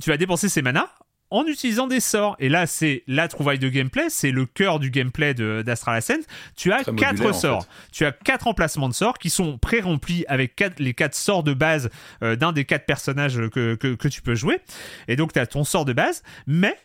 tu 0.00 0.10
vas 0.10 0.16
dépenser 0.16 0.48
ces 0.48 0.62
manas 0.62 0.90
en 1.30 1.44
utilisant 1.46 1.86
des 1.86 2.00
sorts. 2.00 2.36
Et 2.38 2.48
là, 2.48 2.66
c'est 2.66 3.02
la 3.06 3.28
trouvaille 3.28 3.58
de 3.58 3.68
gameplay, 3.68 4.04
c'est 4.08 4.30
le 4.30 4.46
cœur 4.46 4.78
du 4.78 4.90
gameplay 4.90 5.34
d'Astral 5.34 5.96
Ascent. 5.96 6.20
Tu 6.56 6.72
as 6.72 6.82
Très 6.82 6.94
quatre 6.94 7.24
en 7.26 7.32
sorts. 7.32 7.62
fait. 7.64 7.68
Tu 7.92 8.04
as 8.06 8.12
quatre 8.12 8.46
emplacements 8.46 8.88
de 8.88 8.94
sorts 8.94 9.18
qui 9.18 9.30
sont 9.30 9.58
pré-remplis 9.58 10.24
avec 10.28 10.56
quatre- 10.56 10.78
les 10.80 10.94
quatre 10.94 11.14
sorts 11.14 11.42
de 11.42 11.54
base 11.54 11.90
euh, 12.22 12.36
d'un 12.36 12.52
des 12.52 12.64
quatre 12.64 12.86
personnages 12.86 13.40
que, 13.52 13.74
que, 13.74 13.94
que 13.94 14.08
tu 14.08 14.22
peux 14.22 14.34
jouer. 14.34 14.60
Et 15.08 15.16
donc, 15.16 15.32
tu 15.32 15.38
as 15.38 15.46
ton 15.46 15.64
sort 15.64 15.84
de 15.84 15.92
base, 15.92 16.22
mais 16.46 16.76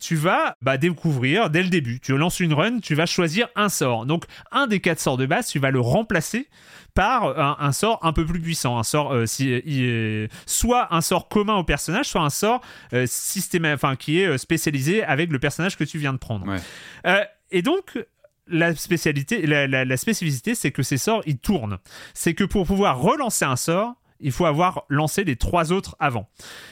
tu 0.00 0.14
vas 0.16 0.56
bah, 0.62 0.76
découvrir 0.76 1.48
dès 1.50 1.62
le 1.62 1.68
début. 1.70 2.00
Tu 2.00 2.16
lances 2.16 2.40
une 2.40 2.52
run, 2.52 2.80
tu 2.80 2.94
vas 2.94 3.06
choisir 3.06 3.48
un 3.56 3.68
sort. 3.68 4.06
Donc, 4.06 4.24
un 4.52 4.66
des 4.66 4.80
quatre 4.80 5.00
sorts 5.00 5.16
de 5.16 5.26
base, 5.26 5.48
tu 5.48 5.58
vas 5.58 5.70
le 5.70 5.80
remplacer 5.80 6.48
par 6.94 7.38
un, 7.38 7.56
un 7.60 7.72
sort 7.72 7.98
un 8.04 8.12
peu 8.12 8.24
plus 8.24 8.40
puissant, 8.40 8.78
un 8.78 8.82
sort 8.82 9.12
euh, 9.12 9.26
si, 9.26 9.52
euh, 9.52 10.28
soit 10.46 10.94
un 10.94 11.00
sort 11.02 11.28
commun 11.28 11.54
au 11.56 11.64
personnage, 11.64 12.06
soit 12.06 12.22
un 12.22 12.30
sort 12.30 12.60
euh, 12.94 13.04
systéma- 13.06 13.74
enfin 13.74 13.96
qui 13.96 14.20
est 14.20 14.26
euh, 14.26 14.38
spécialisé 14.38 15.02
avec 15.04 15.30
le 15.30 15.38
personnage 15.38 15.76
que 15.76 15.84
tu 15.84 15.98
viens 15.98 16.12
de 16.14 16.18
prendre. 16.18 16.46
Ouais. 16.46 16.56
Euh, 17.06 17.22
et 17.50 17.60
donc 17.62 17.98
la 18.48 18.74
spécialité, 18.74 19.46
la, 19.46 19.66
la- 19.66 19.84
la 19.84 19.96
spécificité, 19.96 20.54
c'est 20.54 20.70
que 20.72 20.82
ces 20.82 20.96
sorts 20.98 21.22
ils 21.26 21.38
tournent. 21.38 21.78
C'est 22.14 22.32
que 22.34 22.44
pour 22.44 22.66
pouvoir 22.66 22.98
relancer 23.00 23.44
un 23.44 23.56
sort, 23.56 23.94
il 24.20 24.32
faut 24.32 24.46
avoir 24.46 24.84
lancé 24.88 25.24
les 25.24 25.36
trois 25.36 25.72
autres 25.72 25.96
avant. 25.98 26.28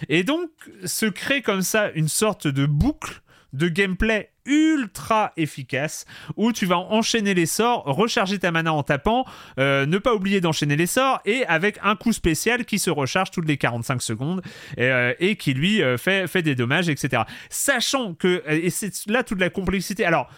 Et 0.08 0.24
donc 0.24 0.50
se 0.84 1.06
crée 1.06 1.42
comme 1.42 1.62
ça 1.62 1.90
une 1.92 2.08
sorte 2.08 2.46
de 2.46 2.66
boucle 2.66 3.22
de 3.54 3.68
gameplay 3.68 4.30
ultra 4.46 5.32
efficace 5.36 6.04
où 6.36 6.52
tu 6.52 6.66
vas 6.66 6.76
enchaîner 6.76 7.32
les 7.34 7.46
sorts, 7.46 7.84
recharger 7.86 8.38
ta 8.38 8.50
mana 8.50 8.74
en 8.74 8.82
tapant, 8.82 9.24
euh, 9.58 9.86
ne 9.86 9.96
pas 9.98 10.14
oublier 10.14 10.40
d'enchaîner 10.40 10.76
les 10.76 10.86
sorts 10.86 11.20
et 11.24 11.46
avec 11.46 11.78
un 11.82 11.96
coup 11.96 12.12
spécial 12.12 12.64
qui 12.64 12.78
se 12.78 12.90
recharge 12.90 13.30
toutes 13.30 13.46
les 13.46 13.56
45 13.56 14.02
secondes 14.02 14.42
et, 14.76 14.84
euh, 14.84 15.14
et 15.18 15.36
qui 15.36 15.54
lui 15.54 15.82
euh, 15.82 15.96
fait, 15.96 16.26
fait 16.26 16.42
des 16.42 16.54
dommages, 16.54 16.88
etc. 16.88 17.22
Sachant 17.48 18.14
que, 18.14 18.42
et 18.46 18.70
c'est 18.70 19.06
là 19.06 19.22
toute 19.22 19.40
la 19.40 19.50
complexité, 19.50 20.04
alors 20.04 20.28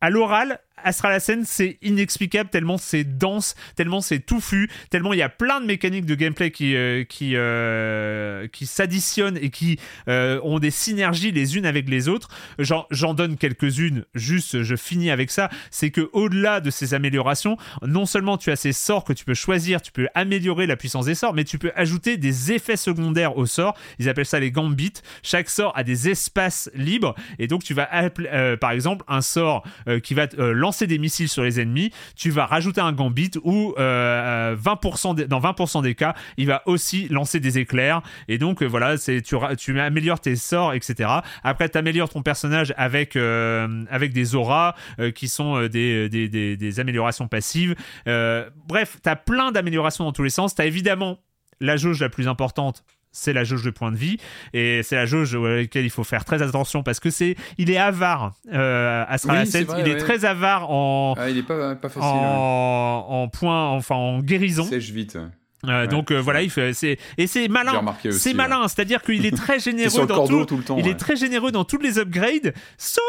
à 0.00 0.08
l'oral, 0.08 0.60
Astral 0.86 1.14
Ascent, 1.14 1.42
c'est 1.44 1.78
inexplicable 1.82 2.48
tellement 2.48 2.78
c'est 2.78 3.02
dense, 3.02 3.56
tellement 3.74 4.00
c'est 4.00 4.20
touffu, 4.20 4.70
tellement 4.88 5.12
il 5.12 5.18
y 5.18 5.22
a 5.22 5.28
plein 5.28 5.60
de 5.60 5.66
mécaniques 5.66 6.06
de 6.06 6.14
gameplay 6.14 6.52
qui, 6.52 6.76
euh, 6.76 7.02
qui, 7.02 7.32
euh, 7.34 8.46
qui 8.46 8.66
s'additionnent 8.66 9.36
et 9.36 9.50
qui 9.50 9.80
euh, 10.08 10.38
ont 10.44 10.60
des 10.60 10.70
synergies 10.70 11.32
les 11.32 11.56
unes 11.56 11.66
avec 11.66 11.88
les 11.88 12.08
autres. 12.08 12.28
J'en, 12.60 12.86
donne 13.14 13.36
quelques-unes, 13.36 14.04
juste 14.14 14.62
je 14.62 14.76
finis 14.76 15.10
avec 15.10 15.32
ça. 15.32 15.50
C'est 15.72 15.90
que 15.90 16.08
au-delà 16.12 16.60
de 16.60 16.70
ces 16.70 16.94
améliorations, 16.94 17.56
non 17.82 18.06
seulement 18.06 18.36
tu 18.36 18.52
as 18.52 18.56
ces 18.56 18.72
sorts 18.72 19.02
que 19.02 19.12
tu 19.12 19.24
peux 19.24 19.34
choisir, 19.34 19.82
tu 19.82 19.90
peux 19.90 20.06
améliorer 20.14 20.66
la 20.66 20.76
puissance 20.76 21.06
des 21.06 21.16
sorts, 21.16 21.34
mais 21.34 21.44
tu 21.44 21.58
peux 21.58 21.72
ajouter 21.74 22.16
des 22.16 22.52
effets 22.52 22.76
secondaires 22.76 23.36
aux 23.38 23.46
sorts. 23.46 23.76
Ils 23.98 24.08
appellent 24.08 24.24
ça 24.24 24.38
les 24.38 24.52
gambits. 24.52 24.92
Chaque 25.24 25.50
sort 25.50 25.72
a 25.76 25.82
des 25.82 26.08
espaces 26.08 26.70
libres 26.74 27.16
et 27.40 27.48
donc 27.48 27.64
tu 27.64 27.74
vas 27.74 27.88
euh, 27.92 28.56
par 28.56 28.70
exemple 28.70 29.04
un 29.08 29.20
sort 29.20 29.64
qui 30.04 30.14
va 30.14 30.28
lancer 30.36 30.75
des 30.84 30.98
missiles 30.98 31.28
sur 31.30 31.42
les 31.44 31.60
ennemis. 31.60 31.90
Tu 32.16 32.30
vas 32.30 32.44
rajouter 32.44 32.82
un 32.82 32.92
gambit 32.92 33.30
où 33.44 33.72
euh, 33.78 34.54
20% 34.56 35.14
des- 35.14 35.26
dans 35.26 35.40
20% 35.40 35.80
des 35.82 35.94
cas, 35.94 36.14
il 36.36 36.46
va 36.46 36.62
aussi 36.66 37.08
lancer 37.08 37.40
des 37.40 37.58
éclairs 37.58 38.02
et 38.28 38.36
donc 38.36 38.62
euh, 38.62 38.66
voilà, 38.66 38.98
c'est 38.98 39.22
tu, 39.22 39.80
améliores 39.80 40.20
tes 40.20 40.36
sorts, 40.36 40.74
etc. 40.74 41.08
Après, 41.42 41.68
tu 41.70 41.78
améliores 41.78 42.10
ton 42.10 42.20
personnage 42.22 42.74
avec 42.76 43.16
euh, 43.16 43.84
avec 43.90 44.12
des 44.12 44.34
auras 44.34 44.74
euh, 44.98 45.10
qui 45.12 45.28
sont 45.28 45.56
euh, 45.56 45.68
des, 45.68 46.08
des, 46.08 46.28
des- 46.28 46.56
des 46.56 46.80
améliorations 46.80 47.28
passives. 47.28 47.74
Euh, 48.08 48.50
bref, 48.66 48.98
tu 49.02 49.08
as 49.08 49.16
plein 49.16 49.52
d'améliorations 49.52 50.04
dans 50.04 50.12
tous 50.12 50.24
les 50.24 50.30
sens. 50.30 50.54
Tu 50.54 50.60
as 50.62 50.66
évidemment 50.66 51.18
la 51.60 51.76
jauge 51.76 52.00
la 52.00 52.08
plus 52.10 52.26
importante 52.28 52.84
c'est 53.16 53.32
la 53.32 53.44
jauge 53.44 53.62
de 53.64 53.70
points 53.70 53.90
de 53.92 53.96
vie 53.96 54.18
et 54.52 54.82
c'est 54.82 54.96
la 54.96 55.06
jauge 55.06 55.34
à 55.34 55.38
laquelle 55.56 55.84
il 55.84 55.90
faut 55.90 56.04
faire 56.04 56.24
très 56.24 56.42
attention 56.42 56.82
parce 56.82 57.00
que 57.00 57.10
c'est 57.10 57.34
il 57.58 57.70
est 57.70 57.78
avare 57.78 58.34
euh, 58.52 59.04
Astral 59.08 59.40
Oui, 59.44 59.46
c'est 59.50 59.58
Ascent. 59.62 59.72
vrai, 59.72 59.82
il 59.84 59.88
est 59.88 59.96
très 59.96 60.24
avare 60.24 60.70
en 60.70 61.14
Ah, 61.18 61.30
il 61.30 61.38
est 61.38 61.42
pas, 61.42 61.74
pas 61.76 61.88
facile. 61.88 62.02
hein. 62.04 62.12
en, 62.14 63.06
en 63.22 63.28
points 63.28 63.70
enfin 63.70 63.94
en 63.94 64.20
guérison 64.20 64.64
Sèche 64.64 64.90
vite. 64.90 65.16
Euh, 65.16 65.26
Ouais, 65.66 65.88
donc 65.88 66.12
euh, 66.12 66.20
voilà 66.20 66.42
il 66.42 66.50
fait 66.50 66.74
c'est 66.74 66.98
et 67.18 67.26
c'est 67.26 67.48
malin 67.48 67.82
c'est 68.10 68.28
ouais. 68.28 68.34
malin 68.34 68.68
c'est-à-dire 68.68 69.02
qu'il 69.02 69.24
est 69.26 69.34
très 69.36 69.58
généreux 69.68 70.06
dans 70.06 70.14
cordeau 70.14 70.40
tout 70.44 70.46
tout 70.54 70.56
le 70.58 70.62
temps. 70.62 70.76
il 70.78 70.84
ouais. 70.84 70.90
est 70.90 70.96
très 70.96 71.16
généreux 71.16 71.50
dans 71.50 71.64
toutes 71.64 71.82
les 71.82 71.98
upgrades, 71.98 72.52
sauf 72.78 73.02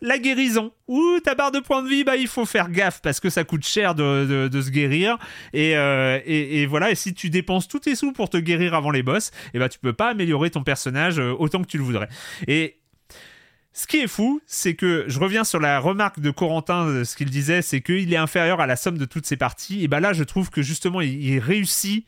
la 0.00 0.18
guérison. 0.18 0.72
Ou 0.86 1.18
ta 1.24 1.34
barre 1.34 1.50
de 1.50 1.60
points 1.60 1.82
de 1.82 1.88
vie, 1.88 2.04
bah, 2.04 2.16
il 2.16 2.28
faut 2.28 2.46
faire 2.46 2.70
gaffe 2.70 3.00
parce 3.02 3.20
que 3.20 3.30
ça 3.30 3.44
coûte 3.44 3.66
cher 3.66 3.94
de, 3.94 4.48
de- 4.50 4.62
se 4.62 4.70
guérir. 4.70 5.18
Et, 5.52 5.76
euh, 5.76 6.20
et, 6.24 6.62
et 6.62 6.66
voilà, 6.66 6.90
et 6.90 6.94
si 6.94 7.14
tu 7.14 7.30
dépenses 7.30 7.68
tous 7.68 7.80
tes 7.80 7.94
sous 7.94 8.12
pour 8.12 8.30
te 8.30 8.36
guérir 8.36 8.74
avant 8.74 8.90
les 8.90 9.02
boss, 9.02 9.30
et 9.54 9.58
bah, 9.58 9.68
tu 9.68 9.78
peux 9.78 9.92
pas 9.92 10.10
améliorer 10.10 10.50
ton 10.50 10.62
personnage 10.62 11.18
euh, 11.18 11.34
autant 11.38 11.62
que 11.62 11.66
tu 11.68 11.78
le 11.78 11.84
voudrais. 11.84 12.08
Et 12.46 12.78
ce 13.72 13.86
qui 13.86 13.98
est 13.98 14.08
fou, 14.08 14.40
c'est 14.46 14.74
que 14.74 15.04
je 15.06 15.20
reviens 15.20 15.44
sur 15.44 15.60
la 15.60 15.78
remarque 15.78 16.18
de 16.20 16.30
Corentin, 16.30 16.86
euh, 16.86 17.04
ce 17.04 17.14
qu'il 17.16 17.30
disait, 17.30 17.62
c'est 17.62 17.80
qu'il 17.80 18.12
est 18.12 18.16
inférieur 18.16 18.60
à 18.60 18.66
la 18.66 18.74
somme 18.76 18.98
de 18.98 19.04
toutes 19.04 19.26
ses 19.26 19.36
parties. 19.36 19.84
Et 19.84 19.88
bah 19.88 20.00
là, 20.00 20.12
je 20.12 20.24
trouve 20.24 20.50
que 20.50 20.62
justement, 20.62 21.00
il, 21.00 21.22
il 21.22 21.38
réussit 21.38 22.06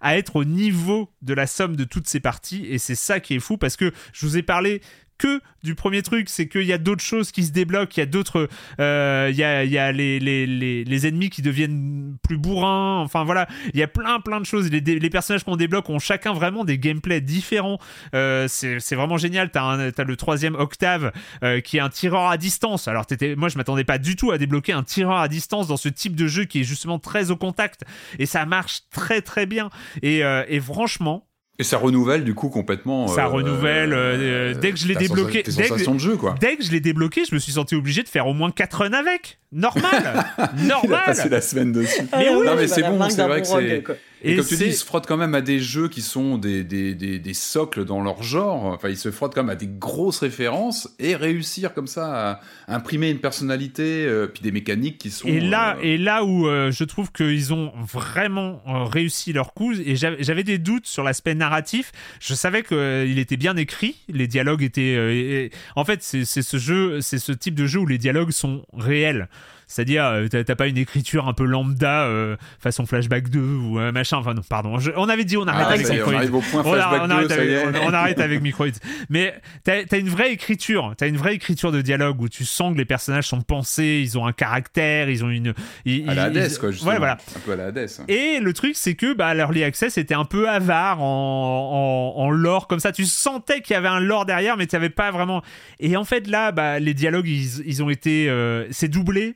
à 0.00 0.16
être 0.16 0.36
au 0.36 0.44
niveau 0.44 1.10
de 1.20 1.34
la 1.34 1.46
somme 1.46 1.76
de 1.76 1.84
toutes 1.84 2.08
ses 2.08 2.20
parties. 2.20 2.66
Et 2.68 2.78
c'est 2.78 2.94
ça 2.94 3.20
qui 3.20 3.34
est 3.34 3.40
fou 3.40 3.58
parce 3.58 3.76
que 3.76 3.92
je 4.12 4.24
vous 4.26 4.36
ai 4.38 4.42
parlé 4.42 4.80
que 5.22 5.40
du 5.62 5.76
premier 5.76 6.02
truc, 6.02 6.28
c'est 6.28 6.48
qu'il 6.48 6.64
y 6.64 6.72
a 6.72 6.78
d'autres 6.78 7.04
choses 7.04 7.30
qui 7.30 7.44
se 7.44 7.52
débloquent, 7.52 7.92
il 7.96 8.00
y 8.00 8.02
a 8.02 8.06
d'autres, 8.06 8.48
euh, 8.80 9.28
il 9.30 9.36
y 9.36 9.44
a, 9.44 9.64
y 9.64 9.78
a 9.78 9.92
les, 9.92 10.18
les, 10.18 10.48
les, 10.48 10.82
les 10.82 11.06
ennemis 11.06 11.30
qui 11.30 11.42
deviennent 11.42 12.16
plus 12.24 12.38
bourrins, 12.38 12.98
enfin 12.98 13.22
voilà, 13.22 13.46
il 13.72 13.78
y 13.78 13.84
a 13.84 13.86
plein 13.86 14.18
plein 14.18 14.40
de 14.40 14.46
choses. 14.46 14.68
Les, 14.68 15.10
personnages 15.10 15.44
qu'on 15.44 15.54
débloque 15.54 15.88
ont 15.90 16.00
chacun 16.00 16.32
vraiment 16.32 16.64
des 16.64 16.76
gameplays 16.76 17.20
différents. 17.20 17.78
Euh, 18.16 18.48
c'est 18.48 18.96
vraiment 18.96 19.16
génial. 19.16 19.52
T'as 19.52 19.76
le 19.76 20.16
troisième 20.16 20.56
octave 20.56 21.12
euh, 21.44 21.60
qui 21.60 21.76
est 21.76 21.80
un 21.80 21.90
tireur 21.90 22.28
à 22.28 22.36
distance. 22.36 22.88
Alors 22.88 23.06
t'étais, 23.06 23.36
moi 23.36 23.48
je 23.48 23.58
m'attendais 23.58 23.84
pas 23.84 23.98
du 23.98 24.16
tout 24.16 24.32
à 24.32 24.38
débloquer 24.38 24.72
un 24.72 24.82
tireur 24.82 25.18
à 25.18 25.28
distance 25.28 25.68
dans 25.68 25.76
ce 25.76 25.88
type 25.88 26.16
de 26.16 26.26
jeu 26.26 26.46
qui 26.46 26.62
est 26.62 26.64
justement 26.64 26.98
très 26.98 27.30
au 27.30 27.36
contact 27.36 27.82
et 28.18 28.26
ça 28.26 28.44
marche 28.44 28.80
très 28.90 29.22
très 29.22 29.46
bien. 29.46 29.70
Et, 30.02 30.24
euh, 30.24 30.44
et 30.48 30.58
franchement, 30.58 31.28
Et 31.62 31.64
ça 31.64 31.78
renouvelle 31.78 32.24
du 32.24 32.34
coup 32.34 32.48
complètement. 32.48 33.06
Ça 33.06 33.26
euh, 33.26 33.28
renouvelle 33.28 33.92
euh, 33.92 34.52
dès 34.52 34.72
que 34.72 34.78
je 34.78 34.88
l'ai 34.88 34.96
débloqué. 34.96 35.44
Dès 35.44 35.68
que, 35.68 35.92
de 35.92 35.98
jeu 36.00 36.16
quoi. 36.16 36.34
dès 36.40 36.56
que 36.56 36.64
je 36.64 36.72
l'ai 36.72 36.80
débloqué, 36.80 37.22
je 37.24 37.32
me 37.36 37.38
suis 37.38 37.52
senti 37.52 37.76
obligé 37.76 38.02
de 38.02 38.08
faire 38.08 38.26
au 38.26 38.34
moins 38.34 38.50
4 38.50 38.78
runs 38.78 38.92
avec. 38.92 39.38
Normal, 39.52 39.84
Il 40.58 40.72
a 40.72 40.80
passé 40.80 41.22
normal. 41.22 41.30
la 41.30 41.40
semaine 41.40 41.70
dessus. 41.70 42.02
Mais 42.18 42.30
oui, 42.30 42.44
non 42.44 42.56
mais 42.56 42.66
c'est 42.66 42.82
bon, 42.82 42.98
c'est 43.08 43.22
vrai 43.22 43.42
que 43.42 43.46
rogue, 43.46 43.84
c'est. 43.86 43.96
Et, 44.22 44.32
Et 44.32 44.36
comme 44.36 44.46
tu 44.46 44.56
dis, 44.56 44.64
ils 44.66 44.74
se 44.74 44.84
frottent 44.84 45.06
quand 45.06 45.16
même 45.16 45.34
à 45.34 45.40
des 45.40 45.58
jeux 45.58 45.88
qui 45.88 46.00
sont 46.00 46.38
des, 46.38 46.62
des, 46.64 46.94
des, 46.94 47.18
des 47.18 47.34
socles 47.34 47.84
dans 47.84 48.00
leur 48.02 48.22
genre. 48.22 48.64
Enfin, 48.66 48.88
ils 48.88 48.96
se 48.96 49.10
frottent 49.10 49.34
quand 49.34 49.42
même 49.42 49.50
à 49.50 49.56
des 49.56 49.66
grosses 49.68 50.20
références 50.20 50.88
et 50.98 51.16
réussir 51.16 51.74
comme 51.74 51.86
ça 51.88 52.40
à 52.68 52.74
imprimer 52.74 53.10
une 53.10 53.18
personnalité, 53.18 54.04
euh, 54.06 54.26
puis 54.28 54.42
des 54.42 54.52
mécaniques 54.52 54.98
qui 54.98 55.10
sont. 55.10 55.26
Et 55.28 55.40
là, 55.40 55.76
euh, 55.76 55.80
et 55.82 55.98
là 55.98 56.24
où 56.24 56.46
euh, 56.46 56.70
je 56.70 56.84
trouve 56.84 57.10
qu'ils 57.10 57.52
ont 57.52 57.72
vraiment 57.82 58.62
réussi 58.66 59.32
leur 59.32 59.54
coup, 59.54 59.72
et 59.72 59.96
j'avais 59.96 60.44
des 60.44 60.58
doutes 60.58 60.86
sur 60.86 61.02
l'aspect 61.02 61.34
narratif, 61.34 61.90
je 62.20 62.34
savais 62.34 62.62
qu'il 62.62 63.18
était 63.18 63.36
bien 63.36 63.56
écrit, 63.56 63.96
les 64.08 64.28
dialogues 64.28 64.62
étaient... 64.62 64.82
et- 65.16 65.50
en 65.76 65.84
fait, 65.84 66.02
c'est 66.02 66.24
ce 66.24 66.56
jeu, 66.56 67.00
c'est 67.00 67.18
ce 67.18 67.32
type 67.32 67.54
de 67.54 67.66
jeu 67.66 67.80
où 67.80 67.86
les 67.86 67.98
dialogues 67.98 68.30
sont 68.30 68.64
réels. 68.72 69.28
C'est-à-dire, 69.72 70.04
euh, 70.04 70.28
t'as 70.28 70.54
pas 70.54 70.66
une 70.66 70.76
écriture 70.76 71.26
un 71.28 71.32
peu 71.32 71.44
lambda, 71.44 72.02
euh, 72.04 72.36
façon 72.60 72.84
Flashback 72.86 73.28
2 73.30 73.40
ou 73.40 73.78
euh, 73.78 73.90
machin. 73.92 74.18
Enfin, 74.18 74.34
non, 74.34 74.42
pardon. 74.48 74.78
je- 74.78 74.90
on 74.96 75.08
avait 75.08 75.24
dit 75.24 75.36
on 75.36 75.46
arrête 75.46 75.66
ah, 75.68 75.72
avec 75.72 75.86
est, 75.86 75.90
on 75.90 75.94
Microids. 75.94 76.14
arrive 76.16 76.34
au 76.34 76.40
point 76.40 76.62
On, 76.64 76.72
a- 76.74 77.02
on 77.02 77.06
2, 77.08 77.12
arrête 77.14 77.30
avec, 77.32 77.58
on- 77.82 77.86
on 77.88 77.92
arrête 77.92 78.20
avec 78.20 78.42
Microids. 78.42 78.66
Mais 79.08 79.34
t'as 79.64 79.78
as 79.90 79.96
une 79.96 80.08
vraie 80.08 80.32
écriture, 80.32 80.92
t'as 80.96 81.08
une 81.08 81.16
vraie 81.16 81.34
écriture 81.34 81.72
de 81.72 81.80
dialogue 81.80 82.20
où 82.20 82.28
tu 82.28 82.44
sens 82.44 82.72
que 82.74 82.78
les 82.78 82.84
personnages 82.84 83.26
sont 83.28 83.40
pensés, 83.42 84.00
ils 84.04 84.18
ont 84.18 84.26
un 84.26 84.32
caractère, 84.32 85.08
ils 85.08 85.24
ont 85.24 85.30
une. 85.30 85.54
ils- 85.84 86.08
À 86.08 86.14
la 86.14 86.28
ils- 86.28 86.38
Hades, 86.38 86.58
quoi, 86.58 86.70
justement. 86.70 86.90
Ouais, 86.92 86.98
voilà. 86.98 87.16
Un 87.36 87.40
peu 87.40 87.52
à 87.52 87.56
la 87.56 87.66
Hades. 87.66 87.88
Et 88.08 88.38
le 88.40 88.52
truc, 88.52 88.72
c'est 88.76 88.94
que 88.94 89.14
bah, 89.14 89.32
l'Early 89.34 89.64
Access 89.64 89.96
était 89.98 90.14
un 90.14 90.24
peu 90.24 90.48
avare 90.48 91.00
en, 91.02 92.14
en, 92.16 92.22
en 92.22 92.30
lore 92.30 92.66
comme 92.68 92.80
ça. 92.80 92.92
Tu 92.92 93.04
sentais 93.04 93.60
qu'il 93.62 93.74
y 93.74 93.76
avait 93.76 93.88
un 93.88 94.00
lore 94.00 94.26
derrière, 94.26 94.56
mais 94.56 94.66
tu 94.66 94.76
n'avais 94.76 94.90
pas 94.90 95.10
vraiment. 95.10 95.42
Et 95.80 95.96
en 95.96 96.04
fait, 96.04 96.26
là, 96.26 96.52
bah, 96.52 96.78
les 96.78 96.94
dialogues, 96.94 97.28
ils, 97.28 97.62
ils 97.66 97.82
ont 97.82 97.90
été. 97.90 98.28
euh, 98.28 98.66
c'est 98.70 98.88
doublé. 98.88 99.34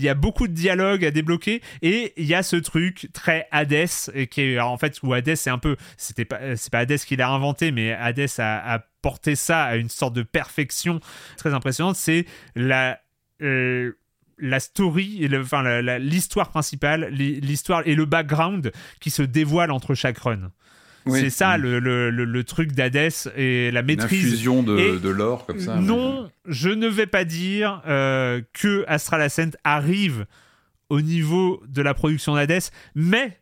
Il 0.00 0.04
y 0.04 0.08
a 0.08 0.14
beaucoup 0.14 0.48
de 0.48 0.54
dialogues 0.54 1.04
à 1.04 1.10
débloquer 1.10 1.60
et 1.82 2.14
il 2.16 2.24
y 2.24 2.34
a 2.34 2.42
ce 2.42 2.56
truc 2.56 3.10
très 3.12 3.46
Hades 3.50 3.86
qui 4.30 4.40
est 4.40 4.58
en 4.58 4.78
fait 4.78 4.98
où 5.02 5.12
Hades 5.12 5.36
c'est 5.36 5.50
un 5.50 5.58
peu 5.58 5.76
c'était 5.98 6.24
pas 6.24 6.56
c'est 6.56 6.72
pas 6.72 6.78
Hades 6.80 6.98
qui 6.98 7.16
l'a 7.16 7.28
inventé 7.30 7.70
mais 7.70 7.92
Hades 7.92 8.26
a, 8.38 8.82
porté 9.02 9.36
ça 9.36 9.64
à 9.64 9.76
une 9.76 9.90
sorte 9.90 10.14
de 10.14 10.22
perfection 10.22 11.00
très 11.36 11.52
impressionnante 11.52 11.96
c'est 11.96 12.24
la 12.56 12.98
euh, 13.42 13.92
la 14.38 14.58
story, 14.58 15.28
enfin 15.38 15.82
l'histoire 15.98 16.48
principale, 16.48 17.08
l'hi- 17.10 17.40
l'histoire 17.40 17.82
et 17.86 17.94
le 17.94 18.06
background 18.06 18.72
qui 18.98 19.10
se 19.10 19.22
dévoile 19.22 19.70
entre 19.70 19.94
chaque 19.94 20.16
run. 20.18 20.50
Oui. 21.06 21.20
C'est 21.20 21.30
ça 21.30 21.56
Mm. 21.56 21.62
le, 21.62 21.78
le- 21.80 22.10
le- 22.10 22.44
truc 22.44 22.72
d'Hades 22.72 23.10
et 23.36 23.70
la 23.70 23.82
maîtrise. 23.82 24.26
infusion 24.26 24.62
de, 24.62 24.78
Et- 24.78 24.98
de 24.98 25.08
l'or 25.08 25.46
comme 25.46 25.58
ça. 25.60 25.76
non, 25.76 26.30
je 26.46 26.68
ne 26.68 26.88
vais 26.88 27.06
pas 27.06 27.24
dire 27.24 27.80
euh, 27.86 28.42
que 28.52 28.84
Astral 28.86 29.22
Ascent 29.22 29.50
arrive 29.64 30.26
au 30.90 31.00
niveau 31.00 31.62
de 31.68 31.80
la 31.82 31.94
production 31.94 32.34
d'Hades, 32.34 32.60
mais 32.94 33.38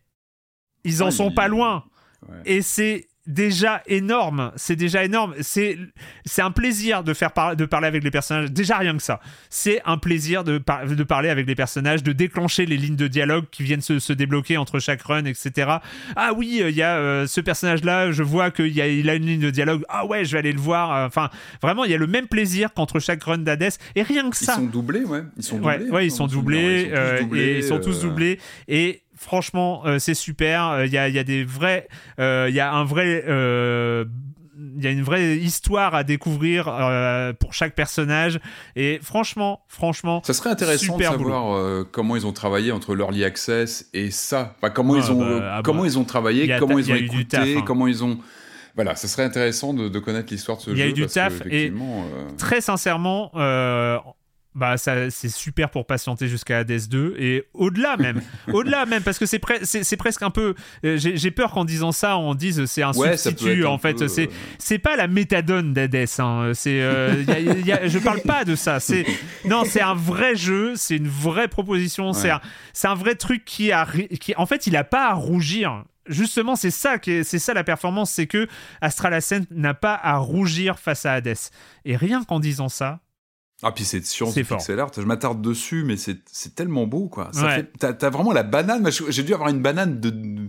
ils 0.84 1.02
en 1.02 1.06
Ouais, 1.06 1.10
sont 1.12 1.30
il- 1.30 1.34
pas 1.34 1.48
loin. 1.48 1.84
Ouais. 2.28 2.36
Et 2.44 2.62
c'est 2.62 3.08
déjà 3.28 3.82
énorme. 3.86 4.50
C'est 4.56 4.74
déjà 4.74 5.04
énorme. 5.04 5.34
C'est 5.40 5.78
c'est 6.24 6.42
un 6.42 6.50
plaisir 6.50 7.04
de 7.04 7.14
faire 7.14 7.32
par- 7.32 7.54
de 7.54 7.64
parler 7.66 7.86
avec 7.86 8.02
les 8.02 8.10
personnages. 8.10 8.50
Déjà 8.50 8.78
rien 8.78 8.96
que 8.96 9.02
ça. 9.02 9.20
C'est 9.50 9.80
un 9.84 9.98
plaisir 9.98 10.42
de, 10.42 10.58
par- 10.58 10.86
de 10.86 11.02
parler 11.04 11.28
avec 11.28 11.46
les 11.46 11.54
personnages, 11.54 12.02
de 12.02 12.12
déclencher 12.12 12.66
les 12.66 12.76
lignes 12.76 12.96
de 12.96 13.06
dialogue 13.06 13.44
qui 13.52 13.62
viennent 13.62 13.82
se, 13.82 13.98
se 13.98 14.12
débloquer 14.12 14.56
entre 14.56 14.78
chaque 14.80 15.02
run, 15.02 15.26
etc. 15.26 15.70
Ah 16.16 16.32
oui, 16.34 16.60
il 16.66 16.74
y 16.74 16.82
a 16.82 16.96
euh, 16.96 17.26
ce 17.26 17.40
personnage-là. 17.40 18.10
Je 18.10 18.22
vois 18.22 18.50
qu'il 18.50 18.68
y 18.72 18.80
a, 18.80 18.88
il 18.88 19.08
a 19.10 19.14
une 19.14 19.26
ligne 19.26 19.40
de 19.40 19.50
dialogue. 19.50 19.84
Ah 19.88 20.06
ouais, 20.06 20.24
je 20.24 20.32
vais 20.32 20.38
aller 20.38 20.52
le 20.52 20.60
voir. 20.60 21.06
Enfin, 21.06 21.28
vraiment, 21.62 21.84
il 21.84 21.90
y 21.90 21.94
a 21.94 21.98
le 21.98 22.06
même 22.06 22.26
plaisir 22.26 22.72
qu'entre 22.74 22.98
chaque 22.98 23.22
run 23.22 23.38
d'Hades. 23.38 23.58
Et 23.94 24.02
rien 24.02 24.28
que 24.30 24.36
Ils 24.40 24.46
ça. 24.46 24.54
sont 24.54 24.62
doublés, 24.66 25.04
ouais. 25.04 25.22
Ils 25.36 25.42
sont 25.42 25.58
doublés. 25.58 25.90
ouais, 25.90 26.00
hein, 26.00 26.02
ils 26.02 26.10
sont 26.10 26.26
doublés, 26.26 26.90
euh, 26.94 27.18
Ils 27.20 27.22
sont 27.22 27.28
tous 27.28 27.36
et 27.36 27.58
ils 27.58 27.64
sont 27.64 27.78
tous 27.80 27.98
euh, 27.98 28.02
doublés. 28.08 28.38
Et 28.68 29.02
franchement, 29.18 29.82
euh, 29.84 29.98
c'est 29.98 30.14
super. 30.14 30.64
Euh, 30.68 30.86
Il 30.86 30.92
y, 30.92 30.98
a, 30.98 31.08
il 31.08 31.14
y 31.14 31.18
a 31.18 31.24
des 31.24 31.44
vrais, 31.44 31.88
euh, 32.18 32.46
il 32.48 32.54
y 32.54 32.60
a 32.60 32.72
un 32.72 32.84
vrai, 32.84 33.24
il 34.76 34.84
y 34.84 34.86
a 34.86 34.90
une 34.90 35.02
vraie 35.02 35.36
histoire 35.36 35.94
à 35.94 36.02
découvrir 36.04 36.66
euh, 36.68 37.32
pour 37.32 37.52
chaque 37.54 37.74
personnage. 37.74 38.40
Et 38.74 38.98
franchement, 39.02 39.60
franchement, 39.68 40.20
Ça 40.24 40.34
serait 40.34 40.50
intéressant 40.50 40.94
Super 40.94 41.12
de 41.12 41.18
savoir 41.18 41.54
euh, 41.56 41.84
comment 41.90 42.16
ils 42.16 42.26
ont 42.26 42.32
travaillé 42.32 42.72
entre 42.72 42.94
l'early 42.94 43.24
access 43.24 43.86
et 43.94 44.10
ça. 44.10 44.54
Enfin, 44.58 44.70
comment 44.70 44.94
Ouais, 44.94 45.00
ils 45.00 45.12
ont, 45.12 45.18
bah, 45.38 45.54
ah 45.58 45.60
comment 45.62 45.82
bah, 45.82 45.88
ils 45.88 45.98
ont 45.98 46.04
travaillé, 46.04 46.52
a 46.52 46.58
comment 46.58 46.78
ils 46.78 46.90
ont 46.90 46.96
écouté, 46.96 47.24
taf, 47.24 47.48
hein. 47.56 47.62
comment 47.64 47.86
ils 47.86 48.02
ont. 48.02 48.18
Voilà, 48.74 48.94
ça 48.94 49.08
serait 49.08 49.24
intéressant 49.24 49.74
de, 49.74 49.88
de 49.88 49.98
connaître 49.98 50.32
l'histoire 50.32 50.58
de 50.58 50.62
ce 50.62 50.70
Il 50.70 50.78
y 50.78 50.82
a 50.82 50.84
jeu. 50.84 50.90
eu 50.90 50.94
du 50.94 51.06
taf 51.06 51.40
et- 51.50 51.68
euh, 51.70 52.28
très 52.36 52.60
sincèrement. 52.60 53.30
Bah 54.54 54.76
ça 54.76 55.10
c'est 55.10 55.28
super 55.28 55.70
pour 55.70 55.86
patienter 55.86 56.26
jusqu'à 56.26 56.58
Hades 56.58 56.88
2 56.88 57.14
et 57.18 57.44
au-delà 57.54 57.96
même 57.96 58.20
au-delà 58.52 58.86
même 58.86 59.02
parce 59.02 59.18
que 59.18 59.26
c'est 59.26 59.42
pre- 59.42 59.62
c'est 59.64 59.96
presque 59.96 60.22
un 60.22 60.30
peu 60.30 60.54
euh, 60.84 60.96
j'ai 60.98 61.30
peur 61.30 61.52
qu'en 61.52 61.64
disant 61.64 61.92
ça 61.92 62.16
on 62.18 62.34
dise 62.34 62.64
c'est 62.64 62.82
un 62.82 62.92
Ouais, 62.92 63.16
substitut 63.16 63.66
un 63.66 63.70
en 63.70 63.78
fait 63.78 63.94
peu, 63.94 64.08
c'est 64.08 64.26
euh, 64.28 64.32
c'est 64.58 64.78
pas 64.78 64.96
la 64.96 65.06
méthadone 65.06 65.74
d'Hades 65.74 66.06
hein. 66.18 66.52
c'est 66.54 66.80
euh, 66.80 67.22
je 67.88 67.98
parle 67.98 68.20
pas 68.22 68.44
de 68.44 68.56
ça 68.56 68.80
c'est 68.80 69.04
non 69.44 69.62
c'est 69.64 69.82
un 69.82 69.94
vrai 69.94 70.34
jeu 70.34 70.72
c'est 70.76 70.96
une 70.96 71.08
vraie 71.08 71.48
proposition 71.48 72.12
c'est 72.12 72.28
Ouais. 72.28 72.30
un, 72.30 72.40
c'est 72.72 72.88
un 72.88 72.94
vrai 72.94 73.14
truc 73.14 73.44
qui 73.44 73.70
a 73.70 73.86
qui 74.20 74.34
en 74.36 74.46
fait 74.46 74.66
il 74.66 74.76
a 74.76 74.84
pas 74.84 75.08
à 75.10 75.14
rougir 75.14 75.84
Justement, 76.10 76.56
c'est 76.56 76.70
ça 76.70 76.96
c'est 77.04 77.22
ça 77.38 77.52
la 77.52 77.64
performance, 77.64 78.10
c'est 78.10 78.26
que 78.26 78.48
Astral 78.80 79.12
Ascent 79.12 79.42
n'a 79.50 79.74
pas 79.74 79.92
à 79.94 80.16
rougir 80.16 80.78
face 80.78 81.04
à 81.04 81.12
Hades. 81.12 81.34
Et 81.84 81.96
rien 81.96 82.24
qu'en 82.24 82.40
disant 82.40 82.70
ça, 82.70 83.00
Ah, 83.62 83.72
puis 83.72 83.84
c'est 83.84 84.04
science 84.06 84.34
C'est 84.34 84.44
pixel 84.44 84.78
art. 84.78 84.90
Je 84.96 85.00
m'attarde 85.02 85.42
dessus, 85.42 85.82
mais 85.84 85.96
c'est 85.96 86.54
tellement 86.54 86.86
beau, 86.86 87.08
quoi. 87.08 87.30
Ça 87.32 87.44
Ouais. 87.46 87.68
fait- 87.80 87.94
T'as 87.94 88.10
vraiment 88.10 88.32
la 88.32 88.44
banane. 88.44 88.88
J'ai 89.08 89.22
dû 89.24 89.34
avoir 89.34 89.48
une 89.48 89.60
banane 89.60 89.98
de 90.00 90.48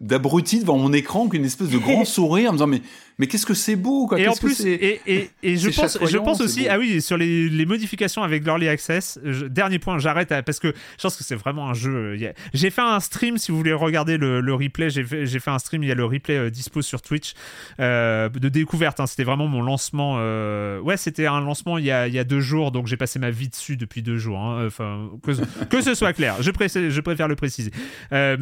d'abruti 0.00 0.60
devant 0.60 0.76
mon 0.78 0.92
écran, 0.92 1.28
qu'une 1.28 1.44
espèce 1.44 1.68
de 1.70 1.78
grand 1.78 2.04
sourire, 2.06 2.50
en 2.50 2.52
me 2.52 2.58
disant 2.58 2.66
mais 2.66 2.82
mais 3.20 3.26
qu'est-ce 3.26 3.46
que 3.46 3.54
c'est 3.54 3.74
beau, 3.74 4.06
quoi. 4.06 4.20
et 4.20 4.28
en 4.28 4.34
plus, 4.34 4.60
et, 4.64 5.00
et, 5.08 5.30
et 5.42 5.56
je, 5.56 5.70
pense, 5.76 5.98
je 6.00 6.18
aussi, 6.18 6.60
beau. 6.62 6.66
ah 6.70 6.78
oui, 6.78 7.02
sur 7.02 7.16
les, 7.16 7.48
les 7.48 7.66
modifications 7.66 8.22
avec 8.22 8.44
l'Early 8.44 8.68
Access, 8.68 9.18
je- 9.24 9.46
dernier 9.46 9.80
point, 9.80 9.98
j'arrête 9.98 10.30
à- 10.30 10.44
parce 10.44 10.60
que 10.60 10.68
je 10.68 11.02
pense 11.02 11.16
que 11.16 11.24
c'est 11.24 11.34
vraiment 11.34 11.68
un 11.68 11.74
jeu. 11.74 12.16
euh, 12.16 12.32
J'ai 12.54 12.70
fait 12.70 12.80
un 12.80 13.00
stream, 13.00 13.36
si 13.36 13.50
vous 13.50 13.58
voulez 13.58 13.72
regarder 13.72 14.18
le, 14.18 14.40
le 14.40 14.54
replay, 14.54 14.88
j'ai 14.90 15.02
fait, 15.02 15.26
fait 15.26 15.50
un 15.50 15.58
stream, 15.58 15.82
il 15.82 15.88
y 15.88 15.92
a 15.92 15.96
le 15.96 16.04
replay 16.04 16.36
euh, 16.36 16.48
dispo 16.50 16.80
sur 16.80 17.02
Twitch 17.02 17.32
euh, 17.80 18.28
de 18.28 18.48
découverte. 18.48 19.00
hein, 19.00 19.06
c'était 19.08 19.24
vraiment 19.24 19.48
mon 19.48 19.62
lancement. 19.62 20.16
euh, 20.18 20.78
Ouais, 20.80 20.96
c'était 20.96 21.26
un 21.26 21.40
lancement 21.40 21.76
il 21.78 21.86
y, 21.86 21.90
a, 21.90 22.06
il 22.06 22.14
y 22.14 22.20
a 22.20 22.24
deux 22.24 22.40
jours, 22.40 22.70
donc 22.70 22.86
j'ai 22.86 22.96
passé 22.96 23.18
ma 23.18 23.30
vie 23.30 23.48
dessus 23.48 23.76
depuis 23.76 24.02
deux 24.02 24.16
jours. 24.18 24.38
hein, 24.38 24.64
Enfin, 24.64 25.10
que, 25.24 25.32
que 25.64 25.80
ce 25.80 25.94
soit 25.94 26.12
clair, 26.12 26.36
je, 26.40 26.52
pré- 26.52 26.68
je 26.68 27.00
préfère 27.00 27.26
le 27.26 27.34
préciser. 27.34 27.72
Euh, 28.12 28.36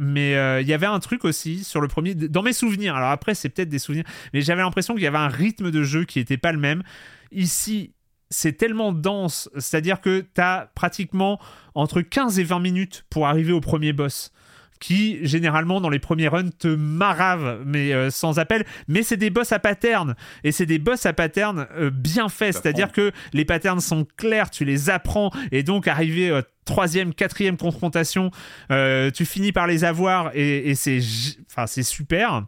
mais. 0.00 0.34
euh, 0.36 0.60
il 0.60 0.68
y 0.68 0.72
avait 0.72 0.86
un 0.86 0.98
truc 1.00 1.24
aussi 1.24 1.64
sur 1.64 1.80
le 1.80 1.88
premier, 1.88 2.14
dans 2.14 2.42
mes 2.42 2.52
souvenirs. 2.52 2.96
Alors 2.96 3.10
après, 3.10 3.34
c'est 3.34 3.48
peut-être 3.48 3.68
des 3.68 3.78
souvenirs, 3.78 4.04
mais 4.32 4.40
j'avais 4.40 4.62
l'impression 4.62 4.94
qu'il 4.94 5.02
y 5.02 5.06
avait 5.06 5.18
un 5.18 5.28
rythme 5.28 5.70
de 5.70 5.82
jeu 5.82 6.04
qui 6.04 6.18
n'était 6.18 6.36
pas 6.36 6.52
le 6.52 6.58
même. 6.58 6.82
Ici, 7.32 7.92
c'est 8.30 8.52
tellement 8.52 8.92
dense, 8.92 9.48
c'est-à-dire 9.56 10.00
que 10.00 10.20
tu 10.20 10.40
as 10.40 10.70
pratiquement 10.74 11.40
entre 11.74 12.00
15 12.00 12.38
et 12.38 12.44
20 12.44 12.60
minutes 12.60 13.04
pour 13.10 13.26
arriver 13.26 13.52
au 13.52 13.60
premier 13.60 13.92
boss 13.92 14.32
qui 14.80 15.18
généralement 15.26 15.80
dans 15.80 15.88
les 15.88 15.98
premiers 15.98 16.28
runs 16.28 16.50
te 16.50 16.68
maravent 16.68 17.58
mais 17.64 17.92
euh, 17.92 18.10
sans 18.10 18.38
appel. 18.38 18.64
Mais 18.88 19.02
c'est 19.02 19.16
des 19.16 19.30
boss 19.30 19.52
à 19.52 19.58
pattern 19.58 20.14
et 20.42 20.52
c'est 20.52 20.66
des 20.66 20.78
boss 20.78 21.06
à 21.06 21.12
pattern 21.12 21.66
euh, 21.76 21.90
bien 21.90 22.28
faits. 22.28 22.54
C'est-à-dire 22.54 22.92
que 22.92 23.12
les 23.32 23.44
patterns 23.44 23.80
sont 23.80 24.06
clairs 24.16 24.50
tu 24.50 24.64
les 24.64 24.90
apprends. 24.90 25.30
Et 25.52 25.62
donc 25.62 25.88
arriver 25.88 26.30
euh, 26.30 26.42
troisième 26.64 27.14
quatrième 27.14 27.56
confrontation 27.56 28.30
euh, 28.70 29.10
tu 29.10 29.24
finis 29.24 29.52
par 29.52 29.66
les 29.66 29.84
avoir 29.84 30.30
et, 30.34 30.70
et 30.70 30.74
c'est 30.74 31.00
enfin 31.50 31.66
c'est 31.66 31.82
super. 31.82 32.44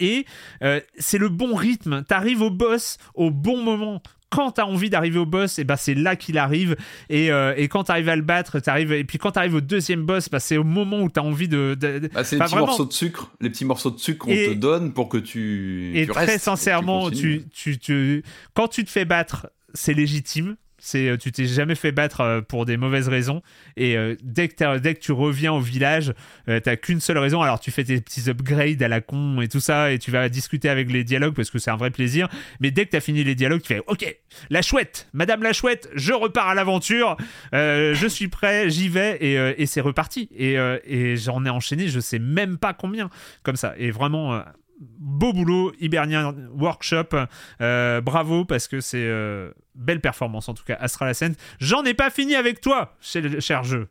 Et 0.00 0.26
euh, 0.62 0.80
c'est 0.98 1.18
le 1.18 1.28
bon 1.28 1.54
rythme. 1.54 2.02
T'arrives 2.04 2.42
au 2.42 2.50
boss 2.50 2.98
au 3.14 3.30
bon 3.30 3.62
moment. 3.62 4.02
Quand 4.30 4.50
t'as 4.52 4.64
envie 4.64 4.90
d'arriver 4.90 5.18
au 5.20 5.26
boss, 5.26 5.60
et 5.60 5.64
ben 5.64 5.76
c'est 5.76 5.94
là 5.94 6.16
qu'il 6.16 6.38
arrive. 6.38 6.74
Et, 7.08 7.30
euh, 7.30 7.54
et 7.56 7.68
quand 7.68 7.84
t'arrives 7.84 8.08
à 8.08 8.16
le 8.16 8.22
battre, 8.22 8.58
t'arrives. 8.58 8.92
Et 8.92 9.04
puis 9.04 9.16
quand 9.18 9.30
t'arrives 9.30 9.54
au 9.54 9.60
deuxième 9.60 10.02
boss, 10.04 10.28
bah, 10.28 10.40
c'est 10.40 10.56
au 10.56 10.64
moment 10.64 11.02
où 11.02 11.08
t'as 11.08 11.20
envie 11.20 11.46
de. 11.46 11.76
Bah, 11.80 12.24
c'est 12.24 12.36
les 12.36 12.42
Enfin, 12.42 12.44
petits 12.46 12.54
vraiment- 12.54 12.66
morceaux 12.66 12.84
de 12.86 12.92
sucre, 12.92 13.30
les 13.40 13.50
petits 13.50 13.64
morceaux 13.64 13.90
de 13.92 13.98
sucre 13.98 14.26
qu'on 14.26 14.32
Et- 14.32 14.48
te 14.48 14.54
donne 14.54 14.92
pour 14.92 15.08
que 15.08 15.18
tu. 15.18 15.92
Et 15.94 16.06
tu 16.06 16.12
très 16.12 16.24
restes, 16.24 16.44
sincèrement, 16.46 17.10
que 17.10 17.14
tu, 17.14 17.44
tu, 17.52 17.78
tu, 17.78 17.78
tu- 17.78 18.22
quand 18.54 18.66
tu 18.66 18.84
te 18.84 18.90
fais 18.90 19.04
battre, 19.04 19.48
c'est 19.72 19.94
légitime. 19.94 20.56
C'est 20.86 21.16
tu 21.18 21.32
t'es 21.32 21.46
jamais 21.46 21.74
fait 21.74 21.92
battre 21.92 22.44
pour 22.48 22.66
des 22.66 22.76
mauvaises 22.76 23.08
raisons 23.08 23.40
et 23.76 23.96
dès 24.22 24.48
que 24.48 24.78
dès 24.78 24.94
que 24.94 25.00
tu 25.00 25.12
reviens 25.12 25.52
au 25.52 25.60
village, 25.60 26.12
t'as 26.46 26.76
qu'une 26.76 27.00
seule 27.00 27.16
raison. 27.16 27.40
Alors 27.40 27.58
tu 27.58 27.70
fais 27.70 27.84
tes 27.84 28.00
petits 28.02 28.28
upgrades 28.28 28.82
à 28.82 28.88
la 28.88 29.00
con 29.00 29.40
et 29.40 29.48
tout 29.48 29.60
ça 29.60 29.92
et 29.92 29.98
tu 29.98 30.10
vas 30.10 30.28
discuter 30.28 30.68
avec 30.68 30.92
les 30.92 31.02
dialogues 31.02 31.34
parce 31.34 31.50
que 31.50 31.58
c'est 31.58 31.70
un 31.70 31.76
vrai 31.76 31.90
plaisir. 31.90 32.28
Mais 32.60 32.70
dès 32.70 32.84
que 32.84 32.90
t'as 32.90 33.00
fini 33.00 33.24
les 33.24 33.34
dialogues, 33.34 33.62
tu 33.62 33.68
fais 33.68 33.82
OK, 33.86 34.14
la 34.50 34.60
chouette, 34.60 35.08
Madame 35.14 35.42
la 35.42 35.54
chouette, 35.54 35.88
je 35.94 36.12
repars 36.12 36.48
à 36.48 36.54
l'aventure, 36.54 37.16
je 37.52 38.06
suis 38.08 38.28
prêt, 38.28 38.68
j'y 38.68 38.90
vais 38.90 39.16
et, 39.20 39.62
et 39.62 39.66
c'est 39.66 39.80
reparti. 39.80 40.28
Et, 40.36 40.56
et 40.84 41.16
j'en 41.16 41.44
ai 41.46 41.50
enchaîné, 41.50 41.88
je 41.88 42.00
sais 42.00 42.18
même 42.18 42.58
pas 42.58 42.74
combien 42.74 43.08
comme 43.42 43.56
ça. 43.56 43.74
Et 43.78 43.90
vraiment 43.90 44.42
beau 44.98 45.32
boulot, 45.32 45.72
Hibernian 45.80 46.34
Workshop. 46.56 47.08
Euh, 47.60 48.00
bravo 48.00 48.44
parce 48.44 48.68
que 48.68 48.80
c'est 48.80 48.98
euh, 48.98 49.50
belle 49.74 50.00
performance 50.00 50.48
en 50.48 50.54
tout 50.54 50.64
cas. 50.64 50.76
Astral 50.80 51.08
Ascent. 51.08 51.32
J'en 51.60 51.84
ai 51.84 51.94
pas 51.94 52.10
fini 52.10 52.34
avec 52.34 52.60
toi, 52.60 52.96
cher 53.00 53.64
jeu. 53.64 53.88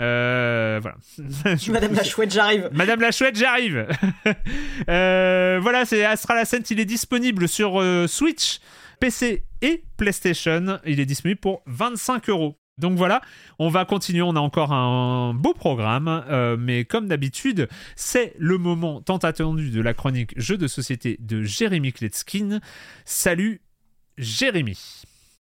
Euh, 0.00 0.80
voilà. 0.80 0.96
Madame 1.68 1.94
la 1.94 2.04
chouette, 2.04 2.32
j'arrive. 2.32 2.68
Madame 2.72 3.00
la 3.00 3.12
chouette, 3.12 3.36
j'arrive. 3.36 3.86
voilà, 4.86 5.84
c'est 5.84 6.04
Astral 6.04 6.38
Ascent. 6.38 6.70
Il 6.70 6.80
est 6.80 6.84
disponible 6.84 7.48
sur 7.48 7.82
Switch, 8.08 8.60
PC 9.00 9.44
et 9.62 9.84
PlayStation. 9.96 10.78
Il 10.84 11.00
est 11.00 11.06
disponible 11.06 11.40
pour 11.40 11.62
25 11.66 12.28
euros. 12.28 12.56
Donc 12.78 12.98
voilà, 12.98 13.22
on 13.58 13.70
va 13.70 13.86
continuer, 13.86 14.20
on 14.20 14.36
a 14.36 14.40
encore 14.40 14.70
un 14.70 15.32
beau 15.32 15.54
programme, 15.54 16.08
euh, 16.28 16.58
mais 16.58 16.84
comme 16.84 17.08
d'habitude, 17.08 17.70
c'est 17.94 18.34
le 18.38 18.58
moment 18.58 19.00
tant 19.00 19.16
attendu 19.16 19.70
de 19.70 19.80
la 19.80 19.94
chronique 19.94 20.38
jeux 20.38 20.58
de 20.58 20.66
société 20.66 21.16
de 21.18 21.42
Jérémy 21.42 21.94
Kletskin. 21.94 22.60
Salut 23.06 23.62
Jérémy 24.18 24.76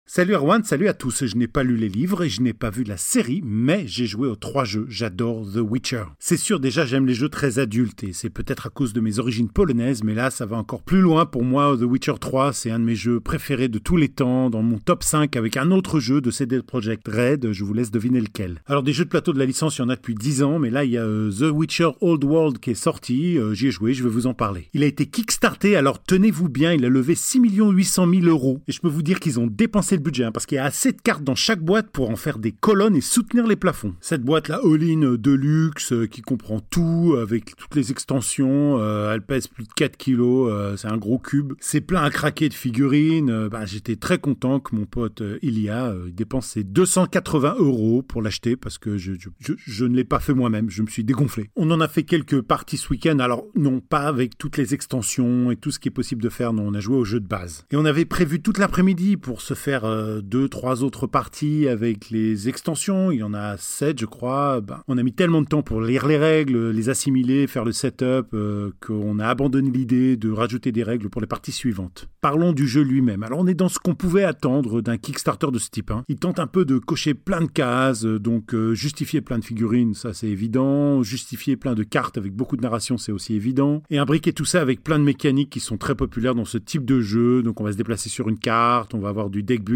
Salut 0.08 0.34
Erwan, 0.34 0.62
salut 0.62 0.86
à 0.86 0.94
tous. 0.94 1.26
Je 1.26 1.34
n'ai 1.34 1.48
pas 1.48 1.64
lu 1.64 1.76
les 1.76 1.88
livres 1.88 2.22
et 2.22 2.28
je 2.28 2.40
n'ai 2.40 2.52
pas 2.52 2.70
vu 2.70 2.84
la 2.84 2.96
série, 2.96 3.42
mais 3.44 3.88
j'ai 3.88 4.06
joué 4.06 4.28
aux 4.28 4.36
trois 4.36 4.64
jeux. 4.64 4.86
J'adore 4.88 5.44
The 5.52 5.56
Witcher. 5.56 6.04
C'est 6.20 6.36
sûr, 6.36 6.60
déjà, 6.60 6.86
j'aime 6.86 7.06
les 7.06 7.12
jeux 7.14 7.28
très 7.28 7.58
adultes 7.58 8.04
et 8.04 8.12
c'est 8.12 8.30
peut-être 8.30 8.68
à 8.68 8.70
cause 8.70 8.92
de 8.92 9.00
mes 9.00 9.18
origines 9.18 9.48
polonaises, 9.48 10.04
mais 10.04 10.14
là, 10.14 10.30
ça 10.30 10.46
va 10.46 10.58
encore 10.58 10.82
plus 10.82 11.00
loin 11.00 11.26
pour 11.26 11.42
moi. 11.42 11.76
The 11.76 11.82
Witcher 11.82 12.14
3, 12.20 12.52
c'est 12.52 12.70
un 12.70 12.78
de 12.78 12.84
mes 12.84 12.94
jeux 12.94 13.18
préférés 13.18 13.66
de 13.66 13.80
tous 13.80 13.96
les 13.96 14.08
temps, 14.08 14.48
dans 14.48 14.62
mon 14.62 14.78
top 14.78 15.02
5 15.02 15.34
avec 15.34 15.56
un 15.56 15.72
autre 15.72 15.98
jeu 15.98 16.20
de 16.20 16.30
CD 16.30 16.62
Projekt 16.62 17.08
Red. 17.08 17.50
Je 17.50 17.64
vous 17.64 17.74
laisse 17.74 17.90
deviner 17.90 18.20
lequel. 18.20 18.62
Alors, 18.66 18.84
des 18.84 18.92
jeux 18.92 19.06
de 19.06 19.10
plateau 19.10 19.32
de 19.32 19.40
la 19.40 19.44
licence, 19.44 19.76
il 19.76 19.80
y 19.80 19.84
en 19.84 19.88
a 19.88 19.96
depuis 19.96 20.14
10 20.14 20.44
ans, 20.44 20.60
mais 20.60 20.70
là, 20.70 20.84
il 20.84 20.92
y 20.92 20.98
a 20.98 21.04
euh, 21.04 21.32
The 21.32 21.52
Witcher 21.52 21.90
Old 22.00 22.22
World 22.22 22.60
qui 22.60 22.70
est 22.70 22.74
sorti. 22.74 23.38
Euh, 23.38 23.54
j'y 23.54 23.66
ai 23.66 23.70
joué, 23.72 23.92
je 23.92 24.04
vais 24.04 24.10
vous 24.10 24.28
en 24.28 24.34
parler. 24.34 24.70
Il 24.72 24.84
a 24.84 24.86
été 24.86 25.06
kickstarté, 25.06 25.74
alors 25.74 26.00
tenez-vous 26.00 26.48
bien, 26.48 26.72
il 26.72 26.84
a 26.84 26.88
levé 26.88 27.16
6 27.16 27.40
800 27.42 28.06
000 28.08 28.26
euros. 28.26 28.62
Et 28.68 28.72
je 28.72 28.80
peux 28.80 28.88
vous 28.88 29.02
dire 29.02 29.18
qu'ils 29.18 29.40
ont 29.40 29.48
dépensé 29.48 29.95
budget, 30.02 30.24
hein, 30.24 30.32
parce 30.32 30.46
qu'il 30.46 30.56
y 30.56 30.58
a 30.58 30.64
assez 30.64 30.92
de 30.92 31.00
cartes 31.00 31.24
dans 31.24 31.34
chaque 31.34 31.60
boîte 31.60 31.90
pour 31.90 32.10
en 32.10 32.16
faire 32.16 32.38
des 32.38 32.52
colonnes 32.52 32.96
et 32.96 33.00
soutenir 33.00 33.46
les 33.46 33.56
plafonds. 33.56 33.94
Cette 34.00 34.22
boîte 34.22 34.48
là, 34.48 34.60
all-in 34.64 35.16
Deluxe, 35.16 35.92
euh, 35.92 36.06
qui 36.06 36.22
comprend 36.22 36.60
tout, 36.60 37.16
avec 37.20 37.56
toutes 37.56 37.74
les 37.74 37.90
extensions, 37.90 38.78
euh, 38.78 39.12
elle 39.12 39.22
pèse 39.22 39.48
plus 39.48 39.64
de 39.64 39.72
4 39.74 39.96
kilos, 39.96 40.50
euh, 40.52 40.76
c'est 40.76 40.88
un 40.88 40.96
gros 40.96 41.18
cube. 41.18 41.54
C'est 41.60 41.80
plein 41.80 42.02
à 42.02 42.10
craquer 42.10 42.48
de 42.48 42.54
figurines. 42.54 43.48
Bah, 43.48 43.64
j'étais 43.64 43.96
très 43.96 44.18
content 44.18 44.60
que 44.60 44.74
mon 44.74 44.86
pote 44.86 45.22
Ilia 45.42 45.94
il 46.06 46.14
dépense 46.14 46.48
ses 46.48 46.64
280 46.64 47.56
euros 47.58 48.02
pour 48.02 48.22
l'acheter, 48.22 48.56
parce 48.56 48.78
que 48.78 48.96
je, 48.96 49.12
je 49.38 49.84
ne 49.84 49.96
l'ai 49.96 50.04
pas 50.04 50.20
fait 50.20 50.34
moi-même, 50.34 50.70
je 50.70 50.82
me 50.82 50.88
suis 50.88 51.04
dégonflé. 51.04 51.50
On 51.56 51.70
en 51.70 51.80
a 51.80 51.88
fait 51.88 52.02
quelques 52.02 52.40
parties 52.42 52.76
ce 52.76 52.88
week-end, 52.90 53.18
alors 53.18 53.44
non 53.54 53.80
pas 53.80 54.02
avec 54.02 54.38
toutes 54.38 54.56
les 54.56 54.74
extensions 54.74 55.50
et 55.50 55.56
tout 55.56 55.70
ce 55.70 55.78
qui 55.78 55.88
est 55.88 55.92
possible 55.92 56.22
de 56.22 56.28
faire, 56.28 56.52
non, 56.52 56.66
on 56.66 56.74
a 56.74 56.80
joué 56.80 56.96
au 56.96 57.04
jeu 57.04 57.20
de 57.20 57.26
base. 57.26 57.64
Et 57.70 57.76
on 57.76 57.84
avait 57.84 58.04
prévu 58.04 58.40
toute 58.40 58.58
l'après-midi 58.58 59.16
pour 59.16 59.40
se 59.40 59.54
faire 59.54 59.84
euh, 59.86 60.20
deux, 60.20 60.48
trois 60.48 60.84
autres 60.84 61.06
parties 61.06 61.68
avec 61.68 62.10
les 62.10 62.48
extensions. 62.48 63.10
Il 63.10 63.18
y 63.18 63.22
en 63.22 63.34
a 63.34 63.56
sept, 63.56 63.98
je 63.98 64.06
crois. 64.06 64.60
Ben, 64.60 64.80
on 64.88 64.98
a 64.98 65.02
mis 65.02 65.12
tellement 65.12 65.42
de 65.42 65.46
temps 65.46 65.62
pour 65.62 65.80
lire 65.80 66.06
les 66.06 66.18
règles, 66.18 66.70
les 66.70 66.88
assimiler, 66.88 67.46
faire 67.46 67.64
le 67.64 67.72
setup, 67.72 68.34
euh, 68.34 68.70
qu'on 68.80 69.18
a 69.18 69.26
abandonné 69.26 69.70
l'idée 69.70 70.16
de 70.16 70.30
rajouter 70.30 70.72
des 70.72 70.82
règles 70.82 71.08
pour 71.08 71.20
les 71.20 71.26
parties 71.26 71.52
suivantes. 71.52 72.08
Parlons 72.20 72.52
du 72.52 72.66
jeu 72.66 72.82
lui-même. 72.82 73.22
Alors 73.22 73.38
on 73.38 73.46
est 73.46 73.54
dans 73.54 73.68
ce 73.68 73.78
qu'on 73.78 73.94
pouvait 73.94 74.24
attendre 74.24 74.80
d'un 74.80 74.98
Kickstarter 74.98 75.48
de 75.52 75.58
ce 75.58 75.70
type. 75.70 75.90
Hein. 75.90 76.04
Il 76.08 76.16
tente 76.16 76.38
un 76.38 76.46
peu 76.46 76.64
de 76.64 76.78
cocher 76.78 77.14
plein 77.14 77.40
de 77.40 77.46
cases, 77.46 78.04
euh, 78.04 78.18
donc 78.18 78.54
justifier 78.72 79.20
plein 79.20 79.38
de 79.38 79.44
figurines, 79.44 79.94
ça 79.94 80.12
c'est 80.12 80.28
évident. 80.28 81.02
Justifier 81.02 81.56
plein 81.56 81.74
de 81.74 81.82
cartes 81.82 82.18
avec 82.18 82.32
beaucoup 82.32 82.56
de 82.56 82.62
narration, 82.62 82.98
c'est 82.98 83.12
aussi 83.12 83.34
évident. 83.34 83.82
Et 83.90 83.98
imbriquer 83.98 84.32
tout 84.32 84.44
ça 84.44 84.60
avec 84.60 84.82
plein 84.82 84.98
de 84.98 85.04
mécaniques 85.04 85.50
qui 85.50 85.60
sont 85.60 85.76
très 85.76 85.94
populaires 85.94 86.34
dans 86.34 86.44
ce 86.44 86.58
type 86.58 86.84
de 86.84 87.00
jeu. 87.00 87.42
Donc 87.42 87.60
on 87.60 87.64
va 87.64 87.72
se 87.72 87.76
déplacer 87.76 88.08
sur 88.08 88.28
une 88.28 88.38
carte, 88.38 88.94
on 88.94 88.98
va 88.98 89.08
avoir 89.08 89.30
du 89.30 89.42
deck 89.42 89.64
building, 89.64 89.75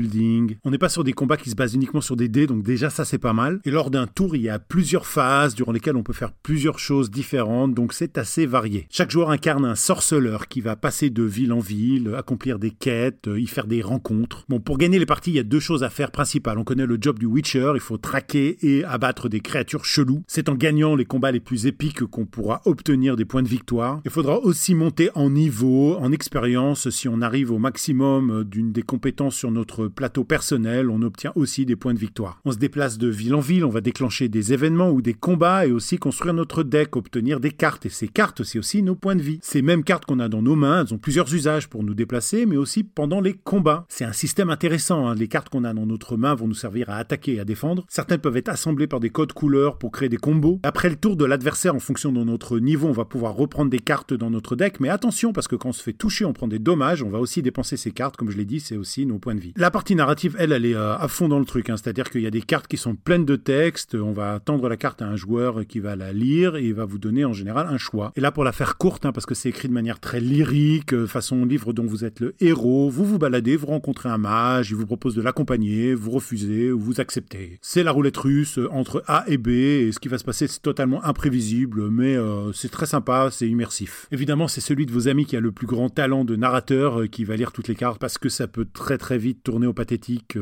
on 0.64 0.70
n'est 0.70 0.78
pas 0.78 0.88
sur 0.88 1.04
des 1.04 1.12
combats 1.12 1.36
qui 1.36 1.50
se 1.50 1.54
basent 1.54 1.74
uniquement 1.74 2.00
sur 2.00 2.16
des 2.16 2.28
dés, 2.28 2.46
donc 2.46 2.62
déjà 2.62 2.90
ça 2.90 3.04
c'est 3.04 3.18
pas 3.18 3.32
mal. 3.32 3.60
Et 3.64 3.70
lors 3.70 3.90
d'un 3.90 4.06
tour, 4.06 4.36
il 4.36 4.42
y 4.42 4.48
a 4.48 4.58
plusieurs 4.58 5.06
phases 5.06 5.54
durant 5.54 5.72
lesquelles 5.72 5.96
on 5.96 6.02
peut 6.02 6.12
faire 6.12 6.32
plusieurs 6.32 6.78
choses 6.78 7.10
différentes, 7.10 7.74
donc 7.74 7.92
c'est 7.92 8.18
assez 8.18 8.46
varié. 8.46 8.86
Chaque 8.90 9.10
joueur 9.10 9.30
incarne 9.30 9.64
un 9.64 9.74
sorceleur 9.74 10.48
qui 10.48 10.60
va 10.60 10.76
passer 10.76 11.10
de 11.10 11.22
ville 11.22 11.52
en 11.52 11.60
ville, 11.60 12.14
accomplir 12.16 12.58
des 12.58 12.70
quêtes, 12.70 13.28
y 13.34 13.46
faire 13.46 13.66
des 13.66 13.82
rencontres. 13.82 14.44
Bon, 14.48 14.60
pour 14.60 14.78
gagner 14.78 14.98
les 14.98 15.06
parties, 15.06 15.30
il 15.30 15.36
y 15.36 15.40
a 15.40 15.44
deux 15.44 15.60
choses 15.60 15.82
à 15.82 15.90
faire 15.90 16.10
principales. 16.10 16.58
On 16.58 16.64
connaît 16.64 16.86
le 16.86 16.98
job 17.00 17.18
du 17.18 17.26
Witcher, 17.26 17.72
il 17.74 17.80
faut 17.80 17.98
traquer 17.98 18.58
et 18.62 18.84
abattre 18.84 19.28
des 19.28 19.40
créatures 19.40 19.84
cheloues. 19.84 20.22
C'est 20.26 20.48
en 20.48 20.54
gagnant 20.54 20.94
les 20.94 21.04
combats 21.04 21.32
les 21.32 21.40
plus 21.40 21.66
épiques 21.66 22.04
qu'on 22.04 22.26
pourra 22.26 22.62
obtenir 22.64 23.16
des 23.16 23.24
points 23.24 23.42
de 23.42 23.48
victoire. 23.48 24.00
Il 24.04 24.10
faudra 24.10 24.38
aussi 24.38 24.74
monter 24.74 25.10
en 25.14 25.30
niveau, 25.30 25.96
en 25.96 26.12
expérience, 26.12 26.90
si 26.90 27.08
on 27.08 27.20
arrive 27.20 27.52
au 27.52 27.58
maximum 27.58 28.44
d'une 28.44 28.72
des 28.72 28.82
compétences 28.82 29.36
sur 29.36 29.50
notre 29.50 29.88
plateau 29.90 30.24
personnel, 30.24 30.90
on 30.90 31.02
obtient 31.02 31.32
aussi 31.34 31.66
des 31.66 31.76
points 31.76 31.94
de 31.94 31.98
victoire. 31.98 32.40
On 32.44 32.52
se 32.52 32.58
déplace 32.58 32.98
de 32.98 33.08
ville 33.08 33.34
en 33.34 33.40
ville, 33.40 33.64
on 33.64 33.70
va 33.70 33.80
déclencher 33.80 34.28
des 34.28 34.52
événements 34.52 34.90
ou 34.90 35.02
des 35.02 35.14
combats 35.14 35.66
et 35.66 35.72
aussi 35.72 35.98
construire 35.98 36.34
notre 36.34 36.62
deck, 36.62 36.96
obtenir 36.96 37.40
des 37.40 37.50
cartes. 37.50 37.86
Et 37.86 37.90
ces 37.90 38.08
cartes, 38.08 38.42
c'est 38.44 38.58
aussi 38.58 38.82
nos 38.82 38.94
points 38.94 39.16
de 39.16 39.22
vie. 39.22 39.38
Ces 39.42 39.62
mêmes 39.62 39.84
cartes 39.84 40.04
qu'on 40.04 40.20
a 40.20 40.28
dans 40.28 40.42
nos 40.42 40.56
mains, 40.56 40.84
elles 40.84 40.94
ont 40.94 40.98
plusieurs 40.98 41.32
usages 41.34 41.68
pour 41.68 41.82
nous 41.82 41.94
déplacer, 41.94 42.46
mais 42.46 42.56
aussi 42.56 42.84
pendant 42.84 43.20
les 43.20 43.34
combats. 43.34 43.86
C'est 43.88 44.04
un 44.04 44.12
système 44.12 44.50
intéressant. 44.50 45.08
Hein. 45.08 45.14
Les 45.14 45.28
cartes 45.28 45.48
qu'on 45.48 45.64
a 45.64 45.72
dans 45.72 45.86
notre 45.86 46.16
main 46.16 46.34
vont 46.34 46.48
nous 46.48 46.54
servir 46.54 46.90
à 46.90 46.96
attaquer 46.96 47.34
et 47.34 47.40
à 47.40 47.44
défendre. 47.44 47.84
Certaines 47.88 48.20
peuvent 48.20 48.36
être 48.36 48.48
assemblées 48.48 48.86
par 48.86 49.00
des 49.00 49.10
codes 49.10 49.32
couleurs 49.32 49.78
pour 49.78 49.92
créer 49.92 50.08
des 50.08 50.16
combos. 50.16 50.60
Après 50.62 50.88
le 50.88 50.96
tour 50.96 51.16
de 51.16 51.24
l'adversaire, 51.24 51.74
en 51.74 51.80
fonction 51.80 52.12
de 52.12 52.22
notre 52.22 52.58
niveau, 52.58 52.88
on 52.88 52.92
va 52.92 53.04
pouvoir 53.04 53.34
reprendre 53.34 53.70
des 53.70 53.78
cartes 53.78 54.14
dans 54.14 54.30
notre 54.30 54.56
deck. 54.56 54.80
Mais 54.80 54.88
attention, 54.88 55.32
parce 55.32 55.48
que 55.48 55.56
quand 55.56 55.70
on 55.70 55.72
se 55.72 55.82
fait 55.82 55.92
toucher, 55.92 56.24
on 56.24 56.32
prend 56.32 56.48
des 56.48 56.58
dommages. 56.58 57.02
On 57.02 57.10
va 57.10 57.18
aussi 57.18 57.42
dépenser 57.42 57.76
ces 57.76 57.90
cartes. 57.90 58.16
Comme 58.16 58.30
je 58.30 58.36
l'ai 58.36 58.44
dit, 58.44 58.60
c'est 58.60 58.76
aussi 58.76 59.06
nos 59.06 59.18
points 59.18 59.34
de 59.34 59.40
vie. 59.40 59.52
La 59.56 59.70
partie 59.80 59.94
narrative 59.94 60.36
elle, 60.38 60.52
elle 60.52 60.66
est 60.66 60.74
euh, 60.74 60.94
à 60.94 61.08
fond 61.08 61.26
dans 61.26 61.38
le 61.38 61.46
truc. 61.46 61.70
Hein. 61.70 61.76
C'est-à-dire 61.78 62.10
qu'il 62.10 62.20
y 62.20 62.26
a 62.26 62.30
des 62.30 62.42
cartes 62.42 62.66
qui 62.66 62.76
sont 62.76 62.94
pleines 62.96 63.24
de 63.24 63.36
texte. 63.36 63.94
On 63.94 64.12
va 64.12 64.38
tendre 64.38 64.68
la 64.68 64.76
carte 64.76 65.00
à 65.00 65.06
un 65.06 65.16
joueur 65.16 65.66
qui 65.66 65.80
va 65.80 65.96
la 65.96 66.12
lire 66.12 66.56
et 66.56 66.66
il 66.66 66.74
va 66.74 66.84
vous 66.84 66.98
donner 66.98 67.24
en 67.24 67.32
général 67.32 67.66
un 67.66 67.78
choix. 67.78 68.12
Et 68.14 68.20
là, 68.20 68.30
pour 68.30 68.44
la 68.44 68.52
faire 68.52 68.76
courte, 68.76 69.06
hein, 69.06 69.12
parce 69.12 69.24
que 69.24 69.34
c'est 69.34 69.48
écrit 69.48 69.68
de 69.68 69.72
manière 69.72 69.98
très 69.98 70.20
lyrique, 70.20 70.92
euh, 70.92 71.06
façon 71.06 71.46
livre 71.46 71.72
dont 71.72 71.86
vous 71.86 72.04
êtes 72.04 72.20
le 72.20 72.34
héros, 72.40 72.90
vous 72.90 73.06
vous 73.06 73.18
baladez, 73.18 73.56
vous 73.56 73.68
rencontrez 73.68 74.10
un 74.10 74.18
mage, 74.18 74.68
il 74.68 74.76
vous 74.76 74.84
propose 74.84 75.14
de 75.14 75.22
l'accompagner, 75.22 75.94
vous 75.94 76.10
refusez 76.10 76.70
ou 76.70 76.78
vous 76.78 77.00
acceptez. 77.00 77.58
C'est 77.62 77.82
la 77.82 77.92
roulette 77.92 78.18
russe 78.18 78.58
euh, 78.58 78.68
entre 78.72 79.02
A 79.06 79.24
et 79.28 79.38
B 79.38 79.48
et 79.48 79.92
ce 79.92 79.98
qui 79.98 80.08
va 80.08 80.18
se 80.18 80.24
passer, 80.24 80.46
c'est 80.46 80.60
totalement 80.60 81.02
imprévisible, 81.04 81.88
mais 81.88 82.18
c'est 82.52 82.70
très 82.70 82.84
sympa, 82.84 83.30
c'est 83.32 83.48
immersif. 83.48 84.08
Évidemment, 84.12 84.46
c'est 84.46 84.60
celui 84.60 84.84
de 84.84 84.92
vos 84.92 85.08
amis 85.08 85.24
qui 85.24 85.38
a 85.38 85.40
le 85.40 85.52
plus 85.52 85.66
grand 85.66 85.88
talent 85.88 86.26
de 86.26 86.36
narrateur 86.36 87.08
qui 87.10 87.24
va 87.24 87.36
lire 87.36 87.52
toutes 87.52 87.68
les 87.68 87.74
cartes 87.74 87.98
parce 87.98 88.18
que 88.18 88.28
ça 88.28 88.46
peut 88.46 88.66
très 88.70 88.98
très 88.98 89.16
vite 89.16 89.42
tourner 89.42 89.59
pathétique 89.74 90.36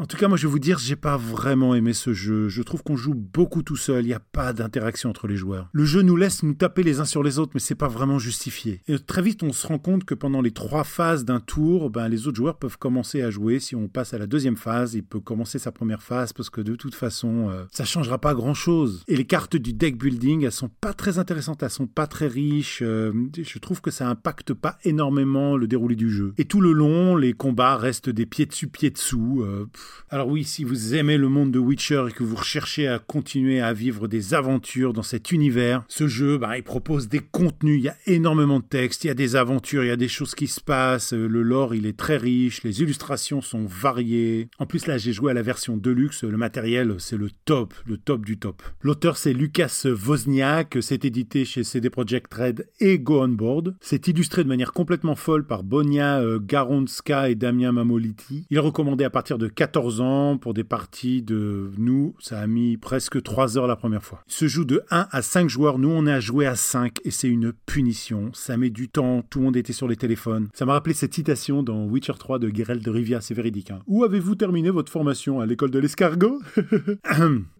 en 0.00 0.06
tout 0.06 0.16
cas, 0.16 0.28
moi, 0.28 0.38
je 0.38 0.46
vais 0.46 0.50
vous 0.50 0.58
dire, 0.58 0.78
j'ai 0.78 0.96
pas 0.96 1.18
vraiment 1.18 1.74
aimé 1.74 1.92
ce 1.92 2.14
jeu. 2.14 2.48
Je 2.48 2.62
trouve 2.62 2.82
qu'on 2.82 2.96
joue 2.96 3.12
beaucoup 3.12 3.62
tout 3.62 3.76
seul. 3.76 4.04
Il 4.04 4.08
n'y 4.08 4.14
a 4.14 4.20
pas 4.20 4.54
d'interaction 4.54 5.10
entre 5.10 5.26
les 5.26 5.36
joueurs. 5.36 5.68
Le 5.72 5.84
jeu 5.84 6.00
nous 6.00 6.16
laisse 6.16 6.42
nous 6.42 6.54
taper 6.54 6.82
les 6.82 7.00
uns 7.00 7.04
sur 7.04 7.22
les 7.22 7.38
autres, 7.38 7.52
mais 7.52 7.60
c'est 7.60 7.74
pas 7.74 7.86
vraiment 7.86 8.18
justifié. 8.18 8.80
Et 8.88 8.98
très 8.98 9.20
vite, 9.20 9.42
on 9.42 9.52
se 9.52 9.66
rend 9.66 9.78
compte 9.78 10.04
que 10.04 10.14
pendant 10.14 10.40
les 10.40 10.52
trois 10.52 10.84
phases 10.84 11.26
d'un 11.26 11.38
tour, 11.38 11.90
ben, 11.90 12.08
les 12.08 12.26
autres 12.26 12.38
joueurs 12.38 12.56
peuvent 12.58 12.78
commencer 12.78 13.20
à 13.20 13.30
jouer. 13.30 13.60
Si 13.60 13.76
on 13.76 13.88
passe 13.88 14.14
à 14.14 14.18
la 14.18 14.26
deuxième 14.26 14.56
phase, 14.56 14.94
il 14.94 15.02
peut 15.02 15.20
commencer 15.20 15.58
sa 15.58 15.70
première 15.70 16.02
phase 16.02 16.32
parce 16.32 16.48
que 16.48 16.62
de 16.62 16.76
toute 16.76 16.94
façon, 16.94 17.50
euh, 17.50 17.64
ça 17.70 17.84
changera 17.84 18.18
pas 18.18 18.32
grand 18.32 18.54
chose. 18.54 19.04
Et 19.06 19.16
les 19.16 19.26
cartes 19.26 19.56
du 19.56 19.74
deck 19.74 19.98
building, 19.98 20.46
elles 20.46 20.52
sont 20.52 20.70
pas 20.80 20.94
très 20.94 21.18
intéressantes, 21.18 21.62
elles 21.62 21.68
sont 21.68 21.86
pas 21.86 22.06
très 22.06 22.26
riches. 22.26 22.80
Euh, 22.80 23.12
je 23.36 23.58
trouve 23.58 23.82
que 23.82 23.90
ça 23.90 24.08
impacte 24.08 24.54
pas 24.54 24.78
énormément 24.84 25.58
le 25.58 25.68
déroulé 25.68 25.94
du 25.94 26.10
jeu. 26.10 26.32
Et 26.38 26.46
tout 26.46 26.62
le 26.62 26.72
long, 26.72 27.16
les 27.16 27.34
combats 27.34 27.76
restent 27.76 28.08
des 28.08 28.24
pieds 28.24 28.46
dessus, 28.46 28.66
pieds 28.66 28.90
dessous. 28.90 29.42
Euh, 29.42 29.66
alors 30.12 30.28
oui, 30.28 30.44
si 30.44 30.64
vous 30.64 30.94
aimez 30.94 31.16
le 31.16 31.28
monde 31.28 31.52
de 31.52 31.58
Witcher 31.58 32.06
et 32.08 32.12
que 32.12 32.24
vous 32.24 32.36
recherchez 32.36 32.88
à 32.88 32.98
continuer 32.98 33.60
à 33.60 33.72
vivre 33.72 34.08
des 34.08 34.34
aventures 34.34 34.92
dans 34.92 35.02
cet 35.02 35.30
univers, 35.30 35.84
ce 35.88 36.08
jeu, 36.08 36.36
bah, 36.36 36.56
il 36.56 36.64
propose 36.64 37.08
des 37.08 37.20
contenus, 37.20 37.78
il 37.78 37.84
y 37.84 37.88
a 37.88 37.96
énormément 38.06 38.58
de 38.58 38.64
textes, 38.64 39.04
il 39.04 39.06
y 39.06 39.10
a 39.10 39.14
des 39.14 39.36
aventures, 39.36 39.84
il 39.84 39.88
y 39.88 39.92
a 39.92 39.96
des 39.96 40.08
choses 40.08 40.34
qui 40.34 40.48
se 40.48 40.60
passent, 40.60 41.12
euh, 41.12 41.28
le 41.28 41.42
lore 41.42 41.74
il 41.74 41.86
est 41.86 41.96
très 41.96 42.16
riche, 42.16 42.62
les 42.64 42.82
illustrations 42.82 43.40
sont 43.40 43.66
variées. 43.66 44.48
En 44.58 44.66
plus 44.66 44.86
là 44.86 44.98
j'ai 44.98 45.12
joué 45.12 45.30
à 45.30 45.34
la 45.34 45.42
version 45.42 45.76
deluxe, 45.76 46.24
le 46.24 46.36
matériel 46.36 46.96
c'est 46.98 47.16
le 47.16 47.30
top, 47.44 47.74
le 47.86 47.96
top 47.96 48.24
du 48.24 48.38
top. 48.38 48.62
L'auteur 48.82 49.16
c'est 49.16 49.32
Lucas 49.32 49.84
Wozniak, 49.84 50.78
c'est 50.80 51.04
édité 51.04 51.44
chez 51.44 51.62
CD 51.62 51.90
Projekt 51.90 52.32
Red 52.32 52.68
et 52.80 52.98
Go 52.98 53.22
On 53.22 53.28
Board. 53.28 53.76
C'est 53.80 54.08
illustré 54.08 54.42
de 54.42 54.48
manière 54.48 54.72
complètement 54.72 55.14
folle 55.14 55.46
par 55.46 55.62
Bonia 55.62 56.20
euh, 56.20 56.38
Garonska 56.40 57.30
et 57.30 57.34
Damien 57.34 57.72
Mamoliti. 57.72 58.46
Il 58.50 58.58
recommandé 58.58 59.04
à 59.04 59.10
partir 59.10 59.38
de 59.38 59.48
14 59.48 59.79
14 59.80 60.00
ans 60.02 60.36
pour 60.36 60.52
des 60.52 60.62
parties 60.62 61.22
de 61.22 61.70
nous, 61.78 62.14
ça 62.18 62.38
a 62.38 62.46
mis 62.46 62.76
presque 62.76 63.22
3 63.22 63.56
heures 63.56 63.66
la 63.66 63.76
première 63.76 64.02
fois. 64.02 64.22
Il 64.28 64.32
se 64.34 64.46
joue 64.46 64.66
de 64.66 64.82
1 64.90 65.06
à 65.10 65.22
5 65.22 65.48
joueurs, 65.48 65.78
nous 65.78 65.88
on 65.88 66.06
à 66.06 66.20
jouer 66.20 66.44
à 66.44 66.54
5 66.54 66.98
et 67.04 67.10
c'est 67.10 67.28
une 67.28 67.54
punition. 67.64 68.30
Ça 68.34 68.58
met 68.58 68.68
du 68.68 68.90
temps, 68.90 69.22
tout 69.30 69.38
le 69.38 69.46
monde 69.46 69.56
était 69.56 69.72
sur 69.72 69.88
les 69.88 69.96
téléphones. 69.96 70.48
Ça 70.52 70.66
m'a 70.66 70.74
rappelé 70.74 70.94
cette 70.94 71.14
citation 71.14 71.62
dans 71.62 71.86
Witcher 71.86 72.12
3 72.18 72.38
de 72.38 72.54
Geralt 72.54 72.84
de 72.84 72.90
Rivia, 72.90 73.22
c'est 73.22 73.32
véridique. 73.32 73.70
Hein. 73.70 73.80
Où 73.86 74.04
avez-vous 74.04 74.34
terminé 74.34 74.68
votre 74.68 74.92
formation? 74.92 75.40
À 75.40 75.46
l'école 75.46 75.70
de 75.70 75.78
l'escargot? 75.78 76.38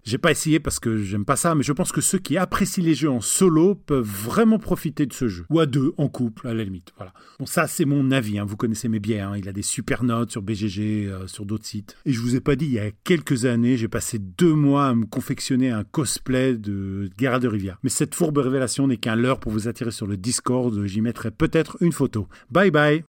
J'ai 0.05 0.19
pas 0.19 0.31
essayé 0.31 0.61
parce 0.61 0.81
que 0.81 1.03
j'aime 1.03 1.25
pas 1.25 1.37
ça, 1.37 1.55
mais 1.55 1.63
je 1.63 1.73
pense 1.73 1.93
que 1.93 2.01
ceux 2.01 2.19
qui 2.19 2.37
apprécient 2.37 2.83
les 2.83 2.95
jeux 2.95 3.11
en 3.11 3.21
solo 3.21 3.75
peuvent 3.75 4.03
vraiment 4.05 4.59
profiter 4.59 5.07
de 5.07 5.13
ce 5.13 5.29
jeu. 5.29 5.45
Ou 5.51 5.61
à 5.61 5.67
deux, 5.67 5.93
en 5.99 6.09
couple, 6.09 6.49
à 6.49 6.55
la 6.55 6.65
limite. 6.65 6.93
Voilà. 6.97 7.13
Bon, 7.39 7.47
ça, 7.47 7.67
c'est 7.67 7.85
mon 7.85 8.11
avis. 8.11 8.39
Hein. 8.39 8.45
Vous 8.45 8.57
connaissez 8.57 8.89
mes 8.89 8.99
biais. 8.99 9.21
Hein. 9.21 9.35
Il 9.37 9.49
a 9.49 9.53
des 9.53 9.63
super 9.63 10.03
notes 10.03 10.31
sur 10.31 10.43
BGG, 10.43 11.07
euh, 11.07 11.27
sur 11.27 11.45
d'autres 11.45 11.67
sites. 11.67 11.97
Je 12.13 12.21
vous 12.21 12.37
ai 12.37 12.41
pas 12.41 12.57
dit, 12.57 12.67
il 12.67 12.73
y 12.73 12.79
a 12.79 12.91
quelques 13.05 13.45
années, 13.45 13.77
j'ai 13.77 13.89
passé 13.89 14.19
deux 14.19 14.55
mois 14.55 14.89
à 14.89 14.95
me 14.95 15.07
confectionner 15.07 15.71
un 15.71 15.85
cosplay 15.85 16.55
de 16.55 17.11
Geralt 17.19 17.43
de 17.43 17.49
Rivia. 17.49 17.79
Mais 17.83 17.91
cette 17.91 18.15
fourbe 18.15 18.39
révélation 18.39 18.87
n'est 18.87 18.97
qu'un 18.97 19.17
leurre 19.17 19.41
pour 19.41 19.53
vous 19.53 19.69
attirer 19.69 19.91
sur 19.91 20.07
le 20.07 20.17
Discord. 20.17 20.85
J'y 20.87 21.01
mettrai 21.01 21.31
peut-être 21.31 21.77
une 21.81 21.93
photo. 21.93 22.29
Bye 22.51 22.71
bye 22.71 23.05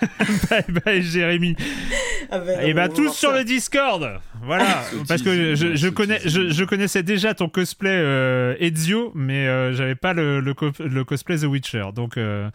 bye 0.50 0.64
bye 0.84 1.02
Jérémy. 1.02 1.54
Ah 2.34 2.38
ben, 2.38 2.66
et 2.66 2.72
bah 2.72 2.88
tous 2.88 3.12
sur 3.12 3.30
le 3.30 3.44
Discord. 3.44 4.18
Voilà, 4.42 4.82
parce 5.06 5.20
que 5.20 5.54
je, 5.54 5.88
connais, 5.88 6.18
je, 6.24 6.64
connaissais 6.64 7.02
déjà 7.02 7.34
ton 7.34 7.50
cosplay 7.50 7.90
euh, 7.92 8.56
Ezio, 8.58 9.12
mais 9.14 9.46
euh, 9.46 9.74
j'avais 9.74 9.94
pas 9.94 10.14
le, 10.14 10.40
le, 10.40 11.04
cosplay 11.04 11.36
The 11.36 11.44
Witcher. 11.44 11.88
Donc 11.94 12.16
euh, 12.16 12.48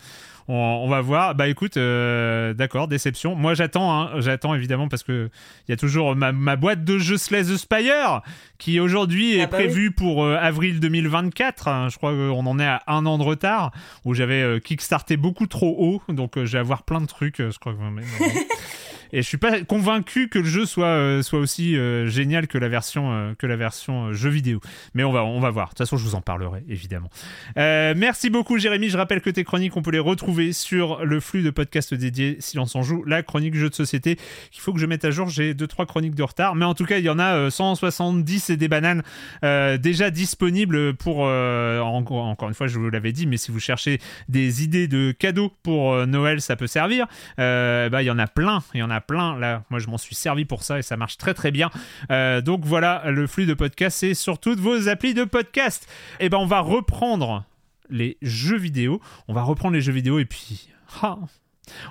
on, 0.47 0.87
va 0.87 1.01
voir. 1.01 1.35
Bah 1.35 1.47
écoute, 1.47 1.77
euh, 1.77 2.53
d'accord, 2.53 2.87
déception. 2.87 3.35
Moi 3.35 3.53
j'attends, 3.53 3.91
hein, 3.91 4.11
j'attends 4.19 4.55
évidemment 4.55 4.87
parce 4.87 5.03
que 5.03 5.29
il 5.67 5.71
y 5.71 5.73
a 5.73 5.77
toujours 5.77 6.15
ma, 6.15 6.55
boîte 6.55 6.83
de 6.83 6.97
jeux 6.97 7.17
Slay 7.17 7.43
the 7.43 7.57
Spire 7.57 8.21
qui 8.57 8.79
aujourd'hui 8.79 9.37
est 9.37 9.43
ah 9.43 9.47
bah 9.47 9.57
prévue 9.57 9.91
pour 9.91 10.23
euh, 10.23 10.37
avril 10.39 10.79
2024. 10.79 11.67
Hein. 11.67 11.89
je 11.89 11.97
crois 11.97 12.11
qu'on 12.11 12.45
en 12.45 12.59
est 12.59 12.65
à 12.65 12.81
un 12.87 13.05
an 13.05 13.17
de 13.17 13.23
retard 13.23 13.71
où 14.05 14.13
j'avais 14.13 14.41
euh, 14.41 14.59
kickstarté 14.59 15.17
beaucoup 15.17 15.47
trop 15.47 15.75
haut, 15.77 16.13
donc 16.13 16.33
je 16.35 16.51
vais 16.53 16.59
avoir 16.59 16.83
plein 16.83 17.01
de 17.01 17.07
trucs. 17.07 17.37
je 17.37 17.59
crois 17.59 17.73
que 17.73 17.77
Et 19.13 19.21
je 19.21 19.27
suis 19.27 19.37
pas 19.37 19.61
convaincu 19.61 20.27
que 20.29 20.39
le 20.39 20.45
jeu 20.45 20.65
soit, 20.65 20.87
euh, 20.87 21.21
soit 21.21 21.39
aussi 21.39 21.77
euh, 21.77 22.07
génial 22.07 22.47
que 22.47 22.57
la 22.57 22.67
version, 22.67 23.11
euh, 23.11 23.33
que 23.37 23.47
la 23.47 23.55
version 23.55 24.13
jeu 24.13 24.29
vidéo. 24.29 24.59
Mais 24.93 25.03
on 25.03 25.11
va, 25.11 25.23
on 25.23 25.39
va 25.39 25.49
voir. 25.49 25.67
De 25.67 25.69
toute 25.71 25.79
façon, 25.79 25.97
je 25.97 26.03
vous 26.03 26.15
en 26.15 26.21
parlerai, 26.21 26.63
évidemment. 26.67 27.09
merci 27.55 28.29
beaucoup, 28.29 28.57
Jérémy. 28.57 28.89
Je 28.89 28.97
rappelle 28.97 29.21
que 29.21 29.29
tes 29.29 29.43
chroniques, 29.43 29.75
on 29.77 29.81
peut 29.81 29.91
les 29.91 29.99
retrouver 29.99 30.53
sur 30.53 31.05
le 31.05 31.19
flux 31.19 31.43
de 31.43 31.49
podcasts 31.49 31.93
dédié 31.93 32.37
Silence 32.39 32.75
en 32.75 32.81
joue, 32.81 33.03
la 33.05 33.23
chronique 33.23 33.55
jeu 33.55 33.69
de 33.69 33.75
société. 33.75 34.17
Il 34.53 34.59
faut 34.59 34.73
que 34.73 34.79
je 34.79 34.85
mette 34.85 35.05
à 35.05 35.11
jour. 35.11 35.29
J'ai 35.29 35.53
2-3 35.53 35.85
chroniques 35.85 36.15
de 36.15 36.23
retard. 36.23 36.55
Mais 36.55 36.65
en 36.65 36.73
tout 36.73 36.85
cas, 36.85 36.97
il 36.97 37.05
y 37.05 37.09
en 37.09 37.19
a 37.19 37.49
170 37.49 38.49
et 38.49 38.57
des 38.57 38.67
bananes 38.67 39.03
déjà 39.41 40.11
disponibles 40.11 40.95
pour, 40.95 41.19
encore 41.19 42.47
une 42.47 42.53
fois, 42.53 42.67
je 42.67 42.77
vous 42.79 42.89
l'avais 42.89 43.11
dit, 43.11 43.27
mais 43.27 43.37
si 43.37 43.51
vous 43.51 43.59
cherchez 43.59 43.99
des 44.29 44.63
idées 44.63 44.87
de 44.87 45.11
cadeaux 45.11 45.51
pour 45.63 46.05
Noël, 46.07 46.41
ça 46.41 46.55
peut 46.55 46.67
servir. 46.67 47.07
bah, 47.37 48.01
il 48.01 48.05
y 48.05 48.11
en 48.11 48.19
a 48.19 48.27
plein. 48.27 48.63
Il 48.73 48.79
y 48.79 48.83
en 48.83 48.89
a 48.89 48.96
plein. 49.01 49.37
Là, 49.37 49.63
moi, 49.69 49.79
je 49.79 49.87
m'en 49.87 49.97
suis 49.97 50.15
servi 50.15 50.45
pour 50.45 50.63
ça 50.63 50.79
et 50.79 50.81
ça 50.81 50.97
marche 50.97 51.17
très 51.17 51.33
très 51.33 51.51
bien. 51.51 51.69
Euh, 52.11 52.41
donc 52.41 52.65
voilà, 52.65 53.03
le 53.09 53.27
flux 53.27 53.45
de 53.45 53.53
podcast, 53.53 53.97
c'est 53.99 54.13
sur 54.13 54.39
toutes 54.39 54.59
vos 54.59 54.89
applis 54.89 55.13
de 55.13 55.23
podcast. 55.23 55.87
Et 56.19 56.25
eh 56.25 56.29
ben, 56.29 56.37
on 56.37 56.45
va 56.45 56.59
reprendre 56.59 57.45
les 57.89 58.17
jeux 58.21 58.57
vidéo. 58.57 59.01
On 59.27 59.33
va 59.33 59.43
reprendre 59.43 59.73
les 59.73 59.81
jeux 59.81 59.93
vidéo 59.93 60.19
et 60.19 60.25
puis. 60.25 60.69
Ah, 61.01 61.17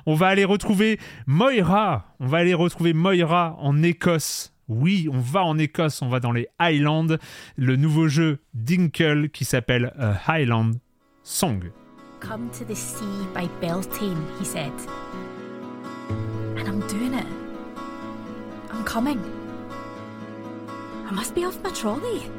on 0.07 0.15
va 0.15 0.29
aller 0.29 0.45
retrouver 0.45 0.99
Moira. 1.27 2.15
On 2.19 2.27
va 2.27 2.39
aller 2.39 2.55
retrouver 2.55 2.95
Moira 2.95 3.57
en 3.59 3.83
Écosse. 3.83 4.55
Oui, 4.69 5.09
on 5.13 5.21
va 5.21 5.45
en 5.45 5.59
Écosse, 5.59 6.03
on 6.03 6.09
va 6.09 6.19
dans 6.19 6.33
les 6.33 6.49
Highlands. 6.59 7.19
Le 7.57 7.77
nouveau 7.77 8.09
jeu 8.09 8.41
Dinkle 8.55 9.29
qui 9.29 9.45
s'appelle 9.45 9.93
Highland 10.27 10.73
Song. 11.23 11.71
And 16.57 16.69
I'm 16.69 16.81
doing 16.89 17.15
it. 17.15 17.27
I'm 18.71 18.83
coming. 18.85 19.21
I 21.07 21.11
must 21.11 21.35
be 21.35 21.45
off 21.45 21.63
my 21.63 21.71
trolley. 21.71 22.31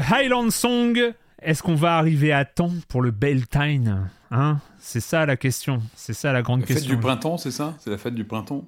Highland 0.00 0.50
Song, 0.50 0.98
est-ce 1.42 1.62
qu'on 1.62 1.74
va 1.74 1.96
arriver 1.96 2.32
à 2.32 2.44
temps 2.44 2.72
pour 2.88 3.02
le 3.02 3.10
Beltane 3.10 4.10
hein? 4.30 4.58
C'est 4.78 5.00
ça 5.00 5.26
la 5.26 5.36
question. 5.36 5.82
C'est 5.94 6.12
ça 6.12 6.32
la 6.32 6.42
grande 6.42 6.60
la 6.60 6.66
question. 6.66 6.88
Fête 6.88 6.96
du 6.96 7.00
printemps, 7.00 7.38
c'est 7.38 7.50
ça? 7.50 7.74
C'est 7.78 7.90
la 7.90 7.98
fête 7.98 8.14
du 8.14 8.24
printemps? 8.24 8.64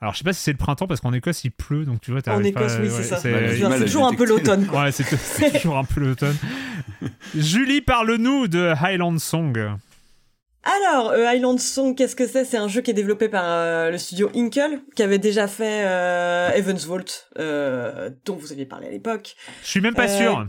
Alors 0.00 0.12
je 0.12 0.18
sais 0.18 0.24
pas 0.24 0.34
si 0.34 0.42
c'est 0.42 0.52
le 0.52 0.58
printemps 0.58 0.86
parce 0.86 1.00
qu'en 1.00 1.14
Écosse 1.14 1.44
il 1.44 1.50
pleut 1.50 1.86
donc 1.86 2.02
tu 2.02 2.10
vois 2.10 2.20
En 2.26 2.42
Écosse 2.44 2.76
oui 2.78 2.90
c'est 2.90 3.04
ça. 3.04 3.16
C'est 3.16 3.80
toujours 3.80 4.06
un 4.06 4.12
peu 4.12 4.26
l'automne. 4.26 4.68
ouais 4.70 4.92
c'est 4.92 5.04
toujours 5.52 5.78
un 5.78 5.84
peu 5.84 6.00
l'automne. 6.00 6.36
Julie 7.34 7.80
parle-nous 7.80 8.48
de 8.48 8.74
Highland 8.78 9.18
Song. 9.18 9.76
Alors, 10.64 11.10
euh, 11.10 11.26
Highland 11.26 11.58
Song, 11.58 11.94
qu'est-ce 11.94 12.16
que 12.16 12.26
c'est? 12.26 12.44
C'est 12.44 12.56
un 12.56 12.68
jeu 12.68 12.80
qui 12.80 12.90
est 12.90 12.94
développé 12.94 13.28
par 13.28 13.44
euh, 13.44 13.90
le 13.90 13.98
studio 13.98 14.30
Inkle, 14.34 14.80
qui 14.96 15.02
avait 15.02 15.18
déjà 15.18 15.46
fait 15.46 15.84
euh, 15.84 16.50
Evans 16.52 16.78
Vault, 16.78 17.28
dont 18.24 18.36
vous 18.36 18.50
aviez 18.50 18.64
parlé 18.64 18.86
à 18.86 18.90
l'époque. 18.90 19.36
Je 19.62 19.68
suis 19.68 19.80
même 19.82 19.94
pas 19.94 20.08
sûr. 20.08 20.46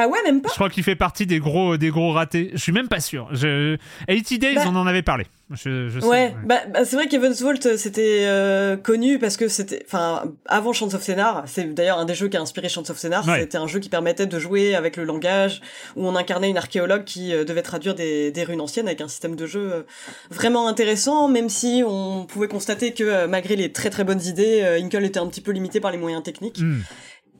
Ah 0.00 0.06
ouais, 0.06 0.18
même 0.24 0.40
pas 0.40 0.48
Je 0.50 0.54
crois 0.54 0.70
qu'il 0.70 0.84
fait 0.84 0.94
partie 0.94 1.26
des 1.26 1.40
gros, 1.40 1.76
des 1.76 1.90
gros 1.90 2.12
ratés. 2.12 2.50
Je 2.52 2.58
suis 2.58 2.70
même 2.70 2.86
pas 2.86 3.00
sûr. 3.00 3.28
Je... 3.32 3.76
80 4.06 4.38
Days, 4.38 4.54
bah 4.54 4.62
on 4.68 4.76
en 4.76 4.86
avait 4.86 5.02
parlé. 5.02 5.26
Je, 5.50 5.88
je 5.88 5.98
sais, 5.98 6.06
ouais, 6.06 6.36
Bah, 6.44 6.60
bah, 6.72 6.84
c'est 6.84 6.94
vrai 6.94 7.08
qu'Evansvolt 7.08 7.64
euh, 7.66 7.76
c'était 7.76 8.26
euh, 8.26 8.76
connu 8.76 9.18
parce 9.18 9.36
que 9.36 9.48
c'était, 9.48 9.82
enfin, 9.86 10.34
avant 10.46 10.72
Chants 10.72 10.94
of 10.94 11.02
Scénar, 11.02 11.42
c'est 11.46 11.74
d'ailleurs 11.74 11.98
un 11.98 12.04
des 12.04 12.14
jeux 12.14 12.28
qui 12.28 12.36
a 12.36 12.40
inspiré 12.40 12.68
Chants 12.68 12.88
of 12.88 12.96
Scénar. 12.96 13.24
C'était 13.24 13.58
un 13.58 13.66
jeu 13.66 13.80
qui 13.80 13.88
permettait 13.88 14.26
de 14.26 14.38
jouer 14.38 14.76
avec 14.76 14.96
le 14.96 15.02
langage, 15.02 15.62
où 15.96 16.06
on 16.06 16.14
incarnait 16.14 16.50
une 16.50 16.58
archéologue 16.58 17.02
qui 17.02 17.34
euh, 17.34 17.44
devait 17.44 17.62
traduire 17.62 17.96
des, 17.96 18.30
des, 18.30 18.44
runes 18.44 18.60
anciennes 18.60 18.86
avec 18.86 19.00
un 19.00 19.08
système 19.08 19.34
de 19.34 19.46
jeu 19.46 19.84
vraiment 20.30 20.68
intéressant, 20.68 21.26
même 21.26 21.48
si 21.48 21.82
on 21.84 22.24
pouvait 22.26 22.48
constater 22.48 22.92
que 22.92 23.26
malgré 23.26 23.56
les 23.56 23.72
très 23.72 23.90
très 23.90 24.04
bonnes 24.04 24.22
idées, 24.22 24.62
Inkle 24.80 25.04
était 25.04 25.18
un 25.18 25.26
petit 25.26 25.40
peu 25.40 25.50
limité 25.50 25.80
par 25.80 25.90
les 25.90 25.98
moyens 25.98 26.22
techniques. 26.22 26.60
Hmm. 26.60 26.82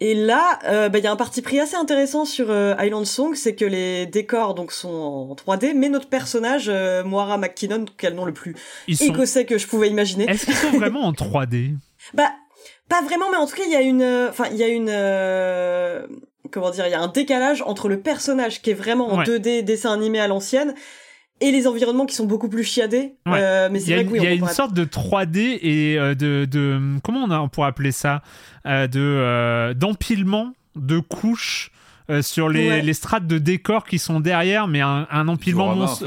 Et 0.01 0.15
là, 0.15 0.59
euh, 0.65 0.89
bah, 0.89 0.99
il 0.99 1.05
y 1.05 1.07
a 1.07 1.13
un 1.13 1.17
parti 1.17 1.43
pris 1.43 1.59
assez 1.59 1.75
intéressant 1.75 2.25
sur 2.25 2.51
euh, 2.51 2.75
Island 2.79 3.05
Song, 3.05 3.35
c'est 3.35 3.55
que 3.55 3.65
les 3.65 4.07
décors 4.07 4.55
donc 4.55 4.73
sont 4.73 4.89
en 4.89 5.35
3D, 5.35 5.75
mais 5.75 5.89
notre 5.89 6.09
personnage, 6.09 6.69
euh, 6.69 7.03
Moira 7.03 7.37
McKinnon, 7.37 7.85
quel 7.97 8.15
nom 8.15 8.25
le 8.25 8.33
plus. 8.33 8.55
Écossais 8.87 9.45
que 9.45 9.59
je 9.59 9.67
pouvais 9.67 9.89
imaginer. 9.89 10.27
Est-ce 10.29 10.47
qu'ils 10.47 10.55
sont 10.55 10.71
vraiment 10.71 11.01
en 11.01 11.13
3D 11.13 11.75
Bah, 12.15 12.31
pas 12.89 13.03
vraiment, 13.03 13.31
mais 13.31 13.37
en 13.37 13.47
tout 13.47 13.57
cas, 13.57 13.65
il 13.67 13.73
y 13.73 13.77
a 13.77 13.81
une, 13.81 14.29
enfin, 14.31 14.45
il 14.53 14.57
y 14.57 14.63
a 14.63 14.69
une, 14.69 14.91
comment 16.51 16.71
dire, 16.71 16.87
il 16.87 16.91
y 16.91 16.95
a 16.95 17.01
un 17.01 17.09
décalage 17.09 17.63
entre 17.63 17.89
le 17.89 18.01
personnage 18.01 18.63
qui 18.63 18.71
est 18.71 18.75
vraiment 18.75 19.09
en 19.09 19.23
2D 19.23 19.63
dessin 19.63 19.93
animé 19.93 20.21
à 20.21 20.29
l'ancienne 20.29 20.75
et 21.41 21.51
les 21.53 21.67
environnements 21.67 22.07
qui 22.07 22.15
sont 22.15 22.27
beaucoup 22.27 22.49
plus 22.49 22.65
chiadés. 22.65 23.15
Euh, 23.29 23.69
mais 23.71 23.81
c'est 23.81 23.95
vrai 23.95 24.05
que 24.05 24.11
oui, 24.11 24.19
il 24.21 24.25
y 24.25 24.27
a 24.27 24.33
une 24.33 24.49
sorte 24.49 24.75
de 24.75 24.85
3D 24.85 25.59
et 25.63 25.99
euh, 25.99 26.15
de, 26.15 26.45
de, 26.45 26.81
comment 27.03 27.25
on, 27.25 27.31
a, 27.31 27.39
on 27.41 27.49
pourrait 27.49 27.69
appeler 27.69 27.93
ça 27.93 28.23
euh, 28.67 28.87
de 28.87 29.73
d'empilement 29.75 30.53
de 30.77 30.99
couches 30.99 31.71
euh, 32.11 32.23
sur 32.23 32.49
les, 32.49 32.81
les, 32.81 32.95
strates 32.95 33.27
de 33.27 33.37
décors 33.37 33.85
qui 33.85 33.99
sont 33.99 34.19
derrière, 34.19 34.67
mais 34.67 34.81
un, 34.81 35.07
un 35.11 35.29
empilement 35.29 35.75
monstre. 35.75 36.07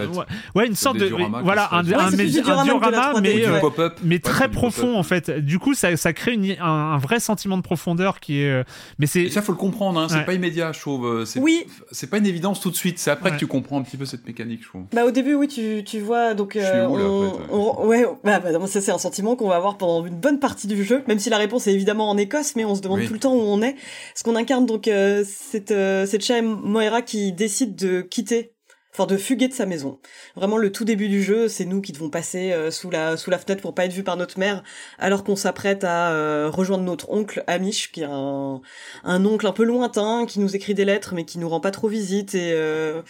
Ouais, 0.56 0.66
une 0.66 0.76
sorte 0.76 0.98
de. 0.98 1.06
Voilà, 1.44 1.70
un, 1.72 1.80
un, 1.80 1.84
diorama, 1.84 3.22
mais, 3.22 3.46
euh, 3.46 3.90
mais 4.04 4.18
très 4.18 4.50
profond 4.50 4.98
en 4.98 5.04
fait. 5.04 5.30
Du 5.30 5.60
coup, 5.60 5.76
ça, 5.76 5.96
ça 5.98 6.12
crée 6.14 6.34
une, 6.34 6.56
un, 6.60 6.98
vrai 6.98 7.20
sentiment 7.20 7.56
de 7.56 7.62
profondeur 7.62 8.20
qui 8.20 8.42
est. 8.42 8.50
Euh, 8.50 8.64
mais 8.98 9.06
c'est. 9.06 9.30
Ça, 9.30 9.44
faut 9.44 9.52
le 9.52 9.60
comprendre, 9.60 10.00
hein, 10.00 10.08
c'est 10.10 10.26
pas 10.26 10.34
immédiat, 10.34 10.72
je 10.72 10.80
trouve. 10.80 11.24
Oui. 11.36 11.68
C'est 11.92 12.10
pas 12.10 12.18
une 12.18 12.26
évidence 12.26 12.62
tout 12.62 12.72
de 12.72 12.76
suite, 12.76 12.98
c'est 12.98 13.12
après 13.12 13.32
que 13.32 13.38
tu 13.38 13.46
comprends 13.46 13.80
un 13.80 13.84
petit 13.84 13.98
peu 13.98 14.06
cette 14.06 14.26
mécanique, 14.26 14.62
je 14.64 14.70
trouve. 14.70 14.86
Bah, 14.94 15.06
au 15.06 15.12
début, 15.12 15.36
oui, 15.36 15.48
tu, 15.48 15.84
tu 15.86 16.00
vois, 16.00 16.34
donc. 16.34 16.54
Je 16.56 16.66
suis 16.66 16.82
où, 16.88 16.98
là, 16.98 17.04
on, 17.52 17.86
ouais, 17.86 18.06
bah, 18.24 18.40
bah, 18.40 18.52
ça, 18.66 18.82
c'est 18.82 18.92
un 18.92 18.98
sentiment 18.98 19.36
qu'on 19.36 19.50
va 19.50 19.56
avoir 19.56 19.78
pendant 19.78 20.04
une 20.04 20.20
bonne 20.20 20.40
partie 20.40 20.66
du 20.66 20.84
jeu, 20.84 21.04
même 21.08 21.20
si 21.20 21.30
la 21.30 21.38
réponse 21.38 21.68
est 21.68 21.74
évidemment 21.74 22.10
en 22.10 22.18
Écosse, 22.18 22.56
mais 22.56 22.66
on 22.66 22.74
se 22.74 22.82
demande 22.82 23.06
tout 23.06 23.14
le 23.14 23.20
temps 23.20 23.36
où 23.36 23.42
on 23.42 23.62
est. 23.62 23.76
Ce 24.16 24.24
qu'on 24.24 24.36
incarne 24.36 24.66
donc 24.66 24.90
cette 25.26 25.72
euh, 25.72 25.91
cette 26.06 26.30
Moira 26.44 27.02
qui 27.02 27.34
décide 27.34 27.76
de 27.76 28.02
quitter 28.02 28.54
enfin 28.94 29.06
de 29.06 29.18
fuguer 29.18 29.48
de 29.48 29.54
sa 29.54 29.66
maison. 29.66 30.00
Vraiment 30.36 30.58
le 30.58 30.72
tout 30.72 30.84
début 30.84 31.08
du 31.08 31.24
jeu, 31.24 31.48
c'est 31.48 31.66
nous 31.66 31.82
qui 31.82 31.92
devons 31.92 32.10
passer 32.10 32.52
euh, 32.52 32.72
sous 32.72 32.90
la 32.90 33.18
sous 33.18 33.30
la 33.30 33.38
fenêtre 33.38 33.62
pour 33.62 33.74
pas 33.74 33.86
être 33.86 33.94
vu 33.94 34.04
par 34.04 34.18
notre 34.18 34.38
mère, 34.40 34.64
alors 35.00 35.24
qu'on 35.24 35.36
s'apprête 35.36 35.84
à 35.84 36.12
euh, 36.12 36.50
rejoindre 36.52 36.84
notre 36.84 37.10
oncle 37.10 37.44
Amish, 37.48 37.92
qui 37.92 38.02
est 38.02 38.10
un, 38.10 38.62
un 39.04 39.26
oncle 39.26 39.48
un 39.48 39.54
peu 39.54 39.64
lointain, 39.64 40.26
qui 40.28 40.40
nous 40.40 40.56
écrit 40.56 40.74
des 40.74 40.86
lettres 40.86 41.14
mais 41.14 41.26
qui 41.26 41.40
nous 41.40 41.50
rend 41.50 41.60
pas 41.60 41.72
trop 41.72 41.88
visite 41.88 42.36
et 42.36 42.52
euh, 42.54 43.02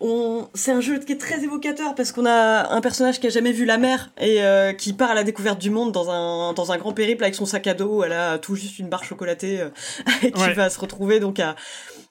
on... 0.00 0.48
c'est 0.54 0.72
un 0.72 0.80
jeu 0.80 0.98
qui 0.98 1.12
est 1.12 1.20
très 1.20 1.44
évocateur 1.44 1.94
parce 1.94 2.10
qu'on 2.10 2.26
a 2.26 2.74
un 2.74 2.80
personnage 2.80 3.20
qui 3.20 3.28
a 3.28 3.30
jamais 3.30 3.52
vu 3.52 3.64
la 3.64 3.78
mer 3.78 4.10
et 4.20 4.40
qui 4.76 4.92
part 4.92 5.12
à 5.12 5.14
la 5.14 5.22
découverte 5.22 5.60
du 5.60 5.70
monde 5.70 5.92
dans 5.92 6.10
un 6.10 6.52
dans 6.52 6.72
un 6.72 6.78
grand 6.78 6.92
périple 6.92 7.22
avec 7.22 7.36
son 7.36 7.46
sac 7.46 7.68
à 7.68 7.74
dos. 7.74 8.02
Elle 8.02 8.12
a 8.12 8.38
tout 8.38 8.56
juste 8.56 8.80
une 8.80 8.88
barre 8.88 9.04
chocolatée 9.04 9.64
et 10.22 10.32
qui 10.32 10.52
va 10.52 10.68
se 10.68 10.80
retrouver 10.80 11.20
donc 11.20 11.38
à 11.38 11.54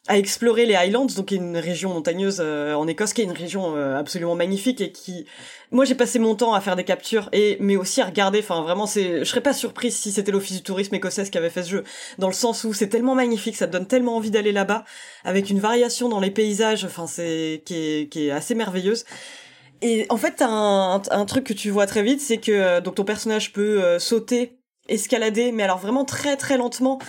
à 0.08 0.18
explorer 0.18 0.66
les 0.66 0.76
Highlands, 0.76 1.06
donc 1.16 1.32
une 1.32 1.56
région 1.56 1.94
montagneuse 1.94 2.40
euh, 2.42 2.74
en 2.74 2.88
Écosse, 2.88 3.14
qui 3.14 3.22
est 3.22 3.24
une 3.24 3.32
région 3.32 3.78
euh, 3.78 3.98
absolument 3.98 4.36
magnifique 4.36 4.82
et 4.82 4.92
qui, 4.92 5.26
moi 5.72 5.86
j'ai 5.86 5.96
passé 5.96 6.20
mon 6.20 6.36
temps 6.36 6.54
à 6.54 6.60
faire 6.60 6.76
des 6.76 6.84
captures 6.84 7.30
et 7.32 7.56
mais 7.62 7.78
aussi 7.78 8.02
à 8.02 8.06
regarder. 8.06 8.40
Enfin 8.40 8.62
vraiment, 8.64 8.86
c'est, 8.86 9.20
je 9.20 9.24
serais 9.24 9.42
pas 9.42 9.54
surprise 9.54 9.96
si 9.96 10.12
c'était 10.12 10.34
l'office 10.34 10.58
du 10.58 10.64
tourisme 10.64 10.94
écossais 10.96 11.30
qui 11.30 11.38
avait 11.38 11.50
fait 11.50 11.64
ce 11.64 11.70
jeu, 11.70 11.84
dans 12.18 12.28
le 12.28 12.34
sens 12.34 12.66
où 12.66 12.74
c'est 12.74 12.90
tellement 12.90 13.16
magnifique, 13.16 13.56
ça 13.56 13.66
te 13.66 13.72
donne 13.72 13.88
tellement 13.88 14.18
envie 14.18 14.32
d'aller 14.32 14.52
là-bas, 14.52 14.84
avec 15.24 15.50
une 15.50 15.60
variation 15.60 16.10
dans 16.10 16.20
les 16.20 16.32
paysages, 16.32 16.84
enfin 16.84 17.08
c'est 17.08 17.64
qui 17.66 17.76
est 17.76 18.10
qui 18.12 18.28
est 18.28 18.32
assez 18.32 18.56
merveilleuse. 18.56 19.06
Et 19.82 20.06
en 20.10 20.18
fait, 20.18 20.42
un, 20.42 21.02
un, 21.12 21.26
truc 21.26 21.44
que 21.46 21.54
tu 21.54 21.70
vois 21.70 21.88
très 21.88 22.04
vite, 22.04 22.22
c'est 22.22 22.38
que 22.38 22.52
euh, 22.52 22.82
donc 22.82 22.96
ton 22.96 23.04
personnage 23.04 23.52
peut 23.54 24.00
sauter, 24.00 24.60
escalader, 24.90 25.52
mais 25.54 25.64
alors 25.64 25.78
vraiment 25.78 26.06
très 26.06 26.36
très 26.36 26.58
lentement 26.58 27.00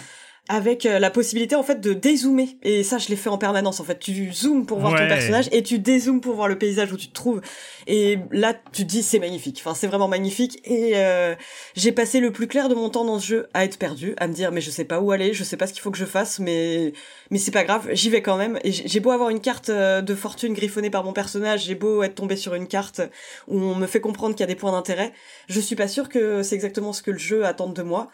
avec 0.49 0.85
euh, 0.85 0.99
la 0.99 1.11
possibilité 1.11 1.57
en 1.57 1.63
fait 1.63 1.81
de 1.81 1.95
dézoomer. 1.95 2.57
Et 2.63 2.83
ça 2.83 2.99
je 2.99 3.09
l'ai 3.09 3.17
fait 3.17 3.31
en 3.31 3.39
permanence 3.39 3.81
en 3.81 3.85
fait. 3.85 3.99
Tu 3.99 4.33
zoomes 4.33 4.67
pour 4.67 4.79
voir 4.79 4.93
ton 4.93 5.09
personnage 5.09 5.49
et 5.53 5.63
tu 5.63 5.79
dézoomes 5.79 6.21
pour 6.21 6.35
voir 6.35 6.49
le 6.49 6.59
paysage 6.59 6.93
où 6.93 6.97
tu 6.97 7.09
te 7.09 7.15
trouves. 7.15 7.41
Et 7.87 8.19
là 8.31 8.53
tu 8.73 8.83
te 8.83 8.89
dis 8.89 9.03
c'est 9.03 9.19
magnifique. 9.19 9.63
Enfin 9.65 9.75
c'est 9.75 9.87
vraiment 9.87 10.09
magnifique. 10.09 10.61
Et 10.65 10.93
euh, 10.97 11.35
j'ai 11.75 11.93
passé 11.93 12.21
le 12.21 12.31
plus 12.31 12.47
clair 12.47 12.69
de 12.69 12.75
mon 12.75 12.91
temps 12.91 13.05
dans 13.05 13.19
ce 13.19 13.27
jeu 13.27 13.49
à 13.55 13.65
être 13.65 13.79
perdu 13.79 14.15
à 14.19 14.27
me 14.27 14.35
dire 14.35 14.53
mais 14.53 14.61
je 14.61 14.71
sais 14.71 14.85
pas 14.85 15.01
où 15.01 15.13
aller 15.13 15.33
je 15.33 15.45
sais 15.45 15.57
pas 15.57 15.67
ce 15.67 15.73
qu'il 15.73 15.81
faut 15.81 15.91
que 15.91 15.99
je 15.99 16.05
fasse 16.05 16.39
mais 16.39 16.93
mais 17.31 17.39
c'est 17.39 17.51
pas 17.51 17.65
grave 17.65 17.89
j'y 17.93 18.11
vais 18.11 18.21
quand 18.21 18.37
même. 18.37 18.59
Et 18.65 18.73
j'ai 18.73 19.01
beau 19.01 19.13
avoir 19.13 19.31
une 19.31 19.41
carte 19.41 19.71
euh, 19.71 20.03
de 20.03 20.15
fortune 20.15 20.53
griffonnée 20.53 20.91
par 20.91 21.05
mon 21.05 21.15
personnage 21.15 21.65
j'ai 21.65 21.75
beau 21.75 22.03
être 22.03 22.17
tombé 22.17 22.37
sur 22.37 22.55
une 22.55 22.69
carte 22.69 23.01
où 23.49 23.59
on 23.59 23.75
me 23.75 23.87
fait 23.87 24.01
comprendre 24.01 24.35
qu'il 24.35 24.43
y 24.43 24.45
a 24.45 24.49
des 24.49 24.57
points 24.57 24.73
d'intérêt 24.73 25.15
je 25.49 25.59
suis 25.59 25.77
pas 25.77 25.89
sûr 25.89 26.11
que 26.11 26.43
c'est 26.43 26.55
exactement 26.55 26.93
ce 26.93 27.03
que 27.03 27.11
le 27.11 27.19
jeu 27.19 27.47
attend 27.47 27.69
de 27.69 27.83
moi 27.83 28.11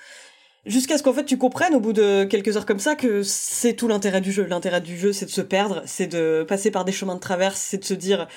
Jusqu'à 0.66 0.98
ce 0.98 1.02
qu'en 1.02 1.14
fait 1.14 1.24
tu 1.24 1.38
comprennes 1.38 1.74
au 1.74 1.80
bout 1.80 1.94
de 1.94 2.24
quelques 2.24 2.56
heures 2.56 2.66
comme 2.66 2.80
ça 2.80 2.94
que 2.94 3.22
c'est 3.22 3.72
tout 3.72 3.88
l'intérêt 3.88 4.20
du 4.20 4.30
jeu. 4.30 4.44
L'intérêt 4.44 4.82
du 4.82 4.96
jeu 4.96 5.12
c'est 5.12 5.24
de 5.24 5.30
se 5.30 5.40
perdre, 5.40 5.82
c'est 5.86 6.06
de 6.06 6.44
passer 6.46 6.70
par 6.70 6.84
des 6.84 6.92
chemins 6.92 7.14
de 7.14 7.20
traverse, 7.20 7.58
c'est 7.58 7.78
de 7.78 7.84
se 7.84 7.94
dire 7.94 8.28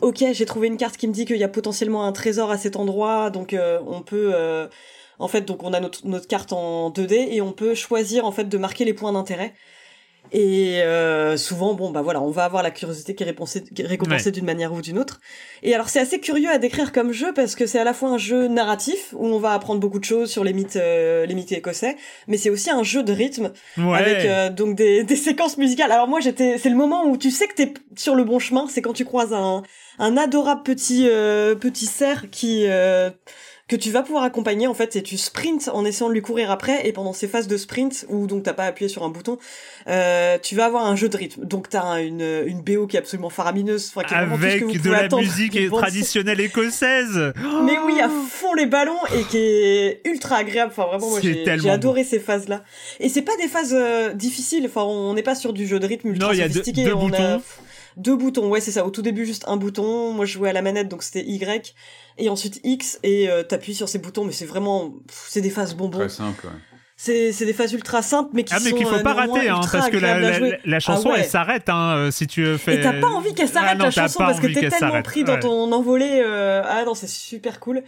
ok 0.00 0.24
j'ai 0.32 0.46
trouvé 0.46 0.68
une 0.68 0.76
carte 0.76 0.96
qui 0.96 1.08
me 1.08 1.12
dit 1.12 1.24
qu'il 1.24 1.38
y 1.38 1.44
a 1.44 1.48
potentiellement 1.48 2.04
un 2.04 2.12
trésor 2.12 2.52
à 2.52 2.58
cet 2.58 2.76
endroit, 2.76 3.30
donc 3.30 3.52
euh, 3.52 3.80
on 3.86 4.02
peut 4.02 4.30
euh, 4.34 4.68
en 5.18 5.26
fait 5.26 5.42
donc 5.42 5.64
on 5.64 5.72
a 5.72 5.80
notre, 5.80 6.06
notre 6.06 6.28
carte 6.28 6.52
en 6.52 6.90
2D 6.90 7.14
et 7.32 7.40
on 7.40 7.52
peut 7.52 7.74
choisir 7.74 8.26
en 8.26 8.32
fait 8.32 8.44
de 8.44 8.58
marquer 8.58 8.84
les 8.84 8.94
points 8.94 9.12
d'intérêt. 9.12 9.52
Et 10.32 10.82
euh, 10.82 11.36
souvent, 11.36 11.74
bon, 11.74 11.90
bah 11.90 12.02
voilà, 12.02 12.20
on 12.20 12.30
va 12.30 12.44
avoir 12.44 12.62
la 12.62 12.70
curiosité 12.70 13.14
qui 13.14 13.22
est 13.22 13.26
récompensée, 13.26 14.30
d'une 14.30 14.44
manière 14.44 14.72
ou 14.72 14.80
d'une 14.80 14.98
autre. 14.98 15.20
Et 15.62 15.74
alors, 15.74 15.88
c'est 15.88 16.00
assez 16.00 16.20
curieux 16.20 16.50
à 16.50 16.58
décrire 16.58 16.92
comme 16.92 17.12
jeu 17.12 17.32
parce 17.34 17.54
que 17.54 17.66
c'est 17.66 17.78
à 17.78 17.84
la 17.84 17.94
fois 17.94 18.10
un 18.10 18.18
jeu 18.18 18.48
narratif 18.48 19.14
où 19.14 19.26
on 19.26 19.38
va 19.38 19.52
apprendre 19.52 19.80
beaucoup 19.80 19.98
de 19.98 20.04
choses 20.04 20.30
sur 20.30 20.44
les 20.44 20.52
mythes, 20.52 20.76
euh, 20.76 21.26
les 21.26 21.34
mythes 21.34 21.52
écossais, 21.52 21.96
mais 22.26 22.36
c'est 22.36 22.50
aussi 22.50 22.70
un 22.70 22.82
jeu 22.82 23.02
de 23.02 23.12
rythme 23.12 23.52
avec 23.76 24.24
euh, 24.24 24.50
donc 24.50 24.74
des, 24.76 25.02
des 25.04 25.16
séquences 25.16 25.58
musicales. 25.58 25.92
Alors 25.92 26.08
moi, 26.08 26.20
j'étais, 26.20 26.58
c'est 26.58 26.70
le 26.70 26.76
moment 26.76 27.06
où 27.06 27.16
tu 27.16 27.30
sais 27.30 27.46
que 27.46 27.54
t'es 27.54 27.74
sur 27.96 28.14
le 28.14 28.24
bon 28.24 28.38
chemin, 28.38 28.66
c'est 28.68 28.82
quand 28.82 28.92
tu 28.92 29.04
croises 29.04 29.32
un 29.32 29.62
un 29.98 30.18
adorable 30.18 30.62
petit 30.62 31.08
petit 31.58 31.86
cerf 31.86 32.26
qui 32.30 32.66
que 33.68 33.74
tu 33.74 33.90
vas 33.90 34.02
pouvoir 34.02 34.22
accompagner 34.22 34.68
en 34.68 34.74
fait 34.74 34.94
et 34.94 35.02
tu 35.02 35.16
sprints 35.16 35.68
en 35.72 35.84
essayant 35.84 36.08
de 36.08 36.14
lui 36.14 36.22
courir 36.22 36.52
après 36.52 36.86
et 36.86 36.92
pendant 36.92 37.12
ces 37.12 37.26
phases 37.26 37.48
de 37.48 37.56
sprint 37.56 38.06
où 38.08 38.28
donc 38.28 38.44
t'as 38.44 38.52
pas 38.52 38.64
appuyé 38.64 38.88
sur 38.88 39.02
un 39.02 39.08
bouton 39.08 39.38
euh, 39.88 40.38
tu 40.40 40.54
vas 40.54 40.66
avoir 40.66 40.86
un 40.86 40.94
jeu 40.94 41.08
de 41.08 41.16
rythme. 41.16 41.44
Donc 41.44 41.68
t'as 41.68 42.00
une, 42.00 42.44
une 42.46 42.62
BO 42.62 42.86
qui 42.86 42.96
est 42.96 43.00
absolument 43.00 43.30
faramineuse 43.30 43.90
qui 43.90 43.98
est 43.98 44.16
avec 44.16 44.60
tout 44.60 44.70
ce 44.70 44.78
que 44.78 44.82
de 44.82 44.90
la 44.90 45.08
musique 45.08 45.70
traditionnelle 45.70 46.40
écossaise. 46.40 47.32
mais 47.64 47.78
oui 47.84 48.00
à 48.00 48.08
fond 48.08 48.54
les 48.54 48.66
ballons 48.66 48.98
et 49.16 49.22
qui 49.24 49.38
est 49.38 50.00
ultra 50.04 50.36
agréable. 50.36 50.70
Enfin 50.70 50.86
vraiment 50.86 51.10
moi 51.10 51.20
j'ai 51.20 51.70
adoré 51.70 52.04
ces 52.04 52.20
phases 52.20 52.48
là 52.48 52.62
et 53.00 53.08
c'est 53.08 53.22
pas 53.22 53.36
des 53.36 53.48
phases 53.48 53.74
euh, 53.76 54.12
difficiles. 54.12 54.66
Enfin 54.66 54.84
on 54.84 55.14
n'est 55.14 55.24
pas 55.24 55.34
sur 55.34 55.52
du 55.52 55.66
jeu 55.66 55.80
de 55.80 55.86
rythme 55.86 56.08
ultra 56.08 56.32
non, 56.32 56.40
sophistiqué 56.40 56.84
deux, 56.84 56.94
boutons. 56.94 57.42
deux 57.96 58.14
boutons. 58.14 58.48
Ouais 58.48 58.60
c'est 58.60 58.72
ça. 58.72 58.86
Au 58.86 58.90
tout 58.90 59.02
début 59.02 59.26
juste 59.26 59.44
un 59.48 59.56
bouton. 59.56 60.12
Moi 60.12 60.24
je 60.24 60.34
jouais 60.34 60.50
à 60.50 60.52
la 60.52 60.62
manette 60.62 60.86
donc 60.86 61.02
c'était 61.02 61.24
Y 61.24 61.74
et 62.18 62.28
ensuite 62.28 62.60
X 62.64 62.98
et 63.02 63.28
euh, 63.28 63.42
t'appuies 63.42 63.74
sur 63.74 63.88
ces 63.88 63.98
boutons 63.98 64.24
mais 64.24 64.32
c'est 64.32 64.46
vraiment 64.46 64.94
c'est 65.10 65.40
des 65.40 65.50
phases 65.50 65.74
bonbons. 65.74 65.98
Très 65.98 66.08
simple 66.08 66.46
ouais. 66.46 66.52
c'est 66.96 67.32
c'est 67.32 67.46
des 67.46 67.52
phases 67.52 67.72
ultra 67.72 68.02
simples 68.02 68.30
mais 68.32 68.44
qui 68.44 68.54
ah, 68.54 68.58
mais 68.64 68.72
qu'il 68.72 68.86
faut 68.86 68.94
euh, 68.94 69.02
pas 69.02 69.14
rater 69.14 69.48
hein, 69.48 69.60
parce 69.70 69.90
que 69.90 69.96
la, 69.96 70.18
la, 70.64 70.80
chanson 70.80 71.10
ah 71.12 71.18
elle 71.18 71.24
s'arrête 71.24 71.68
hein, 71.68 71.96
euh, 71.96 72.10
si 72.10 72.26
tu 72.26 72.56
fais 72.58 72.76
et 72.76 72.80
t'as 72.80 73.00
pas 73.00 73.08
envie 73.08 73.34
qu'elle 73.34 73.48
s'arrête 73.48 73.76
ah 73.80 73.84
la 73.84 73.90
chanson 73.90 74.18
parce 74.18 74.40
que 74.40 74.46
t'es 74.46 74.68
tellement 74.68 75.02
pris 75.02 75.24
dans 75.24 75.38
ton 75.38 75.70
envolée 75.72 76.22
ah 76.24 76.84
non 76.84 76.94
c'est 76.94 77.08
super 77.08 77.60
cool. 77.60 77.82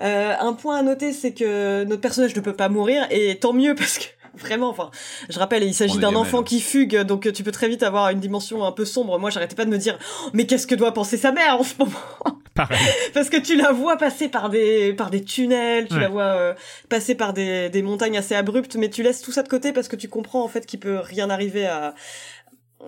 Un 0.00 0.52
point 0.54 0.78
à 0.78 0.82
noter 0.82 1.12
c'est 1.12 1.32
que 1.32 1.84
notre 1.84 2.00
personnage 2.00 2.34
ne 2.34 2.40
peut 2.40 2.56
pas 2.56 2.68
mourir 2.68 3.06
et 3.10 3.38
tant 3.38 3.52
mieux 3.52 3.74
parce 3.74 3.98
que 3.98 4.04
Vraiment, 4.38 4.68
enfin, 4.68 4.90
je 5.28 5.38
rappelle, 5.38 5.64
il 5.64 5.74
s'agit 5.74 5.98
d'un 5.98 6.14
enfant 6.14 6.42
qui 6.42 6.60
fugue, 6.60 7.02
donc 7.02 7.30
tu 7.32 7.42
peux 7.42 7.50
très 7.50 7.68
vite 7.68 7.82
avoir 7.82 8.10
une 8.10 8.20
dimension 8.20 8.64
un 8.64 8.72
peu 8.72 8.84
sombre. 8.84 9.18
Moi, 9.18 9.30
j'arrêtais 9.30 9.56
pas 9.56 9.64
de 9.64 9.70
me 9.70 9.78
dire, 9.78 9.98
oh, 10.24 10.30
mais 10.32 10.46
qu'est-ce 10.46 10.66
que 10.66 10.74
doit 10.74 10.92
penser 10.92 11.16
sa 11.16 11.32
mère 11.32 11.58
en 11.58 11.64
ce 11.64 11.74
moment? 11.78 11.92
Pareil. 12.54 12.78
Parce 13.14 13.30
que 13.30 13.36
tu 13.36 13.56
la 13.56 13.72
vois 13.72 13.96
passer 13.96 14.28
par 14.28 14.50
des 14.50 14.92
par 14.92 15.10
des 15.10 15.22
tunnels, 15.22 15.86
tu 15.88 15.98
la 15.98 16.08
vois 16.08 16.22
euh, 16.22 16.54
passer 16.88 17.14
par 17.14 17.32
des, 17.32 17.70
des 17.70 17.82
montagnes 17.82 18.18
assez 18.18 18.34
abruptes, 18.34 18.76
mais 18.76 18.90
tu 18.90 19.02
laisses 19.02 19.22
tout 19.22 19.32
ça 19.32 19.42
de 19.42 19.48
côté 19.48 19.72
parce 19.72 19.88
que 19.88 19.96
tu 19.96 20.08
comprends 20.08 20.42
en 20.42 20.48
fait 20.48 20.66
qu'il 20.66 20.80
peut 20.80 20.98
rien 20.98 21.30
arriver 21.30 21.66
à 21.66 21.94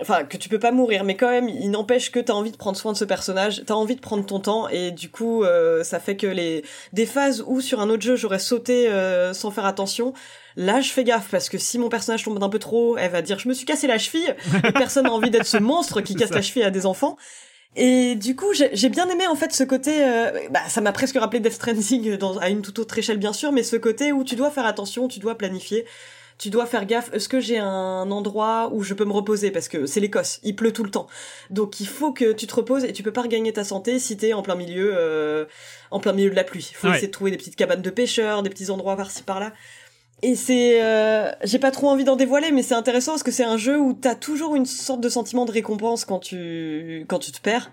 enfin 0.01 0.24
que 0.24 0.36
tu 0.36 0.48
peux 0.48 0.59
pas 0.59 0.73
mourir 0.73 1.05
mais 1.05 1.16
quand 1.16 1.28
même 1.28 1.48
il 1.48 1.70
n'empêche 1.70 2.10
que 2.10 2.19
t'as 2.19 2.32
envie 2.32 2.51
de 2.51 2.56
prendre 2.56 2.77
soin 2.77 2.93
de 2.93 2.97
ce 2.97 3.05
personnage 3.05 3.62
t'as 3.66 3.74
envie 3.74 3.97
de 3.97 4.01
prendre 4.01 4.24
ton 4.24 4.40
temps 4.40 4.69
et 4.69 4.90
du 4.90 5.10
coup 5.10 5.44
euh, 5.44 5.85
ça 5.85 6.01
fait 6.01 6.16
que 6.16 6.27
les 6.27 6.64
des 6.93 7.06
phases 7.06 7.44
où 7.47 7.60
sur 7.60 7.81
un 7.81 7.90
autre 7.90 8.02
jeu 8.02 8.16
j'aurais 8.16 8.39
sauté 8.39 8.89
euh, 8.89 9.35
sans 9.35 9.51
faire 9.51 9.66
attention 9.66 10.14
là 10.56 10.81
je 10.81 10.90
fais 10.90 11.05
gaffe 11.05 11.28
parce 11.31 11.48
que 11.48 11.59
si 11.59 11.78
mon 11.78 11.89
personnage 11.89 12.24
tombe 12.24 12.39
d'un 12.39 12.48
peu 12.48 12.59
trop 12.59 12.97
elle 12.97 13.10
va 13.10 13.23
dire 13.23 13.39
je 13.39 13.48
me 13.48 13.55
suis 13.55 13.66
cassé 13.66 13.86
la 13.86 13.98
cheville 13.98 14.35
et 14.64 14.73
personne 14.73 15.05
n'a 15.05 15.12
envie 15.12 15.31
d'être 15.31 15.47
ce 15.47 15.59
monstre 15.59 16.01
qui 16.01 16.14
casse 16.14 16.31
la 16.31 16.43
cheville 16.43 16.64
à 16.64 16.70
des 16.70 16.86
enfants 16.86 17.16
et 17.74 18.16
du 18.16 18.36
coup, 18.36 18.52
j'ai 18.52 18.89
bien 18.90 19.09
aimé 19.09 19.27
en 19.27 19.35
fait 19.35 19.52
ce 19.52 19.64
côté. 19.64 20.05
Euh, 20.05 20.31
bah, 20.51 20.60
ça 20.69 20.82
m'a 20.82 20.93
presque 20.93 21.16
rappelé 21.16 21.40
Death 21.40 21.55
Stranding 21.55 22.16
dans, 22.19 22.36
à 22.36 22.51
une 22.51 22.60
toute 22.60 22.78
autre 22.78 22.98
échelle, 22.98 23.16
bien 23.16 23.32
sûr, 23.32 23.51
mais 23.51 23.62
ce 23.62 23.77
côté 23.77 24.12
où 24.12 24.24
tu 24.24 24.36
dois 24.36 24.51
faire 24.51 24.66
attention, 24.66 25.09
tu 25.09 25.20
dois 25.20 25.39
planifier 25.39 25.86
tu 26.43 26.51
dois 26.51 26.66
faire 26.66 26.86
gaffe. 26.86 27.09
Est-ce 27.12 27.28
que 27.28 27.39
j'ai 27.39 27.59
un 27.59 28.10
endroit 28.10 28.70
où 28.73 28.82
je 28.82 28.94
peux 28.94 29.05
me 29.05 29.12
reposer? 29.12 29.52
Parce 29.52 29.69
que 29.69 29.86
c'est 29.86 30.01
l'Écosse, 30.01 30.40
il 30.43 30.56
pleut 30.56 30.73
tout 30.73 30.82
le 30.82 30.90
temps. 30.90 31.06
Donc 31.51 31.78
il 31.78 31.86
faut 31.86 32.12
que 32.12 32.32
tu 32.32 32.48
te 32.48 32.55
reposes 32.56 32.85
et 32.85 32.93
tu 32.93 33.05
peux 33.05 33.12
pas 33.12 33.23
regagner 33.23 33.52
ta 33.52 33.62
santé 33.62 34.01
si 34.01 34.16
t'es 34.16 34.32
en 34.32 34.43
plein 34.43 34.56
milieu, 34.56 34.90
euh, 34.93 35.44
en 35.93 36.01
plein 36.01 36.12
milieu 36.12 36.31
de 36.31 36.35
la 36.35 36.43
pluie. 36.43 36.66
Il 36.73 36.74
faut 36.74 36.89
essayer 36.89 37.06
de 37.06 37.12
trouver 37.12 37.31
des 37.31 37.36
petites 37.36 37.55
cabanes 37.55 37.81
de 37.81 37.90
pêcheurs, 37.90 38.43
des 38.43 38.51
petits 38.51 38.70
endroits 38.70 38.97
par-ci 38.97 39.23
par-là. 39.23 39.52
Et 40.23 40.35
c'est, 40.35 40.82
euh, 40.82 41.31
j'ai 41.44 41.60
pas 41.60 41.70
trop 41.70 41.89
envie 41.89 42.05
d'en 42.05 42.16
dévoiler, 42.16 42.51
mais 42.51 42.62
c'est 42.62 42.74
intéressant 42.74 43.12
parce 43.12 43.23
que 43.23 43.31
c'est 43.31 43.44
un 43.44 43.56
jeu 43.56 43.78
où 43.78 43.93
t'as 43.93 44.16
toujours 44.16 44.56
une 44.56 44.66
sorte 44.66 45.01
de 45.01 45.09
sentiment 45.09 45.44
de 45.44 45.52
récompense 45.52 46.05
quand 46.05 46.19
tu 46.19 47.05
quand 47.09 47.20
tu 47.20 47.31
te 47.31 47.40
perds. 47.40 47.70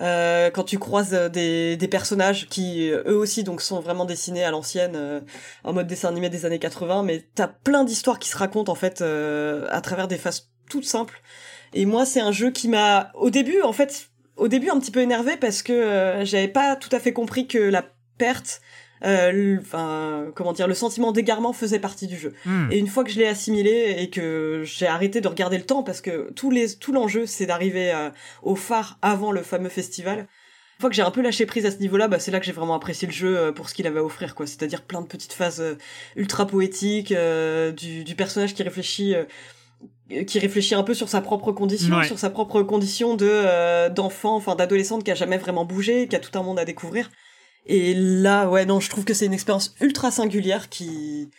Euh, 0.00 0.50
quand 0.50 0.64
tu 0.64 0.78
croises 0.78 1.14
euh, 1.14 1.28
des, 1.28 1.76
des, 1.76 1.88
personnages 1.88 2.48
qui 2.48 2.90
euh, 2.90 3.02
eux 3.06 3.16
aussi 3.16 3.44
donc 3.44 3.60
sont 3.60 3.80
vraiment 3.80 4.04
dessinés 4.04 4.42
à 4.42 4.50
l'ancienne 4.50 5.22
en 5.64 5.72
mode 5.72 5.86
dessin 5.86 6.08
animé 6.08 6.30
des 6.30 6.46
années 6.46 6.58
80 6.58 7.02
mais 7.02 7.24
t'as 7.34 7.48
plein 7.48 7.84
d'histoires 7.84 8.18
qui 8.18 8.28
se 8.28 8.36
racontent 8.36 8.72
en 8.72 8.74
fait 8.74 9.02
à 9.02 9.80
travers 9.80 10.08
des 10.08 10.18
phases 10.18 10.50
toutes 10.68 10.84
simples. 10.84 11.20
Et 11.74 11.84
moi 11.86 12.06
c'est 12.06 12.20
un 12.20 12.32
jeu 12.32 12.50
qui 12.50 12.68
m'a 12.68 13.10
au 13.14 13.30
début 13.30 13.60
en 13.62 13.72
fait 13.72 14.08
au 14.36 14.48
début 14.48 14.70
un 14.70 14.78
petit 14.78 14.90
peu 14.90 15.00
énervé 15.00 15.36
parce 15.36 15.62
que 15.62 16.20
j'avais 16.24 16.48
pas 16.48 16.76
tout 16.76 16.90
à 16.92 16.98
fait 16.98 17.12
compris 17.12 17.46
que 17.46 17.58
la 17.58 17.84
perte 18.18 18.60
euh, 19.04 19.58
enfin 19.60 20.26
comment 20.34 20.52
dire, 20.52 20.68
le 20.68 20.74
sentiment 20.74 21.12
d'égarement 21.12 21.52
faisait 21.52 21.78
partie 21.78 22.06
du 22.06 22.16
jeu. 22.16 22.34
Hmm. 22.44 22.70
Et 22.70 22.78
une 22.78 22.86
fois 22.86 23.04
que 23.04 23.10
je 23.10 23.18
l'ai 23.18 23.26
assimilé 23.26 23.96
et 23.98 24.10
que 24.10 24.62
j'ai 24.64 24.86
arrêté 24.86 25.20
de 25.20 25.28
regarder 25.28 25.58
le 25.58 25.64
temps 25.64 25.82
parce 25.82 26.00
que 26.00 26.30
tous 26.32 26.50
les 26.50 26.74
tout 26.76 26.92
l'enjeu 26.92 27.26
c'est 27.26 27.46
d'arriver 27.46 27.92
euh, 27.92 28.10
au 28.42 28.54
phare 28.54 28.98
avant 29.02 29.32
le 29.32 29.42
fameux 29.42 29.68
festival. 29.68 30.18
Une 30.18 30.80
fois 30.80 30.90
que 30.90 30.96
j'ai 30.96 31.02
un 31.02 31.10
peu 31.10 31.22
lâché 31.22 31.46
prise 31.46 31.64
à 31.64 31.70
ce 31.70 31.76
niveau-là, 31.76 32.08
bah, 32.08 32.18
c'est 32.18 32.32
là 32.32 32.40
que 32.40 32.46
j'ai 32.46 32.52
vraiment 32.52 32.74
apprécié 32.74 33.06
le 33.06 33.12
jeu 33.12 33.38
euh, 33.38 33.52
pour 33.52 33.68
ce 33.68 33.74
qu'il 33.74 33.86
avait 33.86 34.00
à 34.00 34.04
offrir, 34.04 34.34
quoi. 34.34 34.46
C'est-à-dire 34.48 34.82
plein 34.82 35.00
de 35.00 35.06
petites 35.06 35.32
phases 35.32 35.62
ultra 36.16 36.44
poétiques, 36.44 37.14
du, 37.76 38.02
du, 38.02 38.14
personnage 38.16 38.54
qui 38.54 38.64
réfléchit 38.64 39.14
qui 40.26 40.38
réfléchit 40.40 40.74
un 40.74 40.82
peu 40.82 40.94
sur 40.94 41.08
sa 41.08 41.20
propre 41.20 41.52
condition, 41.52 42.02
sur 42.02 42.18
sa 42.18 42.30
propre 42.30 42.62
condition 42.62 43.14
de 43.14 43.88
d'enfant, 43.90 44.34
enfin 44.34 44.56
d'adolescente 44.56 45.04
qui 45.04 45.10
a 45.10 45.14
jamais 45.14 45.38
vraiment 45.38 45.64
bougé, 45.64 46.08
qui 46.08 46.16
a 46.16 46.20
tout 46.20 46.36
un 46.36 46.42
monde 46.42 46.58
à 46.58 46.64
découvrir. 46.64 47.10
Et 47.66 47.94
là, 47.94 48.48
ouais, 48.48 48.66
non, 48.66 48.80
je 48.80 48.90
trouve 48.90 49.04
que 49.04 49.14
c'est 49.14 49.26
une 49.26 49.32
expérience 49.32 49.74
ultra 49.80 50.10
singulière 50.10 50.68
qui 50.68 51.30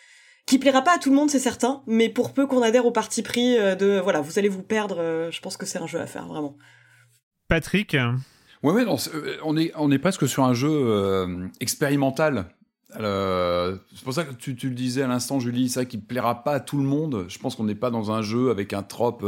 qui 0.45 0.59
plaira 0.59 0.81
pas 0.81 0.95
à 0.95 0.97
tout 0.97 1.09
le 1.09 1.15
monde, 1.15 1.29
c'est 1.29 1.39
certain, 1.39 1.81
mais 1.87 2.09
pour 2.09 2.33
peu 2.33 2.45
qu'on 2.45 2.61
adhère 2.61 2.85
au 2.85 2.91
parti 2.91 3.23
pris 3.23 3.57
euh, 3.57 3.75
de 3.75 3.97
voilà, 4.03 4.19
vous 4.19 4.37
allez 4.37 4.49
vous 4.49 4.61
perdre, 4.61 4.97
euh, 4.99 5.31
je 5.31 5.39
pense 5.39 5.55
que 5.55 5.65
c'est 5.65 5.79
un 5.79 5.87
jeu 5.87 6.01
à 6.01 6.05
faire 6.05 6.27
vraiment. 6.27 6.57
Patrick 7.47 7.95
Ouais, 8.61 8.73
ouais, 8.73 8.85
on 9.43 9.57
est, 9.57 9.71
on 9.75 9.91
est 9.91 9.99
presque 9.99 10.27
sur 10.27 10.43
un 10.43 10.53
jeu 10.53 11.49
expérimental. 11.59 12.45
c'est 12.93 14.03
pour 14.03 14.13
ça 14.13 14.23
que 14.23 14.33
tu, 14.33 14.55
tu 14.55 14.69
le 14.69 14.75
disais 14.75 15.01
à 15.01 15.07
l'instant, 15.07 15.41
Julie, 15.41 15.67
ça 15.67 15.83
qui 15.83 15.97
plaira 15.97 16.43
pas 16.43 16.53
à 16.53 16.59
tout 16.61 16.77
le 16.77 16.83
monde. 16.83 17.25
Je 17.27 17.37
pense 17.39 17.55
qu'on 17.55 17.65
n'est 17.65 17.75
pas 17.75 17.89
dans 17.89 18.11
un 18.11 18.21
jeu 18.21 18.51
avec 18.51 18.71
un 18.71 18.81
trope 18.81 19.25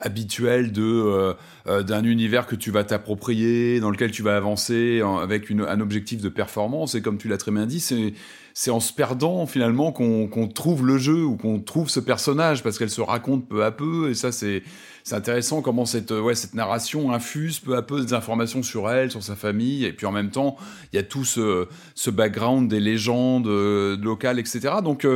habituel 0.00 0.72
de 0.72 0.82
euh, 0.82 1.34
euh, 1.66 1.82
d'un 1.82 2.04
univers 2.04 2.46
que 2.46 2.56
tu 2.56 2.70
vas 2.70 2.84
t'approprier, 2.84 3.80
dans 3.80 3.90
lequel 3.90 4.10
tu 4.10 4.22
vas 4.22 4.36
avancer 4.36 5.02
avec 5.22 5.50
une, 5.50 5.62
un 5.62 5.80
objectif 5.80 6.20
de 6.20 6.28
performance. 6.28 6.94
Et 6.94 7.02
comme 7.02 7.18
tu 7.18 7.28
l'as 7.28 7.38
très 7.38 7.52
bien 7.52 7.66
dit, 7.66 7.80
c'est 7.80 8.14
c'est 8.52 8.70
en 8.70 8.80
se 8.80 8.92
perdant 8.92 9.46
finalement 9.46 9.92
qu'on 9.92 10.26
qu'on 10.26 10.48
trouve 10.48 10.84
le 10.84 10.98
jeu 10.98 11.24
ou 11.24 11.36
qu'on 11.36 11.60
trouve 11.60 11.88
ce 11.88 12.00
personnage 12.00 12.62
parce 12.62 12.78
qu'elle 12.78 12.90
se 12.90 13.00
raconte 13.00 13.48
peu 13.48 13.64
à 13.64 13.70
peu. 13.70 14.10
Et 14.10 14.14
ça, 14.14 14.32
c'est 14.32 14.62
c'est 15.04 15.14
intéressant 15.14 15.62
comment 15.62 15.84
cette 15.84 16.10
ouais 16.10 16.34
cette 16.34 16.54
narration 16.54 17.12
infuse 17.12 17.60
peu 17.60 17.76
à 17.76 17.82
peu 17.82 18.00
des 18.04 18.12
informations 18.12 18.62
sur 18.62 18.90
elle, 18.90 19.10
sur 19.10 19.22
sa 19.22 19.36
famille. 19.36 19.84
Et 19.84 19.92
puis 19.92 20.06
en 20.06 20.12
même 20.12 20.30
temps, 20.30 20.56
il 20.92 20.96
y 20.96 20.98
a 20.98 21.02
tout 21.02 21.24
ce 21.24 21.68
ce 21.94 22.10
background 22.10 22.68
des 22.68 22.80
légendes 22.80 23.46
euh, 23.46 23.96
locales, 23.98 24.38
etc. 24.38 24.74
Donc 24.82 25.06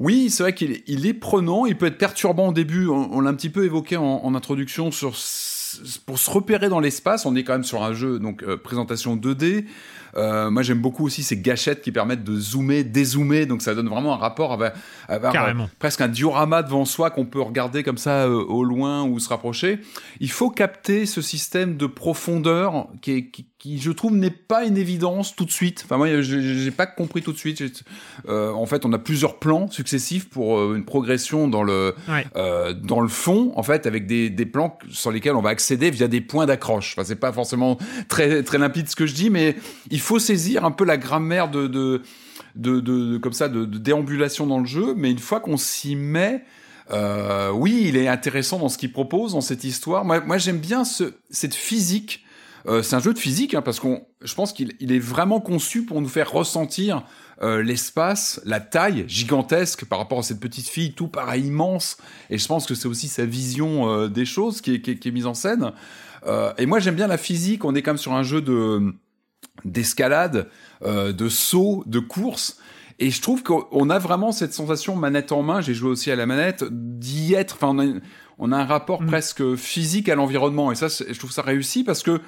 oui, 0.00 0.30
c'est 0.30 0.42
vrai 0.42 0.54
qu'il 0.54 0.82
il 0.86 1.06
est 1.06 1.14
prenant, 1.14 1.66
il 1.66 1.76
peut 1.76 1.86
être 1.86 1.98
perturbant 1.98 2.48
au 2.48 2.52
début, 2.52 2.88
on, 2.88 3.20
l'a 3.20 3.30
un 3.30 3.34
petit 3.34 3.50
peu 3.50 3.64
évoqué 3.64 3.96
en, 3.96 4.34
introduction, 4.34 4.90
sur, 4.90 5.14
pour 6.06 6.18
se 6.18 6.30
repérer 6.30 6.68
dans 6.68 6.80
l'espace, 6.80 7.26
on 7.26 7.36
est 7.36 7.44
quand 7.44 7.52
même 7.52 7.64
sur 7.64 7.82
un 7.82 7.92
jeu, 7.92 8.18
donc 8.18 8.42
euh, 8.42 8.56
présentation 8.56 9.16
2D, 9.16 9.66
euh, 10.16 10.50
moi, 10.50 10.62
j'aime 10.62 10.80
beaucoup 10.80 11.06
aussi 11.06 11.22
ces 11.22 11.36
gâchettes 11.36 11.82
qui 11.82 11.92
permettent 11.92 12.24
de 12.24 12.36
zoomer, 12.36 12.84
dézoomer, 12.84 13.46
donc 13.46 13.62
ça 13.62 13.74
donne 13.74 13.88
vraiment 13.88 14.14
un 14.14 14.18
rapport 14.18 14.52
avec, 14.52 14.72
avec 15.08 15.34
euh, 15.34 15.54
presque 15.78 16.00
un 16.00 16.08
diorama 16.08 16.62
devant 16.62 16.84
soi 16.84 17.10
qu'on 17.10 17.26
peut 17.26 17.40
regarder 17.40 17.82
comme 17.82 17.98
ça 17.98 18.24
euh, 18.24 18.44
au 18.44 18.64
loin 18.64 19.04
ou 19.04 19.18
se 19.18 19.28
rapprocher. 19.28 19.80
Il 20.20 20.30
faut 20.30 20.50
capter 20.50 21.06
ce 21.06 21.22
système 21.22 21.76
de 21.76 21.86
profondeur 21.86 22.88
qui, 23.02 23.30
qui, 23.30 23.46
qui 23.60 23.78
je 23.78 23.92
trouve, 23.92 24.16
n'est 24.16 24.30
pas 24.30 24.64
une 24.64 24.78
évidence 24.78 25.36
tout 25.36 25.44
de 25.44 25.50
suite. 25.50 25.82
Enfin, 25.84 25.98
moi, 25.98 26.22
j'ai 26.22 26.70
pas 26.70 26.86
compris 26.86 27.22
tout 27.22 27.32
de 27.32 27.36
suite. 27.36 27.84
Euh, 28.26 28.50
en 28.52 28.64
fait, 28.64 28.86
on 28.86 28.92
a 28.92 28.98
plusieurs 28.98 29.38
plans 29.38 29.70
successifs 29.70 30.28
pour 30.28 30.74
une 30.74 30.84
progression 30.84 31.46
dans 31.46 31.62
le 31.62 31.94
dans 32.82 33.00
le 33.00 33.08
fond, 33.08 33.52
en 33.56 33.62
fait, 33.62 33.86
avec 33.86 34.06
des, 34.06 34.30
des 34.30 34.46
plans 34.46 34.78
sur 34.88 35.12
lesquels 35.12 35.34
on 35.34 35.42
va 35.42 35.50
accéder 35.50 35.90
via 35.90 36.08
des 36.08 36.22
points 36.22 36.46
d'accroche. 36.46 36.94
Enfin, 36.96 37.06
c'est 37.06 37.20
pas 37.20 37.32
forcément 37.32 37.76
très 38.08 38.42
très 38.42 38.58
limpide 38.58 38.88
ce 38.88 38.96
que 38.96 39.06
je 39.06 39.14
dis, 39.14 39.30
mais 39.30 39.56
il 39.90 40.00
faut 40.00 40.18
saisir 40.18 40.64
un 40.64 40.70
peu 40.70 40.84
la 40.84 40.96
grammaire 40.96 41.50
de, 41.50 41.66
de, 41.66 42.00
de, 42.56 43.18
comme 43.18 43.32
ça, 43.32 43.48
de, 43.48 43.64
déambulation 43.64 44.46
dans 44.46 44.58
le 44.58 44.66
jeu, 44.66 44.94
mais 44.96 45.10
une 45.10 45.18
fois 45.18 45.40
qu'on 45.40 45.56
s'y 45.56 45.96
met, 45.96 46.44
euh, 46.90 47.50
oui, 47.50 47.84
il 47.86 47.96
est 47.96 48.08
intéressant 48.08 48.58
dans 48.58 48.68
ce 48.68 48.78
qu'il 48.78 48.92
propose, 48.92 49.32
dans 49.32 49.40
cette 49.40 49.64
histoire. 49.64 50.04
Moi, 50.04 50.20
moi 50.20 50.38
j'aime 50.38 50.58
bien 50.58 50.84
ce, 50.84 51.12
cette 51.30 51.54
physique. 51.54 52.24
Euh, 52.66 52.82
c'est 52.82 52.96
un 52.96 53.00
jeu 53.00 53.14
de 53.14 53.18
physique, 53.18 53.54
hein, 53.54 53.62
parce 53.62 53.80
qu'on, 53.80 54.06
je 54.22 54.34
pense 54.34 54.52
qu'il 54.52 54.74
il 54.80 54.92
est 54.92 54.98
vraiment 54.98 55.40
conçu 55.40 55.84
pour 55.84 56.00
nous 56.00 56.08
faire 56.08 56.30
ressentir 56.30 57.04
euh, 57.42 57.62
l'espace, 57.62 58.40
la 58.44 58.60
taille 58.60 59.04
gigantesque 59.08 59.84
par 59.84 59.98
rapport 59.98 60.18
à 60.18 60.22
cette 60.22 60.40
petite 60.40 60.68
fille, 60.68 60.92
tout 60.92 61.08
paraît 61.08 61.40
immense. 61.40 61.96
Et 62.28 62.38
je 62.38 62.46
pense 62.46 62.66
que 62.66 62.74
c'est 62.74 62.88
aussi 62.88 63.08
sa 63.08 63.24
vision 63.24 64.08
des 64.08 64.24
choses 64.24 64.60
qui 64.60 64.74
est, 64.74 64.80
qui, 64.80 64.92
est, 64.92 64.98
qui 64.98 65.08
est 65.08 65.12
mise 65.12 65.26
en 65.26 65.34
scène. 65.34 65.72
et 66.58 66.66
moi, 66.66 66.80
j'aime 66.80 66.96
bien 66.96 67.06
la 67.06 67.18
physique. 67.18 67.64
On 67.64 67.74
est 67.74 67.82
quand 67.82 67.92
même 67.92 67.98
sur 67.98 68.12
un 68.12 68.22
jeu 68.22 68.42
de 68.42 68.94
d'escalade, 69.64 70.48
euh, 70.82 71.12
de 71.12 71.28
saut, 71.28 71.84
de 71.86 71.98
course. 71.98 72.58
Et 72.98 73.10
je 73.10 73.22
trouve 73.22 73.42
qu'on 73.42 73.88
a 73.90 73.98
vraiment 73.98 74.30
cette 74.30 74.52
sensation 74.52 74.94
manette 74.94 75.32
en 75.32 75.42
main, 75.42 75.60
j'ai 75.60 75.72
joué 75.72 75.90
aussi 75.90 76.10
à 76.10 76.16
la 76.16 76.26
manette, 76.26 76.64
d'y 76.70 77.34
être. 77.34 77.56
Enfin, 77.60 78.00
on 78.38 78.52
a, 78.52 78.56
un 78.56 78.64
rapport 78.64 79.02
mm. 79.02 79.06
presque 79.06 79.54
physique 79.56 80.08
à 80.08 80.14
l'environnement. 80.14 80.70
Et 80.70 80.74
ça, 80.74 80.88
je 80.88 81.18
trouve 81.18 81.32
ça 81.32 81.42
réussi 81.42 81.82
parce 81.82 82.02
que 82.02 82.20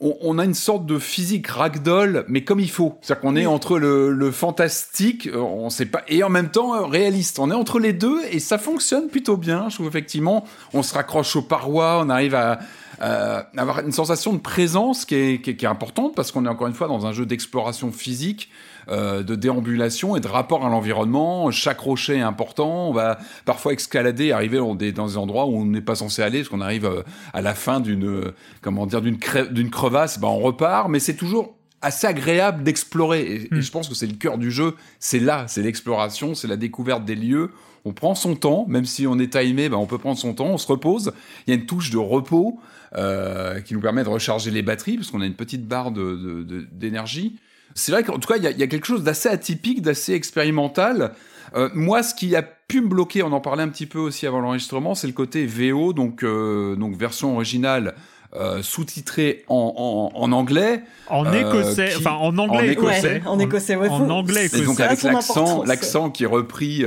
on, 0.00 0.38
a 0.38 0.44
une 0.44 0.54
sorte 0.54 0.86
de 0.86 0.98
physique 0.98 1.46
ragdoll, 1.48 2.24
mais 2.26 2.42
comme 2.42 2.58
il 2.58 2.70
faut. 2.70 2.98
C'est-à-dire 3.02 3.20
qu'on 3.20 3.36
est 3.36 3.46
entre 3.46 3.78
le, 3.78 4.30
fantastique, 4.30 5.26
euh, 5.26 5.36
on 5.38 5.68
sait 5.68 5.86
pas, 5.86 6.02
et 6.08 6.22
en 6.22 6.30
même 6.30 6.50
temps 6.50 6.74
euh, 6.74 6.86
réaliste. 6.86 7.38
On 7.38 7.50
est 7.50 7.54
entre 7.54 7.78
les 7.78 7.92
deux 7.92 8.20
et 8.30 8.38
ça 8.38 8.56
fonctionne 8.56 9.08
plutôt 9.08 9.36
bien. 9.36 9.68
Je 9.68 9.74
trouve 9.74 9.88
effectivement, 9.88 10.44
on 10.72 10.82
se 10.82 10.94
raccroche 10.94 11.36
aux 11.36 11.42
parois, 11.42 12.00
on 12.02 12.08
arrive 12.08 12.34
à, 12.34 12.60
euh, 13.02 13.42
avoir 13.56 13.80
une 13.80 13.92
sensation 13.92 14.32
de 14.32 14.38
présence 14.38 15.04
qui 15.04 15.14
est, 15.14 15.42
qui 15.42 15.50
est, 15.50 15.68
importante 15.68 16.14
parce 16.14 16.32
qu'on 16.32 16.46
est 16.46 16.48
encore 16.48 16.66
une 16.66 16.74
fois 16.74 16.88
dans 16.88 17.06
un 17.06 17.12
jeu 17.12 17.26
d'exploration 17.26 17.92
physique, 17.92 18.50
euh, 18.88 19.22
de 19.22 19.34
déambulation 19.34 20.16
et 20.16 20.20
de 20.20 20.28
rapport 20.28 20.64
à 20.64 20.70
l'environnement. 20.70 21.50
Chaque 21.50 21.80
rocher 21.80 22.16
est 22.16 22.22
important. 22.22 22.88
On 22.88 22.92
va 22.92 23.18
parfois 23.44 23.72
escalader, 23.72 24.32
arriver 24.32 24.58
dans 24.58 24.74
des, 24.74 24.92
dans 24.92 25.06
des 25.06 25.16
endroits 25.16 25.46
où 25.46 25.56
on 25.56 25.64
n'est 25.64 25.80
pas 25.80 25.94
censé 25.94 26.22
aller 26.22 26.38
parce 26.38 26.48
qu'on 26.48 26.60
arrive 26.60 26.86
euh, 26.86 27.02
à 27.32 27.42
la 27.42 27.54
fin 27.54 27.80
d'une 27.80 28.32
comment 28.60 28.86
dire 28.86 29.02
d'une 29.02 29.18
d'une 29.50 29.70
crevasse. 29.70 30.18
Ben 30.18 30.28
on 30.28 30.38
repart, 30.38 30.88
mais 30.88 31.00
c'est 31.00 31.16
toujours 31.16 31.54
assez 31.82 32.06
agréable 32.06 32.62
d'explorer. 32.62 33.20
Et, 33.22 33.42
et, 33.42 33.48
hmm. 33.50 33.60
je 33.60 33.70
pense 33.70 33.88
que 33.88 33.94
c'est 33.94 34.06
le 34.06 34.14
cœur 34.14 34.38
du 34.38 34.50
jeu. 34.50 34.74
C'est 34.98 35.20
là, 35.20 35.44
c'est 35.48 35.62
l'exploration, 35.62 36.34
c'est 36.34 36.48
la 36.48 36.56
découverte 36.56 37.04
des 37.04 37.16
lieux 37.16 37.50
on 37.84 37.92
prend 37.92 38.14
son 38.14 38.36
temps, 38.36 38.66
même 38.68 38.84
si 38.84 39.06
on 39.06 39.18
est 39.18 39.32
timé, 39.32 39.68
ben 39.68 39.76
on 39.76 39.86
peut 39.86 39.98
prendre 39.98 40.18
son 40.18 40.34
temps, 40.34 40.46
on 40.46 40.58
se 40.58 40.66
repose. 40.66 41.12
Il 41.46 41.50
y 41.50 41.56
a 41.56 41.60
une 41.60 41.66
touche 41.66 41.90
de 41.90 41.98
repos 41.98 42.60
euh, 42.96 43.60
qui 43.60 43.74
nous 43.74 43.80
permet 43.80 44.04
de 44.04 44.08
recharger 44.08 44.50
les 44.50 44.62
batteries, 44.62 44.96
parce 44.96 45.10
qu'on 45.10 45.20
a 45.20 45.26
une 45.26 45.34
petite 45.34 45.66
barre 45.66 45.92
d'énergie. 45.92 47.38
C'est 47.74 47.92
vrai 47.92 48.02
qu'en 48.02 48.18
tout 48.18 48.28
cas, 48.28 48.36
il 48.36 48.44
y, 48.44 48.62
a, 48.62 48.66
quelque 48.66 48.86
chose 48.86 49.02
d'assez 49.02 49.28
atypique, 49.28 49.82
d'assez 49.82 50.12
expérimental. 50.12 51.12
Euh, 51.54 51.68
moi, 51.74 52.02
ce 52.02 52.14
qui 52.14 52.34
a 52.36 52.42
pu 52.42 52.80
me 52.80 52.88
bloquer, 52.88 53.22
on 53.22 53.32
en 53.32 53.40
parlait 53.40 53.62
un 53.62 53.68
petit 53.68 53.86
peu 53.86 53.98
aussi 53.98 54.26
avant 54.26 54.40
l'enregistrement, 54.40 54.94
c'est 54.94 55.06
le 55.06 55.12
côté 55.12 55.46
VO, 55.46 55.92
donc, 55.92 56.22
euh, 56.22 56.76
donc 56.76 56.96
version 56.96 57.34
originale 57.34 57.94
euh, 58.36 58.62
sous-titré 58.62 59.44
en, 59.48 60.10
en, 60.14 60.32
anglais. 60.32 60.82
En 61.08 61.32
écossais, 61.32 61.94
enfin 61.96 62.12
en 62.12 62.36
anglais 62.38 62.68
en 62.68 62.70
écossais. 62.70 63.22
en 63.26 63.38
écossais, 63.40 63.76
ouais, 63.76 63.88
En 63.88 64.08
anglais 64.10 64.46
écossais. 64.46 64.62
Et 64.62 64.66
donc 64.66 64.78
avec 64.78 65.02
l'accent, 65.02 65.64
l'accent 65.64 66.10
qui 66.10 66.22
est 66.22 66.28
repris 66.28 66.84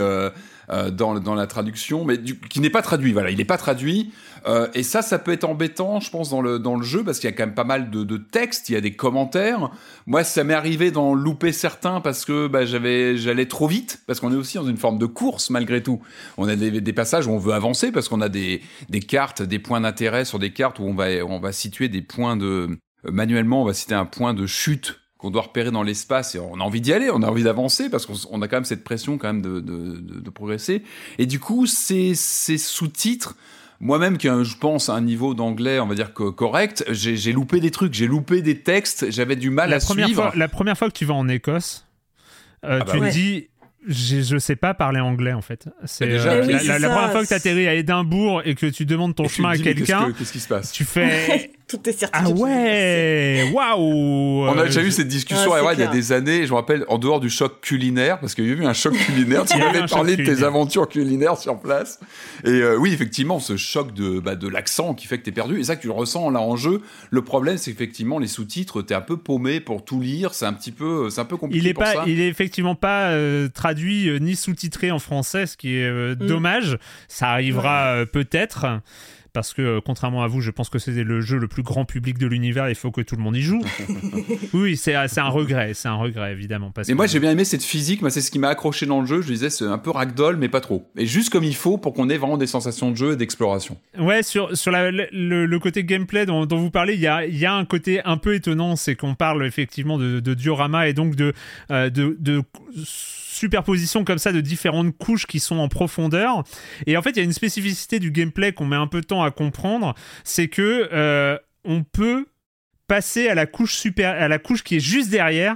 euh, 0.69 0.83
euh, 0.83 0.89
dans, 0.91 1.19
dans 1.19 1.35
la 1.35 1.47
traduction, 1.47 2.05
mais 2.05 2.19
qui 2.49 2.59
n'est 2.59 2.69
pas 2.69 2.81
traduit. 2.81 3.13
Voilà, 3.13 3.29
il 3.31 3.37
n'est 3.37 3.45
pas 3.45 3.57
traduit. 3.57 4.11
Euh, 4.45 4.67
et 4.73 4.83
ça, 4.83 5.01
ça 5.01 5.19
peut 5.19 5.31
être 5.31 5.45
embêtant, 5.45 5.99
je 5.99 6.09
pense, 6.09 6.29
dans 6.29 6.41
le, 6.41 6.59
dans 6.59 6.75
le 6.75 6.83
jeu, 6.83 7.03
parce 7.03 7.19
qu'il 7.19 7.29
y 7.29 7.33
a 7.33 7.35
quand 7.35 7.45
même 7.45 7.55
pas 7.55 7.63
mal 7.63 7.89
de, 7.89 8.03
de 8.03 8.17
textes, 8.17 8.69
il 8.69 8.73
y 8.73 8.75
a 8.75 8.81
des 8.81 8.93
commentaires. 8.93 9.71
Moi, 10.05 10.23
ça 10.23 10.43
m'est 10.43 10.53
arrivé 10.53 10.91
d'en 10.91 11.13
louper 11.13 11.51
certains 11.53 12.01
parce 12.01 12.25
que 12.25 12.47
bah, 12.47 12.65
j'avais, 12.65 13.15
j'allais 13.17 13.45
trop 13.45 13.67
vite, 13.67 14.01
parce 14.05 14.19
qu'on 14.19 14.33
est 14.33 14.35
aussi 14.35 14.57
dans 14.57 14.67
une 14.67 14.77
forme 14.77 14.97
de 14.97 15.05
course 15.05 15.49
malgré 15.49 15.81
tout. 15.81 16.01
On 16.37 16.47
a 16.47 16.55
des, 16.55 16.81
des 16.81 16.93
passages 16.93 17.27
où 17.27 17.31
on 17.31 17.37
veut 17.37 17.53
avancer, 17.53 17.91
parce 17.91 18.09
qu'on 18.09 18.21
a 18.21 18.29
des, 18.29 18.61
des 18.89 18.99
cartes, 18.99 19.41
des 19.41 19.59
points 19.59 19.81
d'intérêt 19.81 20.25
sur 20.25 20.39
des 20.39 20.51
cartes 20.51 20.79
où 20.79 20.83
on 20.83 20.93
va, 20.93 21.05
on 21.25 21.39
va 21.39 21.51
situer 21.51 21.87
des 21.87 22.01
points 22.01 22.35
de... 22.35 22.77
Manuellement, 23.09 23.61
on 23.61 23.65
va 23.65 23.73
citer 23.73 23.95
un 23.95 24.05
point 24.05 24.33
de 24.33 24.45
chute 24.45 24.99
qu'on 25.23 25.31
doit 25.31 25.43
repérer 25.43 25.71
dans 25.71 25.83
l'espace 25.83 26.35
et 26.35 26.39
on 26.39 26.55
a 26.55 26.63
envie 26.63 26.81
d'y 26.81 26.91
aller, 26.91 27.09
on 27.09 27.21
a 27.21 27.27
envie 27.27 27.43
d'avancer 27.43 27.89
parce 27.89 28.05
qu'on 28.05 28.41
a 28.41 28.47
quand 28.49 28.57
même 28.57 28.65
cette 28.65 28.83
pression 28.83 29.17
quand 29.17 29.27
même 29.27 29.41
de, 29.41 29.61
de, 29.61 30.19
de, 30.19 30.29
progresser. 30.29 30.83
Et 31.17 31.25
du 31.25 31.39
coup, 31.39 31.65
ces, 31.65 32.13
ces 32.13 32.57
sous-titres, 32.57 33.37
moi-même 33.79 34.17
qui 34.17 34.27
je 34.27 34.57
pense 34.57 34.89
à 34.89 34.95
un 34.95 35.01
niveau 35.01 35.33
d'anglais, 35.33 35.79
on 35.79 35.87
va 35.87 35.95
dire 35.95 36.13
correct, 36.13 36.83
j'ai 36.89 37.31
loupé 37.31 37.61
des 37.61 37.71
trucs, 37.71 37.93
j'ai 37.93 38.05
loupé 38.05 38.41
des 38.41 38.59
textes, 38.59 39.09
j'avais 39.11 39.37
du 39.37 39.49
mal 39.49 39.69
la 39.69 39.77
à 39.77 39.79
première 39.79 40.07
suivre. 40.07 40.23
Fois, 40.23 40.33
la 40.35 40.49
première 40.49 40.77
fois 40.77 40.89
que 40.89 40.97
tu 40.97 41.05
vas 41.05 41.13
en 41.13 41.29
Écosse, 41.29 41.87
euh, 42.65 42.79
ah 42.81 42.83
bah 42.83 42.91
tu 42.91 42.99
te 42.99 43.09
dis 43.09 43.47
je 43.87 44.37
sais 44.37 44.55
pas 44.57 44.73
parler 44.73 44.99
anglais 44.99 45.33
en 45.33 45.41
fait. 45.41 45.69
C'est 45.85 46.05
euh, 46.05 46.45
la, 46.45 46.79
la, 46.79 46.89
première 46.89 47.11
fois 47.11 47.23
que 47.23 47.27
tu 47.27 47.33
atterris 47.33 47.67
à 47.67 47.75
Édimbourg 47.75 48.41
et 48.43 48.55
que 48.55 48.65
tu 48.65 48.85
demandes 48.85 49.15
ton 49.15 49.27
chemin 49.29 49.49
à 49.51 49.57
quelqu'un. 49.57 50.11
Qu'est-ce 50.17 50.33
qui 50.33 50.39
se 50.39 50.47
passe? 50.49 50.73
Tu 50.73 50.83
fais. 50.83 51.51
Tout 51.73 51.89
est 51.89 52.05
Ah 52.13 52.29
ouais 52.29 53.49
Waouh 53.51 54.45
On 54.47 54.57
a 54.59 54.65
déjà 54.65 54.83
eu 54.83 54.91
cette 54.91 55.07
discussion 55.07 55.53
ah, 55.53 55.73
il 55.73 55.79
y 55.79 55.83
a 55.83 55.87
des 55.87 56.11
années. 56.11 56.45
Je 56.45 56.51
me 56.51 56.55
rappelle 56.55 56.85
en 56.87 56.99
dehors 56.99 57.19
du 57.19 57.31
choc 57.31 57.61
culinaire 57.61 58.19
parce 58.19 58.35
qu'il 58.35 58.45
y 58.45 58.51
a 58.51 58.53
eu 58.53 58.65
un 58.65 58.73
choc 58.73 58.93
culinaire. 58.93 59.45
tu 59.45 59.57
m'avais 59.59 59.87
parlé 59.87 60.15
de 60.15 60.23
tes 60.23 60.43
aventures 60.43 60.87
culinaires 60.87 61.37
sur 61.37 61.59
place. 61.59 61.99
Et 62.43 62.49
euh, 62.49 62.77
oui, 62.77 62.93
effectivement, 62.93 63.39
ce 63.39 63.57
choc 63.57 63.93
de 63.93 64.19
bah, 64.19 64.35
de 64.35 64.47
l'accent 64.47 64.93
qui 64.93 65.07
fait 65.07 65.17
que 65.17 65.23
tu 65.23 65.29
es 65.29 65.33
perdu. 65.33 65.59
Et 65.59 65.63
ça 65.63 65.75
que 65.75 65.81
tu 65.81 65.87
le 65.87 65.93
ressens 65.93 66.29
là 66.29 66.41
en 66.41 66.55
jeu. 66.55 66.81
Le 67.09 67.23
problème, 67.23 67.57
c'est 67.57 67.71
qu'effectivement 67.71 68.19
les 68.19 68.27
sous-titres, 68.27 68.83
tu 68.83 68.93
es 68.93 68.95
un 68.95 69.01
peu 69.01 69.17
paumé 69.17 69.59
pour 69.59 69.83
tout 69.83 69.99
lire. 69.99 70.35
C'est 70.35 70.45
un 70.45 70.53
petit 70.53 70.71
peu, 70.71 71.09
c'est 71.09 71.21
un 71.21 71.25
peu 71.25 71.37
compliqué. 71.37 71.65
Il 71.65 71.67
est 71.67 71.73
pour 71.73 71.83
pas, 71.83 71.93
ça. 71.93 72.03
il 72.05 72.21
est 72.21 72.27
effectivement 72.27 72.75
pas 72.75 73.09
euh, 73.09 73.49
traduit 73.49 74.09
euh, 74.09 74.19
ni 74.19 74.35
sous-titré 74.35 74.91
en 74.91 74.99
français, 74.99 75.47
ce 75.47 75.57
qui 75.57 75.77
est 75.77 75.89
euh, 75.89 76.13
mm. 76.13 76.27
dommage. 76.27 76.77
Ça 77.07 77.29
arrivera 77.29 77.95
euh, 77.95 78.05
peut-être 78.05 78.67
parce 79.33 79.53
que 79.53 79.79
contrairement 79.79 80.23
à 80.23 80.27
vous, 80.27 80.41
je 80.41 80.51
pense 80.51 80.69
que 80.69 80.79
c'est 80.79 80.91
le 80.91 81.21
jeu 81.21 81.37
le 81.37 81.47
plus 81.47 81.63
grand 81.63 81.85
public 81.85 82.17
de 82.17 82.27
l'univers. 82.27 82.69
Il 82.69 82.75
faut 82.75 82.91
que 82.91 83.01
tout 83.01 83.15
le 83.15 83.21
monde 83.23 83.35
y 83.35 83.41
joue. 83.41 83.61
oui, 84.53 84.77
c'est 84.77 84.95
un 84.95 85.27
regret, 85.27 85.73
c'est 85.73 85.87
un 85.87 85.95
regret 85.95 86.31
évidemment. 86.31 86.71
Parce 86.71 86.87
et 86.89 86.93
moi, 86.93 87.07
j'ai 87.07 87.19
bien 87.19 87.31
aimé 87.31 87.43
cette 87.43 87.63
physique. 87.63 88.01
Moi, 88.01 88.11
c'est 88.11 88.21
ce 88.21 88.31
qui 88.31 88.39
m'a 88.39 88.49
accroché 88.49 88.85
dans 88.85 89.01
le 89.01 89.07
jeu. 89.07 89.21
Je 89.21 89.27
disais, 89.27 89.49
c'est 89.49 89.65
un 89.65 89.77
peu 89.79 89.89
ragdoll, 89.89 90.37
mais 90.37 90.49
pas 90.49 90.61
trop. 90.61 90.87
Et 90.97 91.07
juste 91.07 91.31
comme 91.31 91.43
il 91.43 91.55
faut 91.55 91.77
pour 91.77 91.93
qu'on 91.93 92.09
ait 92.09 92.17
vraiment 92.17 92.37
des 92.37 92.47
sensations 92.47 92.91
de 92.91 92.95
jeu 92.95 93.13
et 93.13 93.15
d'exploration. 93.15 93.77
Ouais, 93.97 94.23
sur 94.23 94.55
sur 94.55 94.71
le, 94.71 95.57
côté 95.57 95.83
gameplay 95.83 96.25
dont, 96.25 96.45
vous 96.45 96.71
parlez, 96.71 96.93
il 96.93 96.99
y 96.99 97.07
a 97.07 97.25
il 97.25 97.37
y 97.37 97.45
a 97.45 97.53
un 97.53 97.65
côté 97.65 98.01
un 98.05 98.17
peu 98.17 98.35
étonnant, 98.35 98.75
c'est 98.75 98.95
qu'on 98.95 99.15
parle 99.15 99.45
effectivement 99.45 99.97
de, 99.97 100.33
diorama 100.33 100.87
et 100.87 100.93
donc 100.93 101.15
de, 101.15 101.33
euh, 101.71 101.89
de, 101.89 102.17
de 102.19 102.43
superposition 103.33 104.03
comme 104.03 104.17
ça 104.17 104.31
de 104.31 104.41
différentes 104.41 104.97
couches 104.97 105.25
qui 105.25 105.39
sont 105.39 105.57
en 105.57 105.67
profondeur. 105.67 106.43
Et 106.87 106.97
en 106.97 107.01
fait, 107.01 107.11
il 107.11 107.17
y 107.17 107.19
a 107.19 107.23
une 107.23 107.33
spécificité 107.33 107.99
du 107.99 108.11
gameplay 108.11 108.53
qu'on 108.53 108.65
met 108.65 108.75
un 108.75 108.87
peu 108.87 109.01
de 109.01 109.05
temps 109.05 109.23
à 109.23 109.31
comprendre, 109.31 109.93
c'est 110.23 110.47
que 110.47 110.89
euh, 110.93 111.37
on 111.65 111.83
peut 111.83 112.27
passer 112.87 113.27
à 113.27 113.35
la 113.35 113.45
couche 113.45 113.75
super, 113.75 114.11
à 114.11 114.27
la 114.27 114.39
couche 114.39 114.63
qui 114.63 114.77
est 114.77 114.81
juste 114.81 115.09
derrière. 115.09 115.55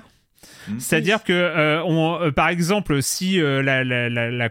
Mhm. 0.67 0.79
C'est-à-dire 0.79 1.23
que, 1.23 1.33
euh, 1.33 1.83
on, 1.83 2.21
euh, 2.21 2.31
par 2.31 2.49
exemple, 2.49 3.01
si 3.01 3.37
la, 3.37 3.83
la, 3.83 4.09
la, 4.09 4.31
la 4.31 4.49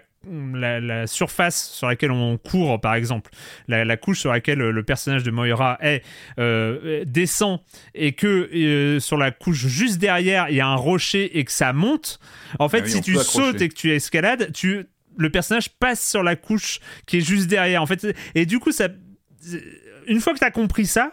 la, 0.54 0.80
la, 0.80 1.06
surface 1.06 1.70
sur 1.70 1.86
laquelle 1.88 2.10
on 2.10 2.38
court, 2.38 2.80
par 2.80 2.94
exemple, 2.94 3.30
la, 3.68 3.84
la 3.84 3.96
couche 3.96 4.20
sur 4.20 4.32
laquelle 4.32 4.58
le 4.58 4.82
personnage 4.82 5.22
de 5.22 5.30
Moira 5.30 5.78
est, 5.80 6.02
euh, 6.38 7.04
descend 7.06 7.60
et 7.94 8.12
que 8.12 8.26
euh, 8.26 9.00
sur 9.00 9.16
la 9.16 9.30
couche 9.30 9.66
juste 9.66 9.98
derrière, 9.98 10.48
il 10.48 10.56
y 10.56 10.60
a 10.60 10.66
un 10.66 10.76
rocher 10.76 11.38
et 11.38 11.44
que 11.44 11.52
ça 11.52 11.72
monte, 11.72 12.18
en 12.58 12.68
fait, 12.68 12.80
Ah 12.80 12.84
oui, 12.84 12.90
si 12.90 13.00
tu 13.00 13.14
sautes 13.14 13.38
accrocher. 13.38 13.64
et 13.64 13.68
que 13.68 13.74
tu 13.74 13.92
escalades, 13.92 14.52
tu, 14.52 14.86
le 15.16 15.30
personnage 15.30 15.70
passe 15.70 16.06
sur 16.06 16.22
la 16.22 16.36
couche 16.36 16.80
qui 17.06 17.18
est 17.18 17.20
juste 17.26 17.48
derrière. 17.48 17.82
En 17.82 17.86
fait, 17.86 18.14
et 18.34 18.46
du 18.46 18.58
coup, 18.58 18.72
ça, 18.72 18.88
une 20.06 20.20
fois 20.20 20.34
que 20.34 20.38
tu 20.38 20.44
as 20.44 20.50
compris 20.50 20.86
ça, 20.86 21.12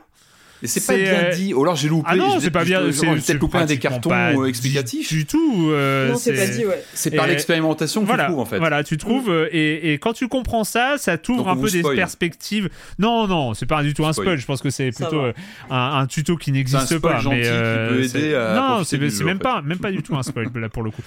C'est 0.65 0.85
pas 0.85 0.95
bien 0.95 1.13
euh, 1.25 1.31
dit. 1.31 1.53
Ou 1.53 1.61
alors 1.61 1.75
j'ai 1.75 1.89
loupé. 1.89 2.07
ah 2.09 2.15
non, 2.15 2.33
j'ai 2.35 2.45
c'est 2.45 2.51
pas 2.51 2.63
bien. 2.63 2.81
c'est 2.91 3.05
peut-être 3.05 3.39
loupé 3.39 3.57
un 3.57 3.65
des 3.65 3.79
cartons 3.79 4.09
pas 4.09 4.31
euh, 4.33 4.45
explicatifs. 4.45 5.09
Du 5.09 5.25
tout. 5.25 5.69
euh, 5.71 6.11
non, 6.11 6.15
c'est 6.17 6.33
pas 6.33 6.47
dit, 6.47 6.65
ouais. 6.65 6.83
C'est 6.93 7.11
par 7.11 7.27
l'expérimentation 7.27 8.01
que 8.01 8.07
voilà, 8.07 8.23
tu 8.25 8.29
trouves 8.31 8.39
en 8.41 8.45
fait. 8.45 8.57
Voilà, 8.59 8.83
tu 8.83 8.97
trouves, 8.97 9.47
et, 9.51 9.93
et 9.93 9.97
quand 9.97 10.13
tu 10.13 10.27
comprends 10.27 10.63
ça, 10.63 10.95
ça 10.97 11.17
t'ouvre 11.17 11.49
un 11.49 11.55
peu 11.55 11.69
des 11.69 11.79
spoil. 11.79 11.95
perspective. 11.95 12.69
Non, 12.99 13.27
non, 13.27 13.53
c'est 13.53 13.65
pas 13.65 13.83
du 13.83 13.93
tout 13.93 14.05
un 14.05 14.13
Spoil. 14.13 14.27
spoil. 14.27 14.37
Je 14.39 14.45
pense 14.45 14.61
que 14.61 14.69
c'est 14.69 14.91
plutôt 14.91 15.21
euh, 15.21 15.33
un, 15.69 15.99
un 16.01 16.07
tuto 16.07 16.37
qui 16.37 16.51
n'existe 16.51 16.87
C'est 16.87 16.95
un 16.95 16.97
spoil 16.97 17.13
pas. 17.15 17.19
gentil 17.19 17.35
mais 17.37 17.43
qui 17.43 17.49
peut 17.49 18.03
aider 18.19 18.35
à 18.35 18.55
Non, 18.55 18.83
c'est 18.83 18.97
même 19.23 19.39
pas, 19.39 19.61
même 19.61 19.79
pas 19.79 19.91
du 19.91 20.01
tout 20.01 20.15
un 20.15 20.23
spoil 20.23 20.49
là 20.55 20.69
pour 20.69 20.83
le 20.83 20.91
coup. 20.91 21.01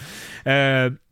Euh, 0.46 0.90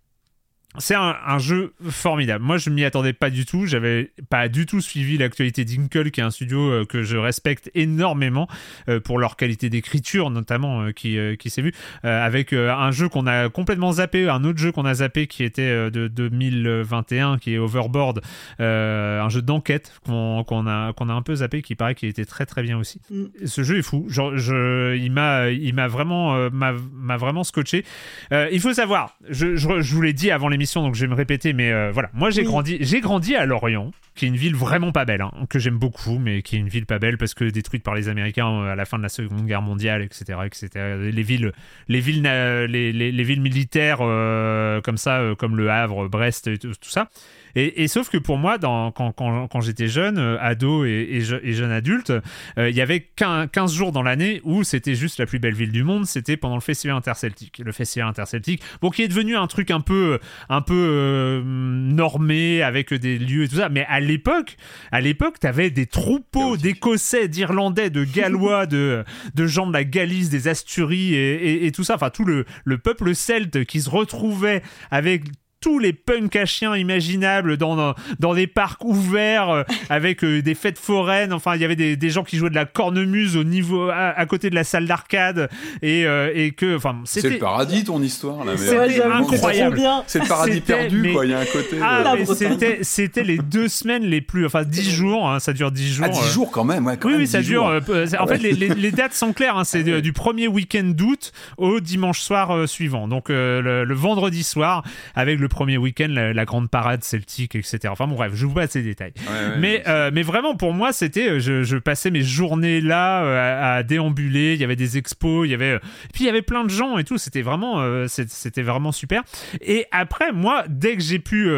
c'est 0.78 0.94
un, 0.94 1.16
un 1.24 1.38
jeu 1.38 1.72
formidable. 1.88 2.44
Moi, 2.44 2.58
je 2.58 2.68
m'y 2.70 2.84
attendais 2.84 3.12
pas 3.12 3.30
du 3.30 3.46
tout. 3.46 3.66
J'avais 3.66 4.10
pas 4.28 4.48
du 4.48 4.66
tout 4.66 4.80
suivi 4.80 5.16
l'actualité 5.18 5.64
d'Inkle, 5.64 6.10
qui 6.10 6.20
est 6.20 6.24
un 6.24 6.30
studio 6.30 6.58
euh, 6.58 6.84
que 6.84 7.02
je 7.02 7.16
respecte 7.16 7.70
énormément 7.74 8.48
euh, 8.88 8.98
pour 8.98 9.18
leur 9.18 9.36
qualité 9.36 9.70
d'écriture, 9.70 10.30
notamment, 10.30 10.82
euh, 10.82 10.90
qui, 10.90 11.16
qui 11.38 11.50
s'est 11.50 11.62
vu 11.62 11.72
avec 12.02 12.52
un 12.52 12.90
jeu 12.90 13.08
qu'on 13.08 13.26
a 13.26 13.48
complètement 13.48 13.92
zappé, 13.92 14.28
un 14.28 14.44
autre 14.44 14.58
jeu 14.58 14.72
qu'on 14.72 14.84
a 14.84 14.94
zappé 14.94 15.26
qui 15.26 15.44
était 15.44 15.90
de 15.90 16.08
2021, 16.08 17.38
qui 17.38 17.54
est 17.54 17.58
Overboard, 17.58 18.20
un 18.58 19.28
jeu 19.28 19.42
d'enquête 19.42 19.92
qu'on 20.04 20.44
qu'on 20.44 20.66
a, 20.66 20.92
qu'on 20.92 21.08
a 21.08 21.12
un 21.12 21.22
peu 21.22 21.36
zappé, 21.36 21.62
qui 21.62 21.74
paraît 21.74 21.94
qu'il 21.94 22.08
était 22.08 22.24
très 22.24 22.46
très 22.46 22.62
bien 22.62 22.78
aussi. 22.78 23.00
Mm. 23.10 23.24
Ce 23.44 23.62
jeu 23.62 23.78
est 23.78 23.82
fou. 23.82 24.06
Genre, 24.08 24.36
je, 24.36 24.96
il 24.96 25.12
m'a, 25.12 25.88
vraiment, 25.88 26.50
m'a, 26.50 27.16
vraiment 27.16 27.44
scotché. 27.44 27.84
Il 28.30 28.60
faut 28.60 28.72
savoir, 28.72 29.16
je, 29.28 29.56
je, 29.56 29.80
je 29.80 29.94
vous 29.94 30.02
l'ai 30.02 30.12
dit 30.12 30.30
avant 30.30 30.48
l'émission, 30.48 30.63
donc 30.82 30.94
je 30.94 31.00
vais 31.02 31.08
me 31.08 31.14
répéter, 31.14 31.52
mais 31.52 31.70
euh, 31.72 31.90
voilà, 31.92 32.10
moi 32.14 32.30
j'ai 32.30 32.40
Oui. 32.42 32.46
grandi, 32.46 32.78
j'ai 32.80 33.00
grandi 33.00 33.34
à 33.36 33.44
Lorient, 33.46 33.90
qui 34.14 34.24
est 34.24 34.28
une 34.28 34.36
ville 34.36 34.54
vraiment 34.54 34.92
pas 34.92 35.04
belle, 35.04 35.20
hein, 35.22 35.30
que 35.50 35.58
j'aime 35.58 35.76
beaucoup, 35.78 36.18
mais 36.18 36.42
qui 36.42 36.56
est 36.56 36.58
une 36.58 36.68
ville 36.68 36.86
pas 36.86 36.98
belle 36.98 37.18
parce 37.18 37.34
que 37.34 37.44
détruite 37.44 37.82
par 37.82 37.94
les 37.94 38.08
Américains 38.08 38.48
euh, 38.48 38.72
à 38.72 38.74
la 38.76 38.84
fin 38.84 38.96
de 38.98 39.02
la 39.02 39.08
Seconde 39.08 39.46
Guerre 39.46 39.62
mondiale, 39.62 40.02
etc., 40.02 40.38
etc. 40.46 40.68
Les 41.00 41.22
villes, 41.22 41.52
les 41.88 42.00
villes, 42.00 42.22
les, 42.22 42.92
les, 42.92 43.12
les 43.12 43.22
villes 43.24 43.40
militaires 43.42 43.98
euh, 44.00 44.80
comme 44.80 44.96
ça, 44.96 45.20
comme 45.38 45.56
le 45.56 45.70
Havre, 45.70 46.08
Brest, 46.08 46.58
tout 46.58 46.74
ça. 46.82 47.08
Et, 47.56 47.82
et 47.84 47.88
sauf 47.88 48.08
que 48.10 48.18
pour 48.18 48.36
moi, 48.38 48.58
dans, 48.58 48.90
quand, 48.92 49.12
quand, 49.12 49.46
quand 49.48 49.60
j'étais 49.60 49.88
jeune, 49.88 50.18
euh, 50.18 50.36
ado 50.40 50.84
et, 50.84 51.06
et, 51.10 51.20
je- 51.20 51.36
et 51.42 51.52
jeune 51.52 51.70
adulte, 51.70 52.12
euh, 52.58 52.70
il 52.70 52.76
y 52.76 52.80
avait 52.80 53.00
15, 53.00 53.48
15 53.52 53.72
jours 53.74 53.92
dans 53.92 54.02
l'année 54.02 54.40
où 54.44 54.64
c'était 54.64 54.94
juste 54.94 55.18
la 55.18 55.26
plus 55.26 55.38
belle 55.38 55.54
ville 55.54 55.72
du 55.72 55.84
monde, 55.84 56.06
c'était 56.06 56.36
pendant 56.36 56.54
le 56.56 56.60
festival 56.60 56.96
interceltique. 56.96 57.60
Le 57.64 57.72
festival 57.72 58.08
interceltique, 58.08 58.62
bon, 58.82 58.90
qui 58.90 59.02
est 59.02 59.08
devenu 59.08 59.36
un 59.36 59.46
truc 59.46 59.70
un 59.70 59.80
peu, 59.80 60.18
un 60.48 60.60
peu 60.62 60.74
euh, 60.74 61.42
normé 61.44 62.62
avec 62.62 62.92
des 62.94 63.18
lieux 63.18 63.44
et 63.44 63.48
tout 63.48 63.56
ça, 63.56 63.68
mais 63.68 63.84
à 63.88 64.00
l'époque, 64.00 64.56
à 64.92 65.00
l'époque, 65.00 65.38
t'avais 65.40 65.70
des 65.70 65.86
troupeaux 65.86 66.56
d'Écossais, 66.56 67.28
d'Irlandais, 67.28 67.90
de 67.90 68.04
Gallois, 68.04 68.66
de, 68.74 69.04
de 69.34 69.46
gens 69.46 69.66
de 69.66 69.72
la 69.72 69.84
Galice, 69.84 70.28
des 70.30 70.48
Asturies 70.48 71.14
et, 71.14 71.34
et- 71.34 71.66
et 71.66 71.72
tout 71.72 71.84
ça, 71.84 71.94
enfin 71.94 72.10
tout 72.10 72.24
le, 72.24 72.44
le 72.64 72.78
peuple 72.78 73.14
celte 73.14 73.64
qui 73.64 73.80
se 73.80 73.90
retrouvait 73.90 74.62
avec 74.90 75.24
tous 75.64 75.78
les 75.78 75.94
punks 75.94 76.36
à 76.36 76.44
chiens 76.44 76.76
imaginables 76.76 77.56
dans, 77.56 77.94
dans, 78.20 78.34
des 78.34 78.46
parcs 78.46 78.84
ouverts 78.84 79.48
euh, 79.48 79.62
avec 79.88 80.22
euh, 80.22 80.42
des 80.42 80.54
fêtes 80.54 80.78
foraines. 80.78 81.32
Enfin, 81.32 81.54
il 81.54 81.62
y 81.62 81.64
avait 81.64 81.74
des, 81.74 81.96
des 81.96 82.10
gens 82.10 82.22
qui 82.22 82.36
jouaient 82.36 82.50
de 82.50 82.54
la 82.54 82.66
cornemuse 82.66 83.34
au 83.38 83.44
niveau 83.44 83.88
à, 83.88 84.08
à 84.10 84.26
côté 84.26 84.50
de 84.50 84.54
la 84.54 84.62
salle 84.62 84.86
d'arcade 84.86 85.48
et, 85.80 86.04
euh, 86.04 86.30
et 86.34 86.50
que, 86.50 86.76
enfin, 86.76 86.96
C'est 87.06 87.22
c'était 87.22 87.34
le 87.34 87.40
paradis 87.40 87.82
ton 87.84 88.02
histoire 88.02 88.44
là. 88.44 88.52
C'était 88.58 89.02
incroyable. 89.02 89.80
C'est 90.06 90.18
le 90.20 90.28
paradis 90.28 90.60
perdu 90.60 91.00
mais- 91.00 91.12
quoi. 91.12 91.24
Il 91.24 91.30
y 91.30 91.34
a 91.34 91.38
un 91.38 91.44
côté. 91.46 91.76
Ah, 91.82 92.14
euh, 92.14 92.24
c'était, 92.34 92.78
c'était 92.82 93.24
les 93.24 93.38
deux 93.38 93.68
semaines 93.68 94.04
les 94.04 94.20
plus, 94.20 94.44
enfin 94.44 94.64
10 94.64 94.90
jours, 94.90 95.30
hein, 95.30 95.40
ça 95.40 95.54
dure 95.54 95.70
10 95.72 95.94
jours. 95.94 96.04
À 96.04 96.08
10 96.10 96.18
euh, 96.18 96.28
jours 96.30 96.50
quand 96.50 96.64
même. 96.64 96.84
Ouais, 96.86 96.98
quand 96.98 97.08
oui, 97.08 97.14
même, 97.14 97.22
oui, 97.22 97.26
ça 97.26 97.40
10 97.40 97.46
dure. 97.48 97.62
jours. 97.80 97.94
euh, 97.94 98.06
en 98.20 98.26
fait, 98.26 98.38
les, 98.38 98.52
les- 98.52 98.68
les 98.74 98.90
dates 98.90 99.14
sont 99.14 99.32
claires. 99.32 99.56
hein, 99.56 99.64
c'est 99.64 99.82
de- 99.82 100.00
du 100.00 100.12
premier 100.12 100.46
week-end 100.46 100.84
d'août 100.94 101.32
au 101.56 101.80
dimanche 101.80 102.20
soir 102.20 102.50
euh, 102.54 102.66
suivant. 102.66 103.08
Donc 103.08 103.30
euh, 103.30 103.62
le, 103.62 103.84
le 103.84 103.94
vendredi 103.94 104.42
soir, 104.42 104.82
avec 105.14 105.38
le 105.38 105.48
premier 105.54 105.78
week-end, 105.78 106.08
la, 106.10 106.32
la 106.32 106.44
grande 106.44 106.68
parade 106.68 107.02
celtique, 107.04 107.54
etc. 107.54 107.78
Enfin 107.88 108.06
bon, 108.06 108.16
bref, 108.16 108.32
je 108.34 108.44
vous 108.44 108.52
passe 108.54 108.72
ces 108.72 108.82
détails. 108.82 109.12
Ouais, 109.16 109.50
ouais, 109.50 109.58
Mais, 109.58 109.82
euh, 109.86 110.10
mais 110.12 110.22
vraiment, 110.22 110.56
pour 110.56 110.74
moi, 110.74 110.92
c'était. 110.92 111.28
euh, 111.30 111.38
Je, 111.38 111.62
je 111.62 111.76
passais 111.76 112.10
mes 112.10 112.22
journées 112.22 112.80
là 112.80 113.22
euh, 113.24 113.36
à, 113.62 113.74
à 113.76 113.82
déambuler. 113.82 114.54
Il 114.54 114.60
y 114.60 114.64
avait 114.64 114.76
des 114.76 114.98
expos, 114.98 115.46
il 115.46 115.50
y 115.50 115.54
avait. 115.54 115.78
Puis 116.12 116.24
il 116.24 116.26
y 116.26 116.28
avait 116.28 116.42
plein 116.42 116.64
de 116.64 116.70
gens 116.70 116.98
et 116.98 117.04
tout. 117.04 117.16
C'était 117.18 117.42
vraiment, 117.42 117.82
c'était 118.08 118.62
vraiment 118.62 118.92
super. 118.92 119.22
Et 119.60 119.86
après, 119.92 120.32
moi, 120.32 120.64
dès 120.68 120.96
que 120.96 121.02
j'ai 121.02 121.18
pu. 121.18 121.48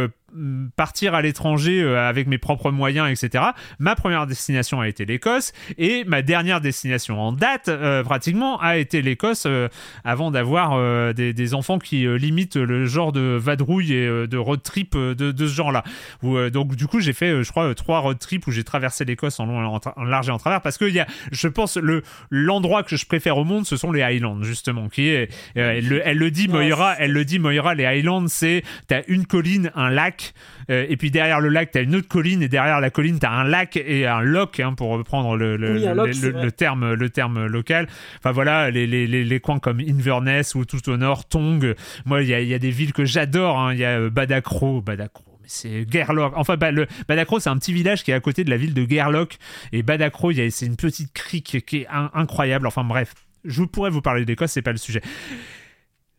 Partir 0.76 1.14
à 1.14 1.22
l'étranger 1.22 1.82
euh, 1.82 2.08
avec 2.08 2.26
mes 2.26 2.38
propres 2.38 2.70
moyens 2.70 3.08
etc 3.10 3.44
ma 3.78 3.94
première 3.94 4.26
destination 4.26 4.80
a 4.80 4.88
été 4.88 5.04
l'Écosse 5.04 5.52
et 5.78 6.04
ma 6.04 6.22
dernière 6.22 6.60
destination 6.60 7.20
en 7.20 7.32
date 7.32 7.68
euh, 7.68 8.02
pratiquement 8.02 8.60
a 8.60 8.76
été 8.76 9.02
l'Écosse 9.02 9.44
euh, 9.46 9.68
avant 10.04 10.30
d'avoir 10.30 10.72
euh, 10.74 11.12
des, 11.12 11.32
des 11.32 11.54
enfants 11.54 11.78
qui 11.78 12.06
euh, 12.06 12.16
limitent 12.16 12.56
le 12.56 12.86
genre 12.86 13.12
de 13.12 13.36
vadrouille 13.40 13.92
et 13.92 14.06
euh, 14.06 14.26
de 14.26 14.36
road 14.36 14.62
trip 14.62 14.96
de, 14.96 15.14
de 15.14 15.46
ce 15.46 15.54
genre-là. 15.54 15.84
Euh, 16.24 16.50
donc 16.50 16.74
du 16.76 16.86
coup 16.86 17.00
j'ai 17.00 17.12
fait, 17.12 17.30
euh, 17.30 17.42
je 17.42 17.50
crois, 17.50 17.74
trois 17.74 18.00
road 18.00 18.18
trips 18.18 18.46
où 18.46 18.50
j'ai 18.50 18.64
traversé 18.64 19.04
l'Écosse 19.04 19.40
en 19.40 19.46
long, 19.46 19.80
en, 19.96 20.04
large 20.04 20.28
et 20.28 20.32
en 20.32 20.38
travers 20.38 20.60
parce 20.60 20.78
que 20.78 20.84
y 20.84 21.00
a, 21.00 21.06
je 21.32 21.48
pense, 21.48 21.76
le 21.76 22.02
l'endroit 22.30 22.82
que 22.82 22.96
je 22.96 23.06
préfère 23.06 23.38
au 23.38 23.44
monde, 23.44 23.66
ce 23.66 23.76
sont 23.76 23.92
les 23.92 24.02
Highlands 24.02 24.42
justement. 24.42 24.88
Qui 24.88 25.08
est, 25.08 25.30
euh, 25.56 25.72
elle, 25.76 25.88
le, 25.88 26.02
elle 26.04 26.18
le 26.18 26.30
dit 26.30 26.48
Moira, 26.48 26.94
elle 26.98 27.12
le 27.12 27.24
dit 27.24 27.38
Moira, 27.38 27.74
les 27.74 27.84
Highlands, 27.84 28.28
c'est 28.28 28.62
t'as 28.88 29.02
une 29.08 29.26
colline, 29.26 29.70
un 29.74 29.90
lac, 29.90 30.25
euh, 30.70 30.86
et 30.88 30.96
puis 30.96 31.10
derrière 31.10 31.40
le 31.40 31.48
lac 31.48 31.70
t'as 31.72 31.82
une 31.82 31.94
autre 31.96 32.08
colline 32.08 32.42
et 32.42 32.48
derrière 32.48 32.80
la 32.80 32.90
colline 32.90 33.18
t'as 33.18 33.30
un 33.30 33.44
lac 33.44 33.76
et 33.76 34.06
un 34.06 34.20
loch 34.20 34.60
hein, 34.60 34.74
pour 34.74 34.88
reprendre 34.90 35.36
le, 35.36 35.56
Oui, 35.72 36.52
terme 36.52 36.94
le 36.94 37.10
terme 37.10 37.46
local. 37.46 37.88
Enfin 38.18 38.32
voilà 38.32 38.70
les, 38.70 38.86
les, 38.86 39.06
les, 39.06 39.24
les 39.24 39.40
coins 39.40 39.58
comme 39.58 39.80
Inverness 39.80 40.54
ou 40.54 40.64
tout 40.64 40.88
au 40.88 40.96
nord, 40.96 41.28
Tong. 41.28 41.74
Moi 42.04 42.22
il 42.22 42.28
y 42.28 42.34
a, 42.34 42.40
il 42.40 42.48
y 42.48 42.54
a 42.54 42.58
des 42.58 42.70
villes 42.70 42.92
que 42.92 43.04
j'adore. 43.04 43.58
hein. 43.58 43.72
Il 43.74 43.78
y 43.80 43.84
a 43.84 43.98
euh, 43.98 44.10
Badacro, 44.10 44.80
Badacro. 44.80 45.24
Mais 45.42 45.48
c'est 45.48 45.86
Gerlock. 45.90 46.32
Enfin, 46.36 46.56
bah, 46.56 46.70
le, 46.72 46.86
Badacro, 47.08 47.38
c'est 47.38 47.50
un 47.50 47.56
petit 47.58 47.72
village 47.72 48.02
qui 48.02 48.10
est 48.10 48.14
à 48.14 48.20
côté 48.20 48.42
de 48.42 48.50
la 48.50 48.56
ville 48.56 48.74
de 48.74 48.84
Gerlock. 48.88 49.36
Et 49.72 49.82
Badacro, 49.82 50.32
c'est 50.32 50.66
une 50.66 50.76
petite 50.76 51.12
crique 51.12 51.64
qui 51.66 51.76
est 51.78 51.86
in- 51.88 52.10
incroyable. 52.14 52.66
Enfin, 52.66 52.82
bref, 52.84 53.12
je 53.44 53.62
pourrais 53.62 53.90
vous 53.90 54.00
parler 54.02 54.24
d'Écosse, 54.24 54.50
c'est 54.52 54.62
pas 54.62 54.72
le 54.72 54.78
sujet. 54.78 55.02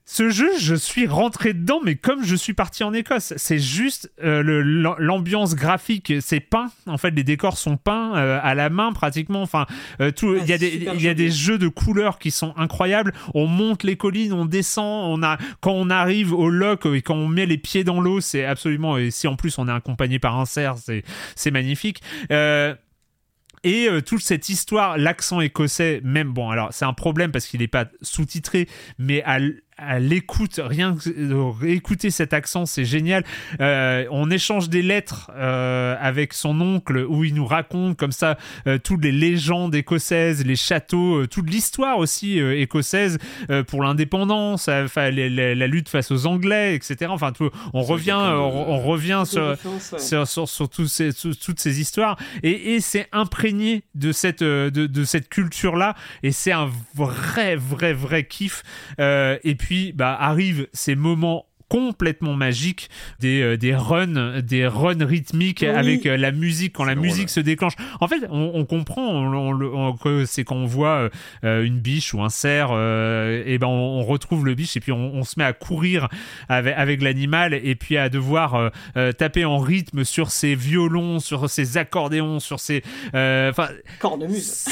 Ce 0.10 0.30
jeu, 0.30 0.50
je 0.58 0.74
suis 0.74 1.06
rentré 1.06 1.54
dedans, 1.54 1.82
mais 1.84 1.96
comme 1.96 2.24
je 2.24 2.38
suis 2.38 2.54
parti 2.54 2.86
en 2.86 2.94
Écosse, 2.94 3.34
c'est 3.36 3.60
juste 3.60 4.10
euh, 4.24 4.42
l'ambiance 4.98 5.54
graphique, 5.54 6.14
c'est 6.22 6.40
peint. 6.40 6.72
En 6.86 6.98
fait, 6.98 7.12
les 7.12 7.26
décors 7.26 7.58
sont 7.58 7.76
peints 7.76 8.16
euh, 8.16 8.40
à 8.42 8.56
la 8.56 8.70
main 8.70 8.94
pratiquement. 8.94 9.42
Enfin, 9.42 9.66
euh, 10.00 10.12
tout, 10.12 10.38
Ah, 10.40 10.44
il 10.44 10.50
y 10.50 10.54
a 10.54 10.58
des, 10.58 10.78
y 10.78 11.10
a 11.10 11.30
jeux 11.30 11.58
de 11.58 11.68
couleurs 11.68 12.20
qui 12.20 12.32
sont 12.32 12.54
incroyables. 12.56 13.14
On 13.34 13.48
monte 13.48 13.84
les 13.84 13.98
collines, 13.98 14.32
on 14.32 14.46
descend, 14.46 15.20
on 15.20 15.24
a 15.24 15.38
quand 15.60 15.74
on 15.74 15.90
arrive 15.90 16.32
au 16.32 16.50
loch 16.50 16.86
et 16.86 17.02
quand 17.02 17.16
on 17.16 17.28
met 17.28 17.46
les 17.46 17.58
pieds 17.58 17.84
dans 17.84 18.00
l'eau, 18.00 18.22
c'est 18.22 18.46
absolument. 18.46 18.98
Et 18.98 19.12
si 19.12 19.28
en 19.28 19.36
plus 19.36 19.58
on 19.58 19.68
est 19.68 19.74
accompagné 19.74 20.20
par 20.20 20.40
un 20.40 20.46
cerf, 20.46 20.76
c'est 21.36 21.52
magnifique. 21.52 22.02
Euh, 22.32 22.74
et 23.64 23.90
euh, 23.90 24.02
toute 24.02 24.22
cette 24.22 24.50
histoire, 24.50 24.98
l'accent 24.98 25.42
écossais, 25.42 26.00
même 26.04 26.32
bon, 26.32 26.50
alors 26.50 26.70
c'est 26.72 26.86
un 26.86 26.94
problème 26.94 27.32
parce 27.32 27.48
qu'il 27.48 27.60
n'est 27.60 27.68
pas 27.68 27.86
sous-titré, 28.02 28.68
mais 28.98 29.24
à, 29.24 29.40
à 29.78 30.00
l'écoute, 30.00 30.60
rien 30.64 30.96
que 30.96 31.10
euh, 31.10 31.68
écouter 31.68 32.10
cet 32.10 32.34
accent, 32.34 32.66
c'est 32.66 32.86
génial. 32.86 33.24
Euh, 33.62 34.06
on 34.10 34.32
échange 34.32 34.70
des 34.70 34.82
lettres 34.82 35.30
euh, 35.36 35.96
avec 36.00 36.34
son 36.34 36.60
oncle 36.62 37.06
où 37.08 37.24
il 37.24 37.34
nous 37.36 37.46
raconte 37.46 37.96
comme 37.98 38.12
ça 38.12 38.38
euh, 38.66 38.78
toutes 38.78 39.04
les 39.04 39.12
légendes 39.12 39.76
écossaises, 39.76 40.44
les 40.46 40.56
châteaux, 40.56 41.22
euh, 41.22 41.28
toute 41.28 41.50
l'histoire 41.50 41.98
aussi 42.00 42.40
euh, 42.40 42.60
écossaise 42.60 43.20
euh, 43.52 43.64
pour 43.64 43.84
l'indépendance, 43.84 44.68
les- 45.12 45.30
la 45.56 45.68
lutte 45.68 45.90
face 45.90 46.10
aux 46.12 46.26
Anglais, 46.26 46.74
etc. 46.76 47.12
Enfin, 47.14 47.32
tout, 47.32 47.50
on 47.74 47.84
revient, 47.84 48.18
on, 48.18 48.70
on 48.72 48.80
revient 48.80 49.24
sur 49.26 49.56
sur, 50.00 50.28
sur, 50.28 50.48
sur 50.50 50.70
ces- 50.88 51.14
toutes 51.14 51.60
ces 51.60 51.80
histoires 51.80 52.18
et, 52.44 52.74
et 52.76 52.82
c'est 52.82 53.08
imprégné 53.12 53.84
de 53.96 54.12
cette, 54.12 54.42
de, 54.44 54.70
de 54.70 55.04
cette 55.04 55.30
culture 55.30 55.76
là 55.76 55.96
et 56.24 56.32
c'est 56.32 56.52
un 56.52 56.70
vrai 56.96 57.56
vrai 57.56 57.94
vrai 57.94 58.24
kiff 58.24 58.64
Euh, 59.00 59.38
et 59.44 59.54
puis 59.56 59.67
bah 59.94 60.16
arrivent 60.20 60.68
ces 60.74 60.96
moments 60.96 61.46
complètement 61.70 62.34
magiques, 62.34 62.90
des, 63.20 63.42
euh, 63.42 63.58
des 63.58 63.76
runs, 63.76 64.42
des 64.42 64.68
runs 64.68 65.06
rythmiques 65.06 65.64
avec 65.64 66.06
euh, 66.06 66.18
la 66.18 66.32
musique 66.32 66.74
quand 66.74 66.86
la 66.86 66.96
musique 66.96 67.30
se 67.30 67.40
déclenche. 67.40 67.74
En 68.00 68.08
fait, 68.08 68.28
on, 68.30 68.66
comprend 68.66 69.94
que 69.98 70.26
c'est 70.26 70.44
quand 70.44 70.56
on 70.56 70.66
voit 70.66 71.10
une 71.44 71.80
biche 71.80 72.14
ou 72.14 72.22
un 72.22 72.30
cerf, 72.30 72.72
et 72.72 73.58
ben 73.58 73.68
on, 73.68 74.04
retrouve 74.04 74.46
le 74.46 74.56
biche 74.56 74.76
et 74.76 74.80
puis 74.80 74.92
on, 74.92 75.24
se 75.24 75.36
met 75.38 75.46
à 75.46 75.54
courir 75.54 76.10
avec, 76.50 76.76
avec 76.78 77.02
l'animal 77.02 77.54
et 77.54 77.76
puis 77.76 77.98
à 77.98 78.10
devoir 78.10 78.72
taper 79.18 79.46
en 79.46 79.58
rythme 79.58 80.04
sur 80.04 80.32
ses 80.32 80.56
violons, 80.56 81.20
sur 81.20 81.50
ses 81.50 81.78
accordéons, 81.78 82.40
sur 82.40 82.60
ses 82.60 82.84
enfin 83.14 83.70
cornemuse, 84.00 84.66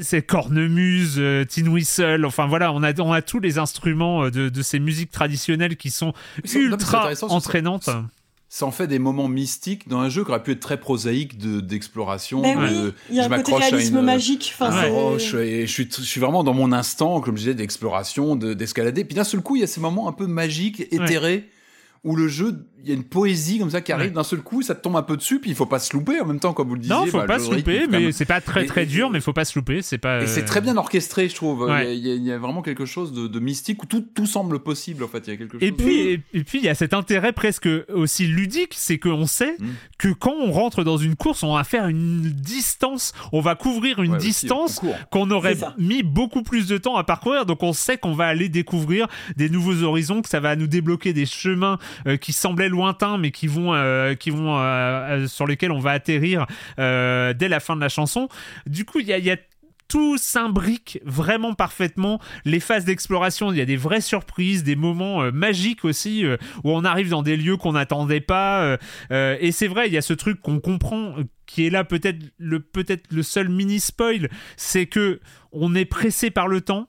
c'est 0.00 0.22
cornemuse, 0.26 1.20
tin 1.48 1.66
whistle, 1.66 2.24
enfin 2.24 2.46
voilà, 2.46 2.72
on 2.72 2.82
a 2.82 2.98
on 3.00 3.12
a 3.12 3.22
tous 3.22 3.40
les 3.40 3.58
instruments 3.58 4.30
de, 4.30 4.48
de 4.48 4.62
ces 4.62 4.78
musiques 4.78 5.10
traditionnelles 5.10 5.76
qui 5.76 5.90
sont 5.90 6.12
ultra 6.54 7.10
entraînante. 7.22 7.88
Ça, 8.52 8.66
en 8.66 8.72
fait 8.72 8.88
des 8.88 8.98
moments 8.98 9.28
mystiques 9.28 9.86
dans 9.88 10.00
un 10.00 10.08
jeu 10.08 10.24
qui 10.24 10.30
aurait 10.30 10.42
pu 10.42 10.50
être 10.50 10.60
très 10.60 10.80
prosaïque 10.80 11.38
d'exploration. 11.38 12.42
Ben 12.42 12.58
oui, 12.58 12.92
il 13.08 13.14
y 13.16 13.20
a 13.20 13.26
un 13.26 13.28
côté 13.28 13.54
réalisme 13.54 14.00
magique. 14.00 14.52
Enfin, 14.58 14.82
et 14.82 15.18
je, 15.18 15.72
suis, 15.72 15.88
je 15.88 16.02
suis 16.02 16.20
vraiment 16.20 16.42
dans 16.42 16.54
mon 16.54 16.72
instant, 16.72 17.20
comme 17.20 17.36
je 17.36 17.42
disais, 17.42 17.54
d'exploration, 17.54 18.34
d'escalader. 18.34 19.04
Puis 19.04 19.14
d'un 19.14 19.22
seul 19.22 19.40
coup, 19.40 19.54
il 19.54 19.60
y 19.60 19.62
a 19.62 19.68
ces 19.68 19.80
moments 19.80 20.08
un 20.08 20.12
peu 20.12 20.26
magiques, 20.26 20.80
éthérés 20.90 21.48
où 22.02 22.16
le 22.16 22.28
jeu, 22.28 22.66
il 22.82 22.88
y 22.88 22.92
a 22.92 22.94
une 22.94 23.04
poésie 23.04 23.58
comme 23.58 23.68
ça 23.68 23.82
qui 23.82 23.92
arrive 23.92 24.12
d'un 24.12 24.22
seul 24.22 24.40
coup, 24.40 24.62
ça 24.62 24.74
te 24.74 24.80
tombe 24.80 24.96
un 24.96 25.02
peu 25.02 25.18
dessus, 25.18 25.38
puis 25.38 25.50
il 25.50 25.56
faut 25.56 25.66
pas 25.66 25.78
se 25.78 25.94
louper 25.94 26.18
en 26.18 26.24
même 26.24 26.40
temps, 26.40 26.54
comme 26.54 26.68
vous 26.68 26.74
le 26.74 26.80
disiez. 26.80 26.96
Non, 26.96 27.04
il 27.04 27.10
faut 27.10 27.18
bah, 27.18 27.26
pas 27.26 27.38
se 27.38 27.54
louper, 27.54 27.86
mais 27.88 28.10
c'est 28.12 28.24
pas 28.24 28.40
très 28.40 28.64
très 28.64 28.86
dur, 28.86 29.10
mais 29.10 29.18
il 29.18 29.22
faut 29.22 29.34
pas 29.34 29.44
se 29.44 29.58
louper. 29.58 29.82
C'est 29.82 29.98
pas. 29.98 30.22
Et 30.22 30.26
c'est 30.26 30.46
très 30.46 30.62
bien 30.62 30.78
orchestré, 30.78 31.28
je 31.28 31.34
trouve. 31.34 31.70
Il, 31.82 31.98
y 31.98 32.32
a, 32.32 32.38
vraiment 32.38 32.62
quelque 32.62 32.86
chose 32.86 33.12
de, 33.12 33.40
mystique 33.40 33.82
où 33.82 33.86
tout, 33.86 34.00
tout 34.00 34.26
semble 34.26 34.60
possible 34.60 35.04
en 35.04 35.08
fait. 35.08 35.26
Il 35.26 35.30
y 35.30 35.32
a 35.34 35.36
quelque 35.36 35.52
chose. 35.52 35.62
Et 35.62 35.72
puis 35.72 36.22
et, 36.32 36.44
puis 36.44 36.58
il 36.58 36.64
y 36.64 36.68
a 36.68 36.74
cet 36.74 36.94
intérêt 36.94 37.32
presque 37.32 37.68
aussi 37.92 38.26
ludique, 38.26 38.74
c'est 38.74 38.98
qu'on 38.98 39.26
sait 39.26 39.56
mm. 39.58 39.68
que 39.98 40.08
quand 40.08 40.34
on 40.40 40.50
rentre 40.50 40.82
dans 40.82 40.96
une 40.96 41.16
course, 41.16 41.42
on 41.42 41.54
va 41.54 41.64
faire 41.64 41.86
une 41.86 42.22
distance, 42.22 43.12
on 43.32 43.40
va 43.40 43.56
couvrir 43.56 44.00
une 44.00 44.16
distance 44.16 44.80
qu'on 45.10 45.30
aurait 45.30 45.56
mis 45.78 46.02
beaucoup 46.02 46.42
plus 46.42 46.66
de 46.66 46.78
temps 46.78 46.96
à 46.96 47.04
parcourir. 47.04 47.44
Donc 47.44 47.62
on 47.62 47.74
sait 47.74 47.98
qu'on 47.98 48.14
va 48.14 48.26
aller 48.26 48.48
découvrir 48.48 49.06
des 49.36 49.50
nouveaux 49.50 49.82
horizons, 49.82 50.22
que 50.22 50.30
ça 50.30 50.40
va 50.40 50.56
nous 50.56 50.66
débloquer 50.66 51.12
des 51.12 51.26
chemins 51.26 51.78
qui 52.20 52.32
semblaient 52.32 52.68
lointains 52.68 53.18
mais 53.18 53.30
qui 53.30 53.46
vont, 53.46 53.74
euh, 53.74 54.14
qui 54.14 54.30
vont 54.30 54.58
euh, 54.58 55.26
sur 55.26 55.46
lesquels 55.46 55.72
on 55.72 55.78
va 55.78 55.92
atterrir 55.92 56.46
dès 56.76 57.48
la 57.48 57.60
fin 57.60 57.76
de 57.76 57.80
la 57.80 57.88
chanson. 57.88 58.28
Du 58.66 58.84
coup, 58.84 59.00
il 59.00 59.06
y 59.06 59.30
a, 59.30 59.36
tout 59.88 60.18
s'imbrique 60.18 61.00
vraiment 61.04 61.54
parfaitement. 61.54 62.20
Les 62.44 62.60
phases 62.60 62.84
d'exploration, 62.84 63.50
il 63.50 63.58
y 63.58 63.60
a 63.60 63.64
des 63.64 63.76
vraies 63.76 64.00
surprises, 64.00 64.62
des 64.62 64.76
moments 64.76 65.32
magiques 65.32 65.84
aussi, 65.84 66.24
où 66.62 66.70
on 66.70 66.84
arrive 66.84 67.08
dans 67.08 67.22
des 67.22 67.36
lieux 67.36 67.56
qu'on 67.56 67.72
n'attendait 67.72 68.20
pas. 68.20 68.78
et 69.10 69.50
c'est 69.50 69.66
vrai, 69.66 69.88
il 69.88 69.92
y 69.92 69.98
a 69.98 70.02
ce 70.02 70.12
truc 70.12 70.40
qu'on 70.40 70.60
comprend, 70.60 71.16
qui 71.44 71.66
est 71.66 71.70
là 71.70 71.82
peut-être 71.82 72.20
le, 72.38 72.60
peut-être 72.60 73.10
le 73.10 73.24
seul 73.24 73.48
mini 73.48 73.80
spoil, 73.80 74.30
c'est 74.56 74.86
que 74.86 75.20
on 75.50 75.74
est 75.74 75.86
pressé 75.86 76.30
par 76.30 76.46
le 76.46 76.60
temps, 76.60 76.88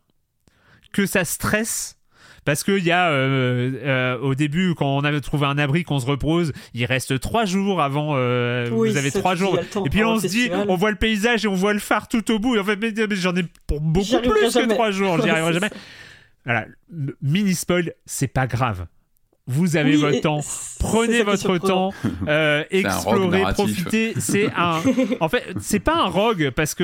que 0.93 1.07
ça 1.07 1.25
stresse 1.25 2.00
parce 2.45 2.63
qu'il 2.63 2.83
y 2.83 2.91
a 2.91 3.09
euh, 3.09 3.71
euh, 3.83 4.19
au 4.19 4.35
début 4.35 4.73
quand 4.75 4.97
on 4.97 5.03
avait 5.03 5.21
trouvé 5.21 5.45
un 5.45 5.57
abri 5.57 5.83
qu'on 5.83 5.99
se 5.99 6.05
repose 6.05 6.51
il 6.73 6.85
reste 6.85 7.19
trois 7.19 7.45
jours 7.45 7.81
avant 7.81 8.13
euh, 8.15 8.67
vous 8.71 8.97
avez 8.97 9.11
trois 9.11 9.35
jours. 9.35 9.57
et 9.59 9.89
puis 9.89 10.03
on 10.03 10.19
se 10.19 10.27
dit 10.27 10.49
on 10.51 10.75
voit 10.75 10.91
le 10.91 10.97
paysage 10.97 11.45
et 11.45 11.47
on 11.47 11.55
voit 11.55 11.73
le 11.73 11.79
phare 11.79 12.07
tout 12.07 12.31
au 12.31 12.39
bout. 12.39 12.55
Et 12.55 12.59
en 12.59 12.63
fait 12.63 12.77
mais, 12.77 12.93
j'en 13.15 13.35
ai 13.35 13.43
pour 13.67 13.81
beaucoup 13.81 14.19
plus 14.21 14.53
que 14.53 14.69
trois 14.69 14.91
jours. 14.91 15.21
J'y 15.21 15.29
arriverai 15.29 15.53
jamais. 15.53 15.69
voilà. 16.45 16.65
Mini 17.21 17.53
spoil 17.53 17.93
c'est 18.05 18.27
pas 18.27 18.47
grave. 18.47 18.85
Vous 19.47 19.75
avez 19.75 19.97
votre 19.97 20.21
temps, 20.21 20.39
prenez 20.79 21.23
votre 21.23 21.57
temps, 21.57 21.91
euh, 22.27 22.63
explorez, 22.69 23.41
profitez. 23.53 24.13
C'est 24.17 24.49
un, 24.55 24.81
en 25.19 25.29
fait, 25.29 25.43
c'est 25.59 25.79
pas 25.79 25.95
un 25.95 26.07
rogue 26.07 26.51
parce 26.51 26.75
que, 26.75 26.83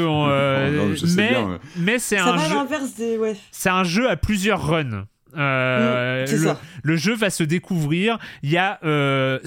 mais, 1.15 1.35
mais 1.77 1.99
c'est 1.99 2.17
un 2.17 2.37
jeu. 2.37 3.17
Ouais. 3.19 3.35
C'est 3.51 3.69
un 3.69 3.83
jeu 3.83 4.09
à 4.09 4.17
plusieurs 4.17 4.65
runs. 4.67 5.05
Euh, 5.37 6.25
le, 6.83 6.95
jeu 6.95 7.15
va 7.15 7.29
se 7.29 7.43
découvrir. 7.43 8.17
Il 8.43 8.49
y 8.49 8.57
a 8.57 8.79
100 8.81 8.83
euh, 8.85 9.39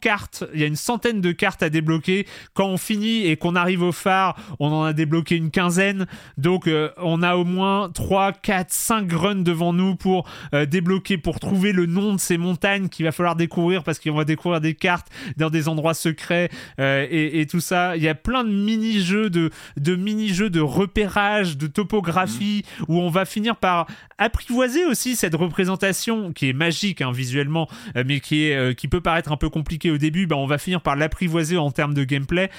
cartes, 0.00 0.44
il 0.54 0.60
y 0.60 0.64
a 0.64 0.66
une 0.66 0.76
centaine 0.76 1.20
de 1.20 1.32
cartes 1.32 1.62
à 1.62 1.70
débloquer. 1.70 2.26
Quand 2.54 2.66
on 2.66 2.76
finit 2.76 3.26
et 3.26 3.36
qu'on 3.36 3.54
arrive 3.54 3.82
au 3.82 3.92
phare, 3.92 4.36
on 4.58 4.72
en 4.72 4.84
a 4.84 4.92
débloqué 4.92 5.36
une 5.36 5.50
quinzaine. 5.50 6.06
Donc 6.36 6.66
euh, 6.66 6.90
on 6.98 7.22
a 7.22 7.36
au 7.36 7.44
moins 7.44 7.90
3, 7.90 8.32
4, 8.32 8.72
5 8.72 9.12
runs 9.12 9.34
devant 9.36 9.72
nous 9.72 9.94
pour 9.96 10.28
débloquer, 10.68 11.18
pour 11.18 11.40
trouver 11.40 11.72
le 11.72 11.86
nom 11.86 12.14
de 12.14 12.20
ces 12.20 12.38
montagnes 12.38 12.88
qu'il 12.88 13.04
va 13.04 13.12
falloir 13.12 13.36
découvrir 13.36 13.84
parce 13.84 13.98
qu'on 13.98 14.14
va 14.14 14.24
découvrir 14.24 14.60
des 14.60 14.74
cartes 14.74 15.08
dans 15.36 15.50
des 15.50 15.68
endroits 15.68 15.94
secrets 15.94 16.50
et, 16.78 17.46
tout 17.50 17.60
ça. 17.60 17.96
Il 17.96 18.02
y 18.02 18.08
a 18.08 18.14
plein 18.14 18.42
de 18.44 18.50
mini-jeux, 18.50 19.30
de, 19.30 19.50
de 19.76 19.94
mini-jeux 19.94 20.50
de 20.50 20.60
repérage, 20.60 21.56
de 21.56 21.66
topographie 21.66 22.64
mmh. 22.64 22.84
où 22.88 22.98
on 22.98 23.10
va 23.10 23.24
finir 23.24 23.56
par 23.56 23.86
apprivoiser 24.18 24.84
aussi 24.86 25.14
cette 25.16 25.35
représentation 25.36 26.32
qui 26.32 26.48
est 26.48 26.52
magique 26.52 27.00
hein, 27.00 27.12
visuellement, 27.12 27.68
euh, 27.96 28.04
mais 28.06 28.20
qui, 28.20 28.46
est, 28.46 28.56
euh, 28.56 28.72
qui 28.74 28.88
peut 28.88 29.00
paraître 29.00 29.32
un 29.32 29.36
peu 29.36 29.48
compliqué 29.48 29.90
au 29.90 29.98
début, 29.98 30.26
bah, 30.26 30.36
on 30.36 30.46
va 30.46 30.58
finir 30.58 30.80
par 30.80 30.96
l'apprivoiser 30.96 31.56
en 31.56 31.70
termes 31.70 31.94
de 31.94 32.04
gameplay. 32.04 32.50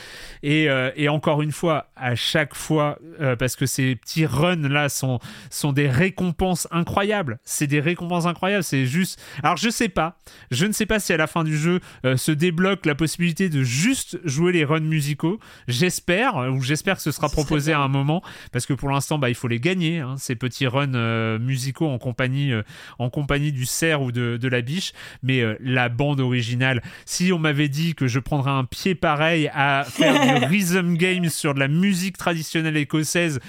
Et, 0.43 0.69
euh, 0.69 0.91
et, 0.95 1.09
encore 1.09 1.41
une 1.41 1.51
fois, 1.51 1.89
à 1.95 2.15
chaque 2.15 2.55
fois, 2.55 2.99
parce 3.39 3.55
que 3.55 3.65
ces 3.65 3.95
petits 3.95 4.25
runs 4.25 4.67
là 4.69 4.89
sont, 4.89 5.19
sont 5.49 5.73
des 5.73 5.89
récompenses 5.89 6.67
incroyables. 6.71 7.39
C'est 7.43 7.67
des 7.67 7.79
récompenses 7.79 8.25
incroyables. 8.25 8.63
C'est 8.63 8.85
juste. 8.85 9.21
Alors 9.43 9.57
je 9.57 9.69
sais 9.69 9.89
pas, 9.89 10.17
je 10.51 10.65
ne 10.65 10.71
sais 10.71 10.85
pas 10.85 10.99
si 10.99 11.13
à 11.13 11.17
la 11.17 11.27
fin 11.27 11.43
du 11.43 11.57
jeu 11.57 11.79
se 12.15 12.31
débloque 12.31 12.85
la 12.85 12.95
possibilité 12.95 13.49
de 13.49 13.63
juste 13.63 14.19
jouer 14.23 14.51
les 14.51 14.63
runs 14.63 14.79
musicaux. 14.79 15.39
J'espère, 15.67 16.35
ou 16.51 16.61
j'espère 16.61 16.97
que 16.97 17.01
ce 17.01 17.11
sera 17.11 17.29
proposé 17.29 17.73
à 17.73 17.79
un 17.79 17.87
moment, 17.87 18.21
parce 18.51 18.65
que 18.65 18.73
pour 18.73 18.89
l'instant, 18.89 19.17
bah, 19.17 19.29
il 19.29 19.35
faut 19.35 19.47
les 19.47 19.59
gagner, 19.59 19.99
hein, 19.99 20.15
ces 20.17 20.35
petits 20.35 20.67
runs 20.67 21.39
musicaux 21.39 21.87
en 21.87 21.97
compagnie 21.97 22.51
euh, 22.51 22.61
en 22.99 23.09
compagnie 23.09 23.51
du 23.51 23.65
cerf 23.65 24.01
ou 24.01 24.11
de, 24.11 24.47
la 24.47 24.61
biche, 24.61 24.93
mais 25.23 25.41
euh, 25.41 25.55
la 25.59 25.89
bande 25.89 26.19
originale, 26.19 26.81
si 27.05 27.31
on 27.33 27.39
m'avait 27.39 27.69
dit 27.69 27.95
que 27.95 28.07
je 28.07 28.19
prendrais 28.19 28.51
un 28.51 28.63
pied 28.63 28.95
pareil 28.95 29.49
à 29.53 29.85
faire 29.87 30.39
du 30.39 30.45
rhythm 30.45 30.95
game 30.95 31.29
sur 31.29 31.53
de 31.53 31.59
la 31.59 31.67
musique 31.67 32.17
traditionnelle 32.17 32.77
écossaise, 32.77 33.39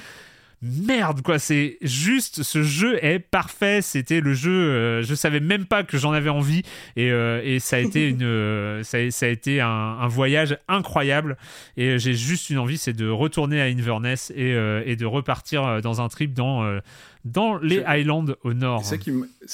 merde 0.60 1.22
quoi 1.22 1.38
c'est 1.38 1.78
juste 1.82 2.42
ce 2.42 2.64
jeu 2.64 3.02
est 3.04 3.20
parfait. 3.20 3.80
C'était 3.80 4.20
le 4.20 4.34
jeu 4.34 4.50
euh, 4.50 5.02
je 5.02 5.14
savais 5.14 5.38
même 5.38 5.66
pas 5.66 5.84
que 5.84 5.98
j'en 5.98 6.12
avais 6.12 6.30
envie. 6.30 6.62
Et, 6.96 7.58
ça 7.60 7.76
a 7.76 7.78
été 7.78 8.08
une 8.08 8.82
ça, 8.82 8.98
a 8.98 9.28
été 9.28 9.60
un, 9.60 10.08
voyage 10.08 10.58
incroyable. 10.66 11.36
Et 11.76 11.98
j'ai 11.98 12.14
juste 12.14 12.50
une 12.50 12.58
envie 12.58 12.78
c'est 12.78 12.92
de 12.92 13.08
retourner 13.08 13.60
à 13.60 13.66
Inverness 13.66 14.32
et, 14.34 14.56
et 14.84 14.96
de 14.96 15.06
repartir 15.06 15.80
dans 15.80 16.00
un 16.00 16.08
trip 16.08 16.34
dans 16.34 16.80
dans 17.24 17.58
les 17.58 17.82
Highlands 17.84 18.26
au 18.44 18.54
nord. 18.54 18.84
C'est 18.84 19.02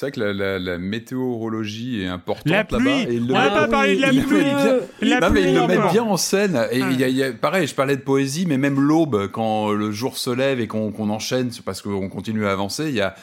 vrai 0.00 0.10
que 0.10 0.20
la, 0.20 0.78
météorologie 0.78 2.02
est 2.02 2.06
importante 2.06 2.72
là-bas. 2.72 2.78
On 2.80 3.32
n'a 3.32 3.50
pas 3.50 3.68
parlé 3.68 3.96
de 3.96 4.02
la 4.02 4.08
pluie. 4.10 5.08
La 5.08 5.30
mais 5.30 5.42
ils 5.42 5.54
le 5.54 5.66
mettent 5.66 5.92
bien 5.92 6.04
en 6.04 6.16
scène. 6.16 6.66
Et 6.70 6.78
il 6.78 7.00
y 7.00 7.22
a, 7.22 7.32
pareil, 7.32 7.66
je 7.66 7.74
parlais 7.74 7.96
de 7.96 8.02
poésie, 8.02 8.46
mais 8.46 8.58
même 8.58 8.80
l'aube, 8.80 9.28
quand 9.32 9.72
le 9.72 9.90
jour 9.92 10.18
se 10.18 10.30
lève 10.30 10.60
et 10.60 10.66
qu'on 10.66 11.10
enchaîne, 11.10 11.50
parce 11.64 11.82
qu'on 11.82 12.08
continue 12.08 12.46
à 12.46 12.52
avancer, 12.52 12.88
il 12.88 12.94
y 12.94 13.00
a 13.00 13.14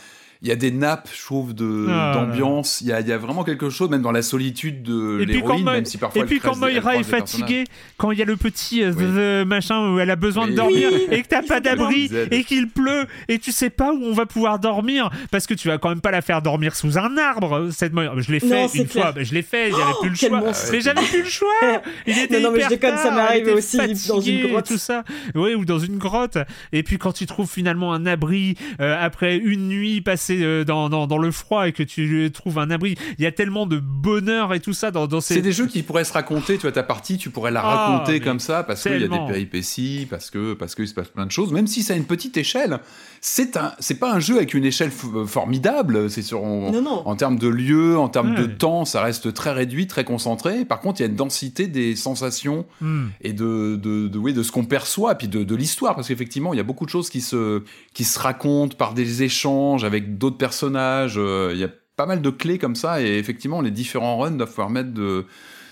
il 0.43 0.49
y 0.49 0.51
a 0.51 0.55
des 0.55 0.71
nappes, 0.71 1.07
je 1.13 1.23
trouve, 1.23 1.53
de 1.53 1.85
ah. 1.87 2.13
d'ambiance. 2.15 2.81
Il 2.81 2.87
y 2.87 2.91
a, 2.91 2.99
y 2.99 3.11
a, 3.11 3.17
vraiment 3.19 3.43
quelque 3.43 3.69
chose, 3.69 3.91
même 3.91 4.01
dans 4.01 4.11
la 4.11 4.23
solitude 4.23 4.81
de 4.81 5.17
l'héroïne, 5.17 5.63
même 5.63 5.85
si 5.85 5.99
parfois. 5.99 6.23
Et 6.23 6.25
puis 6.25 6.39
quand 6.39 6.57
Moira 6.57 6.95
est 6.95 7.03
fatiguée, 7.03 7.65
quand 7.97 8.09
il 8.09 8.17
y 8.17 8.23
a 8.23 8.25
le 8.25 8.37
petit 8.37 8.81
euh, 8.83 9.45
machin 9.45 9.93
où 9.93 9.99
elle 9.99 10.09
a 10.09 10.15
besoin 10.15 10.47
de 10.47 10.53
dormir 10.53 10.89
et 11.11 11.21
que 11.21 11.27
t'as 11.27 11.43
pas 11.43 11.59
d'abri 11.59 12.09
et 12.31 12.43
qu'il 12.43 12.69
pleut 12.69 13.05
et 13.27 13.37
tu 13.37 13.51
sais 13.51 13.69
pas 13.69 13.93
où 13.93 14.03
on 14.03 14.13
va 14.13 14.25
pouvoir 14.25 14.57
dormir 14.57 15.11
parce 15.29 15.45
que 15.45 15.53
tu 15.53 15.67
vas 15.67 15.77
quand 15.77 15.89
même 15.89 16.01
pas 16.01 16.11
la 16.11 16.21
faire 16.21 16.41
dormir 16.41 16.75
sous 16.75 16.97
un 16.97 17.17
arbre. 17.17 17.69
Cette 17.71 17.93
je 17.93 18.31
l'ai 18.31 18.39
fait 18.39 18.67
une 18.73 18.87
fois, 18.87 19.13
je 19.15 19.33
l'ai 19.35 19.43
fait, 19.43 19.69
j'avais 19.69 19.93
plus 19.99 20.09
le 20.09 20.37
oh, 20.37 20.39
choix. 20.39 20.71
Mais 20.71 20.81
j'avais 20.81 21.01
plus 21.01 21.23
le 21.23 21.29
choix. 21.29 21.47
Il 22.07 22.17
était 22.17 22.39
non, 22.39 22.49
non, 22.49 22.57
mais 22.57 22.63
je 22.63 22.69
déconne, 22.69 22.97
ça 22.97 23.11
m'est 23.11 23.21
arrivé 23.21 23.51
aussi 23.51 23.77
dans 24.07 24.21
une 24.21 24.47
grotte. 24.47 24.65
Tout 24.65 24.77
ça, 24.79 25.03
oui, 25.35 25.53
ou 25.53 25.65
dans 25.65 25.79
une 25.79 25.99
grotte. 25.99 26.39
Et 26.71 26.81
puis 26.81 26.97
quand 26.97 27.11
tu 27.11 27.27
trouves 27.27 27.49
finalement 27.49 27.93
un 27.93 28.07
abri 28.07 28.55
euh, 28.79 28.95
après 28.99 29.37
une 29.37 29.67
nuit 29.67 30.01
passée 30.01 30.30
euh, 30.41 30.63
dans, 30.63 30.89
dans, 30.89 31.17
le 31.17 31.31
froid 31.31 31.67
et 31.67 31.71
que 31.71 31.83
tu 31.83 32.29
trouves 32.33 32.59
un 32.59 32.69
abri. 32.69 32.95
Il 33.17 33.23
y 33.23 33.27
a 33.27 33.31
tellement 33.31 33.65
de 33.65 33.79
bonheur 33.79 34.53
et 34.53 34.59
tout 34.59 34.73
ça 34.73 34.91
dans, 34.91 35.07
dans 35.07 35.21
ces. 35.21 35.35
C'est 35.35 35.41
des 35.41 35.51
jeux 35.51 35.67
qui 35.67 35.83
pourraient 35.83 36.03
se 36.03 36.13
raconter. 36.13 36.55
Tu 36.55 36.61
vois, 36.61 36.71
ta 36.71 36.83
partie, 36.83 37.17
tu 37.17 37.29
pourrais 37.29 37.51
la 37.51 37.61
ah, 37.61 37.75
raconter 37.75 38.19
comme 38.19 38.39
ça 38.39 38.63
parce 38.63 38.83
qu'il 38.83 38.93
y 38.93 39.03
a 39.03 39.07
des 39.07 39.25
péripéties, 39.27 40.07
parce 40.09 40.29
que 40.29 40.53
parce 40.53 40.75
qu'il 40.75 40.87
se 40.87 40.93
passe 40.93 41.09
plein 41.09 41.25
de 41.25 41.31
choses. 41.31 41.51
Même 41.51 41.67
si 41.67 41.83
c'est 41.83 41.93
à 41.93 41.95
une 41.95 42.05
petite 42.05 42.37
échelle, 42.37 42.79
c'est 43.21 43.57
un, 43.57 43.73
c'est 43.79 43.99
pas 43.99 44.11
un 44.11 44.19
jeu 44.19 44.37
avec 44.37 44.53
une 44.53 44.65
échelle 44.65 44.91
euh, 45.15 45.25
formidable. 45.25 46.09
C'est 46.09 46.21
sur 46.21 46.43
en, 46.43 47.15
termes 47.15 47.37
de 47.37 47.47
lieu, 47.47 47.97
en 47.97 48.09
termes 48.09 48.35
de 48.35 48.45
temps, 48.45 48.85
ça 48.85 49.01
reste 49.01 49.33
très 49.33 49.51
réduit, 49.51 49.87
très 49.87 50.03
concentré. 50.03 50.65
Par 50.65 50.79
contre, 50.79 50.99
il 50.99 51.03
y 51.03 51.05
a 51.05 51.09
une 51.09 51.15
densité 51.15 51.67
des 51.67 51.95
sensations 51.95 52.65
hmm. 52.81 53.07
et 53.21 53.33
de 53.33 53.75
de, 53.75 54.07
de, 54.07 54.17
oui, 54.17 54.33
de 54.33 54.43
ce 54.43 54.51
qu'on 54.51 54.65
perçoit, 54.65 55.15
puis 55.15 55.27
de, 55.27 55.43
de 55.43 55.55
l'histoire, 55.55 55.95
parce 55.95 56.07
qu'effectivement, 56.07 56.53
il 56.53 56.57
y 56.57 56.59
a 56.59 56.63
beaucoup 56.63 56.85
de 56.85 56.89
choses 56.89 57.09
qui 57.09 57.21
se 57.21 57.63
qui 57.93 58.03
se 58.03 58.19
racontent 58.19 58.75
par 58.75 58.93
des 58.93 59.23
échanges 59.23 59.83
avec 59.83 60.17
d'autres 60.21 60.37
personnages. 60.37 61.15
Euh, 61.17 61.49
il 61.53 61.59
y 61.59 61.63
a 61.63 61.69
pas 61.97 62.05
mal 62.05 62.21
de 62.21 62.29
clés 62.29 62.57
comme 62.57 62.75
ça, 62.75 63.01
et 63.01 63.17
effectivement, 63.17 63.61
les 63.61 63.71
différents 63.71 64.17
runs 64.17 64.31
doivent 64.31 64.55
permettre 64.55 64.93
de 64.93 65.25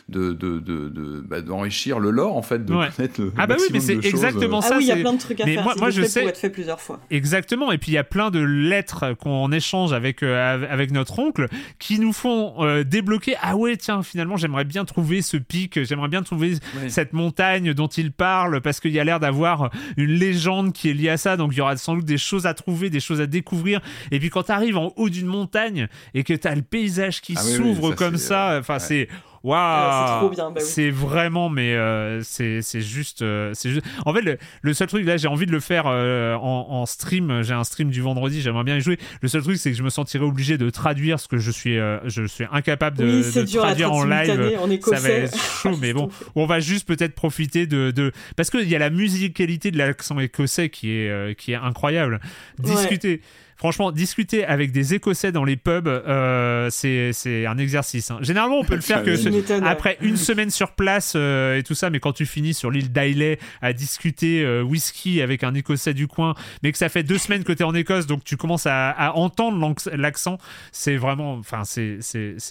de, 0.09 0.33
de, 0.33 0.59
de, 0.59 1.23
bah, 1.27 1.41
d'enrichir 1.41 1.99
le 1.99 2.09
lore 2.09 2.35
en 2.35 2.41
fait 2.41 2.65
de 2.65 2.73
connaître 2.73 3.21
le 3.21 3.31
ah 3.37 3.47
bah 3.47 3.55
oui 3.59 3.65
mais 3.71 3.79
c'est 3.79 3.93
exactement 4.03 4.61
ça 4.61 4.75
ah 4.75 4.77
oui 4.77 4.85
il 4.85 4.87
y 4.87 4.91
a 4.91 4.97
plein 4.97 5.13
de 5.13 5.19
trucs 5.19 5.39
à 5.39 5.45
mais 5.45 5.55
faire 5.55 5.63
moi, 5.63 5.75
moi 5.77 5.89
je 5.89 6.01
sais 6.03 6.21
pour 6.21 6.29
être 6.29 6.37
fait 6.37 6.49
plusieurs 6.49 6.81
fois. 6.81 6.99
Exactement 7.11 7.71
et 7.71 7.77
puis 7.77 7.91
il 7.91 7.95
y 7.95 7.99
a 7.99 8.03
plein 8.03 8.31
de 8.31 8.39
lettres 8.39 9.15
qu'on 9.19 9.51
échange 9.51 9.93
avec 9.93 10.23
euh, 10.23 10.67
avec 10.69 10.91
notre 10.91 11.19
oncle 11.19 11.47
qui 11.77 11.99
nous 11.99 12.13
font 12.13 12.55
euh, 12.63 12.83
débloquer. 12.83 13.35
Ah 13.41 13.55
ouais 13.55 13.77
tiens 13.77 14.03
finalement 14.03 14.37
j'aimerais 14.37 14.65
bien 14.65 14.85
trouver 14.85 15.21
ce 15.21 15.37
pic 15.37 15.83
j'aimerais 15.83 16.09
bien 16.09 16.23
trouver 16.23 16.55
cette 16.87 17.13
montagne 17.13 17.73
dont 17.73 17.87
il 17.87 18.11
parle 18.11 18.61
parce 18.61 18.79
qu'il 18.79 18.91
y 18.91 18.99
a 18.99 19.03
l'air 19.03 19.19
d'avoir 19.19 19.69
une 19.97 20.11
légende 20.11 20.73
qui 20.73 20.89
est 20.89 20.93
liée 20.93 21.09
à 21.09 21.17
ça 21.17 21.37
donc 21.37 21.51
il 21.53 21.57
y 21.57 21.61
aura 21.61 21.77
sans 21.77 21.95
doute 21.95 22.05
des 22.05 22.17
choses 22.17 22.45
à 22.45 22.53
trouver 22.53 22.89
des 22.89 22.99
choses 22.99 23.21
à 23.21 23.27
découvrir. 23.27 23.81
Et 24.11 24.19
puis 24.19 24.29
quand 24.29 24.43
tu 24.43 24.51
arrives 24.51 24.77
en 24.77 24.93
haut 24.95 25.09
d'une 25.09 25.27
montagne 25.27 25.87
et 26.13 26.23
que 26.23 26.33
tu 26.33 26.47
as 26.47 26.55
le 26.55 26.61
paysage 26.61 27.21
qui 27.21 27.35
ah 27.37 27.41
s'ouvre 27.41 27.93
comme 27.93 28.17
ça 28.17 28.57
enfin 28.59 28.79
c'est 28.79 29.07
Waouh 29.43 30.29
bah 30.35 30.53
C'est 30.57 30.89
vraiment, 30.89 31.49
mais 31.49 31.73
euh, 31.73 32.21
c'est 32.21 32.61
juste, 32.81 33.21
euh, 33.21 33.51
c'est 33.53 33.69
juste. 33.69 33.85
En 34.05 34.13
fait, 34.13 34.37
le, 34.61 34.73
seul 34.73 34.87
truc 34.87 35.05
là, 35.05 35.17
j'ai 35.17 35.27
envie 35.27 35.45
de 35.45 35.51
le 35.51 35.59
faire 35.59 35.85
euh, 35.87 36.35
en, 36.35 36.85
stream. 36.85 37.41
J'ai 37.41 37.53
un 37.53 37.63
stream 37.63 37.89
du 37.89 38.01
vendredi, 38.01 38.41
j'aimerais 38.41 38.63
bien 38.63 38.77
y 38.77 38.81
jouer. 38.81 38.97
Le 39.21 39.27
seul 39.27 39.41
truc, 39.41 39.57
c'est 39.57 39.71
que 39.71 39.77
je 39.77 39.83
me 39.83 39.89
sentirais 39.89 40.25
obligé 40.25 40.57
de 40.57 40.69
traduire 40.69 41.19
ce 41.19 41.27
que 41.27 41.37
je 41.37 41.51
suis, 41.51 41.75
je 41.75 42.25
suis 42.27 42.45
incapable 42.51 42.97
de, 42.97 43.21
traduire 43.57 43.93
en 43.93 44.03
live. 44.03 44.57
En 44.59 44.91
ça 44.91 44.99
va 44.99 45.09
être 45.09 45.37
chaud, 45.37 45.77
mais 45.79 45.93
bon, 45.93 46.09
on 46.35 46.45
va 46.45 46.59
juste 46.59 46.87
peut-être 46.87 47.15
profiter 47.15 47.67
de, 47.67 47.91
de... 47.91 48.11
parce 48.35 48.49
qu'il 48.49 48.67
y 48.67 48.75
a 48.75 48.79
la 48.79 48.89
musicalité 48.89 49.71
de 49.71 49.77
l'accent 49.77 50.19
écossais 50.19 50.69
qui 50.69 50.91
est, 50.91 51.37
qui 51.37 51.53
est 51.53 51.55
incroyable. 51.55 52.19
Discuter. 52.57 53.21
Franchement, 53.59 53.91
discuter 53.91 54.45
avec 54.45 54.71
des 54.71 54.93
Écossais 54.93 55.33
dans 55.33 55.43
les 55.43 55.57
pubs, 55.57 55.89
euh, 55.89 56.69
c'est 56.71 57.45
un 57.45 57.57
exercice. 57.57 58.09
Hein. 58.09 58.19
Généralement, 58.21 58.59
on 58.59 58.63
peut 58.63 58.75
le 58.75 58.79
faire 58.79 59.03
que 59.03 59.65
après 59.65 59.97
une 59.99 60.15
semaine 60.15 60.49
sur 60.49 60.71
place 60.71 61.11
euh, 61.17 61.57
et 61.57 61.63
tout 61.63 61.75
ça, 61.75 61.89
mais 61.89 61.99
quand 61.99 62.13
tu 62.13 62.25
finis 62.25 62.53
sur 62.53 62.71
l'île 62.71 62.89
d'Islay 62.89 63.37
à 63.61 63.73
discuter 63.73 64.45
euh, 64.45 64.61
whisky 64.61 65.21
avec 65.21 65.43
un 65.43 65.53
Écossais 65.55 65.93
du 65.93 66.07
coin, 66.07 66.35
mais 66.63 66.71
que 66.71 66.77
ça 66.77 66.87
fait 66.87 67.03
deux 67.03 67.17
semaines 67.17 67.43
que 67.43 67.51
tu 67.51 67.59
es 67.59 67.65
en 67.65 67.75
Écosse, 67.75 68.07
donc 68.07 68.23
tu 68.23 68.37
commences 68.37 68.65
à, 68.65 68.91
à 68.91 69.11
entendre 69.15 69.75
l'accent, 69.91 70.37
c'est 70.71 70.95
vraiment, 70.95 71.33
enfin, 71.33 71.63
c'est 71.65 71.99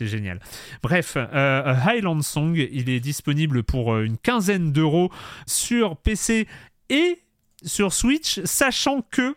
génial. 0.02 0.40
Bref, 0.82 1.16
Highland 1.32 2.20
Song, 2.20 2.54
il 2.54 2.90
est 2.90 3.00
disponible 3.00 3.62
pour 3.62 3.96
une 3.96 4.18
quinzaine 4.18 4.72
d'euros 4.72 5.10
sur 5.46 5.96
PC 5.96 6.46
et 6.90 7.18
sur 7.64 7.94
Switch, 7.94 8.40
sachant 8.44 9.00
que 9.10 9.34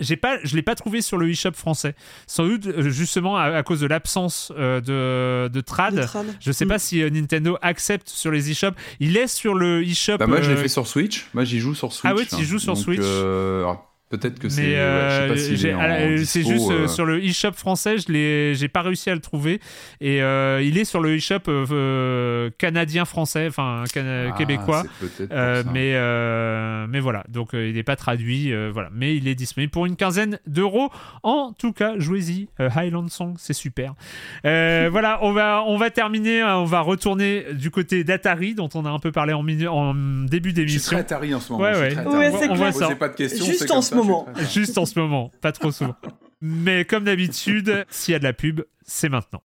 j'ai 0.00 0.16
pas, 0.16 0.38
je 0.42 0.56
l'ai 0.56 0.62
pas 0.62 0.74
trouvé 0.74 1.02
sur 1.02 1.18
le 1.18 1.30
eShop 1.30 1.52
français. 1.52 1.94
Sans 2.26 2.46
doute 2.46 2.66
euh, 2.66 2.90
justement 2.90 3.36
à, 3.36 3.62
cause 3.62 3.80
de 3.80 3.86
l'absence 3.86 4.52
euh, 4.56 4.80
de, 4.80 5.48
de, 5.52 5.60
trad. 5.60 6.08
Je 6.40 6.52
sais 6.52 6.66
pas 6.66 6.76
mm. 6.76 6.80
si 6.80 7.02
euh, 7.02 7.10
Nintendo 7.10 7.58
accepte 7.62 8.08
sur 8.08 8.30
les 8.30 8.50
eShops. 8.50 8.74
Il 8.98 9.16
est 9.16 9.28
sur 9.28 9.54
le 9.54 9.82
eShop. 9.82 10.18
Bah 10.18 10.26
moi 10.26 10.40
je 10.40 10.50
l'ai 10.50 10.56
fait 10.56 10.68
sur 10.68 10.86
Switch. 10.86 11.26
Moi 11.34 11.44
j'y 11.44 11.60
joue 11.60 11.74
sur 11.74 11.92
Switch. 11.92 12.10
Ah 12.10 12.14
ouais, 12.14 12.26
tu 12.26 12.44
joues 12.44 12.58
sur 12.58 12.76
Switch. 12.76 13.00
Peut-être 14.10 14.40
que 14.40 14.48
c'est. 14.48 14.76
Euh, 14.76 15.36
c'est 15.36 16.42
juste 16.42 16.68
euh, 16.68 16.88
sur 16.88 17.06
le 17.06 17.24
eShop 17.24 17.52
français, 17.52 17.98
je 17.98 18.10
l'ai, 18.10 18.56
j'ai 18.56 18.66
pas 18.66 18.82
réussi 18.82 19.08
à 19.08 19.14
le 19.14 19.20
trouver. 19.20 19.60
Et 20.00 20.20
euh, 20.20 20.60
il 20.60 20.78
est 20.78 20.84
sur 20.84 21.00
le 21.00 21.14
eShop 21.14 21.38
canadien 22.58 23.04
français, 23.04 23.46
enfin 23.46 23.84
ah, 23.84 24.32
québécois. 24.36 24.82
mais 25.72 25.94
mais 26.88 26.98
voilà, 26.98 27.22
donc 27.28 27.50
il 27.52 27.74
n'est 27.74 27.84
pas 27.84 27.94
traduit, 27.94 28.52
voilà. 28.72 28.88
Mais 28.92 29.16
il 29.16 29.28
est 29.28 29.36
disponible 29.36 29.70
pour 29.70 29.86
une 29.86 29.94
quinzaine 29.94 30.40
d'euros. 30.44 30.90
En 31.22 31.52
tout 31.52 31.72
cas, 31.72 31.94
jouez-y. 31.96 32.48
Highland 32.58 33.08
Song, 33.08 33.34
c'est 33.38 33.52
super. 33.52 33.94
voilà, 34.42 35.20
on 35.22 35.32
va 35.32 35.62
on 35.64 35.76
va 35.76 35.90
terminer, 35.90 36.42
on 36.42 36.64
va 36.64 36.80
retourner 36.80 37.44
du 37.52 37.70
côté 37.70 38.02
d'Atari, 38.02 38.56
dont 38.56 38.70
on 38.74 38.84
a 38.86 38.90
un 38.90 38.98
peu 38.98 39.12
parlé 39.12 39.34
en, 39.34 39.46
en 39.68 39.94
début 40.24 40.52
d'émission. 40.52 40.78
Je 40.78 40.82
suis 40.82 40.96
très 40.96 41.00
Atari 41.14 41.32
en 41.32 41.38
ce 41.38 41.52
moment. 41.52 41.62
Ouais, 41.62 41.78
ouais. 41.78 41.90
c'est 42.32 42.48
clair. 42.48 42.98
pas 42.98 43.08
de 43.08 43.14
questions. 43.14 43.44
Juste 43.44 43.70
en 43.70 43.82
ce 43.82 43.99
Juste 44.52 44.78
en 44.78 44.86
ce 44.86 44.98
moment, 44.98 45.30
pas 45.40 45.52
trop 45.52 45.72
souvent. 45.72 45.96
Mais 46.40 46.84
comme 46.84 47.04
d'habitude, 47.04 47.84
s'il 47.90 48.12
y 48.12 48.14
a 48.14 48.18
de 48.18 48.24
la 48.24 48.32
pub, 48.32 48.64
c'est 48.86 49.08
maintenant. 49.08 49.42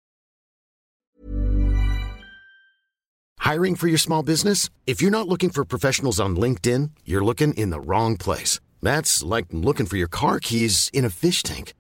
Hiring 3.41 3.77
for 3.77 3.89
your 3.89 3.99
small 3.99 4.23
business? 4.23 4.71
If 4.87 5.03
you're 5.03 5.11
not 5.11 5.29
looking 5.29 5.51
for 5.51 5.67
professionals 5.67 6.19
on 6.19 6.35
LinkedIn, 6.37 6.91
you're 7.05 7.25
looking 7.25 7.53
in 7.55 7.69
the 7.71 7.81
wrong 7.81 8.17
place. 8.17 8.59
That's 8.81 9.23
like 9.23 9.47
looking 9.51 9.87
for 9.87 9.99
your 9.99 10.09
car 10.09 10.41
keys 10.41 10.89
in 10.95 11.05
a 11.05 11.11
fish 11.11 11.43
tank. 11.43 11.75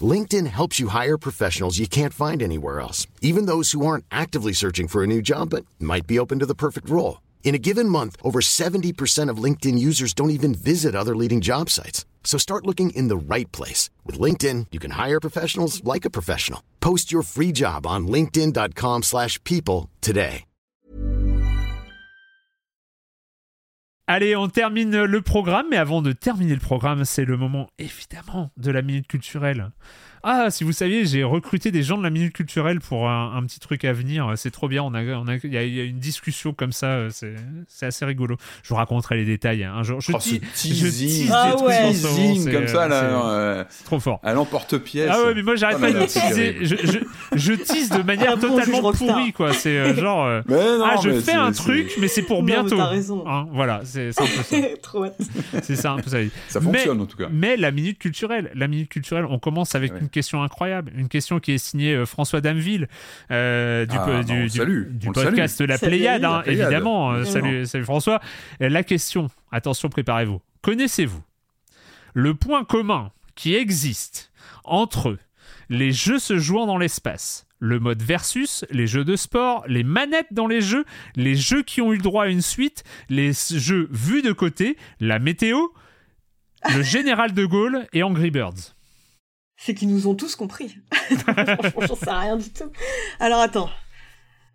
LinkedIn 0.00 0.46
helps 0.46 0.78
you 0.78 0.88
hire 0.88 1.18
professionals 1.18 1.78
you 1.78 1.88
can't 1.88 2.14
find 2.14 2.40
anywhere 2.40 2.78
else, 2.80 3.06
even 3.20 3.46
those 3.46 3.72
who 3.72 3.84
aren't 3.84 4.04
actively 4.12 4.52
searching 4.52 4.86
for 4.86 5.02
a 5.02 5.06
new 5.06 5.20
job 5.20 5.50
but 5.50 5.64
might 5.80 6.06
be 6.06 6.18
open 6.18 6.38
to 6.38 6.46
the 6.46 6.54
perfect 6.54 6.88
role. 6.88 7.20
In 7.42 7.56
a 7.56 7.58
given 7.58 7.88
month, 7.88 8.16
over 8.22 8.40
70% 8.40 9.28
of 9.28 9.42
LinkedIn 9.42 9.76
users 9.76 10.14
don't 10.14 10.30
even 10.30 10.54
visit 10.54 10.94
other 10.94 11.16
leading 11.16 11.40
job 11.40 11.68
sites. 11.68 12.04
So 12.22 12.38
start 12.38 12.66
looking 12.66 12.90
in 12.90 13.08
the 13.08 13.34
right 13.34 13.50
place. 13.50 13.90
With 14.06 14.20
LinkedIn, 14.20 14.66
you 14.70 14.78
can 14.78 14.92
hire 14.92 15.18
professionals 15.20 15.82
like 15.82 16.04
a 16.04 16.10
professional. 16.10 16.62
Post 16.80 17.10
your 17.10 17.22
free 17.22 17.50
job 17.50 17.86
on 17.88 18.06
linkedin.com 18.06 19.02
slash 19.02 19.42
people 19.42 19.90
today. 20.00 20.44
Allez, 24.12 24.34
on 24.34 24.48
termine 24.48 25.04
le 25.04 25.22
programme, 25.22 25.66
mais 25.70 25.76
avant 25.76 26.02
de 26.02 26.10
terminer 26.10 26.54
le 26.54 26.60
programme, 26.60 27.04
c'est 27.04 27.24
le 27.24 27.36
moment, 27.36 27.68
évidemment, 27.78 28.50
de 28.56 28.72
la 28.72 28.82
minute 28.82 29.06
culturelle. 29.06 29.70
Ah, 30.22 30.50
si 30.50 30.64
vous 30.64 30.72
saviez, 30.72 31.06
j'ai 31.06 31.24
recruté 31.24 31.70
des 31.70 31.82
gens 31.82 31.96
de 31.96 32.02
la 32.02 32.10
Minute 32.10 32.34
Culturelle 32.34 32.80
pour 32.80 33.08
un, 33.08 33.42
petit 33.44 33.58
truc 33.58 33.84
à 33.84 33.92
venir. 33.92 34.32
C'est 34.36 34.50
trop 34.50 34.68
bien. 34.68 34.82
On 34.82 34.92
a, 34.94 35.02
on 35.02 35.26
a, 35.28 35.36
il 35.36 35.52
y, 35.52 35.80
a 35.80 35.84
une 35.84 35.98
discussion 35.98 36.52
comme 36.52 36.72
ça. 36.72 36.86
Euh, 36.86 37.08
c'est, 37.10 37.34
c'est 37.68 37.86
assez 37.86 38.04
rigolo. 38.04 38.36
Je 38.62 38.68
vous 38.68 38.74
raconterai 38.74 39.16
les 39.16 39.24
détails 39.24 39.64
hein. 39.64 39.74
un 39.76 39.82
jour. 39.82 40.00
Je, 40.00 40.12
oh, 40.12 40.18
tease, 40.18 40.40
je 40.54 40.88
tease 40.88 41.30
ah 41.32 41.56
ouais. 41.56 41.88
teasing 41.88 42.52
comme 42.52 42.68
ça 42.68 42.86
là. 42.86 43.66
C'est, 43.70 43.84
trop 43.84 43.98
fort. 43.98 44.20
À 44.22 44.34
l'emporte-pièce. 44.34 45.10
Ah 45.10 45.24
ouais, 45.24 45.34
mais 45.34 45.42
moi 45.42 45.56
j'arrête 45.56 45.80
pas 45.80 45.90
de 45.90 46.04
teaser. 46.04 46.58
Je, 46.60 46.76
je, 46.76 46.98
je, 47.34 47.52
tease 47.54 47.88
de 47.88 48.02
manière 48.02 48.38
totalement 48.38 48.92
pourrie 48.92 49.32
quoi. 49.32 49.54
C'est 49.54 49.78
euh, 49.78 49.94
genre. 49.94 50.26
Euh, 50.26 50.42
ah, 50.84 50.96
je 51.02 51.18
fais 51.20 51.32
un 51.32 51.52
truc, 51.52 51.94
mais 51.98 52.08
c'est 52.08 52.22
pour 52.22 52.42
bientôt. 52.42 52.76
t'as 52.76 52.86
raison. 52.86 53.24
Hein, 53.26 53.46
voilà, 53.52 53.80
c'est, 53.84 54.08
un 54.08 54.24
peu 54.26 54.42
ça. 54.42 54.56
trop 54.82 55.06
C'est 55.62 55.76
ça 55.76 55.92
un 55.92 55.98
peu 55.98 56.10
ça. 56.10 56.18
Ça 56.48 56.60
fonctionne 56.60 57.00
en 57.00 57.06
tout 57.06 57.16
cas. 57.16 57.28
Mais 57.32 57.56
la 57.56 57.70
minute 57.70 57.98
culturelle, 57.98 58.50
la 58.54 58.68
minute 58.68 58.90
culturelle, 58.90 59.24
on 59.24 59.38
commence 59.38 59.74
avec 59.74 59.92
une 59.98 60.09
question 60.10 60.42
incroyable, 60.42 60.92
une 60.96 61.08
question 61.08 61.40
qui 61.40 61.52
est 61.52 61.58
signée 61.58 61.94
euh, 61.94 62.06
François 62.06 62.40
Dameville 62.40 62.88
euh, 63.30 63.86
du, 63.86 63.96
ah, 63.98 64.22
du, 64.22 64.48
du, 64.90 65.10
podcast 65.10 65.60
La 65.60 65.78
Pléiade, 65.78 66.24
hein, 66.24 66.42
évidemment. 66.46 67.12
Euh, 67.12 67.24
salut, 67.24 67.66
salut 67.66 67.84
François. 67.84 68.20
La 68.60 68.82
question, 68.82 69.28
attention, 69.52 69.88
préparez-vous. 69.88 70.40
Connaissez-vous 70.62 71.22
le 72.14 72.34
point 72.34 72.64
commun 72.64 73.12
qui 73.34 73.54
existe 73.54 74.32
entre 74.64 75.16
les 75.68 75.92
jeux 75.92 76.18
se 76.18 76.36
jouant 76.36 76.66
dans 76.66 76.78
l'espace, 76.78 77.46
le 77.60 77.78
mode 77.78 78.02
versus, 78.02 78.64
les 78.70 78.86
jeux 78.86 79.04
de 79.04 79.16
sport, 79.16 79.64
les 79.68 79.84
manettes 79.84 80.32
dans 80.32 80.46
les 80.46 80.60
jeux, 80.60 80.84
les 81.14 81.36
jeux 81.36 81.62
qui 81.62 81.80
ont 81.80 81.92
eu 81.92 81.96
le 81.96 82.02
droit 82.02 82.24
à 82.24 82.28
une 82.28 82.42
suite, 82.42 82.82
les 83.08 83.32
jeux 83.32 83.88
vus 83.90 84.22
de 84.22 84.32
côté, 84.32 84.76
la 84.98 85.18
météo, 85.18 85.68
le 86.74 86.82
général 86.82 87.32
de 87.32 87.44
Gaulle 87.44 87.86
et 87.92 88.02
Angry 88.02 88.30
Birds? 88.30 88.74
C'est 89.60 89.74
qu'ils 89.74 89.90
nous 89.90 90.06
ont 90.06 90.14
tous 90.14 90.36
compris. 90.36 90.78
Franchement, 90.90 91.80
j'en 91.86 91.94
sais 91.94 92.10
rien 92.10 92.36
du 92.38 92.50
tout. 92.50 92.72
Alors 93.20 93.40
attends. 93.40 93.68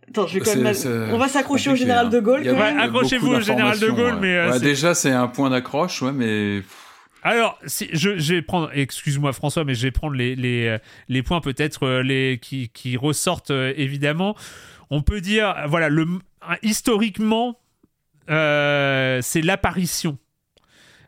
Attends, 0.10 0.26
je 0.26 0.40
vais 0.40 0.40
quand 0.40 0.56
même. 0.56 1.12
On 1.14 1.18
va 1.18 1.28
s'accrocher 1.28 1.70
au 1.70 1.76
général 1.76 2.10
de 2.10 2.20
Gaulle. 2.20 2.48
accrochez-vous 2.48 3.36
au 3.36 3.40
général 3.40 3.80
de 3.80 3.90
Gaulle, 3.90 4.18
mais. 4.20 4.36
Euh, 4.36 4.60
déjà, 4.60 4.96
c'est 4.96 5.12
un 5.12 5.28
point 5.28 5.52
d'accroche, 5.52 6.02
ouais, 6.02 6.12
mais. 6.12 6.64
Alors, 7.22 7.60
si, 7.66 7.88
je, 7.92 8.18
je, 8.18 8.36
vais 8.36 8.42
prendre, 8.44 8.70
excuse-moi 8.74 9.34
François, 9.34 9.64
mais 9.64 9.74
je 9.74 9.82
vais 9.84 9.92
prendre 9.92 10.14
les, 10.14 10.36
les, 10.36 10.68
euh, 10.68 10.78
les 11.10 11.24
points 11.24 11.42
peut-être 11.42 11.84
euh, 11.84 12.04
les, 12.04 12.38
qui, 12.40 12.70
qui 12.70 12.98
ressortent 12.98 13.50
évidemment. 13.52 14.36
On 14.92 15.02
peut 15.02 15.22
dire, 15.22 15.56
voilà, 15.68 15.90
le, 15.90 16.06
historiquement, 16.62 17.60
c'est 18.28 19.42
l'apparition 19.44 20.20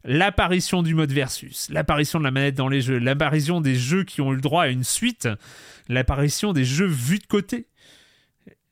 l'apparition 0.07 0.81
du 0.81 0.95
mode 0.95 1.11
versus, 1.11 1.69
l'apparition 1.69 2.17
de 2.17 2.23
la 2.23 2.31
manette 2.31 2.55
dans 2.55 2.69
les 2.69 2.81
jeux, 2.81 2.97
l'apparition 2.97 3.61
des 3.61 3.75
jeux 3.75 4.05
qui 4.05 4.21
ont 4.21 4.31
eu 4.31 4.35
le 4.35 4.41
droit 4.41 4.63
à 4.63 4.67
une 4.69 4.85
suite, 4.85 5.27
l'apparition 5.89 6.53
des 6.53 6.65
jeux 6.65 6.87
vus 6.87 7.19
de 7.19 7.27
côté, 7.27 7.67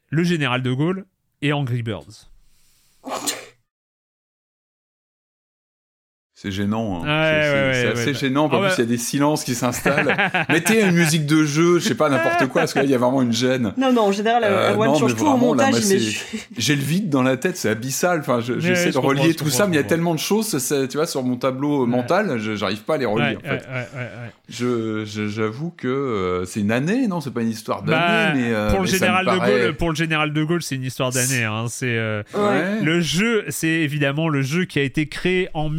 le 0.10 0.24
général 0.24 0.64
de 0.64 0.72
Gaulle 0.72 1.06
et 1.42 1.52
Angry 1.52 1.84
Birds. 1.84 2.32
C'est 6.46 6.52
gênant. 6.52 7.02
hein. 7.04 7.08
Ouais, 7.08 7.42
c'est 7.42 7.52
ouais, 7.52 7.86
ouais, 7.88 7.92
assez 7.94 8.06
ouais. 8.08 8.14
gênant. 8.14 8.46
En 8.46 8.50
Ah 8.54 8.58
plus, 8.60 8.68
ouais. 8.68 8.74
il 8.78 8.82
y 8.82 8.84
a 8.84 8.86
des 8.86 8.98
silences 9.00 9.44
qui 9.44 9.56
s'installent. 9.56 10.16
Mettez 10.50 10.82
une 10.82 10.92
musique 10.92 11.26
de 11.26 11.44
jeu, 11.44 11.80
je 11.80 11.88
sais 11.88 11.96
pas, 11.96 12.08
n'importe 12.10 12.46
quoi, 12.50 12.62
parce 12.62 12.74
que 12.74 12.80
là, 12.80 12.86
il 12.86 12.92
y 12.92 12.94
a 12.94 13.00
vraiment 13.00 13.24
une 13.24 13.34
gêne. 13.34 13.74
Non, 13.78 13.92
non, 13.92 14.04
en 14.04 14.12
général, 14.12 14.44
Euh, 14.46 14.76
non, 14.76 14.94
change 15.00 15.14
mais 15.14 15.18
tout 15.20 15.26
au 15.26 15.38
montage, 15.38 15.74
J'ai 16.58 16.76
le 16.76 16.82
vide 16.82 17.10
dans 17.10 17.24
la 17.24 17.36
tête, 17.38 17.58
c'est 17.58 17.70
abyssal. 17.70 18.20
Enfin, 18.20 18.42
je- 18.42 18.54
Ouais, 18.54 18.60
j'essaie 18.62 18.92
de 18.92 18.98
relier 19.00 19.34
tout 19.34 19.50
ça, 19.50 19.66
mais 19.66 19.74
il 19.74 19.78
y 19.78 19.80
a 19.80 19.84
tellement 19.84 20.14
de 20.14 20.20
choses, 20.20 20.56
tu 20.90 20.98
vois, 20.98 21.08
sur 21.08 21.24
mon 21.24 21.36
tableau 21.36 21.82
Ouais. 21.82 21.88
mental, 21.90 22.38
je- 22.40 22.56
j'arrive 22.56 22.84
pas 22.84 22.94
à 22.96 22.98
les 22.98 23.06
relier. 23.06 23.24
Ouais, 23.24 23.38
en 23.38 23.40
fait. 23.42 23.48
ouais, 23.50 23.56
ouais, 23.56 23.88
ouais, 23.96 24.00
ouais. 24.02 24.32
Je- 24.48 25.04
je- 25.06 25.28
J'avoue 25.28 25.74
que 25.76 25.88
euh, 25.88 26.46
c'est 26.46 26.60
une 26.60 26.72
année, 26.72 27.08
non 27.08 27.20
C'est 27.22 27.34
pas 27.34 27.42
une 27.42 27.50
histoire 27.50 27.82
d'année, 27.82 27.98
Bah, 27.98 28.34
mais 28.36 28.54
euh, 28.54 28.70
pour 28.72 28.82
le 28.82 28.86
général 28.88 29.26
de 29.26 29.32
Gaulle, 29.40 29.76
pour 29.76 29.90
le 29.90 29.96
général 29.96 30.32
de 30.34 30.44
Gaulle, 30.44 30.62
c'est 30.62 30.76
une 30.76 30.84
histoire 30.84 31.12
d'année. 31.12 31.44
Hein. 31.44 31.66
C'est 31.68 31.98
euh, 31.98 32.22
le 32.84 33.02
jeu, 33.02 33.44
c'est 33.50 33.68
évidemment 33.68 34.30
le 34.30 34.42
jeu 34.44 34.66
qui 34.66 34.78
a 34.80 34.84
été 34.84 35.08
créé 35.08 35.50
en 35.56 35.70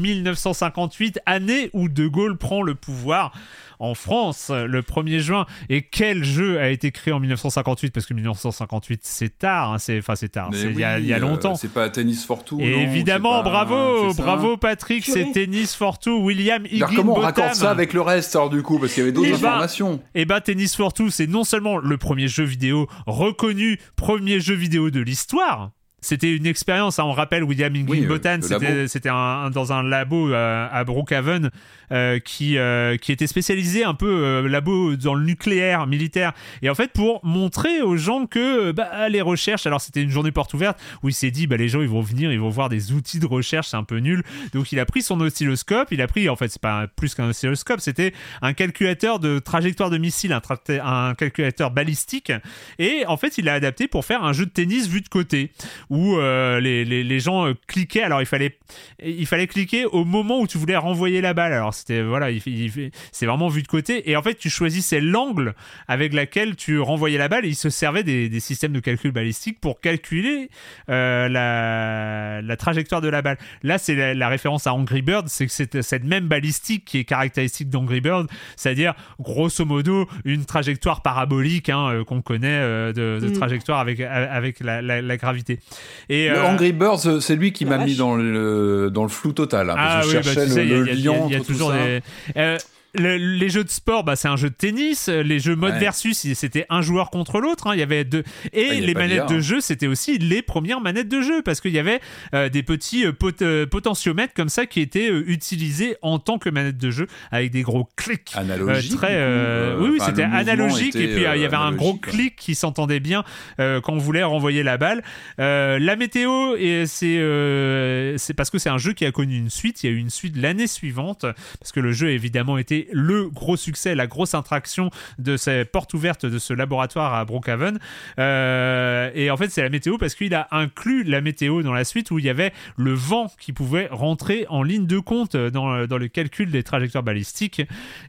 1958, 0.56 1.20
année 1.26 1.70
où 1.72 1.88
de 1.88 2.06
Gaulle 2.06 2.36
prend 2.36 2.62
le 2.62 2.74
pouvoir 2.74 3.32
en 3.78 3.94
France 3.94 4.50
le 4.50 4.80
1er 4.80 5.18
juin. 5.18 5.44
Et 5.68 5.82
quel 5.82 6.24
jeu 6.24 6.58
a 6.58 6.68
été 6.70 6.92
créé 6.92 7.12
en 7.12 7.20
1958 7.20 7.90
Parce 7.92 8.06
que 8.06 8.14
1958, 8.14 9.00
c'est 9.04 9.38
tard. 9.38 9.72
hein, 9.74 9.78
C'est 9.78 9.98
enfin 9.98 10.14
c'est 10.16 10.30
tard. 10.30 10.48
Mais 10.50 10.56
C'est 10.58 10.70
il 10.70 10.78
y 10.78 10.84
a, 10.84 10.96
oui, 10.96 11.02
il 11.02 11.08
y 11.08 11.12
a 11.12 11.16
euh, 11.16 11.20
longtemps. 11.20 11.54
c'est 11.56 11.72
pas 11.72 11.90
Tennis 11.90 12.24
for 12.24 12.42
Two. 12.42 12.58
Et 12.60 12.70
non, 12.70 12.80
évidemment, 12.80 13.42
pas- 13.42 13.50
bravo, 13.50 14.14
bravo 14.14 14.56
Patrick, 14.56 15.04
c'est. 15.04 15.30
Tennis 15.32 15.74
for 15.74 15.98
Two, 15.98 16.22
William 16.24 16.64
Alors, 16.74 16.90
comment 16.94 17.16
on 17.18 17.20
raccorde 17.20 17.52
ça 17.54 17.70
avec 17.70 17.92
le 17.92 18.00
reste, 18.00 18.34
alors, 18.34 18.48
du 18.48 18.62
coup? 18.62 18.78
Parce 18.78 18.92
qu'il 18.94 19.02
y 19.02 19.04
avait 19.04 19.12
d'autres 19.12 19.28
Eh 19.28 19.32
ben, 19.32 19.48
informations. 19.48 20.00
Et 20.14 20.24
bah 20.24 20.40
Tennis 20.40 20.74
for 20.74 20.92
Two, 20.94 21.10
c'est 21.10 21.26
non 21.26 21.44
seulement 21.44 21.76
le 21.76 21.96
premier 21.98 22.28
jeu 22.28 22.44
vidéo 22.44 22.86
reconnu, 23.06 23.78
premier 23.96 24.40
jeu 24.40 24.54
vidéo 24.54 24.90
de 24.90 25.00
l'histoire. 25.00 25.72
C'était 26.06 26.34
une 26.34 26.46
expérience, 26.46 27.00
hein, 27.00 27.04
on 27.04 27.12
rappelle 27.12 27.42
William 27.42 27.74
Higginbotham, 27.74 28.40
euh, 28.40 28.58
le 28.58 28.64
labo. 28.66 28.88
c'était 28.88 29.08
dans 29.08 29.72
un 29.72 29.82
labo 29.82 30.30
euh, 30.32 30.68
à 30.70 30.84
Brookhaven 30.84 31.50
euh, 31.90 32.20
qui, 32.20 32.58
euh, 32.58 32.96
qui 32.96 33.10
était 33.10 33.26
spécialisé 33.26 33.82
un 33.82 33.94
peu 33.94 34.08
euh, 34.08 34.48
labo 34.48 34.94
dans 34.94 35.14
le 35.14 35.24
nucléaire 35.24 35.86
militaire. 35.88 36.32
Et 36.62 36.70
en 36.70 36.76
fait, 36.76 36.92
pour 36.92 37.20
montrer 37.24 37.82
aux 37.82 37.96
gens 37.96 38.26
que 38.26 38.70
bah, 38.70 39.08
les 39.08 39.20
recherches, 39.20 39.66
alors 39.66 39.80
c'était 39.80 40.02
une 40.02 40.10
journée 40.10 40.30
porte 40.30 40.54
ouverte 40.54 40.78
où 41.02 41.08
il 41.08 41.12
s'est 41.12 41.32
dit, 41.32 41.48
bah, 41.48 41.56
les 41.56 41.68
gens 41.68 41.80
ils 41.80 41.88
vont 41.88 42.02
venir, 42.02 42.30
ils 42.32 42.38
vont 42.40 42.50
voir 42.50 42.68
des 42.68 42.92
outils 42.92 43.18
de 43.18 43.26
recherche, 43.26 43.68
c'est 43.68 43.76
un 43.76 43.82
peu 43.84 43.98
nul. 43.98 44.22
Donc 44.54 44.70
il 44.70 44.78
a 44.78 44.86
pris 44.86 45.02
son 45.02 45.20
oscilloscope, 45.20 45.88
il 45.90 46.00
a 46.00 46.06
pris, 46.06 46.28
en 46.28 46.36
fait, 46.36 46.48
c'est 46.48 46.62
pas 46.62 46.86
plus 46.86 47.16
qu'un 47.16 47.28
oscilloscope, 47.30 47.80
c'était 47.80 48.12
un 48.42 48.52
calculateur 48.52 49.18
de 49.18 49.40
trajectoire 49.40 49.90
de 49.90 49.98
missile, 49.98 50.32
un, 50.32 50.38
tra- 50.38 50.80
un 50.82 51.14
calculateur 51.14 51.72
balistique. 51.72 52.30
Et 52.78 53.04
en 53.08 53.16
fait, 53.16 53.38
il 53.38 53.46
l'a 53.46 53.54
adapté 53.54 53.88
pour 53.88 54.04
faire 54.04 54.22
un 54.22 54.32
jeu 54.32 54.46
de 54.46 54.50
tennis 54.50 54.88
vu 54.88 55.00
de 55.00 55.08
côté 55.08 55.50
où 55.90 55.95
euh, 56.18 56.60
les, 56.60 56.84
les, 56.84 57.02
les 57.04 57.20
gens 57.20 57.46
euh, 57.48 57.54
cliquaient. 57.66 58.02
Alors 58.02 58.20
il 58.20 58.26
fallait, 58.26 58.58
il 59.04 59.26
fallait 59.26 59.46
cliquer 59.46 59.84
au 59.86 60.04
moment 60.04 60.40
où 60.40 60.46
tu 60.46 60.58
voulais 60.58 60.76
renvoyer 60.76 61.20
la 61.20 61.34
balle. 61.34 61.52
Alors 61.52 61.74
c'était 61.74 62.02
voilà, 62.02 62.30
il, 62.30 62.42
il- 62.46 62.90
c'est 63.12 63.26
vraiment 63.26 63.48
vu 63.48 63.62
de 63.62 63.68
côté. 63.68 64.10
Et 64.10 64.16
en 64.16 64.22
fait, 64.22 64.34
tu 64.34 64.50
choisissais 64.50 65.00
l'angle 65.00 65.54
avec 65.88 66.12
laquelle 66.12 66.56
tu 66.56 66.78
renvoyais 66.80 67.18
la 67.18 67.28
balle. 67.28 67.44
Et 67.44 67.48
il 67.50 67.54
se 67.56 67.70
servait 67.70 68.02
des, 68.02 68.28
des 68.28 68.40
systèmes 68.40 68.72
de 68.72 68.80
calcul 68.80 69.10
balistique 69.12 69.60
pour 69.60 69.80
calculer 69.80 70.50
euh, 70.90 71.28
la, 71.28 72.42
la 72.42 72.56
trajectoire 72.56 73.00
de 73.00 73.08
la 73.08 73.22
balle. 73.22 73.38
Là, 73.62 73.78
c'est 73.78 73.94
la, 73.94 74.14
la 74.14 74.28
référence 74.28 74.66
à 74.66 74.74
Angry 74.74 75.02
Bird, 75.02 75.28
c'est 75.28 75.46
que 75.46 75.52
c'est 75.52 75.82
cette 75.82 76.04
même 76.04 76.26
balistique 76.28 76.84
qui 76.84 76.98
est 76.98 77.04
caractéristique 77.04 77.68
d'Angry 77.70 78.00
Bird, 78.00 78.28
c'est-à-dire 78.56 78.94
grosso 79.18 79.64
modo 79.64 80.08
une 80.24 80.44
trajectoire 80.44 81.02
parabolique 81.02 81.68
hein, 81.68 82.02
qu'on 82.06 82.22
connaît 82.22 82.60
de, 82.92 82.92
de 83.20 83.26
Mm. 83.26 83.32
trajectoire 83.32 83.80
avec, 83.80 84.00
avec 84.00 84.60
la 84.60 85.16
gravité. 85.16 85.58
Et, 86.08 86.28
Le 86.28 86.36
euh, 86.36 86.44
Angry 86.46 86.72
Birds, 86.72 87.20
c'est 87.20 87.36
lui 87.36 87.52
qui 87.52 87.64
m'a 87.64 87.78
mis 87.78 87.96
dans 87.96 88.14
le, 88.16 88.90
dans 88.92 89.02
le 89.02 89.08
flou 89.08 89.32
total. 89.32 89.70
hein, 89.70 89.74
parce 89.76 89.94
Ah 89.96 90.00
que 90.02 90.06
oui, 90.06 90.12
je 90.12 90.16
bah, 90.18 90.22
cherchais 90.22 90.46
tu 90.46 90.52
sais, 90.52 90.62
il 90.64 90.70
y 90.70 90.74
a- 90.74 90.78
le, 90.78 90.88
il 90.88 90.88
y 90.88 90.90
a- 90.90 90.92
le 90.94 90.98
il 90.98 91.04
y 91.04 91.08
a- 91.08 91.12
lien 91.12 91.26
il 91.26 91.32
y 91.32 91.34
a 91.34 91.38
entre 91.38 91.46
tout 91.46 91.52
toujours 91.52 91.70
ça. 91.72 91.76
des. 91.76 92.56
Le- 92.98 93.16
les 93.16 93.48
jeux 93.48 93.64
de 93.64 93.70
sport, 93.70 94.04
bah, 94.04 94.16
c'est 94.16 94.28
un 94.28 94.36
jeu 94.36 94.50
de 94.50 94.54
tennis. 94.54 95.08
Les 95.08 95.38
jeux 95.38 95.56
mode 95.56 95.74
Ouais. 95.74 95.78
versus, 95.78 96.26
c'était 96.34 96.66
un 96.70 96.82
joueur 96.82 97.10
contre 97.10 97.40
l'autre. 97.40 97.66
hein. 97.66 97.74
Il 97.74 97.80
y 97.80 97.82
avait 97.82 98.04
deux. 98.04 98.24
Et 98.52 98.80
les 98.80 98.94
manettes 98.94 99.28
de 99.28 99.36
hein. 99.36 99.40
jeu, 99.40 99.60
c'était 99.60 99.86
aussi 99.86 100.18
les 100.18 100.42
premières 100.42 100.80
manettes 100.80 101.08
de 101.08 101.20
jeu 101.22 101.42
parce 101.42 101.60
qu'il 101.60 101.72
y 101.72 101.78
avait 101.78 102.00
euh, 102.34 102.48
des 102.48 102.62
petits 102.62 103.04
euh, 103.06 103.12
pot- 103.12 103.42
euh, 103.42 103.66
potentiomètres 103.66 104.34
comme 104.34 104.48
ça 104.48 104.66
qui 104.66 104.80
étaient 104.80 105.08
utilisés 105.10 105.96
en 106.02 106.18
tant 106.18 106.38
que 106.38 106.48
manette 106.50 106.78
de 106.78 106.90
jeu 106.90 107.06
avec 107.30 107.50
des 107.50 107.62
gros 107.62 107.88
clics. 107.96 108.32
Analogique. 108.34 108.96
très, 108.96 109.74
oui, 109.78 109.98
c'était 110.04 110.22
analogique 110.22 110.96
et 110.96 111.08
puis 111.08 111.24
il 111.34 111.40
y 111.40 111.44
avait 111.44 111.56
un 111.56 111.72
gros 111.72 111.94
clic 111.94 112.36
qui 112.36 112.54
s'entendait 112.54 113.00
bien 113.00 113.24
quand 113.58 113.82
on 113.92 113.98
voulait 113.98 114.22
renvoyer 114.22 114.62
la 114.62 114.76
balle. 114.78 115.02
La 115.38 115.96
météo, 115.96 116.54
c'est 116.96 118.34
parce 118.36 118.50
que 118.50 118.58
c'est 118.58 118.70
un 118.70 118.78
jeu 118.78 118.92
qui 118.92 119.04
a 119.04 119.12
connu 119.12 119.36
une 119.36 119.50
suite. 119.50 119.82
Il 119.82 119.90
y 119.90 119.92
a 119.92 119.92
eu 119.92 119.98
une 119.98 120.10
suite 120.10 120.36
l'année 120.36 120.66
suivante 120.66 121.26
parce 121.60 121.72
que 121.72 121.80
le 121.80 121.92
jeu 121.92 122.08
a 122.08 122.10
évidemment 122.10 122.58
été 122.58 122.85
le 122.92 123.28
gros 123.28 123.56
succès, 123.56 123.94
la 123.94 124.06
grosse 124.06 124.34
attraction 124.34 124.90
de 125.18 125.36
cette 125.36 125.72
porte 125.72 125.94
ouverte 125.94 126.26
de 126.26 126.38
ce 126.38 126.52
laboratoire 126.52 127.14
à 127.14 127.24
Brookhaven. 127.24 127.78
Euh, 128.18 129.10
et 129.14 129.30
en 129.30 129.36
fait, 129.36 129.48
c'est 129.48 129.62
la 129.62 129.68
météo 129.68 129.98
parce 129.98 130.14
qu'il 130.14 130.34
a 130.34 130.48
inclus 130.50 131.04
la 131.04 131.20
météo 131.20 131.62
dans 131.62 131.72
la 131.72 131.84
suite 131.84 132.10
où 132.10 132.18
il 132.18 132.24
y 132.24 132.30
avait 132.30 132.52
le 132.76 132.92
vent 132.92 133.30
qui 133.40 133.52
pouvait 133.52 133.88
rentrer 133.90 134.46
en 134.48 134.62
ligne 134.62 134.86
de 134.86 134.98
compte 134.98 135.36
dans, 135.36 135.86
dans 135.86 135.98
le 135.98 136.08
calcul 136.08 136.50
des 136.50 136.62
trajectoires 136.62 137.02
balistiques. 137.04 137.62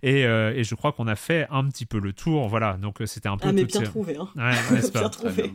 Et, 0.03 0.25
euh, 0.25 0.53
et 0.55 0.63
je 0.63 0.75
crois 0.75 0.91
qu'on 0.91 1.07
a 1.07 1.15
fait 1.15 1.47
un 1.51 1.65
petit 1.65 1.85
peu 1.85 1.99
le 1.99 2.13
tour. 2.13 2.47
Voilà, 2.47 2.73
donc 2.81 3.01
euh, 3.01 3.05
c'était 3.05 3.29
un 3.29 3.37
peu. 3.37 3.47
Ah, 3.49 3.51
mais 3.53 3.65
bien 3.65 3.79
ces- 3.81 3.85
trouvé, 3.85 4.17
hein. 4.17 4.27
Ouais, 4.35 4.81
Bien 4.93 5.09
trouvé. 5.09 5.53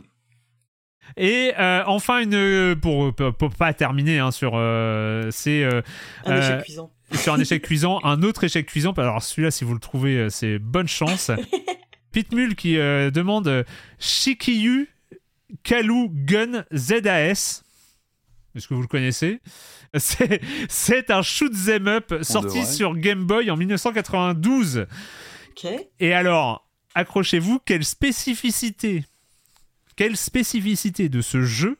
et 1.17 1.51
euh, 1.59 1.83
enfin 1.85 2.19
une 2.21 2.75
pour, 2.79 3.13
pour, 3.13 3.33
pour 3.33 3.49
pas 3.51 3.73
terminer 3.73 4.19
hein, 4.19 4.31
sur 4.31 4.53
euh, 4.55 5.27
c'est 5.31 5.63
euh, 5.63 5.81
Un 6.25 6.37
échec 6.37 6.63
cuisant. 6.63 6.91
Sur 7.17 7.33
un 7.33 7.39
échec 7.39 7.61
cuisant 7.61 7.99
un 8.03 8.23
autre 8.23 8.43
échec 8.43 8.65
cuisant. 8.65 8.93
Alors 8.93 9.21
celui-là 9.21 9.51
si 9.51 9.63
vous 9.63 9.73
le 9.73 9.79
trouvez 9.79 10.17
euh, 10.17 10.29
c'est 10.29 10.59
bonne 10.59 10.87
chance. 10.87 11.31
Pitmul 12.11 12.55
qui 12.55 12.77
euh, 12.77 13.09
demande 13.11 13.47
euh, 13.47 13.63
Shikiyu 13.99 14.89
Kalu 15.63 16.09
Gun 16.09 16.65
ZAS 16.73 17.63
est-ce 18.55 18.67
que 18.67 18.73
vous 18.73 18.81
le 18.81 18.87
connaissez? 18.87 19.41
C'est, 19.95 20.41
c'est 20.69 21.11
un 21.11 21.21
shoot 21.21 21.53
'em 21.67 21.87
up 21.87 22.15
sorti 22.23 22.65
sur 22.65 22.95
Game 22.95 23.25
Boy 23.25 23.51
en 23.51 23.57
1992 23.57 24.87
Ok. 25.51 25.71
et 25.99 26.13
alors, 26.13 26.67
accrochez-vous, 26.95 27.59
quelle 27.63 27.85
spécificité, 27.85 29.05
quelle 29.95 30.17
spécificité 30.17 31.09
de 31.09 31.21
ce 31.21 31.43
jeu 31.43 31.77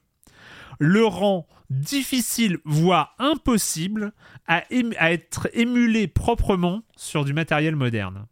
le 0.78 1.04
rend 1.06 1.48
difficile, 1.80 2.58
voire 2.66 3.16
impossible, 3.20 4.14
à, 4.48 4.64
être 4.70 5.50
émulé 5.54 6.08
proprement 6.08 6.84
sur 6.96 7.26
du 7.26 7.34
matériel 7.34 7.76
moderne 7.76 8.26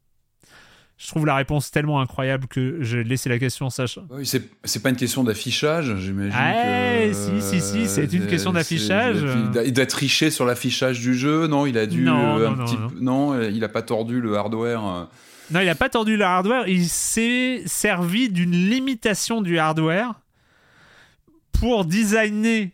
Je 0.98 1.08
trouve 1.08 1.26
la 1.26 1.36
réponse 1.36 1.72
tellement 1.72 2.00
incroyable 2.02 2.48
que 2.48 2.78
j'ai 2.82 3.04
laissé 3.04 3.30
la 3.30 3.40
question 3.40 3.70
sachant. 3.70 4.06
Oui, 4.10 4.26
c'est 4.26 4.82
pas 4.84 4.90
une 4.90 4.96
question 4.96 5.24
d'affichage, 5.24 5.96
j'imagine. 5.98 6.38
Ouais, 6.38 7.12
que, 7.12 7.42
si, 7.42 7.42
si, 7.42 7.62
si, 7.62 7.88
c'est 7.88 8.12
une 8.14 8.24
euh, 8.24 8.28
question 8.28 8.54
d'affichage. 8.54 9.18
Il 9.66 9.80
a, 9.80 9.84
a 9.84 9.86
triché 9.86 10.30
sur 10.32 10.46
l'affichage 10.46 11.00
du 11.00 11.16
jeu, 11.16 11.48
non? 11.48 11.66
Il 11.66 11.78
a 11.78 11.86
dû. 11.86 12.04
Non, 12.04 12.38
euh, 12.38 12.46
non, 12.46 12.52
un 12.54 12.56
non, 12.56 12.66
petit 12.66 12.78
non. 12.78 12.88
peu- 12.90 13.00
non, 13.00 13.34
euh, 13.34 13.50
il 13.50 13.64
a 13.64 13.70
pas 13.70 13.82
tordu 13.82 14.22
le 14.22 14.38
hardware. 14.38 14.86
euh. 14.86 15.06
Non, 15.50 15.60
il 15.60 15.66
n'a 15.66 15.76
pas 15.76 15.90
tordu 15.90 16.16
le 16.18 16.24
hardware, 16.24 16.68
il 16.68 16.88
s'est 16.88 17.64
servi 17.66 18.30
d'une 18.30 18.52
limitation 18.52 19.42
du 19.42 19.58
hardware 19.60 20.14
pour 21.52 21.84
designer 21.86 22.72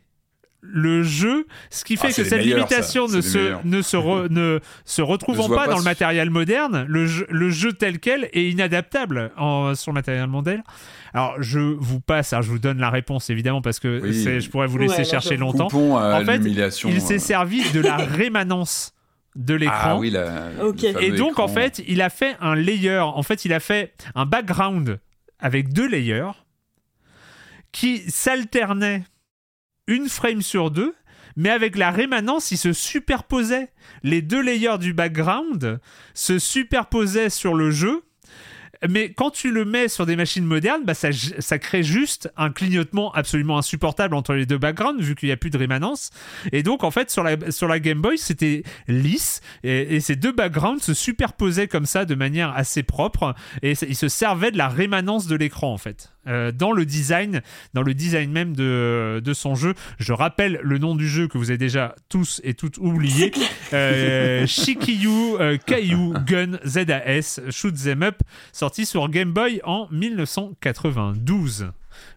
le 0.61 1.03
jeu, 1.03 1.45
ce 1.69 1.85
qui 1.85 1.97
fait 1.97 2.07
Ah, 2.07 2.11
c'est 2.11 2.23
que 2.23 2.29
cette 2.29 2.39
meilleurs, 2.39 2.57
limitation 2.57 3.07
ne 3.07 3.21
se, 3.21 3.55
ne, 3.65 3.81
se 3.81 3.95
re- 3.95 4.27
ne 4.29 4.59
se 4.85 5.01
retrouvant 5.01 5.47
pas, 5.47 5.65
pas 5.65 5.67
dans 5.67 5.77
le 5.77 5.83
matériel 5.83 6.29
moderne, 6.29 6.85
le 6.89 7.05
jeu, 7.05 7.27
le 7.29 7.49
jeu 7.49 7.73
tel 7.73 7.99
quel 7.99 8.29
est 8.33 8.49
inadaptable 8.49 9.31
en, 9.37 9.75
sur 9.75 9.91
le 9.91 9.95
matériel 9.95 10.27
moderne. 10.27 10.63
Alors, 11.13 11.35
je 11.41 11.59
vous 11.59 11.99
passe, 12.01 12.33
hein, 12.33 12.41
je 12.41 12.49
vous 12.49 12.59
donne 12.59 12.79
la 12.79 12.89
réponse 12.89 13.29
évidemment 13.29 13.61
parce 13.61 13.79
que 13.79 14.01
Oui. 14.01 14.41
je 14.41 14.49
pourrais 14.49 14.67
vous 14.67 14.77
laisser 14.79 14.97
Ouais, 14.99 15.03
chercher 15.05 15.37
longtemps. 15.37 15.67
Coupons 15.67 15.95
à 15.97 16.21
En 16.21 16.25
fait. 16.25 16.41
Il 16.43 17.01
s'est 17.01 17.15
euh. 17.15 17.19
servi 17.19 17.69
de 17.71 17.79
la 17.79 17.95
rémanence 17.97 18.93
de 19.35 19.53
l'écran. 19.53 19.77
Ah 19.83 19.97
oui, 19.97 20.09
la, 20.09 20.49
Ok. 20.63 20.81
le 20.81 20.91
fameux 20.93 21.03
Et 21.03 21.11
donc, 21.11 21.37
en 21.39 21.47
fait, 21.47 21.81
il 21.87 22.01
a 22.01 22.09
fait 22.09 22.35
un 22.41 22.55
layer. 22.55 22.97
En 22.99 23.21
fait, 23.23 23.45
il 23.45 23.53
a 23.53 23.59
fait 23.59 23.93
un 24.15 24.25
background 24.25 24.99
avec 25.39 25.71
deux 25.71 25.87
layers 25.87 26.31
qui 27.71 27.99
s'alternaient 28.09 29.03
une 29.87 30.09
frame 30.09 30.41
sur 30.41 30.71
deux, 30.71 30.93
mais 31.37 31.49
avec 31.49 31.77
la 31.77 31.91
rémanence, 31.91 32.51
ils 32.51 32.57
se 32.57 32.73
superposaient. 32.73 33.69
Les 34.03 34.21
deux 34.21 34.41
layers 34.41 34.79
du 34.79 34.93
background 34.93 35.79
se 36.13 36.39
superposaient 36.39 37.29
sur 37.29 37.53
le 37.53 37.71
jeu. 37.71 38.03
Mais 38.87 39.11
quand 39.11 39.31
tu 39.31 39.51
le 39.51 39.65
mets 39.65 39.87
sur 39.87 40.05
des 40.05 40.15
machines 40.15 40.45
modernes, 40.45 40.83
bah 40.85 40.93
ça, 40.93 41.09
crée 41.59 41.81
juste 41.83 42.31
un 42.37 42.51
clignotement 42.51 43.11
absolument 43.13 43.57
insupportable 43.57 44.13
entre 44.13 44.33
les 44.33 44.45
deux 44.45 44.57
backgrounds, 44.57 45.01
vu 45.01 45.15
qu'il 45.15 45.29
n'y 45.29 45.33
a 45.33 45.37
plus 45.37 45.49
de 45.49 45.57
rémanence. 45.57 46.11
Et 46.51 46.61
donc, 46.61 46.83
en 46.83 46.91
fait, 46.91 47.09
sur 47.09 47.23
la, 47.23 47.79
Game 47.79 48.01
Boy, 48.01 48.17
c'était 48.17 48.63
lisse, 48.87 49.41
et, 49.63 49.95
et 49.95 49.99
ces 49.99 50.15
deux 50.15 50.31
backgrounds 50.31 50.83
se 50.83 50.93
superposaient 50.93 51.67
comme 51.67 51.87
ça 51.87 52.05
de 52.05 52.13
manière 52.13 52.55
assez 52.55 52.83
propre, 52.83 53.33
et 53.63 53.71
ils 53.71 53.95
se 53.95 54.09
servaient 54.09 54.51
de 54.51 54.57
la 54.57 54.69
rémanence 54.69 55.27
de 55.27 55.35
l'écran, 55.35 55.73
en 55.73 55.77
fait. 55.77 56.11
Euh, 56.27 56.51
dans 56.51 56.71
le 56.71 56.85
design, 56.85 57.41
dans 57.73 57.81
le 57.81 57.93
design 57.93 58.31
même 58.31 58.55
de, 58.55 59.21
de 59.23 59.33
son 59.33 59.55
jeu. 59.55 59.73
Je 59.99 60.13
rappelle 60.13 60.59
le 60.61 60.77
nom 60.77 60.95
du 60.95 61.07
jeu 61.07 61.27
que 61.27 61.37
vous 61.37 61.49
avez 61.49 61.57
déjà 61.57 61.95
tous 62.09 62.41
et 62.43 62.53
toutes 62.53 62.77
oublié. 62.77 63.31
Euh, 63.73 64.47
Shikiju 64.47 65.35
euh, 65.39 65.57
Kaiju 65.57 66.13
Gun 66.25 66.57
ZAS 66.63 67.41
Shoot 67.49 67.75
Them 67.75 68.01
Up, 68.01 68.21
sorti 68.53 68.85
sur 68.85 69.09
Game 69.09 69.33
Boy 69.33 69.59
en 69.65 69.89
1992. 69.91 71.67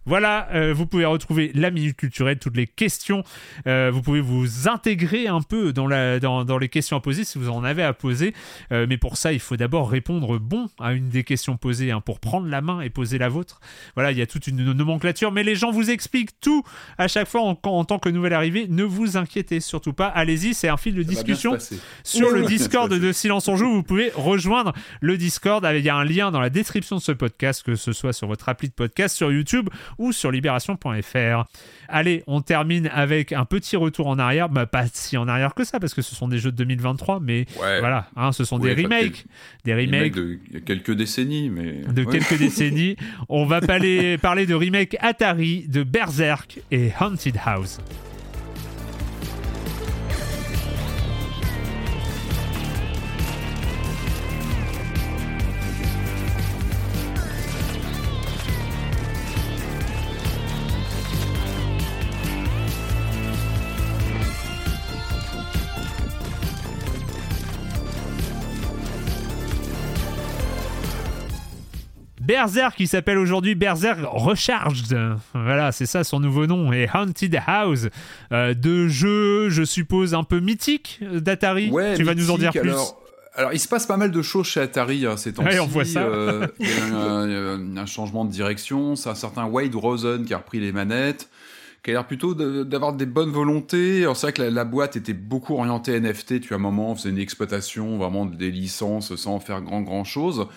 Voilà, 0.05 0.47
euh, 0.53 0.73
vous 0.73 0.87
pouvez 0.87 1.05
retrouver 1.05 1.51
la 1.53 1.69
minute 1.69 1.95
culturelle, 1.95 2.39
toutes 2.39 2.57
les 2.57 2.65
questions. 2.65 3.23
Euh, 3.67 3.91
vous 3.93 4.01
pouvez 4.01 4.21
vous 4.21 4.67
intégrer 4.67 5.27
un 5.27 5.41
peu 5.41 5.73
dans, 5.73 5.85
la, 5.85 6.19
dans, 6.19 6.43
dans, 6.43 6.57
les 6.57 6.69
questions 6.69 6.97
à 6.97 7.01
poser 7.01 7.23
si 7.23 7.37
vous 7.37 7.49
en 7.49 7.63
avez 7.63 7.83
à 7.83 7.93
poser. 7.93 8.33
Euh, 8.71 8.87
mais 8.89 8.97
pour 8.97 9.17
ça, 9.17 9.31
il 9.31 9.39
faut 9.39 9.57
d'abord 9.57 9.89
répondre 9.89 10.39
bon 10.39 10.69
à 10.79 10.93
une 10.93 11.09
des 11.09 11.23
questions 11.23 11.55
posées 11.55 11.91
hein, 11.91 12.01
pour 12.01 12.19
prendre 12.19 12.47
la 12.47 12.61
main 12.61 12.81
et 12.81 12.89
poser 12.89 13.19
la 13.19 13.29
vôtre. 13.29 13.59
Voilà, 13.93 14.11
il 14.11 14.17
y 14.17 14.21
a 14.23 14.27
toute 14.27 14.47
une 14.47 14.73
nomenclature, 14.73 15.31
mais 15.31 15.43
les 15.43 15.55
gens 15.55 15.71
vous 15.71 15.91
expliquent 15.91 16.39
tout 16.39 16.63
à 16.97 17.07
chaque 17.07 17.27
fois 17.27 17.41
en, 17.41 17.59
en 17.63 17.85
tant 17.85 17.99
que 17.99 18.09
nouvelle 18.09 18.33
arrivée. 18.33 18.65
Ne 18.67 18.83
vous 18.83 19.17
inquiétez 19.17 19.59
surtout 19.59 19.93
pas. 19.93 20.07
Allez-y, 20.07 20.55
c'est 20.55 20.69
un 20.69 20.77
fil 20.77 20.95
de 20.95 21.03
discussion 21.03 21.57
sur 22.03 22.31
le 22.31 22.41
Discord 22.47 22.91
de 22.91 23.11
Silence 23.11 23.47
on 23.47 23.55
Joue. 23.55 23.71
Vous 23.71 23.83
pouvez 23.83 24.11
rejoindre 24.15 24.73
le 24.99 25.15
Discord. 25.17 25.63
Il 25.75 25.85
y 25.85 25.89
a 25.89 25.95
un 25.95 26.05
lien 26.05 26.31
dans 26.31 26.41
la 26.41 26.49
description 26.49 26.95
de 26.95 27.01
ce 27.01 27.11
podcast, 27.11 27.61
que 27.63 27.75
ce 27.75 27.93
soit 27.93 28.13
sur 28.13 28.27
votre 28.27 28.49
appli 28.49 28.67
de 28.67 28.73
podcast, 28.73 29.15
sur 29.15 29.31
YouTube 29.31 29.69
ou 29.97 30.11
sur 30.11 30.31
libération.fr. 30.31 31.43
Allez, 31.87 32.23
on 32.27 32.41
termine 32.41 32.89
avec 32.93 33.33
un 33.33 33.45
petit 33.45 33.75
retour 33.75 34.07
en 34.07 34.19
arrière, 34.19 34.49
bah, 34.49 34.65
pas 34.65 34.85
si 34.91 35.17
en 35.17 35.27
arrière 35.27 35.53
que 35.53 35.63
ça, 35.63 35.79
parce 35.79 35.93
que 35.93 36.01
ce 36.01 36.15
sont 36.15 36.27
des 36.27 36.37
jeux 36.37 36.51
de 36.51 36.57
2023, 36.57 37.19
mais 37.19 37.45
voilà, 37.55 38.07
hein, 38.15 38.31
ce 38.31 38.43
sont 38.43 38.59
des 38.59 38.73
remakes. 38.73 39.25
Des 39.65 39.73
remakes. 39.73 40.13
De, 40.13 40.39
il 40.49 40.53
y 40.53 40.57
a 40.57 40.61
quelques 40.61 40.91
décennies, 40.91 41.49
mais. 41.49 41.81
De 41.87 42.03
quelques 42.03 42.37
décennies. 42.39 42.95
On 43.29 43.45
va 43.45 43.61
parler, 43.61 44.17
parler 44.17 44.45
de 44.45 44.53
remake 44.53 44.95
Atari, 44.99 45.65
de 45.67 45.83
Berserk 45.83 46.59
et 46.71 46.91
Haunted 46.99 47.37
House. 47.45 47.79
Berserk 72.31 72.77
qui 72.77 72.87
s'appelle 72.87 73.17
aujourd'hui 73.17 73.55
Berserk 73.55 73.99
Recharged. 74.03 74.97
Voilà, 75.33 75.73
c'est 75.73 75.85
ça 75.85 76.05
son 76.05 76.21
nouveau 76.21 76.47
nom. 76.47 76.71
Et 76.71 76.87
Haunted 76.93 77.37
House, 77.45 77.87
euh, 78.31 78.53
de 78.53 78.87
jeux, 78.87 79.49
je 79.49 79.63
suppose, 79.63 80.13
un 80.13 80.23
peu 80.23 80.39
mythiques 80.39 81.01
d'Atari. 81.01 81.69
Ouais, 81.71 81.95
tu 81.97 82.03
vas 82.03 82.15
nous 82.15 82.31
en 82.31 82.37
dire 82.37 82.53
plus. 82.53 82.71
Alors, 83.33 83.51
il 83.51 83.59
se 83.59 83.67
passe 83.67 83.85
pas 83.85 83.97
mal 83.97 84.11
de 84.11 84.21
choses 84.21 84.47
chez 84.47 84.61
Atari 84.61 85.05
hein, 85.05 85.17
ces 85.17 85.33
temps-ci. 85.33 85.49
Ouais, 85.49 85.59
on 85.59 85.67
voit 85.67 85.83
ça. 85.83 86.03
Euh, 86.03 86.47
il 86.59 86.69
y 86.69 86.71
a 86.71 86.87
eu 86.87 86.91
un, 86.93 87.77
un, 87.77 87.85
changement 87.85 88.23
de 88.23 88.31
direction. 88.31 88.95
C'est 88.95 89.09
un 89.09 89.15
certain 89.15 89.45
Wade 89.45 89.75
Rosen 89.75 90.23
qui 90.23 90.33
a 90.33 90.37
repris 90.37 90.61
les 90.61 90.71
manettes, 90.71 91.29
qui 91.83 91.91
a 91.91 91.93
l'air 91.95 92.07
plutôt 92.07 92.33
d'avoir 92.33 92.93
des 92.93 93.05
bonnes 93.05 93.31
volontés. 93.31 94.05
C'est 94.15 94.21
vrai 94.21 94.33
que 94.33 94.41
la, 94.41 94.49
la, 94.49 94.63
boîte 94.63 94.95
était 94.95 95.13
beaucoup 95.13 95.55
orientée 95.55 95.99
NFT. 95.99 96.39
Tu 96.39 96.53
as 96.53 96.55
un 96.55 96.59
moment, 96.59 96.91
on 96.91 96.95
faisait 96.95 97.09
une 97.09 97.19
exploitation 97.19 97.97
vraiment 97.97 98.25
des 98.25 98.51
licences 98.51 99.15
sans 99.17 99.41
faire 99.41 99.61
grand 99.61 99.81
grand 99.81 100.05
chose. 100.05 100.47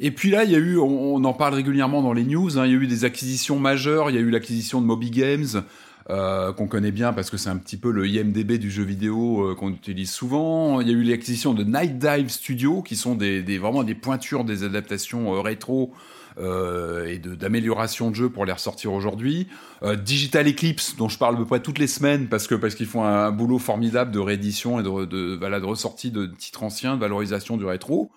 Et 0.00 0.10
puis 0.10 0.30
là, 0.30 0.44
il 0.44 0.50
y 0.50 0.54
a 0.54 0.58
eu, 0.58 0.78
on, 0.78 1.14
on 1.14 1.24
en 1.24 1.32
parle 1.32 1.54
régulièrement 1.54 2.02
dans 2.02 2.12
les 2.12 2.24
news, 2.24 2.58
hein, 2.58 2.66
il 2.66 2.72
y 2.72 2.74
a 2.74 2.78
eu 2.78 2.86
des 2.86 3.04
acquisitions 3.04 3.58
majeures. 3.58 4.10
Il 4.10 4.16
y 4.16 4.18
a 4.18 4.22
eu 4.22 4.30
l'acquisition 4.30 4.80
de 4.80 4.86
Moby 4.86 5.10
Games. 5.10 5.62
Euh, 6.10 6.54
qu'on 6.54 6.68
connaît 6.68 6.90
bien 6.90 7.12
parce 7.12 7.28
que 7.28 7.36
c'est 7.36 7.50
un 7.50 7.58
petit 7.58 7.76
peu 7.76 7.90
le 7.90 8.06
IMDB 8.06 8.52
du 8.52 8.70
jeu 8.70 8.82
vidéo 8.82 9.42
euh, 9.50 9.54
qu'on 9.54 9.68
utilise 9.68 10.10
souvent. 10.10 10.80
Il 10.80 10.88
y 10.88 10.90
a 10.90 10.94
eu 10.94 11.02
l'acquisition 11.02 11.52
de 11.52 11.64
Night 11.64 11.98
Dive 11.98 12.30
Studio, 12.30 12.80
qui 12.80 12.96
sont 12.96 13.14
des, 13.14 13.42
des 13.42 13.58
vraiment 13.58 13.84
des 13.84 13.94
pointures 13.94 14.44
des 14.44 14.64
adaptations 14.64 15.34
euh, 15.34 15.40
rétro 15.40 15.92
euh, 16.38 17.06
et 17.06 17.18
d'amélioration 17.18 18.06
de, 18.06 18.10
de 18.12 18.14
jeux 18.16 18.30
pour 18.30 18.46
les 18.46 18.52
ressortir 18.52 18.92
aujourd'hui. 18.92 19.48
Euh, 19.82 19.96
Digital 19.96 20.48
Eclipse, 20.48 20.94
dont 20.96 21.08
je 21.08 21.18
parle 21.18 21.34
à 21.34 21.38
peu 21.38 21.44
près 21.44 21.60
toutes 21.60 21.78
les 21.78 21.86
semaines 21.86 22.28
parce 22.28 22.46
que 22.46 22.54
parce 22.54 22.74
qu'ils 22.74 22.86
font 22.86 23.04
un, 23.04 23.26
un, 23.26 23.30
boulot 23.30 23.58
formidable 23.58 24.10
de 24.10 24.18
réédition 24.18 24.80
et 24.80 24.82
de, 24.82 25.04
de, 25.04 25.36
voilà, 25.36 25.60
de 25.60 25.66
ressortie 25.66 26.10
de 26.10 26.26
titres 26.26 26.62
anciens, 26.62 26.94
de 26.94 27.00
valorisation 27.00 27.56
du 27.56 27.64
rétro. 27.64 28.12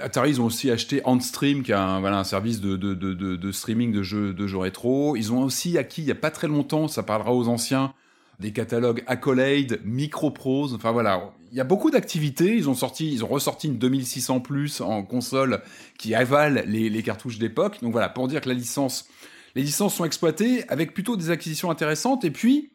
Atari, 0.00 0.30
ils 0.30 0.40
ont 0.40 0.46
aussi 0.46 0.70
acheté 0.70 1.00
Antstream, 1.04 1.62
qui 1.62 1.72
est 1.72 1.74
un, 1.74 2.00
voilà, 2.00 2.18
un 2.18 2.24
service 2.24 2.60
de, 2.60 2.76
de, 2.76 2.94
de, 2.94 3.12
de, 3.14 3.52
streaming 3.52 3.92
de 3.92 4.02
jeux, 4.02 4.32
de 4.32 4.46
jeux 4.46 4.58
rétro. 4.58 5.16
Ils 5.16 5.32
ont 5.32 5.42
aussi 5.42 5.78
acquis, 5.78 6.02
il 6.02 6.06
n'y 6.06 6.10
a 6.10 6.16
pas 6.16 6.30
très 6.30 6.48
longtemps, 6.48 6.88
ça 6.88 7.02
parlera 7.02 7.32
aux 7.34 7.48
anciens, 7.48 7.92
des 8.40 8.52
catalogues 8.52 9.04
Accolade, 9.06 9.80
Microprose. 9.84 10.74
Enfin 10.74 10.92
voilà, 10.92 11.32
il 11.52 11.58
y 11.58 11.60
a 11.60 11.64
beaucoup 11.64 11.90
d'activités. 11.90 12.56
Ils 12.56 12.68
ont 12.68 12.74
sorti, 12.74 13.12
ils 13.12 13.24
ont 13.24 13.28
ressorti 13.28 13.68
une 13.68 13.78
2600 13.78 14.40
plus 14.40 14.80
en 14.80 15.02
console 15.02 15.60
qui 15.98 16.14
avale 16.14 16.64
les, 16.66 16.90
les 16.90 17.02
cartouches 17.02 17.38
d'époque. 17.38 17.78
Donc 17.82 17.92
voilà, 17.92 18.08
pour 18.08 18.26
dire 18.26 18.40
que 18.40 18.48
la 18.48 18.54
licence, 18.54 19.08
les 19.54 19.62
licences 19.62 19.94
sont 19.94 20.04
exploitées 20.04 20.68
avec 20.68 20.94
plutôt 20.94 21.16
des 21.16 21.30
acquisitions 21.30 21.70
intéressantes. 21.70 22.24
Et 22.24 22.30
puis, 22.30 22.70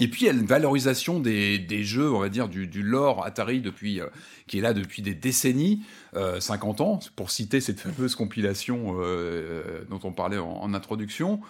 et 0.00 0.06
puis, 0.06 0.22
il 0.22 0.26
y 0.26 0.30
a 0.30 0.32
une 0.32 0.46
valorisation 0.46 1.18
des, 1.18 1.82
jeux, 1.82 2.12
on 2.12 2.20
va 2.20 2.28
dire, 2.28 2.48
du, 2.48 2.82
lore 2.82 3.24
Atari 3.26 3.60
depuis, 3.60 4.00
euh, 4.00 4.06
qui 4.46 4.58
est 4.58 4.60
là 4.60 4.72
depuis 4.72 5.02
des 5.02 5.14
décennies, 5.14 5.82
euh, 6.16 6.38
50 6.38 6.80
ans, 6.80 7.00
pour 7.16 7.30
citer 7.30 7.60
cette 7.60 7.80
fameuse 7.80 8.14
compilation 8.14 8.96
euh, 9.00 9.82
dont 9.90 9.98
on 10.04 10.12
parlait 10.12 10.38
en, 10.38 10.72
introduction. 10.72 11.40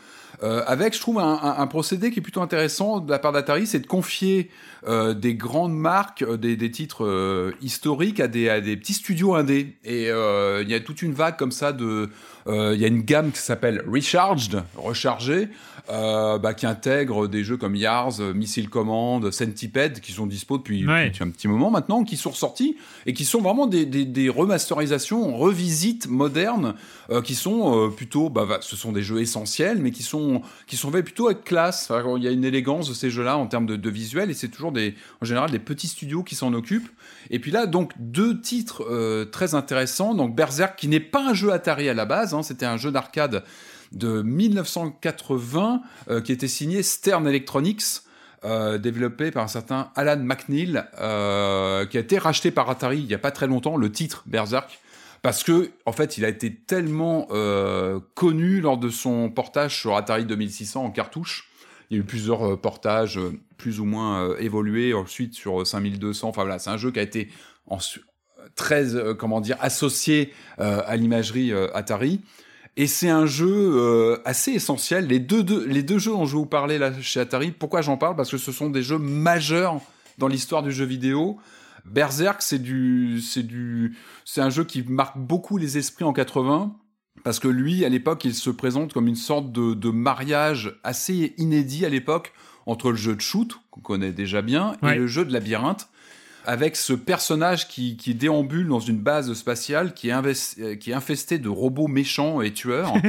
Euh, 0.43 0.63
avec, 0.67 0.95
je 0.95 1.01
trouve, 1.01 1.19
un, 1.19 1.67
procédé 1.67 2.11
qui 2.11 2.21
est 2.21 2.23
plutôt 2.23 2.41
intéressant 2.41 3.01
de 3.01 3.11
la 3.11 3.19
part 3.19 3.33
d'Atari, 3.33 3.67
c'est 3.67 3.81
de 3.81 3.87
confier 3.87 4.51
euh, 4.87 5.13
des 5.13 5.35
grandes 5.35 5.75
marques, 5.77 6.25
des, 6.25 6.71
titres 6.71 7.53
historiques 7.61 8.21
à 8.21 8.29
des, 8.29 8.49
à 8.49 8.61
des 8.61 8.77
petits 8.77 8.95
studios 8.95 9.35
indés. 9.35 9.77
Et 9.85 10.05
il 10.05 10.69
y 10.69 10.75
a 10.75 10.81
toute 10.81 11.03
une 11.03 11.13
vague 11.13 11.37
comme 11.37 11.53
ça 11.53 11.73
de... 11.73 12.09
Il 12.47 12.81
y 12.81 12.85
a 12.85 12.89
une 12.89 13.03
gamme 13.03 13.31
qui 13.31 13.41
s'appelle 13.41 13.85
Recharged, 13.87 14.63
rechargé, 14.77 15.49
bah, 15.89 16.55
qui 16.55 16.67
intègre 16.67 17.27
des 17.29 17.45
jeux 17.45 17.57
comme 17.57 17.75
Yars, 17.75 18.21
Missile 18.35 18.69
Command, 18.69 19.31
Centipede, 19.31 20.01
qui 20.01 20.13
sont 20.13 20.27
dispo 20.27 20.59
depuis, 20.59 20.87
ouais. 20.87 21.07
depuis 21.07 21.25
un 21.25 21.31
petit 21.31 21.49
moment 21.49 21.71
maintenant, 21.71 22.05
qui 22.05 22.17
sont 22.17 22.31
ressortis 22.31 22.77
et 23.07 23.13
qui 23.13 23.25
sont 23.25 23.41
vraiment 23.41 23.67
des, 23.67 23.87
des, 23.87 24.05
des 24.05 24.29
remasterisations, 24.29 25.37
revisites 25.37 26.09
modernes, 26.09 26.75
euh, 27.11 27.23
qui 27.23 27.35
sont 27.35 27.87
euh, 27.87 27.89
plutôt, 27.89 28.29
bah, 28.29 28.59
ce 28.61 28.77
sont 28.77 28.93
des 28.93 29.03
jeux 29.03 29.21
essentiels, 29.21 29.79
mais 29.79 29.91
qui 29.91 30.03
sont, 30.03 30.43
qui 30.67 30.77
sont 30.77 30.91
faits 30.91 31.05
plutôt 31.05 31.27
avec 31.27 31.45
classe. 31.45 31.91
Enfin, 31.91 32.15
il 32.17 32.23
y 32.23 32.29
a 32.29 32.31
une 32.31 32.45
élégance 32.45 32.89
de 32.89 32.95
ces 32.95 33.11
jeux-là 33.11 33.39
en 33.39 33.47
termes 33.47 33.67
de, 33.67 33.77
de 33.77 33.91
visuel, 33.91 34.31
et 34.31 34.35
c'est 34.35 34.49
toujours 34.49 34.73
des, 34.73 34.95
en 35.23 35.25
général 35.25 35.51
des 35.51 35.59
petits 35.59 35.89
studios 35.89 36.23
qui 36.23 36.35
s'en 36.35 36.53
occupent. 36.53 36.91
Et 37.31 37.39
puis 37.39 37.51
là, 37.51 37.67
donc 37.67 37.93
deux 37.99 38.41
titres 38.41 38.85
euh, 38.91 39.25
très 39.25 39.55
intéressants. 39.55 40.15
Donc 40.15 40.35
Berserk, 40.35 40.79
qui 40.79 40.89
n'est 40.89 41.01
pas 41.01 41.31
un 41.31 41.35
jeu 41.35 41.53
Atari 41.53 41.89
à 41.89 41.95
la 41.95 42.05
base, 42.05 42.35
hein, 42.35 42.43
c'était 42.43 42.67
un 42.67 42.77
jeu 42.77 42.91
d'arcade 42.91 43.45
de 43.93 44.23
1980 44.23 45.83
euh, 46.11 46.21
qui 46.21 46.33
était 46.33 46.49
signé 46.49 46.83
Stern 46.83 47.27
Electronics. 47.27 48.03
Euh, 48.45 48.79
développé 48.79 49.33
par 49.33 49.43
un 49.43 49.49
certain 49.49 49.91
Alan 49.97 50.23
McNeil, 50.23 50.81
euh, 51.01 51.85
qui 51.87 51.97
a 51.97 52.01
été 52.01 52.19
racheté 52.19 52.53
par 52.53 52.71
Atari 52.71 52.99
il 52.99 53.07
n'y 53.07 53.15
a 53.15 53.19
pas 53.19 53.33
très 53.33 53.49
longtemps, 53.49 53.77
le 53.77 53.91
titre 53.91 54.23
Berserk, 54.27 54.79
parce 55.23 55.43
que 55.43 55.73
en 55.87 55.91
fait 55.91 56.19
il 56.19 56.25
a 56.25 56.29
été 56.29 56.55
tellement 56.55 57.27
connu 58.15 58.61
lors 58.61 58.79
de 58.79 58.91
son 58.91 59.29
portage 59.29 59.81
sur 59.81 59.97
Atari 59.97 60.25
2600 60.25 60.85
en 60.85 60.91
cartouche. 60.93 61.51
Il 61.91 61.97
y 61.97 62.01
a 62.01 62.03
eu 62.03 62.07
plusieurs 62.07 62.61
portages 62.61 63.19
plus 63.57 63.81
ou 63.81 63.85
moins 63.85 64.37
évolués 64.37 64.95
ensuite 64.95 65.35
sur 65.35 65.67
5200. 65.67 66.29
Enfin 66.29 66.43
voilà, 66.43 66.61
c'est 66.61 66.71
un 66.71 66.77
jeu 66.77 66.93
qui 66.93 67.01
a 67.01 67.03
été 67.03 67.33
en, 67.67 67.79
très 68.55 68.87
comment 69.19 69.41
dire 69.41 69.57
associé 69.59 70.33
à 70.59 70.97
l'imagerie 70.97 71.53
Atari. 71.75 72.21
Et 72.81 72.87
c'est 72.87 73.09
un 73.11 73.27
jeu 73.27 73.49
euh, 73.77 74.17
assez 74.25 74.53
essentiel. 74.53 75.09
Les 75.09 75.19
deux, 75.19 75.43
deux, 75.43 75.67
les 75.67 75.83
deux 75.83 75.99
jeux 75.99 76.13
dont 76.13 76.25
je 76.27 76.33
vais 76.33 76.39
vous 76.39 76.47
parler 76.47 76.79
là 76.79 76.93
chez 77.03 77.19
Atari, 77.21 77.51
pourquoi 77.51 77.83
j'en 77.83 77.97
parle? 77.97 78.15
Parce 78.15 78.31
que 78.31 78.39
ce 78.39 78.53
sont 78.53 78.71
des 78.71 78.83
jeux 78.83 78.99
majeurs 78.99 79.81
dans 80.17 80.29
l'histoire 80.29 80.63
du 80.63 80.71
jeu 80.71 80.85
vidéo. 80.85 81.39
Berserk, 81.85 82.41
c'est 82.41 82.59
du, 82.61 83.21
c'est 83.21 83.43
du, 83.43 83.97
c'est 84.25 84.41
un 84.41 84.51
jeu 84.51 84.63
qui 84.65 84.83
marque 84.83 85.19
beaucoup 85.19 85.59
les 85.59 85.77
esprits 85.77 86.05
en 86.05 86.13
80 86.13 86.75
parce 87.25 87.41
que 87.41 87.49
lui, 87.49 87.85
à 87.85 87.89
l'époque, 87.89 88.25
il 88.25 88.35
se 88.35 88.49
présente 88.51 88.93
comme 88.93 89.09
une 89.09 89.17
sorte 89.17 89.51
de, 89.51 89.75
de 89.75 89.91
mariage 89.91 90.79
assez 90.85 91.35
inédit 91.37 91.85
à 91.85 91.89
l'époque 91.89 92.33
entre 92.67 92.91
le 92.91 92.97
jeu 92.97 93.17
de 93.17 93.21
shoot 93.21 93.59
qu'on 93.73 93.81
connaît 93.81 94.13
déjà 94.13 94.41
bien 94.41 94.77
Ouais. 94.83 94.95
et 94.95 94.99
le 94.99 95.07
jeu 95.09 95.25
de 95.25 95.33
labyrinthe 95.33 95.89
avec 96.45 96.77
ce 96.77 96.93
personnage 96.93 97.69
qui, 97.69 97.97
qui 97.97 98.15
déambule 98.15 98.69
dans 98.69 98.81
une 98.81 98.99
base 98.99 99.33
spatiale 99.35 99.95
qui 99.95 100.09
est, 100.09 100.13
investi, 100.13 100.79
qui 100.79 100.91
est 100.91 100.95
infesté 100.95 101.39
de 101.39 101.49
robots 101.49 101.89
méchants 101.89 102.41
et 102.41 102.53
tueurs. 102.53 102.95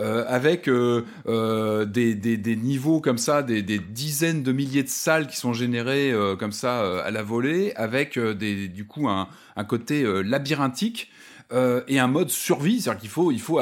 Euh, 0.00 0.24
avec 0.28 0.68
euh, 0.68 1.04
euh, 1.26 1.84
des, 1.84 2.14
des, 2.14 2.36
des, 2.36 2.54
niveaux 2.54 3.00
comme 3.00 3.18
ça, 3.18 3.42
des, 3.42 3.62
des, 3.62 3.80
dizaines 3.80 4.44
de 4.44 4.52
milliers 4.52 4.84
de 4.84 4.88
salles 4.88 5.26
qui 5.26 5.36
sont 5.36 5.52
générées 5.52 6.12
euh, 6.12 6.36
comme 6.36 6.52
ça 6.52 6.82
euh, 6.82 7.02
à 7.04 7.10
la 7.10 7.24
volée, 7.24 7.72
avec 7.74 8.16
euh, 8.16 8.32
des, 8.32 8.68
du 8.68 8.86
coup 8.86 9.08
un, 9.08 9.26
un 9.56 9.64
côté 9.64 10.06
labyrinthique. 10.22 11.10
et 11.50 11.98
un 11.98 12.06
mode 12.06 12.28
survie, 12.28 12.80
c'est-à-dire 12.80 13.00
qu'il 13.00 13.10
faut, 13.10 13.32
il 13.32 13.40
faut 13.40 13.58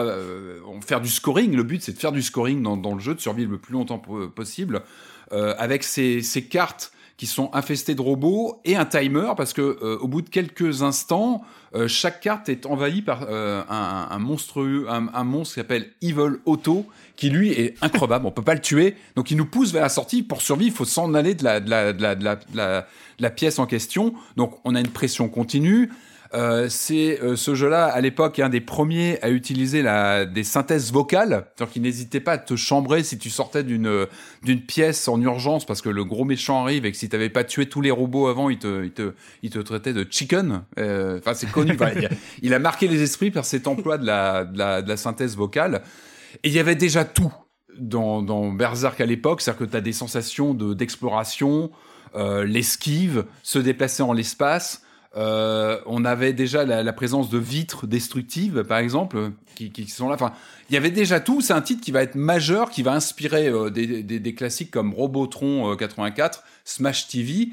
faire 0.85 1.01
du 1.01 1.09
scoring. 1.09 1.55
Le 1.55 1.63
but, 1.63 1.81
c'est 1.81 1.93
de 1.93 1.99
faire 1.99 2.13
du 2.13 2.21
scoring 2.21 2.61
dans, 2.61 2.77
dans, 2.77 2.95
le 2.95 3.01
jeu, 3.01 3.15
de 3.15 3.21
survivre 3.21 3.53
le 3.53 3.59
plus 3.59 3.73
longtemps 3.73 3.99
possible, 4.35 4.83
avec 5.31 5.85
ces, 5.85 6.21
ces 6.21 6.45
cartes 6.45 6.93
qui 7.17 7.27
sont 7.27 7.51
infestés 7.55 7.95
de 7.95 8.03
robots 8.03 8.61
et 8.65 8.77
un 8.77 8.85
timer 8.85 9.33
parce 9.37 9.53
que 9.53 9.63
euh, 9.63 9.99
au 10.01 10.09
bout 10.09 10.21
de 10.21 10.29
quelques 10.29 10.83
instants, 10.83 11.43
euh, 11.75 11.89
chaque 11.89 12.21
carte 12.21 12.49
est 12.49 12.67
envahie 12.67 13.01
par 13.01 13.27
euh, 13.29 13.63
un, 13.71 14.09
un, 14.11 14.19
monstrueux, 14.19 14.87
un, 14.89 15.25
monstre 15.25 15.55
qui 15.55 15.61
s'appelle 15.61 15.91
Evil 16.03 16.39
Auto, 16.45 16.87
qui 17.17 17.31
lui 17.31 17.53
est 17.53 17.75
incroyable. 17.83 18.27
On 18.27 18.31
peut 18.31 18.43
pas 18.43 18.55
le 18.55 18.61
tuer, 18.61 18.97
donc 19.15 19.31
il 19.31 19.37
nous 19.37 19.47
pousse 19.47 19.73
vers 19.73 19.83
la 19.83 19.89
sortie. 19.89 20.23
Pour 20.23 20.43
survivre, 20.43 20.75
il 20.75 20.77
faut 20.77 20.85
s'en 20.85 21.15
aller 21.15 21.35
de 21.35 21.45
la, 21.45 21.61
de 21.61 21.71
la, 21.71 21.93
de 21.93 22.03
la, 22.03 22.15
de 22.15 22.25
la, 22.25 22.37
de 22.37 22.85
la 23.19 23.31
pièce 23.31 23.59
en 23.59 23.67
question. 23.67 24.15
Donc 24.37 24.59
on 24.65 24.75
a 24.75 24.81
une 24.81 24.89
pression 24.89 25.29
continue. 25.29 25.91
Euh, 26.35 26.69
c'est 26.69 27.21
euh, 27.23 27.37
ce 27.37 27.55
jeu-là 27.55 27.87
à 27.87 28.01
l'époque 28.01 28.39
un 28.39 28.49
des 28.49 28.61
premiers 28.61 29.23
à 29.23 29.31
utiliser 29.31 29.83
la, 29.83 30.27
des 30.27 30.45
synthèses 30.45 30.93
vocales, 30.93 31.47
c'est-à-dire 31.55 31.73
qu'il 31.73 31.83
n'hésitait 31.83 32.21
pas 32.21 32.33
à 32.33 32.39
te 32.39 32.57
chambrer 32.57 33.03
si 33.03 33.19
tu 33.19 33.31
sortais 33.31 33.63
d'une 33.63 34.07
d'une 34.43 34.61
pièce 34.61 35.09
en 35.09 35.21
urgence 35.21 35.65
parce 35.65 35.83
que 35.83 35.89
le 35.89 36.05
gros 36.05 36.25
méchant 36.25 36.63
arrive 36.63 36.85
et 36.85 36.93
que 36.93 36.99
si 36.99 37.09
t'avais 37.09 37.31
pas 37.31 37.45
tué 37.45 37.67
tous 37.67 37.81
les 37.81 37.91
robots 37.91 38.27
avant, 38.27 38.51
il 38.51 38.59
te 38.59 38.85
il 38.85 38.93
te 38.93 39.15
il 39.43 39.51
te 39.51 39.59
traitait 39.59 39.93
de 39.93 40.07
chicken. 40.09 40.63
Euh, 40.79 41.19
enfin 41.19 41.35
c'est 41.35 41.51
connu. 41.51 41.77
il, 42.43 42.55
a, 42.55 42.59
marqué 42.59 42.89
les 42.89 43.03
esprits 43.03 43.31
par 43.31 43.45
cet 43.45 43.67
emploi 43.67 43.99
de 43.99 44.07
la 44.07 44.45
de 44.45 44.59
la, 44.59 44.83
de 44.83 44.89
la 44.89 44.97
synthèse 44.97 45.37
vocale. 45.37 45.83
Et 46.43 46.49
il 46.49 46.55
y 46.55 46.59
avait 46.59 46.75
déjà 46.75 47.05
tout 47.05 47.33
dans, 47.79 48.23
dans 48.23 48.53
Berserk 48.53 49.01
à 49.01 49.07
l'époque, 49.07 49.41
c'est-à-dire 49.41 49.67
que 49.67 49.71
tu 49.71 49.77
as 49.77 49.81
des 49.81 49.93
sensations 49.93 50.55
de 50.55 50.75
d'exploration, 50.75 51.71
euh, 52.15 52.45
l'esquive, 52.45 53.25
se 53.43 53.59
déplacer 53.59 54.03
en 54.03 54.13
l'espace. 54.13 54.83
Euh, 55.17 55.81
on 55.87 56.05
avait 56.05 56.35
déjà 56.35 56.65
la, 56.65 56.93
présence 56.93 57.31
de 57.31 57.39
vitres 57.39 57.87
destructives, 57.87 58.65
par 58.65 58.79
exemple, 58.79 59.33
qui, 59.55 59.89
sont 59.89 60.09
là. 60.09 60.15
Enfin, 60.15 60.33
il 60.69 60.75
y 60.75 60.77
avait 60.77 60.91
déjà 60.91 61.21
tout. 61.21 61.41
C'est 61.41 61.55
un 61.55 61.63
titre 61.63 61.83
qui 61.83 61.91
va 61.91 62.03
être 62.03 62.17
majeur, 62.17 62.71
qui 62.71 62.83
va 62.83 62.93
inspirer 62.93 63.49
euh, 63.49 63.71
des, 63.71 64.35
classiques 64.35 64.71
comme 64.71 64.93
Robotron 64.93 65.75
84, 65.75 66.39
euh, 66.39 66.43
Smash 66.65 67.09
TV, 67.09 67.49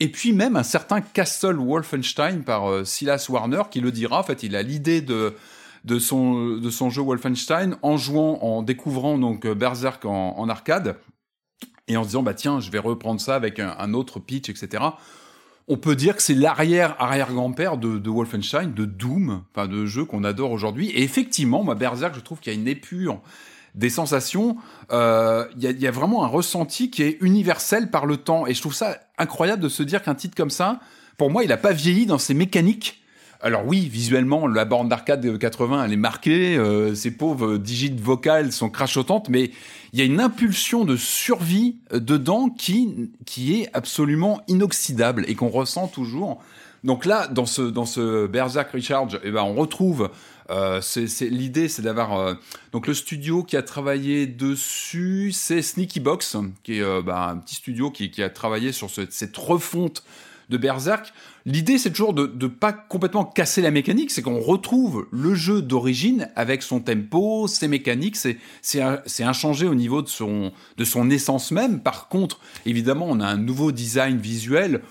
et 0.00 0.08
puis 0.08 0.32
même 0.32 0.56
un 0.56 0.62
certain 0.62 1.02
Castle 1.02 1.56
Wolfenstein 1.56 2.44
par 2.44 2.86
Silas 2.86 3.26
Warner, 3.28 3.62
qui 3.70 3.80
le 3.80 3.92
dira. 3.92 4.20
En 4.20 4.24
fait, 4.24 4.42
il 4.42 4.56
a 4.56 4.62
l'idée 4.62 5.02
de 5.02 5.98
son 5.98 6.90
jeu 6.90 7.02
Wolfenstein 7.02 7.76
en 7.82 7.98
jouant, 7.98 8.38
en 8.42 8.62
découvrant 8.62 9.18
donc 9.18 9.46
Berserk 9.46 10.06
en, 10.06 10.48
arcade, 10.48 10.96
et 11.88 11.96
en 11.98 12.04
se 12.04 12.08
disant 12.08 12.22
bah 12.22 12.34
tiens, 12.34 12.58
je 12.58 12.70
vais 12.70 12.78
reprendre 12.78 13.20
ça 13.20 13.34
avec 13.34 13.60
un 13.60 13.92
autre 13.92 14.18
pitch, 14.18 14.48
etc 14.48 14.80
on 15.68 15.76
peut 15.76 15.96
dire 15.96 16.16
que 16.16 16.22
c'est 16.22 16.34
l'arrière-arrière-grand-père 16.34 17.76
de, 17.76 18.08
Wolfenstein, 18.08 18.72
de 18.72 18.84
Doom, 18.84 19.42
enfin 19.54 19.68
de 19.68 19.86
jeux 19.86 20.04
qu'on 20.04 20.24
adore 20.24 20.50
aujourd'hui. 20.50 20.90
Et 20.90 21.02
effectivement, 21.02 21.62
moi, 21.62 21.74
Berserk, 21.74 22.14
je 22.14 22.20
trouve 22.20 22.40
qu'il 22.40 22.52
y 22.52 22.56
a 22.56 22.58
une 22.58 22.68
épure 22.68 23.20
des 23.74 23.90
sensations. 23.90 24.56
Euh, 24.90 25.46
il 25.56 25.80
y, 25.80 25.86
a, 25.86 25.90
vraiment 25.90 26.24
un 26.24 26.28
ressenti 26.28 26.90
qui 26.90 27.02
est 27.02 27.18
universel 27.20 27.90
par 27.90 28.06
le 28.06 28.18
temps. 28.18 28.46
Et 28.46 28.54
je 28.54 28.60
trouve 28.60 28.74
ça 28.74 28.98
incroyable 29.18 29.62
de 29.62 29.68
se 29.68 29.82
dire 29.82 30.02
qu'un 30.02 30.14
titre 30.14 30.34
comme 30.36 30.50
ça, 30.50 30.80
pour 31.16 31.30
moi, 31.30 31.44
il 31.44 31.48
n'a 31.48 31.56
pas 31.56 31.72
vieilli 31.72 32.06
dans 32.06 32.18
ses 32.18 32.34
mécaniques. 32.34 33.01
Alors 33.42 33.66
oui, 33.66 33.88
visuellement, 33.88 34.46
la 34.46 34.64
borne 34.64 34.88
d'arcade 34.88 35.20
de 35.20 35.36
80, 35.36 35.84
elle 35.84 35.92
est 35.92 35.96
marquée. 35.96 36.56
Euh, 36.56 36.94
ces 36.94 37.10
pauvres 37.10 37.56
digites 37.56 38.00
vocales 38.00 38.52
sont 38.52 38.70
crachotantes, 38.70 39.28
mais 39.28 39.50
il 39.92 39.98
y 39.98 40.02
a 40.02 40.04
une 40.04 40.20
impulsion 40.20 40.84
de 40.84 40.94
survie 40.96 41.76
euh, 41.92 41.98
dedans 41.98 42.48
qui 42.48 43.10
qui 43.26 43.60
est 43.60 43.68
absolument 43.72 44.40
inoxydable 44.46 45.24
et 45.26 45.34
qu'on 45.34 45.48
ressent 45.48 45.88
toujours. 45.88 46.40
Donc 46.84 47.04
là, 47.04 47.26
dans 47.26 47.46
ce 47.46 47.62
dans 47.62 47.84
ce 47.84 48.26
Berserk 48.28 48.70
Recharge, 48.70 49.18
eh 49.24 49.32
ben 49.32 49.42
on 49.42 49.54
retrouve 49.54 50.08
euh, 50.50 50.80
l'idée, 51.20 51.68
c'est 51.68 51.82
d'avoir 51.82 52.18
euh, 52.18 52.34
donc 52.72 52.86
le 52.86 52.94
studio 52.94 53.42
qui 53.42 53.56
a 53.56 53.62
travaillé 53.62 54.26
dessus, 54.26 55.32
c'est 55.32 55.62
Sneaky 55.62 56.00
Box, 56.00 56.36
qui 56.62 56.78
est 56.78 56.82
euh, 56.82 57.00
bah, 57.00 57.28
un 57.30 57.38
petit 57.38 57.54
studio 57.54 57.90
qui, 57.90 58.10
qui, 58.10 58.22
a 58.22 58.28
travaillé 58.28 58.72
sur 58.72 58.90
ce, 58.90 59.02
cette 59.08 59.36
refonte 59.36 60.04
de 60.52 60.58
Berserk. 60.58 61.12
L'idée, 61.44 61.78
c'est 61.78 61.90
toujours 61.90 62.14
de 62.14 62.32
ne 62.40 62.46
pas 62.46 62.72
complètement 62.72 63.24
casser 63.24 63.62
la 63.62 63.72
mécanique, 63.72 64.12
c'est 64.12 64.22
qu'on 64.22 64.38
retrouve 64.38 65.08
le 65.10 65.34
jeu 65.34 65.60
d'origine 65.60 66.28
avec 66.36 66.62
son 66.62 66.78
tempo, 66.78 67.48
ses 67.48 67.66
mécaniques, 67.66 68.16
c'est 68.16 69.22
inchangé 69.24 69.66
au 69.66 69.74
niveau 69.74 70.02
de 70.02 70.08
son, 70.08 70.52
de 70.76 70.84
son 70.84 71.10
essence 71.10 71.50
même. 71.50 71.80
Par 71.80 72.08
contre, 72.08 72.38
évidemment, 72.64 73.06
on 73.08 73.18
a 73.18 73.26
un 73.26 73.38
nouveau 73.38 73.72
design 73.72 74.18
visuel 74.18 74.82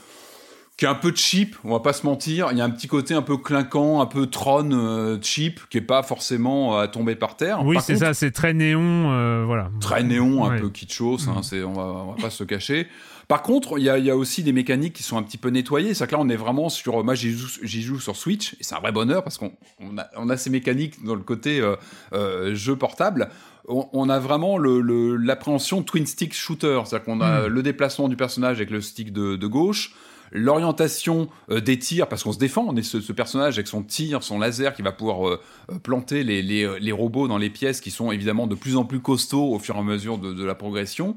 qui 0.82 0.86
est 0.86 0.90
un 0.90 0.96
peu 0.96 1.14
cheap, 1.16 1.56
on 1.64 1.74
va 1.74 1.80
pas 1.80 1.94
se 1.94 2.08
mentir. 2.08 2.48
Il 2.52 2.58
y 2.58 2.62
a 2.62 2.64
un 2.64 2.70
petit 2.72 2.88
côté 2.88 3.14
un 3.14 3.22
peu 3.22 3.38
clinquant, 3.38 4.02
un 4.02 4.08
peu 4.08 4.26
Tron 4.26 4.72
euh, 4.72 5.20
cheap, 5.22 5.60
qui 5.70 5.78
est 5.78 5.82
pas 5.82 6.02
forcément 6.02 6.80
à 6.80 6.88
tomber 6.88 7.16
par 7.16 7.38
terre. 7.38 7.64
Oui, 7.64 7.78
c'est 7.82 7.98
ça, 7.98 8.16
c'est 8.16 8.32
très 8.32 8.54
néon, 8.56 9.12
euh, 9.12 9.44
voilà. 9.46 9.70
Très 9.80 10.04
néon, 10.04 10.44
un 10.44 10.58
peu 10.58 10.70
kitschos, 10.70 11.28
hein, 11.28 11.42
on, 11.54 11.74
va, 11.74 11.84
on 11.84 12.14
va 12.14 12.16
pas 12.20 12.32
se 12.32 12.44
cacher. 12.44 12.88
Par 13.32 13.44
contre, 13.44 13.80
il 13.80 13.86
y 13.86 14.10
a, 14.10 14.18
aussi 14.18 14.44
des 14.44 14.52
mécaniques 14.52 14.92
qui 14.92 15.04
sont 15.04 15.16
un 15.16 15.24
petit 15.24 15.38
peu 15.38 15.48
nettoyées. 15.48 15.94
C'est 15.94 16.06
que 16.06 16.12
là, 16.12 16.18
on 16.20 16.28
est 16.28 16.36
vraiment 16.36 16.68
sur. 16.68 17.02
Moi, 17.02 17.16
j'y 17.16 17.32
joue, 17.32 17.98
sur 17.98 18.18
Switch 18.18 18.56
et 18.56 18.58
c'est 18.60 18.76
un 18.76 18.82
vrai 18.82 18.92
bonheur 18.92 19.24
parce 19.24 19.38
qu'on 19.38 19.54
a, 19.98 20.36
ces 20.36 20.50
mécaniques 20.50 21.02
dans 21.06 21.16
le 21.16 21.22
côté 21.22 21.62
euh, 21.62 21.78
euh, 22.12 22.54
jeu 22.54 22.76
portable. 22.76 23.30
On, 23.70 24.10
a 24.10 24.20
vraiment 24.20 24.58
l'appréhension 24.58 25.82
twin 25.82 26.06
stick 26.06 26.34
shooter, 26.34 26.82
c'est-à-dire 26.84 27.06
qu'on 27.06 27.22
a 27.22 27.44
hmm. 27.44 27.48
le 27.48 27.64
déplacement 27.64 28.10
du 28.10 28.18
personnage 28.18 28.58
avec 28.58 28.70
le 28.70 28.82
stick 28.82 29.14
de, 29.14 29.48
gauche, 29.48 29.96
l'orientation 30.34 31.30
euh, 31.52 31.62
des 31.62 31.80
tirs 31.80 32.10
parce 32.10 32.24
qu'on 32.24 32.34
se 32.34 32.40
défend. 32.40 32.66
On 32.68 32.76
est 32.76 32.84
ce, 32.84 33.14
personnage 33.14 33.58
avec 33.58 33.68
son 33.68 33.82
tir, 33.82 34.24
son 34.24 34.40
laser 34.40 34.74
qui 34.74 34.82
va 34.82 34.92
pouvoir 34.92 35.40
planter 35.84 36.26
les, 36.26 36.92
robots 36.92 37.30
dans 37.30 37.38
les 37.38 37.50
pièces 37.50 37.80
qui 37.80 37.92
sont 37.92 38.12
évidemment 38.12 38.46
de 38.46 38.56
plus 38.56 38.76
en 38.76 38.84
plus 38.84 39.00
costauds 39.00 39.54
au 39.54 39.60
fur 39.60 39.78
et 39.78 39.80
à 39.80 39.84
mesure 39.84 40.18
de 40.18 40.44
la 40.44 40.56
progression. 40.56 41.16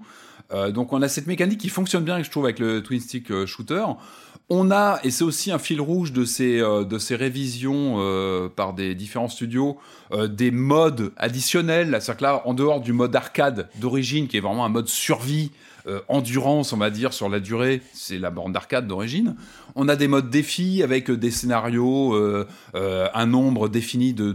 Euh, 0.55 0.71
donc 0.71 0.93
on 0.93 1.03
a 1.03 1.09
cette 1.09 1.27
mécanique 1.27 1.61
qui 1.61 1.69
fonctionne 1.69 2.05
bien, 2.05 2.23
je 2.23 2.31
trouve, 2.31 2.45
avec 2.45 2.59
le 2.59 2.83
twin 2.83 3.01
stick 3.01 3.31
euh, 3.31 3.47
shooter. 3.47 3.85
On 4.51 4.71
a, 4.71 5.01
et 5.03 5.11
c'est 5.11 5.25
aussi 5.25 5.51
un 5.51 5.59
fil 5.59 5.81
rouge 5.81 6.13
de 6.13 6.25
ces, 6.25 6.61
euh, 6.61 6.85
de 6.85 6.99
ces 6.99 7.17
révisions 7.17 7.97
par 8.57 8.75
des 8.75 8.95
différents 8.95 9.29
studios, 9.29 9.79
des 10.29 10.51
modes 10.51 11.13
additionnels. 11.17 11.89
C'est-à-dire 11.89 12.17
que 12.17 12.23
là, 12.23 12.43
en 12.45 12.55
dehors 12.55 12.81
du 12.81 12.93
mode 12.93 13.17
arcade 13.17 13.69
d'origine, 13.81 14.29
qui 14.29 14.37
est 14.37 14.41
vraiment 14.41 14.65
un 14.67 14.71
mode 14.71 14.89
survie, 14.89 15.51
euh, 15.86 16.01
endurance, 16.09 16.73
on 16.73 16.78
va 16.78 16.89
dire, 16.89 17.12
sur 17.12 17.28
la 17.28 17.40
durée, 17.40 17.82
c'est 17.93 18.19
la 18.19 18.31
borne 18.31 18.52
d'arcade 18.52 18.86
d'origine. 18.86 19.36
On 19.74 19.86
a 19.89 19.97
des 19.97 20.09
modes 20.09 20.31
défis 20.31 20.82
avec 20.82 21.11
des 21.11 21.31
scénarios, 21.31 22.15
euh, 22.15 22.48
euh, 22.74 23.09
un 23.12 23.27
nombre 23.27 23.69
défini 23.69 24.15
de, 24.15 24.32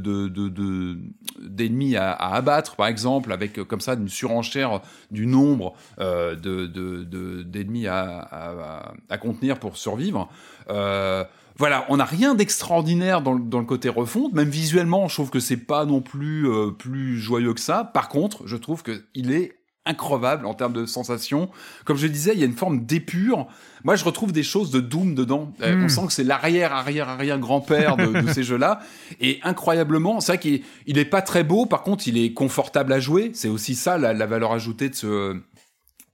d'ennemis 1.39 1.95
à, 1.95 2.11
abattre, 2.11 2.75
par 2.75 2.85
exemple, 2.85 3.31
avec 3.31 3.63
comme 3.63 3.81
ça 3.81 3.95
une 3.95 4.09
surenchère 4.09 4.81
du 5.09 5.25
nombre 5.25 5.73
de, 5.97 7.43
d'ennemis 7.43 7.87
à, 7.87 8.93
à, 9.09 9.17
contenir 9.17 9.57
pour 9.57 9.75
survivre. 9.77 10.29
voilà, 10.67 11.85
on 11.89 11.97
n'a 11.97 12.05
rien 12.05 12.35
d'extraordinaire 12.35 13.21
dans, 13.21 13.35
dans, 13.35 13.59
le 13.59 13.65
côté 13.65 13.89
refonte. 13.89 14.33
Même 14.33 14.49
visuellement, 14.49 15.07
je 15.07 15.15
trouve 15.15 15.31
que 15.31 15.39
c'est 15.39 15.57
pas 15.57 15.85
non 15.85 16.01
plus 16.01 16.47
plus 16.77 17.17
joyeux 17.17 17.55
que 17.55 17.61
ça. 17.61 17.83
Par 17.85 18.07
contre, 18.07 18.45
je 18.45 18.55
trouve 18.55 18.83
que 18.83 19.03
il 19.15 19.31
est 19.31 19.58
incroyable 19.89 20.45
en 20.45 20.53
termes 20.53 20.73
de 20.73 20.85
sensations. 20.85 21.49
Comme 21.85 21.97
je 21.97 22.07
disais, 22.07 22.33
il 22.33 22.39
y 22.39 22.43
a 22.43 22.45
une 22.45 22.55
forme 22.55 22.85
d'épure. 22.85 23.47
Moi, 23.83 23.95
je 23.95 24.03
retrouve 24.03 24.31
des 24.31 24.43
choses 24.43 24.71
de 24.71 24.79
Doom 24.79 25.15
dedans. 25.15 25.53
Euh, 25.61 25.75
on 25.75 25.85
hmm. 25.85 25.89
sent 25.89 26.07
que 26.07 26.13
c'est 26.13 26.23
l'arrière, 26.23 26.73
arrière, 26.73 27.09
arrière 27.09 27.39
grand-père 27.39 27.97
de, 27.97 28.27
ces 28.33 28.43
jeux-là. 28.43 28.81
Et 29.19 29.39
incroyablement, 29.43 30.19
c'est 30.21 30.33
vrai 30.33 30.39
qu'il 30.39 30.61
il 30.85 30.97
est 30.97 31.05
pas 31.05 31.21
très 31.21 31.43
beau. 31.43 31.65
Par 31.65 31.81
contre, 31.81 32.07
il 32.07 32.17
est 32.17 32.33
confortable 32.33 32.93
à 32.93 32.99
jouer. 32.99 33.31
C'est 33.33 33.49
aussi 33.49 33.75
ça 33.75 33.97
la, 33.97 34.25
valeur 34.25 34.51
ajoutée 34.51 34.89
de 34.89 34.95
ce, 34.95 35.37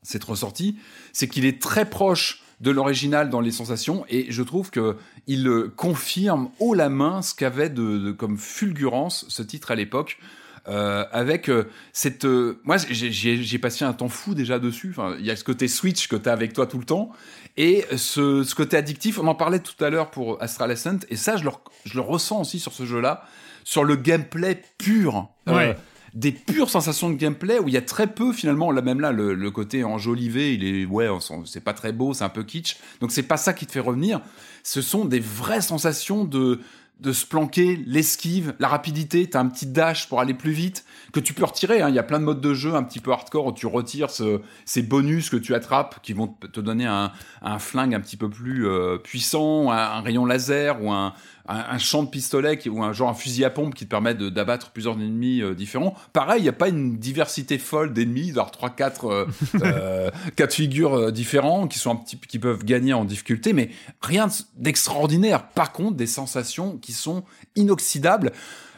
cette 0.03 0.23
ressortie, 0.23 0.77
c'est 1.11 1.27
qu'il 1.27 1.45
est 1.45 1.61
très 1.61 1.89
proche 1.89 2.41
de 2.61 2.71
l'original 2.71 3.29
dans 3.29 3.41
les 3.41 3.51
sensations 3.51 4.05
et 4.07 4.27
je 4.31 4.41
trouve 4.41 4.69
que 4.69 4.95
il 5.27 5.65
confirme 5.75 6.49
haut 6.59 6.73
la 6.73 6.87
main 6.87 7.21
ce 7.21 7.35
qu'avait 7.35 7.69
de, 7.69 8.11
comme 8.11 8.37
fulgurance 8.37 9.25
ce 9.27 9.43
titre 9.43 9.71
à 9.71 9.75
l'époque. 9.75 10.17
Euh, 10.67 11.05
avec 11.11 11.49
euh, 11.49 11.69
cette. 11.93 12.25
Euh, 12.25 12.59
moi, 12.63 12.77
j'ai 12.89 13.59
passé 13.59 13.85
un 13.85 13.93
temps 13.93 14.09
fou 14.09 14.33
déjà 14.33 14.57
dessus. 14.57 14.89
Enfin, 14.89 15.15
il 15.19 15.25
y 15.25 15.31
a 15.31 15.35
ce 15.35 15.43
côté 15.43 15.67
Switch 15.67 16.07
que 16.07 16.15
tu 16.15 16.27
as 16.27 16.33
avec 16.33 16.53
toi 16.53 16.65
tout 16.65 16.79
le 16.79 16.85
temps, 16.85 17.11
et 17.55 17.85
ce, 17.95 18.43
ce 18.43 18.55
côté 18.55 18.75
addictif. 18.75 19.19
On 19.19 19.27
en 19.27 19.35
parlait 19.35 19.59
tout 19.59 19.83
à 19.83 19.89
l'heure 19.89 20.09
pour 20.09 20.41
Astral 20.41 20.71
Ascent, 20.71 20.99
et 21.09 21.15
ça, 21.15 21.37
je 21.37 21.43
le, 21.43 21.51
je 21.85 21.93
le 21.93 22.01
ressens 22.01 22.41
aussi 22.41 22.59
sur 22.59 22.73
ce 22.73 22.85
jeu-là, 22.85 23.25
sur 23.63 23.83
le 23.83 23.95
gameplay 23.95 24.61
pur. 24.77 25.29
Ouais 25.45 25.75
des 26.15 26.31
pures 26.31 26.69
sensations 26.69 27.09
de 27.09 27.15
gameplay 27.15 27.59
où 27.59 27.67
il 27.67 27.73
y 27.73 27.77
a 27.77 27.81
très 27.81 28.07
peu 28.07 28.31
finalement 28.31 28.71
là 28.71 28.81
même 28.81 29.01
là 29.01 29.11
le, 29.11 29.33
le 29.33 29.51
côté 29.51 29.83
enjolivé 29.83 30.53
il 30.53 30.63
est 30.63 30.85
ouais 30.85 31.09
c'est 31.43 31.61
pas 31.61 31.73
très 31.73 31.91
beau 31.91 32.13
c'est 32.13 32.23
un 32.23 32.29
peu 32.29 32.43
kitsch 32.43 32.77
donc 33.01 33.11
c'est 33.11 33.23
pas 33.23 33.35
ça 33.35 33.51
qui 33.51 33.65
te 33.65 33.73
fait 33.73 33.81
revenir 33.81 34.21
ce 34.63 34.81
sont 34.81 35.03
des 35.03 35.19
vraies 35.19 35.59
sensations 35.59 36.23
de 36.23 36.61
de 36.99 37.11
se 37.11 37.25
planquer, 37.25 37.75
l'esquive, 37.85 38.55
la 38.59 38.69
rapidité, 38.69 39.29
t'as 39.29 39.41
un 39.41 39.47
petit 39.47 39.67
dash 39.67 40.07
pour 40.07 40.21
aller 40.21 40.33
plus 40.33 40.53
vite, 40.53 40.85
que 41.11 41.19
tu 41.19 41.33
peux 41.33 41.43
retirer, 41.43 41.81
hein. 41.81 41.89
il 41.89 41.95
y 41.95 41.99
a 41.99 42.03
plein 42.03 42.19
de 42.19 42.23
modes 42.23 42.39
de 42.39 42.53
jeu 42.53 42.73
un 42.73 42.83
petit 42.83 43.01
peu 43.01 43.11
hardcore 43.11 43.47
où 43.47 43.51
tu 43.51 43.67
retires 43.67 44.09
ces 44.09 44.81
bonus 44.81 45.29
que 45.29 45.35
tu 45.35 45.53
attrapes 45.53 45.99
qui 46.01 46.13
vont 46.13 46.27
te 46.27 46.61
donner 46.61 46.85
un, 46.85 47.11
flingue 47.59 47.93
un 47.93 47.99
petit 47.99 48.17
peu 48.17 48.29
plus 48.29 48.67
euh, 48.67 48.97
puissant, 48.97 49.71
un, 49.71 50.01
rayon 50.01 50.25
laser 50.25 50.81
ou 50.81 50.91
un, 50.91 51.13
un, 51.47 51.77
champ 51.77 52.03
de 52.03 52.09
pistolet 52.09 52.57
qui, 52.57 52.69
ou 52.69 52.83
un 52.83 52.93
genre 52.93 53.09
un 53.09 53.13
fusil 53.13 53.45
à 53.45 53.49
pompe 53.49 53.75
qui 53.75 53.85
te 53.85 53.89
permet 53.89 54.15
d'abattre 54.15 54.71
plusieurs 54.71 54.95
ennemis 54.95 55.41
euh, 55.41 55.53
différents. 55.53 55.95
Pareil, 56.13 56.39
il 56.39 56.43
n'y 56.43 56.49
a 56.49 56.53
pas 56.53 56.69
une 56.69 56.97
diversité 56.97 57.57
folle 57.57 57.93
d'ennemis, 57.93 58.27
d'avoir 58.29 58.51
trois, 58.51 58.69
quatre, 58.69 59.05
euh, 59.05 59.25
euh, 59.63 60.09
quatre 60.35 60.53
figures 60.53 61.11
différents 61.11 61.67
qui 61.67 61.79
sont 61.79 61.91
un 61.91 61.95
petit, 61.97 62.17
qui 62.17 62.39
peuvent 62.39 62.63
gagner 62.63 62.93
en 62.93 63.05
difficulté, 63.05 63.53
mais 63.53 63.69
rien 64.01 64.27
d'extraordinaire. 64.55 65.47
Par 65.49 65.71
contre, 65.71 65.97
des 65.97 66.07
sensations 66.07 66.77
qui 66.77 66.93
sont 66.93 67.23
inoxydables. 67.55 68.31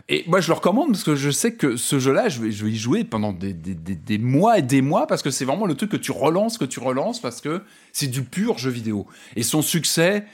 Et 0.10 0.24
moi, 0.28 0.40
je 0.40 0.48
le 0.48 0.54
recommande 0.54 0.92
parce 0.92 1.04
que 1.04 1.16
je 1.16 1.30
sais 1.30 1.54
que 1.54 1.76
ce 1.76 2.00
jeu-là, 2.00 2.30
je 2.30 2.42
vais, 2.42 2.52
je 2.52 2.64
vais 2.64 2.72
y 2.72 2.78
jouer 2.78 3.04
pendant 3.04 3.34
des, 3.34 3.54
des, 3.54 3.76
des, 3.76 3.96
des, 3.96 4.18
mois 4.18 4.58
et 4.58 4.62
des 4.62 4.82
mois 4.82 5.06
parce 5.06 5.22
que 5.22 5.32
c'est 5.32 5.44
vraiment 5.44 5.66
le 5.66 5.76
truc 5.76 5.92
que 5.92 5.98
tu 5.98 6.12
relances, 6.12 6.58
que 6.58 6.64
tu 6.64 6.80
relances 6.80 7.20
parce 7.20 7.42
que 7.42 7.62
c'est 7.92 8.08
du 8.08 8.24
pur 8.24 8.58
jeu 8.58 8.70
vidéo. 8.70 9.06
Et 9.36 9.44
son 9.44 9.62
succès, 9.62 10.26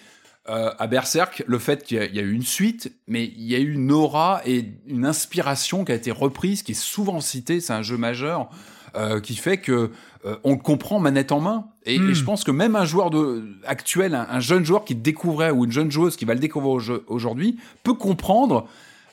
euh, 0.50 0.72
à 0.78 0.88
Berserk, 0.88 1.44
le 1.48 1.60
fait 1.60 1.84
qu'il 1.84 1.98
y, 1.98 2.20
a 2.20 2.22
eu 2.22 2.34
une 2.34 2.44
suite, 2.44 2.92
mais 3.08 3.26
il 3.26 3.44
y 3.44 3.56
a 3.56 3.60
eu 3.60 3.74
une 3.74 3.92
aura 3.92 4.42
et 4.46 4.66
une 4.88 5.06
inspiration 5.06 5.86
qui 5.86 5.92
a 5.92 5.96
été 5.96 6.12
reprise, 6.12 6.64
qui 6.64 6.74
est 6.74 6.76
souvent 6.76 7.22
citée, 7.22 7.62
c'est 7.62 7.74
un 7.74 7.82
jeu 7.82 7.98
majeur, 7.98 8.50
euh, 8.96 9.22
qui 9.22 9.36
fait 9.36 9.58
que 9.58 9.92
euh, 10.26 10.36
on 10.44 10.52
le 10.52 10.58
comprend 10.58 11.00
manette 11.00 11.32
en 11.32 11.40
main. 11.40 11.66
Et, 11.86 11.96
et, 11.96 12.14
je 12.14 12.22
hmm. 12.22 12.26
pense 12.26 12.44
que 12.44 12.52
même 12.52 12.76
un 12.76 12.86
joueur 12.86 13.10
de, 13.10 13.44
actuel, 13.66 14.16
un, 14.16 14.28
un, 14.30 14.40
jeune 14.40 14.66
joueur 14.66 14.86
qui 14.86 14.96
découvrait, 14.96 15.52
ou 15.52 15.66
une 15.66 15.72
jeune 15.72 15.92
joueuse 15.92 16.16
qui 16.16 16.26
va 16.26 16.34
le 16.34 16.40
découvrir 16.40 17.00
aujourd'hui, 17.08 17.58
peut 17.84 17.94
comprendre 17.94 18.68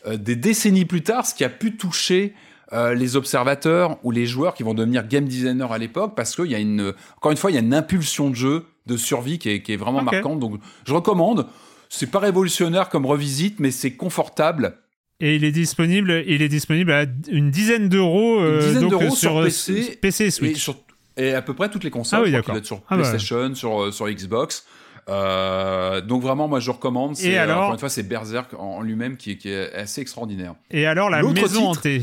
euh, 0.06 0.16
des 0.16 0.36
décennies 0.36 0.84
plus 0.84 1.02
tard, 1.02 1.26
ce 1.26 1.34
qui 1.34 1.44
a 1.44 1.48
pu 1.48 1.76
toucher 1.76 2.34
euh, 2.72 2.94
les 2.94 3.16
observateurs 3.16 3.98
ou 4.02 4.10
les 4.10 4.26
joueurs 4.26 4.54
qui 4.54 4.62
vont 4.62 4.74
devenir 4.74 5.06
game 5.06 5.24
designers 5.24 5.66
à 5.70 5.78
l'époque, 5.78 6.14
parce 6.14 6.34
qu'il 6.34 6.46
y 6.46 6.54
a 6.54 6.58
une, 6.58 6.94
encore 7.16 7.32
une 7.32 7.36
fois, 7.36 7.50
il 7.50 7.54
y 7.54 7.58
a 7.58 7.60
une 7.60 7.74
impulsion 7.74 8.30
de 8.30 8.34
jeu, 8.34 8.66
de 8.90 8.96
survie 8.96 9.38
qui 9.38 9.50
est, 9.50 9.62
qui 9.62 9.72
est 9.72 9.76
vraiment 9.76 10.02
marquante. 10.02 10.38
Donc, 10.40 10.60
je 10.86 10.92
recommande. 10.92 11.46
C'est 11.88 12.10
pas 12.10 12.20
révolutionnaire 12.20 12.88
comme 12.88 13.06
revisite, 13.06 13.58
mais 13.58 13.70
c'est 13.70 13.92
confortable. 13.92 14.76
Et 15.18 15.36
il 15.36 15.44
est 15.44 15.52
disponible, 15.52 16.24
il 16.26 16.40
est 16.40 16.48
disponible 16.48 16.92
à 16.92 17.04
une 17.30 17.50
dizaine 17.50 17.88
d'euros, 17.88 18.40
euh, 18.40 19.10
sur, 19.10 19.42
PC, 19.42 19.98
PC 20.00 20.24
et 20.24 20.30
Switch. 20.30 20.56
Et, 20.56 20.60
sur, 20.60 20.76
et, 21.16 21.34
à 21.34 21.42
peu 21.42 21.52
près 21.52 21.68
toutes 21.68 21.84
les 21.84 21.90
consoles. 21.90 22.20
Ah 22.20 22.22
oui, 22.22 22.32
d'accord. 22.32 22.56
Sur 22.62 22.80
ah 22.88 22.96
PlayStation, 22.96 23.54
sur, 23.54 23.92
sur 23.92 24.08
Xbox. 24.08 24.64
Euh, 25.08 26.00
donc 26.00 26.22
vraiment, 26.22 26.48
moi 26.48 26.60
je 26.60 26.70
recommande. 26.70 27.18
Et 27.20 27.36
alors, 27.36 27.62
encore 27.62 27.74
une 27.74 27.80
fois, 27.80 27.88
c'est 27.88 28.02
Berserk 28.02 28.54
en 28.58 28.82
lui-même 28.82 29.16
qui, 29.16 29.36
qui, 29.36 29.50
est 29.50 29.72
assez 29.74 30.00
extraordinaire. 30.00 30.54
Et 30.70 30.86
alors 30.86 31.10
la 31.10 31.22
maison 31.22 31.70
hantée. 31.70 32.02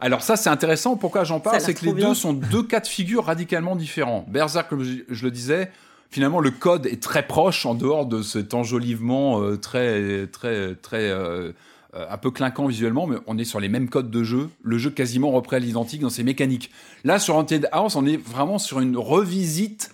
Alors 0.00 0.22
ça 0.22 0.36
c'est 0.36 0.48
intéressant. 0.48 0.96
Pourquoi 0.96 1.24
j'en 1.24 1.40
parle, 1.40 1.60
c'est 1.60 1.74
que 1.74 1.84
les 1.84 1.92
deux 1.92 2.14
sont 2.14 2.32
deux 2.32 2.62
cas 2.62 2.80
de 2.80 2.86
figure 2.86 3.24
radicalement 3.24 3.76
différents. 3.76 4.24
Berserk, 4.28 4.68
comme 4.68 4.84
je, 4.84 5.24
le 5.24 5.30
disais, 5.30 5.70
finalement 6.10 6.40
le 6.40 6.50
code 6.50 6.86
est 6.86 7.02
très 7.02 7.26
proche 7.26 7.66
en 7.66 7.74
dehors 7.74 8.06
de 8.06 8.22
cet 8.22 8.54
enjolivement 8.54 9.40
euh, 9.42 9.56
très 9.56 10.26
très 10.26 10.74
très 10.74 11.10
euh, 11.10 11.52
un 11.94 12.18
peu 12.18 12.30
clinquant 12.30 12.66
visuellement, 12.66 13.06
mais 13.06 13.16
on 13.26 13.38
est 13.38 13.44
sur 13.44 13.60
les 13.60 13.68
mêmes 13.68 13.88
codes 13.88 14.10
de 14.10 14.22
jeu. 14.22 14.50
Le 14.62 14.76
jeu 14.76 14.90
quasiment 14.90 15.30
reprend 15.30 15.56
à 15.56 15.58
l'identique 15.58 16.02
dans 16.02 16.10
ses 16.10 16.22
mécaniques. 16.22 16.70
Là 17.04 17.18
sur 17.18 17.36
Haunted 17.36 17.68
House, 17.72 17.96
on 17.96 18.06
est 18.06 18.18
vraiment 18.18 18.58
sur 18.58 18.80
une 18.80 18.96
revisite 18.96 19.90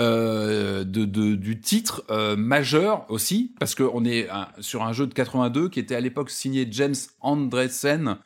euh, 0.00 0.84
de, 0.84 1.04
de, 1.04 1.34
du 1.34 1.60
titre 1.60 2.04
euh, 2.10 2.36
majeur 2.36 3.04
aussi, 3.08 3.52
parce 3.58 3.74
qu'on 3.74 4.04
est 4.04 4.28
sur 4.60 4.84
un 4.84 4.92
jeu 4.92 5.06
de 5.06 5.14
82 5.14 5.68
qui 5.70 5.80
était 5.80 5.96
à 5.96 6.00
l'époque 6.00 6.30
signé 6.30 6.68
James 6.70 6.94
Andresen, 7.20 8.16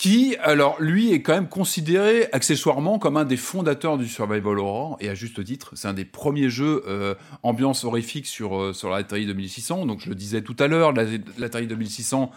qui, 0.00 0.34
alors, 0.40 0.80
lui 0.80 1.12
est 1.12 1.20
quand 1.20 1.34
même 1.34 1.50
considéré 1.50 2.30
accessoirement 2.32 2.98
comme 2.98 3.18
un 3.18 3.26
des 3.26 3.36
fondateurs 3.36 3.98
du 3.98 4.08
survival 4.08 4.58
horror, 4.58 4.96
et 4.98 5.10
à 5.10 5.14
juste 5.14 5.44
titre, 5.44 5.72
c'est 5.74 5.88
un 5.88 5.92
des 5.92 6.06
premiers 6.06 6.48
jeux 6.48 6.82
euh, 6.88 7.14
ambiance 7.42 7.84
horrifique 7.84 8.24
sur, 8.24 8.58
euh, 8.58 8.72
sur 8.72 8.88
la 8.88 8.96
Atari 8.96 9.26
2600, 9.26 9.84
donc 9.84 10.00
je 10.00 10.08
le 10.08 10.14
disais 10.14 10.40
tout 10.40 10.56
à 10.58 10.68
l'heure, 10.68 10.94
l'Atari 11.36 11.66
2600 11.66 12.30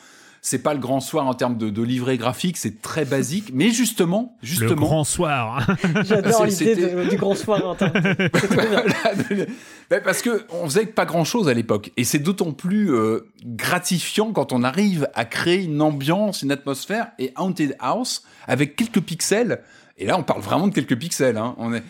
c'est 0.46 0.60
pas 0.60 0.74
le 0.74 0.80
grand 0.82 1.00
soir 1.00 1.26
en 1.26 1.34
termes 1.34 1.58
de, 1.58 1.70
de 1.70 1.82
livret 1.82 2.18
graphique, 2.18 2.58
c'est 2.58 2.82
très 2.82 3.06
basique, 3.06 3.52
mais 3.54 3.72
justement, 3.72 4.38
justement. 4.44 4.72
Le 4.72 4.76
grand 4.76 5.06
soir. 5.06 5.66
J'adore 6.04 6.46
l'idée 6.46 6.76
du 7.10 7.16
grand 7.16 7.34
soir. 7.34 7.78
parce 10.04 10.22
que 10.22 10.46
on 10.50 10.66
faisait 10.66 10.86
pas 10.86 11.06
grand 11.06 11.24
chose 11.24 11.48
à 11.48 11.54
l'époque, 11.54 11.92
et 11.96 12.04
c'est 12.04 12.20
d'autant 12.20 12.52
plus 12.52 12.94
euh, 12.94 13.32
gratifiant 13.46 14.34
quand 14.34 14.52
on 14.52 14.64
arrive 14.64 15.08
à 15.16 15.24
créer 15.24 15.64
une 15.64 15.82
ambiance, 15.82 16.42
une 16.42 16.52
atmosphère, 16.52 17.12
et 17.20 17.32
Haunted 17.38 17.78
House 17.80 18.24
avec 18.46 18.76
quelques 18.76 19.02
pixels. 19.02 19.62
Et 19.98 20.06
là, 20.06 20.18
on 20.18 20.24
parle 20.24 20.42
vraiment 20.42 20.68
de 20.68 20.74
quelques 20.74 20.98
pixels. 20.98 21.38
Hein. 21.38 21.56
On 21.58 21.74
est 21.74 21.84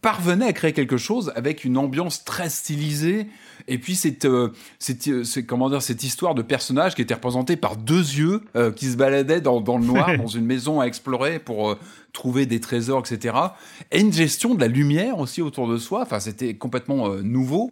parvenait 0.00 0.46
à 0.46 0.52
créer 0.52 0.72
quelque 0.72 0.96
chose 0.96 1.30
avec 1.36 1.64
une 1.64 1.76
ambiance 1.76 2.24
très 2.24 2.48
stylisée. 2.48 3.26
Et 3.68 3.78
puis 3.78 3.94
cette, 3.94 4.24
euh, 4.24 4.50
euh, 5.08 5.24
c'est 5.24 5.44
comment 5.44 5.68
dire 5.68 5.82
cette 5.82 6.02
histoire 6.02 6.34
de 6.34 6.42
personnage 6.42 6.94
qui 6.94 7.02
était 7.02 7.14
représenté 7.14 7.56
par 7.56 7.76
deux 7.76 7.98
yeux 7.98 8.42
euh, 8.56 8.72
qui 8.72 8.86
se 8.86 8.96
baladaient 8.96 9.42
dans, 9.42 9.60
dans 9.60 9.76
le 9.76 9.84
noir 9.84 10.16
dans 10.18 10.26
une 10.26 10.46
maison 10.46 10.80
à 10.80 10.86
explorer 10.86 11.38
pour 11.38 11.76
trouver 12.12 12.46
des 12.46 12.60
trésors 12.60 13.00
etc 13.00 13.36
et 13.90 14.00
une 14.00 14.12
gestion 14.12 14.54
de 14.54 14.60
la 14.60 14.68
lumière 14.68 15.18
aussi 15.18 15.42
autour 15.42 15.68
de 15.68 15.76
soi. 15.76 16.02
Enfin 16.02 16.20
c'était 16.20 16.54
complètement 16.54 17.08
nouveau. 17.16 17.70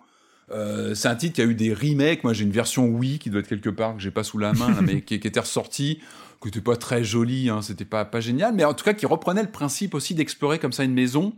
C'est 0.95 1.09
un 1.09 1.17
titre 1.17 1.37
qui 1.37 1.41
a 1.41 1.45
eu 1.45 1.55
des 1.55 1.73
remakes. 1.73 2.25
Moi 2.25 2.35
j'ai 2.35 2.45
une 2.45 2.51
version 2.51 2.87
Wii 2.87 3.19
qui 3.19 3.31
doit 3.31 3.41
être 3.41 3.49
quelque 3.49 3.71
part 3.71 3.97
que 3.97 4.03
j'ai 4.03 4.11
pas 4.11 4.25
sous 4.25 4.37
la 4.37 4.53
main 4.53 4.69
là, 4.69 4.83
mais 4.83 5.01
qui, 5.03 5.19
qui 5.19 5.27
était 5.27 5.41
ressortie 5.41 6.01
qui 6.43 6.49
était 6.49 6.61
pas 6.61 6.77
très 6.77 7.05
jolie 7.05 7.49
hein, 7.49 7.63
c'était 7.63 7.85
pas 7.85 8.05
pas 8.05 8.21
génial 8.21 8.53
mais 8.53 8.65
en 8.65 8.75
tout 8.75 8.85
cas 8.85 8.95
qui 8.95 9.07
reprenait 9.07 9.43
le 9.43 9.51
principe 9.51 9.95
aussi 9.95 10.17
d'explorer 10.17 10.59
comme 10.59 10.73
ça 10.73 10.83
une 10.83 10.93
maison 10.93 11.33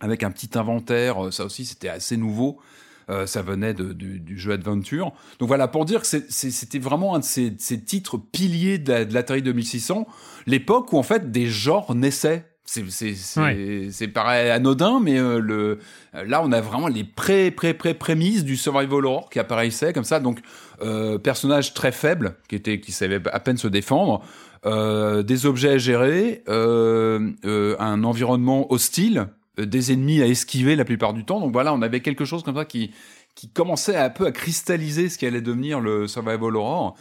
avec 0.00 0.22
un 0.22 0.30
petit 0.30 0.58
inventaire, 0.58 1.26
euh, 1.26 1.30
ça 1.30 1.44
aussi 1.44 1.64
c'était 1.64 1.88
assez 1.88 2.16
nouveau. 2.16 2.58
Euh, 3.08 3.26
ça 3.26 3.42
venait 3.42 3.74
de, 3.74 3.92
du, 3.92 4.20
du, 4.20 4.38
jeu 4.38 4.52
Adventure. 4.52 5.12
Donc 5.40 5.48
voilà, 5.48 5.66
pour 5.66 5.84
dire 5.84 6.02
que 6.02 6.06
c'était 6.06 6.78
vraiment 6.78 7.16
un 7.16 7.18
de 7.18 7.24
ces, 7.24 7.52
ces 7.58 7.82
titres 7.82 8.18
piliers 8.18 8.78
de 8.78 8.92
la, 8.92 9.04
de 9.04 9.12
l'Atari 9.12 9.42
2600, 9.42 10.06
l'époque 10.46 10.92
où 10.92 10.98
en 10.98 11.02
fait 11.02 11.32
des 11.32 11.46
genres 11.46 11.94
naissaient. 11.94 12.46
C'est 12.66 12.84
ouais. 13.40 14.08
pareil 14.14 14.48
anodin, 14.50 15.00
mais 15.00 15.18
euh, 15.18 15.40
le, 15.40 15.80
là 16.12 16.40
on 16.44 16.52
a 16.52 16.60
vraiment 16.60 16.86
les 16.86 17.02
pré 17.02 17.50
pré 17.50 17.74
pré 17.74 17.94
prémices 17.94 18.44
du 18.44 18.56
survival 18.56 19.06
horror 19.06 19.28
qui 19.28 19.40
apparaissaient 19.40 19.92
comme 19.92 20.04
ça. 20.04 20.20
Donc 20.20 20.38
euh, 20.80 21.18
personnage 21.18 21.74
très 21.74 21.90
faible 21.90 22.36
qui 22.48 22.54
était 22.54 22.78
qui 22.78 22.92
savait 22.92 23.20
à 23.32 23.40
peine 23.40 23.56
se 23.56 23.66
défendre, 23.66 24.22
euh, 24.66 25.24
des 25.24 25.46
objets 25.46 25.70
à 25.70 25.78
gérer, 25.78 26.44
euh, 26.48 27.32
un 27.80 28.04
environnement 28.04 28.72
hostile 28.72 29.18
euh, 29.18 29.39
des 29.58 29.92
ennemis 29.92 30.22
à 30.22 30.26
esquiver 30.26 30.76
la 30.76 30.84
plupart 30.84 31.12
du 31.12 31.24
temps. 31.24 31.40
Donc 31.40 31.52
voilà, 31.52 31.72
on 31.74 31.82
avait 31.82 32.00
quelque 32.00 32.24
chose 32.24 32.42
comme 32.42 32.56
ça 32.56 32.64
qui, 32.64 32.92
qui 33.34 33.48
commençait 33.48 33.96
un 33.96 34.10
peu 34.10 34.26
à 34.26 34.32
cristalliser 34.32 35.08
ce 35.08 35.18
qui 35.18 35.26
allait 35.26 35.40
devenir 35.40 35.80
le 35.80 36.06
Survival 36.06 36.56
Horror. 36.56 36.96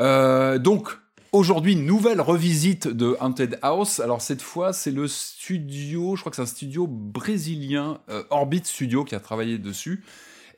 Euh, 0.00 0.58
donc, 0.58 0.88
aujourd'hui, 1.32 1.76
nouvelle 1.76 2.20
revisite 2.20 2.88
de 2.88 3.16
Haunted 3.20 3.58
House. 3.62 4.00
Alors 4.00 4.20
cette 4.20 4.42
fois, 4.42 4.72
c'est 4.72 4.90
le 4.90 5.08
studio, 5.08 6.16
je 6.16 6.20
crois 6.20 6.30
que 6.30 6.36
c'est 6.36 6.42
un 6.42 6.46
studio 6.46 6.86
brésilien, 6.86 8.00
euh, 8.10 8.22
Orbit 8.30 8.62
Studio, 8.64 9.04
qui 9.04 9.14
a 9.14 9.20
travaillé 9.20 9.58
dessus. 9.58 10.04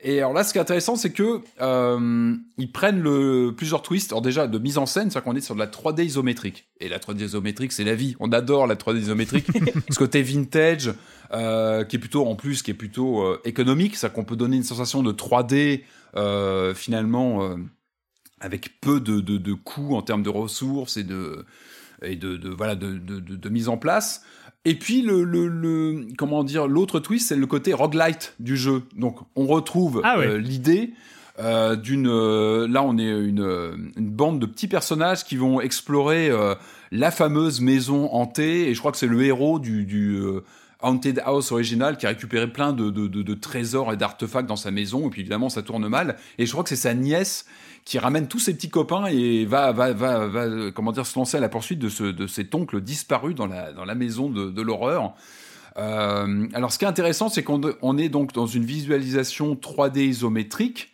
Et 0.07 0.19
alors 0.19 0.33
là, 0.33 0.43
ce 0.43 0.53
qui 0.53 0.59
est 0.59 0.61
intéressant, 0.61 0.95
c'est 0.95 1.11
que 1.11 1.41
euh, 1.61 2.35
ils 2.59 2.71
prennent 2.71 3.01
le, 3.01 3.55
plusieurs 3.57 3.81
twists. 3.81 4.11
Alors 4.11 4.21
déjà, 4.21 4.45
de 4.45 4.59
mise 4.59 4.77
en 4.77 4.85
scène, 4.85 5.09
c'est-à-dire 5.09 5.23
qu'on 5.23 5.35
est 5.35 5.41
sur 5.41 5.55
de 5.55 5.59
la 5.59 5.65
3D 5.65 6.05
isométrique. 6.05 6.67
Et 6.79 6.89
la 6.89 6.99
3D 6.99 7.23
isométrique, 7.23 7.71
c'est 7.71 7.83
la 7.83 7.95
vie. 7.95 8.15
On 8.19 8.31
adore 8.31 8.67
la 8.67 8.75
3D 8.75 8.99
isométrique. 8.99 9.47
ce 9.89 9.97
côté 9.97 10.21
vintage, 10.21 10.93
euh, 11.33 11.83
qui 11.85 11.95
est 11.95 11.99
plutôt, 11.99 12.27
en 12.27 12.35
plus, 12.35 12.61
qui 12.61 12.69
est 12.69 12.75
plutôt 12.75 13.23
euh, 13.23 13.41
économique. 13.45 13.95
C'est-à-dire 13.95 14.13
qu'on 14.13 14.25
peut 14.25 14.35
donner 14.35 14.57
une 14.57 14.63
sensation 14.63 15.01
de 15.01 15.11
3D, 15.11 15.81
euh, 16.15 16.75
finalement, 16.75 17.55
avec 18.39 18.79
peu 18.81 18.99
de, 18.99 19.21
de, 19.21 19.39
de 19.39 19.53
coûts 19.53 19.95
en 19.95 20.03
termes 20.03 20.21
de 20.21 20.29
ressources 20.29 20.97
et 20.97 21.03
de, 21.03 21.47
et 22.03 22.15
de, 22.15 22.37
de 22.37 22.49
voilà, 22.49 22.75
de, 22.75 22.99
de, 22.99 23.19
de 23.19 23.49
mise 23.49 23.69
en 23.69 23.77
place. 23.77 24.21
Et 24.65 24.73
puis 24.75 25.01
le, 25.03 25.23
le, 25.23 25.47
le 25.47 26.07
comment 26.17 26.43
dire 26.43 26.67
l'autre 26.67 26.99
twist 26.99 27.29
c'est 27.29 27.35
le 27.35 27.45
côté 27.45 27.73
roguelite 27.73 28.33
du 28.39 28.57
jeu. 28.57 28.83
Donc 28.97 29.19
on 29.35 29.45
retrouve 29.45 30.01
ah 30.03 30.17
ouais. 30.17 30.25
euh, 30.25 30.37
l'idée 30.37 30.91
euh, 31.39 31.75
d'une 31.75 32.07
euh, 32.07 32.67
là 32.67 32.81
on 32.81 32.97
est 32.97 33.07
une, 33.07 33.91
une 33.95 34.09
bande 34.09 34.39
de 34.39 34.47
petits 34.47 34.67
personnages 34.67 35.23
qui 35.23 35.37
vont 35.37 35.61
explorer 35.61 36.31
la 36.91 37.11
fameuse 37.11 37.61
maison 37.61 38.11
hantée 38.13 38.67
et 38.69 38.73
je 38.73 38.79
crois 38.79 38.91
que 38.91 38.97
c'est 38.97 39.07
le 39.07 39.23
héros 39.23 39.59
du, 39.59 39.85
du 39.85 40.19
Haunted 40.81 41.21
House 41.25 41.51
original 41.51 41.97
qui 41.97 42.05
a 42.05 42.09
récupéré 42.09 42.47
plein 42.51 42.73
de, 42.73 42.89
de, 42.89 43.07
de, 43.07 43.21
de 43.21 43.33
trésors 43.33 43.93
et 43.93 43.97
d'artefacts 43.97 44.47
dans 44.47 44.55
sa 44.55 44.71
maison 44.71 45.07
et 45.07 45.09
puis 45.11 45.21
évidemment 45.21 45.49
ça 45.49 45.61
tourne 45.61 45.87
mal 45.87 46.15
et 46.39 46.45
je 46.45 46.51
crois 46.51 46.63
que 46.63 46.69
c'est 46.69 46.75
sa 46.75 46.93
nièce 46.93 47.45
qui 47.85 47.99
ramène 47.99 48.27
tous 48.27 48.39
ses 48.39 48.55
petits 48.55 48.69
copains 48.69 49.05
et 49.05 49.45
va, 49.45 49.71
va, 49.71 49.93
va, 49.93 50.25
va 50.27 50.71
comment 50.71 50.91
dire, 50.91 51.05
se 51.05 51.17
lancer 51.17 51.37
à 51.37 51.39
la 51.39 51.49
poursuite 51.49 51.79
de, 51.79 51.89
ce, 51.89 52.03
de 52.03 52.27
cet 52.27 52.53
oncle 52.55 52.81
disparu 52.81 53.35
dans 53.35 53.45
la, 53.45 53.71
dans 53.71 53.85
la 53.85 53.95
maison 53.95 54.29
de, 54.29 54.49
de 54.49 54.61
l'horreur. 54.61 55.13
Euh, 55.77 56.47
alors, 56.53 56.73
ce 56.73 56.79
qui 56.79 56.85
est 56.85 56.87
intéressant, 56.87 57.29
c'est 57.29 57.43
qu'on 57.43 57.61
on 57.81 57.97
est 57.97 58.09
donc 58.09 58.33
dans 58.33 58.47
une 58.47 58.65
visualisation 58.65 59.53
3D 59.53 59.99
isométrique 59.99 60.91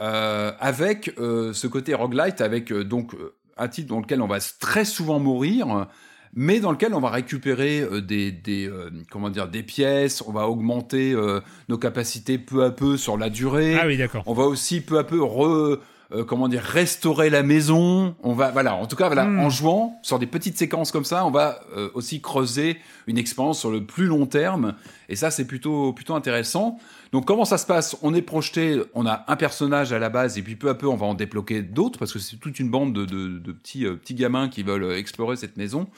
euh, 0.00 0.52
avec 0.60 1.12
euh, 1.18 1.52
ce 1.52 1.66
côté 1.66 1.94
roguelite, 1.94 2.40
avec 2.40 2.72
euh, 2.72 2.84
donc 2.84 3.14
un 3.58 3.68
titre 3.68 3.88
dans 3.88 4.00
lequel 4.00 4.22
on 4.22 4.26
va 4.26 4.38
très 4.58 4.86
souvent 4.86 5.18
mourir, 5.20 5.88
mais 6.32 6.60
dans 6.60 6.70
lequel 6.70 6.94
on 6.94 7.00
va 7.00 7.10
récupérer 7.10 7.80
euh, 7.80 8.00
des, 8.00 8.30
des 8.32 8.66
euh, 8.66 8.90
comment 9.10 9.30
dire 9.30 9.48
des 9.48 9.62
pièces, 9.62 10.22
on 10.26 10.32
va 10.32 10.48
augmenter 10.48 11.12
euh, 11.12 11.40
nos 11.68 11.76
capacités 11.76 12.38
peu 12.38 12.64
à 12.64 12.70
peu 12.70 12.96
sur 12.96 13.18
la 13.18 13.30
durée. 13.30 13.76
Ah 13.78 13.86
oui, 13.86 13.98
d'accord. 13.98 14.22
On 14.26 14.32
va 14.32 14.44
aussi 14.44 14.80
peu 14.80 14.98
à 14.98 15.04
peu 15.04 15.22
re 15.22 15.78
euh, 16.12 16.24
comment 16.24 16.48
dire, 16.48 16.62
restaurer 16.62 17.30
la 17.30 17.42
maison. 17.42 18.14
On 18.22 18.32
va, 18.32 18.50
voilà, 18.50 18.74
en 18.74 18.86
tout 18.86 18.96
cas, 18.96 19.06
voilà, 19.06 19.24
Hmm. 19.24 19.38
en 19.40 19.50
jouant 19.50 19.98
sur 20.02 20.18
des 20.18 20.26
petites 20.26 20.58
séquences 20.58 20.90
comme 20.92 21.04
ça, 21.04 21.24
on 21.24 21.30
va 21.30 21.60
euh, 21.76 21.90
aussi 21.94 22.20
creuser 22.20 22.78
une 23.06 23.18
expérience 23.18 23.60
sur 23.60 23.70
le 23.70 23.84
plus 23.84 24.06
long 24.06 24.26
terme. 24.26 24.74
Et 25.08 25.16
ça, 25.16 25.30
c'est 25.30 25.44
plutôt, 25.44 25.92
plutôt 25.92 26.14
intéressant. 26.14 26.78
Donc, 27.12 27.26
comment 27.26 27.44
ça 27.44 27.58
se 27.58 27.66
passe? 27.66 27.96
On 28.02 28.14
est 28.14 28.22
projeté, 28.22 28.80
on 28.94 29.06
a 29.06 29.24
un 29.28 29.36
personnage 29.36 29.92
à 29.92 29.98
la 29.98 30.08
base, 30.08 30.38
et 30.38 30.42
puis 30.42 30.56
peu 30.56 30.68
à 30.68 30.74
peu, 30.74 30.86
on 30.86 30.96
va 30.96 31.06
en 31.06 31.14
débloquer 31.14 31.62
d'autres, 31.62 31.98
parce 31.98 32.12
que 32.12 32.18
c'est 32.18 32.36
toute 32.36 32.58
une 32.60 32.70
bande 32.70 32.92
de, 32.92 33.04
de, 33.04 33.38
de 33.38 33.52
petits, 33.52 33.84
euh, 33.86 33.94
petits 33.94 34.14
gamins 34.14 34.48
qui 34.48 34.62
veulent 34.62 34.84
euh, 34.84 34.98
explorer 34.98 35.36
cette 35.36 35.56
maison. 35.56 35.88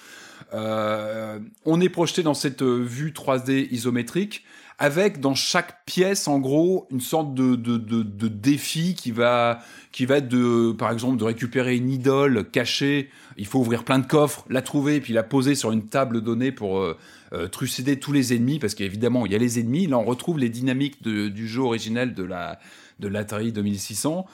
Euh, 0.55 1.39
on 1.65 1.81
est 1.81 1.89
projeté 1.89 2.23
dans 2.23 2.35
cette 2.35 2.63
euh, 2.63 2.83
vue 2.83 3.13
3D 3.13 3.69
isométrique 3.71 4.45
avec 4.79 5.21
dans 5.21 5.35
chaque 5.35 5.85
pièce 5.85 6.29
en 6.29 6.39
gros 6.39 6.87
une 6.91 7.01
sorte 7.01 7.35
de, 7.35 7.55
de, 7.57 7.77
de, 7.77 8.29
défi 8.29 8.95
qui 8.95 9.13
va 9.13 9.61
qui 9.93 10.07
va 10.07 10.19
être 10.19 10.29
de 10.29 10.73
par 10.73 10.91
exemple 10.91 11.19
de 11.19 11.25
récupérer 11.25 11.77
une 11.77 11.91
idole 11.91 12.49
cachée. 12.51 13.11
Il 13.37 13.47
faut 13.47 13.61
ouvrir 13.61 13.85
plein 13.85 13.99
de 13.99 14.07
coffres 14.07 14.45
la 14.49 14.63
trouver 14.63 15.01
puis 15.01 15.13
la 15.13 15.23
poser 15.23 15.55
sur 15.55 15.73
une 15.73 15.87
table 15.89 16.21
donnée 16.21 16.53
pour 16.53 16.79
euh, 16.79 16.97
euh, 17.33 17.49
trucider 17.49 17.99
tous 17.99 18.13
les 18.13 18.35
ennemis 18.35 18.59
parce 18.59 18.75
qu'évidemment 18.75 19.27
il 19.27 19.33
y 19.33 19.35
a 19.35 19.39
les 19.39 19.61
ennemis. 19.61 19.87
Là 19.87 19.99
on 19.99 20.05
retrouve 20.05 20.39
les 20.39 20.49
dynamiques 20.49 21.03
du 21.03 21.49
jeu 21.49 21.63
originel 21.63 22.15
de 22.15 22.23
la 22.25 22.59
de 23.01 23.09
l'Atari 23.09 23.53
2600 23.53 24.27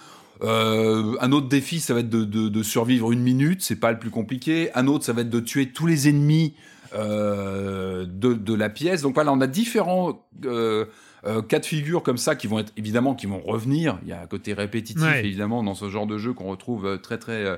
euh, 0.42 1.16
un 1.20 1.32
autre 1.32 1.48
défi, 1.48 1.80
ça 1.80 1.94
va 1.94 2.00
être 2.00 2.08
de, 2.08 2.24
de, 2.24 2.48
de 2.48 2.62
survivre 2.62 3.10
une 3.10 3.22
minute, 3.22 3.62
c'est 3.62 3.76
pas 3.76 3.90
le 3.90 3.98
plus 3.98 4.10
compliqué. 4.10 4.70
Un 4.74 4.86
autre, 4.86 5.04
ça 5.04 5.12
va 5.12 5.22
être 5.22 5.30
de 5.30 5.40
tuer 5.40 5.70
tous 5.70 5.86
les 5.86 6.08
ennemis 6.08 6.54
euh, 6.94 8.04
de, 8.06 8.32
de 8.34 8.54
la 8.54 8.68
pièce. 8.70 9.02
Donc 9.02 9.14
voilà, 9.14 9.32
on 9.32 9.40
a 9.40 9.46
différents 9.46 10.26
euh, 10.44 10.84
euh, 11.26 11.42
cas 11.42 11.58
de 11.58 11.66
figure 11.66 12.02
comme 12.02 12.18
ça 12.18 12.36
qui 12.36 12.46
vont 12.46 12.58
être 12.58 12.72
évidemment 12.76 13.14
qui 13.14 13.26
vont 13.26 13.40
revenir. 13.40 13.98
Il 14.02 14.08
y 14.08 14.12
a 14.12 14.20
un 14.22 14.26
côté 14.26 14.52
répétitif 14.52 15.02
Ouais. 15.02 15.24
évidemment 15.24 15.62
dans 15.62 15.74
ce 15.74 15.88
genre 15.90 16.06
de 16.06 16.18
jeu 16.18 16.32
qu'on 16.32 16.46
retrouve 16.48 16.86
euh, 16.86 16.96
très 16.96 17.18
très 17.18 17.44
euh, 17.44 17.56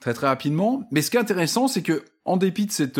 très 0.00 0.14
très 0.14 0.26
rapidement. 0.26 0.86
Mais 0.90 1.02
ce 1.02 1.10
qui 1.10 1.16
est 1.16 1.20
intéressant, 1.20 1.68
c'est 1.68 1.82
que 1.82 2.04
en 2.24 2.36
dépit 2.36 2.66
de 2.66 2.72
cette 2.72 2.98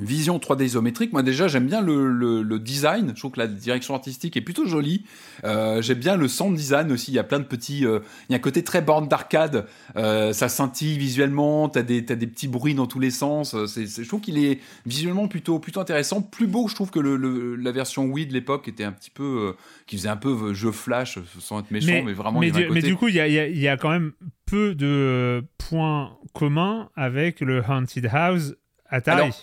vision 0.00 0.38
3D 0.38 0.64
isométrique, 0.64 1.12
moi 1.12 1.22
déjà 1.22 1.48
j'aime 1.48 1.66
bien 1.66 1.80
le, 1.80 2.10
le, 2.12 2.42
le 2.42 2.58
design. 2.58 3.12
Je 3.14 3.18
trouve 3.20 3.32
que 3.32 3.40
la 3.40 3.46
direction 3.46 3.94
artistique 3.94 4.36
est 4.36 4.40
plutôt 4.40 4.66
jolie. 4.66 5.04
Euh, 5.44 5.82
j'aime 5.82 5.98
bien 5.98 6.16
le 6.16 6.28
sound 6.28 6.56
design 6.56 6.90
aussi. 6.92 7.10
Il 7.10 7.14
y 7.14 7.18
a 7.18 7.24
plein 7.24 7.38
de 7.40 7.44
petits. 7.44 7.84
euh, 7.86 8.00
il 8.28 8.32
y 8.32 8.34
a 8.34 8.38
un 8.38 8.40
côté 8.40 8.62
très 8.64 8.82
borne 8.82 9.08
d'arcade. 9.08 9.66
Euh, 9.96 10.32
ça 10.32 10.48
scintille 10.48 10.98
visuellement. 10.98 11.68
T'as 11.68 11.82
des 11.82 12.04
t'as 12.04 12.14
des 12.14 12.26
petits 12.26 12.48
bruits 12.48 12.74
dans 12.74 12.86
tous 12.86 13.00
les 13.00 13.10
sens. 13.10 13.54
Je 13.56 14.06
trouve 14.08 14.20
qu'il 14.20 14.38
est 14.38 14.60
visuellement 14.86 15.28
plutôt 15.28 15.58
plutôt 15.58 15.80
intéressant. 15.80 16.22
Plus 16.22 16.46
beau, 16.46 16.68
je 16.68 16.74
trouve 16.74 16.90
que 16.90 17.00
le, 17.00 17.56
la 17.56 17.72
version 17.72 18.04
Wii 18.06 18.26
de 18.26 18.32
l'époque 18.32 18.68
était 18.68 18.84
un 18.84 18.92
petit 18.92 19.10
peu, 19.10 19.54
qui 19.86 19.96
faisait 19.96 20.08
un 20.08 20.16
peu 20.16 20.54
jeu 20.54 20.72
flash, 20.72 21.18
sans 21.40 21.60
être 21.60 21.70
méchant, 21.70 22.02
mais, 22.04 22.12
vraiment 22.12 22.40
mais, 22.40 22.48
il 22.48 22.54
y 22.54 22.56
avait 22.64 22.80
du, 22.82 22.90
mais 22.90 22.96
coup, 22.96 23.08
il 23.08 23.14
y 23.14 23.20
a, 23.20 23.26
il 23.28 23.34
y 23.34 23.38
a- 23.38 23.46
il 23.48 23.58
y 23.58 23.68
a 23.68 23.76
quand 23.76 23.90
même 23.90 24.12
peu 24.46 24.74
de 24.74 25.42
points 25.58 26.16
communs 26.34 26.88
avec 26.96 27.40
le 27.40 27.62
Haunted 27.68 28.08
House 28.12 28.54
Atari. 28.88 29.22
Alors, 29.22 29.34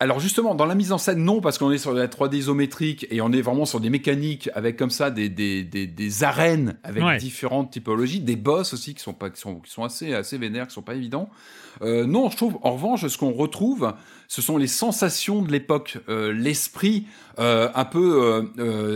alors 0.00 0.20
justement, 0.20 0.54
dans 0.54 0.64
la 0.66 0.76
mise 0.76 0.92
en 0.92 0.98
scène, 0.98 1.24
non, 1.24 1.40
parce 1.40 1.58
qu'on 1.58 1.72
est 1.72 1.78
sur 1.78 1.92
la 1.92 2.06
3D 2.06 2.36
isométrique 2.36 3.06
et 3.10 3.20
on 3.20 3.32
est 3.32 3.40
vraiment 3.42 3.64
sur 3.64 3.80
des 3.80 3.90
mécaniques 3.90 4.48
avec 4.54 4.76
comme 4.76 4.90
ça 4.90 5.10
des, 5.10 5.28
des, 5.28 5.64
des, 5.64 5.86
des 5.88 6.24
arènes 6.24 6.76
avec 6.84 7.02
Ouais. 7.02 7.16
différentes 7.18 7.72
typologies, 7.72 8.20
des 8.20 8.36
boss 8.36 8.72
aussi 8.74 8.94
qui 8.94 9.02
sont, 9.02 9.12
pas, 9.12 9.28
qui 9.30 9.40
sont, 9.40 9.56
qui 9.60 9.70
sont 9.72 9.82
assez, 9.82 10.14
assez 10.14 10.38
vénères, 10.38 10.68
qui 10.68 10.74
sont 10.74 10.82
pas 10.82 10.94
évidents. 10.94 11.30
Euh, 11.82 12.06
non, 12.06 12.30
je 12.30 12.36
trouve, 12.36 12.58
en 12.62 12.72
revanche, 12.72 13.06
ce 13.06 13.18
qu'on 13.18 13.32
retrouve, 13.32 13.92
ce 14.26 14.42
sont 14.42 14.56
les 14.56 14.66
sensations 14.66 15.42
de 15.42 15.50
l'époque, 15.52 15.98
euh, 16.08 16.32
l'esprit, 16.32 17.06
euh, 17.38 17.68
un 17.74 17.84
peu, 17.84 18.50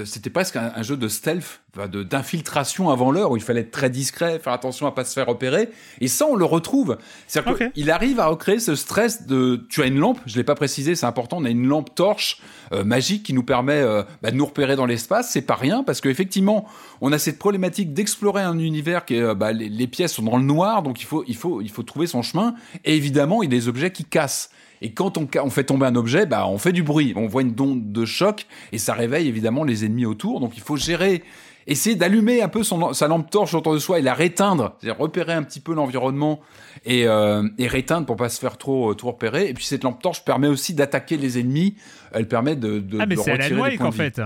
c'était 0.05 0.31
presque 0.31 0.57
un, 0.57 0.73
un 0.75 0.83
jeu 0.83 0.97
de 0.97 1.09
stealth, 1.09 1.61
de- 1.91 2.03
d'infiltration 2.03 2.91
avant 2.91 3.11
l'heure, 3.11 3.31
où 3.31 3.37
il 3.37 3.43
fallait 3.43 3.61
être 3.63 3.71
très 3.71 3.89
discret, 3.89 4.39
faire 4.39 4.53
attention 4.53 4.87
à 4.87 4.93
pas 4.93 5.05
se 5.05 5.15
faire 5.15 5.27
repérer, 5.27 5.71
et 6.01 6.09
ça, 6.09 6.27
on 6.29 6.35
le 6.37 6.45
retrouve. 6.45 6.99
C'est-à-dire 7.29 7.73
qu'il 7.73 7.91
arrive 7.91 8.21
à 8.21 8.27
recréer 8.27 8.59
ce 8.59 8.75
stress 8.75 9.27
de, 9.27 9.65
tu 9.71 9.81
as 9.83 9.87
une 9.87 9.99
lampe, 9.99 10.19
je 10.27 10.37
l'ai 10.37 10.45
pas 10.45 10.55
précisé, 10.55 10.95
c'est 10.95 11.07
important, 11.07 11.39
on 11.41 11.45
a 11.45 11.51
une 11.51 11.67
lampe 11.67 11.95
torche 11.95 12.41
magique 12.85 13.23
qui 13.23 13.35
nous 13.35 13.43
permet 13.43 13.81
euh, 13.81 14.03
bah, 14.23 14.31
de 14.31 14.37
nous 14.37 14.47
repérer 14.47 14.77
dans 14.77 14.87
l'espace, 14.87 15.31
c'est 15.31 15.43
pas 15.43 15.55
rien, 15.55 15.83
parce 15.85 16.01
qu'effectivement, 16.01 16.67
on 17.01 17.13
a 17.13 17.19
cette 17.19 17.39
problématique 17.39 17.93
d'explorer 17.93 18.43
un 18.43 18.59
univers 18.59 19.05
qui 19.05 19.17
est, 19.17 19.23
euh, 19.23 19.35
bah, 19.35 19.53
les, 19.53 19.87
pièces 19.87 20.15
sont 20.15 20.23
dans 20.23 20.37
le 20.39 20.45
noir, 20.45 20.83
donc 20.83 21.01
il 21.01 21.05
faut, 21.05 21.25
il 21.27 21.37
faut, 21.37 21.61
il 21.61 21.71
faut 21.71 21.83
trouver 21.83 22.07
son 22.07 22.23
chemin. 22.23 22.55
Et 22.85 22.97
évidemment, 22.97 23.43
il 23.43 23.53
y 23.53 23.55
a 23.55 23.59
des 23.59 23.69
objets 23.69 23.91
qui 23.91 24.05
cassent. 24.05 24.51
Et 24.81 24.93
quand 24.93 25.17
on, 25.19 25.29
on 25.45 25.51
fait 25.51 25.65
tomber 25.65 25.87
un 25.87 25.95
objet, 25.95 26.27
bah, 26.27 26.47
on 26.49 26.59
fait 26.59 26.73
du 26.73 26.83
bruit, 26.83 27.13
on 27.15 27.27
voit 27.27 27.43
une 27.43 27.55
onde 27.61 27.93
de 27.93 28.05
choc 28.05 28.47
et 28.73 28.79
ça 28.79 28.95
réveille 28.95 29.29
évidemment 29.29 29.65
les 29.65 29.85
ennemis 29.85 30.07
autour. 30.07 30.41
Donc 30.41 30.57
il 30.57 30.63
faut 30.63 30.77
gérer, 30.77 31.23
essayer 31.67 31.97
d'allumer 31.97 32.43
un 32.43 32.49
peu 32.49 32.63
son, 32.63 32.93
sa 32.93 33.09
lampe 33.09 33.31
torche 33.31 33.55
autour 33.55 33.75
de 33.75 33.79
soi 33.79 33.99
et 33.99 34.03
la 34.03 34.15
réteindre, 34.15 34.77
c'est-à-dire 34.79 34.99
repérer 35.01 35.33
un 35.33 35.43
petit 35.43 35.61
peu 35.61 35.75
l'environnement 35.75 36.41
et, 36.85 37.07
euh, 37.07 37.49
et 37.59 37.67
réteindre 37.67 38.07
pour 38.07 38.17
pas 38.17 38.29
se 38.29 38.41
faire 38.41 38.59
trop, 38.59 38.95
trop 38.95 39.13
repérer. 39.13 39.49
Et 39.49 39.55
puis 39.55 39.65
cette 39.65 39.85
lampe 39.85 40.03
torche 40.03 40.25
permet 40.25 40.49
aussi 40.49 40.75
d'attaquer 40.75 41.17
les 41.17 41.39
ennemis. 41.39 41.77
Elle 42.13 42.29
permet 42.29 42.57
de, 42.57 42.79
de, 42.81 42.99
ah, 43.01 43.07
mais 43.07 43.17
de 43.17 43.21
c'est 43.21 43.33
retirer 43.33 43.77
points 43.77 43.87
en 43.87 43.91
de 43.91 43.95
vie. 43.95 43.99
fait. 43.99 44.21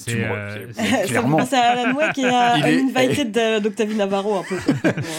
C'est, 0.00 0.24
euh, 0.24 0.72
ça 0.72 0.82
clairement. 1.06 1.38
passe 1.38 1.52
à 1.54 1.58
Alan 1.60 1.94
Wake 1.96 2.18
et 2.18 2.26
à, 2.26 2.56
Il 2.58 2.64
à 2.64 2.70
est- 2.70 2.80
Invited 2.82 3.32
de- 3.32 3.58
d'Octavie 3.58 3.96
Navarro 3.96 4.36
un 4.38 4.42
peu 4.44 4.56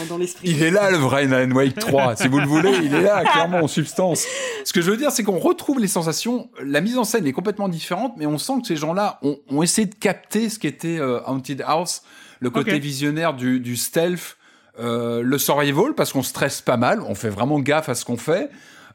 dans, 0.07 0.17
l'esprit. 0.17 0.49
Il 0.49 0.63
est 0.63 0.71
là 0.71 0.89
le 0.89 0.97
vrai 0.97 1.31
Alan 1.33 1.51
Wake 1.53 1.77
3, 1.79 2.15
si 2.15 2.27
vous 2.29 2.39
le 2.39 2.45
voulez, 2.47 2.71
il 2.83 2.93
est 2.93 3.01
là 3.01 3.23
clairement 3.31 3.57
en 3.59 3.67
substance. 3.67 4.25
Ce 4.63 4.71
que 4.71 4.81
je 4.81 4.89
veux 4.89 4.97
dire, 4.97 5.11
c'est 5.11 5.23
qu'on 5.23 5.37
retrouve 5.39 5.79
les 5.79 5.87
sensations. 5.89 6.49
La 6.63 6.79
mise 6.81 6.97
en 6.97 7.03
scène 7.03 7.27
est 7.27 7.33
complètement 7.33 7.67
différente, 7.67 8.13
mais 8.17 8.25
on 8.25 8.37
sent 8.37 8.53
que 8.61 8.67
ces 8.67 8.77
gens-là 8.77 9.19
ont, 9.21 9.37
ont 9.49 9.61
essayé 9.63 9.85
de 9.87 9.95
capter 9.95 10.47
ce 10.49 10.59
qu'était 10.59 10.97
euh, 10.99 11.19
Haunted 11.25 11.61
House, 11.67 12.03
le 12.39 12.49
côté 12.49 12.79
visionnaire 12.79 13.33
du, 13.33 13.59
du 13.59 13.75
stealth, 13.75 14.37
euh, 14.79 15.21
le 15.21 15.37
survival, 15.37 15.93
parce 15.93 16.13
qu'on 16.13 16.23
stresse 16.23 16.61
pas 16.61 16.77
mal, 16.77 17.01
on 17.01 17.15
fait 17.15 17.27
vraiment 17.29 17.59
gaffe 17.59 17.89
à 17.89 17.95
ce 17.95 18.05
qu'on 18.05 18.15
fait. 18.15 18.49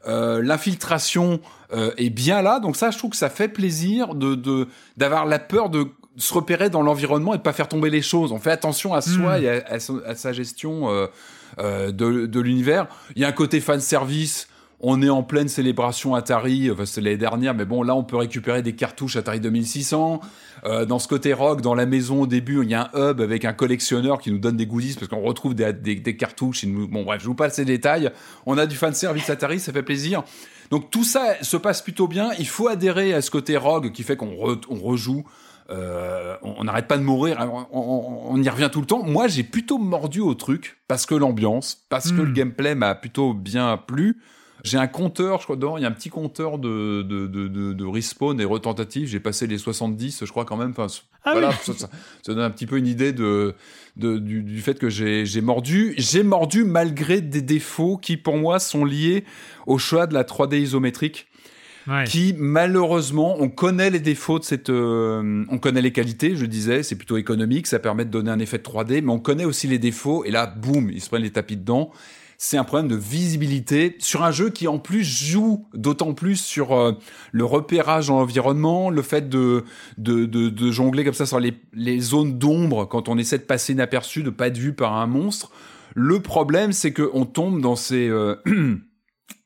Euh, 0.07 0.41
L'infiltration 0.41 1.39
euh, 1.73 1.91
est 1.97 2.09
bien 2.09 2.41
là, 2.41 2.59
donc 2.59 2.75
ça, 2.75 2.91
je 2.91 2.97
trouve 2.97 3.11
que 3.11 3.17
ça 3.17 3.29
fait 3.29 3.47
plaisir 3.47 4.13
de 4.15 4.35
de- 4.35 4.67
d'avoir 4.97 5.25
la 5.25 5.39
peur 5.39 5.69
de 5.69 5.87
se 6.17 6.33
repérer 6.33 6.69
dans 6.69 6.81
l'environnement 6.81 7.33
et 7.33 7.37
de 7.37 7.41
pas 7.43 7.53
faire 7.53 7.67
tomber 7.67 7.89
les 7.89 8.01
choses. 8.01 8.31
On 8.31 8.39
fait 8.39 8.51
attention 8.51 8.93
à 8.93 9.01
soi 9.01 9.37
Mm. 9.39 9.43
et 9.43 9.49
à, 9.49 9.63
à 9.67 9.79
son- 9.79 10.01
à 10.05 10.15
sa 10.15 10.31
gestion 10.31 10.89
euh, 10.89 11.07
euh, 11.59 11.91
de, 11.91 12.25
de 12.25 12.39
l'univers. 12.39 12.87
Il 13.15 13.21
y 13.21 13.25
a 13.25 13.27
un 13.27 13.33
côté 13.33 13.59
fan 13.59 13.79
service. 13.81 14.47
On 14.87 15.01
est 15.01 15.09
en 15.09 15.23
pleine 15.23 15.47
célébration 15.47 16.13
Atari, 16.13 16.69
enfin 16.69 16.85
c'est 16.85 17.01
l'année 17.01 17.17
dernière, 17.17 17.55
mais 17.55 17.65
bon 17.65 17.81
là 17.81 17.95
on 17.95 18.03
peut 18.03 18.17
récupérer 18.17 18.61
des 18.61 18.75
cartouches 18.75 19.15
Atari 19.15 19.39
2600. 19.39 20.19
Euh, 20.65 20.85
dans 20.85 20.99
ce 20.99 21.07
côté 21.07 21.33
rock, 21.33 21.61
dans 21.61 21.73
la 21.73 21.85
maison 21.87 22.21
au 22.21 22.27
début, 22.27 22.61
il 22.63 22.69
y 22.69 22.75
a 22.75 22.91
un 22.93 23.09
hub 23.11 23.19
avec 23.21 23.45
un 23.45 23.53
collectionneur 23.53 24.19
qui 24.19 24.31
nous 24.31 24.37
donne 24.37 24.57
des 24.57 24.67
goodies 24.67 24.93
parce 24.93 25.07
qu'on 25.07 25.21
retrouve 25.21 25.55
des, 25.55 25.73
des, 25.73 25.95
des 25.95 26.15
cartouches. 26.17 26.63
il 26.63 26.71
nous- 26.73 26.87
Bon 26.87 27.03
bref, 27.03 27.21
je 27.21 27.27
vous 27.27 27.33
passe 27.35 27.57
les 27.57 27.65
détails. 27.65 28.11
On 28.45 28.57
a 28.59 28.65
du 28.67 28.75
fan 28.75 28.93
service 28.93 29.29
Atari, 29.29 29.59
ça 29.59 29.73
fait 29.73 29.81
plaisir. 29.83 30.23
Donc 30.69 30.91
tout 30.91 31.03
ça 31.03 31.35
se 31.41 31.57
passe 31.57 31.81
plutôt 31.81 32.07
bien. 32.07 32.31
Il 32.37 32.47
faut 32.47 32.67
adhérer 32.67 33.13
à 33.13 33.21
ce 33.21 33.31
côté 33.31 33.57
rogue 33.57 33.91
qui 33.91 34.03
fait 34.03 34.15
qu'on 34.17 34.33
re- 34.33 34.61
on 34.69 34.75
rejoue. 34.75 35.23
Euh, 35.71 36.35
on 36.43 36.63
n'arrête 36.63 36.87
pas 36.87 36.97
de 36.99 37.03
mourir, 37.03 37.37
on, 37.39 37.79
on- 37.79 38.19
on 38.35 38.43
y 38.43 38.47
revient 38.49 38.69
tout 38.71 38.81
le 38.81 38.85
temps. 38.85 39.01
Moi, 39.03 39.27
j'ai 39.27 39.41
plutôt 39.43 39.79
mordu 39.79 40.19
au 40.21 40.35
truc 40.35 40.77
parce 40.87 41.07
que 41.07 41.15
l'ambiance, 41.15 41.83
parce 41.89 42.11
que 42.11 42.21
le 42.21 42.31
gameplay 42.33 42.75
m'a 42.75 42.93
plutôt 42.93 43.33
bien 43.33 43.75
plu. 43.77 44.17
J'ai 44.65 44.77
un 44.77 44.87
compteur, 44.87 45.39
je 45.39 45.43
crois, 45.45 45.55
dedans, 45.55 45.77
il 45.77 45.83
y 45.83 45.85
a 45.85 45.87
un 45.87 45.91
petit 45.93 46.09
compteur 46.09 46.57
de, 46.57 47.01
de, 47.03 47.27
de, 47.27 47.47
de, 47.47 47.73
de 47.73 47.85
respawn 47.85 48.39
et 48.41 48.45
retentative. 48.45 49.07
J'ai 49.07 49.19
passé 49.19 49.47
les 49.47 49.57
70, 49.57 50.25
je 50.25 50.29
crois, 50.31 50.43
quand 50.43 50.57
même. 50.57 50.71
Enfin, 50.75 50.87
Ah 51.23 51.31
voilà, 51.33 51.49
oui. 51.49 51.55
ça, 51.63 51.73
ça- 51.73 51.89
ça 52.23 52.33
donne 52.33 52.43
un 52.43 52.49
petit 52.49 52.65
peu 52.65 52.77
une 52.77 52.87
idée 52.87 53.13
de, 53.13 53.53
de- 53.95 54.17
du, 54.17 54.41
du 54.43 54.61
fait 54.61 54.77
que 54.79 54.89
j'ai 54.89 55.23
mordu. 55.41 55.93
J'ai 55.97 56.23
mordu 56.23 56.63
malgré 56.65 57.21
des 57.21 57.41
défauts 57.41 57.97
qui, 57.97 58.17
pour 58.17 58.37
moi, 58.37 58.59
sont 58.59 58.85
liés 58.85 59.23
au 59.67 59.77
choix 59.77 60.07
de 60.07 60.13
la 60.13 60.23
3D 60.23 60.59
isométrique 60.59 61.27
ouais. 61.87 62.03
qui 62.05 62.33
malheureusement, 62.37 63.35
on 63.39 63.49
connaît 63.49 63.91
les 63.91 63.99
défauts 63.99 64.39
de 64.39 64.43
cette, 64.43 64.71
euh, 64.71 65.43
on 65.49 65.57
connaît 65.59 65.81
les 65.83 65.91
qualités, 65.91 66.35
je 66.35 66.45
disais, 66.47 66.81
c'est 66.81 66.95
plutôt 66.95 67.17
économique, 67.17 67.67
ça 67.67 67.77
permet 67.77 68.05
de 68.05 68.09
donner 68.09 68.31
un 68.31 68.39
effet 68.39 68.57
de 68.57 68.63
3D, 68.63 69.01
mais 69.03 69.11
on 69.11 69.19
connaît 69.19 69.45
aussi 69.45 69.67
les 69.67 69.77
défauts, 69.77 70.23
et 70.25 70.31
là, 70.31 70.47
boum, 70.47 70.89
ils 70.89 71.01
se 71.01 71.09
prennent 71.09 71.21
les 71.21 71.31
tapis 71.31 71.57
dedans. 71.57 71.91
C'est 72.37 72.57
un 72.57 72.63
problème 72.63 72.89
de 72.89 72.95
visibilité 72.95 73.95
sur 73.99 74.23
un 74.23 74.31
jeu 74.31 74.49
qui 74.49 74.67
en 74.67 74.77
plus 74.77 75.03
joue 75.03 75.67
d'autant 75.73 76.13
plus 76.13 76.35
sur 76.35 76.73
euh, 76.73 76.91
le 77.31 77.45
repérage 77.45 78.07
dans 78.07 78.19
l'environnement, 78.19 78.89
le 78.89 79.01
fait 79.01 79.29
de, 79.29 79.63
jongler 80.71 81.05
comme 81.05 81.13
ça 81.13 81.25
sur 81.25 81.39
les, 81.39 81.99
zones 81.99 82.37
d'ombre 82.37 82.85
quand 82.85 83.07
on 83.07 83.17
essaie 83.17 83.37
de 83.37 83.43
passer 83.43 83.73
inaperçu, 83.73 84.23
de 84.23 84.29
pas 84.29 84.47
être 84.47 84.57
vu 84.57 84.73
par 84.73 84.93
un 84.93 85.07
monstre. 85.07 85.51
Le 85.93 86.19
problème, 86.19 86.73
c'est 86.73 86.91
qu'on 86.91 87.25
tombe 87.25 87.61
dans 87.61 87.77
ces 87.77 88.09
euh, 88.09 88.35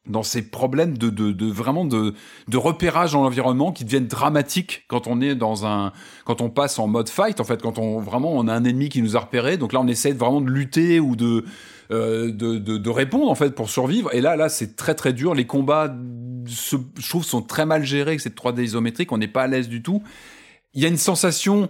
dans 0.08 0.24
ces 0.24 0.42
problèmes 0.42 0.98
de, 0.98 1.52
vraiment 1.52 1.86
de, 1.86 2.14
de 2.48 2.58
repérage 2.58 3.14
dans 3.14 3.24
l'environnement 3.24 3.72
qui 3.72 3.86
deviennent 3.86 4.08
dramatiques 4.08 4.86
quand 4.88 5.08
on 5.08 5.22
est 5.22 5.36
dans 5.36 5.66
un 5.66 5.94
quand 6.26 6.42
on 6.42 6.50
passe 6.50 6.80
en 6.80 6.88
mode 6.88 7.10
fight 7.10 7.40
en 7.40 7.44
fait 7.44 7.62
quand 7.62 7.78
on 7.78 8.00
vraiment 8.00 8.34
on 8.34 8.48
a 8.48 8.54
un 8.54 8.64
ennemi 8.66 8.90
qui 8.90 9.02
nous 9.04 9.16
a 9.16 9.20
repéré 9.20 9.58
donc 9.58 9.72
là 9.72 9.80
on 9.80 9.88
essaie 9.88 10.12
vraiment 10.12 10.42
de 10.42 10.50
lutter 10.50 11.00
ou 11.00 11.16
de 11.16 11.46
de, 11.90 12.30
de, 12.30 12.78
de 12.78 12.90
répondre 12.90 13.30
en 13.30 13.36
fait 13.36 13.56
pour 13.56 13.70
survivre. 13.70 14.14
Et 14.14 14.22
là 14.22 14.36
là 14.36 14.50
c'est 14.50 14.76
très 14.76 14.96
très 14.96 15.14
dur. 15.14 15.34
Les 15.34 15.46
combats 15.46 15.96
se, 16.46 16.76
je 17.00 17.10
trouve 17.10 17.24
sont 17.24 17.42
très 17.42 17.66
mal 17.66 17.84
gérés 17.84 18.12
avec 18.12 18.22
cette 18.22 18.36
3D 18.36 18.62
isométrique. 18.62 19.12
On 19.12 19.18
n'est 19.18 19.28
pas 19.28 19.44
à 19.44 19.48
l'aise 19.48 19.70
du 19.70 19.82
tout. 19.82 20.04
Il 20.74 20.82
y 20.82 20.86
a 20.86 20.90
une 20.90 20.98
sensation 20.98 21.70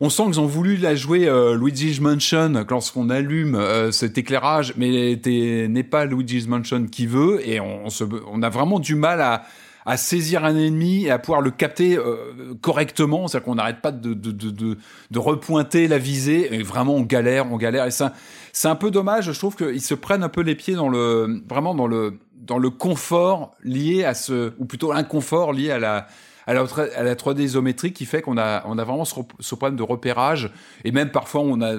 on 0.00 0.10
sent 0.10 0.24
qu'ils 0.24 0.40
ont 0.40 0.46
voulu 0.46 0.76
la 0.76 0.94
jouer 0.94 1.28
euh, 1.28 1.56
Luigi's 1.56 2.00
Mansion 2.00 2.52
lorsqu'on 2.68 3.10
allume 3.10 3.54
euh, 3.54 3.92
cet 3.92 4.18
éclairage, 4.18 4.74
mais 4.76 5.20
n'est 5.24 5.82
pas 5.84 6.04
Luigi's 6.04 6.48
Mansion 6.48 6.86
qui 6.86 7.06
veut, 7.06 7.46
et 7.48 7.60
on, 7.60 7.90
se, 7.90 8.04
on 8.26 8.42
a 8.42 8.48
vraiment 8.48 8.80
du 8.80 8.94
mal 8.94 9.20
à, 9.20 9.44
à 9.86 9.96
saisir 9.96 10.44
un 10.44 10.56
ennemi 10.56 11.04
et 11.04 11.10
à 11.10 11.18
pouvoir 11.18 11.40
le 11.40 11.50
capter 11.50 11.96
euh, 11.96 12.54
correctement, 12.60 13.28
c'est-à-dire 13.28 13.44
qu'on 13.44 13.56
n'arrête 13.56 13.80
pas 13.80 13.92
de, 13.92 14.14
de, 14.14 14.30
de, 14.32 15.18
repointer 15.18 15.88
la 15.88 15.98
visée, 15.98 16.54
et 16.54 16.62
vraiment 16.62 16.94
on 16.94 17.02
galère, 17.02 17.52
on 17.52 17.56
galère, 17.56 17.84
et 17.86 17.90
ça, 17.90 18.14
c'est 18.52 18.68
un 18.68 18.76
peu 18.76 18.90
dommage, 18.90 19.30
je 19.32 19.38
trouve 19.38 19.56
qu'ils 19.56 19.82
se 19.82 19.94
prennent 19.94 20.22
un 20.22 20.28
peu 20.28 20.40
les 20.40 20.54
pieds 20.54 20.74
dans 20.74 20.88
le, 20.88 21.42
vraiment 21.48 21.74
dans 21.74 21.86
le, 21.86 22.18
dans 22.36 22.58
le 22.58 22.70
confort 22.70 23.52
lié 23.62 24.04
à 24.04 24.14
ce, 24.14 24.52
ou 24.58 24.64
plutôt 24.64 24.92
l'inconfort 24.92 25.52
lié 25.52 25.70
à 25.70 25.78
la, 25.78 26.06
à 26.46 26.54
la, 26.54 26.64
à 26.96 27.02
la 27.02 27.14
3D 27.14 27.42
isométrique 27.42 27.94
qui 27.94 28.06
fait 28.06 28.22
qu'on 28.22 28.38
a, 28.38 28.64
on 28.66 28.78
a 28.78 28.84
vraiment 28.84 29.04
ce, 29.04 29.14
ce, 29.40 29.54
problème 29.54 29.76
de 29.76 29.82
repérage. 29.82 30.50
Et 30.84 30.92
même 30.92 31.10
parfois 31.10 31.40
on 31.40 31.60
a, 31.62 31.76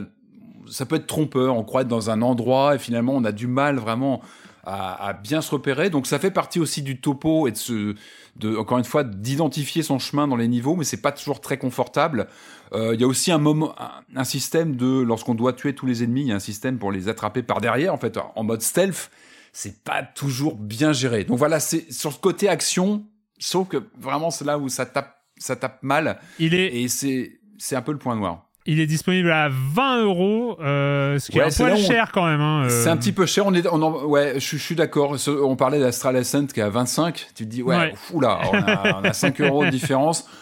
ça 0.70 0.86
peut 0.86 0.96
être 0.96 1.08
trompeur, 1.08 1.56
on 1.56 1.64
croit 1.64 1.82
être 1.82 1.88
dans 1.88 2.10
un 2.10 2.22
endroit 2.22 2.76
et 2.76 2.80
finalement 2.80 3.14
on 3.16 3.24
a 3.24 3.32
du 3.32 3.48
mal 3.48 3.78
vraiment 3.78 4.22
à, 4.66 5.08
à 5.08 5.14
bien 5.14 5.42
se 5.42 5.52
repérer. 5.52 5.90
Donc 5.90 6.08
ça 6.08 6.20
fait 6.20 6.32
partie 6.32 6.60
aussi 6.60 6.82
du 6.82 7.00
topo 7.00 7.48
et 7.48 7.52
de 7.52 7.58
se, 7.58 7.96
de, 8.36 8.58
encore 8.58 8.78
une 8.78 8.86
fois, 8.86 9.04
d'identifier 9.04 9.84
son 9.84 10.00
chemin 10.00 10.28
dans 10.28 10.36
les 10.36 10.48
niveaux, 10.48 10.76
mais 10.76 10.84
c'est 10.84 11.02
pas 11.02 11.12
toujours 11.12 11.42
très 11.42 11.58
confortable. 11.58 12.28
Euh, 12.74 12.96
il 12.96 13.02
y 13.02 13.04
a 13.04 13.08
aussi 13.08 13.32
un 13.32 13.38
moment, 13.38 13.74
un, 13.80 14.04
un 14.16 14.24
système 14.24 14.76
de, 14.76 15.02
lorsqu'on 15.02 15.36
doit 15.36 15.54
tuer 15.54 15.74
tous 15.76 15.86
les 15.86 16.04
ennemis, 16.04 16.22
il 16.22 16.28
y 16.28 16.32
a 16.32 16.36
un 16.36 16.40
système 16.40 16.78
pour 16.80 16.92
les 16.92 17.08
attraper 17.08 17.44
par 17.44 17.62
derrière, 17.62 17.94
en 17.94 17.98
fait, 17.98 18.18
en 18.36 18.44
mode 18.44 18.62
stealth. 18.62 19.12
C'est 19.54 19.84
pas 19.84 20.04
toujours 20.04 20.58
bien 20.58 20.92
géré. 20.92 21.24
Donc 21.24 21.38
voilà, 21.38 21.62
c'est 21.62 21.90
sur 21.90 22.10
le 22.10 22.18
côté 22.18 22.50
action, 22.50 23.06
sauf 23.40 23.70
que 23.70 23.78
vraiment 23.98 24.30
c'est 24.30 24.44
là 24.44 24.58
où 24.58 24.68
ça 24.68 24.86
tape, 24.86 25.16
ça 25.38 25.56
tape 25.56 25.82
mal. 25.82 26.20
Il 26.40 26.54
est 26.54 26.82
et 26.82 26.90
c'est 26.90 27.40
c'est 27.58 27.78
un 27.78 27.82
peu 27.82 27.94
le 27.94 27.98
point 27.98 28.18
noir. 28.18 28.45
Il 28.68 28.80
est 28.80 28.88
disponible 28.88 29.32
à 29.32 29.48
20 29.50 30.04
euros, 30.04 30.58
euh, 30.60 31.20
ce 31.20 31.30
qui 31.30 31.38
ouais, 31.38 31.48
est 31.48 31.62
un 31.62 31.70
peu 31.70 31.76
cher 31.76 32.12
quand 32.12 32.26
même. 32.26 32.42
Hein, 32.42 32.64
euh... 32.66 32.70
C'est 32.70 32.90
un 32.90 32.98
petit 32.98 33.12
peu 33.12 33.28
cher. 33.28 33.46
On 33.46 33.54
est, 33.54 33.68
on 33.68 33.82
en, 33.84 34.06
ouais, 34.06 34.40
je, 34.40 34.58
je 34.58 34.64
suis 34.64 34.76
d'accord. 34.76 35.16
On 35.28 35.56
parlait 35.56 35.80
d'Astral 35.80 36.16
Ascent 36.16 36.48
qui 36.48 36.60
est 36.60 36.64
à 36.64 36.70
25. 36.70 37.28
Tu 37.36 37.46
te 37.46 37.50
dis, 37.50 37.62
ouais, 37.62 37.78
ouais. 37.78 37.94
Oula, 38.12 38.40
on 38.52 38.58
a, 38.58 39.00
on 39.02 39.04
a 39.04 39.14
5 39.14 39.40
euros 39.42 39.66
de 39.66 39.70
différence. 39.70 40.28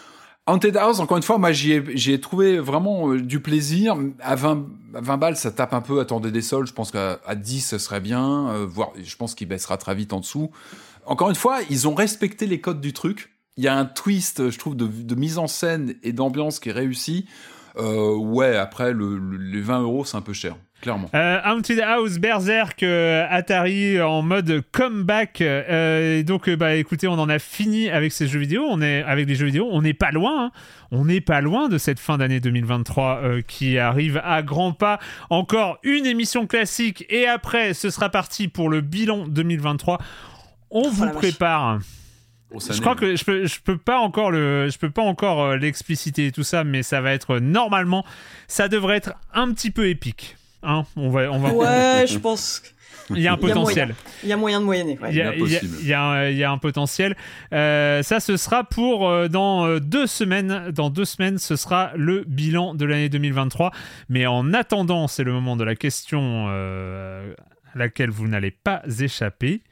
Haunted 0.46 0.76
House, 0.76 1.00
encore 1.00 1.16
une 1.16 1.22
fois, 1.22 1.38
moi 1.38 1.52
j'y 1.52 1.72
ai, 1.72 1.82
j'ai 1.94 2.20
trouvé 2.20 2.58
vraiment 2.58 3.10
euh, 3.10 3.20
du 3.20 3.40
plaisir. 3.40 3.96
À 4.20 4.34
20, 4.34 4.66
à 4.94 5.00
20 5.00 5.16
balles, 5.16 5.36
ça 5.36 5.50
tape 5.50 5.72
un 5.72 5.80
peu. 5.80 6.00
Attendez 6.00 6.30
des 6.30 6.42
sols. 6.42 6.66
Je 6.66 6.72
pense 6.72 6.90
qu'à 6.90 7.18
10, 7.34 7.60
ce 7.60 7.78
serait 7.78 8.00
bien. 8.00 8.48
Euh, 8.48 8.66
voire, 8.66 8.92
je 9.02 9.16
pense 9.16 9.34
qu'il 9.34 9.48
baissera 9.48 9.78
très 9.78 9.94
vite 9.94 10.12
en 10.12 10.20
dessous. 10.20 10.50
Encore 11.06 11.30
une 11.30 11.34
fois, 11.34 11.60
ils 11.70 11.88
ont 11.88 11.94
respecté 11.94 12.46
les 12.46 12.60
codes 12.60 12.80
du 12.80 12.92
truc. 12.92 13.30
Il 13.56 13.64
y 13.64 13.68
a 13.68 13.76
un 13.76 13.84
twist, 13.84 14.50
je 14.50 14.58
trouve, 14.58 14.76
de, 14.76 14.86
de 14.86 15.14
mise 15.14 15.38
en 15.38 15.46
scène 15.46 15.94
et 16.02 16.12
d'ambiance 16.12 16.58
qui 16.60 16.70
est 16.70 16.72
réussi. 16.72 17.26
Euh, 17.76 18.14
ouais, 18.16 18.56
après, 18.56 18.92
le, 18.92 19.18
le, 19.18 19.36
les 19.36 19.60
20 19.60 19.82
euros, 19.82 20.04
c'est 20.04 20.16
un 20.16 20.22
peu 20.22 20.32
cher. 20.32 20.56
Clairement. 20.84 21.08
Euh, 21.14 21.40
Haunted 21.46 21.80
House 21.80 22.18
Berserk 22.18 22.82
euh, 22.82 23.26
Atari 23.30 24.02
en 24.02 24.20
mode 24.20 24.62
comeback. 24.70 25.40
Euh, 25.40 26.22
donc, 26.22 26.50
bah, 26.50 26.74
écoutez, 26.74 27.08
on 27.08 27.14
en 27.14 27.30
a 27.30 27.38
fini 27.38 27.88
avec 27.88 28.12
ces 28.12 28.26
jeux 28.26 28.40
vidéo. 28.40 28.66
On 28.68 28.82
est 28.82 29.02
avec 29.02 29.24
des 29.26 29.34
jeux 29.34 29.46
vidéo. 29.46 29.66
On 29.72 29.80
n'est 29.80 29.94
pas 29.94 30.10
loin. 30.10 30.46
Hein. 30.46 30.50
On 30.90 31.06
n'est 31.06 31.22
pas 31.22 31.40
loin 31.40 31.70
de 31.70 31.78
cette 31.78 31.98
fin 31.98 32.18
d'année 32.18 32.38
2023 32.38 33.20
euh, 33.22 33.40
qui 33.40 33.78
arrive 33.78 34.20
à 34.22 34.42
grands 34.42 34.72
pas. 34.72 34.98
Encore 35.30 35.78
une 35.84 36.04
émission 36.04 36.46
classique 36.46 37.06
et 37.08 37.26
après, 37.26 37.72
ce 37.72 37.88
sera 37.88 38.10
parti 38.10 38.48
pour 38.48 38.68
le 38.68 38.82
bilan 38.82 39.26
2023. 39.26 39.98
On 40.70 40.82
oh, 40.84 40.90
vous 40.90 41.10
prépare. 41.12 41.78
Je 42.58 42.80
crois 42.80 42.94
que 42.94 43.16
je 43.16 43.24
peux, 43.24 43.46
je 43.46 43.60
peux 43.60 43.78
pas 43.78 43.98
encore 43.98 44.30
le, 44.30 44.68
je 44.68 44.78
peux 44.78 44.90
pas 44.90 45.02
encore 45.02 45.42
euh, 45.42 45.56
l'expliciter 45.56 46.32
tout 46.32 46.44
ça, 46.44 46.64
mais 46.64 46.82
ça 46.82 47.00
va 47.00 47.12
être 47.12 47.38
normalement, 47.38 48.04
ça 48.48 48.68
devrait 48.68 48.96
être 48.96 49.14
un 49.32 49.52
petit 49.52 49.70
peu 49.70 49.88
épique. 49.88 50.36
Hein 50.62 50.84
on 50.96 51.10
va, 51.10 51.30
on 51.30 51.38
va. 51.38 51.52
Ouais, 51.52 52.06
je 52.08 52.18
pense. 52.18 52.62
Il 53.10 53.20
y 53.20 53.28
a 53.28 53.32
un 53.32 53.36
potentiel. 53.36 53.94
Il 54.22 54.28
y 54.28 54.32
a 54.32 54.36
moyen 54.36 54.60
de 54.60 54.64
moyenner. 54.64 54.98
Ouais. 54.98 55.10
Il, 55.10 55.16
y 55.16 55.92
a, 55.92 56.30
il 56.30 56.36
y 56.36 56.44
un 56.44 56.58
potentiel. 56.58 57.16
Euh, 57.52 58.02
ça, 58.02 58.20
ce 58.20 58.36
sera 58.36 58.64
pour 58.64 59.08
euh, 59.08 59.28
dans 59.28 59.78
deux 59.78 60.06
semaines. 60.06 60.70
Dans 60.70 60.90
deux 60.90 61.04
semaines, 61.04 61.38
ce 61.38 61.56
sera 61.56 61.92
le 61.96 62.24
bilan 62.26 62.74
de 62.74 62.84
l'année 62.84 63.08
2023. 63.08 63.72
Mais 64.08 64.26
en 64.26 64.52
attendant, 64.54 65.06
c'est 65.08 65.24
le 65.24 65.32
moment 65.32 65.56
de 65.56 65.64
la 65.64 65.74
question 65.74 66.46
euh, 66.48 67.34
à 67.74 67.78
laquelle 67.78 68.10
vous 68.10 68.26
n'allez 68.26 68.50
pas 68.50 68.82
échapper. 69.00 69.62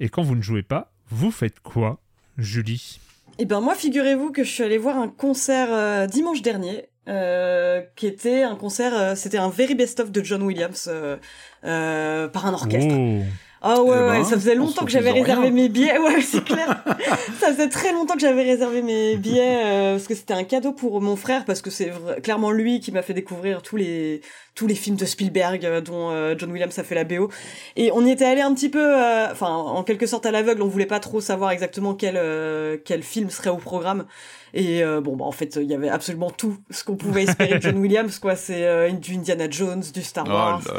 Et 0.00 0.08
quand 0.08 0.22
vous 0.22 0.36
ne 0.36 0.42
jouez 0.42 0.62
pas, 0.62 0.91
vous 1.12 1.30
faites 1.30 1.60
quoi, 1.60 1.98
Julie? 2.38 2.98
Eh 3.38 3.44
ben 3.44 3.60
moi, 3.60 3.74
figurez-vous 3.74 4.32
que 4.32 4.44
je 4.44 4.50
suis 4.50 4.62
allée 4.62 4.78
voir 4.78 4.98
un 4.98 5.08
concert 5.08 5.68
euh, 5.70 6.06
dimanche 6.06 6.42
dernier. 6.42 6.88
Euh, 7.08 7.82
qui 7.96 8.06
était 8.06 8.44
un 8.44 8.54
concert, 8.54 8.94
euh, 8.94 9.16
c'était 9.16 9.38
un 9.38 9.48
very 9.48 9.74
best 9.74 9.98
of 9.98 10.12
de 10.12 10.22
John 10.22 10.40
Williams 10.44 10.88
par 11.62 12.46
un 12.46 12.52
orchestre. 12.52 12.94
Oh. 12.94 13.22
Ah 13.64 13.76
oh 13.78 13.84
ouais, 13.84 13.96
eh 13.96 14.00
ben, 14.00 14.18
ouais, 14.18 14.24
ça 14.24 14.34
faisait 14.34 14.56
longtemps 14.56 14.84
que 14.84 14.90
j'avais 14.90 15.12
réservé 15.12 15.44
rien. 15.48 15.50
mes 15.52 15.68
billets. 15.68 15.96
Ouais, 16.02 16.20
c'est 16.20 16.42
clair. 16.42 16.82
ça 17.38 17.52
faisait 17.52 17.68
très 17.68 17.92
longtemps 17.92 18.14
que 18.14 18.20
j'avais 18.20 18.42
réservé 18.42 18.82
mes 18.82 19.16
billets 19.16 19.62
euh, 19.64 19.92
parce 19.92 20.08
que 20.08 20.16
c'était 20.16 20.34
un 20.34 20.42
cadeau 20.42 20.72
pour 20.72 21.00
mon 21.00 21.14
frère 21.14 21.44
parce 21.44 21.62
que 21.62 21.70
c'est 21.70 21.92
clairement 22.24 22.50
lui 22.50 22.80
qui 22.80 22.90
m'a 22.90 23.02
fait 23.02 23.14
découvrir 23.14 23.62
tous 23.62 23.76
les 23.76 24.20
tous 24.56 24.66
les 24.66 24.74
films 24.74 24.96
de 24.96 25.04
Spielberg 25.04 25.64
euh, 25.64 25.80
dont 25.80 26.10
euh, 26.10 26.34
John 26.36 26.50
Williams 26.50 26.76
a 26.76 26.82
fait 26.82 26.96
la 26.96 27.04
BO. 27.04 27.30
Et 27.76 27.92
on 27.92 28.04
y 28.04 28.10
était 28.10 28.24
allé 28.24 28.40
un 28.40 28.52
petit 28.52 28.68
peu, 28.68 28.94
enfin 29.30 29.48
en 29.48 29.84
quelque 29.84 30.06
sorte 30.06 30.26
à 30.26 30.32
l'aveugle. 30.32 30.62
On 30.62 30.68
voulait 30.68 30.86
pas 30.86 31.00
trop 31.00 31.20
savoir 31.20 31.52
exactement 31.52 31.94
quel 31.94 32.20
quel 32.84 33.02
film 33.04 33.30
serait 33.30 33.50
au 33.50 33.58
programme. 33.58 34.06
Et 34.54 34.82
euh, 34.82 35.00
bon, 35.00 35.16
bah, 35.16 35.24
en 35.24 35.32
fait, 35.32 35.58
il 35.60 35.68
y 35.70 35.74
avait 35.74 35.88
absolument 35.88 36.30
tout 36.30 36.56
ce 36.70 36.84
qu'on 36.84 36.96
pouvait 36.96 37.22
espérer 37.22 37.58
de 37.58 37.62
John 37.62 37.78
Williams, 37.80 38.18
quoi. 38.18 38.36
C'est 38.36 38.64
euh, 38.64 38.90
du 38.90 39.14
Indiana 39.14 39.48
Jones, 39.48 39.82
du 39.94 40.02
Star 40.02 40.26
Wars. 40.28 40.62
Il 40.66 40.72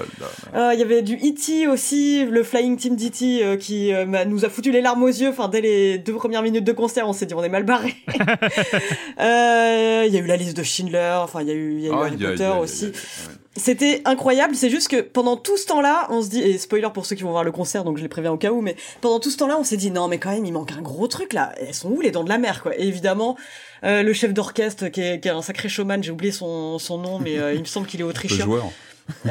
oh 0.54 0.58
euh, 0.58 0.74
y 0.76 0.82
avait 0.82 1.02
du 1.02 1.16
E.T. 1.16 1.68
aussi, 1.68 2.26
le 2.26 2.44
Flying 2.44 2.78
Team 2.78 2.96
d'E.T. 2.96 3.58
Qui 3.60 3.92
nous 4.28 4.46
a 4.46 4.50
foutu 4.50 4.72
les 4.72 4.82
larmes 4.82 5.04
aux 5.04 5.08
yeux. 5.08 5.30
Enfin, 5.30 5.48
dès 5.48 5.62
les 5.62 5.98
deux 5.98 6.14
premières 6.14 6.44
minutes 6.44 6.66
de 6.66 6.72
concert, 6.72 7.08
on 7.08 7.14
s'est 7.14 7.26
dit 7.26 7.34
on 7.34 7.44
est 7.44 7.50
mal 7.50 7.64
barré. 7.64 7.96
Il 9.18 10.14
y 10.14 10.18
a 10.18 10.20
eu 10.20 10.28
la 10.28 10.38
liste 10.38 10.58
de 10.58 10.64
Schindler. 10.64 11.18
Enfin, 11.24 11.42
il 11.42 11.48
y 11.48 11.52
a 11.52 11.56
eu, 11.56 11.80
y 11.80 11.88
a 11.88 11.90
eu 11.90 11.94
oh, 11.94 12.02
Harry 12.04 12.18
y 12.18 12.26
a, 12.26 12.30
Potter 12.30 12.44
y 12.44 12.46
a, 12.46 12.60
aussi. 12.60 12.92
C'était 13.56 14.02
incroyable, 14.06 14.56
c'est 14.56 14.72
juste 14.72 14.88
que 14.88 15.02
pendant 15.02 15.38
tout 15.38 15.58
ce 15.58 15.68
temps-là, 15.68 16.08
on 16.10 16.24
se 16.24 16.30
dit, 16.30 16.42
et 16.42 16.58
spoiler 16.58 16.90
pour 16.92 17.06
ceux 17.06 17.16
qui 17.16 17.22
vont 17.22 17.30
voir 17.30 17.44
le 17.44 17.52
concert, 17.52 17.84
donc 17.84 17.98
je 17.98 18.02
les 18.02 18.10
préviens 18.10 18.32
au 18.32 18.38
cas 18.38 18.52
où, 18.52 18.62
mais 18.62 18.76
pendant 19.00 19.20
tout 19.20 19.30
ce 19.30 19.38
temps-là, 19.38 19.58
on 19.60 19.64
s'est 19.64 19.78
dit, 19.78 19.92
non 19.92 20.08
mais 20.08 20.18
quand 20.18 20.32
même, 20.32 20.46
il 20.46 20.52
manque 20.52 20.72
un 20.72 20.82
gros 20.82 21.08
truc 21.08 21.34
là, 21.34 21.54
elles 21.58 21.76
sont 21.76 21.92
où 21.92 22.02
les 22.02 22.10
dents 22.10 22.24
de 22.24 22.30
la 22.30 22.40
mer 22.40 22.64
quoi? 22.64 22.76
Et 22.76 22.88
évidemment, 22.88 23.38
euh, 23.84 24.04
le 24.04 24.14
chef 24.14 24.34
d'orchestre 24.34 24.88
qui 24.88 25.02
est, 25.02 25.20
qui 25.20 25.28
est, 25.28 25.32
un 25.32 25.42
sacré 25.42 25.70
showman, 25.70 26.02
j'ai 26.02 26.12
oublié 26.12 26.32
son, 26.32 26.80
son 26.80 26.98
nom, 26.98 27.20
mais 27.20 27.38
euh, 27.38 27.54
il 27.54 27.60
me 27.60 27.66
semble 27.66 27.88
qu'il 27.88 28.00
est 28.02 28.06
autrichien. 28.06 28.48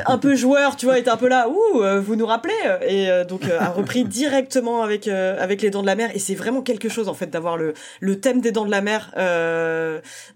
un 0.06 0.18
peu 0.18 0.36
joueur, 0.36 0.76
tu 0.76 0.86
vois, 0.86 0.98
était 0.98 1.10
un 1.10 1.16
peu 1.16 1.28
là, 1.28 1.48
ouh, 1.48 1.82
euh, 1.82 2.00
vous 2.00 2.16
nous 2.16 2.26
rappelez? 2.26 2.52
Et 2.86 3.10
euh, 3.10 3.24
donc 3.24 3.44
euh, 3.44 3.58
a 3.58 3.70
repris 3.70 4.04
directement 4.08 4.82
avec 4.82 5.08
avec 5.08 5.62
les 5.62 5.70
Dents 5.70 5.82
de 5.82 5.86
la 5.86 5.94
Mer. 5.94 6.10
Et 6.14 6.18
c'est 6.18 6.34
vraiment 6.34 6.62
quelque 6.62 6.88
chose 6.88 7.08
en 7.08 7.14
fait 7.14 7.28
d'avoir 7.28 7.56
le 7.56 7.74
le 8.00 8.20
thème 8.20 8.40
des 8.40 8.52
Dents 8.52 8.64
de 8.64 8.70
la 8.70 8.82
Mer 8.82 9.10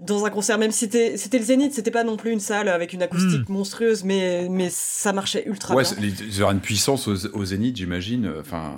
dans 0.01 0.25
un 0.25 0.31
concert. 0.31 0.59
Même 0.59 0.71
si 0.71 0.81
c'était 0.81 1.17
c'était 1.17 1.39
le 1.39 1.45
Zénith, 1.45 1.75
c'était 1.75 1.91
pas 1.91 2.05
non 2.05 2.17
plus 2.17 2.33
une 2.33 2.41
salle 2.41 2.69
avec 2.69 2.93
une 2.93 3.03
acoustique 3.03 3.49
mmh. 3.49 3.53
monstrueuse, 3.53 4.05
mais 4.05 4.49
mais 4.51 4.69
ça 4.71 5.13
marchait 5.13 5.45
ultra 5.47 5.75
ouais, 5.75 5.83
bien. 5.99 6.11
Il 6.21 6.37
y 6.37 6.43
aura 6.43 6.53
une 6.53 6.61
puissance 6.61 7.09
au, 7.09 7.27
au 7.35 7.45
Zénith, 7.45 7.77
j'imagine. 7.77 8.31
Enfin. 8.41 8.75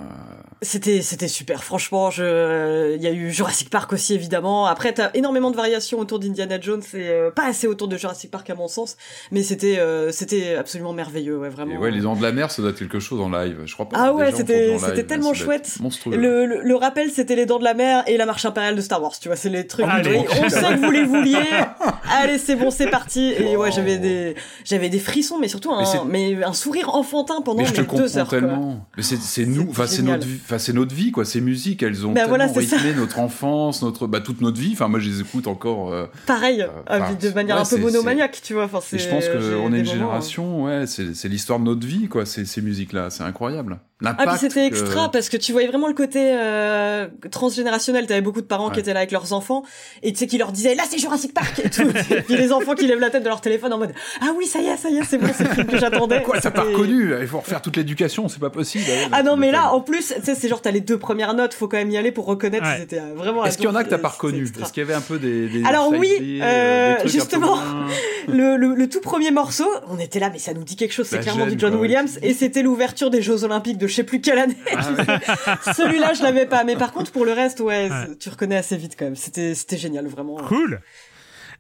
C'était 0.61 1.03
c'était 1.03 1.29
super. 1.29 1.63
Franchement, 1.63 2.11
je 2.11 2.97
il 2.97 3.03
y 3.03 3.07
a 3.07 3.13
eu 3.13 3.31
Jurassic 3.31 3.71
Park 3.71 3.93
aussi 3.93 4.15
évidemment. 4.15 4.67
Après, 4.67 4.93
t'as 4.93 5.11
énormément 5.15 5.51
de 5.51 5.57
variations 5.57 5.99
autour 5.99 6.19
d'Indiana 6.19 6.61
Jones 6.61 6.83
et 6.95 7.29
pas 7.35 7.47
assez 7.47 7.67
autour 7.67 7.89
de 7.89 7.97
Jurassic 7.97 8.31
Park 8.31 8.49
à 8.51 8.55
mon 8.55 8.69
sens, 8.69 8.97
mais 9.31 9.43
c'était 9.43 9.79
c'était 10.11 10.57
absolument 10.57 10.93
merveilleux, 10.93 11.39
ouais, 11.39 11.49
vraiment. 11.49 11.75
Et 11.75 11.79
ouais, 11.79 11.91
les 11.91 12.01
dents 12.01 12.17
de 12.17 12.23
la 12.23 12.33
mer, 12.33 12.51
ça 12.51 12.63
doit 12.63 12.73
être 12.73 12.79
quelque 12.79 12.99
chose 12.99 13.21
en 13.21 13.31
live. 13.31 13.63
Je 13.65 13.73
crois 13.75 13.89
pas. 13.89 13.97
Ah 13.99 14.13
ouais, 14.13 14.33
c'était 14.33 14.77
c'était 14.79 15.05
tellement 15.05 15.35
chouette. 15.35 15.79
Le, 16.07 16.47
le, 16.47 16.63
le, 16.63 16.77
rappel, 16.77 17.11
c'était 17.11 17.37
les 17.37 17.47
dents 17.47 17.59
de 17.59 17.65
la 17.65 17.75
mer 17.75 18.03
et 18.07 18.17
la 18.17 18.27
marche 18.27 18.45
impériale 18.45 18.77
de 18.77 18.81
Star 18.81 19.03
Wars. 19.03 19.19
Tu 19.21 19.29
vois, 19.29 19.37
c'est 19.37 19.49
les 19.49 19.67
trucs. 19.67 19.87
Allez. 19.89 20.25
On 20.43 20.49
sait 20.49 20.61
que 20.61 20.85
vous 20.85 20.91
les 20.91 21.05
vouliez. 21.05 21.37
Allez, 22.21 22.39
c'est 22.39 22.57
bon, 22.57 22.71
c'est 22.71 22.89
parti. 22.91 23.33
Et 23.39 23.57
ouais, 23.57 23.71
j'avais 23.73 23.99
des 23.99 24.35
j'avais 24.65 24.89
des 24.89 24.99
frissons, 24.99 25.39
mais 25.39 25.49
surtout 25.49 25.73
un 25.73 25.85
mais, 26.07 26.35
mais 26.37 26.45
un 26.45 26.53
sourire 26.53 26.95
enfantin 26.95 27.41
pendant 27.43 27.63
mais 27.63 27.67
je 27.67 27.75
te 27.75 27.97
deux 27.97 28.19
heures. 28.19 28.29
Tellement. 28.29 28.57
Quoi. 28.57 28.87
Mais 28.97 29.03
c'est 29.03 29.47
nous, 29.47 29.69
enfin 29.71 29.87
c'est 29.87 30.03
notre 30.03 30.27
enfin 30.49 30.59
c'est 30.59 30.73
notre 30.73 30.95
vie 30.95 31.13
quoi. 31.13 31.25
Ces 31.27 31.41
musiques, 31.41 31.83
elles 31.83 32.07
ont 32.07 32.13
bah, 32.13 32.23
tellement 32.23 32.29
voilà, 32.29 32.47
rythmé 32.47 32.65
ça. 32.65 32.93
notre 32.97 33.19
enfance, 33.19 33.83
notre 33.83 34.07
bah 34.07 34.21
toute 34.21 34.41
notre 34.41 34.59
vie. 34.59 34.71
Enfin 34.73 34.89
moi, 34.89 34.99
je 34.99 35.09
les 35.11 35.21
écoute 35.21 35.47
encore. 35.47 35.93
Euh, 35.93 36.07
Pareil, 36.27 36.67
euh, 36.91 37.15
de 37.15 37.31
manière 37.31 37.57
ouais, 37.57 37.63
un 37.63 37.67
peu 37.67 37.77
monomaniaque, 37.77 38.41
tu 38.43 38.55
vois. 38.55 38.65
Enfin, 38.65 38.81
et 38.93 38.99
je 38.99 39.09
pense 39.09 39.29
qu'on 39.29 39.73
est 39.73 39.81
une 39.81 39.85
génération, 39.85 40.65
ouais, 40.65 40.85
c'est 40.87 41.29
l'histoire 41.29 41.59
de 41.59 41.65
notre 41.65 41.87
vie, 41.87 42.09
quoi, 42.09 42.25
ces, 42.25 42.47
ces 42.47 42.63
musiques-là. 42.63 43.11
C'est 43.11 43.25
incroyable. 43.25 43.79
Ah, 44.05 44.15
puis 44.15 44.39
c'était 44.39 44.65
extra 44.65 45.11
parce 45.11 45.29
que 45.29 45.37
tu 45.37 45.51
voyais 45.51 45.67
vraiment 45.67 45.89
le 45.89 45.95
côté 45.95 46.21
euh, 46.33 47.09
transgénérationnel. 47.33 48.07
T'avais 48.07 48.21
beaucoup 48.21 48.41
de 48.41 48.47
parents 48.47 48.69
ouais. 48.69 48.75
qui 48.75 48.81
étaient 48.81 48.93
là 48.93 49.01
avec 49.01 49.11
leurs 49.11 49.33
enfants 49.33 49.65
et 50.05 50.13
tu 50.13 50.19
sais 50.19 50.29
qui 50.29 50.39
leur 50.39 50.53
disaient 50.53 50.77
là 50.77 50.85
c'est 50.89 50.99
Jurassic 50.99 51.35
Park 51.35 51.61
et 51.65 51.69
tout. 51.69 51.89
et 52.11 52.23
puis 52.23 52.37
les 52.37 52.53
enfants 52.53 52.75
qui 52.75 52.87
lèvent 52.87 53.01
la 53.01 53.11
tête 53.11 53.25
de 53.25 53.29
leur 53.29 53.41
téléphone 53.41 53.73
en 53.73 53.79
mode 53.79 53.93
ah 54.21 54.29
oui 54.37 54.47
ça 54.47 54.61
y 54.61 54.67
est 54.67 54.77
ça 54.77 54.89
y 54.89 54.99
est 54.99 55.03
c'est 55.03 55.19
bon 55.19 55.29
c'est 55.37 55.45
le 55.45 55.51
film 55.51 55.67
que 55.67 55.79
j'attendais. 55.79 56.23
Quoi 56.23 56.41
ça 56.41 56.53
pas 56.53 56.65
et... 56.65 56.73
reconnu 56.73 57.13
Il 57.21 57.27
faut 57.27 57.41
refaire 57.41 57.61
toute 57.61 57.77
l'éducation 57.77 58.29
c'est 58.29 58.39
pas 58.39 58.51
possible. 58.51 58.85
Ah 59.11 59.25
non 59.25 59.37
mais 59.37 59.51
là 59.51 59.73
en 59.73 59.81
plus 59.81 60.15
c'est 60.23 60.35
c'est 60.39 60.49
genre 60.49 60.63
t'as 60.63 60.71
les 60.71 60.81
deux 60.81 60.99
premières 60.99 61.35
notes, 61.35 61.55
faut 61.55 61.69
quand 61.69 61.77
même 61.77 61.91
y 61.91 61.97
aller 61.97 62.13
pour 62.13 62.27
reconnaître. 62.27 62.67
C'était 62.79 63.01
vraiment. 63.15 63.45
Est-ce 63.45 63.59
qu'il 63.59 63.67
y 63.67 63.69
en 63.69 63.75
a 63.75 63.85
que 63.85 63.91
t'as 63.91 63.99
pas 63.99 64.09
reconnu 64.09 64.45
Est-ce 64.45 64.73
qu'il 64.73 64.83
y 64.83 64.87
avait 64.87 64.95
un 64.95 65.01
peu 65.01 65.19
des. 65.19 65.49
des 65.49 65.65
Alors 65.65 65.91
oui, 65.91 66.41
euh, 66.43 66.97
justement, 67.05 67.59
le, 68.29 68.57
le, 68.57 68.89
tout 68.89 69.01
premier 69.01 69.31
morceau, 69.31 69.69
on 69.89 69.99
était 69.99 70.21
là, 70.21 70.31
mais 70.31 70.39
ça 70.39 70.55
nous 70.55 70.65
dit 70.65 70.77
quelque 70.77 70.93
chose. 70.93 71.07
C'est 71.07 71.21
clairement 71.21 71.47
du 71.47 71.59
John 71.59 71.75
Williams, 71.75 72.19
et 72.23 72.33
c'était 72.33 72.63
l'ouverture 72.63 73.11
des 73.11 73.23
Jeux 73.23 73.45
Olympiques 73.45 73.79
de 73.79 73.87
je 73.87 73.95
sais 73.95 74.05
plus 74.05 74.21
quelle 74.21 74.39
année. 74.39 74.57
Ah 74.75 75.73
Celui-là, 75.75 76.15
je 76.15 76.23
l'avais 76.23 76.47
pas, 76.47 76.65
mais 76.65 76.77
par 76.77 76.93
contre 76.93 77.13
pour 77.13 77.25
le 77.25 77.33
reste, 77.33 77.61
ouais, 77.61 77.89
tu 78.19 78.29
reconnais 78.29 78.57
assez 78.57 78.77
vite 78.77 78.95
quand 78.99 79.07
même. 79.07 79.17
C'était 79.17 79.55
c'était 79.55 79.77
génial, 79.77 80.07
vraiment. 80.07 80.37
Cool. 80.37 80.81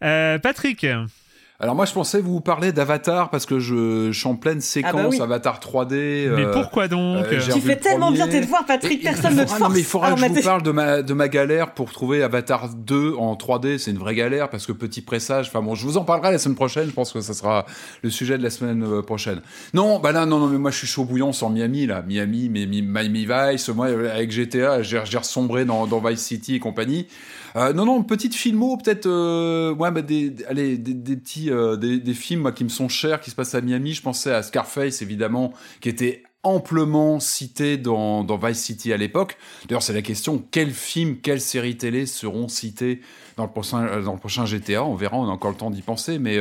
Euh, 0.03 0.39
Patrick. 0.39 0.87
Alors 1.61 1.75
moi 1.75 1.87
je 1.87 1.93
pensais 1.93 2.21
vous 2.21 2.41
parler 2.41 2.71
d'Avatar 2.71 3.31
parce 3.31 3.45
que 3.45 3.59
je, 3.59 4.13
suis 4.13 4.29
en 4.29 4.37
pleine 4.37 4.61
séquence 4.61 5.17
ah 5.17 5.19
bah 5.19 5.25
Avatar 5.25 5.59
3D. 5.59 6.31
Mais 6.31 6.45
euh, 6.45 6.53
pourquoi 6.53 6.87
donc 6.87 7.25
euh, 7.25 7.41
Tu 7.53 7.61
fais 7.61 7.75
tellement 7.75 8.13
bien 8.13 8.29
tes 8.29 8.41
devoirs 8.41 8.65
Patrick, 8.65 9.03
personne 9.03 9.35
ne 9.35 9.43
te 9.43 9.49
force. 9.49 9.61
Non 9.61 9.69
mais 9.69 9.81
il 9.81 9.85
faudra 9.85 10.13
que 10.13 10.21
je 10.21 10.27
vous 10.27 10.43
parle 10.43 10.63
de 10.63 10.71
ma, 10.71 11.03
de 11.03 11.13
ma 11.15 11.27
galère 11.27 11.75
pour 11.75 11.91
trouver 11.91 12.23
Avatar 12.23 12.69
2 12.69 13.15
en 13.19 13.35
3D, 13.35 13.79
c'est 13.79 13.91
une 13.91 13.99
vraie 13.99 14.15
galère 14.15 14.51
parce 14.51 14.67
que 14.67 14.73
petit 14.73 15.01
pressage, 15.01 15.49
enfin 15.49 15.61
bon 15.61 15.75
je 15.75 15.85
vous 15.85 15.97
en 15.97 16.05
parlerai 16.05 16.31
la 16.31 16.39
semaine 16.39 16.55
prochaine, 16.55 16.87
je 16.87 16.93
pense 16.93 17.13
que 17.13 17.21
ça 17.21 17.35
sera 17.35 17.67
le 18.03 18.11
sujet 18.11 18.39
de 18.39 18.45
la 18.45 18.51
semaine 18.51 18.85
euh, 18.85 19.03
prochaine. 19.03 19.41
Non, 19.75 19.99
bah 19.99 20.13
là 20.13 20.27
non, 20.27 20.39
non 20.39 20.47
mais 20.47 20.59
moi 20.59 20.71
je 20.71 20.77
suis 20.77 20.87
chaud 20.87 21.07
bouillant 21.07 21.33
sur 21.33 21.51
Miami 21.51 21.87
là, 21.87 22.05
Miami, 22.07 22.49
Miami 22.49 23.27
Vice, 23.29 23.69
moi 23.71 23.87
avec 23.87 24.31
GTA 24.31 24.83
j'ai 24.83 25.19
ressombré 25.19 25.65
dans, 25.65 25.89
dans 25.89 25.99
Vice 25.99 26.21
City 26.21 26.55
et 26.55 26.61
compagnie. 26.61 27.09
Euh, 27.57 27.73
non, 27.73 27.85
non, 27.85 28.03
petite 28.03 28.35
filmo, 28.35 28.77
peut-être, 28.77 29.07
euh, 29.07 29.75
ouais, 29.75 29.91
bah, 29.91 30.03
des, 30.03 30.35
allez, 30.49 30.79
des, 30.79 31.17
petits, 31.17 31.51
euh, 31.51 31.77
des, 31.77 32.15
films 32.15 32.43
moi, 32.43 32.53
qui 32.53 32.65
me 32.65 32.69
sont 32.69 32.89
chers, 32.89 33.21
qui 33.21 33.31
se 33.31 33.37
passent 33.37 33.55
à 33.55 33.61
Miami. 33.61 33.95
Je 33.95 34.03
pensais 34.03 34.33
à 34.33 34.43
Scarface, 34.43 35.03
évidemment, 35.03 35.53
qui 35.81 35.89
était 35.89 36.23
amplement 36.43 37.21
cité 37.21 37.77
dans, 37.77 38.25
dans 38.25 38.39
Vice 38.39 38.59
City 38.59 38.93
à 38.93 38.97
l'époque. 38.97 39.37
D'ailleurs, 39.69 39.83
c'est 39.83 39.93
la 39.93 40.03
question 40.03 40.43
quels 40.51 40.71
films, 40.71 41.19
quelles 41.21 41.41
séries 41.41 41.77
télé 41.77 42.07
seront 42.07 42.49
cités 42.49 43.01
dans 43.39 43.45
le 43.45 43.51
prochain, 43.51 44.03
dans 44.03 44.13
le 44.13 44.19
prochain 44.19 44.45
GTA 44.45 44.85
On 44.85 44.95
verra, 44.95 45.17
on 45.17 45.25
a 45.25 45.33
encore 45.33 45.51
le 45.51 45.57
temps 45.57 45.71
d'y 45.71 45.81
penser. 45.81 46.19
Mais 46.19 46.39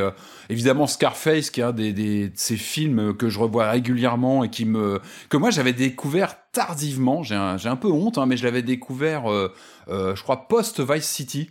évidemment, 0.49 0.87
Scarface, 0.87 1.49
qui 1.49 1.61
est 1.61 1.63
un 1.63 1.71
des, 1.71 1.93
des, 1.93 2.27
de 2.27 2.35
ces 2.35 2.57
films 2.57 3.15
que 3.15 3.29
je 3.29 3.39
revois 3.39 3.71
régulièrement 3.71 4.43
et 4.43 4.49
qui 4.49 4.65
me 4.65 4.99
que 5.29 5.37
moi 5.37 5.51
j'avais 5.51 5.73
découvert 5.73 6.35
tardivement. 6.51 7.23
J'ai 7.23 7.35
un, 7.35 7.57
un, 7.63 7.75
peu 7.75 7.89
honte, 7.89 8.17
hein, 8.17 8.25
mais 8.25 8.35
je 8.35 8.43
l'avais 8.43 8.63
découvert 8.63 9.31
euh, 9.89 10.15
je 10.15 10.21
crois, 10.21 10.47
post-Vice 10.47 11.07
City 11.07 11.49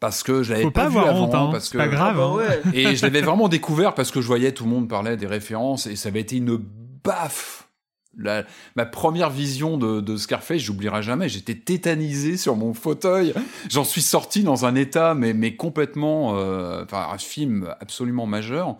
parce 0.00 0.22
que 0.22 0.42
je 0.42 0.52
l'avais 0.52 0.70
pas, 0.70 0.88
vu 0.88 0.98
avant 0.98 1.26
honte, 1.26 1.34
hein. 1.34 1.48
parce 1.52 1.68
que 1.68 1.76
pas 1.76 1.88
grave 1.88 2.18
hein. 2.18 2.38
Ah 2.64 2.68
et 2.72 2.96
je 2.96 3.02
l'avais 3.02 3.20
vraiment 3.20 3.48
découvert 3.48 3.94
parce 3.94 4.10
que 4.10 4.20
je 4.20 4.26
voyais 4.26 4.52
tout 4.52 4.64
le 4.64 4.70
monde 4.70 4.88
parlait 4.88 5.16
des 5.16 5.26
références 5.26 5.86
et 5.86 5.94
ça 5.94 6.08
avait 6.08 6.20
été 6.20 6.36
une 6.36 6.56
baffe 7.04 7.68
la, 8.18 8.44
ma 8.76 8.86
première 8.86 9.30
vision 9.30 9.76
de, 9.76 10.00
de 10.00 10.16
Scarface, 10.16 10.60
j'oublierai 10.60 11.02
jamais. 11.02 11.28
J'étais 11.28 11.54
tétanisé 11.54 12.36
sur 12.36 12.56
mon 12.56 12.74
fauteuil. 12.74 13.32
J'en 13.68 13.84
suis 13.84 14.02
sorti 14.02 14.42
dans 14.42 14.66
un 14.66 14.74
état, 14.74 15.14
mais, 15.14 15.32
mais 15.32 15.56
complètement, 15.56 16.36
euh, 16.36 16.84
enfin, 16.84 17.08
un 17.12 17.18
film 17.18 17.74
absolument 17.80 18.26
majeur. 18.26 18.76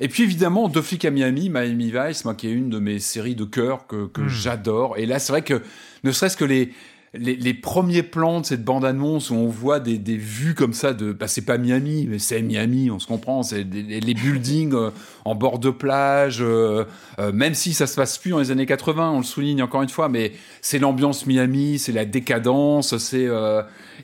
Et 0.00 0.08
puis 0.08 0.24
évidemment, 0.24 0.68
Deux 0.68 0.82
flics 0.82 1.04
à 1.06 1.10
Miami, 1.10 1.48
Miami 1.48 1.90
Vice, 1.90 2.24
moi 2.24 2.34
qui 2.34 2.48
est 2.48 2.52
une 2.52 2.68
de 2.68 2.78
mes 2.78 2.98
séries 2.98 3.34
de 3.34 3.44
cœur 3.44 3.86
que, 3.86 4.06
que 4.06 4.22
hmm. 4.22 4.28
j'adore. 4.28 4.98
Et 4.98 5.06
là, 5.06 5.18
c'est 5.18 5.32
vrai 5.32 5.42
que 5.42 5.62
ne 6.04 6.12
serait-ce 6.12 6.36
que 6.36 6.44
les 6.44 6.72
les, 7.14 7.54
premiers 7.54 8.02
plans 8.02 8.40
de 8.40 8.46
cette 8.46 8.64
bande-annonce 8.64 9.30
où 9.30 9.34
on 9.34 9.48
voit 9.48 9.80
des, 9.80 10.16
vues 10.16 10.54
comme 10.54 10.72
ça 10.72 10.92
de, 10.92 11.12
bah 11.12 11.28
c'est 11.28 11.44
pas 11.44 11.58
Miami, 11.58 12.06
mais 12.08 12.18
c'est 12.18 12.42
Miami, 12.42 12.90
on 12.90 12.98
se 12.98 13.06
comprend, 13.06 13.42
c'est 13.42 13.64
les 13.64 14.14
buildings 14.14 14.74
euh, 14.74 14.90
en 15.24 15.34
bord 15.34 15.58
de 15.58 15.70
plage, 15.70 16.38
euh, 16.40 16.84
euh, 17.18 17.32
même 17.32 17.54
si 17.54 17.74
ça 17.74 17.86
se 17.86 17.96
passe 17.96 18.18
plus 18.18 18.30
dans 18.30 18.38
les 18.38 18.50
années 18.50 18.66
80, 18.66 19.10
on 19.10 19.18
le 19.18 19.24
souligne 19.24 19.62
encore 19.62 19.82
une 19.82 19.88
fois, 19.88 20.08
mais 20.08 20.32
c'est 20.60 20.78
l'ambiance 20.78 21.26
Miami, 21.26 21.78
c'est 21.78 21.92
la 21.92 22.04
décadence, 22.04 22.96
c'est 22.98 23.28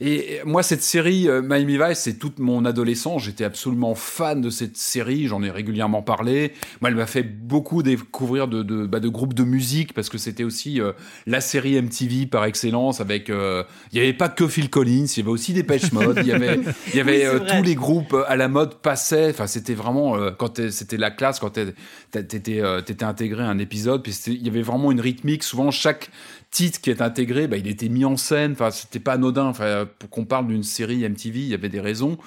et 0.01 0.41
moi, 0.45 0.63
cette 0.63 0.83
série, 0.83 1.29
euh, 1.29 1.43
Miami 1.43 1.79
Vice, 1.79 1.99
c'est 1.99 2.19
toute 2.19 2.39
mon 2.39 2.65
adolescence. 2.65 3.25
J'étais 3.25 3.45
absolument 3.45 3.95
fan 3.95 4.41
de 4.41 4.51
cette 4.51 4.77
série. 4.77 5.27
J'en 5.27 5.43
ai 5.43 5.51
régulièrement 5.51 6.03
parlé. 6.03 6.53
Moi, 6.81 6.91
elle 6.91 6.97
m'a 6.97 7.07
fait 7.07 7.23
beaucoup 7.23 7.83
découvrir 7.83 8.49
de, 8.49 8.63
de, 8.63 8.87
bah, 8.87 9.01
de 9.01 9.09
groupes 9.09 9.35
de 9.35 9.45
musique 9.45 9.93
parce 9.95 10.09
que 10.09 10.19
c'était 10.19 10.45
aussi 10.45 10.81
euh, 10.81 10.93
la 11.27 11.41
série 11.41 11.81
MTV 11.81 12.27
par 12.27 12.45
excellence. 12.45 13.01
Avec, 13.01 13.31
euh, 13.31 13.65
il 13.93 14.01
n'y 14.01 14.05
avait 14.05 14.17
pas 14.17 14.29
que 14.29 14.47
Phil 14.49 14.71
Collins, 14.71 15.07
il 15.17 15.19
y 15.19 15.21
avait 15.21 15.31
aussi 15.31 15.53
des 15.53 15.63
Patch 15.63 15.93
Mode. 15.93 16.19
Il 16.23 16.27
y 16.27 16.33
avait, 16.33 16.61
y 16.95 17.01
avait 17.01 17.27
tous 17.47 17.63
les 17.63 17.75
groupes 17.75 18.17
à 18.27 18.37
la 18.37 18.49
mode 18.49 18.77
passaient. 18.77 19.31
Enfin, 19.31 19.47
c'était 19.47 19.75
vraiment 19.75 20.17
quand 20.39 20.71
c'était 20.71 20.97
la 20.97 21.11
classe, 21.11 21.39
quand 21.39 21.51
t'étais 21.51 22.63
étais 22.89 23.05
intégré 23.05 23.43
à 23.43 23.49
un 23.49 23.59
épisode. 23.59 24.03
Puis 24.03 24.13
il 24.27 24.45
y 24.45 24.49
avait 24.49 24.63
vraiment 24.63 24.93
une 24.93 25.01
rythmique. 25.01 25.43
Souvent, 25.43 25.71
chaque 25.71 26.11
titre 26.53 26.81
qui 26.81 26.91
est 26.91 27.03
intégré, 27.03 27.49
bah, 27.49 27.57
il 27.57 27.67
était 27.67 27.89
mis 27.89 28.05
en 28.05 28.17
scène. 28.17 28.53
Enfin, 28.53 28.71
c'était 28.71 29.01
pas 29.01 29.15
anodin. 29.15 29.47
Enfin, 29.47 29.89
pour 29.99 30.11
qu'on 30.11 30.25
parle 30.25 30.47
d'une 30.47 30.63
série 30.63 31.09
MTV, 31.09 31.41
il 31.41 31.49
y 31.49 31.55
avait 31.55 31.69
des 31.69 31.81
raisons. 31.81 32.19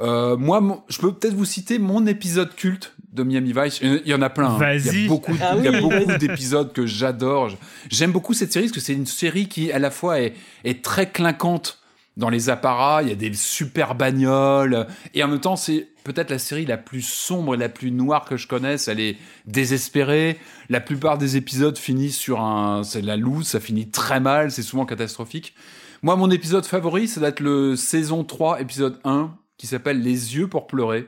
Euh, 0.00 0.36
moi, 0.36 0.84
je 0.88 0.98
peux 0.98 1.12
peut-être 1.12 1.34
vous 1.34 1.44
citer 1.44 1.78
mon 1.78 2.06
épisode 2.06 2.54
culte 2.54 2.94
de 3.12 3.22
Miami 3.24 3.52
Vice. 3.52 3.80
Il 3.82 4.06
y 4.06 4.14
en 4.14 4.22
a 4.22 4.30
plein. 4.30 4.50
Hein. 4.50 4.74
Il 4.74 4.86
y 4.86 5.04
a 5.04 5.08
beaucoup, 5.08 5.34
ah 5.40 5.56
beaucoup 5.80 6.18
d'épisodes 6.18 6.72
que 6.72 6.86
j'adore. 6.86 7.50
J'aime 7.90 8.12
beaucoup 8.12 8.34
cette 8.34 8.52
série 8.52 8.66
parce 8.66 8.74
que 8.74 8.80
c'est 8.80 8.94
une 8.94 9.06
série 9.06 9.48
qui, 9.48 9.72
à 9.72 9.78
la 9.78 9.90
fois, 9.90 10.20
est, 10.20 10.34
est 10.64 10.84
très 10.84 11.10
clinquante 11.10 11.81
dans 12.16 12.28
les 12.28 12.50
apparats, 12.50 13.02
il 13.02 13.08
y 13.08 13.12
a 13.12 13.16
des 13.16 13.32
super 13.32 13.94
bagnoles, 13.94 14.86
et 15.14 15.24
en 15.24 15.28
même 15.28 15.40
temps, 15.40 15.56
c'est 15.56 15.88
peut-être 16.04 16.30
la 16.30 16.38
série 16.38 16.66
la 16.66 16.76
plus 16.76 17.02
sombre 17.02 17.54
et 17.54 17.58
la 17.58 17.68
plus 17.68 17.90
noire 17.90 18.24
que 18.24 18.36
je 18.36 18.46
connaisse. 18.46 18.88
Elle 18.88 19.00
est 19.00 19.16
désespérée. 19.46 20.38
La 20.68 20.80
plupart 20.80 21.18
des 21.18 21.36
épisodes 21.36 21.78
finissent 21.78 22.18
sur 22.18 22.40
un, 22.40 22.82
c'est 22.82 23.02
la 23.02 23.16
loose, 23.16 23.46
ça 23.46 23.60
finit 23.60 23.88
très 23.88 24.20
mal, 24.20 24.50
c'est 24.50 24.62
souvent 24.62 24.84
catastrophique. 24.84 25.54
Moi, 26.02 26.16
mon 26.16 26.30
épisode 26.30 26.66
favori, 26.66 27.06
ça 27.06 27.20
doit 27.20 27.28
être 27.28 27.40
le 27.40 27.76
saison 27.76 28.24
3, 28.24 28.60
épisode 28.60 28.98
1, 29.04 29.34
qui 29.56 29.66
s'appelle 29.66 30.02
Les 30.02 30.36
yeux 30.36 30.48
pour 30.48 30.66
pleurer. 30.66 31.06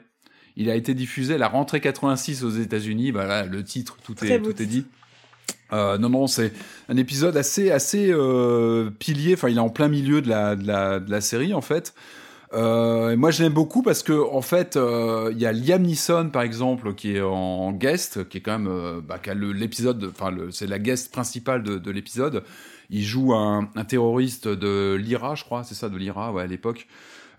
Il 0.57 0.71
a 0.71 0.77
été 0.77 0.95
diffusé 0.95 1.35
à 1.35 1.39
la 1.39 1.49
rentrée 1.49 1.81
86 1.81 2.45
aux 2.45 2.51
États-Unis. 2.51 3.11
Voilà, 3.11 3.45
le 3.45 3.65
titre, 3.65 3.97
tout 4.05 4.25
est, 4.25 4.41
tout 4.41 4.63
est 4.63 4.67
dit. 4.67 4.87
Euh, 5.73 5.99
non, 5.99 6.09
non, 6.09 6.27
c'est 6.27 6.53
un 6.89 6.97
épisode 6.97 7.37
assez, 7.37 7.71
assez 7.71 8.11
euh, 8.11 8.91
pilier. 8.91 9.35
Enfin, 9.35 9.49
il 9.49 9.57
est 9.57 9.61
en 9.61 9.71
plein 9.71 9.89
milieu 9.89 10.23
de 10.23 10.29
la, 10.29 10.57
de 10.57 11.11
la, 11.11 11.21
série, 11.21 11.55
en 11.55 11.61
fait. 11.61 11.95
Euh, 12.53 13.17
moi, 13.17 13.31
je 13.33 13.43
l'aime 13.43 13.53
beaucoup 13.53 13.83
parce 13.83 14.03
que, 14.03 14.13
en 14.13 14.43
fait, 14.43 14.77
il 14.77 15.39
y 15.39 15.47
a 15.47 15.53
Liam 15.53 15.83
Neeson, 15.83 16.31
par 16.33 16.43
exemple, 16.43 16.95
qui 16.95 17.17
est 17.17 17.21
en 17.21 17.73
guest, 17.73 18.29
qui 18.29 18.39
est 18.39 18.41
quand 18.41 18.59
même, 18.59 19.01
bah, 19.01 19.21
l'épisode, 19.35 20.13
enfin, 20.15 20.33
c'est 20.51 20.69
la 20.69 20.79
guest 20.79 21.11
principale 21.13 21.63
de, 21.63 21.79
de 21.79 21.91
l'épisode. 21.91 22.45
Il 22.91 23.03
joue 23.03 23.35
un, 23.35 23.69
un 23.75 23.85
terroriste 23.85 24.47
de 24.47 24.95
l'IRA, 24.95 25.35
je 25.35 25.45
crois, 25.45 25.65
c'est 25.65 25.75
ça, 25.75 25.89
de 25.89 25.97
l'IRA, 25.97 26.33
ouais, 26.33 26.43
à 26.43 26.47
l'époque. 26.47 26.87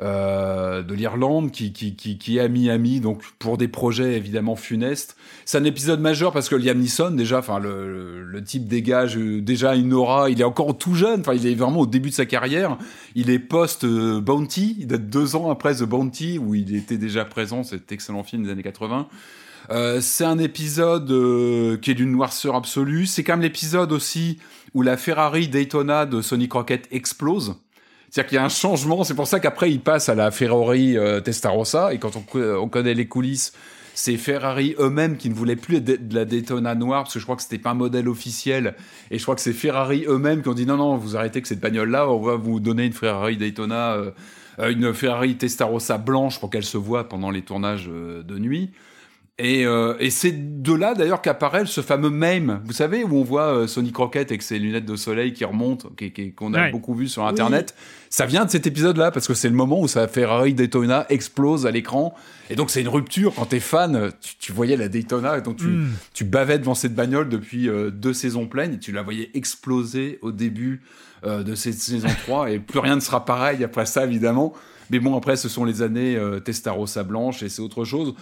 Euh, 0.02 0.84
de 0.84 0.94
l'Irlande 0.94 1.52
qui, 1.52 1.72
qui, 1.72 1.96
qui, 1.96 2.18
qui, 2.18 2.38
est 2.38 2.42
à 2.42 2.50
Miami, 2.50 3.00
donc 3.00 3.24
pour 3.40 3.58
des 3.58 3.70
projets 3.70 4.18
évidemment 4.18 4.58
funestes. 4.58 5.16
C'est 5.46 5.58
un 5.58 5.64
épisode 5.64 6.02
majeur 6.02 6.34
parce 6.34 6.50
que 6.50 6.56
Liam 6.56 6.78
Neeson, 6.80 7.12
déjà, 7.12 7.40
enfin 7.40 7.60
le, 7.60 8.22
le, 8.22 8.44
type 8.44 8.68
dégage 8.68 9.18
euh, 9.18 9.42
déjà 9.42 9.76
une 9.76 9.94
aura. 9.94 10.30
Il 10.30 10.42
est 10.42 10.46
encore 10.46 10.78
tout 10.78 10.96
jeune, 10.96 11.22
enfin 11.22 11.34
il 11.34 11.48
est 11.48 11.56
vraiment 11.56 11.80
au 11.80 11.86
début 11.86 12.10
de 12.10 12.16
sa 12.16 12.26
carrière. 12.26 12.78
Il 13.16 13.30
est 13.30 13.40
post 13.40 13.86
euh, 13.86 14.20
Bounty, 14.20 14.76
il 14.80 14.88
date 14.88 15.10
deux 15.10 15.38
ans 15.38 15.50
après 15.50 15.76
The 15.76 15.84
Bounty 15.84 16.40
où 16.40 16.56
il 16.56 16.76
était 16.76 16.98
déjà 16.98 17.24
présent, 17.24 17.64
cet 17.64 17.94
excellent 17.94 18.24
film 18.24 18.44
des 18.44 18.50
années 18.52 18.64
80. 18.64 19.08
Euh, 19.72 20.00
c'est 20.02 20.26
un 20.26 20.38
épisode 20.38 21.10
euh, 21.10 21.78
qui 21.78 21.92
est 21.92 21.96
d'une 21.96 22.12
noirceur 22.12 22.56
absolue. 22.56 23.06
C'est 23.06 23.24
quand 23.24 23.34
même 23.34 23.42
l'épisode 23.42 23.92
aussi 23.92 24.40
où 24.74 24.82
la 24.82 24.98
Ferrari 24.98 25.48
Daytona 25.48 26.06
de 26.06 26.22
Sonic 26.22 26.54
Rocket 26.54 26.88
explose. 26.92 27.56
C'est-à-dire 28.16 28.30
qu'il 28.30 28.36
y 28.38 28.40
a 28.40 28.46
un 28.46 28.48
changement. 28.48 29.04
C'est 29.04 29.14
pour 29.14 29.28
ça 29.28 29.42
qu'après, 29.42 29.70
il 29.70 29.82
passe 29.82 30.08
à 30.08 30.16
la 30.16 30.32
Ferrari 30.32 30.98
euh, 30.98 31.20
Testarossa. 31.20 31.94
Et 31.94 31.98
quand 31.98 32.16
on, 32.16 32.70
connaît 32.70 32.94
les 32.94 33.10
coulisses, 33.10 33.52
c'est 33.94 34.16
Ferrari 34.16 34.74
eux-mêmes 34.80 35.18
qui 35.18 35.30
ne 35.30 35.34
voulaient 35.34 35.58
plus 35.58 35.82
de, 35.82 36.00
la 36.16 36.24
Daytona 36.24 36.76
noire 36.76 37.04
parce 37.04 37.16
que 37.16 37.20
je 37.20 37.26
crois 37.26 37.36
que 37.36 37.42
c'était 37.42 37.58
pas 37.58 37.72
un 37.72 37.74
modèle 37.74 38.08
officiel. 38.08 38.76
Et 39.12 39.18
je 39.18 39.24
crois 39.24 39.36
que 39.36 39.42
c'est 39.42 39.52
Ferrari 39.52 40.06
eux-mêmes 40.08 40.44
qui 40.44 40.48
ont 40.48 40.54
dit 40.54 40.66
non, 40.66 40.78
non, 40.78 40.96
vous 40.96 41.18
arrêtez 41.18 41.42
que 41.42 41.48
cette 41.50 41.60
bagnole-là, 41.60 42.10
on 42.10 42.22
va 42.22 42.38
vous 42.38 42.62
donner 42.62 42.86
une 42.86 42.94
Ferrari 42.94 43.36
Daytona, 43.36 43.96
euh, 43.96 44.12
euh, 44.60 44.72
une 44.72 44.94
Ferrari 44.94 45.36
Testarossa 45.36 45.98
blanche 45.98 46.40
pour 46.40 46.50
qu'elle 46.50 46.64
se 46.64 46.78
voit 46.78 47.10
pendant 47.10 47.32
les 47.32 47.42
tournages 47.42 47.88
de 47.88 48.40
nuit. 48.40 48.72
Et, 49.38 49.66
euh, 49.66 49.96
et 50.00 50.12
c'est 50.12 50.62
de 50.62 50.74
là 50.74 50.94
d'ailleurs 50.94 51.22
qu'apparaît 51.22 51.66
ce 51.66 51.82
fameux 51.82 52.10
meme, 52.10 52.62
vous 52.64 52.72
savez, 52.72 53.04
où 53.04 53.18
on 53.18 53.24
voit 53.24 53.54
euh, 53.54 53.68
Sonic 53.68 53.98
Rocket 53.98 54.32
avec 54.32 54.42
ses 54.42 54.58
lunettes 54.60 54.86
de 54.86 54.96
soleil 54.96 55.34
qui 55.34 55.44
remontent, 55.44 55.90
qu'on 56.38 56.54
a 56.54 56.70
beaucoup 56.72 56.96
vu 56.96 57.10
sur 57.10 57.26
Internet. 57.26 57.76
Ça 58.10 58.26
vient 58.26 58.46
de 58.46 58.50
cet 58.50 58.66
épisode-là, 58.66 59.12
parce 59.12 59.28
que 59.28 59.34
c'est 59.34 59.50
le 59.50 59.56
moment 59.56 59.82
où 59.82 59.90
sa 59.90 60.08
Ferrari 60.08 60.54
Daytona 60.54 61.06
explose 61.10 61.66
à 61.66 61.72
l'écran. 61.72 62.16
Et 62.50 62.56
donc 62.56 62.70
c'est 62.70 62.80
une 62.80 62.88
rupture, 62.88 63.34
quand 63.36 63.48
t'es 63.48 63.60
fan, 63.60 64.14
tu, 64.40 64.54
voyais 64.54 64.78
la 64.78 64.88
Daytona, 64.88 65.38
et 65.40 65.42
donc 65.42 65.58
tu, 65.58 65.68
mm. 65.68 65.92
tu 66.14 66.24
bavais 66.24 66.58
devant 66.58 66.76
cette 66.76 66.96
bagnole 66.96 67.28
depuis 67.28 67.68
euh, 67.68 67.92
deux 67.92 68.14
saisons 68.14 68.48
pleines, 68.48 68.76
et 68.76 68.80
tu 68.80 68.94
la 68.94 69.02
voyais 69.02 69.32
exploser 69.34 70.18
au 70.22 70.32
début 70.32 70.82
euh, 71.26 71.44
de 71.44 71.56
cette 71.56 71.74
saison 71.74 72.08
3, 72.26 72.52
et 72.52 72.60
plus 72.60 72.80
rien 72.80 72.96
ne 72.96 73.02
sera 73.02 73.26
pareil 73.26 73.66
après 73.66 73.86
ça, 73.86 74.06
évidemment. 74.06 74.54
Mais 74.92 75.00
bon, 75.00 75.18
après, 75.18 75.36
ce 75.36 75.50
sont 75.50 75.66
les 75.66 75.82
années 75.82 76.16
Testarossa 76.46 77.04
blanche, 77.04 77.42
et 77.42 77.50
c'est 77.50 77.64
autre 77.64 77.86
chose. 77.86 78.14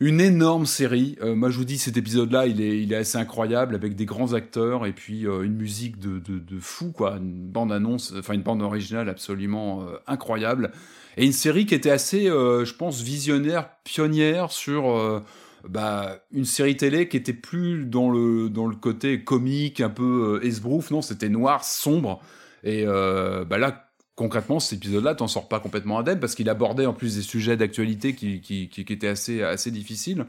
Une 0.00 0.20
énorme 0.20 0.66
série. 0.66 1.16
Euh, 1.22 1.34
moi, 1.34 1.50
je 1.50 1.58
vous 1.58 1.64
dis, 1.64 1.78
cet 1.78 1.96
épisode-là, 1.96 2.46
il 2.46 2.60
est, 2.60 2.80
il 2.82 2.92
est 2.92 2.96
assez 2.96 3.18
incroyable 3.18 3.74
avec 3.74 3.96
des 3.96 4.04
grands 4.04 4.32
acteurs 4.32 4.86
et 4.86 4.92
puis 4.92 5.26
euh, 5.26 5.42
une 5.42 5.56
musique 5.56 5.98
de, 5.98 6.20
fou, 6.60 6.92
quoi. 6.92 7.16
Une 7.16 7.48
bande 7.48 7.72
annonce, 7.72 8.14
enfin 8.16 8.34
une 8.34 8.42
bande 8.42 8.62
originale 8.62 9.08
absolument 9.08 9.82
euh, 9.82 9.96
incroyable. 10.06 10.70
Et 11.16 11.26
une 11.26 11.32
série 11.32 11.66
qui 11.66 11.74
était 11.74 11.90
assez, 11.90 12.26
je 12.26 12.74
pense, 12.74 13.02
visionnaire, 13.02 13.70
pionnière 13.82 14.52
sur 14.52 15.20
bah, 15.68 16.20
une 16.30 16.44
série 16.44 16.76
télé 16.76 17.08
qui 17.08 17.16
était 17.16 17.32
plus 17.32 17.86
dans 17.86 18.08
le, 18.08 18.48
dans 18.48 18.68
le 18.68 18.76
côté 18.76 19.24
comique, 19.24 19.80
un 19.80 19.90
peu 19.90 20.38
esbrouf. 20.44 20.92
Non, 20.92 21.02
c'était 21.02 21.28
noir, 21.28 21.64
sombre. 21.64 22.22
Et 22.62 22.84
bah 22.86 23.58
là, 23.58 23.87
concrètement, 24.18 24.58
cet 24.58 24.78
épisode-là, 24.78 25.14
t'en 25.14 25.28
sors 25.28 25.48
pas 25.48 25.60
complètement 25.60 26.00
indemne 26.00 26.18
parce 26.18 26.34
qu'il 26.34 26.50
abordait 26.50 26.86
en 26.86 26.92
plus 26.92 27.14
des 27.14 27.22
sujets 27.22 27.56
d'actualité 27.56 28.14
qui, 28.14 28.40
qui, 28.40 28.68
qui, 28.68 28.80
étaient 28.80 29.08
assez, 29.08 29.42
assez 29.42 29.70
difficiles. 29.70 30.26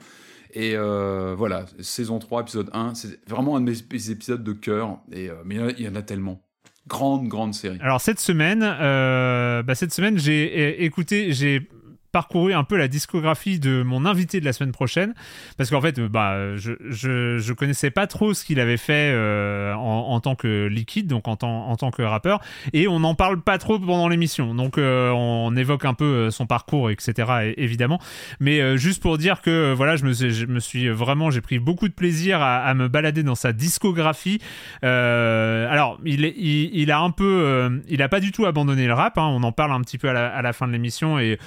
Et 0.54 0.76
euh, 0.76 1.34
voilà, 1.36 1.66
saison 1.80 2.20
3, 2.20 2.44
épisode 2.44 2.70
1, 2.72 2.94
c'est 2.94 3.20
vraiment 3.28 3.58
un 3.58 3.62
de 3.62 3.66
mes 3.66 4.10
épisodes 4.12 4.44
de 4.44 4.54
cœur. 4.54 5.00
Et, 5.12 5.30
euh, 5.30 5.34
mais 5.44 5.56
il 5.78 5.86
y 5.86 5.90
en 5.90 5.96
a 5.96 6.04
tellement. 6.04 6.40
Grande, 6.88 7.28
grande 7.28 7.54
série. 7.54 7.78
Alors 7.82 8.00
cette 8.00 8.20
semaine, 8.20 8.64
euh, 8.64 9.64
bah, 9.64 9.76
cette 9.76 9.94
semaine, 9.94 10.18
j'ai 10.18 10.84
écouté, 10.86 11.34
j'ai 11.34 11.68
parcouru 12.12 12.54
un 12.54 12.64
peu 12.64 12.78
la 12.78 12.88
discographie 12.88 13.60
de 13.60 13.84
mon 13.84 14.06
invité 14.06 14.40
de 14.40 14.46
la 14.46 14.54
semaine 14.54 14.72
prochaine. 14.72 15.14
Parce 15.58 15.70
qu'en 15.70 15.82
fait 15.82 16.00
bah 16.00 16.56
je, 16.56 16.74
je, 16.90 17.38
je, 17.38 17.54
connaissais 17.54 17.92
pas 17.92 18.08
trop 18.08 18.34
ce 18.34 18.44
qu'il 18.44 18.60
avait 18.60 18.78
fait 18.78 19.12
euh, 19.14 19.74
en, 19.74 20.12
en, 20.12 20.20
tant 20.20 20.36
que 20.36 20.68
liquide 20.68 21.08
donc 21.08 21.28
en, 21.28 21.36
tant, 21.36 21.68
en 21.68 21.76
tant 21.76 21.92
que 21.92 22.02
rappeur. 22.02 22.40
Et 22.74 22.88
on 22.88 23.00
n'en 23.00 23.16
parle 23.16 23.42
pas 23.42 23.58
trop 23.58 23.80
pendant 23.80 24.08
l'émission. 24.08 24.56
Donc 24.56 24.78
euh, 24.78 25.12
on 25.12 25.56
évoque 25.56 25.86
un 25.86 25.94
peu 25.94 26.06
euh, 26.06 26.32
son 26.32 26.46
parcours 26.46 26.90
etc 26.90 27.54
évidemment. 27.58 28.00
Mais 28.40 28.78
juste 28.78 29.02
pour 29.02 29.18
dire 29.18 29.42
que 29.42 29.74
voilà 29.74 29.96
je 29.96 30.06
me, 30.06 30.14
je 30.14 30.46
me 30.46 30.60
suis 30.60 30.90
vraiment 30.90 31.32
j'ai 31.32 31.42
pris 31.42 31.60
beaucoup 31.60 31.88
de 31.88 31.94
plaisir 31.94 32.42
à, 32.42 32.74
me 32.74 32.88
balader 32.88 33.24
dans 33.24 33.36
sa 33.36 33.54
discographie. 33.54 34.40
Alors 34.82 36.00
il, 36.06 36.26
il, 36.26 36.92
a 36.92 37.00
un 37.00 37.12
peu 37.12 37.82
il 37.88 38.02
a 38.02 38.10
pas 38.10 38.20
du 38.20 38.32
tout 38.32 38.46
abandonné 38.46 38.88
le 38.88 38.94
rap 38.94 39.18
hein, 39.18 39.28
on 39.28 39.44
en 39.44 39.52
parle 39.52 39.72
un 39.72 39.82
petit 39.82 39.98
peu 39.98 40.10
à 40.10 40.14
la, 40.14 40.28
à 40.28 40.42
la 40.42 40.54
fin 40.54 40.68
de 40.68 40.72
l'émission 40.72 41.20
et 41.20 41.38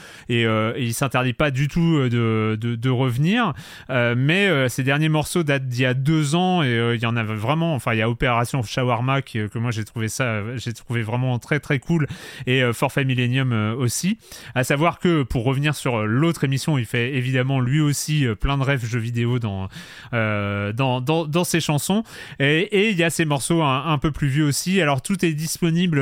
euh, 0.52 0.72
il 0.78 0.94
s'interdit 0.94 1.32
pas 1.32 1.50
du 1.50 1.68
tout 1.68 1.96
euh, 1.96 2.56
de, 2.56 2.74
de, 2.74 2.90
revenir. 2.90 3.54
Euh, 3.90 4.14
mais 4.16 4.68
ces 4.68 4.82
derniers 4.82 5.08
morceaux 5.08 5.42
datent 5.42 5.66
d'il 5.66 5.82
y 5.82 5.86
a 5.86 5.94
deux 5.94 6.34
ans 6.34 6.62
et 6.62 6.92
il 6.94 7.00
y 7.00 7.06
en 7.06 7.16
avait 7.16 7.34
vraiment. 7.34 7.74
Enfin, 7.74 7.94
il 7.94 7.98
y 7.98 8.02
a 8.02 8.10
Opération 8.10 8.62
Shawarma 8.62 9.22
que 9.22 9.58
moi 9.58 9.70
j'ai 9.70 9.84
trouvé 9.84 10.08
ça, 10.08 10.42
j'ai 10.56 10.72
trouvé 10.72 11.02
vraiment 11.02 11.38
très 11.38 11.60
très 11.60 11.78
cool 11.78 12.06
et 12.46 12.62
Forfait 12.72 13.04
Millennium 13.04 13.52
aussi. 13.78 14.18
À 14.54 14.64
savoir 14.64 14.98
que 14.98 15.22
pour 15.22 15.44
revenir 15.44 15.74
sur 15.74 16.04
l'autre 16.06 16.44
émission, 16.44 16.78
il 16.78 16.84
fait 16.84 17.14
évidemment 17.14 17.60
lui 17.60 17.80
aussi 17.80 18.26
plein 18.40 18.58
de 18.58 18.62
rêves 18.62 18.84
jeux 18.84 18.98
vidéo 18.98 19.38
dans, 19.38 19.68
dans, 20.12 21.00
dans, 21.00 21.26
dans, 21.26 21.44
ses 21.44 21.60
chansons. 21.60 22.04
Et 22.38 22.90
il 22.90 22.96
y 22.96 23.04
a 23.04 23.10
ces 23.10 23.24
morceaux 23.24 23.62
un, 23.62 23.86
un, 23.86 23.98
peu 23.98 24.10
plus 24.10 24.28
vieux 24.28 24.44
aussi. 24.44 24.80
Alors 24.80 25.02
tout 25.02 25.24
est 25.24 25.32
disponible 25.32 26.00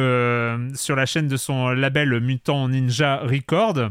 sur 0.75 0.97
la 0.97 1.07
chaîne 1.07 1.29
de 1.29 1.37
son 1.37 1.69
label 1.69 2.21
Mutant 2.21 2.69
Ninja 2.69 3.19
Record 3.19 3.91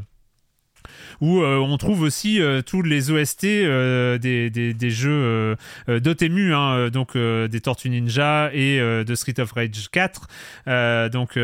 où 1.21 1.41
euh, 1.41 1.57
on 1.57 1.77
trouve 1.77 2.01
aussi 2.01 2.41
euh, 2.41 2.61
tous 2.61 2.81
les 2.81 3.11
OST 3.11 3.45
euh, 3.45 4.17
des, 4.17 4.49
des, 4.49 4.73
des, 4.73 4.89
jeux 4.89 5.55
Dotemu, 5.87 6.53
hein, 6.53 6.89
donc 6.89 7.15
des 7.15 7.61
Tortues 7.61 7.89
Ninja 7.89 8.49
et 8.53 8.79
de 8.79 9.15
Street 9.15 9.39
of 9.39 9.51
Rage 9.51 9.89
4, 9.91 11.09
donc, 11.11 11.37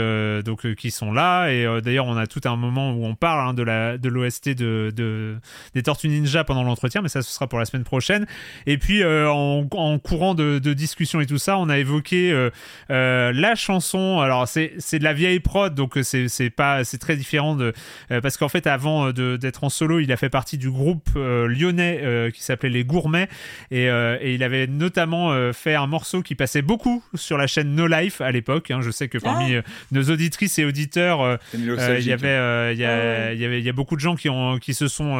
donc 0.43 0.75
qui 0.75 0.91
sont 0.91 1.11
là. 1.11 1.49
Et 1.49 1.81
d'ailleurs, 1.81 2.05
on 2.05 2.17
a 2.17 2.27
tout 2.27 2.41
un 2.45 2.55
moment 2.55 2.93
où 2.93 3.05
on 3.05 3.15
parle 3.15 3.49
hein, 3.49 3.53
de 3.53 3.63
la 3.63 3.97
de 3.97 4.09
l'OST 4.09 4.49
de, 4.49 4.91
de, 4.95 5.35
des 5.73 5.83
Tortues 5.83 6.09
Ninja 6.09 6.43
pendant 6.43 6.63
l'entretien, 6.63 7.01
mais 7.01 7.09
ça 7.09 7.21
ce 7.21 7.31
sera 7.31 7.47
pour 7.47 7.59
la 7.59 7.65
semaine 7.65 7.83
prochaine. 7.83 8.25
Et 8.65 8.77
puis 8.77 9.03
en, 9.03 9.67
en 9.71 9.99
courant 9.99 10.35
de, 10.35 10.59
de, 10.59 10.73
discussion 10.73 11.21
et 11.21 11.25
tout 11.25 11.37
ça, 11.37 11.57
on 11.57 11.69
a 11.69 11.77
évoqué 11.77 12.49
la 12.89 13.55
chanson. 13.55 14.19
Alors 14.19 14.47
c'est 14.47 14.99
de 14.99 15.03
la 15.03 15.13
vieille 15.13 15.39
prod, 15.39 15.73
donc 15.73 15.97
c'est 16.03 16.27
c'est 16.27 16.49
pas 16.49 16.83
c'est 16.83 16.97
très 16.97 17.15
différent 17.15 17.55
de 17.55 17.73
parce 18.21 18.37
qu'en 18.37 18.49
fait 18.49 18.67
avant 18.67 19.11
d'être 19.11 19.63
en 19.65 19.69
solo, 19.69 19.99
il 19.99 20.11
a 20.11 20.17
fait 20.17 20.29
partie 20.29 20.57
du 20.57 20.69
groupe 20.69 21.09
euh, 21.15 21.47
lyonnais 21.47 21.99
euh, 22.03 22.29
qui 22.29 22.43
s'appelait 22.43 22.69
Les 22.69 22.83
Gourmets 22.83 23.27
et, 23.71 23.89
euh, 23.89 24.17
et, 24.21 24.35
il 24.35 24.43
avait 24.43 24.67
notamment 24.67 25.51
fait 25.53 25.75
un 25.75 25.87
morceau 25.87 26.21
qui 26.21 26.35
passait 26.35 26.61
beaucoup 26.61 27.03
sur 27.15 27.37
la 27.37 27.47
chaîne 27.47 27.73
No 27.73 27.87
Life 27.87 28.21
à 28.21 28.31
l'époque. 28.31 28.69
Hein. 28.69 28.81
Je 28.81 28.91
sais 28.91 29.07
que 29.07 29.17
parmi 29.17 29.55
ah. 29.55 29.61
nos 29.91 30.03
auditrices 30.03 30.59
et 30.59 30.65
auditeurs, 30.65 31.39
il 31.53 31.65
y 31.65 32.11
avait 32.11 32.73
il 32.73 32.79
y, 32.79 32.85
a, 32.85 33.33
il 33.33 33.39
y 33.39 33.45
avait 33.45 33.59
il 33.59 33.65
y 33.65 33.69
a 33.69 33.73
beaucoup 33.73 33.95
de 33.95 34.01
gens 34.01 34.15
qui 34.15 34.29
ont 34.29 34.59
qui 34.59 34.73
se 34.73 34.87
sont 34.87 35.17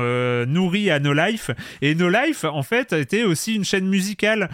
nourris 0.48 0.92
à 0.92 1.00
No 1.00 1.14
Life 1.14 1.52
et 1.82 1.96
No 1.96 2.10
Life 2.10 2.44
en 2.44 2.64
fait 2.64 2.94
était 2.94 3.24
aussi 3.24 3.56
une 3.56 3.66
chaîne 3.66 3.88
musicale 3.88 4.50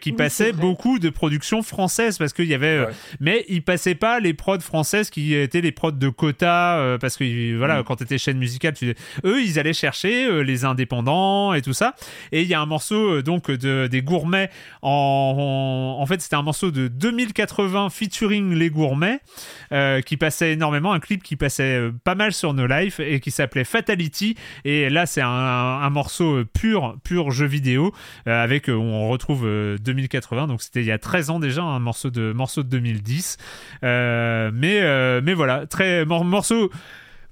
qui 0.00 0.12
passait 0.12 0.52
beaucoup 0.52 0.98
de 0.98 1.10
productions 1.10 1.62
françaises 1.62 2.18
parce 2.18 2.32
qu'il 2.32 2.46
y 2.46 2.54
avait 2.54 2.86
mais 3.20 3.44
il 3.48 3.62
passait 3.62 3.94
pas 3.94 4.20
les 4.20 4.32
prods 4.32 4.60
françaises 4.60 5.10
qui 5.10 5.34
étaient 5.34 5.60
les 5.60 5.72
prods 5.72 5.90
de 5.92 6.08
quota 6.08 6.96
parce 7.00 7.16
que 7.16 7.56
voilà 7.56 7.80
mm. 7.80 7.84
quand 7.84 7.96
tu 7.96 8.04
étais 8.04 8.18
chaîne 8.18 8.38
musicale 8.38 8.74
tu 8.74 8.94
eux, 9.24 9.33
ils 9.40 9.58
allaient 9.58 9.72
chercher 9.72 10.26
euh, 10.26 10.40
les 10.40 10.64
indépendants 10.64 11.54
et 11.54 11.62
tout 11.62 11.72
ça. 11.72 11.94
Et 12.32 12.42
il 12.42 12.48
y 12.48 12.54
a 12.54 12.60
un 12.60 12.66
morceau 12.66 13.16
euh, 13.16 13.22
donc 13.22 13.50
de, 13.50 13.86
des 13.86 14.02
gourmets 14.02 14.50
en, 14.82 16.04
fait 16.06 16.20
c'était 16.20 16.36
un 16.36 16.42
morceau 16.42 16.70
de 16.70 16.88
2080 16.88 17.88
featuring 17.90 18.54
les 18.54 18.68
gourmets 18.68 19.20
euh, 19.72 20.00
qui 20.02 20.16
passait 20.16 20.52
énormément, 20.52 20.92
un 20.92 21.00
clip 21.00 21.22
qui 21.22 21.36
passait 21.36 21.90
pas 22.04 22.14
mal 22.14 22.32
sur 22.32 22.52
No 22.52 22.66
Life 22.66 23.00
et 23.00 23.20
qui 23.20 23.30
s'appelait 23.30 23.64
Fatality. 23.64 24.36
Et 24.64 24.90
là 24.90 25.06
c'est 25.06 25.22
un, 25.22 25.90
morceau 25.90 26.44
pur 26.52 26.96
pur 27.04 27.30
jeu 27.30 27.46
vidéo 27.46 27.94
avec 28.26 28.68
on 28.68 29.08
retrouve 29.08 29.46
2080 29.80 30.48
donc 30.48 30.60
c'était 30.60 30.80
il 30.80 30.86
y 30.86 30.90
a 30.90 30.98
13 30.98 31.30
ans 31.30 31.38
déjà 31.38 31.62
un 31.62 31.78
morceau 31.78 32.10
de 32.10 32.32
morceau 32.32 32.62
de 32.62 32.68
2010. 32.68 33.36
mais 33.82 35.20
mais 35.20 35.34
voilà 35.34 35.66
très 35.66 36.04
morceau 36.04 36.70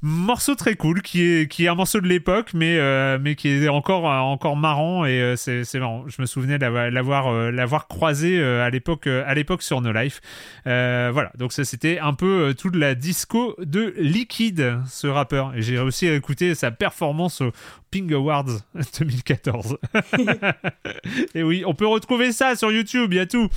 morceau 0.02 0.56
très 0.56 0.74
cool 0.74 1.00
qui 1.00 1.22
est 1.22 1.48
qui 1.48 1.64
est 1.64 1.68
un 1.68 1.76
morceau 1.76 2.00
de 2.00 2.08
l'époque 2.08 2.50
mais 2.54 2.76
euh, 2.78 3.18
mais 3.20 3.36
qui 3.36 3.48
est 3.48 3.68
encore 3.68 4.04
encore 4.04 4.56
marrant 4.56 5.04
et 5.04 5.20
euh, 5.20 5.36
c'est 5.36 5.64
c'est 5.64 5.78
marrant. 5.78 6.04
Je 6.08 6.20
me 6.20 6.26
souvenais 6.26 6.58
l'avoir 6.58 7.28
euh, 7.28 7.52
l'avoir 7.52 7.86
croisé 7.86 8.42
à 8.42 8.68
l'époque 8.68 9.06
à 9.06 9.32
l'époque 9.34 9.62
sur 9.62 9.80
No 9.80 9.92
Life. 9.92 10.20
Voilà. 10.64 11.30
Donc 11.38 11.52
ça 11.52 11.64
c'était 11.64 12.00
un 12.00 12.14
peu 12.14 12.54
toute 12.58 12.74
la 12.74 12.94
disco 12.94 13.54
de 13.60 13.94
Liquid 13.96 14.78
ce 14.86 15.06
rappeur. 15.06 15.54
Et 15.54 15.62
j'ai 15.62 15.78
aussi 15.78 16.08
écouté 16.08 16.54
sa 16.56 16.72
performance 16.72 17.40
au 17.40 17.52
Ping 17.92 18.12
Awards 18.12 18.62
2014 18.98 19.78
et 21.36 21.44
oui 21.44 21.62
on 21.64 21.74
peut 21.74 21.86
retrouver 21.86 22.32
ça 22.32 22.56
sur 22.56 22.72
YouTube 22.72 23.12
il 23.12 23.16
y 23.16 23.20
a 23.20 23.26
tout 23.26 23.48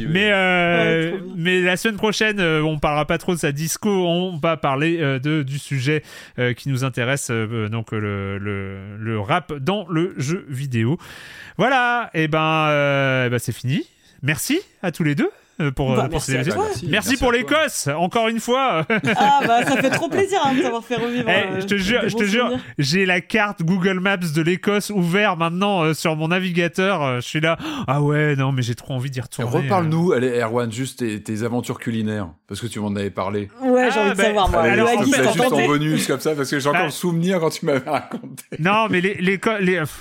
mais 0.00 0.30
mais 1.36 1.62
la 1.62 1.78
semaine 1.78 1.96
prochaine 1.96 2.40
on 2.40 2.78
parlera 2.78 3.06
pas 3.06 3.16
trop 3.16 3.34
de 3.34 3.40
sa 3.40 3.52
disco 3.52 3.88
on 3.88 4.36
va 4.36 4.58
parler 4.58 4.98
de 4.98 5.42
du 5.42 5.58
sujet 5.58 6.02
euh, 6.38 6.52
qui 6.52 6.68
nous 6.68 6.84
intéresse, 6.84 7.28
euh, 7.30 7.68
donc 7.68 7.92
le, 7.92 8.38
le, 8.38 8.96
le, 8.98 9.20
rap 9.20 9.52
dans 9.52 9.86
le 9.88 10.14
jeu 10.18 10.44
vidéo. 10.48 10.98
Voilà, 11.58 12.10
et 12.14 12.28
ben, 12.28 12.68
euh, 12.70 13.28
ben 13.28 13.38
c'est 13.38 13.52
fini. 13.52 13.86
Merci 14.22 14.60
à 14.82 14.90
tous 14.90 15.04
les 15.04 15.14
deux. 15.14 15.30
Euh, 15.60 15.70
pour, 15.70 15.94
bah, 15.94 16.08
merci, 16.10 16.32
merci, 16.88 17.16
pour 17.16 17.30
l'Écosse, 17.30 17.88
encore 17.96 18.26
une 18.26 18.40
fois. 18.40 18.84
ah 19.16 19.40
bah 19.46 19.64
ça 19.64 19.80
fait 19.80 19.90
trop 19.90 20.08
plaisir 20.08 20.40
hein, 20.44 20.52
de 20.52 20.62
t'avoir 20.62 20.82
fait 20.82 20.96
revivre. 20.96 21.28
Eh, 21.28 21.60
je 21.60 21.66
te 21.66 21.76
jure, 21.76 22.08
je 22.08 22.16
te 22.16 22.24
jure, 22.24 22.58
j'ai 22.76 23.06
la 23.06 23.20
carte 23.20 23.62
Google 23.62 24.00
Maps 24.00 24.16
de 24.16 24.42
l'Écosse 24.42 24.90
ouverte 24.90 25.38
maintenant 25.38 25.82
euh, 25.82 25.94
sur 25.94 26.16
mon 26.16 26.28
navigateur. 26.28 27.02
Euh, 27.02 27.16
je 27.20 27.28
suis 27.28 27.40
là. 27.40 27.56
Ah 27.86 28.02
ouais, 28.02 28.34
non, 28.34 28.50
mais 28.50 28.62
j'ai 28.62 28.74
trop 28.74 28.94
envie 28.94 29.10
d'y 29.10 29.20
retourner. 29.20 29.48
Reparle-nous, 29.48 30.12
allez, 30.12 30.40
Erwan, 30.40 30.72
juste 30.72 30.98
tes, 30.98 31.22
tes, 31.22 31.44
aventures 31.44 31.78
culinaires, 31.78 32.30
parce 32.48 32.60
que 32.60 32.66
tu 32.66 32.80
m'en 32.80 32.94
avais 32.96 33.10
parlé. 33.10 33.48
Ouais, 33.62 33.90
j'ai 33.92 34.00
envie 34.00 34.10
de 34.10 34.20
ah, 34.20 34.24
savoir 34.24 34.48
moi. 34.48 34.62
Alors, 34.62 35.04
juste 35.04 35.52
en 35.52 35.66
bonus 35.66 36.06
comme 36.08 36.20
ça, 36.20 36.34
parce 36.34 36.50
que 36.50 36.58
j'ai 36.58 36.68
encore 36.68 36.84
le 36.86 36.90
souvenir 36.90 37.38
quand 37.38 37.50
tu 37.50 37.64
m'avais 37.66 37.88
raconté. 37.88 38.44
Non, 38.58 38.88
mais 38.90 39.00
les, 39.00 39.38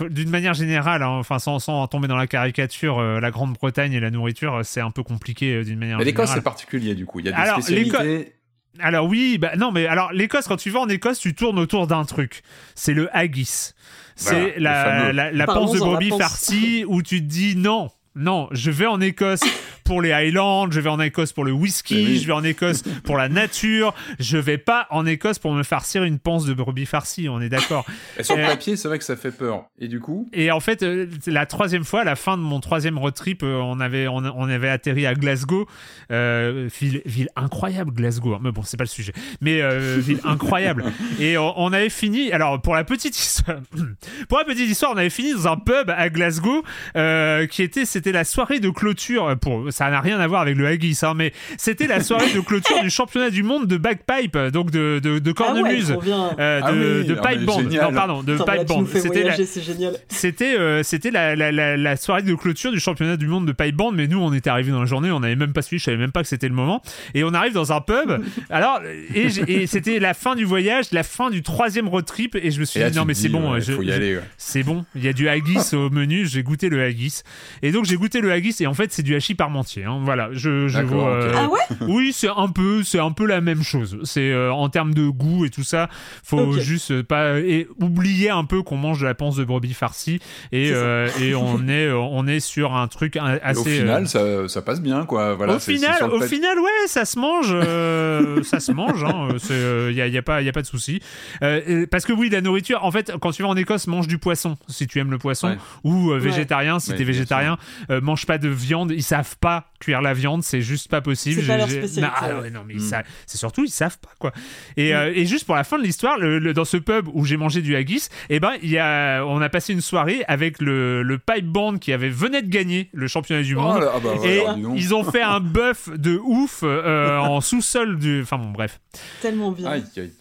d'une 0.09 0.29
manière 0.31 0.55
générale, 0.55 1.03
hein, 1.03 1.09
enfin 1.19 1.37
sans, 1.37 1.59
sans 1.59 1.85
tomber 1.87 2.07
dans 2.07 2.17
la 2.17 2.27
caricature, 2.27 2.99
la 3.01 3.29
Grande-Bretagne 3.29 3.93
et 3.93 3.99
la 3.99 4.09
nourriture, 4.09 4.61
c'est 4.63 4.81
un 4.81 4.89
peu 4.89 5.03
compliqué 5.03 5.42
euh, 5.51 5.63
d'une 5.63 5.79
manière. 5.79 5.97
Mais 5.97 6.05
l'Écosse 6.05 6.31
c'est 6.33 6.41
particulier 6.41 6.95
du 6.95 7.05
coup. 7.05 7.19
Il 7.19 7.25
y 7.25 7.29
a 7.29 7.31
des 7.31 7.37
alors, 7.37 7.61
spécialités. 7.61 8.33
Alors 8.79 9.07
oui, 9.07 9.37
bah 9.37 9.51
non, 9.55 9.71
mais 9.71 9.85
alors 9.85 10.11
l'Écosse, 10.13 10.47
quand 10.47 10.57
tu 10.57 10.71
vas 10.71 10.79
en 10.79 10.89
Écosse, 10.89 11.19
tu 11.19 11.35
tournes 11.35 11.59
autour 11.59 11.85
d'un 11.85 12.05
truc. 12.05 12.41
C'est 12.73 12.93
le 12.93 13.15
haggis. 13.15 13.73
C'est 14.15 14.59
la, 14.59 15.11
la, 15.11 15.31
la, 15.31 15.45
panse 15.45 15.73
de 15.73 15.79
brebis 15.79 16.11
farcie 16.17 16.85
où 16.87 17.01
tu 17.01 17.19
te 17.19 17.25
dis 17.25 17.55
non, 17.55 17.89
non, 18.15 18.47
je 18.51 18.69
vais 18.69 18.85
en 18.85 19.01
Écosse 19.01 19.41
pour 19.83 20.01
les 20.01 20.11
Highlands, 20.11 20.69
je 20.71 20.79
vais 20.79 20.89
en 20.89 20.99
Écosse 20.99 21.33
pour 21.33 21.43
le 21.45 21.51
whisky, 21.51 21.95
oui. 21.95 22.19
je 22.19 22.27
vais 22.27 22.33
en 22.33 22.43
Écosse 22.43 22.83
pour 23.03 23.17
la 23.17 23.29
nature, 23.29 23.93
je 24.19 24.37
vais 24.37 24.57
pas 24.57 24.87
en 24.89 25.05
Écosse 25.05 25.39
pour 25.39 25.53
me 25.53 25.63
farcir 25.63 26.03
une 26.03 26.19
panse 26.19 26.45
de 26.45 26.53
brebis 26.53 26.85
farcie, 26.85 27.27
on 27.29 27.41
est 27.41 27.49
d'accord. 27.49 27.85
Et 28.17 28.23
sur 28.23 28.35
le 28.35 28.43
Euh, 28.43 28.47
papier, 28.47 28.75
c'est 28.75 28.87
vrai 28.87 28.97
que 28.99 29.03
ça 29.05 29.15
fait 29.15 29.31
peur. 29.31 29.65
Et 29.79 29.87
du 29.87 29.99
coup, 29.99 30.29
Et 30.33 30.51
en 30.51 30.59
fait, 30.59 30.83
euh, 30.83 31.07
la 31.27 31.45
troisième 31.45 31.83
fois, 31.83 32.01
à 32.01 32.03
la 32.03 32.15
fin 32.15 32.37
de 32.37 32.41
mon 32.43 32.59
troisième 32.59 32.97
road 32.97 33.13
trip, 33.13 33.43
euh, 33.43 33.55
on 33.61 33.79
avait 33.79 34.07
on, 34.07 34.17
on 34.17 34.49
avait 34.49 34.69
atterri 34.69 35.05
à 35.05 35.13
Glasgow, 35.13 35.67
euh, 36.11 36.69
ville, 36.79 37.01
ville 37.05 37.29
incroyable 37.35 37.91
Glasgow. 37.93 38.33
hein. 38.35 38.39
Mais 38.41 38.51
bon, 38.51 38.61
c'est 38.63 38.77
pas 38.77 38.83
le 38.83 38.89
sujet. 38.89 39.13
Mais 39.41 39.61
euh, 39.61 39.97
ville 39.99 40.19
incroyable. 40.25 40.85
Et 41.19 41.37
on, 41.37 41.53
on 41.59 41.73
avait 41.73 41.89
fini. 41.89 42.31
Alors 42.31 42.61
pour 42.61 42.75
la 42.75 42.83
petite 42.83 43.17
histoire, 43.17 43.57
pour 44.29 44.37
la 44.37 44.45
petite 44.45 44.69
histoire, 44.69 44.91
on 44.93 44.97
avait 44.97 45.09
fini 45.09 45.33
dans 45.33 45.47
un 45.47 45.57
pub 45.57 45.89
à 45.89 46.09
Glasgow 46.09 46.63
euh, 46.95 47.47
qui 47.47 47.61
était 47.63 47.85
c'était 47.85 48.11
la 48.11 48.23
soirée 48.23 48.59
de 48.59 48.69
clôture. 48.69 49.35
Pour 49.41 49.71
ça 49.73 49.89
n'a 49.89 49.99
rien 49.99 50.19
à 50.19 50.27
voir 50.27 50.41
avec 50.41 50.55
le 50.55 50.65
haggis, 50.67 50.97
hein, 51.03 51.13
mais 51.15 51.33
c'était 51.57 51.87
la 51.87 52.01
soirée 52.01 52.31
de 52.33 52.39
clôture 52.39 52.81
du 52.81 52.89
championnat 52.89 53.29
du 53.29 53.43
monde 53.43 53.67
de 53.67 53.77
bagpipe, 53.77 54.37
donc 54.53 54.71
de 54.71 54.99
de, 55.03 55.19
de 55.19 55.33
Ah 55.37 55.41
ouais, 55.53 55.61
cornemuse. 55.61 55.91
euh, 55.91 56.59
de, 56.61 56.63
Ah 56.65 56.71
oui, 56.71 57.05
de 57.07 57.17
ah 57.21 57.27
pipe 57.29 57.41
band, 57.45 57.61
non 57.63 57.93
pardon, 57.93 58.23
de 58.23 58.37
pipe 58.37 58.67
band. 58.67 58.85
C'était 58.85 59.07
la, 59.07 59.21
voyager, 59.21 59.45
c'est 59.45 59.61
génial. 59.61 59.97
c'était 60.07 60.55
euh, 60.57 60.83
c'était 60.83 61.11
la, 61.11 61.35
la, 61.35 61.51
la, 61.51 61.75
la 61.77 61.95
soirée 61.97 62.21
de 62.21 62.33
clôture 62.35 62.71
du 62.71 62.79
championnat 62.79 63.17
du 63.17 63.27
monde 63.27 63.45
de 63.47 63.51
pipe 63.51 63.75
band, 63.75 63.91
mais 63.91 64.07
nous 64.07 64.19
on 64.19 64.31
était 64.33 64.49
arrivés 64.49 64.71
dans 64.71 64.79
la 64.81 64.85
journée, 64.85 65.11
on 65.11 65.19
n'avait 65.21 65.35
même 65.35 65.53
pas 65.53 65.61
suivi, 65.61 65.79
je 65.79 65.85
savais 65.85 65.97
même 65.97 66.11
pas 66.11 66.21
que 66.21 66.27
c'était 66.29 66.47
le 66.47 66.53
moment. 66.55 66.81
Et 67.13 67.23
on 67.23 67.33
arrive 67.33 67.53
dans 67.53 67.73
un 67.73 67.81
pub. 67.81 68.11
Alors 68.49 68.79
et, 69.13 69.67
c'était 69.67 69.99
la 69.99 70.13
fin 70.13 70.35
du 70.35 70.45
voyage, 70.45 70.85
la 70.91 71.03
fin 71.03 71.29
du 71.29 71.41
troisième 71.41 71.87
road 71.87 72.05
trip, 72.05 72.35
et 72.35 72.51
je 72.51 72.59
me 72.59 72.65
suis 72.65 72.79
là, 72.79 72.89
dit 72.89 72.97
non 72.97 73.05
mais 73.05 73.13
c'est 73.13 73.29
bon, 73.29 73.51
ouais, 73.53 73.61
je- 73.61 73.73
faut 73.73 73.81
y 73.81 73.87
je- 73.87 73.91
aller. 73.91 74.15
ouais. 74.17 74.23
c'est 74.37 74.63
bon. 74.63 74.85
Il 74.95 75.03
y 75.03 75.07
a 75.07 75.13
du 75.13 75.27
haggis 75.29 75.73
au 75.73 75.89
menu, 75.89 76.25
j'ai 76.27 76.43
goûté 76.43 76.69
le 76.69 76.83
haggis. 76.83 77.21
Et 77.61 77.71
donc 77.71 77.85
j'ai 77.85 77.95
goûté 77.95 78.21
le 78.21 78.31
haggis 78.31 78.55
et 78.59 78.67
en 78.67 78.73
fait 78.73 78.91
c'est 78.91 79.03
du 79.03 79.15
hachis 79.15 79.35
parmentier. 79.35 79.62
Hein. 79.85 79.99
Voilà, 80.03 80.29
je, 80.31 80.67
vous, 80.83 81.01
euh. 81.01 81.31
Ah 81.35 81.47
ouais? 81.49 81.59
oui, 81.87 82.11
c'est 82.13 82.29
un 82.29 82.47
peu, 82.49 82.83
c'est 82.83 82.99
un 82.99 83.11
peu 83.11 83.25
la 83.25 83.41
même 83.41 83.63
chose. 83.63 83.97
C'est 84.03 84.31
euh, 84.31 84.51
en 84.53 84.69
termes 84.69 84.93
de 84.93 85.07
goût 85.07 85.45
et 85.45 85.49
tout 85.49 85.63
ça, 85.63 85.89
faut 86.23 86.53
juste 86.53 87.01
pas 87.03 87.39
et 87.39 87.67
oublier 87.79 88.29
un 88.29 88.45
peu 88.45 88.61
qu'on 88.63 88.77
mange 88.77 88.99
de 89.01 89.05
la 89.05 89.13
panse 89.15 89.35
de 89.35 89.43
brebis 89.43 89.73
farcie 89.73 90.19
et 90.51 90.71
euh, 90.73 91.07
et 91.21 91.35
on 91.35 91.67
est 91.67 91.91
on 91.91 92.27
est 92.27 92.39
sur 92.39 92.75
un 92.75 92.87
truc 92.87 93.15
Et 93.15 93.19
assez. 93.19 93.59
au 93.59 93.63
final, 93.63 94.03
euh, 94.15 94.47
ça, 94.47 94.53
ça 94.55 94.61
passe 94.61 94.81
bien, 94.81 95.05
quoi. 95.05 95.33
Voilà, 95.35 95.55
au 95.55 95.59
final, 95.59 96.03
au 96.11 96.21
final, 96.21 96.59
ouais, 96.59 96.87
ça 96.87 97.05
se 97.05 97.17
mange, 97.19 97.49
euh, 97.51 98.41
ça 98.43 98.59
se 98.59 98.71
mange. 98.71 99.03
Il 99.49 99.95
y 99.95 100.01
a, 100.01 100.07
y 100.07 100.17
a 100.17 100.21
pas, 100.21 100.41
y 100.41 100.49
a 100.49 100.51
pas 100.51 100.61
de 100.61 100.67
souci. 100.67 100.99
Euh, 101.43 101.85
parce 101.89 102.05
que 102.05 102.13
oui, 102.13 102.29
la 102.29 102.41
nourriture. 102.41 102.83
En 102.83 102.91
fait, 102.91 103.11
quand 103.21 103.31
tu 103.31 103.43
vas 103.43 103.49
en 103.49 103.55
Écosse, 103.55 103.87
mange 103.87 104.07
du 104.07 104.17
poisson 104.17 104.57
si 104.67 104.87
tu 104.87 104.99
aimes 104.99 105.11
le 105.11 105.17
poisson, 105.17 105.43
Ouais. 105.49 105.57
ou 105.83 106.09
euh, 106.11 106.13
Ouais. 106.15 106.19
végétarien 106.19 106.79
si 106.79 106.91
Ouais, 106.91 106.97
t'es 106.97 107.03
bien 107.03 107.13
végétarien. 107.13 107.57
Euh, 107.89 108.01
mange 108.01 108.25
pas 108.25 108.37
de 108.37 108.47
viande. 108.49 108.91
Ils 108.91 109.03
savent 109.03 109.35
pas 109.39 109.52
cuire 109.79 110.01
la 110.01 110.13
viande, 110.13 110.43
c'est 110.43 110.61
juste 110.61 110.89
pas 110.89 111.01
possible. 111.01 111.41
C'est 111.41 111.47
pas 111.47 111.57
leur 111.57 111.69
spécialité, 111.69 112.01
Non, 112.01 112.07
ah 112.15 112.41
ouais. 112.41 112.49
non, 112.49 112.61
mais 112.65 112.73
ils 112.75 112.79
Mm. 112.81 112.89
savent- 112.89 113.05
c'est 113.25 113.37
surtout 113.37 113.63
ils 113.65 113.69
savent 113.69 113.97
pas 113.99 114.11
quoi. 114.19 114.31
Et, 114.77 114.95
euh, 114.95 115.11
et 115.13 115.25
juste 115.25 115.45
pour 115.45 115.55
la 115.55 115.63
fin 115.63 115.77
de 115.77 115.83
l'histoire, 115.83 116.17
le, 116.17 116.39
le- 116.39 116.53
dans 116.53 116.63
ce 116.65 116.77
pub 116.77 117.07
où 117.13 117.25
j'ai 117.25 117.35
mangé 117.37 117.61
du 117.61 117.75
haggis, 117.75 118.07
eh 118.29 118.39
ben 118.39 118.51
il 118.61 118.69
y 118.69 118.77
a, 118.77 119.23
on 119.25 119.41
a 119.41 119.49
passé 119.49 119.73
une 119.73 119.81
soirée 119.81 120.23
avec 120.27 120.61
le, 120.61 121.03
le 121.03 121.17
pipe 121.17 121.45
band 121.47 121.77
qui 121.77 121.91
avait 121.91 122.09
venait 122.09 122.41
de 122.41 122.49
gagner 122.49 122.89
le 122.93 123.07
championnat 123.07 123.43
du 123.43 123.55
Oh 123.55 123.61
monde. 123.61 123.81
là, 123.81 123.91
ah 123.95 123.99
bah 124.01 124.09
ouais, 124.21 124.27
Et 124.37 124.39
alors, 124.45 124.57
ils 124.75 124.93
ont 124.95 125.03
fait 125.03 125.21
un 125.21 125.39
bœuf 125.41 125.89
de 125.95 126.17
ouf 126.23 126.61
euh, 126.63 127.17
en 127.17 127.41
sous-sol 127.41 127.97
du. 127.99 128.21
Enfin 128.21 128.37
bon, 128.37 128.51
bref. 128.51 128.79
Tellement 129.21 129.51
bien. 129.51 129.71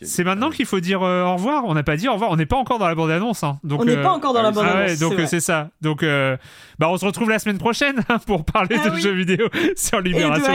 C'est 0.03 0.25
maintenant 0.25 0.51
qu'il 0.51 0.67
faut 0.67 0.81
dire 0.81 1.03
euh, 1.03 1.25
au 1.25 1.35
revoir. 1.35 1.65
On 1.67 1.75
n'a 1.75 1.83
pas 1.83 1.97
dit 1.97 2.09
au 2.09 2.15
revoir. 2.15 2.31
On 2.31 2.37
n'est 2.37 2.47
pas 2.47 2.57
encore 2.57 2.79
dans 2.79 2.89
la 2.89 2.95
bande-annonce. 2.95 3.45
Hein. 3.45 3.61
Donc, 3.65 3.81
On 3.81 3.85
n'est 3.85 3.97
euh, 3.97 4.03
pas 4.03 4.11
encore 4.13 4.33
dans 4.33 4.43
la 4.43 4.49
ah 4.49 4.53
Ah 4.57 4.61
ouais, 4.61 4.71
annonce, 4.87 4.99
donc 4.99 5.15
c'est 5.27 5.37
euh, 5.37 5.41
ça. 5.41 5.71
Donc, 5.81 6.03
euh, 6.03 6.37
bah, 6.79 6.89
on 6.91 6.97
se 6.97 7.05
retrouve 7.05 7.29
la 7.31 7.39
semaine 7.39 7.59
prochaine 7.59 8.03
hein, 8.09 8.19
pour 8.27 8.45
parler 8.45 8.77
Ah 8.83 8.89
de 8.89 8.95
oui. 8.95 9.01
jeux 9.03 9.13
vidéo 9.25 9.49
sur 9.77 10.01
Libération. 10.01 10.55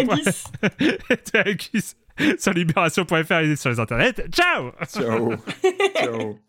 et 1.10 1.16
de 1.16 1.22
sur 2.40 2.54
libération.fr 2.54 3.34
et 3.34 3.56
sur 3.56 3.70
les 3.70 3.80
internets. 3.80 4.14
Ciao 4.32 4.72
Ciao. 4.86 5.34
Ciao. 5.96 6.40